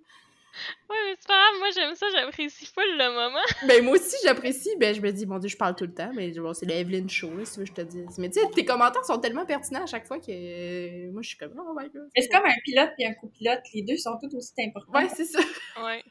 Ouais, 0.90 0.96
mais 1.06 1.16
c'est 1.20 1.28
pas 1.28 1.36
grave, 1.36 1.60
moi 1.60 1.68
j'aime 1.74 1.96
ça, 1.96 2.06
j'apprécie 2.14 2.66
full 2.66 2.84
le 2.98 3.14
moment. 3.14 3.40
Ben, 3.68 3.84
moi 3.84 3.94
aussi, 3.96 4.16
j'apprécie. 4.24 4.70
Ben, 4.80 4.94
je 4.96 5.02
me 5.02 5.12
dis, 5.12 5.26
mon 5.26 5.40
Dieu, 5.40 5.50
je 5.50 5.58
parle 5.58 5.76
tout 5.76 5.86
le 5.86 5.94
temps, 5.94 6.12
mais 6.14 6.32
bon, 6.32 6.54
c'est 6.54 6.66
la 6.66 6.76
Evelyn 6.76 7.08
Show, 7.08 7.32
si 7.46 7.54
tu 7.54 7.60
veux, 7.60 7.66
je 7.66 7.74
te 7.74 7.82
dis. 7.82 8.04
Mais 8.18 8.30
tu 8.30 8.40
sais, 8.40 8.48
tes 8.50 8.66
commentaires 8.66 9.06
sont 9.06 9.20
tellement 9.20 9.46
pertinents 9.46 9.84
à 9.84 9.88
chaque 9.88 10.08
fois 10.08 10.20
que 10.20 10.32
euh, 10.32 11.12
moi, 11.12 11.22
je 11.22 11.30
suis 11.30 11.38
comme, 11.38 11.54
oh 11.58 11.74
my 11.78 11.90
god. 11.90 12.10
Mais 12.16 12.22
c'est 12.22 12.30
comme 12.30 12.46
un 12.46 12.56
pilote 12.64 12.92
et 13.00 13.06
un 13.06 13.14
copilote. 13.14 13.62
Les 13.74 13.84
deux 13.84 13.98
sont 13.98 14.18
tout 14.22 14.36
aussi 14.36 14.54
importants. 14.66 14.94
Ouais, 14.94 15.08
c'est 15.16 15.26
ça. 15.26 15.40
Ouais. 15.84 16.04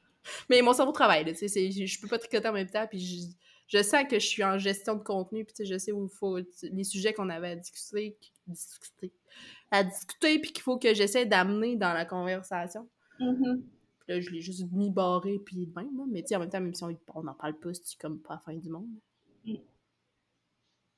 Mais 0.50 0.60
mon 0.62 0.72
cerveau 0.72 0.92
travaille, 0.92 1.24
tu 1.24 1.34
sais, 1.34 1.48
c'est- 1.48 1.70
je 1.86 2.00
peux 2.00 2.08
pas 2.08 2.18
tricoter 2.18 2.48
en 2.48 2.52
même 2.52 2.68
temps, 2.70 2.86
puis 2.86 2.98
je, 3.00 3.78
je 3.78 3.82
sens 3.82 4.04
que 4.10 4.18
je 4.18 4.26
suis 4.26 4.44
en 4.44 4.58
gestion 4.58 4.94
de 4.94 5.02
contenu, 5.02 5.44
puis 5.44 5.54
tu 5.54 5.64
sais, 5.64 5.72
je 5.72 5.78
sais 5.78 5.92
où 5.92 6.04
il 6.06 6.16
faut, 6.18 6.38
les 6.62 6.84
sujets 6.84 7.12
qu'on 7.14 7.28
avait 7.30 7.50
à 7.50 7.56
discuter, 7.56 8.16
discuter, 8.46 9.12
à 9.70 9.84
discuter, 9.84 10.38
puis 10.38 10.52
qu'il 10.52 10.62
faut 10.62 10.78
que 10.78 10.92
j'essaie 10.94 11.24
d'amener 11.26 11.76
dans 11.76 11.92
la 11.92 12.04
conversation. 12.04 12.88
Puis 13.18 13.26
là, 14.08 14.20
je 14.20 14.30
l'ai 14.30 14.40
juste 14.40 14.70
mis 14.72 14.90
barré, 14.90 15.38
puis 15.44 15.66
de 15.66 15.72
même, 15.74 15.96
là. 15.96 16.04
mais 16.08 16.22
tu 16.22 16.28
sais, 16.28 16.36
en 16.36 16.40
même 16.40 16.50
temps, 16.50 16.60
même 16.60 16.74
si 16.74 16.82
on 16.84 17.22
n'en 17.22 17.34
parle 17.34 17.58
pas, 17.58 17.72
c'est 17.74 17.98
comme 18.00 18.18
pas 18.20 18.34
la 18.34 18.40
fin 18.40 18.54
du 18.54 18.68
monde? 18.70 18.88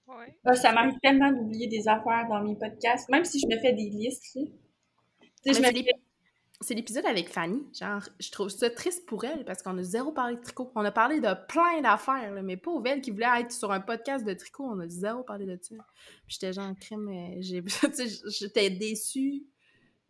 Ouais. 0.09 0.35
Ah, 0.45 0.55
ça 0.55 0.73
m'arrive 0.73 0.99
tellement 1.03 1.31
d'oublier 1.31 1.69
des 1.69 1.87
affaires 1.87 2.27
dans 2.29 2.43
mes 2.43 2.57
podcasts, 2.57 3.09
même 3.11 3.25
si 3.25 3.39
je 3.39 3.47
me 3.47 3.61
fais 3.61 3.73
des 3.73 3.89
listes. 3.91 4.25
Tu 4.33 4.41
sais, 4.41 5.51
me 5.51 5.55
c'est 5.55 5.63
fais- 5.63 5.73
l'ép- 5.73 5.97
C'est 6.63 6.75
l'épisode 6.75 7.07
avec 7.07 7.31
Fanny. 7.31 7.63
Genre, 7.73 8.03
je 8.19 8.31
trouve 8.31 8.49
ça 8.51 8.69
triste 8.69 9.07
pour 9.07 9.25
elle 9.25 9.45
parce 9.47 9.63
qu'on 9.63 9.79
a 9.79 9.83
zéro 9.83 10.13
parlé 10.13 10.37
de 10.37 10.43
tricot. 10.43 10.71
On 10.75 10.85
a 10.85 10.91
parlé 10.93 11.19
de 11.21 11.47
plein 11.49 11.81
d'affaires, 11.81 12.33
mais 12.43 12.57
pauvre 12.59 12.87
elle 12.89 13.01
qui 13.01 13.13
voulait 13.13 13.41
être 13.41 13.53
sur 13.53 13.73
un 13.73 13.81
podcast 13.81 14.27
de 14.27 14.35
tricot, 14.35 14.65
on 14.65 14.79
a 14.81 14.87
zéro 14.89 15.23
parlé 15.23 15.47
de 15.47 15.59
ça. 15.63 15.75
Puis 16.27 16.37
j'étais 16.39 16.53
genre, 16.53 16.71
crème, 16.79 17.09
euh, 17.09 17.41
j'étais 18.29 18.69
déçue 18.69 19.45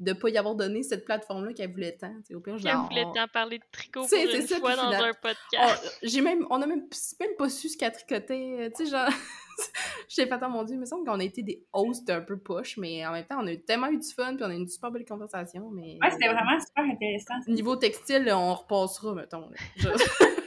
de 0.00 0.12
pas 0.14 0.28
y 0.30 0.38
avoir 0.38 0.54
donné 0.54 0.82
cette 0.82 1.04
plateforme-là 1.04 1.52
qu'elle 1.52 1.70
voulait 1.70 1.92
tant. 1.96 2.12
Au 2.34 2.40
pire, 2.40 2.56
Qu'elle 2.56 2.64
la- 2.64 2.76
voulait 2.88 3.04
on- 3.04 3.12
t'en 3.12 3.28
parler 3.28 3.58
de 3.58 3.64
tricot 3.70 4.00
pour 4.00 4.08
C'est- 4.08 4.24
une 4.34 4.46
ça, 4.46 4.58
fois 4.58 4.74
dans 4.76 4.90
un 4.90 5.12
podcast. 5.12 5.44
on, 6.02 6.06
j'ai 6.08 6.20
même, 6.22 6.46
on 6.50 6.60
a 6.62 6.66
même, 6.66 6.86
même 7.20 7.36
pas 7.38 7.48
su 7.48 7.68
ce 7.68 7.76
qu'elle 7.78 7.92
tricotait. 7.92 8.56
euh, 8.60 8.70
Tu 8.76 8.86
sais, 8.86 8.90
genre, 8.90 9.06
j'ai 10.08 10.26
fait, 10.26 10.40
oh 10.42 10.48
mon 10.48 10.64
Dieu, 10.64 10.76
il 10.76 10.80
me 10.80 10.86
semble 10.86 11.04
qu'on 11.06 11.20
a 11.20 11.24
été 11.24 11.42
des 11.42 11.62
hosts 11.72 12.08
un 12.10 12.22
peu 12.22 12.38
poche, 12.38 12.76
mais 12.78 13.06
en 13.06 13.12
même 13.12 13.24
temps, 13.26 13.38
on 13.42 13.46
a 13.46 13.54
tellement 13.56 13.88
eu 13.88 13.98
du 13.98 14.08
fun, 14.08 14.34
puis 14.34 14.44
on 14.44 14.48
a 14.48 14.54
eu 14.54 14.56
une 14.56 14.68
super 14.68 14.90
belle 14.90 15.04
conversation. 15.04 15.68
Mais 15.70 15.98
Ouais, 16.02 16.10
c'était 16.10 16.28
vraiment 16.28 16.58
super 16.58 16.84
intéressant. 16.84 17.34
Niveau 17.46 17.76
textile, 17.76 18.24
là, 18.24 18.38
on 18.38 18.54
repassera, 18.54 19.14
mettons. 19.14 19.48
là. 19.50 19.56
Genre- 19.76 19.92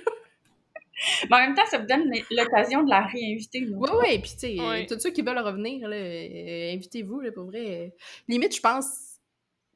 Mais 1.29 1.35
en 1.35 1.39
même 1.39 1.55
temps, 1.55 1.65
ça 1.69 1.79
vous 1.79 1.85
donne 1.85 2.09
l'occasion 2.31 2.83
de 2.83 2.89
la 2.89 3.01
réinviter. 3.01 3.61
là. 3.61 3.75
Ouais, 3.77 3.91
ouais, 3.91 4.19
puis 4.19 4.31
tu 4.31 4.39
sais, 4.39 4.59
Ouais. 4.59 4.85
tous 4.85 4.99
ceux 4.99 5.09
qui 5.09 5.21
veulent 5.21 5.37
revenir, 5.39 5.85
euh, 5.87 6.73
invitez-vous, 6.73 7.19
là, 7.19 7.31
pour 7.31 7.45
vrai. 7.45 7.65
euh, 7.87 7.89
limite, 8.29 8.55
je 8.55 8.61
pense 8.61 9.12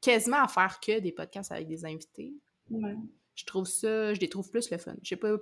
quasiment 0.02 0.44
à 0.44 0.48
faire 0.48 0.80
que 0.80 1.00
des 1.00 1.12
podcasts 1.12 1.52
avec 1.52 1.68
des 1.68 1.86
invités. 1.86 2.34
Ouais. 2.70 2.96
Je 3.36 3.46
trouve 3.46 3.66
ça, 3.66 4.14
je 4.14 4.20
les 4.20 4.30
trouve 4.30 4.50
plus 4.50 4.70
le 4.72 4.78
fun. 4.78 4.96
Je 5.04 5.10
sais 5.10 5.16
pas 5.16 5.36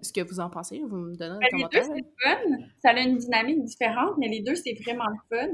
ce 0.00 0.12
que 0.12 0.20
vous 0.22 0.40
en 0.40 0.48
pensez, 0.48 0.80
vous 0.80 0.96
me 0.96 1.14
donnez 1.16 1.34
un 1.34 1.38
Ben, 1.38 1.48
les 1.52 1.64
deux, 1.64 1.80
commentaire. 1.80 1.84
c'est 2.22 2.28
fun. 2.28 2.56
Ça 2.82 2.90
a 2.90 3.00
une 3.00 3.18
dynamique 3.18 3.64
différente, 3.64 4.14
mais 4.18 4.28
les 4.28 4.40
deux, 4.40 4.54
c'est 4.54 4.74
vraiment 4.82 5.04
le 5.06 5.36
fun. 5.36 5.52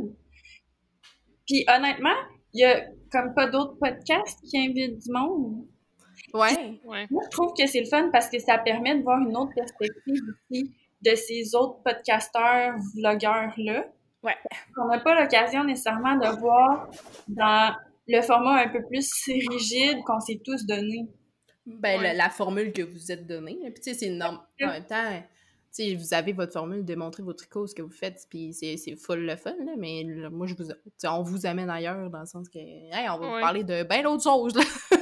Puis 1.46 1.64
honnêtement, 1.68 2.14
il 2.52 2.60
y 2.60 2.64
a 2.64 2.86
comme 3.10 3.34
pas 3.34 3.46
d'autres 3.48 3.76
podcasts 3.78 4.40
qui 4.48 4.58
invitent 4.58 4.98
du 4.98 5.12
monde. 5.12 5.66
Ouais, 6.32 6.80
Ouais. 6.84 7.06
Moi, 7.10 7.22
je 7.24 7.30
trouve 7.30 7.52
que 7.58 7.66
c'est 7.66 7.80
le 7.80 7.86
fun 7.86 8.08
parce 8.12 8.28
que 8.28 8.38
ça 8.38 8.58
permet 8.58 8.96
de 8.96 9.02
voir 9.02 9.18
une 9.20 9.36
autre 9.36 9.52
perspective 9.54 10.22
aussi 10.50 10.70
de 11.02 11.14
ces 11.14 11.54
autres 11.56 11.82
podcasteurs, 11.82 12.74
vlogueurs-là. 12.94 13.86
Ouais. 14.22 14.36
Qu'on 14.76 14.86
n'a 14.86 15.00
pas 15.00 15.20
l'occasion 15.20 15.64
nécessairement 15.64 16.16
de 16.16 16.38
voir 16.38 16.88
dans 17.26 17.74
le 18.10 18.22
format 18.22 18.62
un 18.64 18.68
peu 18.68 18.84
plus 18.86 19.10
rigide 19.50 19.98
qu'on 20.06 20.20
s'est 20.20 20.40
tous 20.44 20.66
donné. 20.66 21.08
ben 21.66 21.98
Ouais. 21.98 22.02
la, 22.02 22.14
la 22.14 22.30
formule 22.30 22.72
que 22.72 22.82
vous 22.82 23.12
êtes 23.12 23.26
donnée. 23.26 23.58
Puis 23.72 23.74
tu 23.74 23.82
sais, 23.82 23.94
c'est 23.94 24.10
normal. 24.10 24.40
En 24.62 24.66
même 24.68 24.86
temps, 24.86 25.22
tu 25.72 25.84
sais, 25.84 25.94
vous 25.94 26.14
avez 26.14 26.32
votre 26.32 26.52
formule 26.52 26.84
de 26.84 26.94
montrer 26.96 27.22
vos 27.22 27.32
tricots, 27.32 27.66
ce 27.68 27.74
que 27.74 27.82
vous 27.82 27.92
faites, 27.92 28.26
puis 28.28 28.52
c'est 28.52 28.76
c'est 28.76 28.96
full 28.96 29.20
le 29.20 29.36
fun, 29.36 29.54
là, 29.64 29.74
mais 29.78 30.02
là, 30.04 30.28
moi, 30.30 30.46
je 30.48 30.54
vous, 30.54 30.64
tu 30.64 30.74
sais, 30.98 31.06
on 31.08 31.22
vous 31.22 31.46
amène 31.46 31.70
ailleurs 31.70 32.10
dans 32.10 32.20
le 32.20 32.26
sens 32.26 32.48
que, 32.48 32.58
hey, 32.58 33.08
on 33.08 33.18
va 33.18 33.26
vous 33.34 33.40
parler 33.40 33.62
de 33.62 33.84
ben 33.84 34.02
d'autres 34.02 34.24
choses, 34.24 34.54
là. 34.56 34.62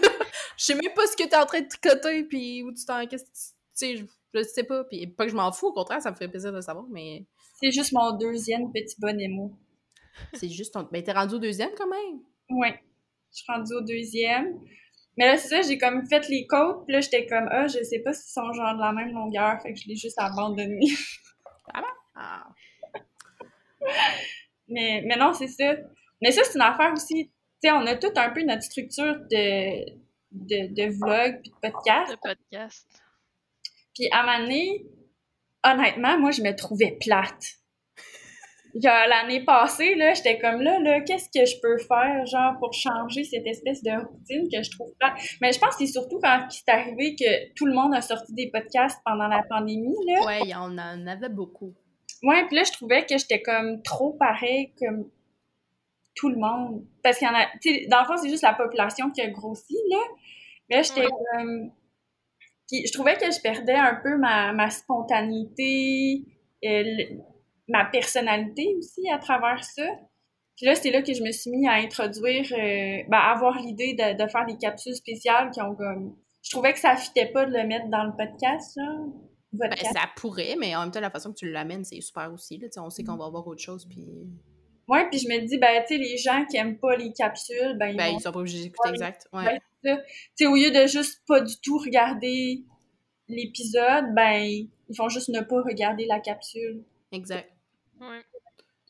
Je 0.59 0.65
sais 0.65 0.75
même 0.75 0.93
pas 0.95 1.07
ce 1.07 1.17
que 1.17 1.23
t'es 1.29 1.37
en 1.37 1.47
train 1.47 1.61
de 1.61 1.69
tricoter, 1.69 2.25
puis 2.25 2.65
où 2.65 2.73
tu 2.75 2.85
t'en... 2.85 3.07
qu'est-ce 3.07 3.23
que 3.25 3.29
tu- 3.31 3.55
sais, 3.75 3.97
je, 3.97 4.05
je 4.35 4.43
sais 4.43 4.65
pas, 4.65 4.83
puis 4.83 5.07
pas 5.07 5.25
que 5.25 5.31
je 5.31 5.37
m'en 5.37 5.53
fous, 5.53 5.69
au 5.69 5.73
contraire, 5.73 6.03
ça 6.03 6.11
me 6.11 6.17
fait 6.17 6.27
plaisir 6.27 6.51
de 6.51 6.57
le 6.57 6.63
savoir, 6.63 6.85
mais 6.91 7.25
C'est 7.63 7.71
juste 7.71 7.93
mon 7.93 8.11
deuxième 8.19 8.73
petit 8.73 8.97
bon 8.99 9.19
émo. 9.21 9.57
c'est 10.35 10.49
juste... 10.49 10.75
ton- 10.75 10.89
Ben, 10.91 11.01
t'es 11.03 11.13
rendu 11.13 11.37
au 11.37 11.39
deuxième, 11.39 11.71
quand 11.79 11.87
même! 11.89 12.19
Ouais. 12.51 12.75
Je 13.33 13.43
suis 13.43 13.53
rendue 13.53 13.75
au 13.75 13.81
deuxième. 13.81 14.59
Mais 15.17 15.27
là, 15.27 15.37
c'est 15.37 15.49
ça, 15.49 15.63
j'ai 15.63 15.79
comme 15.79 16.07
fait 16.07 16.29
les 16.29 16.47
côtes, 16.47 16.85
puis 16.87 16.95
là, 16.95 17.01
j'étais 17.01 17.27
comme, 17.27 17.49
ah, 17.51 17.67
je 17.67 17.83
sais 17.83 17.99
pas 17.99 18.13
s'ils 18.13 18.33
sont 18.33 18.53
genre 18.53 18.75
de 18.75 18.81
la 18.81 18.93
même 18.93 19.13
longueur, 19.13 19.61
fait 19.61 19.73
que 19.73 19.81
je 19.81 19.89
l'ai 19.89 19.97
juste 19.97 20.19
abandonné. 20.19 20.81
Ah. 22.21 22.49
mais, 24.67 25.05
mais 25.07 25.15
non, 25.17 25.33
c'est 25.33 25.47
ça. 25.47 25.77
Mais 26.21 26.33
ça, 26.33 26.43
c'est 26.43 26.57
une 26.57 26.63
affaire 26.63 26.93
aussi. 26.93 27.31
Tu 27.63 27.69
sais, 27.69 27.71
on 27.71 27.87
a 27.87 27.95
tout 27.95 28.13
un 28.17 28.31
peu 28.31 28.43
notre 28.43 28.65
structure 28.65 29.15
de, 29.31 29.89
de, 30.33 30.75
de 30.75 30.99
vlog 30.99 31.41
puis 31.43 31.53
de 31.53 31.57
podcast. 31.61 32.11
Le 32.11 32.17
podcast. 32.17 32.89
Puis 33.95 34.09
à 34.11 34.23
un 34.23 34.27
moment 34.27 34.39
donné, 34.41 34.87
honnêtement, 35.65 36.19
moi, 36.19 36.31
je 36.31 36.43
me 36.43 36.55
trouvais 36.57 36.99
plate. 37.01 37.59
Genre, 38.81 39.09
l'année 39.09 39.45
passée, 39.45 39.95
là, 39.95 40.15
j'étais 40.15 40.39
comme 40.39 40.61
là, 40.61 40.79
là, 40.79 41.01
qu'est-ce 41.01 41.29
que 41.37 41.45
je 41.45 41.61
peux 41.61 41.79
faire, 41.79 42.25
genre, 42.27 42.57
pour 42.59 42.73
changer 42.73 43.25
cette 43.25 43.47
espèce 43.47 43.83
de 43.83 43.91
routine 43.91 44.49
que 44.53 44.63
je 44.63 44.71
trouve 44.71 44.93
plate? 45.01 45.15
Mais 45.41 45.53
je 45.53 45.59
pense 45.59 45.71
que 45.77 45.87
c'est 45.87 45.93
surtout 45.93 46.21
quand 46.23 46.47
c'est 46.51 46.69
arrivé 46.71 47.17
que 47.17 47.53
tout 47.55 47.67
le 47.67 47.75
monde 47.75 47.95
a 47.95 48.01
sorti 48.01 48.33
des 48.35 48.51
podcasts 48.51 49.01
pendant 49.05 49.27
la 49.29 49.43
pandémie, 49.49 49.97
là. 50.07 50.27
Ouais, 50.27 50.41
y 50.47 50.55
en 50.55 50.77
avait 50.79 51.29
beaucoup. 51.29 51.75
Ouais, 52.23 52.45
puis 52.47 52.57
là, 52.57 52.65
je 52.65 52.73
trouvais 52.73 53.05
que 53.07 53.17
j'étais 53.19 53.43
comme 53.43 53.83
trop 53.83 54.13
pareil 54.13 54.73
comme 54.79 55.09
tout 56.15 56.29
le 56.29 56.37
monde. 56.37 56.85
Parce 57.03 57.19
qu'il 57.19 57.29
y 57.29 57.31
en 57.31 57.35
a, 57.35 57.47
tu 57.63 57.73
sais, 57.73 57.87
dans 57.89 58.01
le 58.01 58.07
fond, 58.07 58.17
c'est 58.17 58.29
juste 58.29 58.43
la 58.43 58.55
population 58.55 59.11
qui 59.11 59.21
a 59.23 59.29
grossi, 59.29 59.77
là. 59.91 59.99
Mais 60.71 60.83
j'étais 60.83 61.07
Ouais. 61.07 61.13
comme... 61.33 61.71
Puis 62.69 62.87
je 62.87 62.93
trouvais 62.93 63.17
que 63.17 63.31
je 63.31 63.41
perdais 63.41 63.75
un 63.75 63.95
peu 64.03 64.17
ma, 64.19 64.53
ma 64.53 64.69
spontanéité, 64.71 66.25
euh, 66.65 66.83
le- 66.85 67.19
ma 67.69 67.85
personnalité 67.85 68.75
aussi 68.79 69.09
à 69.11 69.19
travers 69.19 69.63
ça. 69.65 69.87
Puis 70.57 70.67
là, 70.67 70.75
c'est 70.75 70.91
là 70.91 71.03
que 71.03 71.15
je 71.15 71.23
me 71.23 71.31
suis 71.31 71.51
mis 71.51 71.69
à 71.69 71.75
introduire, 71.75 72.45
euh, 72.53 73.03
ben, 73.09 73.19
à 73.19 73.33
avoir 73.33 73.59
l'idée 73.61 73.95
de, 73.95 74.23
de 74.23 74.29
faire 74.29 74.45
des 74.47 74.57
capsules 74.57 74.97
spéciales 74.97 75.51
qui 75.51 75.63
ont 75.63 75.75
comme... 75.77 76.17
Je 76.43 76.51
trouvais 76.51 76.73
que 76.73 76.81
ça 76.81 76.97
fitait 76.97 77.27
pas 77.27 77.45
de 77.47 77.53
le 77.53 77.65
mettre 77.67 77.89
dans 77.89 78.05
le 78.05 78.13
podcast, 78.17 78.77
là. 78.77 78.97
Ben, 79.53 79.71
ça 79.77 80.11
pourrait, 80.17 80.57
mais 80.59 80.75
en 80.77 80.83
même 80.83 80.91
temps, 80.91 81.01
la 81.01 81.11
façon 81.11 81.33
que 81.33 81.39
tu 81.39 81.51
l'amènes, 81.51 81.85
c'est 81.85 82.01
super 82.01 82.33
aussi, 82.33 82.59
là. 82.59 82.69
Tu 82.69 82.75
sais, 82.75 82.81
on 82.81 82.91
sait 82.91 83.05
qu'on 83.05 83.17
va 83.17 83.27
avoir 83.27 83.47
autre 83.47 83.63
chose, 83.63 83.87
puis... 83.89 84.05
Ouais, 84.89 85.09
puis 85.11 85.19
je 85.21 85.29
me 85.29 85.47
dis, 85.47 85.59
ben, 85.59 85.83
tu 85.87 85.95
sais, 85.95 85.99
les 85.99 86.17
gens 86.17 86.45
qui 86.47 86.57
aiment 86.57 86.79
pas 86.79 86.97
les 86.97 87.13
capsules, 87.13 87.77
ben, 87.79 87.89
ils 87.89 87.97
Ben, 87.97 88.11
vont... 88.11 88.19
ils 88.19 88.23
sont 88.23 88.33
pas 88.33 88.41
obligés 88.41 88.63
d'écouter 88.65 88.89
Ouais. 88.89 88.95
exact. 88.95 89.29
Ouais. 89.33 89.45
Ouais. 89.45 89.61
Tu 89.85 89.95
sais, 90.35 90.47
au 90.47 90.57
lieu 90.57 90.71
de 90.71 90.87
juste 90.87 91.23
pas 91.27 91.41
du 91.41 91.55
tout 91.63 91.79
regarder 91.79 92.65
l'épisode, 93.29 94.07
ben, 94.15 94.43
ils 94.43 94.97
font 94.97 95.09
juste 95.09 95.29
ne 95.29 95.41
pas 95.41 95.63
regarder 95.63 96.07
la 96.07 96.21
capsule. 96.21 96.85
Exact. 97.13 97.51
Ouais. 98.01 98.23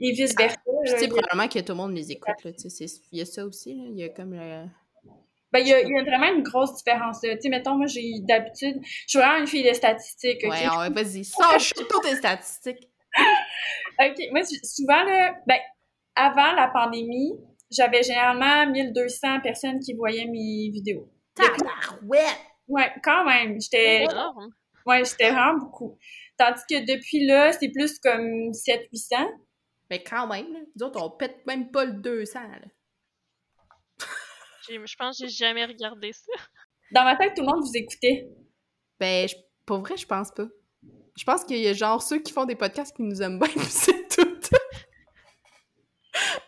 Et 0.01 0.13
vice-versa. 0.13 0.57
Puis, 0.65 0.73
tu 0.87 0.93
là, 0.93 0.99
sais, 0.99 1.05
il 1.05 1.09
y 1.09 1.13
a- 1.13 1.17
probablement 1.17 1.49
que 1.49 1.59
tout 1.59 1.73
le 1.73 1.75
monde 1.75 1.95
les 1.97 2.13
écoute, 2.13 2.35
c'est- 2.69 3.01
il 3.13 3.19
y 3.19 3.23
a 3.23 3.25
ça 3.25 3.45
aussi, 3.45 3.75
là. 3.75 3.83
Il 3.89 3.99
y 3.99 4.05
a 4.05 4.09
comme 4.11 4.33
le... 4.35 4.65
Ben, 5.51 5.61
il 5.61 5.69
y, 5.69 5.73
a, 5.73 5.81
il 5.81 5.89
y 5.89 5.99
a 5.99 6.03
vraiment 6.03 6.33
une 6.37 6.43
grosse 6.43 6.75
différence. 6.75 7.21
Tu 7.23 7.29
sais, 7.41 7.49
mettons, 7.49 7.75
moi, 7.75 7.87
j'ai 7.87 8.13
d'habitude... 8.21 8.77
Je 8.83 9.05
suis 9.07 9.19
vraiment 9.19 9.39
une 9.39 9.47
fille 9.47 9.67
de 9.67 9.73
statistiques, 9.73 10.45
OK? 10.45 10.51
Ouais, 10.51 10.69
ouais, 10.79 10.91
vas-y. 10.91 11.25
Sache 11.25 11.73
toutes 11.75 12.03
tes 12.03 12.17
statistiques. 12.17 12.89
OK, 14.01 14.17
moi, 14.31 14.43
souvent, 14.63 15.03
là, 15.05 15.35
ben, 15.47 15.59
avant 16.15 16.53
la 16.53 16.69
pandémie, 16.69 17.33
j'avais 17.71 18.03
généralement 18.03 18.71
1200 18.71 19.41
personnes 19.41 19.81
qui 19.81 19.95
voyaient 19.95 20.27
mes 20.27 20.71
vidéos. 20.71 21.09
Tabarouette! 21.35 22.39
Ouais, 22.69 22.93
quand 23.03 23.25
même. 23.25 23.59
J'étais... 23.61 24.07
Ouais, 24.89 25.05
c'était 25.05 25.31
vraiment 25.31 25.59
beaucoup. 25.59 25.99
Tandis 26.39 26.63
que 26.69 26.81
depuis 26.85 27.27
là, 27.27 27.53
c'est 27.53 27.69
plus 27.71 27.99
comme 27.99 28.53
700-800. 28.53 29.29
Mais 29.91 30.03
quand 30.03 30.27
même, 30.27 30.53
là. 30.53 30.61
Nous 30.77 30.87
autres, 30.87 31.03
on 31.03 31.11
pète 31.11 31.45
même 31.47 31.71
pas 31.71 31.85
le 31.85 31.93
200, 31.95 32.41
là. 32.41 34.07
J'ai- 34.69 34.81
Je 34.87 34.97
pense 34.97 35.19
que 35.19 35.27
j'ai 35.27 35.33
jamais 35.33 35.65
regardé 35.65 36.13
ça. 36.13 36.33
Dans 36.93 37.05
ma 37.05 37.17
tête, 37.17 37.35
tout 37.35 37.43
le 37.43 37.49
monde 37.49 37.61
vous 37.65 37.77
écoutait. 37.77 38.29
Ben, 39.01 39.29
je- 39.29 39.35
pour 39.67 39.79
vrai, 39.81 39.97
je 39.97 40.07
pense 40.07 40.31
pas. 40.31 40.47
Je 41.19 41.25
pense 41.25 41.45
qu'il 41.45 41.59
y 41.59 41.67
a 41.69 41.73
genre 41.73 42.03
ceux 42.03 42.21
qui 42.21 42.33
font 42.33 42.45
des 42.45 42.55
podcasts 42.57 42.95
qui 42.97 43.03
nous 43.03 43.21
aiment 43.23 43.39
bien, 43.39 43.49
c'est 43.69 44.09
tout. 44.09 44.25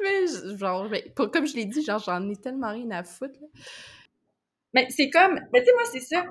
Mais 0.01 0.27
genre, 0.57 0.89
ben, 0.89 1.03
pas- 1.15 1.29
comme 1.29 1.47
je 1.47 1.55
l'ai 1.57 1.65
dit, 1.67 1.83
genre, 1.85 1.99
j'en 1.99 2.29
ai 2.29 2.37
tellement 2.37 2.71
rien 2.71 2.91
à 2.91 3.05
foutre. 3.05 3.39
là. 3.41 3.47
Mais 4.75 4.87
c'est 4.91 5.11
comme, 5.11 5.41
mais 5.53 5.61
tu 5.61 5.67
sais, 5.67 5.73
moi, 5.73 5.85
c'est 5.93 6.01
ça. 6.01 6.25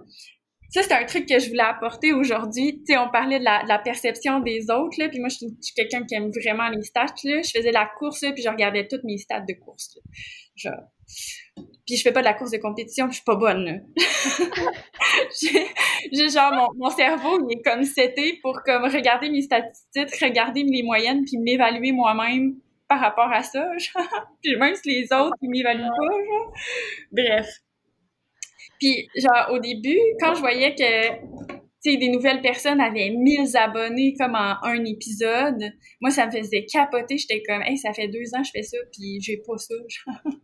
Ça, 0.70 0.84
c'est 0.84 0.94
un 0.94 1.06
truc 1.06 1.28
que 1.28 1.40
je 1.40 1.50
voulais 1.50 1.64
apporter 1.64 2.14
aujourd'hui. 2.14 2.84
Tu 2.86 2.94
sais, 2.94 2.98
on 2.98 3.10
parlait 3.10 3.40
de 3.40 3.44
la, 3.44 3.64
de 3.64 3.68
la 3.68 3.80
perception 3.80 4.40
des 4.40 4.70
autres, 4.70 5.00
là, 5.00 5.10
puis 5.10 5.20
moi, 5.20 5.30
je 5.30 5.38
suis, 5.38 5.74
quelqu'un 5.76 6.06
qui 6.06 6.16
aime 6.16 6.30
vraiment 6.30 6.70
les 6.70 6.84
stats, 6.84 7.06
là. 7.24 7.42
Je 7.42 7.52
faisais 7.56 7.72
la 7.72 7.90
course, 7.98 8.22
là, 8.22 8.32
puis 8.32 8.44
je 8.44 8.50
regardais 8.50 8.88
toutes 8.88 9.04
mes 9.04 9.18
stats 9.18 9.42
de 9.42 9.54
course, 9.54 9.96
là. 9.96 10.02
Genre... 10.56 10.84
Puis 11.88 11.98
je 11.98 12.04
fais 12.04 12.12
pas 12.12 12.20
de 12.20 12.26
la 12.26 12.36
course 12.36 12.52
de 12.52 12.58
compétition, 12.58 13.06
puis 13.06 13.14
je 13.14 13.18
suis 13.18 13.26
pas 13.26 13.36
bonne, 13.36 13.66
là. 13.66 13.74
j'ai, 16.14 16.30
genre, 16.30 16.54
mon, 16.54 16.86
mon 16.86 16.90
cerveau, 16.92 17.50
il 17.50 17.58
est 17.58 17.62
comme 17.64 17.84
seté 17.84 18.40
pour 18.44 18.62
comme 18.64 18.84
regarder 18.84 19.30
mes 19.30 19.42
statistiques, 19.42 20.16
regarder 20.22 20.64
les 20.64 20.84
moyennes, 20.84 21.26
puis 21.26 21.38
m'évaluer 21.40 21.92
moi-même 21.92 22.58
par 22.88 23.00
rapport 23.00 23.32
à 23.32 23.44
ça, 23.44 23.66
genre. 23.78 24.28
Puis 24.44 24.56
même 24.58 24.76
si 24.76 24.90
les 24.90 25.14
autres, 25.14 25.38
ils 25.42 25.50
m'évaluent 25.50 25.82
pas, 25.82 26.16
genre. 26.26 26.54
Bref. 27.12 27.48
Puis, 28.80 29.10
genre, 29.16 29.52
au 29.54 29.60
début, 29.60 30.00
quand 30.20 30.36
je 30.36 30.40
voyais 30.40 30.76
que, 30.76 31.20
tu 31.84 31.92
sais, 31.92 31.98
des 31.98 32.10
nouvelles 32.10 32.42
personnes 32.42 32.82
avaient 32.82 33.10
1000 33.10 33.56
abonnés 33.58 34.14
comme 34.18 34.36
en 34.36 34.56
un 34.64 34.84
épisode, 34.86 35.64
moi, 36.02 36.12
ça 36.12 36.26
me 36.28 36.32
faisait 36.32 36.66
capoter. 36.66 37.18
J'étais 37.18 37.44
comme, 37.44 37.62
hey, 37.62 37.78
ça 37.78 37.94
fait 37.94 38.08
deux 38.08 38.34
ans 38.36 38.42
que 38.42 38.48
je 38.48 38.52
fais 38.52 38.64
ça, 38.64 38.78
puis 38.94 39.20
j'ai 39.22 39.38
pas 39.38 39.58
ça, 39.58 39.76
genre. 39.76 40.34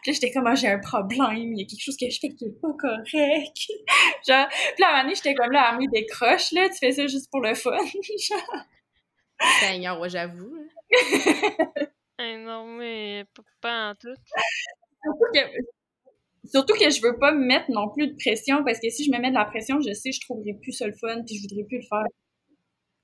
Puis 0.00 0.12
là, 0.12 0.14
j'étais 0.14 0.30
comme, 0.30 0.46
ah, 0.46 0.54
j'ai 0.54 0.68
un 0.68 0.78
problème, 0.78 1.52
il 1.52 1.58
y 1.58 1.62
a 1.62 1.66
quelque 1.66 1.82
chose 1.82 1.96
que 1.96 2.08
je 2.08 2.20
fais 2.20 2.28
qui 2.28 2.44
est 2.44 2.60
pas 2.60 2.72
correct. 2.78 3.56
genre, 4.28 4.46
puis 4.48 4.80
là, 4.80 4.86
à 4.86 4.90
un 4.90 4.92
moment 4.92 5.02
donné, 5.02 5.14
j'étais 5.16 5.34
comme 5.34 5.50
là, 5.50 5.70
à 5.70 5.76
me 5.76 5.90
décroche, 5.90 6.52
là, 6.52 6.68
tu 6.68 6.78
fais 6.78 6.92
ça 6.92 7.08
juste 7.08 7.28
pour 7.32 7.40
le 7.40 7.52
fun. 7.54 7.76
genre. 8.28 8.64
Seigneur, 9.58 9.98
ouais, 9.98 10.08
j'avoue. 10.08 10.54
Eh 12.18 12.36
non, 12.38 12.64
mais 12.64 13.24
pas, 13.34 13.42
pas 13.60 13.90
en 13.90 13.94
tout. 13.94 14.14
Surtout 16.48 16.74
que, 16.74 16.90
je 16.90 17.00
veux 17.02 17.18
pas 17.18 17.32
me 17.32 17.44
mettre 17.44 17.70
non 17.70 17.88
plus 17.90 18.08
de 18.08 18.16
pression, 18.16 18.64
parce 18.64 18.80
que 18.80 18.90
si 18.90 19.04
je 19.04 19.10
me 19.10 19.18
mets 19.18 19.30
de 19.30 19.34
la 19.34 19.44
pression, 19.44 19.80
je 19.80 19.92
sais, 19.92 20.12
je 20.12 20.20
trouverai 20.20 20.54
plus 20.60 20.72
ça 20.72 20.86
le 20.86 20.94
fun, 20.94 21.22
puis 21.24 21.36
je 21.36 21.42
voudrais 21.42 21.64
plus 21.66 21.78
le 21.78 21.86
faire. 21.88 22.06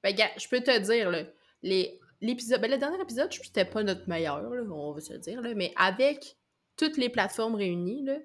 Ben, 0.03 0.15
gars, 0.15 0.31
je 0.37 0.49
peux 0.49 0.61
te 0.61 0.79
dire, 0.81 1.11
là, 1.11 1.25
les, 1.63 2.01
l'épisode, 2.21 2.61
ben, 2.61 2.71
le 2.71 2.79
dernier 2.79 3.01
épisode, 3.01 3.33
c'était 3.33 3.65
pas 3.65 3.83
notre 3.83 4.09
meilleur, 4.09 4.41
là, 4.41 4.63
on 4.71 4.93
va 4.93 5.01
se 5.01 5.13
le 5.13 5.19
dire, 5.19 5.41
là, 5.41 5.55
mais 5.55 5.73
avec 5.77 6.37
toutes 6.77 6.97
les 6.97 7.09
plateformes 7.09 7.55
réunies, 7.55 8.05
là, 8.05 8.19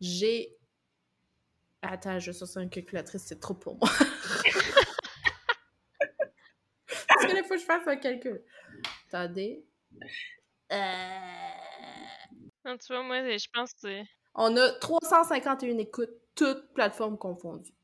j'ai. 0.00 0.56
Attends, 1.82 2.18
je 2.18 2.30
suis 2.30 2.46
sur 2.46 2.60
une 2.60 2.70
calculatrice, 2.70 3.22
c'est 3.26 3.40
trop 3.40 3.54
pour 3.54 3.76
moi. 3.76 3.88
Parce 7.08 7.26
que 7.26 7.32
là, 7.32 7.40
il 7.40 7.44
faut 7.44 7.54
que 7.54 7.60
je 7.60 7.64
fasse 7.64 7.86
un 7.86 7.96
calcul. 7.96 8.42
Attendez. 9.08 9.64
Euh... 10.72 10.76
Non, 12.64 12.78
tu 12.78 12.92
vois, 12.92 13.02
moi, 13.02 13.36
je 13.36 13.46
pense 13.52 13.74
que 13.74 13.80
c'est. 13.80 14.04
On 14.34 14.56
a 14.56 14.72
351 14.80 15.78
écoutes, 15.78 16.10
toutes 16.34 16.72
plateformes 16.74 17.18
confondues. 17.18 17.74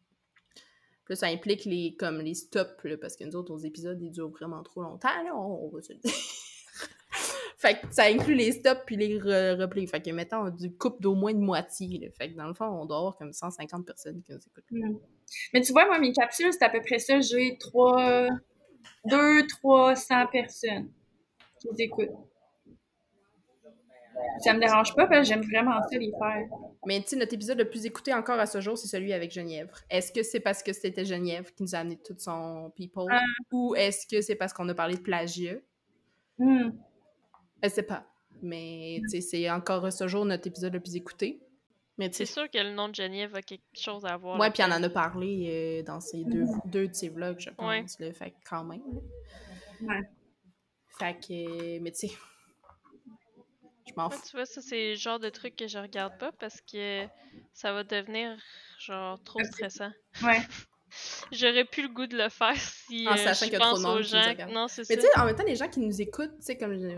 Puis 1.04 1.16
ça 1.16 1.26
implique 1.26 1.64
les, 1.64 1.96
comme 1.96 2.20
les 2.20 2.34
stops, 2.34 2.76
parce 3.00 3.16
que 3.16 3.24
nous 3.24 3.36
autres, 3.36 3.52
nos 3.52 3.58
épisodes, 3.58 4.00
ils 4.00 4.10
durent 4.10 4.30
vraiment 4.30 4.62
trop 4.62 4.82
longtemps, 4.82 5.22
là, 5.24 5.34
on, 5.34 5.66
on 5.66 5.68
va 5.68 5.80
se 5.80 5.92
le 5.94 5.98
dire. 6.00 6.12
fait 7.56 7.80
que 7.80 7.86
ça 7.90 8.04
inclut 8.04 8.34
les 8.34 8.52
stops 8.52 8.82
puis 8.84 8.96
les 8.96 9.18
re- 9.18 9.58
replays. 9.60 9.86
Fait 9.86 10.02
que, 10.02 10.10
mettons, 10.10 10.50
du 10.50 10.70
couple 10.76 11.02
d'au 11.02 11.14
moins 11.14 11.32
de 11.32 11.40
moitié. 11.40 12.12
Fait 12.16 12.30
que, 12.30 12.36
dans 12.36 12.46
le 12.46 12.54
fond, 12.54 12.66
on 12.66 12.84
doit 12.84 12.98
avoir 12.98 13.16
comme 13.16 13.32
150 13.32 13.86
personnes 13.86 14.22
qui 14.22 14.32
nous 14.32 14.38
écoutent. 14.38 14.64
Mais 15.54 15.60
tu 15.62 15.72
vois, 15.72 15.86
moi, 15.86 15.98
mes 15.98 16.12
capsules, 16.12 16.52
c'est 16.52 16.64
à 16.64 16.70
peu 16.70 16.80
près 16.80 16.98
ça. 16.98 17.20
J'ai 17.20 17.56
trois, 17.58 18.28
deux, 19.06 19.46
trois 19.46 19.96
cents 19.96 20.26
personnes 20.26 20.90
qui 21.60 21.68
les 21.72 21.84
écoutent. 21.84 22.10
Ça 24.40 24.54
me 24.54 24.60
dérange 24.60 24.94
pas 24.94 25.06
parce 25.06 25.20
que 25.20 25.34
j'aime 25.34 25.42
vraiment 25.42 25.80
ça 25.90 25.96
les 25.98 26.12
faire. 26.18 26.46
Mais 26.86 27.00
tu 27.02 27.08
sais, 27.08 27.16
notre 27.16 27.34
épisode 27.34 27.58
le 27.58 27.68
plus 27.68 27.84
écouté 27.86 28.12
encore 28.14 28.38
à 28.38 28.46
ce 28.46 28.60
jour, 28.60 28.76
c'est 28.78 28.88
celui 28.88 29.12
avec 29.12 29.30
Genièvre. 29.32 29.76
Est-ce 29.90 30.12
que 30.12 30.22
c'est 30.22 30.40
parce 30.40 30.62
que 30.62 30.72
c'était 30.72 31.04
Genièvre 31.04 31.52
qui 31.54 31.62
nous 31.62 31.74
a 31.74 31.78
amené 31.78 31.96
tout 31.96 32.14
son 32.18 32.70
people? 32.76 33.06
Ah. 33.10 33.20
Ou 33.52 33.74
est-ce 33.74 34.06
que 34.06 34.20
c'est 34.20 34.36
parce 34.36 34.52
qu'on 34.52 34.68
a 34.68 34.74
parlé 34.74 34.94
de 34.96 35.00
plagiat? 35.02 35.56
Hmm. 36.38 36.70
Je 37.62 37.68
sais 37.68 37.82
pas. 37.82 38.04
Mais 38.42 39.00
tu 39.04 39.08
sais, 39.10 39.20
c'est 39.20 39.50
encore 39.50 39.84
à 39.84 39.90
ce 39.90 40.06
jour 40.06 40.24
notre 40.24 40.46
épisode 40.46 40.72
le 40.72 40.80
plus 40.80 40.94
écouté. 40.96 41.40
Mais 41.98 42.08
tu 42.08 42.18
C'est 42.18 42.26
sûr 42.26 42.48
que 42.48 42.58
le 42.58 42.72
nom 42.72 42.88
de 42.88 42.94
Geneviève 42.94 43.34
a 43.34 43.42
quelque 43.42 43.62
chose 43.74 44.04
à 44.04 44.16
voir. 44.16 44.38
ouais, 44.38 44.50
puis 44.52 44.62
on 44.62 44.70
en 44.70 44.80
a 44.80 44.88
parlé 44.88 45.80
euh, 45.80 45.82
dans 45.82 45.98
ces 46.00 46.22
deux, 46.22 46.44
deux 46.66 46.86
de 46.86 46.94
ses 46.94 47.08
vlogs, 47.08 47.40
je 47.40 47.48
Ouais. 47.50 47.80
pense. 47.82 47.98
Là, 47.98 48.12
fait 48.12 48.30
que 48.30 48.36
quand 48.48 48.62
même. 48.62 48.82
Ouais. 49.82 50.08
Fait 50.96 51.14
que, 51.14 51.78
mais 51.80 51.90
tu 51.90 52.06
sais, 52.06 52.14
je 53.88 53.94
m'en 53.96 54.08
Ouais, 54.08 54.16
fous. 54.16 54.22
tu 54.30 54.36
vois, 54.36 54.46
ça, 54.46 54.60
c'est 54.60 54.90
le 54.90 54.94
genre 54.96 55.18
de 55.18 55.28
truc 55.28 55.56
que 55.56 55.66
je 55.68 55.78
regarde 55.78 56.16
pas 56.18 56.32
parce 56.32 56.60
que 56.60 57.04
ça 57.52 57.72
va 57.72 57.84
devenir, 57.84 58.36
genre, 58.78 59.22
trop 59.24 59.42
stressant. 59.44 59.90
Ouais. 60.22 60.40
J'aurais 61.32 61.64
plus 61.64 61.82
le 61.82 61.88
goût 61.90 62.06
de 62.06 62.16
le 62.16 62.28
faire 62.30 62.56
si 62.56 63.06
En 63.06 63.12
euh, 63.12 63.16
sachant 63.16 63.44
je 63.46 63.50
qu'il 63.50 63.52
y 63.52 63.56
a 63.56 63.60
trop 63.60 63.70
pense 63.72 63.80
de 63.80 63.84
monde 63.86 63.98
aux 63.98 64.02
qui 64.02 64.08
gens. 64.08 64.46
Non, 64.52 64.68
c'est 64.68 64.88
Mais 64.88 64.96
tu 64.96 65.02
sais, 65.02 65.18
en 65.20 65.26
même 65.26 65.36
temps, 65.36 65.44
les 65.44 65.56
gens 65.56 65.68
qui 65.68 65.80
nous 65.80 66.00
écoutent, 66.00 66.36
tu 66.38 66.44
sais, 66.46 66.56
comme 66.56 66.78
je, 66.78 66.88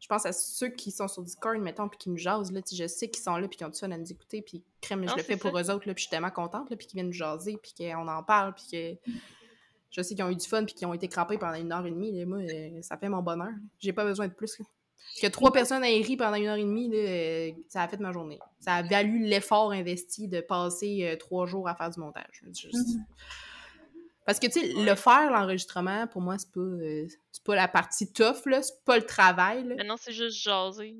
je 0.00 0.06
pense 0.08 0.24
à 0.24 0.32
ceux 0.32 0.70
qui 0.70 0.90
sont 0.90 1.06
sur 1.06 1.22
Discord, 1.22 1.58
mettons, 1.58 1.86
puis 1.88 1.98
qui 1.98 2.08
nous 2.08 2.16
jasent, 2.16 2.50
là, 2.50 2.60
je 2.72 2.86
sais 2.86 3.10
qu'ils 3.10 3.22
sont 3.22 3.36
là, 3.36 3.46
puis 3.46 3.58
qu'ils 3.58 3.66
ont 3.66 3.70
du 3.70 3.78
fun 3.78 3.90
à 3.90 3.98
nous 3.98 4.10
écouter, 4.10 4.40
puis 4.40 4.64
crème, 4.80 5.02
je 5.02 5.08
Non, 5.08 5.16
le 5.16 5.22
fais 5.22 5.36
pour 5.36 5.50
eux 5.58 5.70
autres, 5.70 5.86
là, 5.86 5.92
puis 5.94 6.02
je 6.02 6.06
suis 6.06 6.10
tellement 6.10 6.30
contente, 6.30 6.70
là, 6.70 6.76
puis 6.76 6.86
qu'ils 6.86 6.96
viennent 6.96 7.08
nous 7.08 7.12
jaser, 7.12 7.58
puis 7.62 7.74
qu'on 7.76 8.08
en 8.08 8.22
parle, 8.22 8.54
puis 8.54 8.64
que 8.72 9.10
je 9.90 10.00
sais 10.02 10.14
qu'ils 10.14 10.24
ont 10.24 10.30
eu 10.30 10.36
du 10.36 10.46
fun, 10.48 10.64
puis 10.64 10.74
qu'ils 10.74 10.86
ont 10.86 10.94
été 10.94 11.06
crampés 11.08 11.36
pendant 11.36 11.58
une 11.58 11.70
heure 11.72 11.84
et 11.84 11.90
demie, 11.90 12.18
là, 12.18 12.24
moi, 12.24 12.38
euh, 12.38 12.80
ça 12.80 12.96
fait 12.96 13.10
mon 13.10 13.20
bonheur. 13.22 13.50
J'ai 13.80 13.92
pas 13.92 14.04
besoin 14.04 14.28
de 14.28 14.32
plus, 14.32 14.58
là. 14.58 14.64
Que 15.20 15.26
trois 15.26 15.52
personnes 15.52 15.84
aient 15.84 16.00
ri 16.00 16.16
pendant 16.16 16.36
une 16.36 16.46
heure 16.46 16.56
et 16.56 16.64
demie, 16.64 16.88
là, 16.88 16.96
euh, 16.98 17.50
ça 17.68 17.82
a 17.82 17.88
fait 17.88 17.98
ma 18.00 18.12
journée. 18.12 18.38
Ça 18.60 18.74
a 18.76 18.82
valu 18.82 19.18
l'effort 19.24 19.72
investi 19.72 20.28
de 20.28 20.40
passer 20.40 21.06
euh, 21.08 21.16
trois 21.16 21.46
jours 21.46 21.68
à 21.68 21.74
faire 21.74 21.90
du 21.90 22.00
montage. 22.00 22.42
Je- 22.54 22.68
Parce 24.26 24.38
que, 24.38 24.46
tu 24.46 24.60
sais, 24.60 24.72
le 24.74 24.94
faire, 24.94 25.30
l'enregistrement, 25.30 26.06
pour 26.06 26.20
moi, 26.22 26.38
c'est 26.38 26.50
pas, 26.52 26.60
euh, 26.60 27.06
c'est 27.32 27.42
pas 27.42 27.54
la 27.56 27.68
partie 27.68 28.12
tough, 28.12 28.46
là. 28.46 28.62
C'est 28.62 28.84
pas 28.84 28.96
le 28.96 29.04
travail, 29.04 29.64
là. 29.66 29.74
Mais 29.78 29.84
non, 29.84 29.96
c'est 29.98 30.12
juste 30.12 30.40
jaser. 30.42 30.96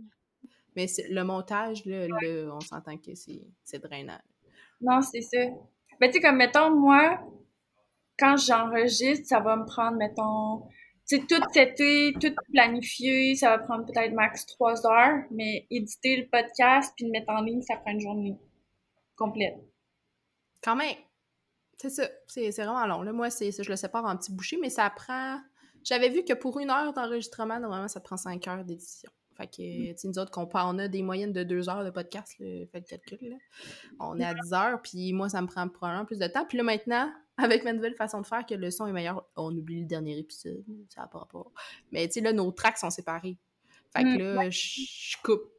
Mais 0.77 0.87
c'est- 0.87 1.09
le 1.09 1.23
montage, 1.25 1.85
là, 1.85 2.09
là, 2.09 2.55
on 2.55 2.61
s'entend 2.61 2.97
que 2.97 3.15
c'est 3.15 3.43
c'est 3.65 3.79
drainant. 3.83 4.19
Non, 4.81 5.01
c'est 5.03 5.21
ça. 5.21 5.39
Ben, 6.01 6.09
tu 6.09 6.15
sais, 6.15 6.21
comme, 6.21 6.37
mettons, 6.37 6.71
moi, 6.75 7.21
quand 8.19 8.37
j'enregistre, 8.37 9.27
ça 9.29 9.41
va 9.41 9.57
me 9.57 9.65
prendre, 9.67 9.97
mettons, 9.97 10.63
sais, 11.17 11.27
tout 11.27 11.43
seté, 11.53 12.13
tout 12.21 12.35
planifié, 12.53 13.35
ça 13.35 13.51
va 13.51 13.59
prendre 13.59 13.87
peut-être 13.87 14.13
max 14.13 14.47
trois 14.47 14.87
heures, 14.87 15.25
mais 15.31 15.67
éditer 15.71 16.17
le 16.17 16.29
podcast 16.29 16.93
puis 16.97 17.07
le 17.07 17.13
mettre 17.13 17.31
en 17.31 17.43
ligne, 17.43 17.63
ça 17.63 17.77
prend 17.77 17.91
une 17.91 18.01
journée 18.01 18.39
complète. 19.17 19.57
Quand 20.63 20.77
même, 20.77 20.97
c'est 21.79 21.91
ça. 21.91 22.09
C'est 22.27 22.51
vraiment 22.51 22.87
long. 22.87 23.03
Là, 23.03 23.13
moi, 23.13 23.31
c'est 23.31 23.51
je 23.51 23.69
le 23.69 23.77
sépare 23.77 24.05
en 24.05 24.17
petits 24.17 24.33
bouchées, 24.33 24.59
mais 24.61 24.71
ça 24.71 24.89
prend... 24.91 25.41
J'avais 25.83 26.11
vu 26.11 26.25
que 26.25 26.35
pour 26.35 26.59
une 26.59 26.71
heure 26.71 26.93
d'enregistrement, 26.93 27.59
normalement, 27.59 27.89
ça 27.89 28.01
te 28.01 28.05
prend 28.05 28.19
cinq 28.19 28.47
heures 28.49 28.65
d'édition. 28.65 29.11
Fait 29.37 29.47
que, 29.47 29.93
tu 29.93 29.97
sais, 29.97 30.09
nous 30.09 30.19
autres, 30.19 30.31
qu'on 30.31 30.47
on 30.53 30.79
a 30.79 30.89
des 30.89 31.01
moyennes 31.01 31.33
de 31.33 31.43
deux 31.43 31.71
heures 31.71 31.85
de 31.85 31.89
podcast, 31.91 32.39
là, 32.39 32.67
faites 32.71 32.91
le 32.91 32.99
calcul, 32.99 33.31
là. 33.31 33.37
On 33.99 34.21
est 34.21 34.25
à 34.25 34.35
10 34.35 34.53
heures, 34.53 34.83
puis 34.83 35.15
moi, 35.15 35.31
ça 35.31 35.41
me 35.41 35.47
prend 35.47 35.67
probablement 35.69 36.05
plus 36.05 36.19
de 36.19 36.27
temps. 36.27 36.45
Puis 36.45 36.59
là, 36.59 36.65
maintenant, 36.65 37.11
avec 37.43 37.65
ma 37.65 37.73
nouvelle 37.73 37.95
façon 37.95 38.21
de 38.21 38.27
faire, 38.27 38.45
que 38.47 38.55
le 38.55 38.71
son 38.71 38.87
est 38.87 38.93
meilleur, 38.93 39.27
on 39.37 39.55
oublie 39.57 39.81
le 39.81 39.87
dernier 39.87 40.19
épisode, 40.19 40.65
ça 40.89 41.03
n'a 41.03 41.07
pas 41.07 41.19
rapport. 41.21 41.53
Mais 41.93 42.07
tu 42.09 42.15
sais, 42.15 42.21
là, 42.21 42.33
nos 42.33 42.51
tracks 42.53 42.79
sont 42.79 42.91
séparés. 42.91 43.39
Fait 43.93 44.05
que 44.05 44.19
Mm, 44.19 44.35
là, 44.37 44.51
je 44.51 44.61
je 44.61 45.17
coupe 45.23 45.51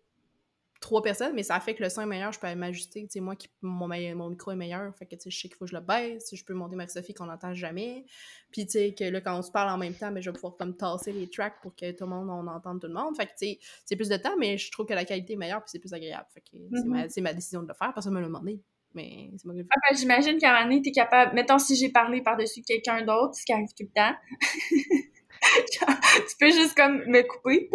trois 0.81 1.03
personnes, 1.03 1.33
mais 1.35 1.43
ça 1.43 1.59
fait 1.59 1.75
que 1.75 1.83
le 1.83 1.89
son 1.89 2.01
est 2.01 2.05
meilleur, 2.07 2.31
je 2.31 2.39
peux 2.39 2.53
m'ajuster. 2.55 3.03
Tu 3.03 3.11
sais, 3.11 3.19
moi, 3.19 3.35
qui, 3.35 3.47
mon, 3.61 3.87
micro 4.29 4.51
est 4.51 4.55
meilleur, 4.55 4.93
fait 4.95 5.05
que 5.05 5.15
tu 5.15 5.21
sais, 5.21 5.29
je 5.29 5.39
sais 5.39 5.47
qu'il 5.47 5.55
faut 5.55 5.65
que 5.65 5.71
je 5.71 5.75
le 5.75 5.81
baisse, 5.81 6.33
je 6.33 6.43
peux 6.43 6.55
monter 6.55 6.75
Marie-Sophie 6.75 7.13
qu'on 7.13 7.27
n'entend 7.27 7.53
jamais. 7.53 8.03
Puis 8.51 8.65
tu 8.65 8.71
sais, 8.71 8.93
que 8.95 9.03
là, 9.03 9.21
quand 9.21 9.37
on 9.37 9.43
se 9.43 9.51
parle 9.51 9.69
en 9.69 9.77
même 9.77 9.93
temps, 9.93 10.11
ben, 10.11 10.21
je 10.21 10.29
vais 10.29 10.33
pouvoir 10.33 10.57
comme 10.57 10.75
tasser 10.75 11.13
les 11.13 11.29
tracks 11.29 11.61
pour 11.61 11.75
que 11.75 11.91
tout 11.91 12.05
le 12.05 12.09
monde, 12.09 12.29
on 12.29 12.47
entende 12.47 12.81
tout 12.81 12.87
le 12.87 12.93
monde. 12.93 13.15
Fait 13.15 13.27
que 13.27 13.31
tu 13.31 13.45
sais, 13.45 13.59
c'est 13.85 13.95
plus 13.95 14.09
de 14.09 14.17
temps, 14.17 14.35
mais 14.37 14.57
je 14.57 14.71
trouve 14.71 14.87
que 14.87 14.93
la 14.93 15.05
qualité 15.05 15.33
est 15.33 15.37
meilleure 15.37 15.61
puis 15.61 15.69
c'est 15.71 15.79
plus 15.79 15.93
agréable. 15.93 16.25
Fait 16.33 16.41
que 16.41 16.57
c'est 16.73 16.83
Mhm. 16.83 16.87
ma, 16.87 17.09
c'est 17.09 17.21
ma 17.21 17.33
décision 17.33 17.61
de 17.61 17.67
le 17.67 17.73
faire, 17.75 17.93
personne 17.93 18.13
me 18.13 18.19
l'a 18.19 18.25
demandé. 18.27 18.59
Mais 18.93 19.29
c'est 19.37 19.45
moi 19.45 19.53
qui 19.53 19.59
le 19.59 19.63
fais. 19.63 19.69
Ah, 19.75 19.79
ben, 19.89 19.97
j'imagine 19.97 20.37
qu'à 20.37 20.49
un 20.49 20.53
moment 20.53 20.69
donné, 20.69 20.81
t'es 20.81 20.91
capable, 20.91 21.33
mettons, 21.35 21.59
si 21.59 21.75
j'ai 21.75 21.89
parlé 21.89 22.21
par-dessus 22.21 22.61
quelqu'un 22.61 23.03
d'autre, 23.03 23.35
ce 23.35 23.45
qui 23.45 23.53
arrive 23.53 23.69
tout 23.77 23.85
le 23.85 23.93
temps, 23.93 24.13
tu 26.29 26.35
peux 26.39 26.51
juste 26.51 26.75
comme 26.75 27.03
me 27.07 27.21
couper. 27.21 27.69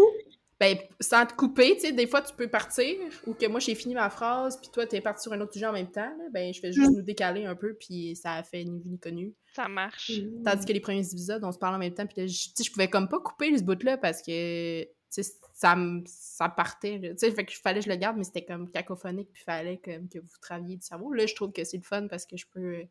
Ben, 0.58 0.78
sans 1.00 1.26
te 1.26 1.34
couper, 1.34 1.74
tu 1.74 1.80
sais, 1.82 1.92
des 1.92 2.06
fois, 2.06 2.22
tu 2.22 2.34
peux 2.34 2.48
partir, 2.48 2.96
ou 3.26 3.34
que 3.34 3.46
moi, 3.46 3.60
j'ai 3.60 3.74
fini 3.74 3.94
ma 3.94 4.08
phrase, 4.08 4.58
puis 4.58 4.70
toi, 4.72 4.86
t'es 4.86 5.02
parti 5.02 5.24
sur 5.24 5.32
un 5.34 5.40
autre 5.42 5.52
sujet 5.52 5.66
en 5.66 5.72
même 5.72 5.90
temps, 5.90 6.00
là, 6.00 6.24
ben, 6.32 6.52
je 6.54 6.60
fais 6.60 6.72
juste 6.72 6.92
nous 6.92 7.02
décaler 7.02 7.44
un 7.44 7.54
peu, 7.54 7.74
puis 7.74 8.16
ça 8.16 8.32
a 8.32 8.42
fait 8.42 8.64
ni 8.64 8.80
vu 8.80 8.88
ni 8.88 8.98
connu. 8.98 9.34
Ça 9.54 9.68
marche. 9.68 10.12
Tandis 10.44 10.64
que 10.64 10.72
les 10.72 10.80
premiers 10.80 11.06
épisodes, 11.06 11.44
on 11.44 11.52
se 11.52 11.58
parle 11.58 11.74
en 11.74 11.78
même 11.78 11.92
temps, 11.92 12.06
puis 12.06 12.22
là, 12.22 12.26
je, 12.26 12.64
je 12.64 12.70
pouvais 12.70 12.88
comme 12.88 13.06
pas 13.06 13.20
couper 13.20 13.56
ce 13.58 13.64
bout-là, 13.64 13.98
parce 13.98 14.22
que, 14.22 14.86
ça, 15.22 15.76
me- 15.76 16.02
ça 16.06 16.48
partait, 16.48 17.00
tu 17.00 17.12
sais, 17.18 17.30
fait 17.32 17.44
que 17.44 17.52
fallait 17.54 17.80
que 17.80 17.86
je 17.86 17.90
le 17.90 17.96
garde, 17.96 18.16
mais 18.16 18.24
c'était 18.24 18.44
comme 18.44 18.70
cacophonique, 18.70 19.32
puis 19.32 19.42
fallait 19.42 19.78
comme 19.78 20.08
que 20.08 20.18
vous 20.18 20.38
travailliez 20.40 20.76
du 20.76 20.82
cerveau. 20.86 21.12
Là, 21.12 21.26
je 21.26 21.34
trouve 21.34 21.52
que 21.52 21.64
c'est 21.64 21.76
le 21.78 21.82
fun, 21.82 22.06
parce 22.08 22.26
que 22.26 22.36
je 22.36 22.46
peux, 22.52 22.82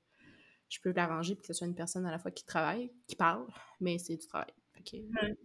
je 0.69 0.79
peux 0.81 0.91
l'arranger, 0.93 1.35
puis 1.35 1.41
que 1.41 1.47
ce 1.47 1.53
soit 1.53 1.67
une 1.67 1.75
personne 1.75 2.05
à 2.05 2.11
la 2.11 2.19
fois 2.19 2.31
qui 2.31 2.43
travaille, 2.45 2.91
qui 3.07 3.15
parle, 3.15 3.45
mais 3.79 3.97
c'est 3.97 4.15
du 4.17 4.25
travail. 4.27 4.51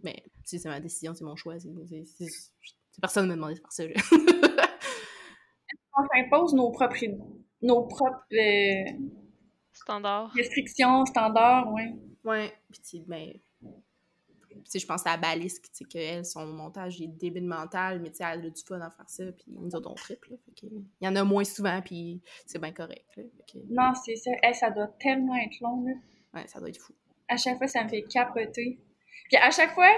Mais 0.03 0.23
si 0.43 0.59
c'est 0.59 0.69
ma 0.69 0.79
décision, 0.79 1.13
c'est 1.15 1.23
mon 1.23 1.35
choix. 1.35 1.59
C'est, 1.59 1.69
c'est, 1.87 2.05
c'est- 2.05 2.29
c'est- 2.29 3.01
personne 3.01 3.23
ne 3.25 3.29
m'a 3.29 3.35
demandé 3.35 3.53
de 3.55 3.59
faire 3.59 3.71
ça. 3.71 3.87
Là. 3.87 3.93
On 5.97 6.07
s'impose 6.13 6.53
nos 6.53 6.71
propres, 6.71 6.95
nos 7.61 7.83
propres 7.87 8.25
euh, 8.33 8.91
Standard. 9.73 10.31
restrictions, 10.33 11.05
standards, 11.05 11.71
ouais. 11.73 11.93
ouais, 12.23 12.53
puis 12.71 12.81
tu 12.81 12.97
sais, 12.97 13.03
ben... 13.07 13.31
Sais, 14.65 14.79
je 14.79 14.87
pense 14.87 15.05
à 15.05 15.17
Balisque, 15.17 15.63
tu 15.63 15.69
sais, 15.73 15.85
qu'elle, 15.85 16.25
son 16.25 16.45
montage 16.45 17.01
est 17.01 17.07
débile 17.07 17.45
mental, 17.45 17.99
mais 18.01 18.09
tu 18.09 18.17
sais, 18.17 18.23
elle 18.23 18.45
a 18.45 18.49
du 18.49 18.61
fun 18.61 18.79
à 18.81 18.89
faire 18.89 19.09
ça, 19.09 19.23
puis 19.31 19.45
nous 19.47 19.75
autres, 19.75 19.89
on 19.89 19.95
triple, 19.95 20.37
il 20.63 20.83
y 21.01 21.07
en 21.07 21.15
a 21.15 21.23
moins 21.23 21.43
souvent, 21.43 21.81
puis 21.81 22.21
c'est 22.45 22.59
bien 22.59 22.71
correct, 22.71 23.05
là. 23.17 23.23
Fait 23.23 23.59
que, 23.59 23.59
Non, 23.69 23.93
c'est 23.93 24.15
ça. 24.15 24.31
Hey, 24.43 24.53
ça 24.53 24.69
doit 24.69 24.87
tellement 24.99 25.35
être 25.35 25.59
long, 25.61 25.83
là. 25.85 25.93
ouais, 26.33 26.47
ça 26.47 26.59
doit 26.59 26.69
être 26.69 26.81
fou. 26.81 26.93
À 27.27 27.37
chaque 27.37 27.57
fois, 27.57 27.67
ça 27.67 27.83
me 27.83 27.89
fait 27.89 28.03
capoter. 28.03 28.79
Puis 29.29 29.37
à 29.37 29.49
chaque 29.51 29.73
fois, 29.73 29.89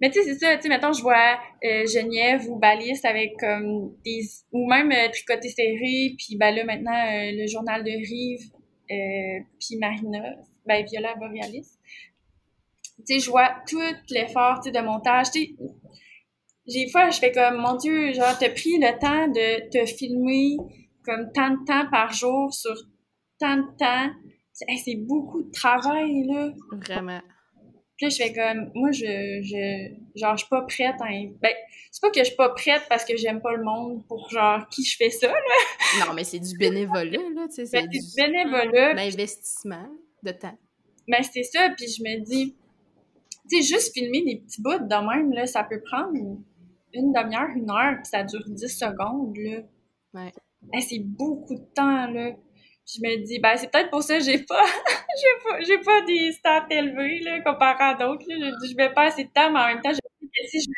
mais 0.00 0.10
tu 0.10 0.22
sais, 0.22 0.32
c'est 0.32 0.38
ça, 0.38 0.56
tu 0.56 0.62
sais, 0.62 0.68
mettons, 0.68 0.92
je 0.92 1.02
vois 1.02 1.38
euh, 1.62 1.86
Geneviève 1.86 2.48
ou 2.48 2.56
Baliste 2.56 3.04
avec 3.04 3.36
comme 3.38 3.94
des. 4.04 4.22
ou 4.50 4.66
même 4.66 4.90
euh, 4.90 5.10
Tricoté 5.12 5.48
Serré, 5.50 6.14
puis 6.16 6.36
ben 6.36 6.54
là, 6.54 6.64
maintenant, 6.64 6.92
euh, 6.92 7.32
le 7.32 7.46
journal 7.46 7.84
de 7.84 7.90
Rive, 7.90 8.50
euh, 8.90 9.44
puis 9.60 9.76
Marina, 9.78 10.36
ben 10.66 10.84
Viola 10.86 11.14
Borealis. 11.16 11.76
Tu 13.06 13.14
sais, 13.14 13.20
je 13.20 13.30
vois 13.30 13.50
tout 13.68 13.80
l'effort, 14.10 14.60
de 14.64 14.80
montage, 14.80 15.30
tu 15.30 15.40
sais. 15.40 15.56
Des 16.66 16.88
fois, 16.90 17.10
je 17.10 17.18
fais 17.18 17.32
comme, 17.32 17.56
mon 17.56 17.76
Dieu, 17.76 18.12
genre, 18.12 18.36
t'as 18.38 18.50
pris 18.50 18.78
le 18.78 18.98
temps 18.98 19.26
de 19.28 19.70
te 19.70 19.86
filmer 19.86 20.56
comme 21.04 21.32
tant 21.32 21.50
de 21.50 21.64
temps 21.66 21.88
par 21.90 22.12
jour 22.12 22.52
sur 22.52 22.74
tant 23.38 23.56
de 23.56 23.76
temps. 23.78 24.12
C'est 24.52 24.66
hey, 24.68 24.78
c'est 24.78 24.96
beaucoup 24.96 25.42
de 25.42 25.50
travail, 25.50 26.24
là. 26.26 26.50
Vraiment. 26.72 27.20
Puis 27.96 28.06
là, 28.06 28.08
je 28.10 28.16
fais 28.16 28.32
comme, 28.32 28.70
moi, 28.74 28.90
je, 28.92 29.40
je, 29.42 30.20
genre, 30.20 30.36
je 30.36 30.44
suis 30.44 30.48
pas 30.48 30.62
prête 30.62 30.94
à, 31.00 31.08
ben, 31.08 31.52
c'est 31.90 32.00
pas 32.00 32.10
que 32.10 32.20
je 32.20 32.24
suis 32.24 32.36
pas 32.36 32.50
prête 32.50 32.82
parce 32.88 33.04
que 33.04 33.16
j'aime 33.16 33.40
pas 33.40 33.52
le 33.52 33.64
monde 33.64 34.06
pour, 34.06 34.30
genre, 34.30 34.66
qui 34.68 34.84
je 34.84 34.96
fais 34.96 35.10
ça, 35.10 35.28
là. 35.28 36.06
Non, 36.06 36.14
mais 36.14 36.24
c'est 36.24 36.38
du 36.38 36.56
bénévolat, 36.56 37.18
là, 37.34 37.46
tu 37.48 37.56
sais, 37.56 37.66
c'est 37.66 37.80
Ben, 37.80 37.88
du... 37.88 38.00
c'est 38.00 38.22
du 38.22 38.32
bénévolat. 38.32 38.94
l'investissement 38.94 39.88
de 40.22 40.30
temps. 40.30 40.56
Ben, 41.08 41.22
c'est 41.22 41.42
ça, 41.42 41.68
puis 41.76 41.88
je 41.88 42.02
me 42.02 42.24
dis, 42.24 42.56
tu 43.50 43.62
sais, 43.62 43.74
juste 43.74 43.92
filmer 43.92 44.22
des 44.22 44.36
petits 44.36 44.62
bouts 44.62 44.78
de 44.78 45.08
même, 45.08 45.32
là, 45.32 45.46
ça 45.46 45.64
peut 45.64 45.80
prendre 45.82 46.12
une, 46.14 47.12
demi-heure, 47.12 47.50
une 47.54 47.70
heure, 47.70 47.96
puis 47.96 48.06
ça 48.06 48.22
dure 48.22 48.42
10 48.46 48.68
secondes, 48.68 49.36
là. 49.36 49.60
Ouais. 50.14 50.80
C'est 50.80 51.00
beaucoup 51.00 51.54
de 51.54 51.64
temps, 51.74 52.06
là. 52.06 52.32
Je 52.86 53.00
me 53.02 53.24
dis, 53.24 53.38
ben, 53.38 53.56
c'est 53.56 53.70
peut-être 53.70 53.90
pour 53.90 54.02
ça 54.02 54.18
que 54.18 54.24
j'ai 54.24 54.38
pas, 54.38 54.64
j'ai 55.66 55.78
pas, 55.78 55.84
pas 55.84 56.06
des 56.06 56.32
stats 56.32 56.66
élevés, 56.70 57.20
là, 57.20 57.40
comparé 57.40 57.84
à 57.84 57.94
d'autres, 57.94 58.24
là. 58.28 58.50
Je 58.50 58.66
dis, 58.66 58.72
je 58.72 58.76
vais 58.76 58.92
pas 58.92 59.04
assez 59.04 59.24
de 59.24 59.30
temps, 59.30 59.50
mais 59.52 59.60
en 59.60 59.66
même 59.66 59.80
temps, 59.80 59.92
je 59.92 59.98
me 59.98 60.26
dis 60.26 60.30
que 60.30 60.48
si 60.48 60.60
je 60.60 60.70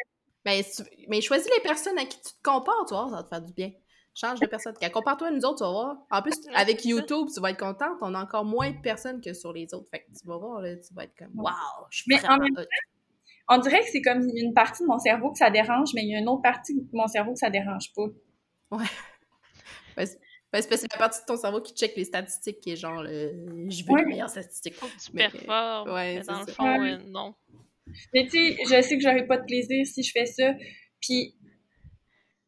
Ben, 0.45 0.63
mais 1.09 1.21
choisis 1.21 1.51
les 1.55 1.63
personnes 1.63 1.99
à 1.99 2.05
qui 2.05 2.17
tu 2.21 2.33
te 2.35 2.43
compares, 2.43 2.85
tu 2.89 2.95
ça 2.95 3.07
va 3.11 3.23
te 3.23 3.29
faire 3.29 3.43
du 3.43 3.53
bien. 3.53 3.71
Change 4.15 4.41
de 4.41 4.47
personne. 4.47 4.75
Quand 4.81 4.91
compare-toi 4.91 5.29
à 5.29 5.31
nous 5.31 5.41
autres, 5.45 5.59
tu 5.59 5.65
vas 5.65 5.71
voir. 5.71 5.97
En 6.11 6.21
plus, 6.23 6.35
Ouais, 6.47 6.55
avec. 6.55 6.85
YouTube, 6.85 7.29
tu 7.35 7.41
vas 7.41 7.51
être 7.51 7.59
contente. 7.59 7.97
On 8.03 8.15
a 8.15 8.23
encore 8.23 8.45
moins 8.45 8.71
de 8.71 8.81
personnes 8.81 9.21
que 9.21 9.33
sur 9.33 9.53
les 9.53 9.73
autres. 9.73 9.89
Fait 9.91 10.01
que 10.01 10.07
tu 10.19 10.27
vas 10.27 10.37
voir, 10.37 10.61
là, 10.61 10.77
tu 10.77 10.93
vas 10.95 11.05
être 11.05 11.15
comme, 11.17 11.31
waouh, 11.35 11.55
je 11.91 11.99
suis 12.03 12.05
Mais 12.09 12.25
en 12.29 12.37
même 12.39 12.55
on 13.49 13.59
dirait 13.59 13.81
que 13.81 13.87
c'est 13.91 14.01
comme 14.03 14.23
une 14.35 14.55
partie 14.55 14.83
de 14.85 14.89
mon 14.89 14.99
cerveau 14.99 15.33
que 15.33 15.39
ça 15.39 15.51
dérange, 15.51 15.91
mais 15.95 16.03
il 16.03 16.11
y 16.11 16.15
a 16.15 16.19
une 16.21 16.29
autre 16.29 16.43
partie 16.43 16.75
de 16.75 16.87
mon 16.93 17.07
cerveau 17.09 17.33
que 17.33 17.39
ça 17.39 17.51
dérange 17.51 17.93
pas. 17.95 18.07
Ben, 18.71 20.07
c'est 20.07 20.19
ben, 20.53 20.61
c'est 20.61 20.69
parce 20.69 20.69
que 20.69 20.77
c'est 20.77 20.93
la 20.93 20.99
partie 20.99 21.21
de 21.21 21.27
ton 21.27 21.37
cerveau 21.37 21.61
qui 21.63 21.73
check 21.75 21.97
les 21.97 22.05
statistiques 22.05 22.61
qui 22.61 22.73
est 22.73 22.77
genre, 22.77 23.03
le... 23.03 23.69
je 23.71 23.85
veux 23.85 23.91
Ouais. 23.93 24.03
les 24.03 24.07
meilleures 24.11 24.29
statistiques. 24.31 24.75
Faut 24.75 24.87
que 24.87 24.93
tu 25.03 25.11
Mais- 25.15 25.29
performes. 25.31 25.91
ouais, 25.91 26.17
mais 26.17 26.23
dans 26.23 26.41
le 26.41 26.47
ça. 26.47 26.53
fond, 26.53 26.81
Ouais. 26.81 26.93
euh, 26.93 26.99
non. 27.07 27.35
Mais 28.15 28.25
tu 28.27 28.31
sais, 28.31 28.57
je 28.65 28.83
sais 28.83 28.97
que 28.97 29.03
j'aurai 29.03 29.27
pas 29.27 29.39
de 29.39 29.45
plaisir 29.45 29.85
si 29.87 30.03
je 30.03 30.13
fais 30.13 30.27
ça. 30.27 30.53
Puis, 31.01 31.35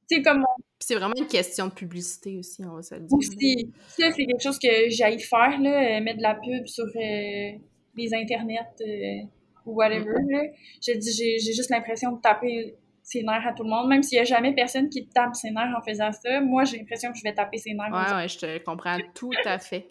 tu 0.09 0.17
sais, 0.17 0.23
comme 0.23 0.39
mon 0.41 0.64
c'est 0.87 0.95
vraiment 0.97 1.15
une 1.17 1.27
question 1.27 1.69
de 1.69 1.73
publicité 1.73 2.37
aussi, 2.39 2.63
on 2.65 2.75
va 2.75 2.83
se 2.83 2.95
le 2.95 3.01
dire. 3.03 3.17
aussi, 3.17 3.73
ça, 3.89 4.11
c'est 4.13 4.27
quelque 4.27 4.43
chose 4.43 4.59
que 4.59 4.89
j'aille 4.89 5.21
faire, 5.21 5.59
là, 5.61 5.99
euh, 5.99 6.03
mettre 6.03 6.19
de 6.19 6.23
la 6.23 6.35
pub 6.35 6.67
sur 6.67 6.85
euh, 6.85 7.53
les 7.97 8.15
internets 8.15 8.59
euh, 8.83 9.27
ou 9.65 9.77
whatever, 9.77 10.13
là. 10.29 10.43
J'ai 10.83 11.01
j'ai 11.01 11.39
j'ai 11.39 11.53
juste 11.53 11.71
l'impression 11.71 12.13
de 12.13 12.21
taper 12.21 12.75
ses 13.03 13.23
nerfs 13.23 13.47
à 13.47 13.53
tout 13.55 13.63
le 13.63 13.71
monde, 13.71 13.89
même 13.89 14.03
s'il 14.03 14.19
y 14.19 14.21
a 14.21 14.25
jamais 14.25 14.55
personne 14.55 14.91
qui 14.91 15.07
tape 15.09 15.35
ses 15.35 15.51
nerfs 15.51 15.75
en 15.77 15.83
faisant 15.83 16.13
ça. 16.13 16.41
Moi, 16.41 16.65
j'ai 16.65 16.79
l'impression 16.79 17.13
que 17.13 17.19
je 17.19 17.23
vais 17.23 17.35
taper 17.35 17.59
ses 17.59 17.73
nerfs. 17.73 17.91
Ouais, 17.91 18.17
ouais, 18.17 18.29
je 18.29 18.39
te 18.39 18.59
comprends 18.59 18.99
tout 19.15 19.33
à 19.47 19.59
fait. 19.59 19.89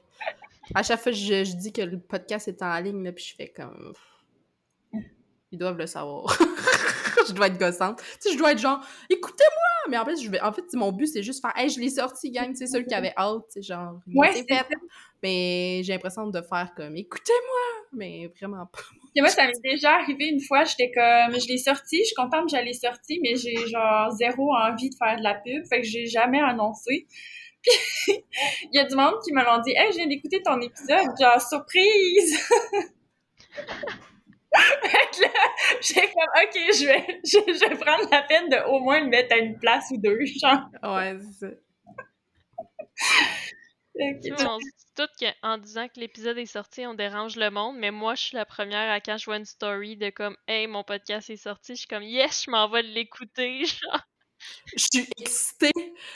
À 0.75 0.83
chaque 0.83 0.99
fois, 0.99 1.11
je, 1.11 1.43
je 1.43 1.55
dis 1.55 1.73
que 1.73 1.81
le 1.81 1.99
podcast 1.99 2.47
est 2.47 2.61
en 2.61 2.79
ligne, 2.79 3.03
là, 3.03 3.11
puis 3.11 3.25
je 3.25 3.35
fais 3.35 3.47
comme. 3.49 3.93
Ils 5.51 5.57
doivent 5.57 5.77
le 5.77 5.87
savoir. 5.87 6.37
je 7.27 7.33
dois 7.33 7.47
être 7.47 7.57
gossante. 7.57 7.97
Tu 7.97 8.03
sais, 8.19 8.33
je 8.33 8.37
dois 8.37 8.51
être 8.51 8.59
genre, 8.59 8.79
écoutez-moi! 9.09 9.89
Mais 9.89 9.97
en 9.97 10.05
fait, 10.05 10.15
je 10.15 10.29
vais, 10.29 10.41
en 10.41 10.51
fait, 10.53 10.63
mon 10.73 10.91
but, 10.91 11.07
c'est 11.07 11.23
juste 11.23 11.41
faire, 11.41 11.53
hey, 11.55 11.69
je 11.69 11.79
l'ai 11.79 11.89
sorti, 11.89 12.31
gang, 12.31 12.53
sais, 12.55 12.67
ceux 12.67 12.83
qui 12.83 12.93
avaient 12.93 13.13
hâte, 13.17 13.43
tu 13.51 13.61
sais, 13.61 13.61
genre, 13.61 13.99
Ouais, 14.13 14.29
c'est 14.33 14.45
c'est 14.49 14.55
fait. 14.55 14.75
Mais 15.21 15.81
j'ai 15.83 15.93
l'impression 15.93 16.27
de 16.27 16.41
faire 16.41 16.73
comme, 16.75 16.95
écoutez-moi! 16.95 17.87
Mais 17.93 18.31
vraiment 18.39 18.65
pas. 18.65 18.79
Puis 19.13 19.21
moi, 19.21 19.29
ça 19.29 19.45
m'est 19.45 19.53
déjà 19.63 19.93
arrivé 19.95 20.27
une 20.27 20.41
fois, 20.41 20.63
j'étais 20.63 20.91
comme, 20.91 21.39
je 21.39 21.47
l'ai 21.47 21.57
sorti, 21.57 21.99
je 21.99 22.05
suis 22.05 22.15
contente 22.15 22.49
que 22.51 22.57
je 22.57 22.63
l'ai 22.63 22.73
sorti, 22.73 23.19
mais 23.21 23.35
j'ai 23.35 23.55
genre 23.67 24.11
zéro 24.11 24.53
envie 24.55 24.89
de 24.89 24.95
faire 24.95 25.17
de 25.17 25.23
la 25.23 25.35
pub, 25.35 25.65
fait 25.67 25.81
que 25.81 25.87
j'ai 25.87 26.07
jamais 26.07 26.41
annoncé. 26.41 27.07
Puis, 27.61 27.71
il 28.71 28.77
y 28.77 28.79
a 28.79 28.85
du 28.85 28.95
monde 28.95 29.15
qui 29.23 29.31
me 29.33 29.43
l'ont 29.43 29.61
dit, 29.61 29.71
hey, 29.71 29.91
je 29.91 29.97
viens 29.97 30.07
d'écouter 30.07 30.41
ton 30.41 30.59
épisode, 30.61 31.07
genre, 31.19 31.41
surprise! 31.41 32.39
fait 34.59 35.17
que 35.17 35.21
là, 35.21 35.29
j'ai 35.81 36.01
comme, 36.01 36.43
ok, 36.43 36.53
je 36.55 36.85
vais, 36.85 37.21
je, 37.25 37.37
je 37.53 37.69
vais 37.69 37.75
prendre 37.77 38.07
la 38.11 38.21
peine 38.23 38.49
de 38.49 38.57
au 38.69 38.79
moins 38.79 38.99
le 39.01 39.07
mettre 39.07 39.33
à 39.35 39.37
une 39.37 39.57
place 39.59 39.85
ou 39.91 39.97
deux, 39.97 40.19
genre. 40.41 40.61
Ouais, 40.83 41.17
c'est 41.39 41.47
ça. 41.47 41.53
On 43.99 44.59
se 44.59 44.65
dit 44.65 44.93
tout 44.95 45.07
qu'en 45.19 45.57
disant 45.57 45.87
que 45.87 45.99
l'épisode 45.99 46.37
est 46.37 46.45
sorti, 46.47 46.85
on 46.85 46.93
dérange 46.95 47.35
le 47.35 47.49
monde, 47.51 47.77
mais 47.77 47.91
moi, 47.91 48.15
je 48.15 48.23
suis 48.23 48.35
la 48.35 48.45
première 48.45 48.91
à 48.91 48.99
quand 48.99 49.17
je 49.17 49.25
vois 49.25 49.37
une 49.37 49.45
story 49.45 49.97
de 49.97 50.09
comme, 50.09 50.35
hey, 50.47 50.67
mon 50.67 50.83
podcast 50.83 51.29
est 51.29 51.37
sorti, 51.37 51.73
je 51.73 51.79
suis 51.79 51.87
comme, 51.87 52.03
yes, 52.03 52.43
je 52.45 52.51
m'en 52.51 52.67
vais 52.69 52.81
l'écouter, 52.81 53.65
genre. 53.65 54.01
Je 54.75 54.85
suis 54.91 55.07
excitée. 55.21 55.71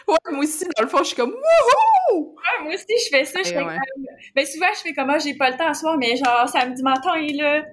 Ouais, 0.07 0.17
moi 0.31 0.43
aussi, 0.43 0.65
dans 0.75 0.83
le 0.83 0.89
fond, 0.89 0.97
je 0.99 1.03
suis 1.05 1.15
comme, 1.15 1.31
wouhou! 1.31 2.35
Ouais, 2.35 2.63
moi 2.63 2.73
aussi, 2.73 2.85
je 3.05 3.09
fais 3.09 3.23
ça, 3.25 3.41
je 3.41 3.49
Eh 3.49 3.53
fais 3.53 3.63
ouais. 3.63 3.77
comme, 3.77 4.05
ben 4.35 4.45
souvent, 4.45 4.67
je 4.73 4.79
fais 4.79 4.93
comme, 4.93 5.09
ah, 5.11 5.19
j'ai 5.19 5.35
pas 5.35 5.51
le 5.51 5.57
temps 5.57 5.73
ce 5.73 5.81
soir, 5.81 5.97
mais 5.97 6.15
genre, 6.17 6.49
samedi 6.49 6.81
matin, 6.83 7.15
là, 7.35 7.63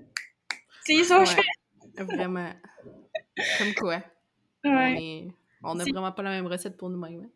c'est 0.87 1.05
ça 1.05 1.19
que 1.21 1.25
je 1.27 1.37
Ouais, 1.37 1.43
fais. 1.97 2.05
vraiment. 2.05 2.51
Comme 3.59 3.75
quoi. 3.75 4.03
On 4.65 4.75
Ouais. 4.75 4.97
est- 5.03 5.29
On 5.63 5.75
n'a 5.75 5.85
vraiment 5.85 6.13
pas 6.13 6.23
la 6.23 6.31
même 6.31 6.47
recette 6.47 6.77
pour 6.77 6.91
nous-mêmes. 6.91 7.23
hein. 7.25 7.31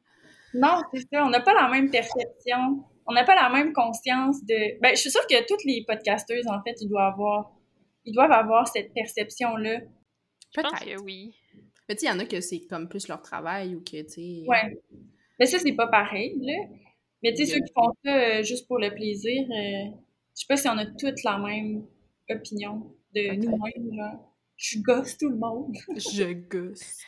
Non, 0.54 0.82
c'est 0.92 1.00
ça. 1.12 1.24
On 1.24 1.30
n'a 1.30 1.40
pas 1.40 1.54
la 1.54 1.68
même 1.68 1.90
perception. 1.90 2.84
On 3.06 3.12
n'a 3.12 3.24
pas 3.24 3.34
la 3.34 3.48
même 3.50 3.72
conscience 3.72 4.44
de. 4.44 4.78
Ben, 4.80 4.90
je 4.94 5.00
suis 5.00 5.10
sûre 5.10 5.26
que 5.26 5.46
toutes 5.46 5.64
les 5.64 5.84
podcasteuses, 5.86 6.46
en 6.46 6.62
fait, 6.62 6.76
ils 6.80 6.88
doivent 6.88 7.12
avoir, 7.12 7.52
ils 8.04 8.12
doivent 8.14 8.32
avoir 8.32 8.68
cette 8.68 8.92
perception-là. 8.94 9.80
Je 10.54 10.60
pense 10.60 10.72
Peut-être. 10.80 10.96
que 10.96 11.02
oui. 11.02 11.34
Mais 11.88 11.94
tu 11.94 12.00
sais, 12.00 12.06
il 12.06 12.08
y 12.10 12.12
en 12.12 12.18
a 12.18 12.26
que 12.26 12.40
c'est 12.40 12.60
comme 12.68 12.88
plus 12.88 13.08
leur 13.08 13.22
travail 13.22 13.74
ou 13.74 13.80
que, 13.80 14.02
tu 14.02 14.08
sais... 14.10 14.44
Ouais. 14.46 14.78
Mais 15.38 15.46
ça, 15.46 15.58
c'est 15.58 15.72
pas 15.72 15.86
pareil, 15.86 16.38
là. 16.42 16.66
Mais 17.22 17.32
tu 17.32 17.46
sais, 17.46 17.54
ceux 17.54 17.60
qui 17.60 17.72
font 17.74 17.92
ça 18.04 18.14
euh, 18.14 18.42
juste 18.42 18.66
pour 18.68 18.78
le 18.78 18.90
plaisir, 18.94 19.42
euh, 19.42 19.90
je 20.34 20.40
sais 20.40 20.46
pas 20.48 20.56
si 20.58 20.68
on 20.68 20.76
a 20.78 20.84
toutes 20.86 21.22
la 21.24 21.38
même 21.38 21.86
opinion 22.30 22.94
de 23.14 23.34
nous-mêmes, 23.34 23.94
genre. 23.94 24.34
Je 24.56 24.78
gosse 24.80 25.16
tout 25.16 25.28
le 25.28 25.36
monde. 25.36 25.76
Je 25.96 26.32
gosse. 26.32 27.02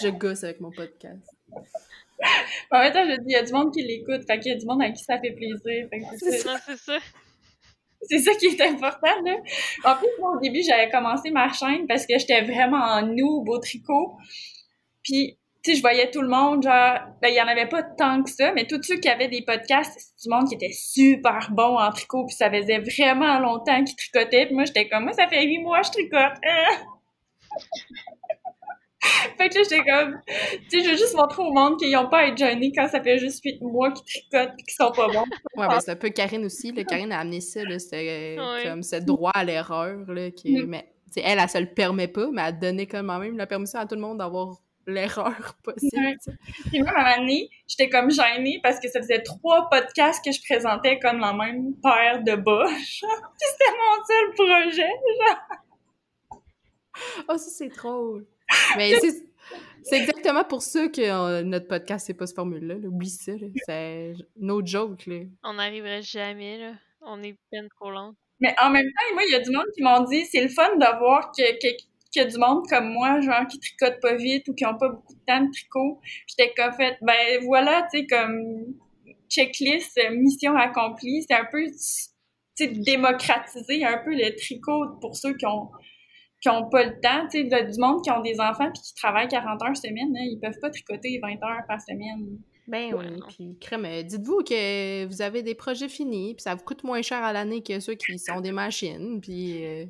Je 0.00 0.08
gosse 0.08 0.44
avec 0.44 0.60
mon 0.60 0.70
podcast. 0.70 1.24
En 2.70 2.80
même 2.80 2.92
temps, 2.92 3.04
je 3.08 3.16
dis, 3.20 3.26
il 3.28 3.32
y 3.32 3.36
a 3.36 3.42
du 3.44 3.52
monde 3.52 3.72
qui 3.72 3.82
l'écoute, 3.82 4.26
fait 4.26 4.40
qu'il 4.40 4.52
y 4.52 4.54
a 4.54 4.58
du 4.58 4.66
monde 4.66 4.82
à 4.82 4.90
qui 4.90 5.02
ça 5.04 5.20
fait 5.20 5.30
plaisir. 5.30 5.88
C'est 6.18 6.38
ça. 6.38 6.58
C'est 6.66 6.76
ça. 6.76 6.98
C'est 8.02 8.18
ça 8.18 8.34
qui 8.34 8.46
est 8.46 8.60
important, 8.60 9.20
là. 9.24 9.36
En 9.84 9.96
plus, 9.96 10.08
moi, 10.20 10.36
au 10.36 10.40
début, 10.40 10.62
j'avais 10.62 10.90
commencé 10.90 11.30
ma 11.30 11.52
chaîne 11.52 11.86
parce 11.86 12.06
que 12.06 12.18
j'étais 12.18 12.42
vraiment 12.42 12.78
en 12.78 13.02
noob 13.06 13.48
au 13.48 13.58
tricot. 13.58 14.16
Puis, 15.02 15.38
tu 15.68 15.72
sais, 15.74 15.76
je 15.76 15.82
voyais 15.82 16.10
tout 16.10 16.22
le 16.22 16.28
monde, 16.28 16.62
genre, 16.62 16.98
ben, 17.20 17.28
il 17.28 17.34
y 17.34 17.40
en 17.42 17.46
avait 17.46 17.68
pas 17.68 17.82
tant 17.82 18.22
que 18.22 18.30
ça, 18.30 18.52
mais 18.52 18.66
tous 18.66 18.82
ceux 18.82 18.96
qui 18.96 19.08
avaient 19.08 19.28
des 19.28 19.42
podcasts, 19.42 19.92
c'est 19.98 20.28
du 20.28 20.34
monde 20.34 20.48
qui 20.48 20.54
était 20.54 20.72
super 20.72 21.48
bon 21.52 21.76
en 21.78 21.90
tricot, 21.90 22.24
puis 22.26 22.34
ça 22.36 22.50
faisait 22.50 22.78
vraiment 22.78 23.38
longtemps 23.38 23.84
qu'ils 23.84 23.96
tricotaient. 23.96 24.46
Puis 24.46 24.54
moi, 24.54 24.64
j'étais 24.64 24.88
comme, 24.88 25.04
moi, 25.04 25.12
ça 25.12 25.28
fait 25.28 25.44
huit 25.44 25.58
mois 25.58 25.80
que 25.80 25.86
je 25.88 25.92
tricote. 25.92 26.38
Hein? 26.42 26.76
fait 29.38 29.48
que 29.48 29.54
là, 29.58 29.62
j'étais 29.62 29.84
comme, 29.84 30.18
tu 30.70 30.80
sais, 30.80 30.84
je 30.84 30.90
veux 30.90 30.96
juste 30.96 31.14
montrer 31.16 31.42
au 31.42 31.52
monde 31.52 31.78
qu'ils 31.78 31.96
ont 31.96 32.08
pas 32.08 32.18
à 32.20 32.26
être 32.26 32.36
gênés 32.38 32.72
quand 32.74 32.88
ça 32.88 33.02
fait 33.02 33.18
juste 33.18 33.42
huit 33.44 33.60
mois 33.60 33.92
qu'ils 33.92 34.04
tricotent 34.04 34.54
puis 34.56 34.64
qu'ils 34.64 34.74
sont 34.74 34.90
pas 34.92 35.08
bons. 35.08 35.24
Ouais, 35.56 35.68
ben 35.68 35.80
c'est 35.80 35.90
un 35.92 35.96
peu 35.96 36.10
Karine 36.10 36.44
aussi. 36.44 36.72
Là. 36.72 36.84
Karine 36.84 37.12
a 37.12 37.20
amené 37.20 37.40
ça, 37.40 37.62
là, 37.64 37.78
c'était 37.78 38.36
euh, 38.38 38.54
Ouais. 38.54 38.62
comme 38.64 38.82
ce 38.82 38.96
droit 38.96 39.32
à 39.34 39.44
l'erreur. 39.44 39.98
Là, 40.08 40.30
qui, 40.30 40.56
Mm. 40.62 40.66
mais, 40.66 40.82
tu 41.12 41.14
sais, 41.14 41.22
elle, 41.24 41.38
elle 41.40 41.48
se 41.48 41.58
le 41.58 41.66
permet 41.66 42.08
pas, 42.08 42.28
mais 42.32 42.42
elle 42.46 42.58
donnait 42.58 42.86
quand 42.86 43.02
même 43.02 43.36
la 43.36 43.46
permission 43.46 43.78
à 43.80 43.86
tout 43.86 43.94
le 43.94 44.00
monde 44.00 44.18
d'avoir 44.18 44.56
l'erreur 44.88 45.54
possible. 45.62 45.96
Ouais. 45.96 46.16
Puis 46.70 46.80
même 46.80 46.88
à 46.88 47.00
un 47.00 47.04
moment 47.04 47.16
donné, 47.18 47.50
j'étais 47.68 47.88
comme 47.88 48.10
gênée 48.10 48.58
parce 48.62 48.80
que 48.80 48.88
ça 48.88 49.00
faisait 49.00 49.22
trois 49.22 49.68
podcasts 49.70 50.24
que 50.24 50.32
je 50.32 50.40
présentais 50.42 50.98
comme 50.98 51.20
la 51.20 51.32
même 51.32 51.74
paire 51.82 52.22
de 52.24 52.34
bas. 52.34 52.66
genre. 52.66 53.32
Puis 53.38 53.48
c'était 53.52 53.76
mon 53.76 54.04
seul 54.04 54.34
projet. 54.34 54.90
Oh, 57.28 57.36
ça, 57.36 57.50
c'est 57.50 57.68
drôle. 57.68 58.26
Mais 58.76 58.98
c'est, 58.98 59.22
c'est 59.82 60.00
exactement 60.00 60.44
pour 60.44 60.62
ça 60.62 60.88
que 60.88 61.00
euh, 61.00 61.42
notre 61.42 61.68
podcast, 61.68 62.06
c'est 62.06 62.14
pas 62.14 62.26
ce 62.26 62.34
formule-là. 62.34 62.74
là. 62.74 62.88
Oublie 62.88 63.10
ça. 63.10 63.32
là. 63.32 63.46
C'est 63.66 64.14
no 64.36 64.64
joke. 64.64 65.06
Là. 65.06 65.20
On 65.44 65.54
n'arriverait 65.54 66.02
jamais, 66.02 66.58
là. 66.58 66.72
On 67.02 67.22
est 67.22 67.36
peine 67.50 67.68
trop 67.68 67.90
long. 67.90 68.14
Mais 68.40 68.54
en 68.60 68.70
même 68.70 68.86
temps, 68.86 69.14
moi, 69.14 69.22
il 69.26 69.32
y 69.32 69.34
a 69.34 69.40
du 69.40 69.50
monde 69.50 69.66
qui 69.74 69.82
m'ont 69.82 70.04
dit 70.04 70.24
c'est 70.26 70.42
le 70.42 70.48
fun 70.48 70.76
de 70.76 70.98
voir 70.98 71.32
que, 71.36 71.42
que, 71.58 71.82
qu'il 72.10 72.22
y 72.22 72.24
a 72.24 72.28
du 72.28 72.38
monde 72.38 72.64
comme 72.68 72.88
moi, 72.92 73.20
genre, 73.20 73.46
qui 73.46 73.58
tricote 73.58 74.00
pas 74.00 74.14
vite 74.16 74.48
ou 74.48 74.54
qui 74.54 74.64
ont 74.66 74.76
pas 74.78 74.88
beaucoup 74.88 75.14
de 75.14 75.20
temps 75.26 75.40
de 75.42 75.50
tricot. 75.50 75.98
Puis 76.02 76.34
J'étais 76.38 76.52
comme 76.56 76.72
fait, 76.72 76.96
ben 77.02 77.44
voilà, 77.44 77.86
tu 77.92 78.00
sais, 78.00 78.06
comme 78.06 78.74
checklist, 79.28 79.98
euh, 79.98 80.10
mission 80.14 80.56
accomplie. 80.56 81.22
C'est 81.28 81.36
un 81.36 81.44
peu, 81.50 81.64
tu 81.66 81.72
sais, 82.54 82.68
démocratiser 82.68 83.84
un 83.84 83.98
peu 83.98 84.10
le 84.14 84.34
tricot 84.36 84.96
pour 85.00 85.16
ceux 85.16 85.34
qui 85.36 85.46
ont 85.46 85.68
qui 86.40 86.48
ont 86.50 86.68
pas 86.70 86.84
le 86.84 87.00
temps, 87.00 87.26
tu 87.28 87.38
sais, 87.38 87.44
de- 87.44 87.72
du 87.72 87.80
monde 87.80 88.00
qui 88.04 88.12
ont 88.12 88.20
des 88.22 88.38
enfants 88.38 88.70
puis 88.72 88.80
qui 88.80 88.94
travaillent 88.94 89.26
40 89.26 89.60
heures 89.60 89.76
semaine, 89.76 90.12
là, 90.14 90.20
ils 90.22 90.38
peuvent 90.40 90.58
pas 90.60 90.70
tricoter 90.70 91.18
20 91.20 91.30
heures 91.32 91.62
par 91.66 91.80
semaine. 91.80 92.38
Ben 92.68 92.94
oui. 92.94 93.06
Puis, 93.28 93.58
crème, 93.60 93.84
euh, 93.86 94.02
dites-vous 94.04 94.44
que 94.44 95.04
vous 95.06 95.20
avez 95.20 95.42
des 95.42 95.56
projets 95.56 95.88
finis, 95.88 96.34
puis 96.36 96.42
ça 96.44 96.54
vous 96.54 96.62
coûte 96.62 96.84
moins 96.84 97.02
cher 97.02 97.24
à 97.24 97.32
l'année 97.32 97.60
que 97.60 97.80
ceux 97.80 97.94
qui 97.94 98.16
sont 98.20 98.40
des 98.40 98.52
machines, 98.52 99.20
puis 99.20 99.64
euh, 99.66 99.84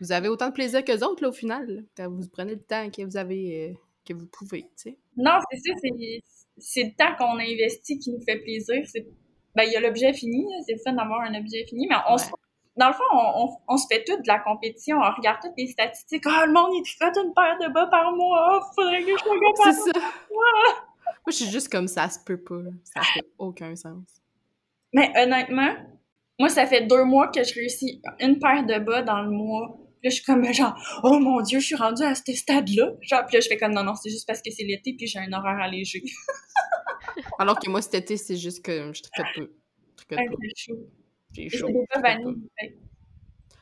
vous 0.00 0.12
avez 0.12 0.28
autant 0.28 0.48
de 0.48 0.52
plaisir 0.54 0.84
que 0.84 0.92
autres, 1.04 1.22
là, 1.22 1.28
au 1.28 1.32
final, 1.32 1.66
là, 1.68 1.80
quand 1.96 2.10
vous 2.10 2.28
prenez 2.28 2.54
le 2.54 2.60
temps 2.62 2.88
que 2.90 3.02
vous 3.02 3.16
avez, 3.16 3.70
euh, 3.70 3.74
que 4.06 4.12
vous 4.14 4.26
pouvez, 4.26 4.62
tu 4.62 4.68
sais. 4.90 4.98
Non, 5.16 5.38
c'est 5.50 5.58
ça, 5.58 5.74
c'est, 5.82 6.22
c'est 6.58 6.82
le 6.84 6.90
temps 6.96 7.14
qu'on 7.18 7.38
a 7.38 7.42
investi 7.42 7.98
qui 7.98 8.10
nous 8.12 8.20
fait 8.20 8.38
plaisir. 8.38 8.82
Ben, 9.54 9.64
il 9.64 9.72
y 9.72 9.76
a 9.76 9.80
l'objet 9.80 10.12
fini, 10.12 10.44
c'est 10.66 10.74
le 10.74 10.78
fun 10.84 10.92
d'avoir 10.92 11.20
un 11.22 11.34
objet 11.34 11.64
fini, 11.66 11.86
mais 11.88 11.96
on 12.08 12.12
Ouais. 12.12 12.18
se, 12.18 12.28
dans 12.76 12.88
le 12.88 12.92
fond, 12.92 13.04
on, 13.12 13.44
on, 13.44 13.48
on 13.68 13.76
se 13.78 13.86
fait 13.90 14.04
tout 14.04 14.16
de 14.16 14.26
la 14.26 14.38
compétition, 14.40 14.98
on 14.98 15.14
regarde 15.16 15.38
toutes 15.42 15.54
les 15.56 15.66
statistiques. 15.68 16.24
Ah, 16.26 16.44
le 16.46 16.52
monde, 16.52 16.70
il 16.74 16.82
tricote 16.82 17.16
une 17.24 17.32
paire 17.32 17.56
de 17.66 17.72
bas 17.72 17.86
par 17.86 18.12
mois, 18.14 18.48
Ah, 18.52 18.60
faudrait 18.74 19.00
que 19.02 19.12
je 19.12 19.16
C'est 19.16 19.64
capable. 19.64 19.94
ça. 19.94 20.00
Moi, 20.30 21.14
je 21.28 21.32
suis 21.32 21.50
juste 21.50 21.70
comme 21.72 21.88
ça, 21.88 22.08
se 22.10 22.18
peut 22.24 22.36
pas, 22.36 22.60
là. 22.60 22.70
Ça 22.84 23.00
fait 23.14 23.24
aucun 23.38 23.74
sens. 23.74 24.04
Mais 24.92 25.10
honnêtement, 25.16 25.74
moi, 26.38 26.48
ça 26.50 26.66
fait 26.66 26.86
deux 26.86 27.04
mois 27.04 27.28
que 27.28 27.42
je 27.42 27.54
réussis 27.54 28.00
une 28.20 28.38
paire 28.38 28.64
de 28.66 28.78
bas 28.78 29.02
dans 29.02 29.22
le 29.22 29.30
mois. 29.30 29.78
Puis 30.00 30.04
là, 30.04 30.10
je 30.10 30.14
suis 30.16 30.24
comme 30.24 30.44
genre, 30.52 31.00
oh 31.02 31.18
mon 31.18 31.40
dieu, 31.40 31.58
je 31.60 31.66
suis 31.66 31.74
rendue 31.74 32.02
à 32.02 32.14
ce 32.14 32.32
stade-là. 32.32 32.92
Genre, 33.02 33.24
puis 33.26 33.34
là, 33.36 33.40
je 33.40 33.48
fais 33.48 33.56
comme 33.56 33.72
non, 33.72 33.82
non, 33.84 33.94
c'est 33.94 34.10
juste 34.10 34.26
parce 34.26 34.42
que 34.42 34.50
c'est 34.50 34.64
l'été 34.64 34.94
puis 34.94 35.06
j'ai 35.06 35.18
un 35.18 35.32
horaire 35.32 35.58
allégé. 35.58 36.02
Alors 37.38 37.58
que 37.58 37.68
moi, 37.70 37.82
cet 37.82 37.94
été, 37.94 38.16
c'est 38.16 38.36
juste 38.36 38.64
que 38.64 38.92
je 38.92 39.02
tricote 39.02 39.26
peu. 39.34 39.50
Je 39.90 40.04
tricote 40.04 40.18
Ouais, 40.18 40.36
c'est 40.42 40.56
chaud. 40.72 40.86
J'ai 41.32 41.48
J'ai 41.48 41.58
chaud. 41.58 41.66
des 41.68 41.74
bas 41.94 42.00
vanille. 42.00 42.48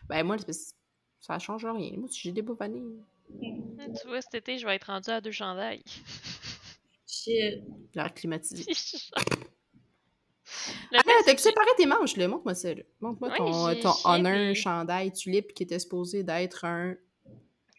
Ben, 0.08 0.22
moi, 0.24 0.36
ça 1.20 1.38
change 1.38 1.64
rien. 1.64 1.92
Moi, 1.96 2.08
si 2.10 2.20
j'ai 2.20 2.32
des 2.32 2.42
beaux 2.42 2.54
vanilles, 2.54 2.82
hmm, 3.30 3.80
Hein, 3.80 3.92
Tu 4.00 4.06
vois, 4.06 4.20
cet 4.20 4.34
été, 4.34 4.58
je 4.58 4.66
vais 4.66 4.76
être 4.76 4.84
rendue 4.84 5.10
à 5.10 5.20
deux 5.20 5.30
chandails. 5.32 5.82
shit. 7.06 7.62
l'air 7.94 8.12
climatisé. 8.14 8.64
Le 10.92 10.98
Ah, 10.98 11.22
t'as 11.24 11.34
que 11.34 11.40
séparé 11.40 11.68
tes 11.76 11.86
manches, 11.86 12.16
là? 12.16 12.28
Montre-moi 12.28 12.54
ça, 12.54 12.74
là. 12.74 12.82
Montre-moi 13.00 13.30
Ouais, 13.30 13.80
ton, 13.80 13.92
ton 13.92 14.08
honor 14.08 14.54
chandail 14.54 15.12
tulipe 15.12 15.52
qui 15.54 15.62
était 15.64 15.78
supposé 15.78 16.22
d'être 16.22 16.64
un, 16.64 16.96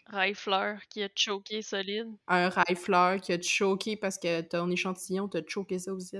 Rifleur 0.07 0.79
qui 0.89 1.01
a 1.03 1.09
choqué 1.15 1.61
solide. 1.63 2.07
un 2.27 2.49
rifleur 2.49 3.19
qui 3.19 3.33
a 3.33 3.41
choqué 3.41 3.95
parce 3.97 4.19
que 4.19 4.41
ton 4.41 4.69
échantillon 4.69 5.27
t'a 5.27 5.39
choqué 5.47 5.79
ça 5.79 5.91
aussi. 5.93 6.17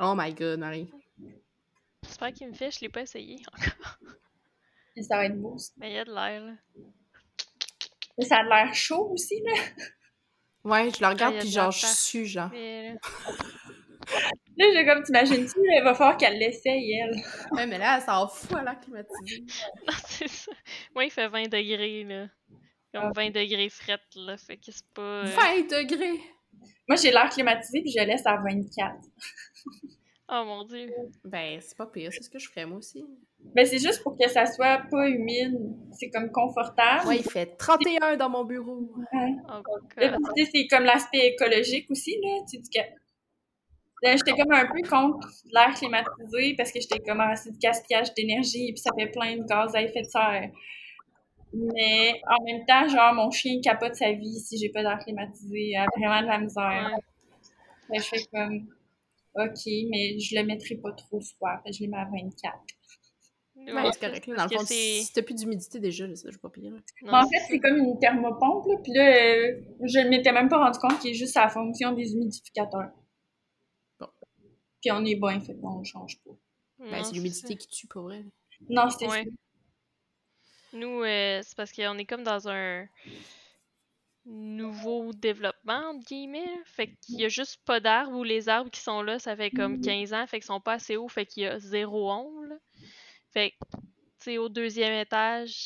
Oh 0.00 0.14
my 0.16 0.34
god, 0.34 0.58
Marie. 0.58 0.90
J'espère 2.04 2.32
qu'il 2.32 2.48
me 2.48 2.54
fait, 2.54 2.70
je 2.72 2.80
l'ai 2.80 2.88
pas 2.88 3.02
essayé 3.02 3.36
encore. 3.54 3.98
Ça 5.02 5.16
va 5.16 5.26
être 5.26 5.40
beau. 5.40 5.56
ça. 5.56 5.72
Mais 5.76 5.90
il 5.92 5.94
y 5.94 5.98
a 5.98 6.04
de 6.04 6.12
l'air, 6.12 6.42
là. 6.44 6.52
Mais 8.18 8.24
ça 8.24 8.38
a 8.38 8.42
l'air 8.42 8.74
chaud 8.74 9.10
aussi, 9.12 9.40
là. 9.44 9.52
Ouais, 10.64 10.90
je 10.90 11.00
le 11.00 11.06
regarde 11.06 11.34
Ah, 11.36 11.38
a 11.38 11.40
puis 11.40 11.50
genre, 11.50 11.70
je 11.70 11.86
suis 11.86 12.26
genre. 12.26 12.50
Mais, 12.50 12.94
là, 12.94 13.00
Là, 14.56 14.66
j'ai 14.74 14.84
comme, 14.86 15.02
t'imagines-tu, 15.02 15.58
il 15.58 15.82
va 15.82 15.94
falloir 15.94 16.16
qu'elle 16.16 16.38
l'essaye, 16.38 16.92
elle. 16.92 17.14
Ouais, 17.52 17.66
mais 17.66 17.78
là, 17.78 18.00
ça 18.00 18.20
en 18.20 18.28
fout 18.28 18.56
à 18.58 18.62
l'air 18.62 18.78
climatisé. 18.80 19.44
non, 19.86 19.92
c'est 20.06 20.28
ça. 20.28 20.52
Moi, 20.94 21.04
il 21.04 21.10
fait 21.10 21.28
20 21.28 21.44
degrés, 21.44 22.04
là. 22.04 22.26
Comme 22.92 23.04
Ah. 23.04 23.12
20 23.14 23.30
degrés 23.30 23.68
fret, 23.70 24.00
là. 24.16 24.36
Fait 24.36 24.56
que 24.56 24.70
c'est 24.72 24.84
pas. 24.94 25.02
euh, 25.02 25.24
20 25.24 25.80
degrés! 25.80 26.20
Moi, 26.88 26.96
j'ai 26.96 27.10
l'air 27.12 27.28
climatisé 27.30 27.80
puis 27.82 27.92
je 27.96 28.04
laisse 28.04 28.26
à 28.26 28.36
24. 28.36 28.96
Oh 30.32 30.44
mon 30.44 30.64
dieu. 30.64 30.88
Ben, 31.24 31.60
c'est 31.60 31.76
pas 31.76 31.86
pire, 31.86 32.10
c'est 32.12 32.22
ce 32.22 32.30
que 32.30 32.38
je 32.38 32.48
ferais 32.48 32.64
moi 32.66 32.78
aussi. 32.78 33.04
Ben, 33.54 33.66
c'est 33.66 33.78
juste 33.80 34.02
pour 34.02 34.16
que 34.16 34.28
ça 34.28 34.46
soit 34.46 34.78
pas 34.90 35.08
humide. 35.08 35.56
C'est 35.98 36.08
comme 36.10 36.30
confortable. 36.30 37.06
Ouais, 37.08 37.16
il 37.18 37.28
fait 37.28 37.46
31 37.56 38.16
dans 38.16 38.28
mon 38.28 38.44
bureau. 38.44 38.92
Oh 39.12 39.62
tu 39.96 40.06
sais, 40.44 40.50
c'est 40.52 40.66
comme 40.68 40.84
l'aspect 40.84 41.28
écologique 41.28 41.90
aussi, 41.90 42.16
là. 42.22 42.38
Tu 42.48 42.58
ga- 42.72 42.82
Là, 42.82 42.90
j'étais 44.02 44.32
comme 44.32 44.52
un 44.52 44.66
peu 44.66 44.88
contre 44.88 45.28
l'air 45.52 45.74
climatisé 45.74 46.54
parce 46.56 46.72
que 46.72 46.80
j'étais 46.80 46.98
comme, 47.00 47.20
ah, 47.20 47.36
c'est 47.36 47.50
du 47.50 47.58
gaspillage 47.58 48.14
d'énergie 48.14 48.68
et 48.68 48.72
puis 48.72 48.80
ça 48.80 48.90
fait 48.98 49.08
plein 49.08 49.36
de 49.36 49.44
gaz 49.44 49.74
à 49.74 49.82
effet 49.82 50.02
de 50.02 50.06
serre. 50.06 50.50
Mais 51.52 52.20
en 52.28 52.44
même 52.44 52.64
temps, 52.64 52.88
genre, 52.88 53.12
mon 53.14 53.30
chien 53.30 53.60
capote 53.62 53.94
sa 53.94 54.12
vie 54.12 54.38
si 54.40 54.56
j'ai 54.58 54.68
pas 54.68 54.82
d'air 54.82 54.98
climatisé. 54.98 55.70
Il 55.70 55.76
a 55.76 55.86
vraiment 55.96 56.22
de 56.22 56.26
la 56.26 56.38
misère. 56.38 56.96
Fait 57.88 57.98
je 57.98 58.02
fais 58.02 58.24
comme, 58.32 58.68
OK, 59.34 59.66
mais 59.90 60.18
je 60.18 60.36
le 60.36 60.44
mettrai 60.44 60.76
pas 60.76 60.92
trop 60.92 61.20
froid. 61.20 61.60
Fait 61.64 61.72
je 61.72 61.84
le 61.84 61.90
mets 61.90 61.98
à 61.98 62.04
24. 62.04 62.54
Ouais, 63.56 63.72
Ouais, 63.74 63.90
c'est 63.92 64.00
correct. 64.00 64.28
Dans 64.28 64.44
le 64.44 64.48
fond, 64.48 64.64
si 64.64 65.10
t'as 65.12 65.22
plus 65.22 65.34
d'humidité 65.34 65.80
déjà, 65.80 66.06
là, 66.06 66.14
ça, 66.16 66.28
je 66.30 66.36
vais 66.36 66.40
pas 66.40 66.48
pire. 66.48 66.72
Mais 67.02 67.10
en 67.10 67.28
fait, 67.28 67.42
c'est 67.48 67.58
comme 67.58 67.76
une 67.76 67.98
thermopompe, 67.98 68.66
là. 68.66 68.76
Puis 68.82 68.92
là, 68.92 69.10
euh, 69.10 69.60
je 69.82 69.98
ne 69.98 70.08
m'étais 70.08 70.32
même 70.32 70.48
pas 70.48 70.64
rendu 70.64 70.78
compte 70.78 70.98
qu'il 71.00 71.10
est 71.10 71.14
juste 71.14 71.36
à 71.36 71.42
la 71.42 71.48
fonction 71.50 71.92
des 71.92 72.14
humidificateurs. 72.14 72.90
Puis 74.80 74.90
on 74.90 75.04
est 75.04 75.16
bien, 75.16 75.40
fait 75.40 75.54
qu'on 75.56 75.80
ne 75.80 75.84
change 75.84 76.18
pas. 76.20 76.30
Ben, 76.78 77.04
c'est 77.04 77.14
l'humidité 77.14 77.56
qui 77.56 77.68
tue 77.68 77.86
pour 77.86 78.02
vrai. 78.02 78.24
Non, 78.68 78.88
c'était 78.90 79.08
Ouais. 79.08 79.26
Nous, 80.72 81.02
euh, 81.02 81.40
c'est 81.42 81.56
parce 81.56 81.72
qu'on 81.72 81.98
est 81.98 82.04
comme 82.06 82.22
dans 82.22 82.48
un 82.48 82.86
nouveau 84.24 85.12
développement, 85.12 85.90
entre 85.90 86.06
guillemets. 86.06 86.48
Fait 86.64 86.94
qu'il 87.00 87.20
y 87.20 87.24
a 87.24 87.28
juste 87.28 87.58
pas 87.64 87.80
d'arbres 87.80 88.16
ou 88.16 88.22
les 88.22 88.48
arbres 88.48 88.70
qui 88.70 88.80
sont 88.80 89.02
là, 89.02 89.18
ça 89.18 89.34
fait 89.34 89.50
comme 89.50 89.74
Mhm. 89.74 89.80
15 89.80 90.12
ans, 90.12 90.26
fait 90.26 90.38
qu'ils 90.38 90.46
sont 90.46 90.60
pas 90.60 90.74
assez 90.74 90.96
hauts, 90.96 91.08
fait 91.08 91.26
qu'il 91.26 91.42
y 91.44 91.46
a 91.46 91.58
zéro 91.58 92.10
ombre. 92.12 92.54
Fait 93.32 93.52
que, 93.52 93.56
tu 93.76 93.80
sais, 94.20 94.38
au 94.38 94.48
deuxième 94.48 94.92
étage, 94.94 95.56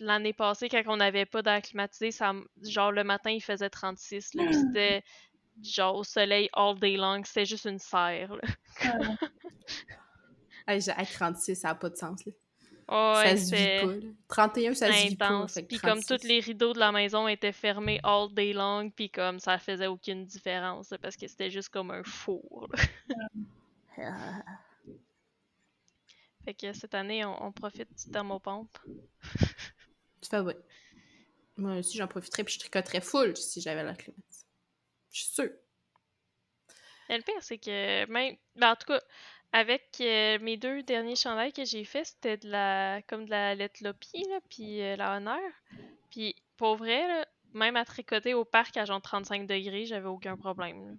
l'année 0.00 0.32
passée, 0.32 0.68
quand 0.68 0.82
on 0.86 0.96
n'avait 0.96 1.26
pas 1.26 1.42
d'air 1.42 1.60
climatisé, 1.62 2.10
ça, 2.10 2.32
genre 2.62 2.90
le 2.92 3.04
matin, 3.04 3.30
il 3.30 3.42
faisait 3.42 3.70
36, 3.70 4.34
là, 4.34 4.42
c'était 4.52 5.02
genre 5.62 5.96
au 5.96 6.04
soleil 6.04 6.48
all 6.52 6.78
day 6.78 6.96
long, 6.96 7.22
c'était 7.24 7.44
juste 7.44 7.64
une 7.66 7.78
serre. 7.78 8.34
là. 8.36 8.42
Hey, 10.66 10.80
36, 10.80 11.56
ça 11.56 11.68
n'a 11.68 11.74
pas 11.74 11.90
de 11.90 11.96
sens. 11.96 12.24
Là. 12.24 12.32
Oh, 12.88 13.14
ouais, 13.16 13.36
ça 13.36 13.44
se 13.44 13.54
vit 13.54 13.86
pas. 13.86 13.92
Là. 13.92 14.12
31, 14.28 14.74
ça 14.74 14.92
se 14.92 15.08
vit 15.08 15.16
pas. 15.16 15.26
intense. 15.26 15.58
Puis 15.68 15.78
comme 15.78 16.00
36. 16.00 16.06
tous 16.06 16.26
les 16.28 16.40
rideaux 16.40 16.72
de 16.72 16.78
la 16.78 16.92
maison 16.92 17.26
étaient 17.26 17.52
fermés 17.52 18.00
all 18.02 18.32
day 18.32 18.52
long, 18.52 18.90
puis 18.90 19.10
comme 19.10 19.38
ça 19.38 19.58
faisait 19.58 19.86
aucune 19.86 20.24
différence 20.24 20.90
là, 20.90 20.98
parce 20.98 21.16
que 21.16 21.26
c'était 21.26 21.50
juste 21.50 21.70
comme 21.70 21.90
un 21.90 22.02
four. 22.04 22.68
Fait 26.44 26.54
que 26.54 26.72
cette 26.72 26.94
année, 26.94 27.24
on, 27.24 27.44
on 27.44 27.52
profite 27.52 27.88
du 27.96 28.10
thermopompe. 28.10 28.76
Tu 30.20 30.28
fais 30.28 30.40
ouais. 30.40 30.56
Moi 31.56 31.76
aussi, 31.76 31.96
j'en 31.96 32.08
profiterais 32.08 32.44
puis 32.44 32.54
je 32.54 32.58
tricoterais 32.60 33.00
full 33.00 33.36
si 33.36 33.60
j'avais 33.60 33.84
la 33.84 33.94
climatisée. 33.94 34.31
Je 35.12 35.20
suis 35.22 35.32
sûre. 35.34 35.50
Et 37.08 37.16
le 37.16 37.22
pire, 37.22 37.42
c'est 37.42 37.58
que 37.58 38.06
même. 38.06 38.36
ben, 38.56 38.72
en 38.72 38.76
tout 38.76 38.86
cas, 38.86 39.00
avec 39.52 39.96
euh, 40.00 40.38
mes 40.40 40.56
deux 40.56 40.82
derniers 40.82 41.16
chandails 41.16 41.52
que 41.52 41.64
j'ai 41.64 41.84
fait, 41.84 42.04
c'était 42.04 42.38
de 42.38 42.48
la 42.48 43.02
comme 43.08 43.26
de 43.26 43.30
la 43.30 43.54
Letlopie, 43.54 44.24
là, 44.30 44.40
puis 44.48 44.80
euh, 44.80 44.96
la 44.96 45.16
Honneur. 45.16 45.40
Puis 46.10 46.34
pour 46.56 46.76
vrai, 46.76 47.06
là, 47.08 47.26
même 47.52 47.76
à 47.76 47.84
tricoter 47.84 48.34
au 48.34 48.44
parc 48.44 48.76
à 48.78 48.84
genre 48.86 49.02
35 49.02 49.46
degrés, 49.46 49.84
j'avais 49.84 50.08
aucun 50.08 50.36
problème. 50.36 50.86
là. 50.86 50.92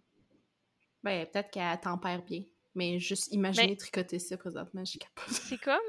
Ben, 1.03 1.25
peut-être 1.25 1.51
qu'elle 1.51 1.79
tempère 1.79 2.21
bien. 2.21 2.43
Mais 2.75 2.99
juste 2.99 3.31
imaginer 3.31 3.67
Ben- 3.67 3.77
tricoter 3.77 4.19
ça 4.19 4.37
présentement, 4.37 4.83
je 4.85 4.91
suis 4.91 4.99
capable. 4.99 5.31
C'est 5.31 5.57
comme. 5.59 5.79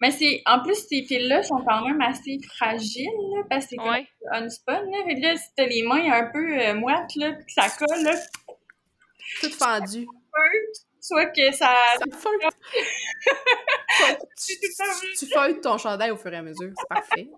Mais 0.00 0.10
c'est, 0.12 0.42
en 0.46 0.62
plus, 0.62 0.76
ces 0.88 1.02
fils-là 1.04 1.42
sont 1.42 1.60
quand 1.66 1.84
même 1.84 2.00
assez 2.00 2.38
fragiles, 2.56 3.08
là, 3.34 3.42
parce 3.50 3.64
que 3.64 3.70
c'est 3.70 3.76
comme 3.76 3.88
Ouais. 3.90 4.06
un 4.30 4.48
spun, 4.48 4.80
là. 4.82 5.02
Que 5.04 5.20
là, 5.20 5.36
si 5.36 5.48
t'as 5.56 5.66
les 5.66 5.82
mains 5.82 6.12
un 6.12 6.30
peu 6.30 6.60
euh, 6.60 6.74
moites, 6.74 7.16
là, 7.16 7.32
puis 7.32 7.46
que 7.46 7.52
ça 7.52 7.68
colle, 7.70 8.04
là, 8.04 8.14
Tout 9.40 9.50
fendu. 9.50 10.06
soit 11.00 11.26
que 11.26 11.50
ça... 11.52 11.74
Ça 11.98 12.04
feuille. 12.16 12.48
tu, 14.36 14.54
tu, 14.60 15.14
tu 15.18 15.26
feuilles 15.32 15.60
ton 15.60 15.76
chandail 15.78 16.10
au 16.12 16.16
fur 16.16 16.32
et 16.32 16.36
à 16.36 16.42
mesure. 16.42 16.70
C'est 16.78 16.88
parfait. 16.88 17.28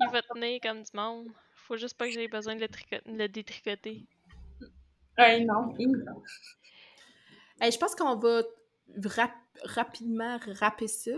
Il 0.00 0.08
va 0.10 0.22
tenir 0.22 0.60
comme 0.60 0.82
du 0.82 0.90
monde. 0.94 1.28
Faut 1.54 1.76
juste 1.76 1.96
pas 1.96 2.06
que 2.06 2.12
j'ai 2.12 2.28
besoin 2.28 2.54
de 2.56 2.60
le, 2.60 2.68
trico- 2.68 3.02
de 3.06 3.18
le 3.18 3.28
détricoter. 3.28 4.04
Ouais, 5.18 5.40
non. 5.40 5.74
hi, 5.78 5.86
non. 5.86 6.22
Hey, 7.60 7.70
je 7.72 7.78
pense 7.78 7.94
qu'on 7.94 8.16
va 8.16 8.42
rap- 9.04 9.32
rapidement 9.64 10.38
rapper 10.60 10.88
ça? 10.88 11.10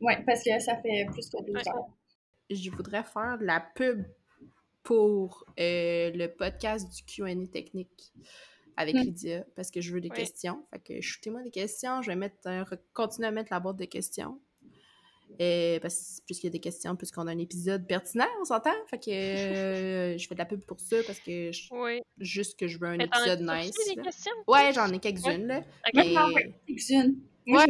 Ouais, 0.00 0.22
parce 0.24 0.42
que 0.42 0.58
ça 0.60 0.76
fait 0.78 1.06
plus 1.12 1.28
que 1.30 1.42
deux 1.44 1.52
Ouais. 1.52 1.68
heures. 1.68 1.86
Je 2.50 2.70
voudrais 2.70 3.02
faire 3.04 3.38
de 3.38 3.44
la 3.44 3.60
pub 3.60 4.04
pour 4.82 5.44
euh, 5.58 6.10
le 6.14 6.26
podcast 6.28 6.88
du 6.94 7.02
Q&A 7.04 7.46
technique 7.46 8.12
avec 8.76 8.94
Mm. 8.96 9.00
Lydia, 9.00 9.44
parce 9.56 9.70
que 9.70 9.80
je 9.80 9.92
veux 9.92 10.00
des 10.00 10.10
Oui. 10.10 10.16
questions. 10.16 10.64
Fait 10.70 10.78
que 10.80 11.00
shootez-moi 11.00 11.42
des 11.42 11.50
questions, 11.50 12.02
je 12.02 12.08
vais 12.10 12.16
mettre, 12.16 12.36
euh, 12.46 12.64
continuer 12.92 13.28
à 13.28 13.30
mettre 13.30 13.52
la 13.52 13.60
boîte 13.60 13.76
de 13.76 13.84
questions. 13.86 14.40
Et 15.38 15.78
parce 15.82 16.18
que 16.20 16.24
puisqu'il 16.26 16.46
y 16.46 16.48
a 16.48 16.52
des 16.52 16.60
questions, 16.60 16.96
puisqu'on 16.96 17.26
a 17.26 17.32
un 17.32 17.38
épisode 17.38 17.86
pertinent, 17.86 18.26
on 18.40 18.44
s'entend? 18.44 18.70
Fait 18.88 18.98
que 18.98 19.10
euh, 19.10 20.18
je 20.18 20.26
fais 20.26 20.34
de 20.34 20.38
la 20.38 20.44
pub 20.46 20.60
pour 20.64 20.80
ça 20.80 20.96
parce 21.06 21.18
que 21.20 21.52
je- 21.52 21.68
Oui. 21.72 22.00
juste 22.18 22.58
que 22.58 22.66
je 22.68 22.78
veux 22.78 22.86
un 22.88 22.96
Mais 22.96 23.04
épisode 23.04 23.40
nice. 23.40 23.72
des 23.94 24.00
questions? 24.02 24.32
Ouais, 24.46 24.72
j'en 24.74 24.88
ai 24.92 24.98
quelques-unes, 24.98 25.46
là. 25.46 25.62
Quelques-unes. 25.92 27.16
Ouais. 27.46 27.64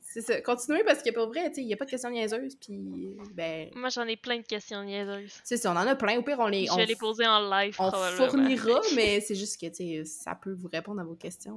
C'est 0.00 0.20
ça. 0.20 0.40
Continuez 0.40 0.82
parce 0.84 1.00
que 1.02 1.10
pour 1.12 1.28
vrai, 1.28 1.52
il 1.56 1.66
n'y 1.66 1.72
a 1.72 1.76
pas 1.76 1.84
de 1.84 1.90
questions 1.90 2.10
niaiseuses, 2.10 2.56
puis 2.56 3.14
ben, 3.34 3.68
Moi, 3.76 3.88
j'en 3.90 4.04
ai 4.06 4.16
plein 4.16 4.38
de 4.38 4.42
questions 4.46 4.82
niaiseuses. 4.82 5.32
c'est 5.44 5.56
ça, 5.56 5.70
on 5.70 5.76
en 5.76 5.86
a 5.86 5.94
plein. 5.94 6.18
Au 6.18 6.22
pire, 6.22 6.36
on 6.40 6.48
les. 6.48 6.66
Je 6.66 6.72
on 6.72 6.76
vais 6.76 6.86
les 6.86 6.96
poser 6.96 7.24
en 7.26 7.40
live, 7.48 7.76
on 7.78 7.90
fournira, 7.90 8.80
mais 8.96 9.20
c'est 9.20 9.34
juste 9.36 9.60
que, 9.60 10.04
ça 10.04 10.34
peut 10.34 10.52
vous 10.54 10.68
répondre 10.72 11.00
à 11.00 11.04
vos 11.04 11.14
questions. 11.14 11.56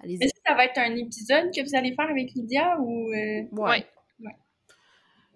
Allez-y. 0.00 0.24
Est-ce 0.24 0.34
que 0.34 0.40
ça 0.46 0.54
va 0.54 0.66
être 0.66 0.78
un 0.78 0.94
épisode 0.96 1.50
que 1.54 1.62
vous 1.66 1.74
allez 1.74 1.94
faire 1.94 2.10
avec 2.10 2.32
Lydia 2.32 2.78
ou... 2.80 3.10
euh, 3.12 3.42
Ouais. 3.52 3.70
Ouais. 3.70 3.86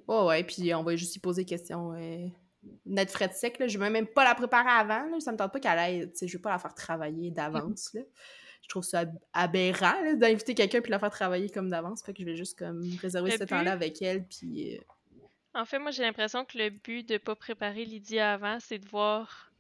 Ouais. 0.09 0.15
Ouais, 0.17 0.25
ouais, 0.27 0.45
puis 0.45 0.75
on 0.75 0.83
va 0.83 0.97
juste 0.97 1.17
y 1.17 1.19
poser 1.19 1.43
des 1.43 1.47
questions. 1.49 1.93
Euh... 1.95 2.27
Net 2.85 3.11
frais 3.11 3.29
de 3.29 3.33
sec, 3.33 3.59
là. 3.61 3.69
Je 3.69 3.79
vais 3.79 3.91
même 3.91 4.07
pas 4.09 4.25
la 4.25 4.35
préparer 4.35 4.69
avant, 4.71 5.09
là. 5.09 5.21
Ça 5.21 5.31
me 5.33 5.37
tente 5.37 5.53
pas 5.53 5.61
qu'elle 5.61 5.79
aille, 5.79 6.11
tu 6.11 6.17
sais, 6.19 6.29
je 6.29 6.37
vais 6.37 6.43
pas 6.43 6.51
la 6.51 6.59
faire 6.59 6.75
travailler 6.75 7.31
d'avance, 7.31 7.95
là. 7.95 8.01
Je 8.63 8.69
trouve 8.69 8.83
ça 8.83 9.01
ab- 9.01 9.19
aberrant, 9.33 10.03
là, 10.03 10.15
d'inviter 10.17 10.55
quelqu'un 10.55 10.81
puis 10.81 10.91
la 10.91 10.99
faire 10.99 11.11
travailler 11.11 11.49
comme 11.49 11.69
d'avance. 11.71 12.03
Fait 12.03 12.13
que 12.13 12.21
je 12.21 12.25
vais 12.25 12.35
juste, 12.35 12.59
comme, 12.59 12.83
réserver 13.01 13.31
Le 13.31 13.37
ce 13.37 13.43
but- 13.45 13.51
temps-là 13.51 13.71
avec 13.73 14.03
elle, 14.03 14.27
puis... 14.27 14.75
euh, 14.77 14.81
En 15.55 15.65
fait, 15.65 15.79
moi, 15.79 15.93
j'ai 15.93 16.03
l'impression 16.03 16.45
que 16.45 16.59
le 16.59 16.71
but 16.71 17.09
de 17.09 17.19
pas 17.19 17.37
préparer 17.37 17.85
Lydia 17.85 18.33
avant, 18.33 18.59
c'est 18.59 18.79
de 18.81 18.89
voir 18.89 19.53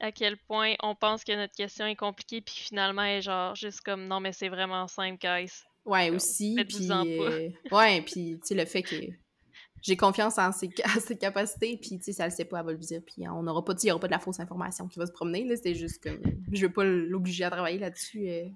à 0.00 0.12
quel 0.12 0.36
point 0.36 0.74
on 0.82 0.94
pense 0.94 1.24
que 1.24 1.32
notre 1.34 1.54
question 1.54 1.86
est 1.86 1.96
compliquée, 1.96 2.42
puis 2.42 2.54
finalement, 2.56 3.02
elle 3.02 3.18
est 3.18 3.22
genre 3.22 3.54
juste 3.54 3.80
comme 3.80 4.06
non, 4.06 4.20
mais 4.20 4.32
c'est 4.32 4.50
vraiment 4.50 4.86
simple, 4.86 5.18
guys. 5.18 5.52
Ouais, 5.86 6.10
aussi. 6.10 6.54
Puis, 6.68 6.90
euh, 6.90 7.48
ouais, 7.72 8.02
puis, 8.02 8.38
tu 8.40 8.46
sais, 8.48 8.54
le 8.54 8.66
fait 8.66 8.82
que 8.82 8.96
j'ai 9.82 9.96
confiance 9.96 10.38
en 10.38 10.52
ses, 10.52 10.68
capacités, 10.68 11.76
puis, 11.76 11.98
tu 11.98 12.04
sais, 12.04 12.12
ça 12.12 12.24
le 12.26 12.30
sait 12.30 12.44
pas, 12.44 12.60
elle 12.60 12.66
va 12.66 12.72
le 12.72 12.78
dire, 12.78 13.02
puis 13.04 13.28
on 13.28 13.42
n'aura 13.42 13.64
pas, 13.64 13.74
il 13.82 13.88
y 13.88 13.90
aura 13.90 14.00
pas 14.00 14.08
de 14.08 14.12
la 14.12 14.18
fausse 14.18 14.40
information 14.40 14.88
qui 14.88 14.98
va 14.98 15.06
se 15.06 15.12
promener, 15.12 15.44
là, 15.44 15.56
c'était 15.56 15.74
juste 15.74 16.02
comme, 16.02 16.20
je 16.52 16.66
veux 16.66 16.72
pas 16.72 16.84
l'obliger 16.84 17.44
à 17.44 17.50
travailler 17.50 17.78
là-dessus 17.78 18.28
euh, 18.28 18.48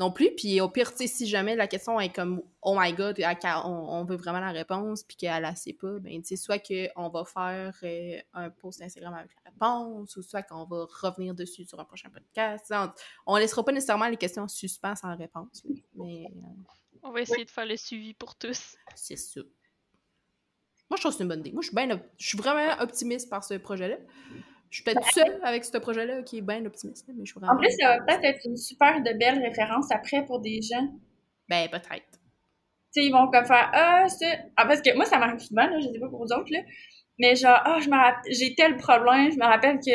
non 0.00 0.10
plus, 0.10 0.34
puis 0.36 0.60
au 0.60 0.68
pire, 0.68 0.90
tu 0.90 0.98
sais, 0.98 1.06
si 1.06 1.26
jamais 1.26 1.54
la 1.54 1.68
question 1.68 2.00
est 2.00 2.12
comme, 2.12 2.42
oh 2.62 2.76
my 2.76 2.92
god, 2.92 3.16
on, 3.64 3.68
on 3.68 4.04
veut 4.04 4.16
vraiment 4.16 4.40
la 4.40 4.50
réponse, 4.50 5.04
puis 5.04 5.16
qu'elle 5.16 5.42
la 5.42 5.54
sait 5.54 5.72
pas, 5.72 6.00
ben, 6.00 6.20
tu 6.20 6.28
sais, 6.28 6.36
soit 6.36 6.58
qu'on 6.58 7.08
va 7.10 7.24
faire 7.24 7.78
euh, 7.84 8.18
un 8.32 8.50
post 8.50 8.82
Instagram 8.82 9.14
avec 9.14 9.30
la 9.44 9.52
réponse, 9.52 10.16
ou 10.16 10.22
soit 10.22 10.42
qu'on 10.42 10.64
va 10.64 10.86
revenir 11.00 11.34
dessus 11.34 11.64
sur 11.64 11.78
un 11.78 11.84
prochain 11.84 12.10
podcast, 12.10 12.72
on, 12.72 12.90
on 13.26 13.36
laissera 13.36 13.64
pas 13.64 13.70
nécessairement 13.70 14.08
les 14.08 14.16
questions 14.16 14.42
en 14.42 14.48
suspens 14.48 14.96
sans 14.96 15.16
réponse, 15.16 15.62
mais... 15.94 16.24
euh, 16.26 16.52
On 17.04 17.12
va 17.12 17.20
essayer 17.20 17.44
de 17.44 17.50
faire 17.50 17.66
le 17.66 17.76
suivi 17.76 18.14
pour 18.14 18.34
tous. 18.34 18.76
c'est 18.96 19.16
ça. 19.16 19.40
Moi, 20.90 20.96
je 20.96 21.00
trouve 21.02 21.12
que 21.12 21.16
c'est 21.18 21.22
une 21.24 21.28
bonne 21.28 21.40
idée. 21.40 21.52
Moi, 21.52 21.62
je 21.62 21.68
suis, 21.68 21.74
ben 21.74 21.92
op- 21.92 22.06
je 22.18 22.26
suis 22.28 22.38
vraiment 22.38 22.72
optimiste 22.80 23.28
par 23.30 23.42
ce 23.42 23.54
projet-là. 23.54 23.96
Je 24.70 24.76
suis 24.76 24.84
peut-être 24.84 25.04
seule 25.12 25.40
avec 25.44 25.64
ce 25.64 25.78
projet-là 25.78 26.22
qui 26.22 26.38
est 26.38 26.42
bien 26.42 26.64
optimiste, 26.66 27.06
mais 27.08 27.24
je 27.24 27.30
suis 27.32 27.38
vraiment... 27.40 27.54
En 27.54 27.56
plus, 27.58 27.70
ça 27.80 27.96
va 27.96 28.00
peut-être 28.04 28.24
être 28.24 28.40
une 28.44 28.56
super 28.56 29.02
de 29.02 29.12
belle 29.18 29.38
référence 29.40 29.90
après 29.92 30.24
pour 30.26 30.40
des 30.40 30.60
gens. 30.62 30.88
Ben, 31.48 31.68
peut-être. 31.68 31.88
Tu 32.10 33.00
sais, 33.00 33.06
ils 33.06 33.12
vont 33.12 33.28
comme 33.30 33.44
faire 33.44 33.70
Ah, 33.72 34.08
c'est. 34.08 34.38
Ah, 34.56 34.66
parce 34.66 34.82
que 34.82 34.94
moi, 34.94 35.04
ça 35.04 35.18
m'arrive 35.18 35.38
souvent, 35.40 35.66
là, 35.66 35.78
je 35.80 35.88
sais 35.88 35.98
pas 35.98 36.08
pour 36.08 36.20
vous 36.24 36.32
autres, 36.32 36.50
là. 36.52 36.60
Mais 37.18 37.36
genre, 37.36 37.58
ah, 37.64 37.78
je 37.80 37.88
me 37.88 37.94
rapp- 37.96 38.24
j'ai 38.28 38.54
tel 38.56 38.76
problème, 38.76 39.30
je 39.30 39.36
me 39.36 39.44
rappelle 39.44 39.78
que, 39.78 39.90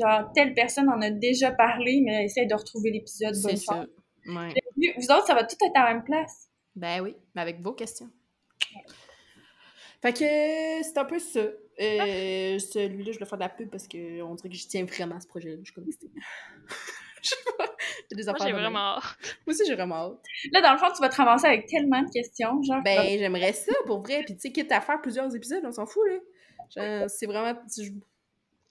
genre, 0.00 0.30
telle 0.32 0.54
personne 0.54 0.88
en 0.88 1.00
a 1.02 1.10
déjà 1.10 1.50
parlé, 1.50 2.00
mais 2.04 2.24
essaye 2.26 2.46
de 2.46 2.54
retrouver 2.54 2.90
l'épisode. 2.92 3.34
C'est 3.34 3.56
ça. 3.56 3.84
Ouais. 4.26 4.54
Vous 4.96 5.10
autres, 5.10 5.26
ça 5.26 5.34
va 5.34 5.42
tout 5.44 5.56
être 5.64 5.76
à 5.76 5.86
la 5.88 5.94
même 5.94 6.04
place. 6.04 6.48
Ben 6.76 7.00
oui, 7.00 7.16
mais 7.34 7.42
avec 7.42 7.60
vos 7.60 7.72
questions. 7.72 8.08
Fait 10.02 10.12
que 10.12 10.24
euh, 10.24 10.82
c'est 10.82 10.98
un 10.98 11.04
peu 11.04 11.18
ça. 11.18 11.40
Euh, 11.40 12.58
Celui-là, 12.58 13.12
je 13.12 13.18
vais 13.18 13.24
faire 13.24 13.38
de 13.38 13.42
la 13.42 13.48
pub 13.48 13.70
parce 13.70 13.86
que 13.86 14.22
on 14.22 14.34
dirait 14.34 14.48
que 14.48 14.54
je 14.56 14.66
tiens 14.66 14.84
vraiment 14.84 15.16
à 15.16 15.20
ce 15.20 15.26
projet-là. 15.26 15.56
Je 15.60 15.64
suis 15.64 15.74
comme 15.74 15.84
a 15.84 15.90
des 18.16 18.24
Moi, 18.24 18.34
j'ai 18.46 18.52
vraiment 18.52 18.78
hâte. 18.96 19.04
Moi 19.46 19.54
aussi, 19.54 19.62
j'ai 19.66 19.74
vraiment 19.74 19.96
hâte. 19.96 20.22
Là, 20.52 20.60
dans 20.62 20.72
le 20.72 20.78
fond, 20.78 20.86
tu 20.94 21.00
vas 21.02 21.08
te 21.08 21.16
ramasser 21.16 21.46
avec 21.46 21.66
tellement 21.66 22.02
de 22.02 22.10
questions, 22.10 22.62
genre. 22.62 22.82
Ben, 22.82 23.18
j'aimerais 23.18 23.52
ça 23.52 23.72
pour 23.86 24.00
vrai. 24.00 24.22
Puis, 24.24 24.34
tu 24.34 24.40
sais, 24.40 24.52
quitte 24.52 24.72
à 24.72 24.80
faire 24.80 25.00
plusieurs 25.00 25.34
épisodes, 25.34 25.62
on 25.64 25.72
s'en 25.72 25.86
fout, 25.86 26.02
là. 26.08 26.16
Genre, 27.00 27.10
C'est 27.10 27.26
vraiment. 27.26 27.58
je- 27.76 27.90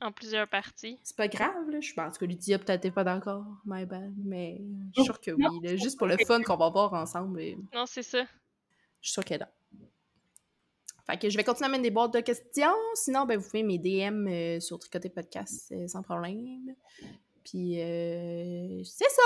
En 0.02 0.12
plusieurs 0.12 0.48
parties. 0.48 0.98
C'est 1.04 1.16
pas 1.16 1.28
grave, 1.28 1.70
là. 1.70 1.80
Je 1.82 1.94
pense 1.94 2.18
que 2.18 2.26
Lydia 2.26 2.58
peut-être 2.58 2.90
pas 2.92 3.04
d'accord, 3.04 3.44
my 3.66 3.86
bad. 3.86 4.14
Mais 4.24 4.62
je 4.96 5.02
suis 5.02 5.06
sûre 5.06 5.22
que 5.22 5.32
oui, 5.32 5.46
là. 5.64 5.76
Juste 5.76 5.98
pour 5.98 6.08
le 6.08 6.18
fun 6.26 6.42
qu'on 6.42 6.58
va 6.58 6.70
voir 6.70 6.94
ensemble. 6.94 7.42
et 7.42 7.58
Non, 7.74 7.86
c'est 7.86 8.04
ça. 8.04 8.24
Je 9.02 9.10
suis 9.10 9.14
sûre 9.14 9.26
qu'elle. 9.26 9.48
Fait 11.10 11.18
que 11.18 11.30
je 11.30 11.38
vais 11.38 11.44
continuer 11.44 11.68
à 11.68 11.72
mettre 11.72 11.84
des 11.84 11.90
boîtes 11.90 12.14
de 12.14 12.20
questions. 12.20 12.76
Sinon, 12.94 13.26
ben, 13.26 13.40
vous 13.40 13.46
pouvez 13.46 13.64
mes 13.64 13.80
DM 13.80 14.28
euh, 14.28 14.60
sur 14.60 14.78
Tricoter 14.78 15.10
Podcast 15.10 15.72
euh, 15.72 15.88
sans 15.88 16.04
problème. 16.04 16.76
Puis, 17.44 17.82
euh, 17.82 18.84
c'est 18.84 19.10
ça! 19.10 19.24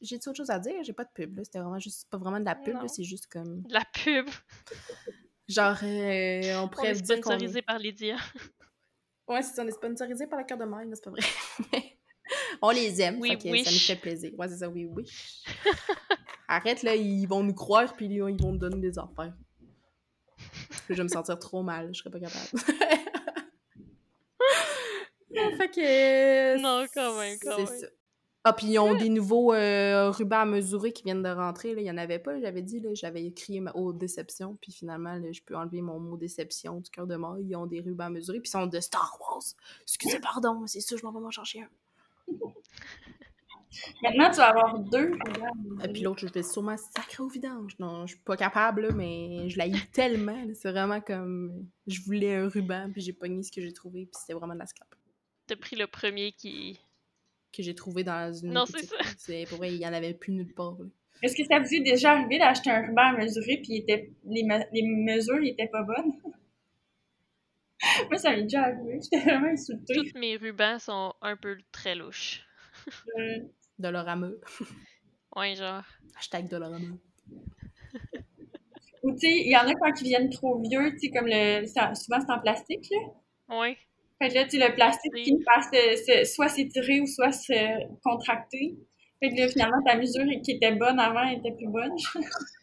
J'ai 0.00 0.16
autre 0.16 0.34
chose 0.34 0.50
à 0.50 0.58
dire? 0.58 0.82
J'ai 0.82 0.92
pas 0.92 1.04
de 1.04 1.10
pub. 1.14 1.38
C'était 1.44 1.60
vraiment 1.60 1.78
juste... 1.78 2.10
pas 2.10 2.18
vraiment 2.18 2.40
de 2.40 2.44
la 2.44 2.56
pub. 2.56 2.76
C'est 2.88 3.04
juste 3.04 3.28
comme... 3.28 3.62
De 3.62 3.72
la 3.72 3.84
pub. 3.92 4.26
Genre, 5.46 5.76
on 5.82 6.64
On 6.64 6.68
pourrait 6.68 6.90
est 6.90 7.00
dire 7.00 7.18
sponsorisé 7.18 7.62
par 7.62 7.78
Lydia. 7.78 8.16
Ouais, 9.28 9.42
c'est 9.42 9.60
on 9.62 9.66
est 9.68 9.70
sponsorisé 9.70 10.26
par 10.26 10.38
la 10.38 10.44
cœur 10.44 10.58
de 10.58 10.64
Maille, 10.64 10.90
c'est 10.94 11.04
pas 11.04 11.10
vrai. 11.10 11.22
On 12.62 12.70
les 12.70 13.00
aime, 13.00 13.20
Oui, 13.20 13.30
fait 13.30 13.36
que 13.38 13.64
ça 13.64 13.70
nous 13.70 13.78
fait 13.78 13.96
plaisir. 13.96 14.32
Ouais, 14.36 14.48
c'est 14.48 14.58
ça, 14.58 14.68
oui, 14.68 14.84
oui. 14.84 15.04
Arrête, 16.48 16.82
là, 16.82 16.94
ils 16.94 17.26
vont 17.26 17.42
nous 17.42 17.54
croire, 17.54 17.94
puis 17.94 18.06
ils 18.06 18.20
vont 18.20 18.52
nous 18.52 18.58
donner 18.58 18.80
des 18.80 18.98
affaires. 18.98 19.32
Je 20.88 20.94
vais 20.94 21.02
me 21.02 21.08
sentir 21.08 21.38
trop 21.38 21.62
mal, 21.62 21.94
je 21.94 22.00
serais 22.00 22.10
pas 22.10 22.20
capable. 22.20 22.48
fait 25.56 25.70
que... 25.70 26.60
Non, 26.60 26.86
quand 26.92 27.18
même, 27.18 27.38
quand 27.40 27.56
c'est 27.56 27.70
même. 27.70 27.80
ça. 27.80 27.86
Ah, 28.46 28.52
puis 28.52 28.66
ils 28.66 28.78
ont 28.78 28.94
des 28.94 29.08
nouveaux 29.08 29.54
euh, 29.54 30.10
rubans 30.10 30.40
à 30.40 30.44
mesurer 30.44 30.92
qui 30.92 31.02
viennent 31.02 31.22
de 31.22 31.30
rentrer. 31.30 31.74
Là. 31.74 31.80
Il 31.80 31.84
n'y 31.84 31.90
en 31.90 31.96
avait 31.96 32.18
pas, 32.18 32.38
j'avais 32.38 32.60
dit. 32.60 32.78
là, 32.78 32.90
J'avais 32.92 33.24
écrit 33.24 33.58
ma 33.58 33.72
haute 33.74 33.96
déception. 33.96 34.58
Puis 34.60 34.70
finalement, 34.70 35.14
là, 35.14 35.32
je 35.32 35.40
peux 35.40 35.56
enlever 35.56 35.80
mon 35.80 35.98
mot 35.98 36.18
déception 36.18 36.80
du 36.80 36.90
cœur 36.90 37.06
de 37.06 37.16
mort. 37.16 37.38
Ils 37.38 37.56
ont 37.56 37.64
des 37.64 37.80
rubans 37.80 38.08
à 38.08 38.10
mesurer. 38.10 38.40
Puis 38.40 38.50
ils 38.50 38.52
sont 38.52 38.66
de 38.66 38.80
Star 38.80 39.16
Wars. 39.18 39.42
Excusez, 39.82 40.20
pardon, 40.20 40.66
c'est 40.66 40.80
ça, 40.80 40.94
je 40.94 41.02
m'en 41.06 41.12
vais 41.12 41.20
m'en 41.20 41.30
chercher 41.30 41.62
un. 41.62 41.68
Maintenant, 44.02 44.30
tu 44.30 44.36
vas 44.36 44.48
avoir 44.50 44.78
deux. 44.78 45.12
Et 45.84 45.88
puis 45.88 46.02
l'autre, 46.02 46.20
je 46.26 46.32
vais 46.32 46.42
sûrement 46.42 46.76
sacrer 46.76 47.22
au 47.22 47.28
vidange. 47.28 47.72
Non, 47.78 48.06
je 48.06 48.14
suis 48.14 48.22
pas 48.22 48.36
capable, 48.36 48.82
là, 48.88 48.92
mais 48.94 49.48
je 49.48 49.58
l'ai 49.58 49.72
tellement. 49.92 50.42
C'est 50.54 50.70
vraiment 50.70 51.00
comme. 51.00 51.66
Je 51.86 52.00
voulais 52.02 52.36
un 52.36 52.48
ruban, 52.48 52.90
puis 52.92 53.00
j'ai 53.02 53.12
pogné 53.12 53.42
ce 53.42 53.50
que 53.52 53.60
j'ai 53.60 53.72
trouvé. 53.72 54.06
Puis 54.06 54.14
c'était 54.20 54.34
vraiment 54.34 54.54
de 54.54 54.58
la 54.60 54.66
scrap. 54.66 54.88
T'as 55.46 55.56
pris 55.56 55.76
le 55.76 55.86
premier 55.86 56.32
qui. 56.32 56.80
Que 57.52 57.62
j'ai 57.62 57.74
trouvé 57.74 58.02
dans 58.04 58.32
une. 58.32 58.52
Non, 58.52 58.64
c'est 58.66 58.84
ça. 58.84 58.96
C'est 59.18 59.44
pour 59.48 59.58
vrai, 59.58 59.72
il 59.72 59.78
y 59.80 59.86
en 59.86 59.92
avait 59.92 60.14
plus 60.14 60.32
nulle 60.32 60.52
part. 60.54 60.76
là. 60.78 60.86
Est-ce 61.22 61.36
que 61.36 61.44
ça 61.44 61.60
vous 61.60 61.72
est 61.72 61.80
déjà 61.80 62.12
arrivé 62.12 62.38
d'acheter 62.38 62.70
un 62.70 62.82
ruban 62.82 63.02
à 63.02 63.12
mesurer 63.12 63.58
puis 63.62 63.76
était, 63.76 64.10
les, 64.26 64.42
me- 64.42 64.64
les 64.72 64.82
mesures 64.82 65.38
n'étaient 65.40 65.68
pas 65.68 65.82
bonnes? 65.82 66.12
Moi, 68.10 68.18
ça 68.18 68.30
m'est 68.32 68.42
déjà 68.42 68.62
arrivé. 68.64 68.98
J'étais 69.02 69.20
vraiment 69.24 69.48
insultée. 69.48 69.94
Tous 69.94 70.18
mes 70.18 70.36
rubans 70.36 70.78
sont 70.78 71.12
un 71.22 71.36
peu 71.36 71.56
très 71.70 71.94
louches. 71.94 72.42
Euh, 73.18 73.38
Dolorama. 73.78 74.28
Ouais, 75.36 75.54
genre. 75.56 75.82
Hashtag 76.16 76.48
Dolorama. 76.48 76.94
Ou 79.02 79.12
tu 79.12 79.18
sais, 79.18 79.32
il 79.36 79.50
y 79.50 79.56
en 79.56 79.66
a 79.68 79.74
quand 79.74 80.00
ils 80.00 80.04
viennent 80.04 80.30
trop 80.30 80.60
vieux, 80.62 80.92
tu 80.92 80.98
sais, 81.00 81.10
comme 81.10 81.26
le. 81.26 81.66
ça- 81.66 81.94
souvent 81.94 82.20
c'est 82.20 82.32
en 82.32 82.40
plastique, 82.40 82.86
là. 82.90 83.58
Ouais. 83.58 83.76
Fait 84.22 84.28
que 84.30 84.34
là, 84.34 84.44
tu 84.44 84.58
sais, 84.58 84.68
le 84.68 84.74
plastique 84.74 85.12
Oui. 85.12 85.24
finit 85.24 85.42
par 85.44 85.62
se, 85.64 85.96
se- 86.06 86.24
soit 86.32 86.48
s'étirer 86.48 87.00
ou 87.00 87.06
soit 87.06 87.32
se 87.32 87.52
contracter. 88.02 88.76
Fait 89.20 89.30
que 89.30 89.40
là, 89.40 89.48
finalement, 89.48 89.82
ta 89.84 89.96
mesure 89.96 90.24
qui 90.42 90.52
était 90.52 90.72
bonne 90.74 90.98
avant 90.98 91.28
était 91.28 91.52
plus 91.52 91.68
bonne. 91.68 91.92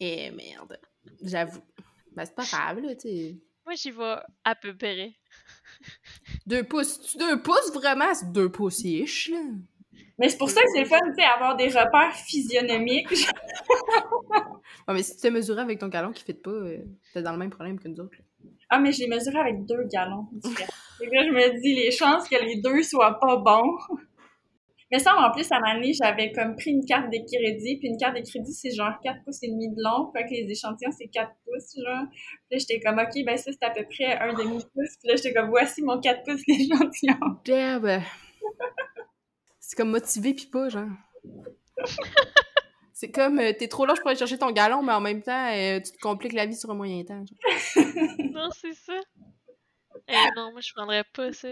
Eh 0.00 0.30
merde. 0.30 0.78
J'avoue. 1.22 1.62
Ben, 2.12 2.24
c'est 2.26 2.34
pas 2.34 2.44
grave, 2.44 2.80
là, 2.80 2.94
tu 2.94 3.08
sais. 3.08 3.36
Moi, 3.64 3.74
j'y 3.76 3.90
vais 3.90 4.16
à 4.44 4.54
peu 4.54 4.76
près. 4.76 5.12
Deux 6.46 6.64
pouces. 6.64 7.16
Deux 7.16 7.40
pouces, 7.42 7.72
vraiment? 7.72 8.14
C'est 8.14 8.30
deux 8.30 8.50
pouces 8.52 8.84
ish, 8.84 9.30
là. 9.30 9.40
Mais 10.18 10.28
c'est 10.28 10.38
pour 10.38 10.50
ça 10.50 10.60
que 10.62 10.68
c'est 10.72 10.80
le 10.80 10.86
fun, 10.86 10.98
tu 11.06 11.14
sais, 11.14 11.24
avoir 11.24 11.56
des 11.56 11.68
repères 11.68 12.14
physionomiques. 12.14 13.10
Ouais, 14.88 14.94
mais 14.94 15.02
si 15.02 15.16
tu 15.16 15.22
te 15.22 15.28
mesuré 15.28 15.60
avec 15.60 15.80
ton 15.80 15.88
galon 15.88 16.12
qui 16.12 16.22
fit 16.22 16.32
pas, 16.32 16.50
euh, 16.50 16.78
t'es 17.12 17.22
dans 17.22 17.32
le 17.32 17.38
même 17.38 17.50
problème 17.50 17.78
que 17.78 17.88
nous 17.88 18.00
autres. 18.00 18.16
là. 18.18 18.24
Ah, 18.70 18.78
mais 18.78 18.92
je 18.92 19.00
l'ai 19.00 19.08
mesuré 19.08 19.38
avec 19.38 19.64
deux 19.66 19.84
galons 19.92 20.26
différents. 20.32 20.70
Que 21.00 21.04
là, 21.04 21.24
je 21.26 21.30
me 21.32 21.60
dis, 21.60 21.74
les 21.74 21.90
chances 21.90 22.28
que 22.28 22.36
les 22.36 22.60
deux 22.60 22.82
soient 22.82 23.18
pas 23.20 23.36
bons. 23.36 23.76
Mais 24.92 25.00
ça, 25.00 25.16
en 25.16 25.32
plus, 25.32 25.50
à 25.50 25.58
ma 25.58 25.70
année, 25.70 25.92
j'avais 25.92 26.30
comme 26.30 26.54
pris 26.54 26.70
une 26.70 26.84
carte 26.84 27.10
de 27.10 27.18
crédit, 27.18 27.78
puis 27.78 27.88
une 27.88 27.96
carte 27.98 28.16
de 28.16 28.22
crédit, 28.22 28.52
c'est 28.52 28.70
genre 28.70 28.92
4 29.02 29.24
pouces 29.24 29.42
et 29.42 29.48
demi 29.48 29.68
de 29.68 29.82
long, 29.82 30.12
fait 30.12 30.24
que 30.24 30.30
les 30.30 30.48
échantillons, 30.48 30.92
c'est 30.96 31.08
4 31.08 31.28
pouces, 31.44 31.74
genre. 31.84 32.04
Puis 32.12 32.52
là, 32.52 32.58
j'étais 32.58 32.80
comme, 32.80 32.98
OK, 32.98 33.24
ben 33.24 33.36
ça, 33.36 33.50
c'est 33.50 33.66
à 33.66 33.70
peu 33.70 33.84
près 33.84 34.16
un 34.18 34.32
demi-pouce. 34.32 34.96
Puis 35.00 35.08
là, 35.08 35.16
j'étais 35.16 35.34
comme, 35.34 35.48
voici 35.48 35.82
mon 35.82 35.98
4 36.00 36.22
pouces 36.22 36.44
d'échantillon. 36.46 37.18
Damn! 37.44 38.02
C'est 39.66 39.74
comme 39.74 39.90
motivé 39.90 40.32
pis 40.32 40.46
pas, 40.46 40.68
genre. 40.68 40.88
C'est 42.92 43.10
comme, 43.10 43.40
euh, 43.40 43.52
t'es 43.52 43.66
trop 43.66 43.84
large 43.84 43.98
pour 43.98 44.08
aller 44.08 44.18
chercher 44.18 44.38
ton 44.38 44.52
galon, 44.52 44.80
mais 44.80 44.92
en 44.92 45.00
même 45.00 45.22
temps, 45.22 45.48
euh, 45.52 45.80
tu 45.80 45.90
te 45.90 45.98
compliques 45.98 46.34
la 46.34 46.46
vie 46.46 46.54
sur 46.54 46.70
un 46.70 46.74
moyen 46.74 47.02
temps. 47.02 47.24
genre. 47.26 47.84
Non, 48.32 48.48
c'est 48.52 48.74
ça. 48.74 48.94
Eh 50.06 50.30
non, 50.36 50.52
moi, 50.52 50.60
je 50.60 50.72
prendrais 50.72 51.02
pas 51.12 51.32
ça. 51.32 51.48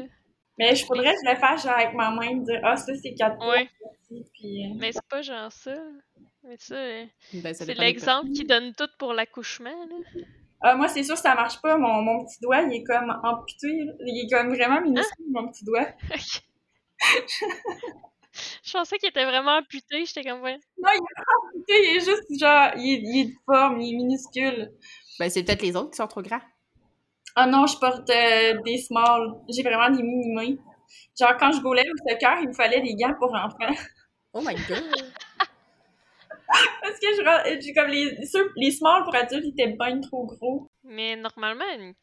Mais 0.59 0.77
je 0.77 0.87
faudrait 0.87 1.13
que 1.13 1.19
je 1.27 1.31
le 1.33 1.37
fasse, 1.37 1.65
genre, 1.65 1.77
avec 1.77 1.93
ma 1.95 2.11
main, 2.13 2.37
me 2.37 2.45
dire, 2.45 2.61
ah, 2.63 2.77
ça, 2.77 2.93
c'est 2.95 3.15
4 3.15 3.37
pouces. 3.37 3.49
Ouais. 3.49 3.69
Puis, 4.33 4.65
euh, 4.65 4.75
Mais 4.77 4.93
c'est 4.93 5.09
pas 5.11 5.23
genre 5.23 5.51
ça. 5.51 5.75
Mais 6.45 6.57
ça, 6.57 6.77
euh, 6.77 7.05
Ben, 7.33 7.53
ça 7.53 7.65
c'est 7.65 7.75
l'exemple 7.75 8.31
qui 8.31 8.45
donne 8.45 8.73
tout 8.75 8.89
pour 8.97 9.13
l'accouchement, 9.13 9.71
là. 9.71 10.23
Ah, 10.61 10.77
moi, 10.77 10.87
c'est 10.87 11.03
sûr 11.03 11.17
que 11.17 11.21
ça 11.21 11.35
marche 11.35 11.61
pas. 11.61 11.77
Mon, 11.77 12.01
mon 12.01 12.25
petit 12.25 12.41
doigt, 12.41 12.63
il 12.63 12.75
est 12.75 12.85
comme 12.85 13.11
amputé. 13.25 13.67
Il 14.07 14.25
est 14.25 14.33
comme 14.33 14.55
vraiment 14.55 14.81
minuscule, 14.81 15.27
mon 15.33 15.49
petit 15.49 15.65
doigt. 15.65 15.89
Je 18.65 18.73
pensais 18.73 18.99
qu'il 18.99 19.09
était 19.09 19.25
vraiment 19.25 19.59
amputé. 19.59 20.05
J'étais 20.07 20.25
comme, 20.25 20.43
ouais. 20.43 20.59
Non, 20.83 20.91
il 20.93 20.97
est 20.97 21.15
pas 21.17 21.33
amputé, 21.47 21.91
il 21.91 21.97
est 21.97 22.01
juste, 22.01 22.41
genre, 22.41 22.71
il 22.77 22.95
est, 22.95 23.01
il 23.03 23.21
est 23.21 23.25
de 23.27 23.35
forme, 23.47 23.81
il 23.81 23.95
est 23.95 23.97
minuscule. 23.97 24.73
Ben, 25.19 25.31
c'est 25.31 25.45
peut-être 25.45 25.63
les 25.63 25.77
autres 25.77 25.91
qui 25.91 25.97
sont 25.97 26.09
trop 26.09 26.23
grands. 26.23 26.41
Ah 27.37 27.47
non, 27.47 27.67
je 27.67 27.79
porte 27.79 28.09
euh, 28.11 28.61
des 28.65 28.79
smalls. 28.79 29.35
J'ai 29.49 29.63
vraiment 29.63 29.91
des 29.91 30.03
mini-mains. 30.03 30.57
Genre, 31.19 31.37
quand 31.39 31.53
je 31.53 31.61
gaulais 31.61 31.85
au 31.89 32.09
soccer, 32.09 32.39
il 32.41 32.49
me 32.49 32.55
fallait 32.55 32.81
des 32.81 32.95
gants 32.95 33.15
pour 33.19 33.35
enfants. 33.35 33.75
Oh 34.33 34.41
my 34.41 34.55
god! 34.69 35.13
Parce 36.83 37.01
que 37.01 37.07
je, 37.07 37.61
j'ai 37.61 37.73
comme 37.73 37.89
les, 37.89 38.27
ceux, 38.27 38.53
les 38.57 38.71
smalls 38.71 39.05
pour 39.05 39.15
adultes, 39.15 39.45
ils 39.45 39.51
étaient 39.51 39.77
bien 39.77 40.01
trop 40.01 40.27
gros. 40.27 40.69
Mais 40.85 41.17
normalement, 41.17 41.65
une 41.77 41.95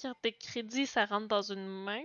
carte 0.00 0.22
de 0.22 0.30
crédit, 0.30 0.86
ça 0.86 1.06
rentre 1.06 1.28
dans 1.28 1.42
une 1.42 1.66
main, 1.66 2.02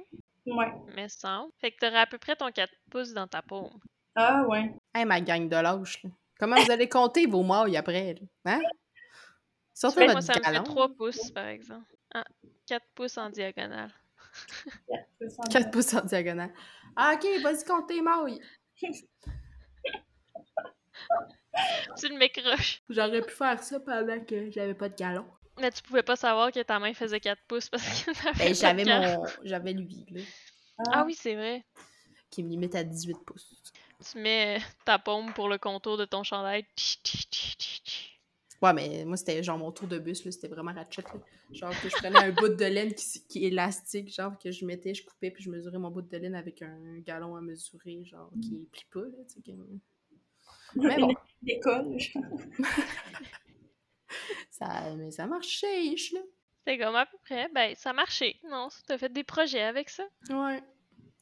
Ouais. 0.52 0.72
mais 0.96 1.10
semble. 1.10 1.52
Fait 1.60 1.72
que 1.72 1.78
t'aurais 1.78 2.00
à 2.00 2.08
peu 2.08 2.18
près 2.18 2.36
ton 2.36 2.52
4 2.52 2.72
pouces 2.90 3.14
dans 3.14 3.28
ta 3.28 3.42
paume. 3.42 3.80
Ah 4.16 4.44
ouais. 4.48 4.74
Hey, 4.94 5.06
ma 5.06 5.22
gang 5.22 5.48
de 5.48 5.56
lâches, 5.56 6.04
là. 6.04 6.10
Comment 6.40 6.56
vous 6.56 6.72
allez 6.72 6.88
compter 6.88 7.26
vos 7.26 7.44
mailles 7.44 7.78
après, 7.78 8.16
là? 8.46 8.54
Hein? 8.54 8.62
Fait 9.76 9.90
que 9.90 10.12
moi, 10.12 10.14
votre 10.14 10.24
ça 10.24 10.34
me 10.34 10.38
fait 10.40 10.52
galon. 10.52 10.64
3 10.64 10.90
pouces, 10.96 11.32
par 11.32 11.48
exemple. 11.48 11.96
Ah, 12.14 12.26
4 12.66 12.86
pouces 12.96 13.18
en 13.18 13.30
diagonale. 13.30 13.94
4 15.52 15.72
pouces 15.72 15.94
en 15.94 16.02
diagonale. 16.02 16.54
Ah, 16.96 17.14
ok, 17.16 17.42
vas-y, 17.42 17.64
compte 17.66 17.88
tes 17.88 18.02
mailles. 18.02 18.40
Tu 21.98 22.08
le 22.08 22.18
m'écroches. 22.18 22.84
J'aurais 22.90 23.22
pu 23.22 23.34
faire 23.34 23.62
ça 23.62 23.80
pendant 23.80 24.24
que 24.24 24.50
j'avais 24.52 24.74
pas 24.76 24.90
de 24.90 24.96
galon. 24.96 25.26
Mais 25.60 25.72
tu 25.72 25.82
pouvais 25.84 26.04
pas 26.04 26.16
savoir 26.16 26.52
que 26.52 26.62
ta 26.62 26.80
main 26.80 26.94
faisait 26.94 27.20
4 27.20 27.42
pouces 27.48 27.70
parce 27.70 28.04
que 28.04 28.38
Ben, 28.38 28.50
de 28.50 28.54
j'avais 28.54 28.86
mon. 28.86 29.24
J'avais 29.44 29.74
lui, 29.74 30.06
là, 30.12 30.22
Ah 30.92 31.04
oui, 31.06 31.14
c'est 31.16 31.36
vrai. 31.36 31.64
qui 32.30 32.44
me 32.44 32.50
limite 32.50 32.76
à 32.76 32.84
18 32.84 33.18
pouces. 33.26 33.62
Tu 34.12 34.18
mets 34.20 34.60
ta 34.86 34.98
paume 35.00 35.34
pour 35.34 35.50
le 35.50 35.58
contour 35.58 35.98
de 35.98 36.06
ton 36.06 36.24
chandail. 36.24 36.64
Tch, 36.78 37.02
tch, 37.04 37.30
tch, 37.30 37.58
tch, 37.58 37.84
tch. 37.84 38.20
Ouais, 38.62 38.74
mais 38.74 39.04
moi, 39.06 39.16
c'était 39.18 39.42
genre 39.42 39.58
mon 39.58 39.72
tour 39.72 39.88
de 39.88 40.00
bus, 40.00 40.24
là. 40.26 40.32
C'était 40.32 40.48
vraiment 40.50 40.74
ratchet, 40.74 41.02
là. 41.02 41.20
Genre 41.54 41.72
que 41.82 41.90
je 41.90 41.96
prenais 41.96 42.20
un 42.20 42.32
bout 42.32 42.50
de 42.50 42.66
laine 42.66 42.94
qui, 42.94 43.26
qui 43.28 43.44
est 43.44 43.48
élastique, 43.48 44.14
genre 44.14 44.38
que 44.38 44.52
je 44.52 44.66
mettais, 44.66 44.94
je 44.94 45.04
coupais, 45.06 45.32
puis 45.32 45.44
je 45.44 45.50
mesurais 45.50 45.78
mon 45.80 45.90
bout 45.92 46.02
de 46.02 46.18
laine 46.18 46.36
avec 46.36 46.62
un 46.62 47.00
galon 47.00 47.36
à 47.36 47.42
mesurer, 47.42 48.04
genre 48.06 48.30
qui 48.42 48.68
plie 48.72 48.86
pas, 48.92 49.00
là, 49.02 49.24
tu 49.28 49.34
sais. 49.36 49.42
que- 49.42 49.52
Mais 50.76 50.98
bon, 50.98 51.14
L'école. 51.42 51.98
ça, 54.60 54.94
mais 54.98 55.12
ça 55.12 55.26
marchait, 55.26 55.84
là. 56.14 56.20
C'est 56.68 56.78
comme 56.78 56.96
à 56.96 57.06
peu 57.06 57.18
près. 57.24 57.50
Ben, 57.54 57.74
ça 57.76 57.94
marchait. 57.94 58.36
Non, 58.44 58.68
t'as 58.88 58.98
fait 58.98 59.12
des 59.12 59.24
projets 59.24 59.64
avec 59.64 59.90
ça. 59.90 60.04
Ouais. 60.30 60.62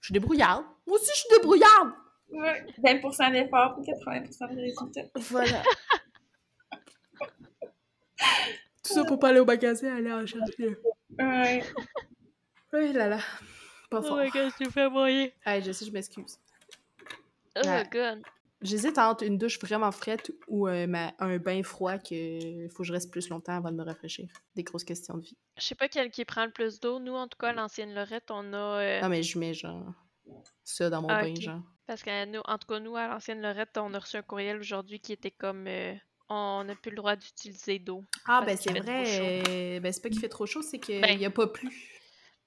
Je 0.02 0.08
suis 0.08 0.14
débrouillarde. 0.14 0.66
Moi 0.86 0.98
aussi, 0.98 1.10
je 1.14 1.20
suis 1.20 1.30
débrouillarde! 1.38 1.92
Ouais. 2.30 2.66
20% 2.84 3.32
d'effort 3.32 3.76
pour 3.76 3.84
80% 3.86 4.56
de 4.56 4.62
résultats. 4.62 5.10
Voilà. 5.16 5.64
Tout 8.84 8.94
ça 8.94 9.04
pour 9.06 9.20
pas 9.20 9.30
aller 9.30 9.40
au 9.40 9.46
magasin, 9.46 9.96
aller 9.96 10.12
en 10.12 10.26
chercher. 10.26 10.76
Ouais. 11.18 11.64
Oui 12.74 12.92
là 12.94 13.08
là. 13.10 13.20
Pas 13.90 14.02
fort. 14.02 14.18
Oh 14.20 14.24
my 14.24 14.30
god, 14.30 14.52
tu 14.58 14.66
me 14.66 14.70
fais 14.70 14.90
moyen. 14.90 15.30
Hey, 15.46 15.62
je 15.64 15.72
sais, 15.72 15.86
je 15.86 15.92
m'excuse. 15.92 16.38
Oh 17.56 17.62
Ouais. 17.66 17.88
god. 17.92 18.22
J'hésite 18.62 18.98
entre 18.98 19.24
une 19.24 19.38
douche 19.38 19.60
vraiment 19.60 19.92
frette 19.92 20.32
ou 20.48 20.68
euh, 20.68 20.88
ma- 20.88 21.14
un 21.20 21.38
bain 21.38 21.62
froid 21.62 21.98
que 22.00 22.68
faut 22.70 22.80
que 22.80 22.84
je 22.84 22.94
reste 22.94 23.12
plus 23.12 23.30
longtemps 23.30 23.56
avant 23.56 23.72
de 23.72 23.76
me 23.78 23.84
rafraîchir. 23.84 24.28
Des 24.56 24.64
grosses 24.64 24.84
questions 24.84 25.16
de 25.18 25.22
vie. 25.22 25.38
Je 25.58 25.64
sais 25.64 25.76
pas 25.76 25.88
quel 25.88 26.10
qui 26.10 26.26
prend 26.26 26.46
le 26.46 26.52
plus 26.52 26.80
d'eau. 26.80 27.00
Nous, 27.00 27.14
en 27.14 27.28
tout 27.28 27.38
cas, 27.40 27.50
à 27.50 27.54
l'ancienne 27.54 27.94
Lorette, 27.94 28.32
on 28.32 28.54
a. 28.54 28.58
euh, 28.82 29.02
Non, 29.02 29.10
mais 29.10 29.22
je 29.22 29.38
mets 29.38 29.54
genre 29.54 29.94
ça 30.64 30.90
dans 30.90 31.02
mon 31.04 31.10
Ah, 31.10 31.22
bain, 31.24 31.36
genre. 31.36 31.62
Parce 31.86 32.02
que 32.04 32.26
nous, 32.26 32.42
en 32.46 32.58
tout 32.58 32.68
cas, 32.68 32.80
nous, 32.80 32.96
à 32.96 33.08
l'ancienne 33.08 33.42
Lorette, 33.42 33.78
on 33.78 33.94
a 33.94 34.00
reçu 34.00 34.18
un 34.18 34.22
courriel 34.24 34.58
aujourd'hui 34.58 35.00
qui 35.00 35.14
était 35.14 35.32
comme. 35.32 35.68
euh, 35.68 35.94
on 36.30 36.64
n'a 36.66 36.76
plus 36.76 36.90
le 36.92 36.98
droit 36.98 37.16
d'utiliser 37.16 37.80
d'eau. 37.80 38.04
Ah, 38.26 38.44
ben 38.46 38.58
c'est 38.58 38.72
vrai. 38.78 39.80
ben 39.80 39.94
c'est 39.94 40.02
pas 40.02 40.10
qu'il 40.10 40.20
fait 40.20 40.28
trop 40.30 40.46
chaud, 40.46 40.62
c'est 40.62 40.80
qu'il 40.80 41.00
Ben, 41.00 41.18
y 41.18 41.26
a 41.26 41.30
pas 41.32 41.48
plu. 41.48 41.70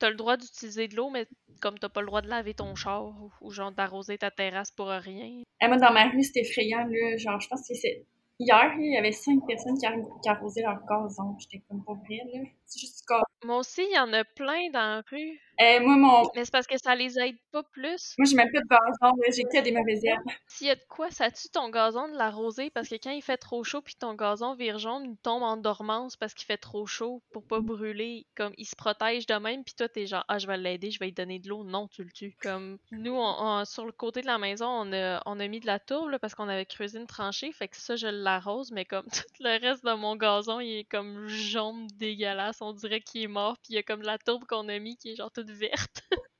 T'as 0.00 0.10
le 0.10 0.16
droit 0.16 0.36
d'utiliser 0.36 0.88
de 0.88 0.96
l'eau, 0.96 1.10
mais 1.10 1.26
comme 1.60 1.78
t'as 1.78 1.90
pas 1.90 2.00
le 2.00 2.06
droit 2.06 2.22
de 2.22 2.28
laver 2.28 2.54
ton 2.54 2.74
char 2.74 3.12
ou, 3.40 3.50
genre 3.50 3.70
d'arroser 3.70 4.16
ta 4.18 4.30
terrasse 4.30 4.72
pour 4.72 4.88
rien. 4.88 5.42
Eh, 5.60 5.68
moi, 5.68 5.76
dans 5.76 5.92
ma 5.92 6.08
rue, 6.08 6.22
c'était 6.22 6.40
effrayant, 6.40 6.86
là. 6.86 7.16
Genre, 7.18 7.38
je 7.38 7.48
pense 7.48 7.68
que 7.68 7.74
c'est... 7.74 8.06
Hier, 8.38 8.72
il 8.78 8.94
y 8.94 8.96
avait 8.96 9.12
cinq 9.12 9.46
personnes 9.46 9.76
qui 9.76 10.28
arrosaient 10.28 10.62
leur 10.62 10.80
gazon. 10.86 11.36
J'étais 11.38 11.62
comme 11.68 11.84
pas 11.84 11.92
vrai, 11.92 12.22
là. 12.32 12.40
C'est 12.70 12.80
juste 12.80 13.02
gazon. 13.08 13.22
Moi 13.44 13.56
aussi, 13.58 13.82
il 13.82 13.94
y 13.94 13.98
en 13.98 14.12
a 14.12 14.22
plein 14.24 14.70
dans 14.72 14.78
la 14.96 15.02
rue. 15.10 15.40
Eh, 15.62 15.78
moi, 15.80 15.96
mon... 15.96 16.22
Mais 16.34 16.44
c'est 16.44 16.52
parce 16.52 16.66
que 16.66 16.78
ça 16.78 16.94
les 16.94 17.18
aide 17.18 17.36
pas 17.52 17.62
plus. 17.62 18.14
Moi, 18.16 18.26
j'ai 18.26 18.36
même 18.36 18.50
pas 18.50 18.60
de 18.60 18.66
gazon. 18.66 19.14
J'ai 19.34 19.42
que 19.44 19.60
des 19.62 19.72
mauvaises 19.72 20.02
herbes. 20.04 20.22
S'il 20.46 20.68
y 20.68 20.70
a 20.70 20.74
de 20.76 20.80
quoi, 20.88 21.10
ça 21.10 21.30
tue 21.30 21.48
ton 21.50 21.68
gazon 21.68 22.08
de 22.08 22.16
l'arroser? 22.16 22.70
Parce 22.70 22.88
que 22.88 22.94
quand 22.94 23.10
il 23.10 23.20
fait 23.22 23.36
trop 23.36 23.62
chaud 23.64 23.82
puis 23.82 23.94
ton 23.98 24.14
gazon 24.14 24.54
vire 24.54 24.78
jaune, 24.78 25.04
il 25.04 25.16
tombe 25.18 25.42
en 25.42 25.56
dormance 25.58 26.16
parce 26.16 26.32
qu'il 26.32 26.46
fait 26.46 26.56
trop 26.56 26.86
chaud 26.86 27.22
pour 27.32 27.44
pas 27.46 27.60
brûler. 27.60 28.26
Comme 28.36 28.54
il 28.56 28.64
se 28.64 28.76
protège 28.76 29.26
de 29.26 29.34
même 29.34 29.64
puis 29.64 29.74
toi 29.74 29.88
t'es 29.88 30.06
genre 30.06 30.24
ah 30.28 30.38
je 30.38 30.46
vais 30.46 30.56
l'aider, 30.56 30.90
je 30.90 30.98
vais 30.98 31.06
lui 31.06 31.12
donner 31.12 31.38
de 31.40 31.48
l'eau. 31.48 31.64
Non, 31.64 31.88
tu 31.88 32.04
le 32.04 32.10
tues. 32.12 32.36
Comme 32.40 32.78
nous 32.92 33.14
on, 33.14 33.36
on- 33.38 33.64
sur 33.64 33.84
le 33.84 33.92
côté 33.92 34.22
de 34.22 34.26
la 34.26 34.38
maison, 34.38 34.66
on 34.66 34.92
a, 34.94 35.20
on 35.26 35.40
a 35.40 35.48
mis 35.48 35.60
de 35.60 35.66
la 35.66 35.78
tourbe 35.78 36.08
là, 36.10 36.18
parce 36.18 36.34
qu'on 36.34 36.48
avait 36.48 36.64
creusé 36.66 36.98
une 36.98 37.06
tranchée, 37.06 37.52
fait 37.52 37.68
que 37.68 37.76
ça 37.76 37.96
je 37.96 38.06
l'arrose, 38.06 38.70
mais 38.72 38.84
comme 38.86 39.04
tout 39.12 39.24
le 39.40 39.60
reste 39.60 39.84
de 39.84 39.92
mon 39.92 40.16
gazon, 40.16 40.60
il 40.60 40.78
est 40.78 40.84
comme 40.84 41.26
jaune 41.28 41.86
dégueulasse, 41.98 42.59
on 42.60 42.72
dirait 42.72 43.00
qu'il 43.00 43.22
est 43.22 43.26
mort 43.28 43.56
puis 43.62 43.74
il 43.74 43.76
y 43.76 43.78
a 43.78 43.82
comme 43.82 44.02
la 44.02 44.18
tourbe 44.18 44.44
qu'on 44.46 44.68
a 44.68 44.78
mis 44.78 44.96
qui 44.96 45.10
est 45.12 45.16
genre 45.16 45.32
toute 45.32 45.50
verte. 45.50 46.02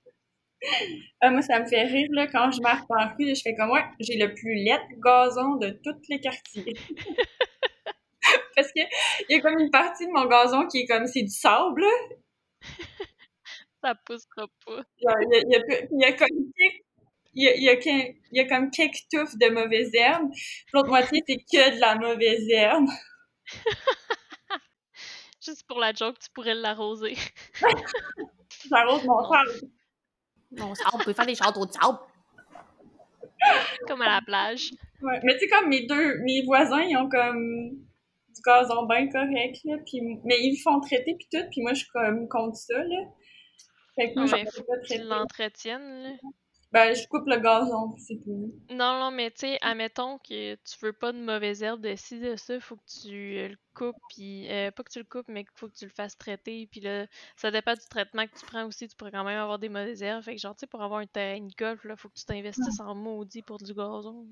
Ah, 1.20 1.30
moi, 1.30 1.42
ça 1.42 1.60
me 1.60 1.66
fait 1.66 1.82
rire, 1.84 2.08
là. 2.12 2.26
Quand 2.26 2.50
je 2.50 2.60
marche 2.60 2.82
dans 2.88 2.96
la 2.96 3.14
rue, 3.18 3.34
je 3.34 3.40
fais 3.42 3.54
comme, 3.54 3.70
ouais, 3.70 3.84
j'ai 3.98 4.16
le 4.18 4.34
plus 4.34 4.54
laid 4.54 4.80
gazon 5.02 5.56
de 5.56 5.70
tous 5.82 5.96
les 6.08 6.20
quartiers. 6.20 6.74
Parce 8.56 8.68
que 8.72 8.80
il 9.28 9.36
y 9.36 9.38
a 9.38 9.40
comme 9.40 9.58
une 9.58 9.70
partie 9.70 10.06
de 10.06 10.12
mon 10.12 10.26
gazon 10.26 10.66
qui 10.66 10.78
est 10.80 10.86
comme, 10.86 11.06
c'est 11.06 11.22
du 11.22 11.30
sable, 11.30 11.84
ça 13.82 13.94
poussera 13.94 14.46
pas. 14.66 14.82
Il 14.98 15.04
y 15.04 15.56
a, 15.56 15.58
y 16.06 16.10
y 16.12 16.16
comme 16.16 16.28
quelques- 16.56 16.84
il 17.34 17.44
y 17.44 17.48
a, 17.48 17.54
il 17.56 17.62
y 17.62 17.68
a 17.68 17.76
qu'un- 17.76 18.12
il 18.32 18.38
y 18.38 18.40
a 18.40 18.46
comme 18.48 18.70
quelques 18.70 19.06
touffes 19.12 19.36
de 19.38 19.48
mauvaises 19.50 19.94
herbes. 19.94 20.30
L'autre 20.72 20.88
moitié, 20.88 21.22
c'est 21.26 21.36
que 21.36 21.74
de 21.76 21.80
la 21.80 21.94
mauvaise 21.96 22.48
herbe. 22.50 22.88
Juste 25.40 25.66
pour 25.66 25.78
la 25.78 25.92
joke, 25.92 26.18
tu 26.18 26.28
pourrais 26.30 26.54
l'arroser. 26.54 27.16
J'arrose 28.68 29.04
mon 29.04 29.22
sable. 29.24 29.70
Non, 30.52 30.74
ça, 30.74 30.84
on 30.92 30.98
peut 30.98 31.12
faire 31.12 31.26
des 31.26 31.34
châteaux 31.34 31.64
de 31.64 31.72
sable. 31.72 31.98
Comme 33.86 34.02
à 34.02 34.06
la 34.06 34.20
plage. 34.20 34.72
Ouais. 35.00 35.18
Mais 35.22 35.34
tu 35.34 35.40
sais, 35.40 35.48
comme 35.48 35.68
mes 35.68 35.86
deux, 35.86 36.18
mes 36.18 36.42
voisins, 36.44 36.82
ils 36.82 36.96
ont 36.96 37.08
comme 37.08 37.70
du 37.70 38.40
gazon 38.44 38.86
bien 38.86 39.08
correct, 39.08 39.60
là. 39.64 39.76
Puis, 39.86 40.02
mais 40.24 40.36
ils 40.40 40.56
le 40.56 40.62
font 40.62 40.80
traiter, 40.80 41.16
puis 41.18 41.28
tout. 41.32 41.46
Puis 41.50 41.62
moi, 41.62 41.72
je 41.72 41.80
suis 41.80 41.90
comme 41.90 42.28
contre 42.28 42.56
ça, 42.56 42.76
là. 42.76 42.96
Fait 43.96 44.12
que 44.12 44.18
moi, 44.18 44.28
Ouais, 44.28 44.44
faut 44.44 44.62
pas 44.62 44.78
que 44.78 44.86
Ben, 46.72 46.94
je 46.94 47.04
coupe 47.08 47.26
le 47.26 47.40
gazon, 47.40 47.96
c'est 47.98 48.22
tout. 48.22 48.54
Non, 48.70 49.00
non, 49.00 49.10
mais 49.10 49.32
tu 49.32 49.40
sais, 49.40 49.58
admettons 49.60 50.18
que 50.18 50.54
tu 50.54 50.78
veux 50.80 50.92
pas 50.92 51.10
de 51.10 51.18
mauvaises 51.18 51.64
herbes 51.64 51.80
de 51.80 51.96
ci, 51.96 52.20
de 52.20 52.36
ça, 52.36 52.60
faut 52.60 52.76
que 52.76 53.00
tu 53.02 53.10
le 53.48 53.56
coupes, 53.74 53.96
puis 54.08 54.48
euh, 54.48 54.70
pas 54.70 54.84
que 54.84 54.92
tu 54.92 55.00
le 55.00 55.04
coupes, 55.04 55.26
mais 55.26 55.42
qu'il 55.42 55.52
faut 55.56 55.68
que 55.68 55.74
tu 55.74 55.84
le 55.84 55.90
fasses 55.90 56.16
traiter, 56.16 56.68
puis 56.70 56.80
là, 56.80 57.06
ça 57.34 57.50
dépend 57.50 57.74
du 57.74 57.86
traitement 57.90 58.24
que 58.24 58.38
tu 58.38 58.46
prends 58.46 58.66
aussi, 58.66 58.86
tu 58.86 58.94
pourrais 58.94 59.10
quand 59.10 59.24
même 59.24 59.40
avoir 59.40 59.58
des 59.58 59.68
mauvaises 59.68 60.00
herbes, 60.00 60.22
fait 60.22 60.36
que 60.36 60.40
genre, 60.40 60.54
tu 60.54 60.60
sais, 60.60 60.66
pour 60.68 60.80
avoir 60.80 61.00
un 61.00 61.06
terrain 61.06 61.40
de 61.40 61.52
golf, 61.58 61.82
là, 61.82 61.96
faut 61.96 62.08
que 62.08 62.14
tu 62.14 62.24
t'investisses 62.24 62.78
en 62.78 62.94
maudit 62.94 63.42
pour 63.42 63.58
du 63.58 63.74
gazon. 63.74 64.26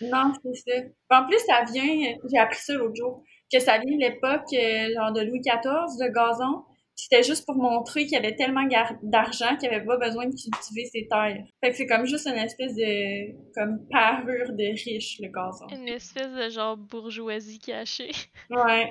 Non, 0.00 0.32
c'est 0.42 0.54
ça. 0.54 1.18
En 1.18 1.26
plus, 1.26 1.38
ça 1.46 1.62
vient, 1.70 2.16
j'ai 2.30 2.38
appris 2.38 2.58
ça 2.58 2.72
l'autre 2.72 2.96
jour, 2.96 3.22
que 3.52 3.60
ça 3.60 3.76
vient 3.76 3.94
de 3.96 4.00
l'époque, 4.00 4.46
euh, 4.54 4.94
genre 4.94 5.12
de 5.12 5.20
Louis 5.20 5.40
XIV, 5.40 6.00
le 6.00 6.10
gazon. 6.10 6.64
C'était 6.94 7.22
juste 7.22 7.46
pour 7.46 7.56
montrer 7.56 8.04
qu'il 8.04 8.12
y 8.12 8.16
avait 8.16 8.36
tellement 8.36 8.66
d'argent 9.02 9.56
qu'il 9.56 9.68
n'y 9.68 9.76
avait 9.76 9.84
pas 9.84 9.96
besoin 9.96 10.26
de 10.26 10.34
cultiver 10.34 10.84
ses 10.86 11.08
terres. 11.08 11.44
Fait 11.62 11.70
que 11.70 11.76
c'est 11.76 11.86
comme 11.86 12.06
juste 12.06 12.26
une 12.26 12.36
espèce 12.38 12.74
de 12.74 13.52
comme 13.54 13.86
parure 13.90 14.52
de 14.52 14.72
riche, 14.72 15.18
le 15.20 15.28
gazon. 15.28 15.66
Une 15.68 15.88
espèce 15.88 16.32
de 16.32 16.50
genre 16.50 16.76
bourgeoisie 16.76 17.58
cachée. 17.58 18.12
Ouais. 18.50 18.90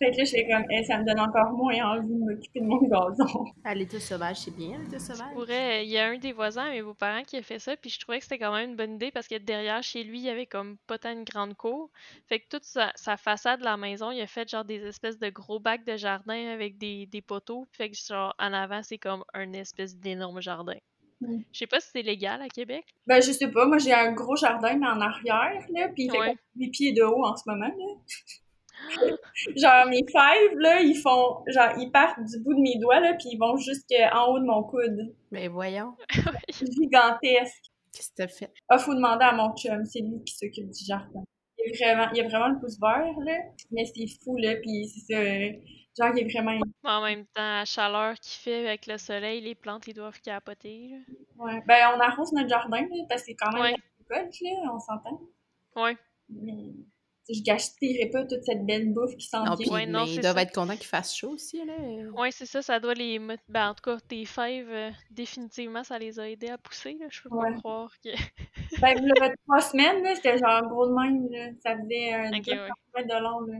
Fait 0.00 0.10
que 0.12 0.16
là, 0.16 0.24
j'étais 0.24 0.48
comme, 0.48 0.64
Eh, 0.70 0.82
ça 0.84 0.98
me 0.98 1.04
donne 1.04 1.20
encore 1.20 1.52
moins 1.52 1.74
envie 1.98 2.08
de 2.08 2.24
m'occuper 2.24 2.60
de 2.60 2.64
mon 2.64 2.78
gazon. 2.88 3.44
À 3.64 3.74
l'état 3.74 4.00
sauvage, 4.00 4.38
c'est 4.38 4.56
bien, 4.56 4.78
l'état 4.78 4.98
sauvage. 4.98 5.32
pourrais, 5.34 5.84
il 5.84 5.90
y 5.90 5.98
a 5.98 6.06
un 6.08 6.16
des 6.18 6.32
voisins 6.32 6.70
mes 6.70 6.82
beaux-parents 6.82 7.22
qui 7.22 7.36
a 7.36 7.42
fait 7.42 7.58
ça, 7.58 7.76
puis 7.76 7.90
je 7.90 8.00
trouvais 8.00 8.18
que 8.18 8.24
c'était 8.24 8.38
quand 8.38 8.52
même 8.54 8.70
une 8.70 8.76
bonne 8.76 8.94
idée 8.94 9.10
parce 9.10 9.28
que 9.28 9.36
derrière 9.36 9.82
chez 9.82 10.02
lui, 10.02 10.18
il 10.18 10.24
y 10.24 10.30
avait 10.30 10.46
comme 10.46 10.78
pas 10.86 10.98
tant 10.98 11.12
une 11.12 11.24
grande 11.24 11.54
cour. 11.54 11.90
Fait 12.28 12.40
que 12.40 12.48
toute 12.48 12.64
sa, 12.64 12.92
sa 12.96 13.16
façade 13.18 13.60
de 13.60 13.64
la 13.66 13.76
maison, 13.76 14.10
il 14.10 14.20
a 14.22 14.26
fait 14.26 14.48
genre 14.48 14.64
des 14.64 14.82
espèces 14.86 15.18
de 15.18 15.28
gros 15.28 15.60
bacs 15.60 15.84
de 15.84 15.96
jardin 15.96 16.48
avec 16.48 16.78
des, 16.78 17.04
des 17.06 17.20
poteaux. 17.20 17.66
Fait 17.72 17.90
que 17.90 17.96
genre 17.96 18.34
en 18.38 18.52
avant, 18.54 18.82
c'est 18.82 18.98
comme 18.98 19.22
un 19.34 19.52
espèce 19.52 19.96
d'énorme 19.96 20.40
jardin. 20.40 20.76
Mm. 21.20 21.40
Je 21.52 21.58
sais 21.58 21.66
pas 21.66 21.80
si 21.80 21.90
c'est 21.92 22.00
légal 22.02 22.40
à 22.40 22.48
Québec. 22.48 22.86
Ben, 23.06 23.20
je 23.20 23.32
sais 23.32 23.50
pas, 23.50 23.66
moi, 23.66 23.76
j'ai 23.76 23.92
un 23.92 24.12
gros 24.12 24.36
jardin, 24.36 24.74
mais 24.78 24.86
en 24.86 24.98
arrière, 25.02 25.62
là, 25.74 25.88
pis 25.94 26.04
il 26.04 26.10
fait 26.10 26.18
Ouais. 26.18 26.26
comme 26.28 26.36
des 26.54 26.68
pieds 26.70 26.92
de 26.94 27.02
haut 27.02 27.22
en 27.26 27.36
ce 27.36 27.42
moment, 27.46 27.66
là. 27.66 27.94
Genre, 29.56 29.86
mes 29.86 30.04
fèves, 30.10 30.58
là, 30.58 30.80
ils 30.80 30.96
font, 30.96 31.42
genre, 31.48 31.72
ils 31.78 31.90
partent 31.90 32.18
du 32.24 32.40
bout 32.42 32.54
de 32.54 32.60
mes 32.60 32.78
doigts, 32.78 33.00
là, 33.00 33.14
puis 33.14 33.28
ils 33.32 33.38
vont 33.38 33.56
jusqu'en 33.56 34.26
haut 34.28 34.38
de 34.38 34.44
mon 34.44 34.62
coude. 34.64 35.14
Mais 35.30 35.48
voyons, 35.48 35.94
Gigantesque. 36.50 37.70
qu'est-ce 37.92 38.10
que 38.10 38.14
t'as 38.16 38.28
fait? 38.28 38.52
Ah, 38.68 38.78
faut 38.78 38.94
demander 38.94 39.24
à 39.24 39.32
mon 39.32 39.54
chum, 39.56 39.84
c'est 39.84 40.00
lui 40.00 40.22
qui 40.24 40.34
s'occupe 40.36 40.70
du 40.70 40.84
jardin. 40.84 41.22
Il, 41.58 41.70
est 41.72 41.78
vraiment, 41.84 42.10
il 42.14 42.20
a 42.20 42.28
vraiment 42.28 42.48
le 42.48 42.58
pouce 42.60 42.78
vert, 42.80 43.14
là, 43.24 43.38
mais 43.70 43.84
c'est 43.84 44.06
fou, 44.22 44.36
là, 44.36 44.56
puis 44.56 44.86
c'est 44.88 45.14
ça, 45.14 45.20
euh, 45.20 45.52
genre, 45.98 46.16
il 46.16 46.22
est 46.26 46.32
vraiment... 46.32 46.52
Mais 46.84 46.90
en 46.90 47.02
même 47.02 47.26
temps, 47.26 47.58
la 47.58 47.64
chaleur 47.64 48.14
qu'il 48.20 48.40
fait 48.40 48.66
avec 48.66 48.86
le 48.86 48.98
soleil, 48.98 49.40
les 49.40 49.54
plantes, 49.54 49.86
ils 49.86 49.94
doivent 49.94 50.20
capoter. 50.20 50.88
là. 50.90 50.96
Ouais. 51.44 51.62
Ben, 51.66 51.92
on 51.96 52.00
arrose 52.00 52.32
notre 52.32 52.48
jardin, 52.48 52.80
là, 52.80 53.04
parce 53.08 53.22
que 53.22 53.26
c'est 53.28 53.34
quand 53.34 53.52
même 53.52 53.74
Ouais. 54.10 54.22
là, 54.42 54.72
on 54.74 54.78
s'entend. 54.80 55.20
Ouais. 55.76 55.96
Mais 56.28 56.72
je 57.32 57.42
gaspillerai 57.42 58.10
pas 58.10 58.24
toute 58.24 58.42
cette 58.44 58.64
belle 58.66 58.92
bouffe 58.92 59.16
qui 59.16 59.26
s'en 59.26 59.44
vient. 59.44 59.56
puis 59.56 59.70
Ouais, 59.70 59.86
non, 59.86 60.04
mais 60.04 60.14
ils 60.14 60.20
doivent 60.20 60.36
ça. 60.36 60.42
être 60.42 60.54
contents 60.54 60.76
qu'il 60.76 60.86
fasse 60.86 61.14
chaud 61.14 61.30
aussi, 61.30 61.64
là. 61.64 61.74
Ouais, 62.20 62.30
c'est 62.30 62.46
ça, 62.46 62.62
ça 62.62 62.80
doit 62.80 62.94
les. 62.94 63.18
Ben, 63.48 63.68
en 63.70 63.74
tout 63.74 63.82
cas, 63.82 63.98
tes 64.06 64.24
fèves, 64.24 64.68
euh, 64.70 64.90
définitivement, 65.10 65.84
ça 65.84 65.98
les 65.98 66.18
a 66.20 66.28
aidés 66.28 66.48
à 66.50 66.58
pousser, 66.58 66.96
là. 67.00 67.06
Je 67.10 67.22
peux 67.22 67.28
Ouais. 67.34 67.52
pas 67.52 67.58
croire 67.58 67.92
que. 68.04 68.10
Ben, 68.80 68.94
il 68.96 69.04
y 69.06 69.22
a 69.24 69.30
trois 69.46 69.60
semaines, 69.60 70.02
là, 70.02 70.14
c'était 70.14 70.38
genre 70.38 70.62
gros 70.68 70.86
de 70.86 70.92
même, 70.92 71.28
là. 71.30 71.48
Ça 71.62 71.76
faisait 71.76 72.12
un 72.12 72.28
Ok, 72.38 72.44
2 72.44 72.52
ouais. 72.52 73.04
de 73.04 73.22
long, 73.22 73.40
là. 73.40 73.58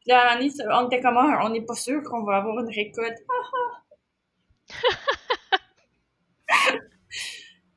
Puis 0.00 0.08
là, 0.08 0.30
à 0.32 0.80
on 0.82 0.86
était 0.86 1.00
comme, 1.00 1.16
Ah, 1.18 1.40
on 1.44 1.50
n'est 1.50 1.64
pas 1.64 1.74
sûr 1.74 2.02
qu'on 2.04 2.22
va 2.24 2.36
avoir 2.36 2.58
une 2.60 2.70
récolte. 2.74 3.18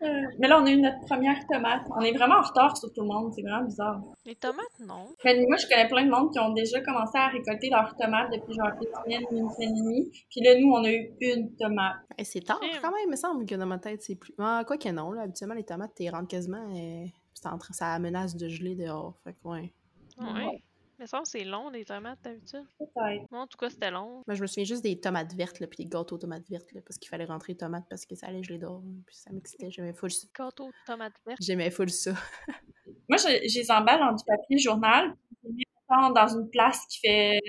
Euh, 0.01 0.07
mais 0.39 0.47
là, 0.47 0.61
on 0.61 0.65
a 0.65 0.71
eu 0.71 0.77
notre 0.79 0.99
première 1.05 1.35
tomate. 1.47 1.81
On 1.95 1.99
est 2.01 2.13
vraiment 2.13 2.35
en 2.35 2.41
retard 2.41 2.77
sur 2.77 2.91
tout 2.93 3.01
le 3.01 3.07
monde, 3.07 3.33
c'est 3.33 3.41
vraiment 3.41 3.65
bizarre. 3.65 4.01
Les 4.25 4.35
tomates, 4.35 4.79
non. 4.79 5.07
Mais 5.25 5.45
moi, 5.47 5.57
je 5.57 5.67
connais 5.67 5.87
plein 5.89 6.05
de 6.05 6.09
monde 6.09 6.31
qui 6.31 6.39
ont 6.39 6.53
déjà 6.53 6.79
commencé 6.81 7.17
à 7.17 7.27
récolter 7.27 7.69
leurs 7.69 7.93
tomates 7.97 8.31
depuis 8.31 8.53
genre 8.53 8.71
une 8.81 8.87
semaine, 9.19 9.27
une 9.31 9.49
semaine 9.51 9.75
et 9.77 9.81
demie. 9.81 10.11
Puis 10.29 10.41
là, 10.41 10.57
nous, 10.59 10.71
on 10.71 10.83
a 10.85 10.91
eu 10.91 11.11
une 11.19 11.53
tomate. 11.57 11.97
Ben, 12.17 12.23
c'est 12.23 12.39
tard 12.41 12.59
Crème. 12.61 12.71
quand 12.81 12.91
même, 12.91 13.01
il 13.05 13.11
me 13.11 13.15
semble 13.17 13.45
que 13.45 13.55
dans 13.55 13.65
ma 13.65 13.77
tête, 13.79 14.01
c'est 14.01 14.15
plus. 14.15 14.33
Ah, 14.37 14.63
quoi 14.65 14.77
que 14.77 14.89
non, 14.89 15.11
là. 15.11 15.23
Habituellement, 15.23 15.55
les 15.55 15.65
tomates, 15.65 15.93
t'es 15.95 16.09
rentres 16.09 16.27
quasiment. 16.29 16.65
euh, 16.75 17.05
en 17.45 17.57
train- 17.57 17.73
ça 17.73 17.97
menace 17.99 18.35
de 18.35 18.47
geler 18.49 18.75
dehors. 18.75 19.15
Fait 19.23 19.33
que, 19.33 19.47
ouais. 19.47 19.73
Ouais. 20.19 20.61
Mais 20.99 21.07
ça, 21.07 21.21
c'est 21.23 21.45
long, 21.45 21.69
les 21.69 21.85
tomates, 21.85 22.19
d'habitude. 22.21 22.65
Peut-être. 22.77 23.31
Moi, 23.31 23.41
en 23.41 23.47
tout 23.47 23.57
cas, 23.57 23.69
c'était 23.69 23.89
long. 23.89 24.21
Moi, 24.27 24.35
je 24.35 24.41
me 24.41 24.47
souviens 24.47 24.65
juste 24.65 24.83
des 24.83 24.99
tomates 24.99 25.33
vertes, 25.33 25.59
là, 25.59 25.67
puis 25.67 25.83
des 25.83 25.89
gâteaux 25.89 26.15
aux 26.15 26.19
tomates 26.19 26.47
vertes, 26.49 26.71
là, 26.73 26.81
parce 26.85 26.97
qu'il 26.97 27.09
fallait 27.09 27.25
rentrer 27.25 27.53
les 27.53 27.57
tomates 27.57 27.85
parce 27.89 28.05
que 28.05 28.15
ça 28.15 28.27
allait 28.27 28.43
geler 28.43 28.59
là, 28.59 28.79
Puis 29.05 29.15
ça 29.15 29.31
m'excitait, 29.31 29.71
j'aimais 29.71 29.93
full 29.93 30.11
ça. 30.11 30.27
Gâteau 30.37 30.67
de 30.67 30.73
tomates 30.85 31.13
vertes. 31.25 31.39
J'aimais 31.41 31.71
full 31.71 31.89
ça. 31.89 32.13
Moi, 33.09 33.17
je, 33.17 33.47
je 33.47 33.59
les 33.59 33.71
emballe 33.71 33.99
dans 33.99 34.13
du 34.13 34.23
papier 34.25 34.57
journal, 34.57 35.15
puis 35.41 35.65
dans 35.89 36.27
une 36.27 36.49
place 36.49 36.85
qui 36.87 36.99
fait 36.99 37.39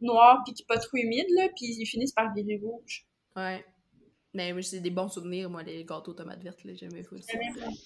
noir 0.00 0.42
puis 0.44 0.54
qui 0.54 0.62
est 0.62 0.66
pas 0.66 0.78
trop 0.78 0.96
humide, 0.96 1.26
là, 1.30 1.48
puis 1.56 1.66
ils 1.66 1.86
finissent 1.86 2.12
par 2.12 2.32
virer 2.34 2.60
rouge. 2.62 3.06
Ouais. 3.36 3.64
Mais 4.34 4.52
moi, 4.52 4.62
j'ai 4.62 4.80
des 4.80 4.90
bons 4.90 5.08
souvenirs, 5.08 5.50
moi, 5.50 5.62
les 5.62 5.84
gâteaux 5.84 6.12
aux 6.12 6.14
tomates 6.14 6.42
vertes, 6.42 6.64
là. 6.64 6.74
J'aimais 6.74 7.02
full 7.02 7.22
ça. 7.22 7.32
J'aimais 7.32 7.50
vraiment. 7.50 7.76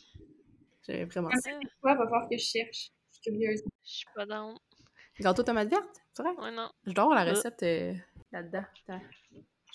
J'aimais 0.87 1.05
vraiment 1.07 1.29
Comme 1.31 1.41
ça. 1.41 1.51
Ah, 1.53 1.69
Toi, 1.81 1.95
va 1.95 2.05
voir 2.07 2.29
que 2.29 2.37
je 2.37 2.45
cherche. 2.45 2.91
Je 3.11 3.15
suis 3.15 3.21
curieuse. 3.23 3.63
Je 3.85 3.91
suis 3.91 4.07
pas 4.15 4.27
dans. 4.27 4.55
Gâteaux 5.21 5.43
aux 5.43 5.45
tomates 5.45 5.69
vertes, 5.69 6.03
c'est 6.13 6.23
vrai? 6.23 6.33
Ouais, 6.37 6.51
non. 6.53 6.69
Je 6.85 6.93
dois 6.93 7.05
avoir 7.05 7.17
la 7.25 7.31
Euh. 7.31 7.35
recette 7.35 7.63
euh, 7.63 7.95
là-dedans. 8.33 8.65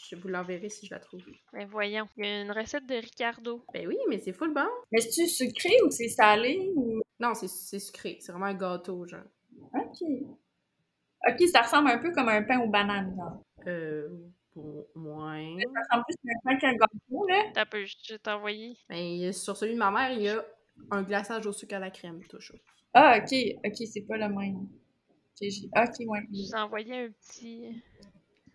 Je 0.10 0.16
vous 0.16 0.28
l'enverrai 0.28 0.70
si 0.70 0.86
je 0.88 0.94
la 0.94 1.00
trouve. 1.00 1.22
Mais 1.54 1.66
voyons. 1.66 2.08
Il 2.18 2.26
y 2.26 2.28
a 2.30 2.42
une 2.42 2.52
recette 2.52 2.86
de 2.86 2.96
Ricardo. 2.96 3.64
Ben 3.74 3.88
oui, 3.88 3.98
mais 4.10 4.20
c'est 4.20 4.34
full 4.34 4.54
bon. 4.54 4.68
Mais 4.92 5.00
c'est-tu 5.00 5.28
sucré 5.28 5.72
ou 5.86 5.92
c'est 5.92 6.08
salé 6.10 6.72
ou? 6.76 7.02
Non, 7.20 7.34
c'est 7.36 7.48
c'est 7.48 7.80
sucré. 7.80 8.18
C'est 8.20 8.32
vraiment 8.32 8.48
un 8.48 8.54
gâteau, 8.56 9.06
genre. 9.08 9.22
Ok. 9.74 10.02
Ok, 11.30 11.48
ça 11.50 11.62
ressemble 11.62 11.90
un 11.92 12.00
peu 12.00 12.12
comme 12.12 12.30
un 12.30 12.42
pain 12.44 12.60
aux 12.62 12.68
bananes, 12.70 13.16
genre. 13.16 13.44
Euh. 13.68 14.10
Moins. 14.96 15.56
Ça 15.60 15.80
ressemble 15.82 16.04
plus 16.08 16.18
à 16.30 16.32
un 16.34 16.40
pain 16.44 16.58
qu'un 16.60 16.74
gâteau, 16.74 17.28
là. 17.28 17.44
T'as 17.54 17.66
peu, 17.66 17.86
je 17.86 17.96
vais 18.14 18.20
t'envoyer. 18.20 18.78
Mais 18.90 19.32
sur 19.32 19.56
celui 19.56 19.74
de 19.76 19.80
ma 19.80 19.92
mère, 19.92 20.12
il 20.12 20.24
y 20.24 20.30
a 20.30 20.44
un 20.90 21.04
glaçage 21.04 21.46
au 21.48 21.54
sucre 21.54 21.76
à 21.76 21.80
la 21.80 21.90
crème, 21.92 22.22
toujours. 22.28 22.58
Ah, 22.94 23.18
ok. 23.20 23.34
Ok, 23.66 23.76
c'est 23.88 24.02
pas 24.02 24.18
le 24.18 24.28
même. 24.28 24.68
Ok, 25.34 25.48
j'ai- 25.50 25.68
ok, 25.76 26.10
ouais. 26.10 26.20
Je 26.32 26.38
vous 26.48 26.52
ai 26.56 26.60
envoyé 26.60 26.94
un 27.06 27.10
petit. 27.10 27.82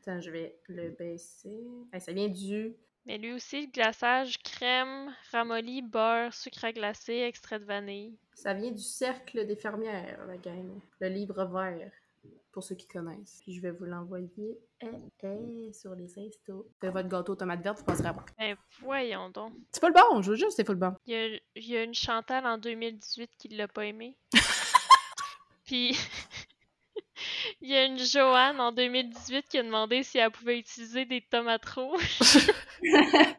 Attends, 0.03 0.21
je 0.21 0.31
vais 0.31 0.57
le 0.69 0.91
baisser. 0.91 1.61
Hey, 1.93 2.01
ça 2.01 2.13
vient 2.13 2.29
du. 2.29 2.75
Mais 3.07 3.19
lui 3.19 3.33
aussi, 3.33 3.67
le 3.67 3.73
glaçage, 3.73 4.39
crème, 4.43 5.15
ramolli, 5.31 5.81
beurre, 5.83 6.35
sucre 6.35 6.65
à 6.65 6.73
glacer, 6.73 7.21
extrait 7.21 7.61
de 7.61 7.65
vanille. 7.65 8.17
Ça 8.35 8.53
vient 8.53 8.71
du 8.73 8.83
cercle 8.83 9.47
des 9.47 9.57
fermières, 9.57 10.25
la 10.27 10.37
gang. 10.37 10.81
Le 11.01 11.09
livre 11.09 11.45
vert, 11.45 11.91
pour 12.51 12.65
ceux 12.65 12.75
qui 12.75 12.87
connaissent. 12.89 13.41
Puis 13.43 13.55
je 13.55 13.61
vais 13.61 13.71
vous 13.71 13.85
l'envoyer 13.85 14.59
eh, 14.81 14.87
eh, 15.23 15.73
sur 15.73 15.95
les 15.95 16.19
instos. 16.19 16.67
Faites 16.81 16.93
votre 16.93 17.09
gâteau 17.09 17.33
aux 17.33 17.37
tomates 17.37 17.63
vertes, 17.63 17.79
vous 17.79 17.85
passerez 17.85 18.09
à 18.09 18.13
moi. 18.13 18.25
Ben 18.39 18.57
voyons 18.81 19.31
donc. 19.31 19.53
C'est 19.71 19.81
pas 19.81 19.89
le 19.89 19.95
bon, 19.95 20.23
je 20.23 20.31
vous 20.33 20.37
jure, 20.37 20.51
c'est 20.51 20.65
pas 20.65 20.73
le 20.73 20.79
bon. 20.81 20.93
Il 21.07 21.13
y 21.13 21.17
a, 21.17 21.27
il 21.55 21.67
y 21.69 21.77
a 21.77 21.85
une 21.85 21.95
Chantal 21.95 22.45
en 22.45 22.59
2018 22.59 23.31
qui 23.39 23.49
l'a 23.49 23.69
pas 23.69 23.87
aimé. 23.87 24.17
Puis 25.65 25.97
il 27.67 27.73
y 27.73 27.77
a 27.77 27.85
une 27.85 27.99
Joanne 27.99 28.61
en 28.61 28.71
2018 28.71 29.49
qui 29.49 29.59
a 29.59 29.63
demandé 29.65 30.05
si 30.05 30.19
elle 30.19 30.31
pouvait 30.31 30.61
utiliser 30.61 31.05
des 31.05 31.21
tomates 31.21 31.67
rouges. 31.67 32.19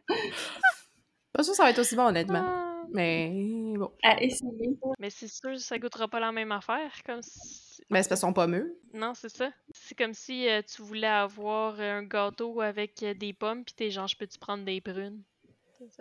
Pas 1.31 1.43
sûr 1.43 1.53
que 1.53 1.57
ça 1.57 1.63
va 1.63 1.69
être 1.69 1.79
aussi 1.79 1.95
bon, 1.95 2.07
honnêtement. 2.07 2.43
Ah. 2.45 2.83
Mais 2.91 3.31
bon. 3.77 3.89
À 4.03 4.21
essayer. 4.21 4.77
Mais 4.99 5.09
c'est 5.09 5.29
sûr, 5.29 5.57
ça 5.59 5.79
goûtera 5.79 6.09
pas 6.09 6.19
la 6.19 6.33
même 6.33 6.51
affaire. 6.51 6.91
Comme 7.05 7.21
si... 7.21 7.81
Mais 7.89 8.03
c'est 8.03 8.09
parce 8.09 8.21
qu'ils 8.21 8.27
sont 8.27 8.33
pas 8.33 8.47
mûrs. 8.47 8.67
Non, 8.93 9.13
c'est 9.13 9.29
ça. 9.29 9.49
C'est 9.71 9.97
comme 9.97 10.13
si 10.13 10.49
euh, 10.49 10.61
tu 10.61 10.81
voulais 10.81 11.07
avoir 11.07 11.79
un 11.79 12.03
gâteau 12.03 12.59
avec 12.59 13.03
euh, 13.03 13.13
des 13.13 13.31
pommes, 13.33 13.63
puis 13.63 13.75
t'es 13.75 13.91
genre, 13.91 14.07
je 14.07 14.17
peux-tu 14.17 14.39
prendre 14.39 14.65
des 14.65 14.81
prunes? 14.81 15.23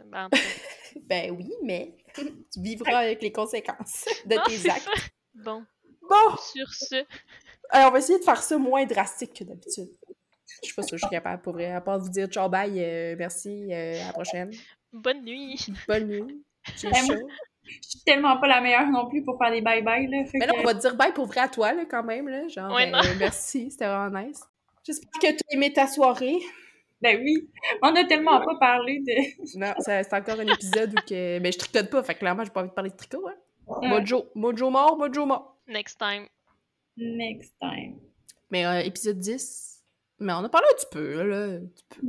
Ben. 0.07 0.29
Ben 1.03 1.31
oui, 1.31 1.53
mais 1.63 1.95
tu 2.15 2.33
vivras 2.63 3.01
avec 3.01 3.21
les 3.21 3.31
conséquences 3.31 4.07
de 4.25 4.35
Non, 4.35 4.43
tes 4.47 4.71
actes. 4.71 4.85
ça. 4.85 4.91
Bon, 5.35 5.63
Bon, 6.09 6.37
sur 6.37 6.73
ce, 6.73 7.05
alors 7.71 7.89
on 7.89 7.93
va 7.93 7.99
essayer 7.99 8.19
de 8.19 8.25
faire 8.25 8.43
ça 8.43 8.59
moins 8.59 8.85
drastique 8.85 9.33
que 9.35 9.45
d'habitude. 9.45 9.89
Je 10.63 10.69
sais 10.69 10.75
pas 10.75 10.83
si 10.83 10.91
je 10.93 10.97
suis 10.99 11.09
capable, 11.11 11.43
pour 11.43 11.53
vrai. 11.55 11.73
À 11.73 11.81
part 11.81 11.99
vous 11.99 12.09
dire 12.09 12.29
ciao, 12.29 12.49
bye, 12.49 12.73
euh, 12.83 13.15
merci, 13.19 13.69
euh, 13.73 14.01
à 14.03 14.07
la 14.07 14.13
prochaine. 14.13 14.51
bonne 14.93 15.23
nuit. 15.25 15.67
Bonne 15.89 16.07
nuit. 16.07 16.45
J'ai 16.77 16.89
Ben, 16.91 17.07
chaud. 17.07 17.29
Je 17.65 17.89
suis 17.89 18.01
tellement 18.07 18.39
pas 18.39 18.47
la 18.47 18.61
meilleure 18.61 18.87
non 18.91 19.09
plus 19.09 19.25
pour 19.25 19.37
faire 19.39 19.51
des 19.51 19.61
bye-bye, 19.61 20.09
là. 20.09 20.25
Fait 20.25 20.39
Mais 20.39 20.47
là, 20.47 20.53
que- 20.55 20.61
on 20.61 20.63
va 20.63 20.75
te 20.75 20.81
dire 20.81 20.95
bye 20.97 21.13
pour 21.13 21.27
vrai 21.27 21.41
à 21.41 21.49
toi, 21.49 21.73
là, 21.73 21.85
quand 21.85 22.05
même. 22.05 22.29
Là. 22.29 22.47
Genre, 22.49 22.73
Ouais, 22.73 22.87
euh, 22.87 22.91
non. 22.93 23.01
merci, 23.19 23.71
c'était 23.71 23.87
vraiment 23.87 24.21
nice. 24.21 24.41
J'espère 24.85 25.11
que 25.21 25.27
tu 25.37 25.43
as 25.51 25.55
aimé 25.55 25.73
ta 25.73 25.87
soirée. 25.89 26.39
Ben 27.01 27.21
oui. 27.23 27.51
On 27.83 27.95
a 27.95 28.05
tellement 28.05 28.41
pas 28.41 28.55
parlé 28.61 29.01
de. 29.01 29.13
Non, 29.59 29.75
c'est 29.81 30.13
encore 30.15 30.39
un 30.41 30.47
épisode 30.47 30.93
où 30.93 31.03
que... 31.07 31.39
Ben, 31.41 31.53
je 31.53 31.59
tricote 31.59 31.91
pas, 31.91 32.03
fait 32.05 32.15
que 32.15 32.21
clairement, 32.21 32.45
j'ai 32.45 32.51
pas 32.51 32.61
envie 32.61 32.71
de 32.71 32.75
parler 32.75 32.91
de 32.91 32.97
tricot. 32.97 33.27
Hein. 33.29 33.35
Ouais. 33.67 33.89
Mojo, 33.89 34.31
Mojo 34.37 34.71
mort, 34.71 34.97
Mojo 34.97 35.27
mort. 35.27 35.59
Next 35.67 35.99
time. 35.99 36.27
Next 36.97 37.53
time. 37.61 37.99
Mais 38.51 38.65
euh, 38.67 38.81
épisode 38.81 39.19
10, 39.19 39.83
mais 40.21 40.33
on 40.33 40.45
a 40.45 40.49
parlé 40.49 40.67
un 40.71 40.77
petit 40.77 40.87
peu, 40.91 41.23
là. 41.29 41.45
Un 41.57 41.67
petit 41.67 41.85
peu. 41.91 42.07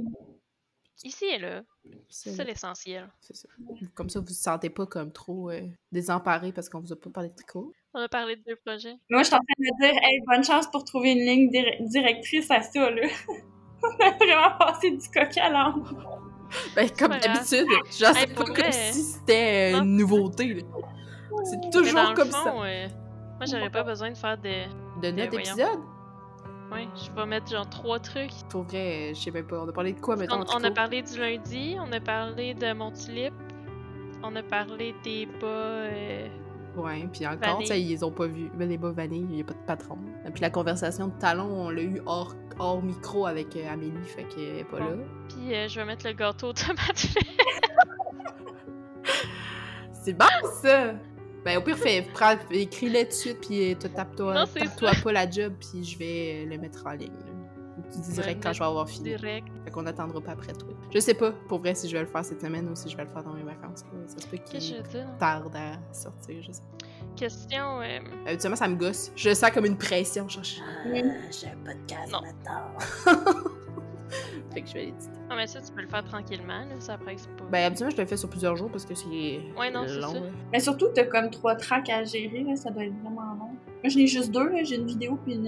Ici 1.03 1.25
et 1.25 1.37
là. 1.37 1.63
C'est 2.09 2.31
C'est 2.31 2.43
l'essentiel. 2.43 3.07
c'est 3.21 3.35
ça. 3.35 3.47
Comme 3.93 4.09
ça, 4.09 4.19
vous 4.19 4.25
vous 4.27 4.33
sentez 4.33 4.69
pas 4.69 4.85
comme 4.87 5.11
trop 5.11 5.51
euh, 5.51 5.61
désemparé 5.91 6.51
parce 6.51 6.69
qu'on 6.69 6.79
vous 6.79 6.91
a 6.91 6.95
pas 6.95 7.09
parlé 7.09 7.29
de 7.29 7.35
tricot. 7.35 7.71
On 7.93 7.99
a 8.01 8.09
parlé 8.09 8.35
de 8.35 8.43
deux 8.47 8.55
projets. 8.65 8.95
Moi, 9.09 9.21
je 9.21 9.27
suis 9.27 9.35
en 9.35 9.39
train 9.39 9.53
de 9.59 9.63
me 9.63 9.81
dire, 9.93 10.01
hey, 10.03 10.19
bonne 10.25 10.43
chance 10.43 10.67
pour 10.71 10.83
trouver 10.83 11.11
une 11.11 11.19
ligne 11.25 11.49
dir- 11.49 11.77
directrice 11.81 12.49
à 12.51 12.61
ça, 12.61 12.89
là. 12.89 13.01
On 13.83 14.03
a 14.05 14.11
vraiment 14.17 14.57
passé 14.57 14.89
du 14.89 15.07
coq 15.09 15.37
à 15.37 15.49
l'âne. 15.49 15.83
Ben, 16.75 16.89
comme 16.97 17.11
d'habitude, 17.11 17.67
genre, 17.99 18.15
Hey, 18.17 18.25
c'est 18.27 18.33
pas 18.35 18.43
vrai, 18.43 18.63
comme 18.63 18.71
si 18.71 19.03
c'était 19.03 19.73
une 19.73 19.97
nouveauté, 19.97 20.53
là. 20.55 20.63
C'est 21.43 21.69
toujours 21.71 22.13
comme 22.15 22.31
fond, 22.31 22.43
ça. 22.43 22.65
euh, 22.65 22.87
moi, 23.37 23.45
j'aurais 23.49 23.69
pas 23.69 23.83
besoin 23.83 24.11
de 24.11 24.17
faire 24.17 24.37
de. 24.37 25.01
De 25.01 25.11
neuf 25.11 25.29
voyons. 25.29 25.45
épisodes? 25.51 25.79
Ouais, 26.71 26.87
je 26.95 27.11
vais 27.15 27.25
mettre 27.25 27.49
genre 27.49 27.69
trois 27.69 27.99
trucs. 27.99 28.31
Pour 28.49 28.63
vrai, 28.63 29.13
je 29.15 29.19
sais 29.21 29.31
même 29.31 29.47
pas. 29.47 29.61
On 29.63 29.69
a 29.69 29.71
parlé 29.71 29.93
de 29.93 29.99
quoi, 30.01 30.15
On, 30.15 30.17
mettons, 30.17 30.41
en 30.41 30.59
on 30.59 30.63
a 30.63 30.71
parlé 30.71 31.01
du 31.01 31.17
lundi, 31.17 31.77
on 31.79 31.91
a 31.93 31.99
parlé 32.01 32.53
de 32.53 32.73
mon 32.73 32.91
tulipe, 32.91 33.33
on 34.21 34.35
a 34.35 34.43
parlé 34.43 34.93
des 35.03 35.25
bas. 35.39 35.47
euh, 35.47 36.27
Ouais, 36.75 37.07
puis 37.11 37.25
encore, 37.25 37.63
sais, 37.65 37.81
ils 37.81 38.05
ont 38.05 38.11
pas 38.11 38.27
vu. 38.27 38.51
Mais 38.55 38.67
les 38.67 38.77
bas 38.77 38.91
vanille, 38.91 39.25
il 39.31 39.41
a 39.41 39.43
pas 39.45 39.53
de 39.53 39.65
patron. 39.65 39.97
Et 40.27 40.29
puis 40.29 40.41
la 40.41 40.51
conversation 40.51 41.07
de 41.07 41.13
talon, 41.17 41.47
on 41.49 41.69
l'a 41.69 41.81
eu 41.81 42.01
hors, 42.05 42.35
hors 42.59 42.83
micro 42.83 43.25
avec 43.25 43.55
euh, 43.55 43.67
Amélie, 43.71 43.93
fait 44.03 44.25
qu'elle 44.25 44.57
est 44.57 44.63
pas 44.63 44.79
là. 44.79 44.85
Puis 45.29 45.55
euh, 45.55 45.67
je 45.67 45.79
vais 45.79 45.85
mettre 45.85 46.05
le 46.05 46.13
gâteau 46.13 46.53
tomate. 46.53 47.07
C'est 49.93 50.13
bon, 50.13 50.25
ça! 50.61 50.93
Ben, 51.47 51.57
au 51.57 51.61
pire, 51.61 51.77
fais, 51.77 52.05
prends, 52.13 52.35
écris-le 52.51 53.03
tout 53.03 53.07
de 53.07 53.11
suite, 53.13 53.39
puis 53.39 53.71
euh, 53.71 53.75
te 53.75 53.87
tape-toi 53.87 54.45
tape-toi 54.53 54.91
pas 55.03 55.11
la 55.13 55.29
job, 55.29 55.53
puis 55.59 55.83
je 55.83 55.97
vais 55.97 56.43
euh, 56.45 56.49
le 56.49 56.57
mettre 56.57 56.85
en 56.85 56.91
ligne. 56.91 57.11
Ouais, 58.17 58.37
quand 58.41 58.51
je 58.51 58.59
vais 58.59 58.65
avoir 58.65 58.89
fini. 58.89 59.15
direct. 59.15 59.47
Fait 59.63 59.71
qu'on 59.71 59.85
attendra 59.85 60.19
pas 60.19 60.31
après 60.33 60.51
toi. 60.51 60.69
Je 60.93 60.99
sais 60.99 61.13
pas, 61.13 61.31
pour 61.47 61.59
vrai, 61.59 61.73
si 61.73 61.87
je 61.87 61.93
vais 61.95 62.01
le 62.01 62.07
faire 62.07 62.25
cette 62.25 62.41
semaine 62.41 62.67
ou 62.69 62.75
si 62.75 62.89
je 62.89 62.97
vais 62.97 63.03
le 63.05 63.09
faire 63.09 63.23
dans 63.23 63.31
mes 63.33 63.43
vacances. 63.43 63.83
là. 63.93 63.99
Ça 64.07 64.19
se 64.19 64.27
peut 64.27 64.37
Qu'est-ce 64.37 64.71
que 64.71 64.77
je 64.77 64.81
qu'il 64.89 65.05
tarde 65.19 65.55
à 65.55 65.93
sortir, 65.93 66.41
je 66.41 66.51
sais 66.51 66.61
pas. 66.61 66.85
Question. 67.15 67.81
euh, 67.81 67.99
Habituellement, 68.27 68.57
ça 68.57 68.67
me 68.67 68.75
gosse. 68.75 69.11
Je 69.15 69.29
le 69.29 69.35
sens 69.35 69.51
comme 69.51 69.65
une 69.65 69.77
pression. 69.77 70.27
Je- 70.27 70.39
Oui. 70.91 71.01
j'ai 71.31 71.47
un 71.47 71.57
podcast 71.65 72.11
Non. 72.11 72.21
maintenant. 72.21 73.45
fait 74.53 74.61
que 74.61 74.67
je 74.67 74.73
vais 74.73 74.85
l'éditer. 74.85 75.11
Ah, 75.29 75.35
mais 75.35 75.47
ça, 75.47 75.61
tu 75.61 75.71
peux 75.71 75.81
le 75.81 75.87
faire 75.87 76.03
tranquillement, 76.03 76.59
là. 76.59 76.75
Ça 76.79 76.93
après, 76.93 77.15
c'est 77.17 77.29
pas. 77.35 77.43
Ben, 77.51 77.65
habituellement, 77.65 77.95
je 77.95 78.01
le 78.01 78.07
fais 78.07 78.17
sur 78.17 78.29
plusieurs 78.29 78.55
jours 78.55 78.69
parce 78.71 78.85
que 78.85 78.95
c'est 78.95 79.05
Ouais, 79.57 79.71
non, 79.71 79.85
c'est 79.87 79.99
long. 79.99 80.13
ça. 80.13 80.19
Mais 80.51 80.59
surtout, 80.59 80.87
t'as 80.93 81.05
comme 81.05 81.29
trois 81.29 81.55
tracks 81.55 81.89
à 81.89 82.03
gérer, 82.03 82.43
là, 82.43 82.55
ça 82.55 82.69
doit 82.69 82.85
être 82.85 82.93
vraiment 83.01 83.21
long. 83.39 83.49
Moi, 83.49 83.89
j'en 83.89 83.99
ai 83.99 84.07
juste 84.07 84.31
deux, 84.31 84.49
là. 84.49 84.63
J'ai 84.63 84.75
une 84.75 84.87
vidéo 84.87 85.17
puis 85.23 85.33
une 85.35 85.47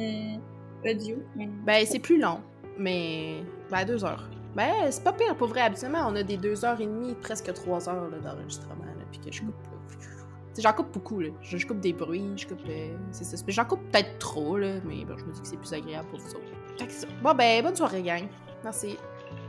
euh, 0.85 0.91
audio. 0.91 1.17
Mais... 1.35 1.47
Ben, 1.65 1.85
c'est 1.85 1.99
plus 1.99 2.19
long, 2.19 2.39
mais. 2.77 3.43
Ben, 3.71 3.85
deux 3.85 4.03
heures. 4.03 4.29
Ben, 4.55 4.71
c'est 4.89 5.03
pas 5.03 5.13
pire, 5.13 5.35
pour 5.35 5.47
vrai. 5.47 5.61
Habituellement, 5.61 6.05
on 6.07 6.15
a 6.15 6.23
des 6.23 6.37
deux 6.37 6.65
heures 6.65 6.79
et 6.81 6.85
demie, 6.85 7.13
presque 7.15 7.53
trois 7.53 7.87
heures 7.87 8.09
là, 8.09 8.17
d'enregistrement, 8.17 8.83
là, 8.85 9.03
puis 9.11 9.19
que 9.19 9.31
je 9.31 9.41
coupe. 9.41 9.53
Tu 9.89 10.55
sais, 10.55 10.61
J'en 10.63 10.73
coupe 10.73 10.91
beaucoup, 10.91 11.19
là. 11.19 11.29
Je, 11.41 11.57
je 11.57 11.67
coupe 11.67 11.79
des 11.79 11.93
bruits, 11.93 12.23
je 12.35 12.47
coupe. 12.47 12.59
euh, 12.67 12.95
c'est 13.11 13.23
ça. 13.23 13.37
Mais 13.45 13.53
J'en 13.53 13.65
coupe 13.65 13.81
peut-être 13.91 14.17
trop, 14.17 14.57
là, 14.57 14.75
mais 14.85 15.05
bon, 15.05 15.15
je 15.17 15.25
me 15.25 15.31
dis 15.33 15.39
que 15.41 15.47
c'est 15.47 15.57
plus 15.57 15.71
agréable 15.73 16.07
pour 16.09 16.19
vous 16.19 16.31
autres. 16.31 16.51
Fait 16.79 16.87
que 16.87 16.91
ça. 16.91 17.07
Bon, 17.21 17.33
ben, 17.35 17.63
bonne 17.63 17.75
soirée, 17.75 18.01
gang. 18.01 18.23
Merci. 18.63 18.97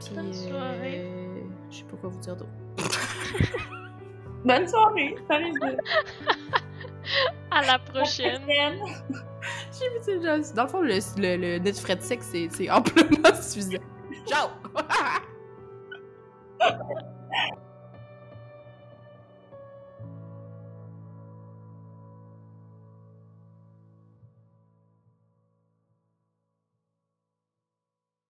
Puis, 0.01 0.15
Bonne 0.15 0.33
soirée. 0.33 1.05
euh, 1.07 1.41
je 1.71 1.77
sais 1.79 1.85
pas 1.85 1.97
quoi 1.97 2.11
vous 2.11 2.21
dire 2.21 2.37
d'autre. 2.37 2.51
Bonne 4.45 4.67
soirée! 4.69 5.15
Salut! 5.29 5.53
À 7.51 7.63
la 7.67 7.79
prochaine. 7.81 8.43
J'ai 8.47 9.89
vu, 10.17 10.23
juste- 10.23 10.55
Dans 10.55 10.63
le 10.65 10.69
fond, 10.69 10.81
le, 10.81 10.99
le, 11.21 11.37
le 11.37 11.59
net 11.59 11.77
frais 11.79 11.97
de 11.97 12.03
sexe, 12.03 12.29
c'est 12.31 12.49
c'est 12.51 12.71
amplement 12.71 13.35
suffisant. 13.35 13.79
Ciao! 14.27 14.49